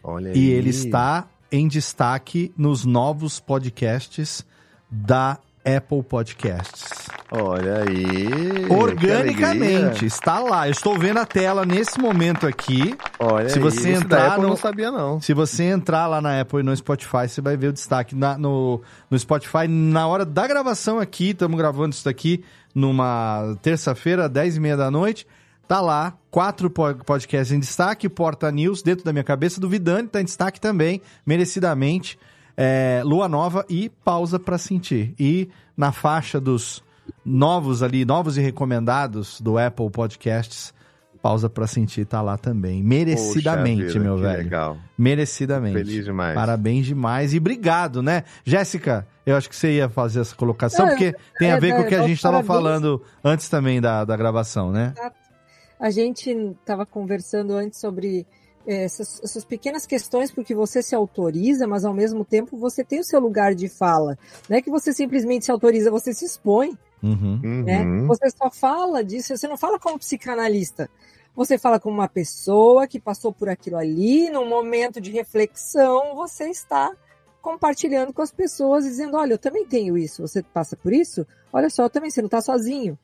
Olha 0.03 0.29
E 0.29 0.31
aí. 0.33 0.49
ele 0.49 0.69
está 0.69 1.27
em 1.51 1.67
destaque 1.67 2.53
nos 2.57 2.85
novos 2.85 3.39
podcasts 3.39 4.45
da 4.89 5.37
Apple 5.63 6.01
Podcasts. 6.03 6.89
Olha 7.31 7.83
aí. 7.87 8.65
Organicamente, 8.69 10.05
está 10.05 10.39
lá. 10.39 10.67
Eu 10.67 10.71
estou 10.71 10.97
vendo 10.97 11.19
a 11.19 11.25
tela 11.25 11.65
nesse 11.65 11.99
momento 11.99 12.47
aqui. 12.47 12.95
Olha 13.19 13.47
se 13.49 13.57
aí, 13.57 13.63
você 13.63 13.91
da 13.93 13.97
entrar 13.99 14.37
no, 14.39 14.49
não 14.49 14.55
sabia 14.57 14.91
não. 14.91 15.21
Se 15.21 15.33
você 15.33 15.63
entrar 15.65 16.07
lá 16.07 16.19
na 16.21 16.41
Apple 16.41 16.59
e 16.59 16.63
no 16.63 16.75
Spotify, 16.75 17.27
você 17.27 17.41
vai 17.41 17.55
ver 17.55 17.67
o 17.67 17.73
destaque 17.73 18.15
Na- 18.15 18.37
no, 18.37 18.81
no 19.09 19.17
Spotify 19.19 19.67
na 19.67 20.07
hora 20.07 20.25
da 20.25 20.47
gravação 20.47 20.99
aqui. 20.99 21.29
Estamos 21.29 21.57
gravando 21.57 21.93
isso 21.93 22.05
daqui 22.05 22.43
numa 22.73 23.55
terça-feira, 23.61 24.27
10 24.27 24.57
e 24.57 24.59
meia 24.59 24.75
da 24.77 24.89
noite. 24.89 25.27
Tá 25.67 25.79
lá, 25.79 26.17
quatro 26.29 26.69
po- 26.69 26.95
podcasts 27.05 27.53
em 27.55 27.59
destaque, 27.59 28.09
Porta 28.09 28.51
News, 28.51 28.81
dentro 28.81 29.05
da 29.05 29.13
minha 29.13 29.23
cabeça, 29.23 29.61
do 29.61 29.69
Vidani, 29.69 30.07
tá 30.07 30.19
em 30.19 30.25
destaque 30.25 30.59
também, 30.59 31.01
merecidamente. 31.25 32.19
É, 32.61 33.01
Lua 33.03 33.27
Nova 33.27 33.65
e 33.67 33.89
Pausa 33.89 34.39
para 34.39 34.57
Sentir. 34.57 35.15
E 35.19 35.49
na 35.75 35.91
faixa 35.91 36.39
dos 36.39 36.83
novos 37.25 37.81
ali, 37.81 38.05
novos 38.05 38.37
e 38.37 38.41
recomendados 38.41 39.41
do 39.41 39.57
Apple 39.57 39.89
Podcasts, 39.89 40.73
Pausa 41.21 41.49
para 41.49 41.67
Sentir 41.67 42.05
tá 42.05 42.21
lá 42.21 42.37
também. 42.37 42.83
Merecidamente, 42.83 43.87
vida, 43.87 43.99
meu 43.99 44.15
que 44.15 44.21
velho. 44.23 44.43
legal. 44.43 44.77
Merecidamente. 44.97 45.77
Feliz 45.77 46.05
demais. 46.05 46.33
Parabéns 46.33 46.85
demais 46.87 47.33
e 47.33 47.37
obrigado, 47.37 48.01
né? 48.01 48.23
Jéssica, 48.43 49.07
eu 49.25 49.35
acho 49.35 49.47
que 49.47 49.55
você 49.55 49.73
ia 49.73 49.87
fazer 49.87 50.21
essa 50.21 50.35
colocação, 50.35 50.85
Não, 50.85 50.91
porque 50.93 51.15
tem 51.37 51.51
a 51.51 51.57
é, 51.57 51.59
ver 51.59 51.75
com 51.75 51.81
o 51.81 51.87
que 51.87 51.95
a 51.95 51.99
é, 51.99 52.07
gente 52.07 52.17
estava 52.17 52.43
falando 52.43 53.01
antes 53.23 53.47
também 53.49 53.79
da, 53.79 54.03
da 54.03 54.17
gravação, 54.17 54.71
né? 54.71 54.93
A 55.79 55.89
gente 55.91 56.29
estava 56.29 56.85
conversando 56.85 57.53
antes 57.53 57.79
sobre 57.79 58.25
essas, 58.65 59.21
essas 59.23 59.45
pequenas 59.45 59.85
questões 59.85 60.31
porque 60.31 60.53
você 60.53 60.81
se 60.81 60.95
autoriza, 60.95 61.67
mas 61.67 61.85
ao 61.85 61.93
mesmo 61.93 62.23
tempo 62.25 62.57
você 62.57 62.83
tem 62.83 62.99
o 62.99 63.03
seu 63.03 63.19
lugar 63.19 63.55
de 63.55 63.67
fala. 63.67 64.17
Não 64.49 64.57
é 64.57 64.61
que 64.61 64.69
você 64.69 64.93
simplesmente 64.93 65.45
se 65.45 65.51
autoriza, 65.51 65.91
você 65.91 66.13
se 66.13 66.25
expõe. 66.25 66.77
Uhum. 67.01 67.63
né? 67.63 67.83
Você 68.07 68.29
só 68.29 68.51
fala 68.51 69.03
disso, 69.03 69.35
você 69.35 69.47
não 69.47 69.57
fala 69.57 69.79
como 69.79 69.97
psicanalista. 69.97 70.89
Você 71.35 71.57
fala 71.57 71.79
como 71.79 71.95
uma 71.95 72.09
pessoa 72.09 72.85
que 72.87 72.99
passou 72.99 73.31
por 73.31 73.49
aquilo 73.49 73.77
ali, 73.77 74.29
num 74.29 74.47
momento 74.47 74.99
de 74.99 75.11
reflexão, 75.11 76.13
você 76.15 76.49
está 76.49 76.91
compartilhando 77.41 78.13
com 78.13 78.21
as 78.21 78.31
pessoas, 78.31 78.83
dizendo: 78.83 79.17
Olha, 79.17 79.33
eu 79.33 79.37
também 79.37 79.65
tenho 79.65 79.97
isso, 79.97 80.21
você 80.21 80.43
passa 80.43 80.75
por 80.75 80.93
isso? 80.93 81.25
Olha 81.51 81.69
só, 81.69 81.83
eu 81.83 81.89
também, 81.89 82.11
você 82.11 82.21
não 82.21 82.27
está 82.27 82.41
sozinho. 82.41 82.97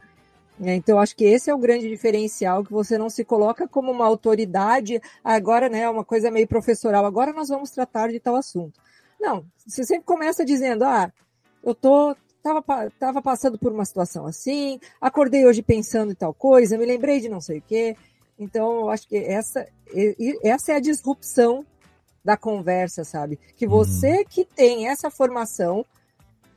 Né? 0.59 0.75
Então, 0.75 0.99
acho 0.99 1.15
que 1.15 1.23
esse 1.25 1.49
é 1.49 1.53
o 1.53 1.59
grande 1.59 1.87
diferencial, 1.87 2.63
que 2.63 2.71
você 2.71 2.97
não 2.97 3.09
se 3.09 3.23
coloca 3.23 3.67
como 3.67 3.91
uma 3.91 4.05
autoridade, 4.05 5.01
agora, 5.23 5.69
né, 5.69 5.89
uma 5.89 6.03
coisa 6.03 6.31
meio 6.31 6.47
professoral, 6.47 7.05
agora 7.05 7.31
nós 7.31 7.49
vamos 7.49 7.69
tratar 7.71 8.09
de 8.09 8.19
tal 8.19 8.35
assunto. 8.35 8.79
Não, 9.19 9.45
você 9.65 9.83
sempre 9.83 10.05
começa 10.05 10.43
dizendo, 10.43 10.83
ah, 10.83 11.11
eu 11.63 11.75
tô, 11.75 12.15
tava, 12.41 12.63
tava 12.99 13.21
passando 13.21 13.57
por 13.57 13.71
uma 13.71 13.85
situação 13.85 14.25
assim, 14.25 14.79
acordei 15.01 15.45
hoje 15.45 15.61
pensando 15.61 16.11
em 16.11 16.15
tal 16.15 16.33
coisa, 16.33 16.77
me 16.77 16.85
lembrei 16.85 17.19
de 17.19 17.29
não 17.29 17.41
sei 17.41 17.59
o 17.59 17.61
quê. 17.61 17.95
Então, 18.39 18.81
eu 18.81 18.89
acho 18.89 19.07
que 19.07 19.17
essa, 19.17 19.67
essa 20.43 20.71
é 20.71 20.75
a 20.75 20.79
disrupção 20.79 21.65
da 22.23 22.37
conversa, 22.37 23.03
sabe? 23.03 23.39
Que 23.55 23.65
você 23.65 24.23
que 24.25 24.45
tem 24.45 24.87
essa 24.89 25.09
formação 25.09 25.85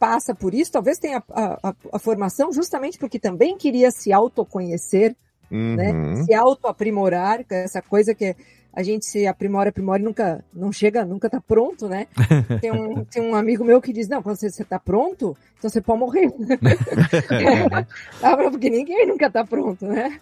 passa 0.01 0.35
por 0.35 0.55
isso, 0.55 0.73
talvez 0.73 0.99
tenha 0.99 1.23
a, 1.31 1.69
a- 1.69 1.75
a 1.93 1.99
formação 1.99 2.51
justamente 2.53 2.99
porque 2.99 3.19
também 3.19 3.57
queria 3.59 3.91
se 3.91 4.13
autoconhecer, 4.13 5.15
né? 5.51 5.93
Uhum. 5.93 6.25
Se 6.25 6.33
autoaprimorar, 6.35 7.41
é 7.51 7.65
essa 7.65 7.83
coisa 7.83 8.15
que 8.15 8.35
a 8.73 8.83
gente 8.83 9.05
se 9.05 9.27
aprimora, 9.27 9.69
aprimora 9.71 10.01
e 10.01 10.05
nunca 10.05 10.45
não 10.55 10.73
chega, 10.73 11.05
nunca 11.05 11.29
tá 11.29 11.41
pronto, 11.41 11.89
né? 11.89 12.07
Tem 12.61 12.71
um, 12.73 13.05
tem 13.05 13.23
um 13.23 13.35
amigo 13.35 13.65
meu 13.65 13.81
que 13.81 13.93
diz, 13.93 14.07
não, 14.09 14.23
quando 14.23 14.37
você, 14.37 14.51
você 14.51 14.65
tá 14.65 14.79
pronto, 14.79 15.37
então 15.59 15.69
você 15.69 15.81
pode 15.81 15.99
morrer. 16.01 16.31
Ah, 18.23 18.37
porque 18.51 18.71
ninguém 18.71 19.07
nunca 19.07 19.31
tá 19.31 19.45
pronto, 19.45 19.87
né? 19.87 20.21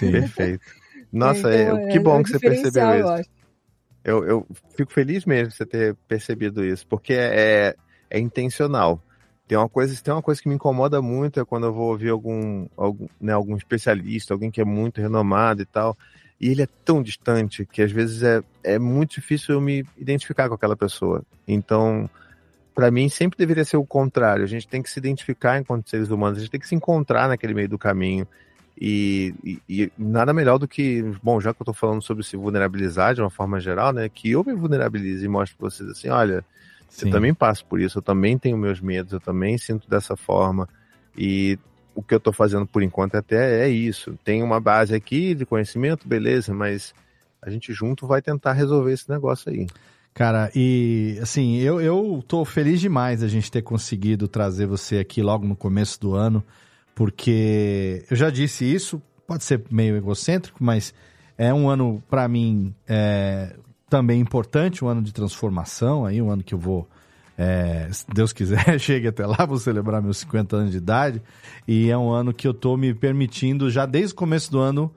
Perfeito. 0.00 0.64
Nossa, 1.12 1.52
Então, 1.54 1.78
é, 1.78 1.86
que 1.88 1.96
é 1.98 2.00
bom 2.00 2.18
um 2.18 2.22
que 2.22 2.30
você 2.30 2.38
percebeu 2.38 2.88
eu 2.90 3.00
isso. 3.00 3.08
acho. 3.12 3.30
Eu, 4.04 4.24
eu 4.24 4.46
fico 4.76 4.92
feliz 4.92 5.24
mesmo 5.24 5.48
de 5.50 5.56
você 5.56 5.66
ter 5.66 5.94
percebido 6.08 6.64
isso, 6.64 6.86
porque 6.86 7.14
é, 7.14 7.74
é 8.12 8.20
intencional. 8.20 9.00
Tem 9.48 9.58
uma 9.58 9.68
coisa, 9.68 10.00
tem 10.02 10.12
uma 10.14 10.22
coisa 10.22 10.40
que 10.40 10.48
me 10.48 10.54
incomoda 10.54 11.02
muito 11.02 11.40
é 11.40 11.44
quando 11.44 11.66
eu 11.66 11.72
vou 11.72 11.90
ouvir 11.90 12.10
algum, 12.10 12.66
algum, 12.76 13.06
né, 13.20 13.32
algum 13.32 13.56
especialista, 13.56 14.32
alguém 14.34 14.50
que 14.50 14.60
é 14.60 14.64
muito 14.64 15.00
renomado 15.00 15.62
e 15.62 15.66
tal, 15.66 15.96
e 16.40 16.48
ele 16.48 16.62
é 16.62 16.68
tão 16.84 17.02
distante 17.02 17.66
que 17.66 17.82
às 17.82 17.90
vezes 17.90 18.22
é, 18.22 18.42
é 18.62 18.78
muito 18.78 19.14
difícil 19.14 19.54
eu 19.54 19.60
me 19.60 19.84
identificar 19.96 20.48
com 20.48 20.54
aquela 20.54 20.76
pessoa. 20.76 21.22
Então, 21.48 22.08
para 22.74 22.90
mim 22.90 23.08
sempre 23.08 23.36
deveria 23.38 23.64
ser 23.64 23.76
o 23.76 23.86
contrário. 23.86 24.44
A 24.44 24.48
gente 24.48 24.68
tem 24.68 24.82
que 24.82 24.90
se 24.90 24.98
identificar 24.98 25.58
enquanto 25.58 25.88
seres 25.90 26.10
humanos, 26.10 26.38
a 26.38 26.40
gente 26.42 26.50
tem 26.50 26.60
que 26.60 26.68
se 26.68 26.74
encontrar 26.74 27.28
naquele 27.28 27.54
meio 27.54 27.68
do 27.68 27.78
caminho. 27.78 28.26
E, 28.80 29.34
e- 29.44 29.62
e 29.68 29.92
nada 29.98 30.32
melhor 30.32 30.58
do 30.58 30.66
que, 30.66 31.02
bom, 31.22 31.40
já 31.40 31.52
que 31.52 31.60
eu 31.60 31.66
tô 31.66 31.72
falando 31.74 32.02
sobre 32.02 32.24
se 32.24 32.36
vulnerabilizar 32.36 33.14
de 33.14 33.20
uma 33.20 33.30
forma 33.30 33.60
geral, 33.60 33.92
né, 33.92 34.08
que 34.08 34.30
eu 34.30 34.42
me 34.44 34.54
vulnerabilize 34.54 35.24
e 35.24 35.28
mostre 35.28 35.56
pra 35.58 35.68
vocês 35.70 35.88
assim, 35.90 36.08
olha, 36.08 36.44
Sim. 36.92 37.06
eu 37.06 37.12
também 37.12 37.32
passo 37.32 37.64
por 37.64 37.80
isso, 37.80 37.98
eu 37.98 38.02
também 38.02 38.36
tenho 38.36 38.56
meus 38.56 38.80
medos, 38.80 39.12
eu 39.12 39.20
também 39.20 39.56
sinto 39.56 39.88
dessa 39.88 40.14
forma. 40.14 40.68
E 41.16 41.58
o 41.94 42.02
que 42.02 42.14
eu 42.14 42.20
tô 42.20 42.32
fazendo 42.32 42.66
por 42.66 42.82
enquanto 42.82 43.14
até 43.16 43.64
é 43.64 43.68
isso. 43.68 44.18
Tem 44.22 44.42
uma 44.42 44.60
base 44.60 44.94
aqui 44.94 45.34
de 45.34 45.46
conhecimento, 45.46 46.06
beleza, 46.06 46.52
mas 46.52 46.94
a 47.40 47.50
gente 47.50 47.72
junto 47.72 48.06
vai 48.06 48.20
tentar 48.20 48.52
resolver 48.52 48.92
esse 48.92 49.08
negócio 49.08 49.50
aí. 49.50 49.66
Cara, 50.14 50.50
e 50.54 51.18
assim, 51.22 51.56
eu, 51.58 51.80
eu 51.80 52.22
tô 52.28 52.44
feliz 52.44 52.78
demais 52.78 53.22
a 53.22 53.28
gente 53.28 53.50
ter 53.50 53.62
conseguido 53.62 54.28
trazer 54.28 54.66
você 54.66 54.98
aqui 54.98 55.22
logo 55.22 55.46
no 55.46 55.56
começo 55.56 55.98
do 55.98 56.14
ano, 56.14 56.44
porque 56.94 58.04
eu 58.10 58.16
já 58.16 58.28
disse 58.28 58.70
isso, 58.70 59.00
pode 59.26 59.44
ser 59.44 59.64
meio 59.70 59.96
egocêntrico, 59.96 60.62
mas 60.62 60.92
é 61.38 61.52
um 61.54 61.70
ano, 61.70 62.02
para 62.10 62.28
mim, 62.28 62.74
é, 62.86 63.56
também 63.92 64.18
importante, 64.18 64.82
um 64.82 64.88
ano 64.88 65.02
de 65.02 65.12
transformação, 65.12 66.06
aí, 66.06 66.22
um 66.22 66.30
ano 66.30 66.42
que 66.42 66.54
eu 66.54 66.58
vou, 66.58 66.88
é, 67.36 67.90
se 67.92 68.06
Deus 68.08 68.32
quiser, 68.32 68.64
chegue 68.80 69.06
até 69.06 69.26
lá, 69.26 69.44
vou 69.44 69.58
celebrar 69.58 70.00
meus 70.00 70.16
50 70.16 70.56
anos 70.56 70.70
de 70.70 70.78
idade, 70.78 71.22
e 71.68 71.90
é 71.90 71.98
um 71.98 72.10
ano 72.10 72.32
que 72.32 72.48
eu 72.48 72.54
tô 72.54 72.74
me 72.74 72.94
permitindo, 72.94 73.70
já 73.70 73.84
desde 73.84 74.14
o 74.14 74.16
começo 74.16 74.50
do 74.50 74.58
ano, 74.58 74.90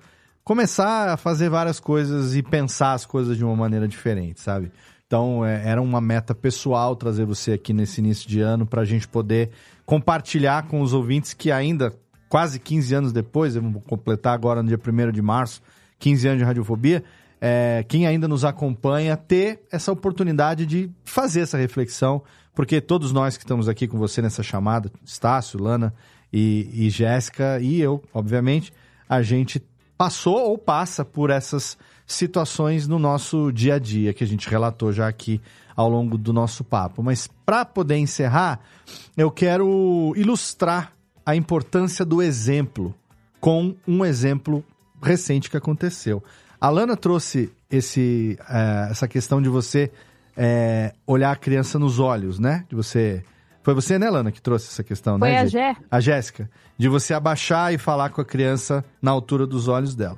começar 0.46 1.10
a 1.10 1.18
fazer 1.18 1.50
várias 1.50 1.78
coisas 1.78 2.38
e 2.38 2.42
pensar 2.42 2.94
as 2.94 3.06
coisas 3.06 3.36
de 3.36 3.44
uma 3.44 3.54
maneira 3.54 3.86
diferente, 3.86 4.40
sabe? 4.40 4.72
Então, 5.06 5.46
é, 5.46 5.68
era 5.68 5.82
uma 5.82 6.00
meta 6.00 6.34
pessoal 6.34 6.96
trazer 6.96 7.26
você 7.26 7.52
aqui 7.52 7.74
nesse 7.74 8.00
início 8.00 8.30
de 8.30 8.40
ano 8.40 8.66
para 8.66 8.84
a 8.84 8.86
gente 8.86 9.10
poder 9.10 9.50
compartilhar 9.86 10.70
com 10.70 10.80
os 10.80 10.94
ouvintes 10.94 11.34
que 11.34 11.52
ainda, 11.52 11.94
quase 12.30 12.62
15 12.62 12.96
anos 12.96 13.12
depois, 13.12 13.58
eu 13.58 13.62
vou 13.62 13.82
completar 13.82 14.34
agora 14.34 14.64
no 14.64 14.70
dia 14.70 14.80
1 14.80 15.12
de 15.12 15.22
março, 15.22 15.62
15 16.00 16.28
anos 16.30 16.40
de 16.40 16.46
radiofobia, 16.46 17.04
é, 17.48 17.86
quem 17.88 18.08
ainda 18.08 18.28
nos 18.28 18.44
acompanha, 18.44 19.16
ter 19.16 19.62
essa 19.72 19.92
oportunidade 19.92 20.66
de 20.66 20.90
fazer 21.04 21.42
essa 21.42 21.60
reflexão, 21.60 22.24
porque 22.56 22.82
todos 22.82 23.12
nós 23.12 23.38
que 23.38 23.44
estamos 23.44 23.70
aqui 23.70 23.88
com 23.88 24.00
você 24.00 24.20
nessa 24.20 24.42
chamada, 24.42 24.92
Estácio, 25.06 25.62
Lana 25.62 25.94
e, 26.34 26.68
e 26.74 26.90
Jéssica 26.90 27.60
e 27.62 27.80
eu, 27.80 28.04
obviamente, 28.12 28.74
a 29.08 29.22
gente 29.22 29.64
passou 29.96 30.40
ou 30.40 30.58
passa 30.58 31.06
por 31.06 31.30
essas 31.30 31.78
situações 32.08 32.88
no 32.88 32.98
nosso 32.98 33.52
dia 33.52 33.76
a 33.76 33.80
dia, 33.80 34.12
que 34.12 34.24
a 34.24 34.28
gente 34.28 34.50
relatou 34.50 34.92
já 34.92 35.08
aqui 35.08 35.40
ao 35.76 35.88
longo 35.88 36.18
do 36.18 36.34
nosso 36.34 36.64
papo. 36.64 37.04
Mas 37.04 37.30
para 37.46 37.64
poder 37.64 37.98
encerrar, 37.98 38.60
eu 39.16 39.30
quero 39.30 40.14
ilustrar 40.16 40.94
a 41.24 41.36
importância 41.36 42.04
do 42.04 42.24
exemplo 42.24 42.92
com 43.40 43.76
um 43.88 44.04
exemplo 44.04 44.66
recente 45.00 45.48
que 45.48 45.58
aconteceu. 45.58 46.24
A 46.60 46.70
Lana 46.70 46.96
trouxe 46.96 47.52
esse, 47.70 48.38
é, 48.50 48.88
essa 48.92 49.08
questão 49.08 49.42
de 49.42 49.50
você 49.50 49.92
é, 50.36 50.94
olhar 51.06 51.32
a 51.32 51.36
criança 51.36 51.80
nos 51.80 52.00
olhos, 52.00 52.40
né? 52.40 52.66
De 52.70 52.76
você. 52.76 53.24
Foi 53.64 53.74
você, 53.74 53.98
né, 53.98 54.10
Lana, 54.10 54.32
que 54.32 54.42
trouxe 54.42 54.68
essa 54.68 54.84
questão, 54.84 55.18
Foi 55.18 55.32
né? 55.32 55.40
a 55.40 55.46
Gê? 55.46 55.58
Gé. 55.58 55.76
A 55.90 56.00
Jéssica. 56.00 56.50
De 56.78 56.88
você 56.88 57.14
abaixar 57.14 57.74
e 57.74 57.78
falar 57.78 58.10
com 58.10 58.22
a 58.22 58.26
criança 58.26 58.86
na 59.02 59.12
altura 59.12 59.48
dos 59.48 59.68
olhos 59.68 59.96
dela. 59.96 60.18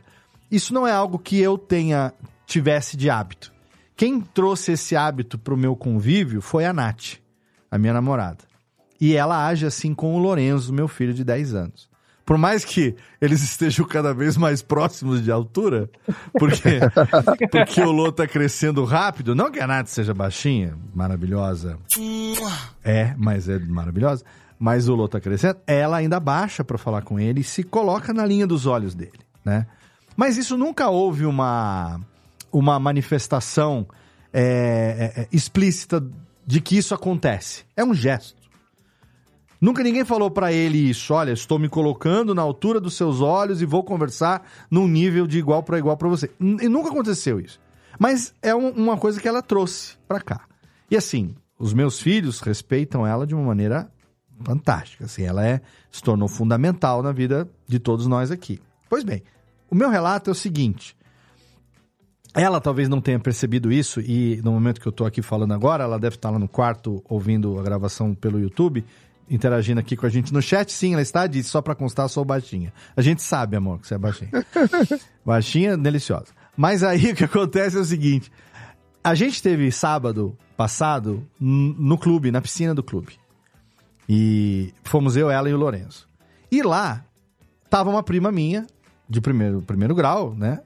Isso 0.51 0.73
não 0.73 0.85
é 0.87 0.91
algo 0.91 1.17
que 1.17 1.39
eu 1.39 1.57
tenha 1.57 2.13
tivesse 2.45 2.97
de 2.97 3.09
hábito. 3.09 3.53
Quem 3.95 4.21
trouxe 4.21 4.73
esse 4.73 4.95
hábito 4.95 5.37
pro 5.37 5.57
meu 5.57 5.75
convívio 5.75 6.41
foi 6.41 6.65
a 6.65 6.73
Nath, 6.73 7.19
a 7.69 7.77
minha 7.77 7.93
namorada. 7.93 8.43
E 8.99 9.15
ela 9.15 9.45
age 9.45 9.65
assim 9.65 9.93
com 9.93 10.15
o 10.15 10.19
Lorenzo, 10.19 10.73
meu 10.73 10.87
filho 10.87 11.13
de 11.13 11.23
10 11.23 11.53
anos. 11.53 11.89
Por 12.27 12.37
mais 12.37 12.65
que 12.65 12.93
eles 13.21 13.41
estejam 13.41 13.87
cada 13.87 14.13
vez 14.13 14.35
mais 14.35 14.61
próximos 14.61 15.23
de 15.23 15.31
altura, 15.31 15.89
porque, 16.37 16.81
porque 17.49 17.79
o 17.79 17.89
Lô 17.89 18.11
tá 18.11 18.27
crescendo 18.27 18.83
rápido, 18.83 19.33
não 19.33 19.49
que 19.49 19.61
a 19.61 19.65
Nath 19.65 19.87
seja 19.87 20.13
baixinha, 20.13 20.75
maravilhosa. 20.93 21.79
É, 22.83 23.15
mas 23.17 23.47
é 23.47 23.57
maravilhosa. 23.57 24.25
Mas 24.59 24.89
o 24.89 24.95
Lô 24.95 25.07
tá 25.07 25.21
crescendo, 25.21 25.57
ela 25.65 25.95
ainda 25.95 26.19
baixa 26.19 26.65
para 26.65 26.77
falar 26.77 27.01
com 27.03 27.17
ele 27.17 27.39
e 27.39 27.45
se 27.45 27.63
coloca 27.63 28.13
na 28.13 28.25
linha 28.25 28.45
dos 28.45 28.65
olhos 28.65 28.93
dele, 28.93 29.19
né? 29.45 29.65
Mas 30.13 30.35
isso 30.35 30.57
nunca 30.57 30.89
houve 30.89 31.25
uma, 31.25 31.97
uma 32.51 32.77
manifestação 32.77 33.87
é, 34.33 35.13
é, 35.15 35.21
é, 35.21 35.27
explícita 35.31 36.05
de 36.45 36.59
que 36.59 36.77
isso 36.77 36.93
acontece. 36.93 37.63
É 37.73 37.85
um 37.85 37.93
gesto. 37.93 38.36
Nunca 39.59 39.81
ninguém 39.83 40.05
falou 40.05 40.29
pra 40.29 40.51
ele 40.53 40.77
isso. 40.77 41.13
Olha, 41.13 41.31
estou 41.31 41.57
me 41.57 41.67
colocando 41.67 42.35
na 42.35 42.41
altura 42.41 42.79
dos 42.79 42.95
seus 42.95 43.21
olhos 43.21 43.61
e 43.61 43.65
vou 43.65 43.83
conversar 43.83 44.47
num 44.69 44.87
nível 44.87 45.25
de 45.25 45.39
igual 45.39 45.63
para 45.63 45.79
igual 45.79 45.97
pra 45.97 46.07
você. 46.07 46.29
E 46.39 46.69
nunca 46.69 46.89
aconteceu 46.89 47.39
isso. 47.39 47.59
Mas 47.99 48.33
é 48.41 48.53
um- 48.55 48.69
uma 48.69 48.97
coisa 48.97 49.19
que 49.19 49.27
ela 49.27 49.41
trouxe 49.41 49.95
pra 50.07 50.21
cá. 50.21 50.41
E 50.91 50.95
assim, 50.95 51.33
os 51.57 51.73
meus 51.73 51.99
filhos 51.99 52.39
respeitam 52.39 53.05
ela 53.05 53.25
de 53.25 53.33
uma 53.33 53.43
maneira 53.43 53.89
fantástica. 54.43 55.05
Assim, 55.05 55.23
ela 55.23 55.43
é, 55.45 55.59
se 55.89 56.03
tornou 56.03 56.27
fundamental 56.27 57.01
na 57.01 57.11
vida 57.11 57.49
de 57.67 57.79
todos 57.79 58.05
nós 58.05 58.29
aqui. 58.29 58.59
Pois 58.87 59.03
bem, 59.03 59.23
o 59.71 59.73
meu 59.75 59.89
relato 59.89 60.29
é 60.29 60.31
o 60.31 60.35
seguinte. 60.35 60.95
Ela 62.35 62.61
talvez 62.61 62.87
não 62.87 63.01
tenha 63.01 63.19
percebido 63.19 63.71
isso 63.71 63.99
e 63.99 64.39
no 64.43 64.51
momento 64.51 64.79
que 64.79 64.87
eu 64.87 64.91
tô 64.91 65.05
aqui 65.05 65.23
falando 65.23 65.53
agora, 65.53 65.83
ela 65.83 65.97
deve 65.97 66.15
estar 66.17 66.29
lá 66.29 66.37
no 66.37 66.47
quarto 66.47 67.01
ouvindo 67.09 67.57
a 67.59 67.63
gravação 67.63 68.13
pelo 68.13 68.39
YouTube, 68.39 68.85
interagindo 69.29 69.79
aqui 69.79 69.95
com 69.95 70.05
a 70.05 70.09
gente 70.09 70.33
no 70.33 70.41
chat. 70.41 70.71
Sim, 70.71 70.93
ela 70.93 71.01
está, 71.01 71.27
disse, 71.27 71.49
só 71.49 71.61
pra 71.61 71.75
constar, 71.75 72.07
sou 72.09 72.23
baixinha. 72.23 72.73
A 72.95 73.01
gente 73.01 73.21
sabe, 73.21 73.55
amor, 73.55 73.79
que 73.79 73.87
você 73.87 73.95
é 73.95 73.97
baixinha. 73.97 74.31
baixinha, 75.25 75.77
deliciosa. 75.77 76.27
Mas 76.55 76.83
aí 76.83 77.11
o 77.11 77.15
que 77.15 77.23
acontece 77.23 77.77
é 77.77 77.79
o 77.79 77.85
seguinte, 77.85 78.31
a 79.03 79.13
gente 79.13 79.41
teve 79.41 79.71
sábado 79.71 80.37
passado 80.55 81.25
no 81.39 81.97
clube, 81.97 82.31
na 82.31 82.41
piscina 82.41 82.73
do 82.73 82.83
clube. 82.83 83.13
E 84.09 84.73
fomos 84.83 85.15
eu, 85.15 85.29
ela 85.29 85.49
e 85.49 85.53
o 85.53 85.57
Lourenço. 85.57 86.09
E 86.51 86.63
lá 86.63 87.05
tava 87.69 87.89
uma 87.89 88.01
prima 88.01 88.31
minha, 88.31 88.65
de 89.07 89.21
primeiro, 89.21 89.61
primeiro 89.61 89.93
grau, 89.93 90.33
né? 90.33 90.61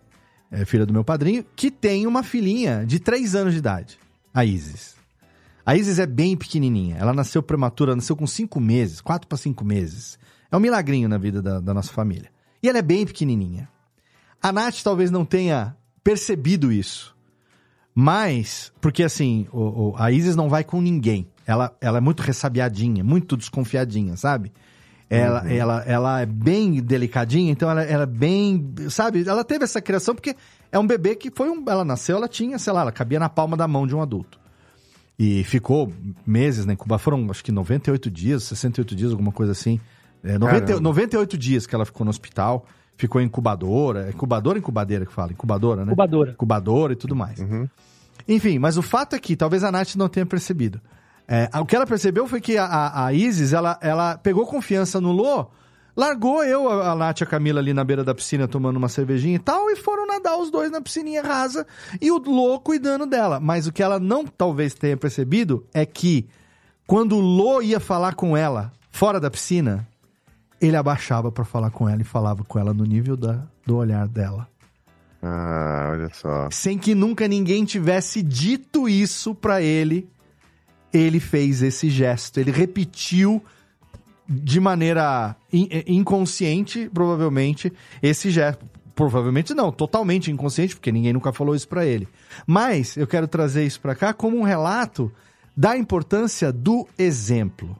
É, 0.49 0.65
filha 0.65 0.85
do 0.85 0.93
meu 0.93 1.03
padrinho, 1.03 1.45
que 1.55 1.71
tem 1.71 2.05
uma 2.05 2.23
filhinha 2.23 2.85
de 2.85 2.99
3 2.99 3.35
anos 3.35 3.53
de 3.53 3.59
idade, 3.59 3.97
a 4.33 4.43
Isis. 4.43 4.95
A 5.65 5.75
Isis 5.75 5.99
é 5.99 6.05
bem 6.05 6.35
pequenininha. 6.35 6.97
Ela 6.97 7.13
nasceu 7.13 7.41
prematura, 7.43 7.95
nasceu 7.95 8.15
com 8.15 8.25
5 8.25 8.59
meses, 8.59 8.99
4 9.01 9.27
para 9.27 9.37
5 9.37 9.63
meses. 9.63 10.17
É 10.51 10.57
um 10.57 10.59
milagrinho 10.59 11.07
na 11.07 11.17
vida 11.17 11.41
da, 11.41 11.59
da 11.59 11.73
nossa 11.73 11.91
família. 11.93 12.29
E 12.61 12.67
ela 12.69 12.79
é 12.79 12.81
bem 12.81 13.05
pequenininha. 13.05 13.69
A 14.41 14.51
Nath 14.51 14.81
talvez 14.83 15.11
não 15.11 15.23
tenha 15.23 15.75
percebido 16.03 16.71
isso. 16.71 17.15
Mas, 17.93 18.71
porque 18.79 19.03
assim, 19.03 19.47
o- 19.51 19.89
o- 19.91 19.95
a 19.97 20.11
Isis 20.11 20.35
não 20.35 20.49
vai 20.49 20.63
com 20.63 20.81
ninguém. 20.81 21.27
Ela, 21.45 21.75
ela 21.81 21.97
é 21.97 22.01
muito 22.01 22.21
ressabiadinha, 22.21 23.03
muito 23.03 23.35
desconfiadinha, 23.35 24.15
sabe? 24.15 24.51
Ela, 25.09 25.51
ela, 25.51 25.83
ela 25.85 26.21
é 26.21 26.25
bem 26.25 26.81
delicadinha, 26.81 27.51
então 27.51 27.69
ela, 27.69 27.83
ela 27.83 28.03
é 28.03 28.07
bem. 28.07 28.73
Sabe? 28.89 29.27
Ela 29.27 29.43
teve 29.43 29.65
essa 29.65 29.81
criação 29.81 30.15
porque 30.15 30.35
é 30.71 30.79
um 30.79 30.87
bebê 30.87 31.15
que 31.15 31.29
foi 31.35 31.49
um. 31.49 31.65
Ela 31.67 31.83
nasceu, 31.83 32.15
ela 32.15 32.29
tinha, 32.29 32.57
sei 32.57 32.71
lá, 32.71 32.79
ela 32.81 32.93
cabia 32.93 33.19
na 33.19 33.27
palma 33.27 33.57
da 33.57 33.67
mão 33.67 33.85
de 33.85 33.93
um 33.93 34.01
adulto. 34.01 34.39
E 35.17 35.43
ficou 35.43 35.91
meses 36.25 36.65
na 36.65 36.73
incubação. 36.73 37.03
Foram 37.03 37.29
acho 37.29 37.43
que 37.43 37.51
98 37.51 38.09
dias, 38.09 38.43
68 38.43 38.95
dias, 38.95 39.11
alguma 39.11 39.31
coisa 39.31 39.51
assim. 39.51 39.79
É, 40.23 40.37
90, 40.37 40.61
Caramba. 40.61 40.81
98 40.81 41.37
dias 41.37 41.67
que 41.67 41.75
ela 41.75 41.85
ficou 41.85 42.03
no 42.03 42.09
hospital. 42.09 42.65
Ficou 42.97 43.21
em 43.21 43.25
incubadora. 43.25 44.07
É 44.07 44.09
incubadora 44.09 44.57
ou 44.57 44.59
incubadeira 44.59 45.05
que 45.05 45.13
fala? 45.13 45.31
Incubadora, 45.31 45.85
né? 45.85 45.91
Incubadora. 45.91 46.31
Incubadora 46.31 46.93
e 46.93 46.95
tudo 46.95 47.15
mais. 47.15 47.39
Enfim, 48.27 48.59
mas 48.59 48.77
o 48.77 48.81
fato 48.81 49.15
é 49.15 49.19
que 49.19 49.35
talvez 49.35 49.63
a 49.63 49.71
Nath 49.71 49.95
não 49.95 50.07
tenha 50.07 50.25
percebido. 50.25 50.79
É, 51.27 51.49
o 51.59 51.65
que 51.65 51.75
ela 51.75 51.87
percebeu 51.87 52.27
foi 52.27 52.41
que 52.41 52.57
a, 52.57 52.65
a, 52.65 53.05
a 53.05 53.13
Isis, 53.13 53.53
ela, 53.53 53.79
ela 53.81 54.17
pegou 54.17 54.45
confiança 54.45 54.99
no 54.99 55.11
Lô, 55.11 55.47
largou 55.95 56.43
eu, 56.43 56.69
a, 56.69 56.95
Nath 56.95 57.21
e 57.21 57.23
a 57.23 57.27
Camila 57.27 57.59
ali 57.59 57.73
na 57.73 57.83
beira 57.83 58.03
da 58.03 58.15
piscina 58.15 58.47
tomando 58.47 58.77
uma 58.77 58.89
cervejinha 58.89 59.35
e 59.35 59.39
tal, 59.39 59.69
e 59.69 59.75
foram 59.75 60.07
nadar 60.07 60.37
os 60.37 60.49
dois 60.49 60.71
na 60.71 60.81
piscininha 60.81 61.21
rasa 61.21 61.65
e 61.99 62.11
o 62.11 62.17
Lô 62.17 62.59
cuidando 62.59 63.05
dela. 63.05 63.39
Mas 63.39 63.67
o 63.67 63.71
que 63.71 63.83
ela 63.83 63.99
não 63.99 64.25
talvez 64.25 64.73
tenha 64.73 64.97
percebido 64.97 65.65
é 65.73 65.85
que 65.85 66.27
quando 66.87 67.15
o 67.15 67.21
Lô 67.21 67.61
ia 67.61 67.79
falar 67.79 68.15
com 68.15 68.35
ela 68.35 68.71
fora 68.89 69.19
da 69.19 69.31
piscina, 69.31 69.87
ele 70.59 70.75
abaixava 70.75 71.31
pra 71.31 71.43
falar 71.43 71.71
com 71.71 71.87
ela 71.87 72.01
e 72.01 72.05
falava 72.05 72.43
com 72.43 72.59
ela 72.59 72.73
no 72.73 72.85
nível 72.85 73.17
da, 73.17 73.43
do 73.65 73.77
olhar 73.77 74.07
dela. 74.07 74.47
Ah, 75.21 75.89
olha 75.91 76.09
só. 76.13 76.49
Sem 76.51 76.77
que 76.77 76.95
nunca 76.95 77.27
ninguém 77.27 77.63
tivesse 77.63 78.23
dito 78.23 78.89
isso 78.89 79.35
pra 79.35 79.61
ele, 79.61 80.09
ele 80.91 81.19
fez 81.19 81.61
esse 81.61 81.89
gesto. 81.89 82.39
Ele 82.39 82.51
repetiu 82.51 83.43
de 84.31 84.59
maneira 84.59 85.35
in- 85.51 85.67
eh, 85.69 85.83
inconsciente, 85.87 86.89
provavelmente, 86.93 87.71
esse 88.01 88.31
gesto. 88.31 88.65
Provavelmente 88.95 89.53
não, 89.53 89.71
totalmente 89.71 90.29
inconsciente, 90.31 90.75
porque 90.75 90.91
ninguém 90.91 91.13
nunca 91.13 91.31
falou 91.33 91.55
isso 91.55 91.67
pra 91.67 91.85
ele. 91.85 92.07
Mas 92.45 92.95
eu 92.97 93.07
quero 93.07 93.27
trazer 93.27 93.65
isso 93.65 93.79
pra 93.79 93.95
cá 93.95 94.13
como 94.13 94.37
um 94.37 94.43
relato 94.43 95.11
da 95.55 95.77
importância 95.77 96.51
do 96.51 96.87
exemplo. 96.97 97.75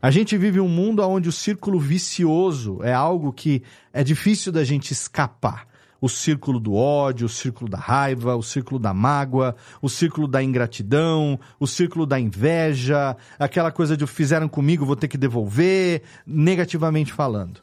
A 0.00 0.10
gente 0.10 0.36
vive 0.36 0.60
um 0.60 0.68
mundo 0.68 1.02
onde 1.02 1.28
o 1.28 1.32
círculo 1.32 1.78
vicioso 1.80 2.78
é 2.82 2.92
algo 2.92 3.32
que 3.32 3.62
é 3.92 4.04
difícil 4.04 4.52
da 4.52 4.62
gente 4.64 4.92
escapar. 4.92 5.66
O 6.06 6.08
círculo 6.08 6.60
do 6.60 6.72
ódio, 6.72 7.26
o 7.26 7.28
círculo 7.28 7.68
da 7.68 7.78
raiva, 7.78 8.36
o 8.36 8.42
círculo 8.42 8.78
da 8.78 8.94
mágoa, 8.94 9.56
o 9.82 9.88
círculo 9.88 10.28
da 10.28 10.40
ingratidão, 10.40 11.36
o 11.58 11.66
círculo 11.66 12.06
da 12.06 12.20
inveja, 12.20 13.16
aquela 13.36 13.72
coisa 13.72 13.96
de 13.96 14.06
fizeram 14.06 14.48
comigo, 14.48 14.86
vou 14.86 14.94
ter 14.94 15.08
que 15.08 15.18
devolver, 15.18 16.02
negativamente 16.24 17.12
falando. 17.12 17.60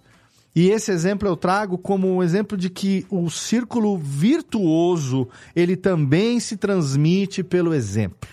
E 0.53 0.70
esse 0.70 0.91
exemplo 0.91 1.26
eu 1.26 1.38
trago 1.38 1.78
como 1.78 2.14
um 2.14 2.22
exemplo 2.22 2.57
de 2.57 2.70
que 2.70 3.06
o 3.10 3.30
círculo 3.30 3.98
virtuoso, 3.98 5.30
ele 5.56 5.78
também 5.78 6.38
se 6.41 6.57
transmite 6.57 7.45
pelo 7.45 7.74
exemplo. 7.74 8.30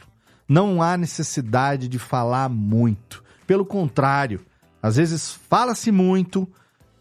Não 0.49 0.83
há 0.83 0.97
necessidade 0.97 1.87
de 1.87 2.01
falar 2.01 2.49
muito. 2.49 3.23
Pelo 3.47 3.65
contrário, 3.65 4.41
às 4.83 4.97
vezes 4.97 5.39
fala-se 5.49 5.93
muito 5.93 6.49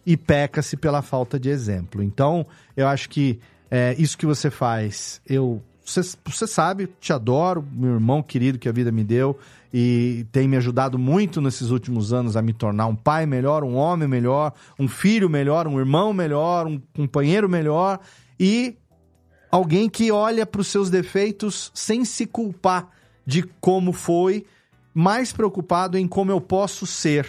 e 0.09 0.17
peca-se 0.17 0.75
pela 0.75 1.03
falta 1.03 1.39
de 1.39 1.49
exemplo. 1.49 2.01
Então, 2.01 2.43
eu 2.75 2.87
acho 2.87 3.07
que 3.07 3.39
é, 3.69 3.95
isso 3.99 4.17
que 4.17 4.25
você 4.25 4.49
faz, 4.49 5.21
eu 5.23 5.61
você, 5.85 6.47
sabe, 6.47 6.87
te 6.99 7.13
adoro, 7.13 7.63
meu 7.71 7.93
irmão 7.93 8.21
querido 8.21 8.57
que 8.57 8.67
a 8.67 8.71
vida 8.71 8.91
me 8.91 9.03
deu 9.03 9.37
e 9.71 10.25
tem 10.31 10.47
me 10.47 10.57
ajudado 10.57 10.97
muito 10.97 11.41
nesses 11.41 11.69
últimos 11.69 12.11
anos 12.11 12.35
a 12.35 12.41
me 12.41 12.53
tornar 12.53 12.87
um 12.87 12.95
pai 12.95 13.27
melhor, 13.27 13.63
um 13.63 13.75
homem 13.75 14.07
melhor, 14.07 14.53
um 14.79 14.87
filho 14.87 15.29
melhor, 15.29 15.67
um 15.67 15.79
irmão 15.79 16.11
melhor, 16.11 16.65
um 16.65 16.79
companheiro 16.95 17.47
melhor 17.47 17.99
e 18.39 18.77
alguém 19.51 19.87
que 19.87 20.11
olha 20.11 20.43
para 20.43 20.61
os 20.61 20.67
seus 20.67 20.89
defeitos 20.89 21.71
sem 21.75 22.03
se 22.03 22.25
culpar 22.25 22.89
de 23.27 23.43
como 23.59 23.93
foi, 23.93 24.45
mais 24.91 25.31
preocupado 25.31 25.99
em 25.99 26.07
como 26.07 26.31
eu 26.31 26.41
posso 26.41 26.87
ser 26.87 27.27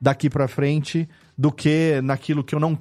daqui 0.00 0.28
para 0.28 0.48
frente 0.48 1.08
do 1.36 1.50
que 1.50 2.00
naquilo 2.02 2.44
que 2.44 2.54
eu 2.54 2.60
não, 2.60 2.78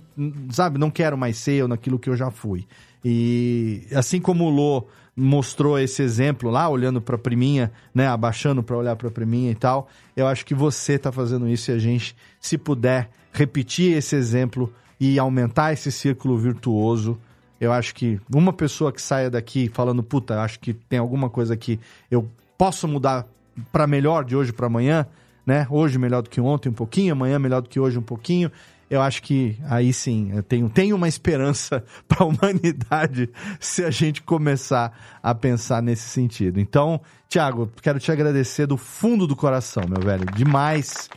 sabe, 0.52 0.78
não 0.78 0.92
quero 0.92 1.18
mais 1.18 1.38
ser 1.38 1.64
ou 1.64 1.68
naquilo 1.68 2.00
que 2.00 2.10
eu 2.10 2.16
já 2.16 2.30
fui. 2.30 2.68
E 3.04 3.88
assim 3.94 4.20
como 4.20 4.46
o 4.46 4.50
Lô 4.50 4.88
mostrou 5.16 5.78
esse 5.78 6.02
exemplo 6.02 6.50
lá, 6.50 6.70
olhando 6.70 7.02
para 7.02 7.16
a 7.16 7.20
priminha, 7.20 7.72
né, 7.94 8.08
abaixando 8.08 8.64
para 8.64 8.78
olhar 8.78 8.96
para 8.96 9.08
a 9.08 9.12
priminha 9.12 9.52
e 9.52 9.56
tal, 9.56 9.90
eu 10.16 10.28
acho 10.28 10.46
que 10.46 10.54
você 10.54 10.98
tá 10.98 11.12
fazendo 11.12 11.48
isso 11.48 11.72
e 11.72 11.74
a 11.74 11.78
gente, 11.78 12.16
se 12.40 12.58
puder 12.58 13.10
repetir 13.34 13.98
esse 13.98 14.16
exemplo 14.16 14.74
e 15.00 15.20
aumentar 15.20 15.74
esse 15.74 15.92
círculo 15.92 16.38
virtuoso, 16.38 17.18
eu 17.60 17.72
acho 17.72 17.94
que 17.94 18.20
uma 18.34 18.54
pessoa 18.54 18.92
que 18.92 19.02
saia 19.02 19.30
daqui 19.30 19.70
falando, 19.74 20.02
puta, 20.02 20.42
acho 20.42 20.60
que 20.60 20.74
tem 20.74 21.00
alguma 21.00 21.30
coisa 21.30 21.56
que 21.56 21.80
eu 22.10 22.28
posso 22.58 22.88
mudar 22.88 23.26
para 23.72 23.86
melhor 23.86 24.24
de 24.24 24.36
hoje 24.36 24.54
para 24.54 24.68
amanhã, 24.68 25.06
né? 25.46 25.68
Hoje 25.70 25.98
melhor 25.98 26.22
do 26.22 26.30
que 26.30 26.40
ontem 26.40 26.70
um 26.70 26.74
pouquinho, 26.74 27.14
amanhã 27.14 27.40
melhor 27.40 27.62
do 27.62 27.70
que 27.70 27.80
hoje 27.80 27.98
um 27.98 28.04
pouquinho. 28.04 28.52
Eu 28.90 29.02
acho 29.02 29.24
que 29.24 29.58
aí 29.70 29.94
sim, 29.94 30.32
eu 30.36 30.44
tenho, 30.44 30.70
tenho 30.70 30.98
uma 30.98 31.08
esperança 31.08 31.84
para 32.08 32.24
a 32.24 32.28
humanidade 32.28 33.30
se 33.60 33.86
a 33.86 33.90
gente 33.90 34.22
começar 34.22 34.92
a 35.24 35.34
pensar 35.34 35.82
nesse 35.82 36.10
sentido. 36.10 36.60
Então, 36.60 37.00
Thiago, 37.30 37.72
quero 37.82 38.00
te 38.00 38.12
agradecer 38.12 38.68
do 38.68 38.76
fundo 38.76 39.26
do 39.26 39.36
coração, 39.36 39.84
meu 39.88 40.02
velho. 40.06 40.26
Demais. 40.36 41.10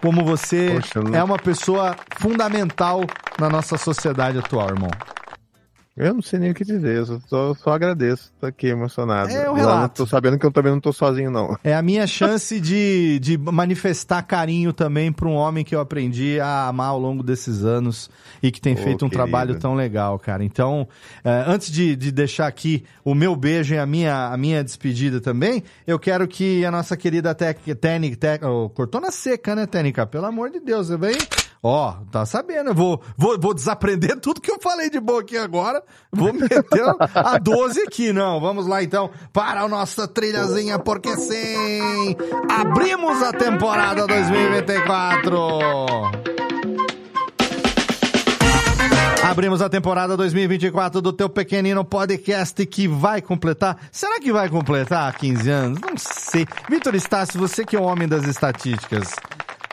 Como 0.00 0.24
você 0.24 0.74
Poxa, 0.74 1.00
é 1.16 1.24
uma 1.24 1.38
pessoa 1.38 1.96
fundamental 2.18 3.02
na 3.40 3.48
nossa 3.48 3.76
sociedade 3.76 4.38
atual, 4.38 4.68
irmão. 4.68 4.90
Eu 5.96 6.12
não 6.12 6.22
sei 6.22 6.40
nem 6.40 6.50
o 6.50 6.54
que 6.54 6.64
dizer, 6.64 6.96
eu 6.96 7.20
só, 7.28 7.54
só 7.54 7.70
agradeço, 7.70 8.32
tô 8.40 8.46
aqui 8.46 8.66
emocionado. 8.66 9.30
É, 9.30 9.48
relato. 9.52 10.02
Tô 10.02 10.06
sabendo 10.06 10.36
que 10.36 10.44
eu 10.44 10.50
também 10.50 10.72
não 10.72 10.80
tô 10.80 10.92
sozinho, 10.92 11.30
não. 11.30 11.56
É 11.62 11.72
a 11.72 11.82
minha 11.82 12.04
chance 12.04 12.58
de, 12.58 13.20
de 13.20 13.38
manifestar 13.38 14.20
carinho 14.22 14.72
também 14.72 15.12
para 15.12 15.28
um 15.28 15.34
homem 15.34 15.64
que 15.64 15.72
eu 15.72 15.78
aprendi 15.78 16.40
a 16.40 16.66
amar 16.66 16.88
ao 16.88 16.98
longo 16.98 17.22
desses 17.22 17.64
anos 17.64 18.10
e 18.42 18.50
que 18.50 18.60
tem 18.60 18.74
feito 18.74 19.06
um 19.06 19.08
trabalho 19.08 19.56
tão 19.56 19.74
legal, 19.74 20.18
cara. 20.18 20.42
Então, 20.42 20.88
eh, 21.24 21.44
antes 21.46 21.70
de, 21.70 21.94
de 21.94 22.10
deixar 22.10 22.48
aqui 22.48 22.84
o 23.04 23.14
meu 23.14 23.36
beijo 23.36 23.72
e 23.72 23.78
a 23.78 23.86
minha, 23.86 24.32
a 24.32 24.36
minha 24.36 24.64
despedida 24.64 25.20
também, 25.20 25.62
eu 25.86 25.96
quero 25.96 26.26
que 26.26 26.64
a 26.64 26.72
nossa 26.72 26.96
querida 26.96 27.32
Técnica. 27.34 28.40
cortou 28.74 29.00
na 29.00 29.12
seca, 29.12 29.54
né, 29.54 29.64
Técnica? 29.64 30.04
Pelo 30.04 30.26
amor 30.26 30.50
de 30.50 30.58
Deus, 30.58 30.88
vem. 30.88 31.16
Ó, 31.66 31.94
tá 32.12 32.26
sabendo, 32.26 32.68
eu 32.70 32.74
vou, 32.74 33.00
vou, 33.16 33.40
vou 33.40 33.54
desaprender 33.54 34.20
tudo 34.20 34.38
que 34.38 34.50
eu 34.50 34.60
falei 34.60 34.90
de 34.90 35.00
boa 35.00 35.22
aqui 35.22 35.34
agora, 35.34 35.82
vou 36.12 36.30
meter 36.30 36.84
a 37.14 37.38
12 37.38 37.80
aqui, 37.84 38.12
não, 38.12 38.38
vamos 38.38 38.66
lá 38.66 38.82
então 38.82 39.10
para 39.32 39.62
a 39.62 39.68
nossa 39.68 40.06
trilhazinha, 40.06 40.78
porque 40.78 41.16
sim, 41.16 42.14
abrimos 42.50 43.22
a 43.22 43.32
temporada 43.32 44.06
2024! 44.06 45.38
Abrimos 49.22 49.62
a 49.62 49.70
temporada 49.70 50.18
2024 50.18 51.00
do 51.00 51.14
teu 51.14 51.30
pequenino 51.30 51.82
podcast 51.82 52.64
que 52.66 52.86
vai 52.86 53.22
completar. 53.22 53.78
Será 53.90 54.20
que 54.20 54.30
vai 54.30 54.50
completar 54.50 55.16
15 55.16 55.50
anos? 55.50 55.80
Não 55.80 55.96
sei. 55.96 56.46
Vitor 56.68 56.94
Estácio, 56.94 57.40
você 57.40 57.64
que 57.64 57.74
é 57.74 57.80
o 57.80 57.84
homem 57.84 58.06
das 58.06 58.24
estatísticas, 58.24 59.16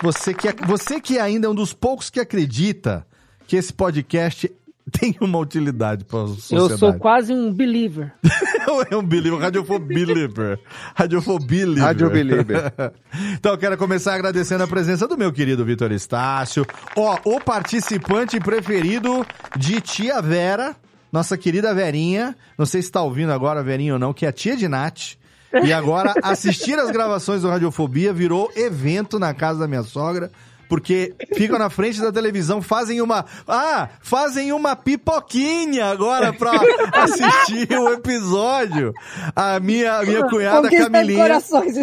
você 0.01 0.33
que, 0.33 0.47
é, 0.47 0.53
você 0.65 0.99
que 0.99 1.19
ainda 1.19 1.47
é 1.47 1.49
um 1.49 1.55
dos 1.55 1.73
poucos 1.73 2.09
que 2.09 2.19
acredita 2.19 3.05
que 3.47 3.55
esse 3.55 3.71
podcast 3.71 4.51
tem 4.91 5.15
uma 5.21 5.37
utilidade 5.37 6.05
para 6.05 6.23
a 6.23 6.27
sociedade. 6.27 6.71
Eu 6.71 6.77
sou 6.77 6.93
quase 6.95 7.33
um 7.33 7.53
believer. 7.53 8.13
é 8.89 8.95
um 8.95 9.03
believer, 9.03 9.39
radiofobeliever. 9.39 10.59
Radiofobeliever. 10.95 11.83
Radiobeliever. 11.83 12.73
então, 13.33 13.53
eu 13.53 13.57
quero 13.57 13.77
começar 13.77 14.15
agradecendo 14.15 14.63
a 14.63 14.67
presença 14.67 15.07
do 15.07 15.17
meu 15.17 15.31
querido 15.31 15.63
Vitor 15.63 15.91
Estácio. 15.91 16.65
Ó, 16.95 17.17
o 17.23 17.39
participante 17.39 18.39
preferido 18.39 19.25
de 19.55 19.79
Tia 19.81 20.21
Vera, 20.21 20.75
nossa 21.11 21.37
querida 21.37 21.73
Verinha. 21.73 22.35
Não 22.57 22.65
sei 22.65 22.81
se 22.81 22.91
tá 22.91 23.01
ouvindo 23.01 23.31
agora, 23.31 23.63
Verinha 23.63 23.93
ou 23.93 23.99
não, 23.99 24.13
que 24.13 24.25
é 24.25 24.29
a 24.29 24.33
tia 24.33 24.57
de 24.57 24.67
Nath. 24.67 25.20
E 25.63 25.73
agora, 25.73 26.13
assistir 26.23 26.77
as 26.79 26.91
gravações 26.91 27.41
do 27.41 27.49
Radiofobia 27.49 28.13
virou 28.13 28.51
evento 28.55 29.19
na 29.19 29.33
casa 29.33 29.59
da 29.59 29.67
minha 29.67 29.83
sogra. 29.83 30.31
Porque 30.69 31.13
ficam 31.35 31.59
na 31.59 31.69
frente 31.69 31.99
da 31.99 32.13
televisão, 32.13 32.61
fazem 32.61 33.01
uma. 33.01 33.25
Ah, 33.45 33.89
fazem 33.99 34.53
uma 34.53 34.73
pipoquinha 34.73 35.87
agora 35.87 36.31
pra 36.31 36.53
assistir 36.93 37.67
o 37.77 37.89
episódio. 37.89 38.93
A 39.35 39.59
minha, 39.59 39.97
a 39.97 40.03
minha 40.05 40.23
cunhada 40.29 40.69
Camilinha. 40.69 41.21
corações, 41.23 41.75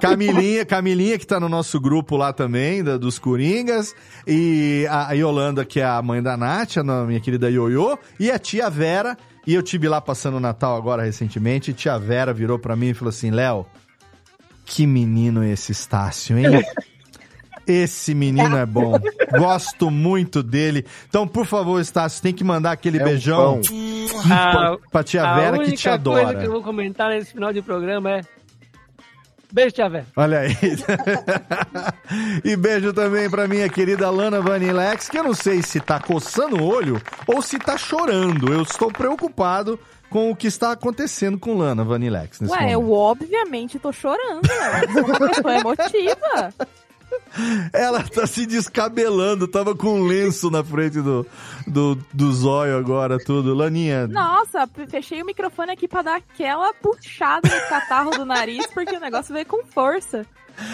Camilinha, 0.00 0.64
Camilinha, 0.64 1.18
que 1.18 1.26
tá 1.26 1.40
no 1.40 1.48
nosso 1.48 1.80
grupo 1.80 2.16
lá 2.16 2.32
também, 2.32 2.84
da- 2.84 2.96
dos 2.96 3.18
Coringas, 3.18 3.92
e 4.24 4.86
a, 4.88 5.08
a 5.08 5.12
Yolanda, 5.14 5.64
que 5.64 5.80
é 5.80 5.84
a 5.84 6.00
mãe 6.00 6.22
da 6.22 6.36
Nath, 6.36 6.76
a 6.78 6.84
minha 7.04 7.18
querida 7.20 7.50
Ioiô, 7.50 7.98
e 8.20 8.30
a 8.30 8.38
tia 8.38 8.70
Vera, 8.70 9.16
e 9.46 9.54
eu 9.54 9.62
tive 9.62 9.88
lá 9.88 10.00
passando 10.00 10.36
o 10.36 10.40
Natal 10.40 10.76
agora 10.76 11.02
recentemente, 11.02 11.70
e 11.70 11.74
tia 11.74 11.98
Vera 11.98 12.32
virou 12.32 12.58
pra 12.58 12.76
mim 12.76 12.88
e 12.90 12.94
falou 12.94 13.10
assim, 13.10 13.30
Léo, 13.30 13.66
que 14.64 14.86
menino 14.86 15.42
esse 15.44 15.72
Estácio, 15.72 16.38
hein? 16.38 16.46
Esse 17.64 18.12
menino 18.12 18.56
é 18.56 18.66
bom. 18.66 18.98
Gosto 19.38 19.88
muito 19.88 20.42
dele. 20.42 20.84
Então, 21.08 21.28
por 21.28 21.46
favor, 21.46 21.80
Estácio, 21.80 22.20
tem 22.20 22.34
que 22.34 22.42
mandar 22.42 22.72
aquele 22.72 22.98
É 22.98 23.02
um 23.02 23.04
beijão 23.04 23.60
pão. 23.60 24.22
pra, 24.26 24.78
pra 24.90 25.04
tia 25.04 25.22
a 25.22 25.34
Vera 25.36 25.56
única 25.58 25.70
que 25.70 25.76
te 25.76 25.88
adora. 25.88 26.24
coisa 26.24 26.40
que 26.40 26.46
eu 26.46 26.50
vou 26.50 26.62
comentar 26.62 27.10
nesse 27.10 27.32
final 27.32 27.52
de 27.52 27.62
programa 27.62 28.10
é. 28.10 28.20
Beijo, 29.52 29.74
tia 29.74 29.88
Vera. 29.88 30.06
Olha 30.16 30.40
aí. 30.40 30.56
e 32.42 32.56
beijo 32.56 32.92
também 32.92 33.28
pra 33.28 33.46
minha 33.46 33.68
querida 33.68 34.08
Lana 34.08 34.40
Vanilex, 34.40 35.10
que 35.10 35.18
eu 35.18 35.24
não 35.24 35.34
sei 35.34 35.62
se 35.62 35.78
tá 35.78 36.00
coçando 36.00 36.56
o 36.56 36.64
olho 36.66 37.00
ou 37.26 37.42
se 37.42 37.58
tá 37.58 37.76
chorando. 37.76 38.50
Eu 38.50 38.62
estou 38.62 38.90
preocupado 38.90 39.78
com 40.08 40.30
o 40.30 40.36
que 40.36 40.46
está 40.46 40.72
acontecendo 40.72 41.38
com 41.38 41.56
Lana 41.56 41.84
Vanilex 41.84 42.40
nesse 42.40 42.52
Ué, 42.52 42.60
momento. 42.60 42.72
eu 42.72 42.92
obviamente 42.92 43.78
tô 43.78 43.92
chorando, 43.92 44.42
né? 44.46 44.84
Eu 44.84 44.92
sou 44.92 45.04
uma 45.04 45.28
pessoa 45.28 45.54
emotiva. 45.56 46.54
Ela 47.72 48.02
tá 48.02 48.26
se 48.26 48.44
descabelando, 48.46 49.48
tava 49.48 49.74
com 49.74 50.00
um 50.00 50.04
lenço 50.06 50.50
na 50.50 50.62
frente 50.62 51.00
do, 51.00 51.26
do, 51.66 51.98
do 52.12 52.32
zóio 52.32 52.76
agora, 52.76 53.18
tudo. 53.18 53.54
Laninha, 53.54 54.06
Nossa, 54.06 54.68
fechei 54.88 55.22
o 55.22 55.26
microfone 55.26 55.72
aqui 55.72 55.88
pra 55.88 56.02
dar 56.02 56.16
aquela 56.16 56.72
puxada 56.74 57.48
no 57.48 57.68
catarro 57.68 58.10
do 58.10 58.24
nariz, 58.24 58.66
porque 58.68 58.96
o 58.96 59.00
negócio 59.00 59.32
veio 59.32 59.46
com 59.46 59.64
força. 59.64 60.26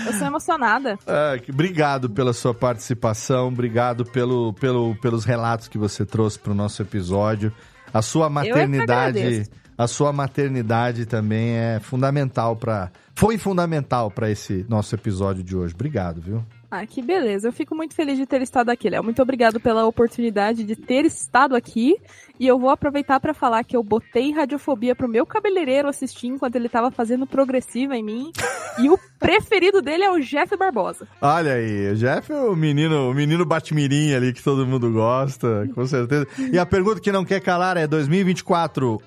Eu 0.07 0.13
sou 0.15 0.27
emocionada. 0.27 0.99
Que- 1.45 1.53
obrigado 1.53 2.11
pela 2.11 2.33
sua 2.33 2.53
participação, 2.53 3.49
obrigado 3.49 4.05
pelo, 4.05 4.53
pelo, 4.55 4.97
pelos 4.97 5.25
relatos 5.25 5.69
que 5.69 5.79
você 5.79 6.05
trouxe 6.05 6.39
para 6.39 6.53
o 6.53 6.55
nosso 6.55 6.83
episódio. 6.83 7.53
A 7.95 8.03
sua 8.03 8.27
é 8.27 8.29
maternidade. 8.29 9.49
A 9.79 9.87
sua 9.87 10.13
maternidade 10.13 11.07
também 11.07 11.57
é 11.57 11.79
fundamental 11.81 12.57
para, 12.57 12.91
foi 13.15 13.39
fundamental 13.39 14.11
para 14.11 14.29
esse 14.29 14.67
nosso 14.69 14.93
episódio 14.93 15.45
de 15.45 15.57
hoje. 15.57 15.73
Obrigado, 15.73 16.21
viu? 16.21 16.45
Ah, 16.71 16.85
que 16.85 17.01
beleza. 17.01 17.49
Eu 17.49 17.53
fico 17.53 17.75
muito 17.75 17.95
feliz 17.95 18.19
de 18.19 18.27
ter 18.27 18.43
estado 18.43 18.69
aqui, 18.69 18.91
Léo. 18.91 19.03
Muito 19.03 19.23
obrigado 19.23 19.59
pela 19.59 19.87
oportunidade 19.87 20.65
de 20.65 20.77
ter 20.77 21.07
estado 21.07 21.57
aqui. 21.57 21.97
E 22.39 22.47
eu 22.47 22.59
vou 22.59 22.69
aproveitar 22.69 23.19
pra 23.21 23.33
falar 23.33 23.65
que 23.65 23.75
eu 23.75 23.83
botei 23.83 24.33
radiofobia 24.33 24.95
pro 24.95 25.09
meu 25.09 25.25
cabeleireiro 25.25 25.89
assistir 25.89 26.27
enquanto 26.27 26.57
ele 26.57 26.69
tava 26.69 26.91
fazendo 26.91 27.27
progressiva 27.27 27.97
em 27.97 28.03
mim. 28.03 28.33
e 28.79 28.91
o 28.91 28.99
preferido 29.19 29.81
dele 29.81 30.05
é 30.05 30.11
o 30.11 30.21
Jeff 30.21 30.55
Barbosa. 30.57 31.09
Olha 31.23 31.55
aí, 31.55 31.93
o 31.93 31.97
Jeff 31.97 32.31
é 32.31 32.37
o 32.43 32.55
menino, 32.55 33.11
o 33.11 33.15
menino 33.15 33.47
batmirim 33.47 34.13
ali 34.13 34.35
que 34.35 34.43
todo 34.43 34.67
mundo 34.67 34.93
gosta, 34.93 35.69
com 35.75 35.87
certeza. 35.87 36.27
E 36.53 36.59
a 36.59 36.67
pergunta 36.67 37.01
que 37.01 37.11
não 37.11 37.25
quer 37.25 37.41
calar 37.41 37.79
é 37.79 37.87
2024, 37.87 39.01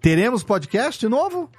teremos 0.00 0.42
podcast 0.42 1.02
novo? 1.08 1.50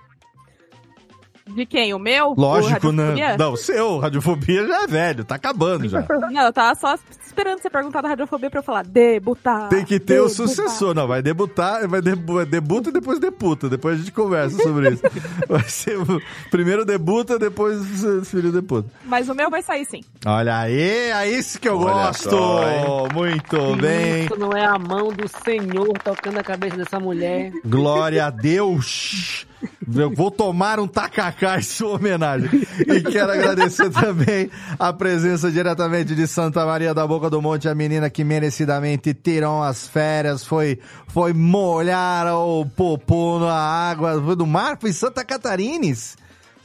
De 1.55 1.65
quem? 1.65 1.93
O 1.93 1.99
meu? 1.99 2.29
O 2.29 2.39
Lógico, 2.39 2.91
né? 2.91 3.35
Não, 3.37 3.53
o 3.53 3.57
seu, 3.57 3.97
Radiofobia 3.99 4.67
já 4.67 4.83
é 4.83 4.87
velho, 4.87 5.23
tá 5.23 5.35
acabando 5.35 5.87
já. 5.87 6.05
Não, 6.31 6.43
eu 6.45 6.53
tava 6.53 6.75
só 6.79 6.95
esperando 7.25 7.61
você 7.61 7.69
perguntar 7.69 8.01
da 8.01 8.09
radiofobia 8.09 8.49
pra 8.49 8.59
eu 8.59 8.63
falar 8.63 8.83
debutar. 8.83 9.69
Tem 9.69 9.85
que 9.85 9.99
ter 9.99 10.19
o 10.19 10.27
debutar. 10.27 10.47
sucessor, 10.47 10.93
não, 10.93 11.07
vai 11.07 11.21
debutar, 11.21 11.87
vai 11.87 12.01
debu 12.01 12.45
debuta 12.45 12.89
e 12.89 12.93
depois 12.93 13.19
deputa, 13.19 13.69
depois 13.69 13.95
a 13.95 13.97
gente 13.99 14.11
conversa 14.11 14.61
sobre 14.61 14.89
isso. 14.89 15.03
Vai 15.47 15.63
ser 15.63 15.97
o 15.97 16.21
primeiro 16.51 16.85
debuta, 16.85 17.39
depois 17.39 18.03
o 18.03 18.25
filho 18.25 18.51
debuta. 18.51 18.89
Mas 19.05 19.29
o 19.29 19.33
meu 19.35 19.49
vai 19.49 19.61
sair 19.61 19.85
sim. 19.85 20.01
Olha 20.25 20.57
aí, 20.59 20.79
é 21.11 21.29
isso 21.29 21.59
que 21.59 21.67
eu 21.67 21.79
Olha 21.79 22.07
gosto! 22.07 22.29
só? 22.29 23.07
Muito 23.13 23.75
bem! 23.77 24.25
Isso 24.25 24.37
não 24.37 24.51
é 24.51 24.65
a 24.65 24.77
mão 24.77 25.09
do 25.09 25.27
Senhor 25.27 25.93
tocando 26.03 26.39
a 26.39 26.43
cabeça 26.43 26.77
dessa 26.77 26.99
mulher. 26.99 27.51
Glória 27.65 28.25
a 28.25 28.29
Deus! 28.29 29.47
Eu 29.95 30.13
vou 30.13 30.29
tomar 30.31 30.79
um 30.79 30.87
tacacá 30.87 31.57
em 31.57 31.61
sua 31.61 31.95
homenagem. 31.95 32.49
E 32.79 33.01
quero 33.01 33.31
agradecer 33.31 33.89
também 33.89 34.49
a 34.77 34.93
presença 34.93 35.51
diretamente 35.51 36.13
de 36.15 36.27
Santa 36.27 36.65
Maria 36.65 36.93
da 36.93 37.05
Boca 37.05 37.29
do 37.29 37.41
Monte, 37.41 37.67
a 37.67 37.75
menina 37.75 38.09
que 38.09 38.23
merecidamente 38.23 39.13
tirou 39.13 39.63
as 39.63 39.87
férias, 39.87 40.45
foi, 40.45 40.79
foi 41.07 41.33
molhar 41.33 42.27
o 42.35 42.65
popô 42.65 43.39
na 43.39 43.53
água, 43.53 44.19
do 44.35 44.45
mar, 44.47 44.77
foi 44.79 44.93
Santa 44.93 45.23
Catarines. 45.25 46.17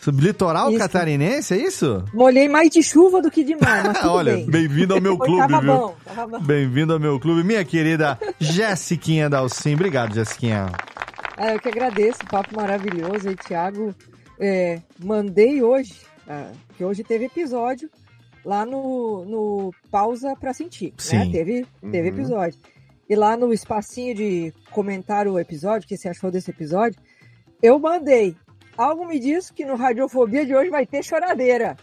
Litoral 0.07 0.69
Isso. 0.69 0.79
catarinense, 0.81 1.55
é 1.55 1.57
isso? 1.57 2.05
Molhei 2.13 2.47
mais 2.47 2.69
de 2.69 2.83
chuva 2.83 3.23
do 3.23 3.31
que 3.31 3.43
de 3.43 3.57
mar, 3.57 3.91
Olha, 4.05 4.35
bem. 4.35 4.47
bem-vindo 4.51 4.93
ao 4.93 5.01
meu 5.01 5.17
clube, 5.17 5.39
tava 5.49 5.61
viu? 5.63 5.73
bom, 5.73 5.97
tava 6.05 6.27
bom. 6.27 6.41
Bem-vindo 6.45 6.93
ao 6.93 7.01
meu 7.01 7.19
clube. 7.19 7.43
Minha 7.43 7.65
querida 7.65 8.19
Jessiquinha 8.39 9.31
Dalcin. 9.31 9.73
Obrigado, 9.73 10.15
Jessiquinha. 10.15 10.67
Ah, 11.37 11.53
eu 11.55 11.61
que 11.61 11.69
agradeço, 11.69 12.19
papo 12.31 12.55
maravilhoso 12.55 13.29
aí, 13.29 13.37
Thiago. 13.37 13.95
É, 14.39 14.81
mandei 15.03 15.63
hoje, 15.63 16.01
ah, 16.29 16.51
que 16.77 16.85
hoje 16.85 17.03
teve 17.03 17.25
episódio 17.27 17.89
lá 18.45 18.65
no, 18.67 19.25
no 19.25 19.71
Pausa 19.91 20.35
pra 20.39 20.53
Sentir, 20.53 20.89
né? 20.91 20.95
Sim. 20.99 21.31
Teve, 21.33 21.67
teve 21.91 22.09
Uhum. 22.11 22.15
episódio. 22.15 22.59
E 23.09 23.15
lá 23.15 23.37
no 23.37 23.53
espacinho 23.53 24.15
de 24.15 24.53
comentar 24.71 25.27
o 25.27 25.39
episódio, 25.39 25.85
o 25.85 25.89
que 25.89 25.97
você 25.97 26.09
achou 26.09 26.31
desse 26.31 26.51
episódio, 26.51 26.99
eu 27.63 27.79
mandei. 27.79 28.37
Algo 28.77 29.07
me 29.07 29.19
diz 29.21 29.51
que 29.51 29.65
no 29.65 29.77
Radiofobia 29.77 30.45
de 30.45 30.55
hoje 30.55 30.71
vai 30.71 30.85
ter 30.87 31.03
choradeira. 31.03 31.77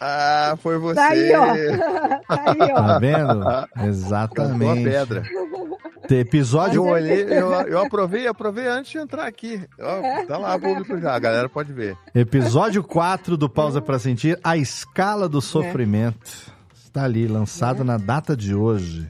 Ah, 0.00 0.54
foi 0.62 0.78
você. 0.78 0.94
Tá 0.94 1.08
aí, 1.10 1.32
ó. 1.34 1.46
tá 2.26 2.44
aí, 2.50 2.72
ó. 2.72 2.74
Tá 2.76 2.98
vendo? 2.98 3.40
Cantou 3.44 3.68
a 3.74 3.86
Exatamente. 3.86 4.84
pedra. 4.84 5.22
Tem 6.10 6.18
episódio. 6.18 6.84
Eu 6.84 6.86
olhei, 6.92 7.22
eu, 7.22 7.52
eu 7.68 7.78
aprovei, 7.78 8.26
aprovei 8.26 8.66
antes 8.66 8.90
de 8.90 8.98
entrar 8.98 9.28
aqui. 9.28 9.64
Ó, 9.78 10.00
É. 10.04 10.26
tá 10.26 10.36
lá 10.38 10.58
público 10.58 10.98
já, 10.98 11.14
a 11.14 11.18
galera 11.20 11.48
pode 11.48 11.72
ver. 11.72 11.96
Episódio 12.12 12.82
4 12.82 13.36
do 13.36 13.48
Pausa 13.48 13.80
pra 13.80 13.96
Sentir, 13.96 14.36
a 14.42 14.56
escala 14.56 15.28
do 15.28 15.40
sofrimento. 15.40 16.52
Está 16.74 17.04
ali, 17.04 17.28
lançado 17.28 17.84
na 17.84 17.96
data 17.96 18.36
de 18.36 18.52
hoje. 18.52 19.06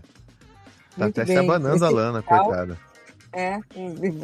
Tá 0.95 1.05
Muito 1.05 1.19
até 1.23 1.25
se 1.33 1.39
bem. 1.39 1.49
abanando 1.49 1.83
a 1.87 1.89
Lana, 1.89 2.21
final- 2.21 2.45
coitada. 2.45 2.77
É, 3.33 3.59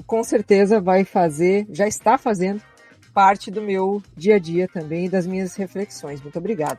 com 0.07 0.23
certeza 0.23 0.79
vai 0.79 1.03
fazer, 1.03 1.67
já 1.71 1.89
está 1.89 2.19
fazendo 2.19 2.61
parte 3.15 3.51
do 3.51 3.63
meu 3.63 4.03
dia 4.15 4.35
a 4.35 4.39
dia 4.39 4.69
também 4.69 5.07
e 5.07 5.09
das 5.09 5.27
minhas 5.27 5.57
reflexões. 5.57 6.21
Muito 6.21 6.39
obrigada. 6.39 6.79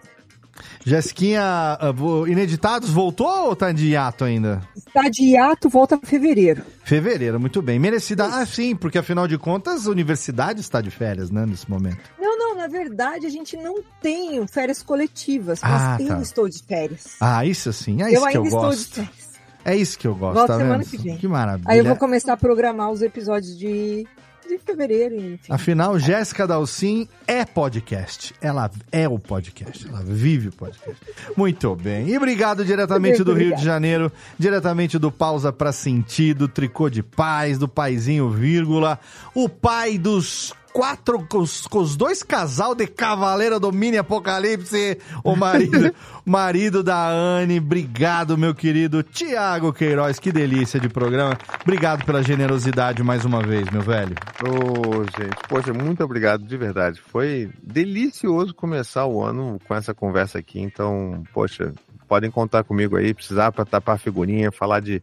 Jessiquinha, 0.85 1.41
ah, 1.43 1.93
Ineditados 2.27 2.89
voltou 2.89 3.27
ou 3.47 3.55
tá 3.55 3.71
de 3.71 3.87
hiato 3.87 4.23
ainda? 4.23 4.61
Está 4.75 5.09
de 5.09 5.23
hiato, 5.23 5.69
volta 5.69 5.95
em 6.01 6.05
fevereiro. 6.05 6.63
Fevereiro, 6.83 7.39
muito 7.39 7.61
bem. 7.61 7.77
Merecida. 7.79 8.25
Ah, 8.25 8.45
sim, 8.45 8.75
porque 8.75 8.97
afinal 8.97 9.27
de 9.27 9.37
contas 9.37 9.87
a 9.87 9.91
universidade 9.91 10.61
está 10.61 10.79
de 10.81 10.89
férias, 10.89 11.29
né, 11.29 11.45
nesse 11.45 11.69
momento. 11.69 11.97
Não, 12.19 12.37
não, 12.37 12.55
na 12.55 12.67
verdade 12.67 13.25
a 13.25 13.29
gente 13.29 13.57
não 13.57 13.75
tem 14.01 14.45
férias 14.47 14.81
coletivas, 14.81 15.59
Ah, 15.63 15.97
mas 15.99 16.07
tá. 16.07 16.13
eu 16.15 16.21
estou 16.21 16.47
de 16.49 16.63
férias. 16.63 17.15
Ah, 17.19 17.45
isso 17.45 17.71
sim, 17.73 18.01
é 18.01 18.05
eu 18.05 18.09
isso 18.13 18.21
que 18.21 18.27
ainda 18.27 18.39
eu 18.39 18.43
estou 18.45 18.61
gosto. 18.61 18.87
de 18.89 18.95
férias. 19.07 19.27
É 19.65 19.75
isso 19.75 19.99
que 19.99 20.07
eu 20.07 20.15
gosto, 20.15 20.35
Volto 20.35 20.47
tá 20.47 20.57
semana 20.57 20.77
vendo? 20.77 20.89
que 20.89 20.97
vem. 20.97 21.17
Que 21.17 21.27
maravilha. 21.27 21.69
Aí 21.69 21.79
eu 21.79 21.83
vou 21.83 21.97
começar 21.97 22.31
a 22.33 22.37
programar 22.37 22.89
os 22.89 23.01
episódios 23.01 23.57
de, 23.57 24.07
de 24.47 24.57
fevereiro, 24.57 25.15
enfim. 25.15 25.51
Afinal, 25.51 25.99
Jéssica 25.99 26.47
Dalcin 26.47 27.07
é 27.27 27.45
podcast. 27.45 28.33
Ela 28.41 28.71
é 28.91 29.07
o 29.07 29.19
podcast. 29.19 29.87
Ela 29.87 30.01
vive 30.03 30.47
o 30.49 30.51
podcast. 30.51 30.97
Muito 31.35 31.75
bem. 31.75 32.07
E 32.09 32.17
obrigado 32.17 32.63
diretamente 32.63 33.23
do 33.23 33.33
Rio 33.33 33.55
de 33.55 33.63
Janeiro, 33.63 34.11
diretamente 34.39 34.97
do 34.97 35.11
Pausa 35.11 35.51
pra 35.51 35.71
Sentir, 35.71 36.33
do 36.33 36.47
Tricô 36.47 36.89
de 36.89 37.03
Paz, 37.03 37.57
do 37.57 37.67
Paizinho 37.67 38.29
Vírgula, 38.29 38.99
o 39.35 39.49
pai 39.49 39.97
dos 39.97 40.53
quatro, 40.71 41.25
com 41.27 41.39
os, 41.39 41.65
com 41.67 41.79
os 41.79 41.95
dois 41.95 42.23
casal 42.23 42.75
de 42.75 42.87
Cavaleira 42.87 43.59
do 43.59 43.71
Mini 43.71 43.97
Apocalipse, 43.97 44.97
o 45.23 45.35
marido, 45.35 45.93
marido 46.25 46.83
da 46.83 47.09
Anne. 47.09 47.59
Obrigado, 47.59 48.37
meu 48.37 48.53
querido 48.53 49.03
Tiago 49.03 49.73
Queiroz. 49.73 50.19
Que 50.19 50.31
delícia 50.31 50.79
de 50.79 50.89
programa. 50.89 51.37
Obrigado 51.61 52.05
pela 52.05 52.23
generosidade 52.23 53.03
mais 53.03 53.25
uma 53.25 53.41
vez, 53.41 53.69
meu 53.69 53.81
velho. 53.81 54.15
Ô, 54.43 55.03
gente, 55.19 55.37
poxa, 55.47 55.73
muito 55.73 56.03
obrigado, 56.03 56.43
de 56.43 56.57
verdade. 56.57 57.01
Foi 57.01 57.49
delicioso 57.61 58.53
começar 58.53 59.05
o 59.05 59.23
ano 59.23 59.59
com 59.67 59.75
essa 59.75 59.93
conversa 59.93 60.39
aqui. 60.39 60.59
Então, 60.59 61.23
poxa, 61.33 61.73
podem 62.07 62.31
contar 62.31 62.63
comigo 62.63 62.95
aí, 62.95 63.13
precisar 63.13 63.51
para 63.51 63.65
tapar 63.65 63.95
a 63.95 63.99
figurinha, 63.99 64.51
falar 64.51 64.79
de 64.79 65.01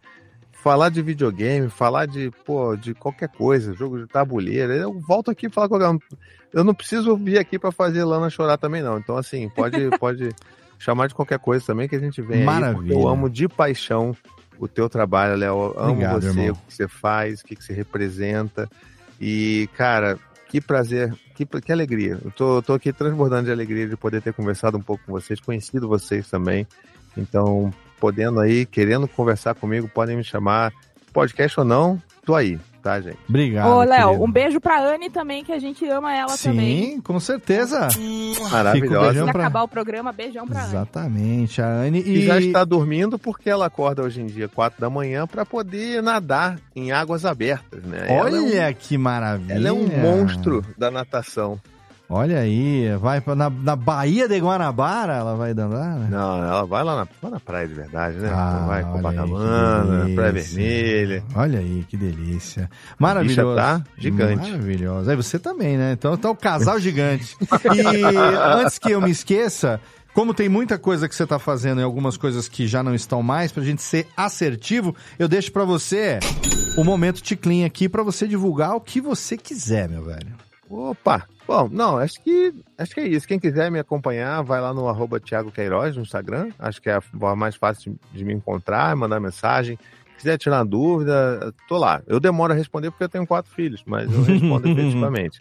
falar 0.65 0.89
de 0.89 1.03
videogame, 1.03 1.69
falar 1.69 2.07
de, 2.07 2.31
pô, 2.43 2.75
de 2.75 2.95
qualquer 2.95 3.29
coisa, 3.29 3.75
jogo 3.75 3.99
de 3.99 4.07
tabuleiro. 4.07 4.73
Eu 4.73 4.99
volto 4.99 5.31
aqui 5.31 5.45
e 5.45 5.51
falar 5.51 5.69
com 5.69 5.75
alguém. 5.75 6.01
Eu 6.55 6.65
não 6.65 6.73
preciso 6.73 7.15
vir 7.19 7.39
aqui 7.39 7.59
para 7.59 7.71
fazer 7.71 8.03
Lana 8.03 8.31
chorar 8.31 8.57
também 8.57 8.83
não. 8.83 8.97
Então, 8.97 9.15
assim, 9.19 9.47
pode 9.51 9.77
pode 10.01 10.31
chamar 10.79 11.09
de 11.09 11.15
qualquer 11.15 11.39
coisa 11.39 11.67
também 11.67 11.87
que 11.87 11.95
a 11.95 11.99
gente 11.99 12.23
vem 12.23 12.39
aí. 12.39 12.45
Maravilha. 12.47 12.95
Eu 12.95 13.07
amo 13.07 13.29
de 13.29 13.47
paixão 13.47 14.17
o 14.59 14.67
teu 14.67 14.89
trabalho, 14.89 15.37
Léo. 15.37 15.75
Amo 15.77 15.93
Obrigado, 15.93 16.23
você, 16.23 16.29
irmão. 16.29 16.53
o 16.53 16.67
que 16.67 16.73
você 16.73 16.89
faz, 16.89 17.43
o 17.43 17.45
que 17.45 17.57
que 17.57 17.63
você 17.63 17.75
representa. 17.75 18.67
E, 19.21 19.69
cara, 19.77 20.19
que 20.49 20.63
prazer, 20.63 21.15
que, 21.35 21.45
que 21.45 21.73
alegria. 21.73 22.19
Eu 22.25 22.31
tô, 22.31 22.63
tô 22.63 22.73
aqui 22.73 22.91
transbordando 22.91 23.45
de 23.45 23.53
alegria 23.53 23.87
de 23.87 23.99
poder 23.99 24.23
ter 24.23 24.33
conversado 24.33 24.79
um 24.79 24.83
pouco 24.83 25.05
com 25.05 25.13
vocês, 25.13 25.39
conhecido 25.41 25.87
vocês 25.87 26.27
também. 26.31 26.67
Então, 27.17 27.73
podendo 27.99 28.41
aí, 28.41 28.67
querendo 28.67 29.09
conversar 29.09 29.55
comigo, 29.55 29.89
podem 29.89 30.17
me 30.17 30.25
chamar. 30.25 30.73
Podcast 31.13 31.61
ou 31.61 31.65
não, 31.65 32.03
tô 32.27 32.35
aí, 32.35 32.59
tá, 32.83 33.01
gente? 33.01 33.19
Obrigado. 33.29 33.69
Ô, 33.69 33.85
Léo, 33.85 34.21
um 34.21 34.29
beijo 34.29 34.61
pra 34.61 34.81
Anne 34.81 35.09
também, 35.09 35.45
que 35.45 35.53
a 35.53 35.61
gente 35.61 35.89
ama 35.89 36.13
ela 36.13 36.37
também. 36.37 36.95
Sim, 36.95 37.01
com 37.01 37.21
certeza. 37.21 37.89
Maravilhosa. 38.51 38.99
Um 38.99 39.07
beijão 39.07 39.27
Se 39.27 39.33
pra... 39.33 39.43
acabar 39.43 39.63
o 39.63 39.69
programa, 39.69 40.11
beijão 40.11 40.45
pra 40.45 40.59
Anne. 40.59 40.69
Exatamente, 40.71 41.63
a 41.63 41.69
Anne. 41.69 42.01
E... 42.01 42.19
E, 42.19 42.27
já 42.27 42.41
está 42.41 42.65
dormindo 42.65 43.17
porque 43.17 43.49
ela 43.49 43.67
acorda 43.67 44.03
hoje 44.03 44.23
em 44.23 44.27
dia, 44.27 44.49
quatro 44.49 44.81
da 44.81 44.91
manhã, 44.91 45.25
para 45.25 45.47
poder 45.47 46.03
nadar 46.03 46.59
em 46.75 46.91
águas 46.91 47.25
abertas, 47.25 47.85
né? 47.85 48.09
Olha 48.11 48.37
ela 48.37 48.55
é 48.55 48.71
um, 48.71 48.75
que 48.75 48.99
maravilha. 48.99 49.55
ela 49.55 49.69
é 49.69 49.73
um 49.73 49.87
monstro 49.87 50.65
da 50.77 50.91
natação. 50.91 51.61
Olha 52.09 52.39
aí, 52.39 52.95
vai 53.01 53.21
pra, 53.21 53.35
na, 53.35 53.49
na 53.49 53.75
Baía 53.75 54.29
de 54.29 54.39
Guanabara, 54.39 55.15
ela 55.15 55.35
vai 55.37 55.53
andar, 55.53 55.69
né? 55.69 56.09
Não, 56.11 56.37
ela 56.45 56.67
vai 56.67 56.85
lá 56.85 56.97
na, 56.97 57.09
lá 57.23 57.31
na 57.31 57.41
praia 57.41 57.67
de 57.67 57.75
verdade, 57.75 58.19
né? 58.19 58.31
Ah, 58.31 58.65
vai 58.67 58.85
olha 58.85 58.93
Copacabana, 58.93 60.15
Praia. 60.15 60.33
Vermelha. 60.33 61.25
Olha 61.35 61.59
aí, 61.61 61.85
que 61.89 61.97
delícia. 61.97 62.69
A 62.91 62.95
Maravilhoso. 62.99 63.57
tá 63.57 63.83
gigante. 63.97 64.51
Maravilhoso. 64.51 65.11
Aí 65.11 65.17
você 65.17 65.39
também, 65.39 65.79
né? 65.79 65.93
Então 65.93 66.15
tá 66.17 66.31
o 66.31 66.37
casal 66.37 66.79
gigante. 66.81 67.37
E 67.75 67.81
antes 68.61 68.79
que 68.79 68.91
eu 68.91 69.01
me 69.01 69.11
esqueça, 69.11 69.81
como 70.13 70.35
tem 70.35 70.49
muita 70.49 70.79
coisa 70.79 71.09
que 71.09 71.15
você 71.15 71.27
tá 71.27 71.39
fazendo 71.39 71.81
e 71.81 71.85
algumas 71.85 72.19
coisas 72.19 72.49
que 72.49 72.67
já 72.67 72.83
não 72.83 72.95
estão 72.95 73.23
mais, 73.23 73.51
pra 73.51 73.65
gente 73.65 73.83
ser 73.83 74.07
assertivo, 74.15 74.95
eu 75.19 75.27
deixo 75.27 75.51
pra 75.51 75.65
você 75.65 76.19
o 76.77 76.85
momento 76.85 77.23
ticlin 77.23 77.65
aqui 77.65 77.89
pra 77.89 78.03
você 78.03 78.29
divulgar 78.29 78.77
o 78.77 78.81
que 78.81 79.01
você 79.01 79.37
quiser, 79.39 79.89
meu 79.89 80.05
velho. 80.05 80.44
Opa! 80.69 81.27
Bom, 81.47 81.69
não, 81.71 81.99
acho 81.99 82.23
que 82.23 82.55
acho 82.79 82.95
que 82.95 83.01
é 83.01 83.07
isso. 83.07 83.29
Quem 83.29 83.39
quiser 83.39 83.71
me 83.71 83.79
acompanhar, 83.79 84.43
vai 84.43 84.61
lá 84.61 84.73
no 84.73 84.89
arroba 84.89 85.21
Thiago 85.21 85.53
Queiroz 85.53 85.97
no 85.97 86.03
Instagram. 86.03 86.51
Acho 86.59 86.81
que 86.81 86.89
é 86.89 86.95
a 86.95 87.01
forma 87.01 87.37
mais 87.37 87.55
fácil 87.55 87.99
de, 88.13 88.19
de 88.19 88.25
me 88.25 88.33
encontrar, 88.33 88.97
mandar 88.97 89.21
mensagem. 89.21 89.79
Se 90.13 90.17
quiser 90.19 90.39
tirar 90.39 90.65
dúvida, 90.65 91.53
tô 91.69 91.77
lá. 91.77 92.03
Eu 92.07 92.19
demoro 92.19 92.53
a 92.53 92.57
responder 92.57 92.91
porque 92.91 93.05
eu 93.05 93.09
tenho 93.09 93.27
quatro 93.27 93.53
filhos, 93.53 93.83
mas 93.87 94.11
eu 94.11 94.23
respondo 94.23 94.69
efetivamente. 94.71 95.41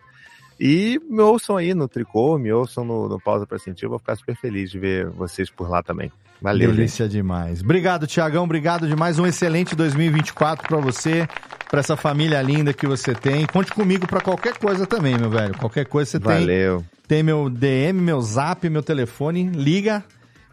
E 0.59 0.99
me 1.09 1.22
ouçam 1.22 1.57
aí 1.57 1.73
no 1.73 1.88
Tricô, 1.88 2.38
me 2.38 2.51
ouçam 2.51 2.83
no, 2.83 3.07
no 3.07 3.19
Pausa 3.19 3.45
para 3.48 3.57
Sentir. 3.57 3.85
Eu 3.85 3.89
vou 3.89 3.99
ficar 3.99 4.15
super 4.15 4.35
feliz 4.35 4.72
de 4.72 4.80
ver 4.80 5.09
vocês 5.09 5.49
por 5.49 5.69
lá 5.69 5.81
também. 5.81 6.11
Valeu, 6.43 6.67
gente. 6.72 6.75
Delícia 6.75 7.07
demais. 7.07 7.61
Obrigado, 7.61 8.05
Tiagão. 8.05 8.43
Obrigado 8.43 8.85
demais. 8.85 9.17
Um 9.17 9.25
excelente 9.25 9.77
2024 9.77 10.67
pra 10.67 10.77
você, 10.77 11.25
pra 11.72 11.80
essa 11.80 11.95
família 11.95 12.41
linda 12.41 12.73
que 12.73 12.85
você 12.85 13.15
tem. 13.15 13.45
Conte 13.45 13.72
comigo 13.72 14.05
pra 14.05 14.19
qualquer 14.19 14.57
coisa 14.57 14.85
também, 14.85 15.17
meu 15.17 15.30
velho. 15.30 15.57
Qualquer 15.57 15.85
coisa 15.85 16.11
você 16.11 16.19
tem. 16.19 16.39
Valeu. 16.39 16.83
Tem 17.07 17.23
meu 17.23 17.49
DM, 17.49 18.01
meu 18.01 18.22
zap, 18.22 18.69
meu 18.69 18.83
telefone. 18.83 19.51
Liga, 19.51 20.03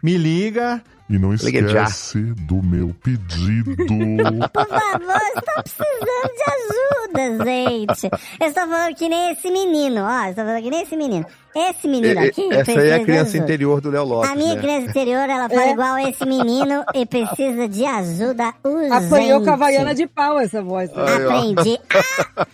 me 0.01 0.15
liga. 0.15 0.81
E 1.09 1.19
não 1.19 1.33
esquece 1.33 2.21
do 2.47 2.63
meu 2.63 2.95
pedido. 3.03 3.75
Por 3.75 4.67
favor, 4.67 5.21
estou 5.35 5.63
precisando 5.63 6.31
de 6.37 7.23
ajuda, 7.27 7.43
gente. 7.43 8.09
Eu 8.39 8.47
estou 8.47 8.65
falando 8.65 8.95
que 8.95 9.09
nem 9.09 9.31
esse 9.33 9.51
menino, 9.51 10.03
ó. 10.03 10.29
Estou 10.29 10.45
falando 10.45 10.63
que 10.63 10.69
nem 10.69 10.83
esse 10.83 10.95
menino. 10.95 11.25
Esse 11.55 11.87
menino 11.87 12.21
E- 12.21 12.25
e- 12.25 12.29
aqui. 12.29 12.53
Essa 12.53 12.71
aí 12.79 12.89
é 12.89 12.95
a 12.95 13.03
criança 13.03 13.37
interior 13.37 13.81
do 13.81 13.89
Léo 13.89 14.05
Lopes. 14.05 14.29
A 14.31 14.35
minha 14.35 14.55
né? 14.55 14.61
criança 14.61 14.87
interior, 14.89 15.29
ela 15.29 15.49
fala 15.49 15.63
É. 15.63 15.71
igual 15.71 15.97
esse 15.99 16.25
menino 16.25 16.83
e 16.95 17.05
precisa 17.05 17.67
de 17.67 17.85
ajuda 17.85 18.53
urgente. 18.63 18.93
Apanhou 18.93 19.41
com 19.43 19.49
a 19.49 19.53
Havaiana 19.53 19.93
de 19.95 20.07
pau 20.07 20.39
essa 20.39 20.61
voz. 20.61 20.89
né? 20.91 21.03
Aí, 21.03 21.25
ó. 21.25 21.31
Aprendi. 21.31 21.79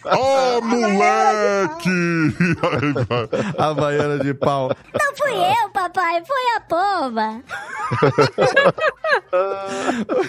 Ô, 0.06 0.62
moleque! 0.62 1.90
A 3.58 3.74
baiana 3.74 4.20
de 4.20 4.34
pau. 4.34 4.70
Não 4.94 5.16
fui 5.16 5.34
eu, 5.34 5.70
papai, 5.72 6.22
foi 6.26 6.56
a 6.56 6.62
pomba. 6.62 7.42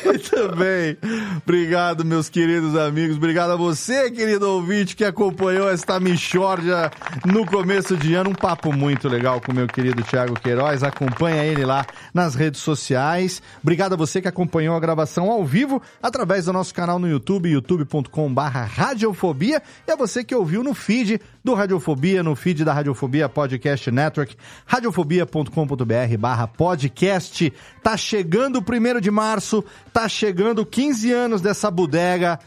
Muito 0.04 0.56
bem. 0.56 0.96
Obrigado, 1.44 2.04
meus 2.04 2.28
queridos 2.28 2.76
amigos. 2.76 3.16
Obrigado 3.16 3.52
a 3.52 3.56
você, 3.56 4.10
querido 4.10 4.50
ouvinte, 4.50 4.96
que 4.96 5.04
acompanhou 5.04 5.68
esta 5.70 5.98
Michórdia 6.00 6.90
no 7.24 7.46
começo 7.46 7.96
de 7.96 8.14
ano. 8.14 8.30
Um 8.30 8.34
papo 8.34 8.57
muito 8.66 9.08
legal 9.08 9.40
com 9.40 9.52
meu 9.52 9.66
querido 9.68 10.02
Thiago 10.02 10.34
Queiroz. 10.34 10.82
Acompanha 10.82 11.44
ele 11.44 11.64
lá 11.64 11.86
nas 12.12 12.34
redes 12.34 12.60
sociais. 12.60 13.40
Obrigado 13.62 13.92
a 13.92 13.96
você 13.96 14.20
que 14.20 14.26
acompanhou 14.26 14.74
a 14.74 14.80
gravação 14.80 15.30
ao 15.30 15.44
vivo 15.44 15.80
através 16.02 16.46
do 16.46 16.52
nosso 16.52 16.74
canal 16.74 16.98
no 16.98 17.08
YouTube, 17.08 17.48
youtube.com.br 17.48 18.40
Radiofobia. 18.40 19.62
E 19.86 19.92
a 19.92 19.96
você 19.96 20.24
que 20.24 20.34
ouviu 20.34 20.64
no 20.64 20.74
feed 20.74 21.20
do 21.44 21.54
Radiofobia, 21.54 22.22
no 22.22 22.34
feed 22.34 22.64
da 22.64 22.72
Radiofobia 22.72 23.28
Podcast 23.28 23.90
Network, 23.90 24.36
radiofobia.com.br 24.66 26.16
barra 26.18 26.46
podcast. 26.48 27.52
Tá 27.82 27.96
chegando 27.96 28.56
o 28.56 28.62
primeiro 28.62 29.00
de 29.00 29.10
março, 29.10 29.64
tá 29.92 30.08
chegando 30.08 30.66
15 30.66 31.12
anos 31.12 31.40
dessa 31.40 31.70
bodega. 31.70 32.38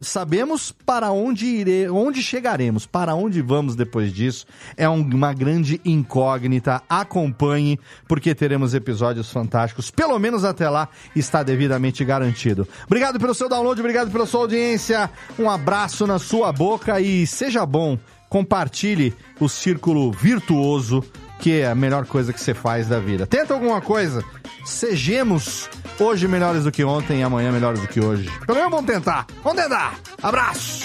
Sabemos 0.00 0.72
para 0.72 1.10
onde 1.12 1.44
ire, 1.46 1.88
onde 1.90 2.22
chegaremos, 2.22 2.86
para 2.86 3.14
onde 3.14 3.42
vamos 3.42 3.76
depois 3.76 4.12
disso. 4.12 4.46
É 4.76 4.88
um- 4.88 5.02
uma 5.02 5.32
grande 5.34 5.78
incógnita. 5.84 6.82
Acompanhe, 6.88 7.78
porque 8.08 8.34
teremos 8.34 8.72
episódios 8.72 9.30
fantásticos. 9.30 9.90
Pelo 9.90 10.18
menos 10.18 10.42
até 10.44 10.70
lá 10.70 10.88
está 11.14 11.42
devidamente 11.42 12.02
garantido. 12.04 12.66
Obrigado 12.86 13.20
pelo 13.20 13.34
seu 13.34 13.48
download, 13.48 13.78
obrigado 13.80 14.10
pela 14.10 14.24
sua 14.24 14.40
audiência. 14.40 15.10
Um 15.38 15.50
abraço 15.50 16.06
na 16.06 16.18
sua 16.18 16.50
boca 16.52 16.98
e 17.00 17.26
seja 17.26 17.66
bom. 17.66 17.98
Compartilhe 18.30 19.12
o 19.40 19.48
círculo 19.48 20.12
virtuoso, 20.12 21.04
que 21.40 21.60
é 21.60 21.66
a 21.66 21.74
melhor 21.74 22.06
coisa 22.06 22.32
que 22.32 22.40
você 22.40 22.54
faz 22.54 22.86
da 22.86 22.98
vida. 22.98 23.26
Tenta 23.26 23.54
alguma 23.54 23.80
coisa. 23.80 24.22
Sejamos 24.64 25.68
hoje 25.98 26.28
melhores 26.28 26.64
do 26.64 26.70
que 26.70 26.84
ontem 26.84 27.20
e 27.20 27.22
amanhã 27.22 27.50
melhores 27.50 27.80
do 27.80 27.88
que 27.88 28.00
hoje. 28.00 28.30
Pelo 28.46 28.58
menos 28.58 28.70
vamos 28.70 28.86
tentar. 28.86 29.26
Vamos 29.42 29.60
tentar. 29.60 29.94
Abraço. 30.22 30.84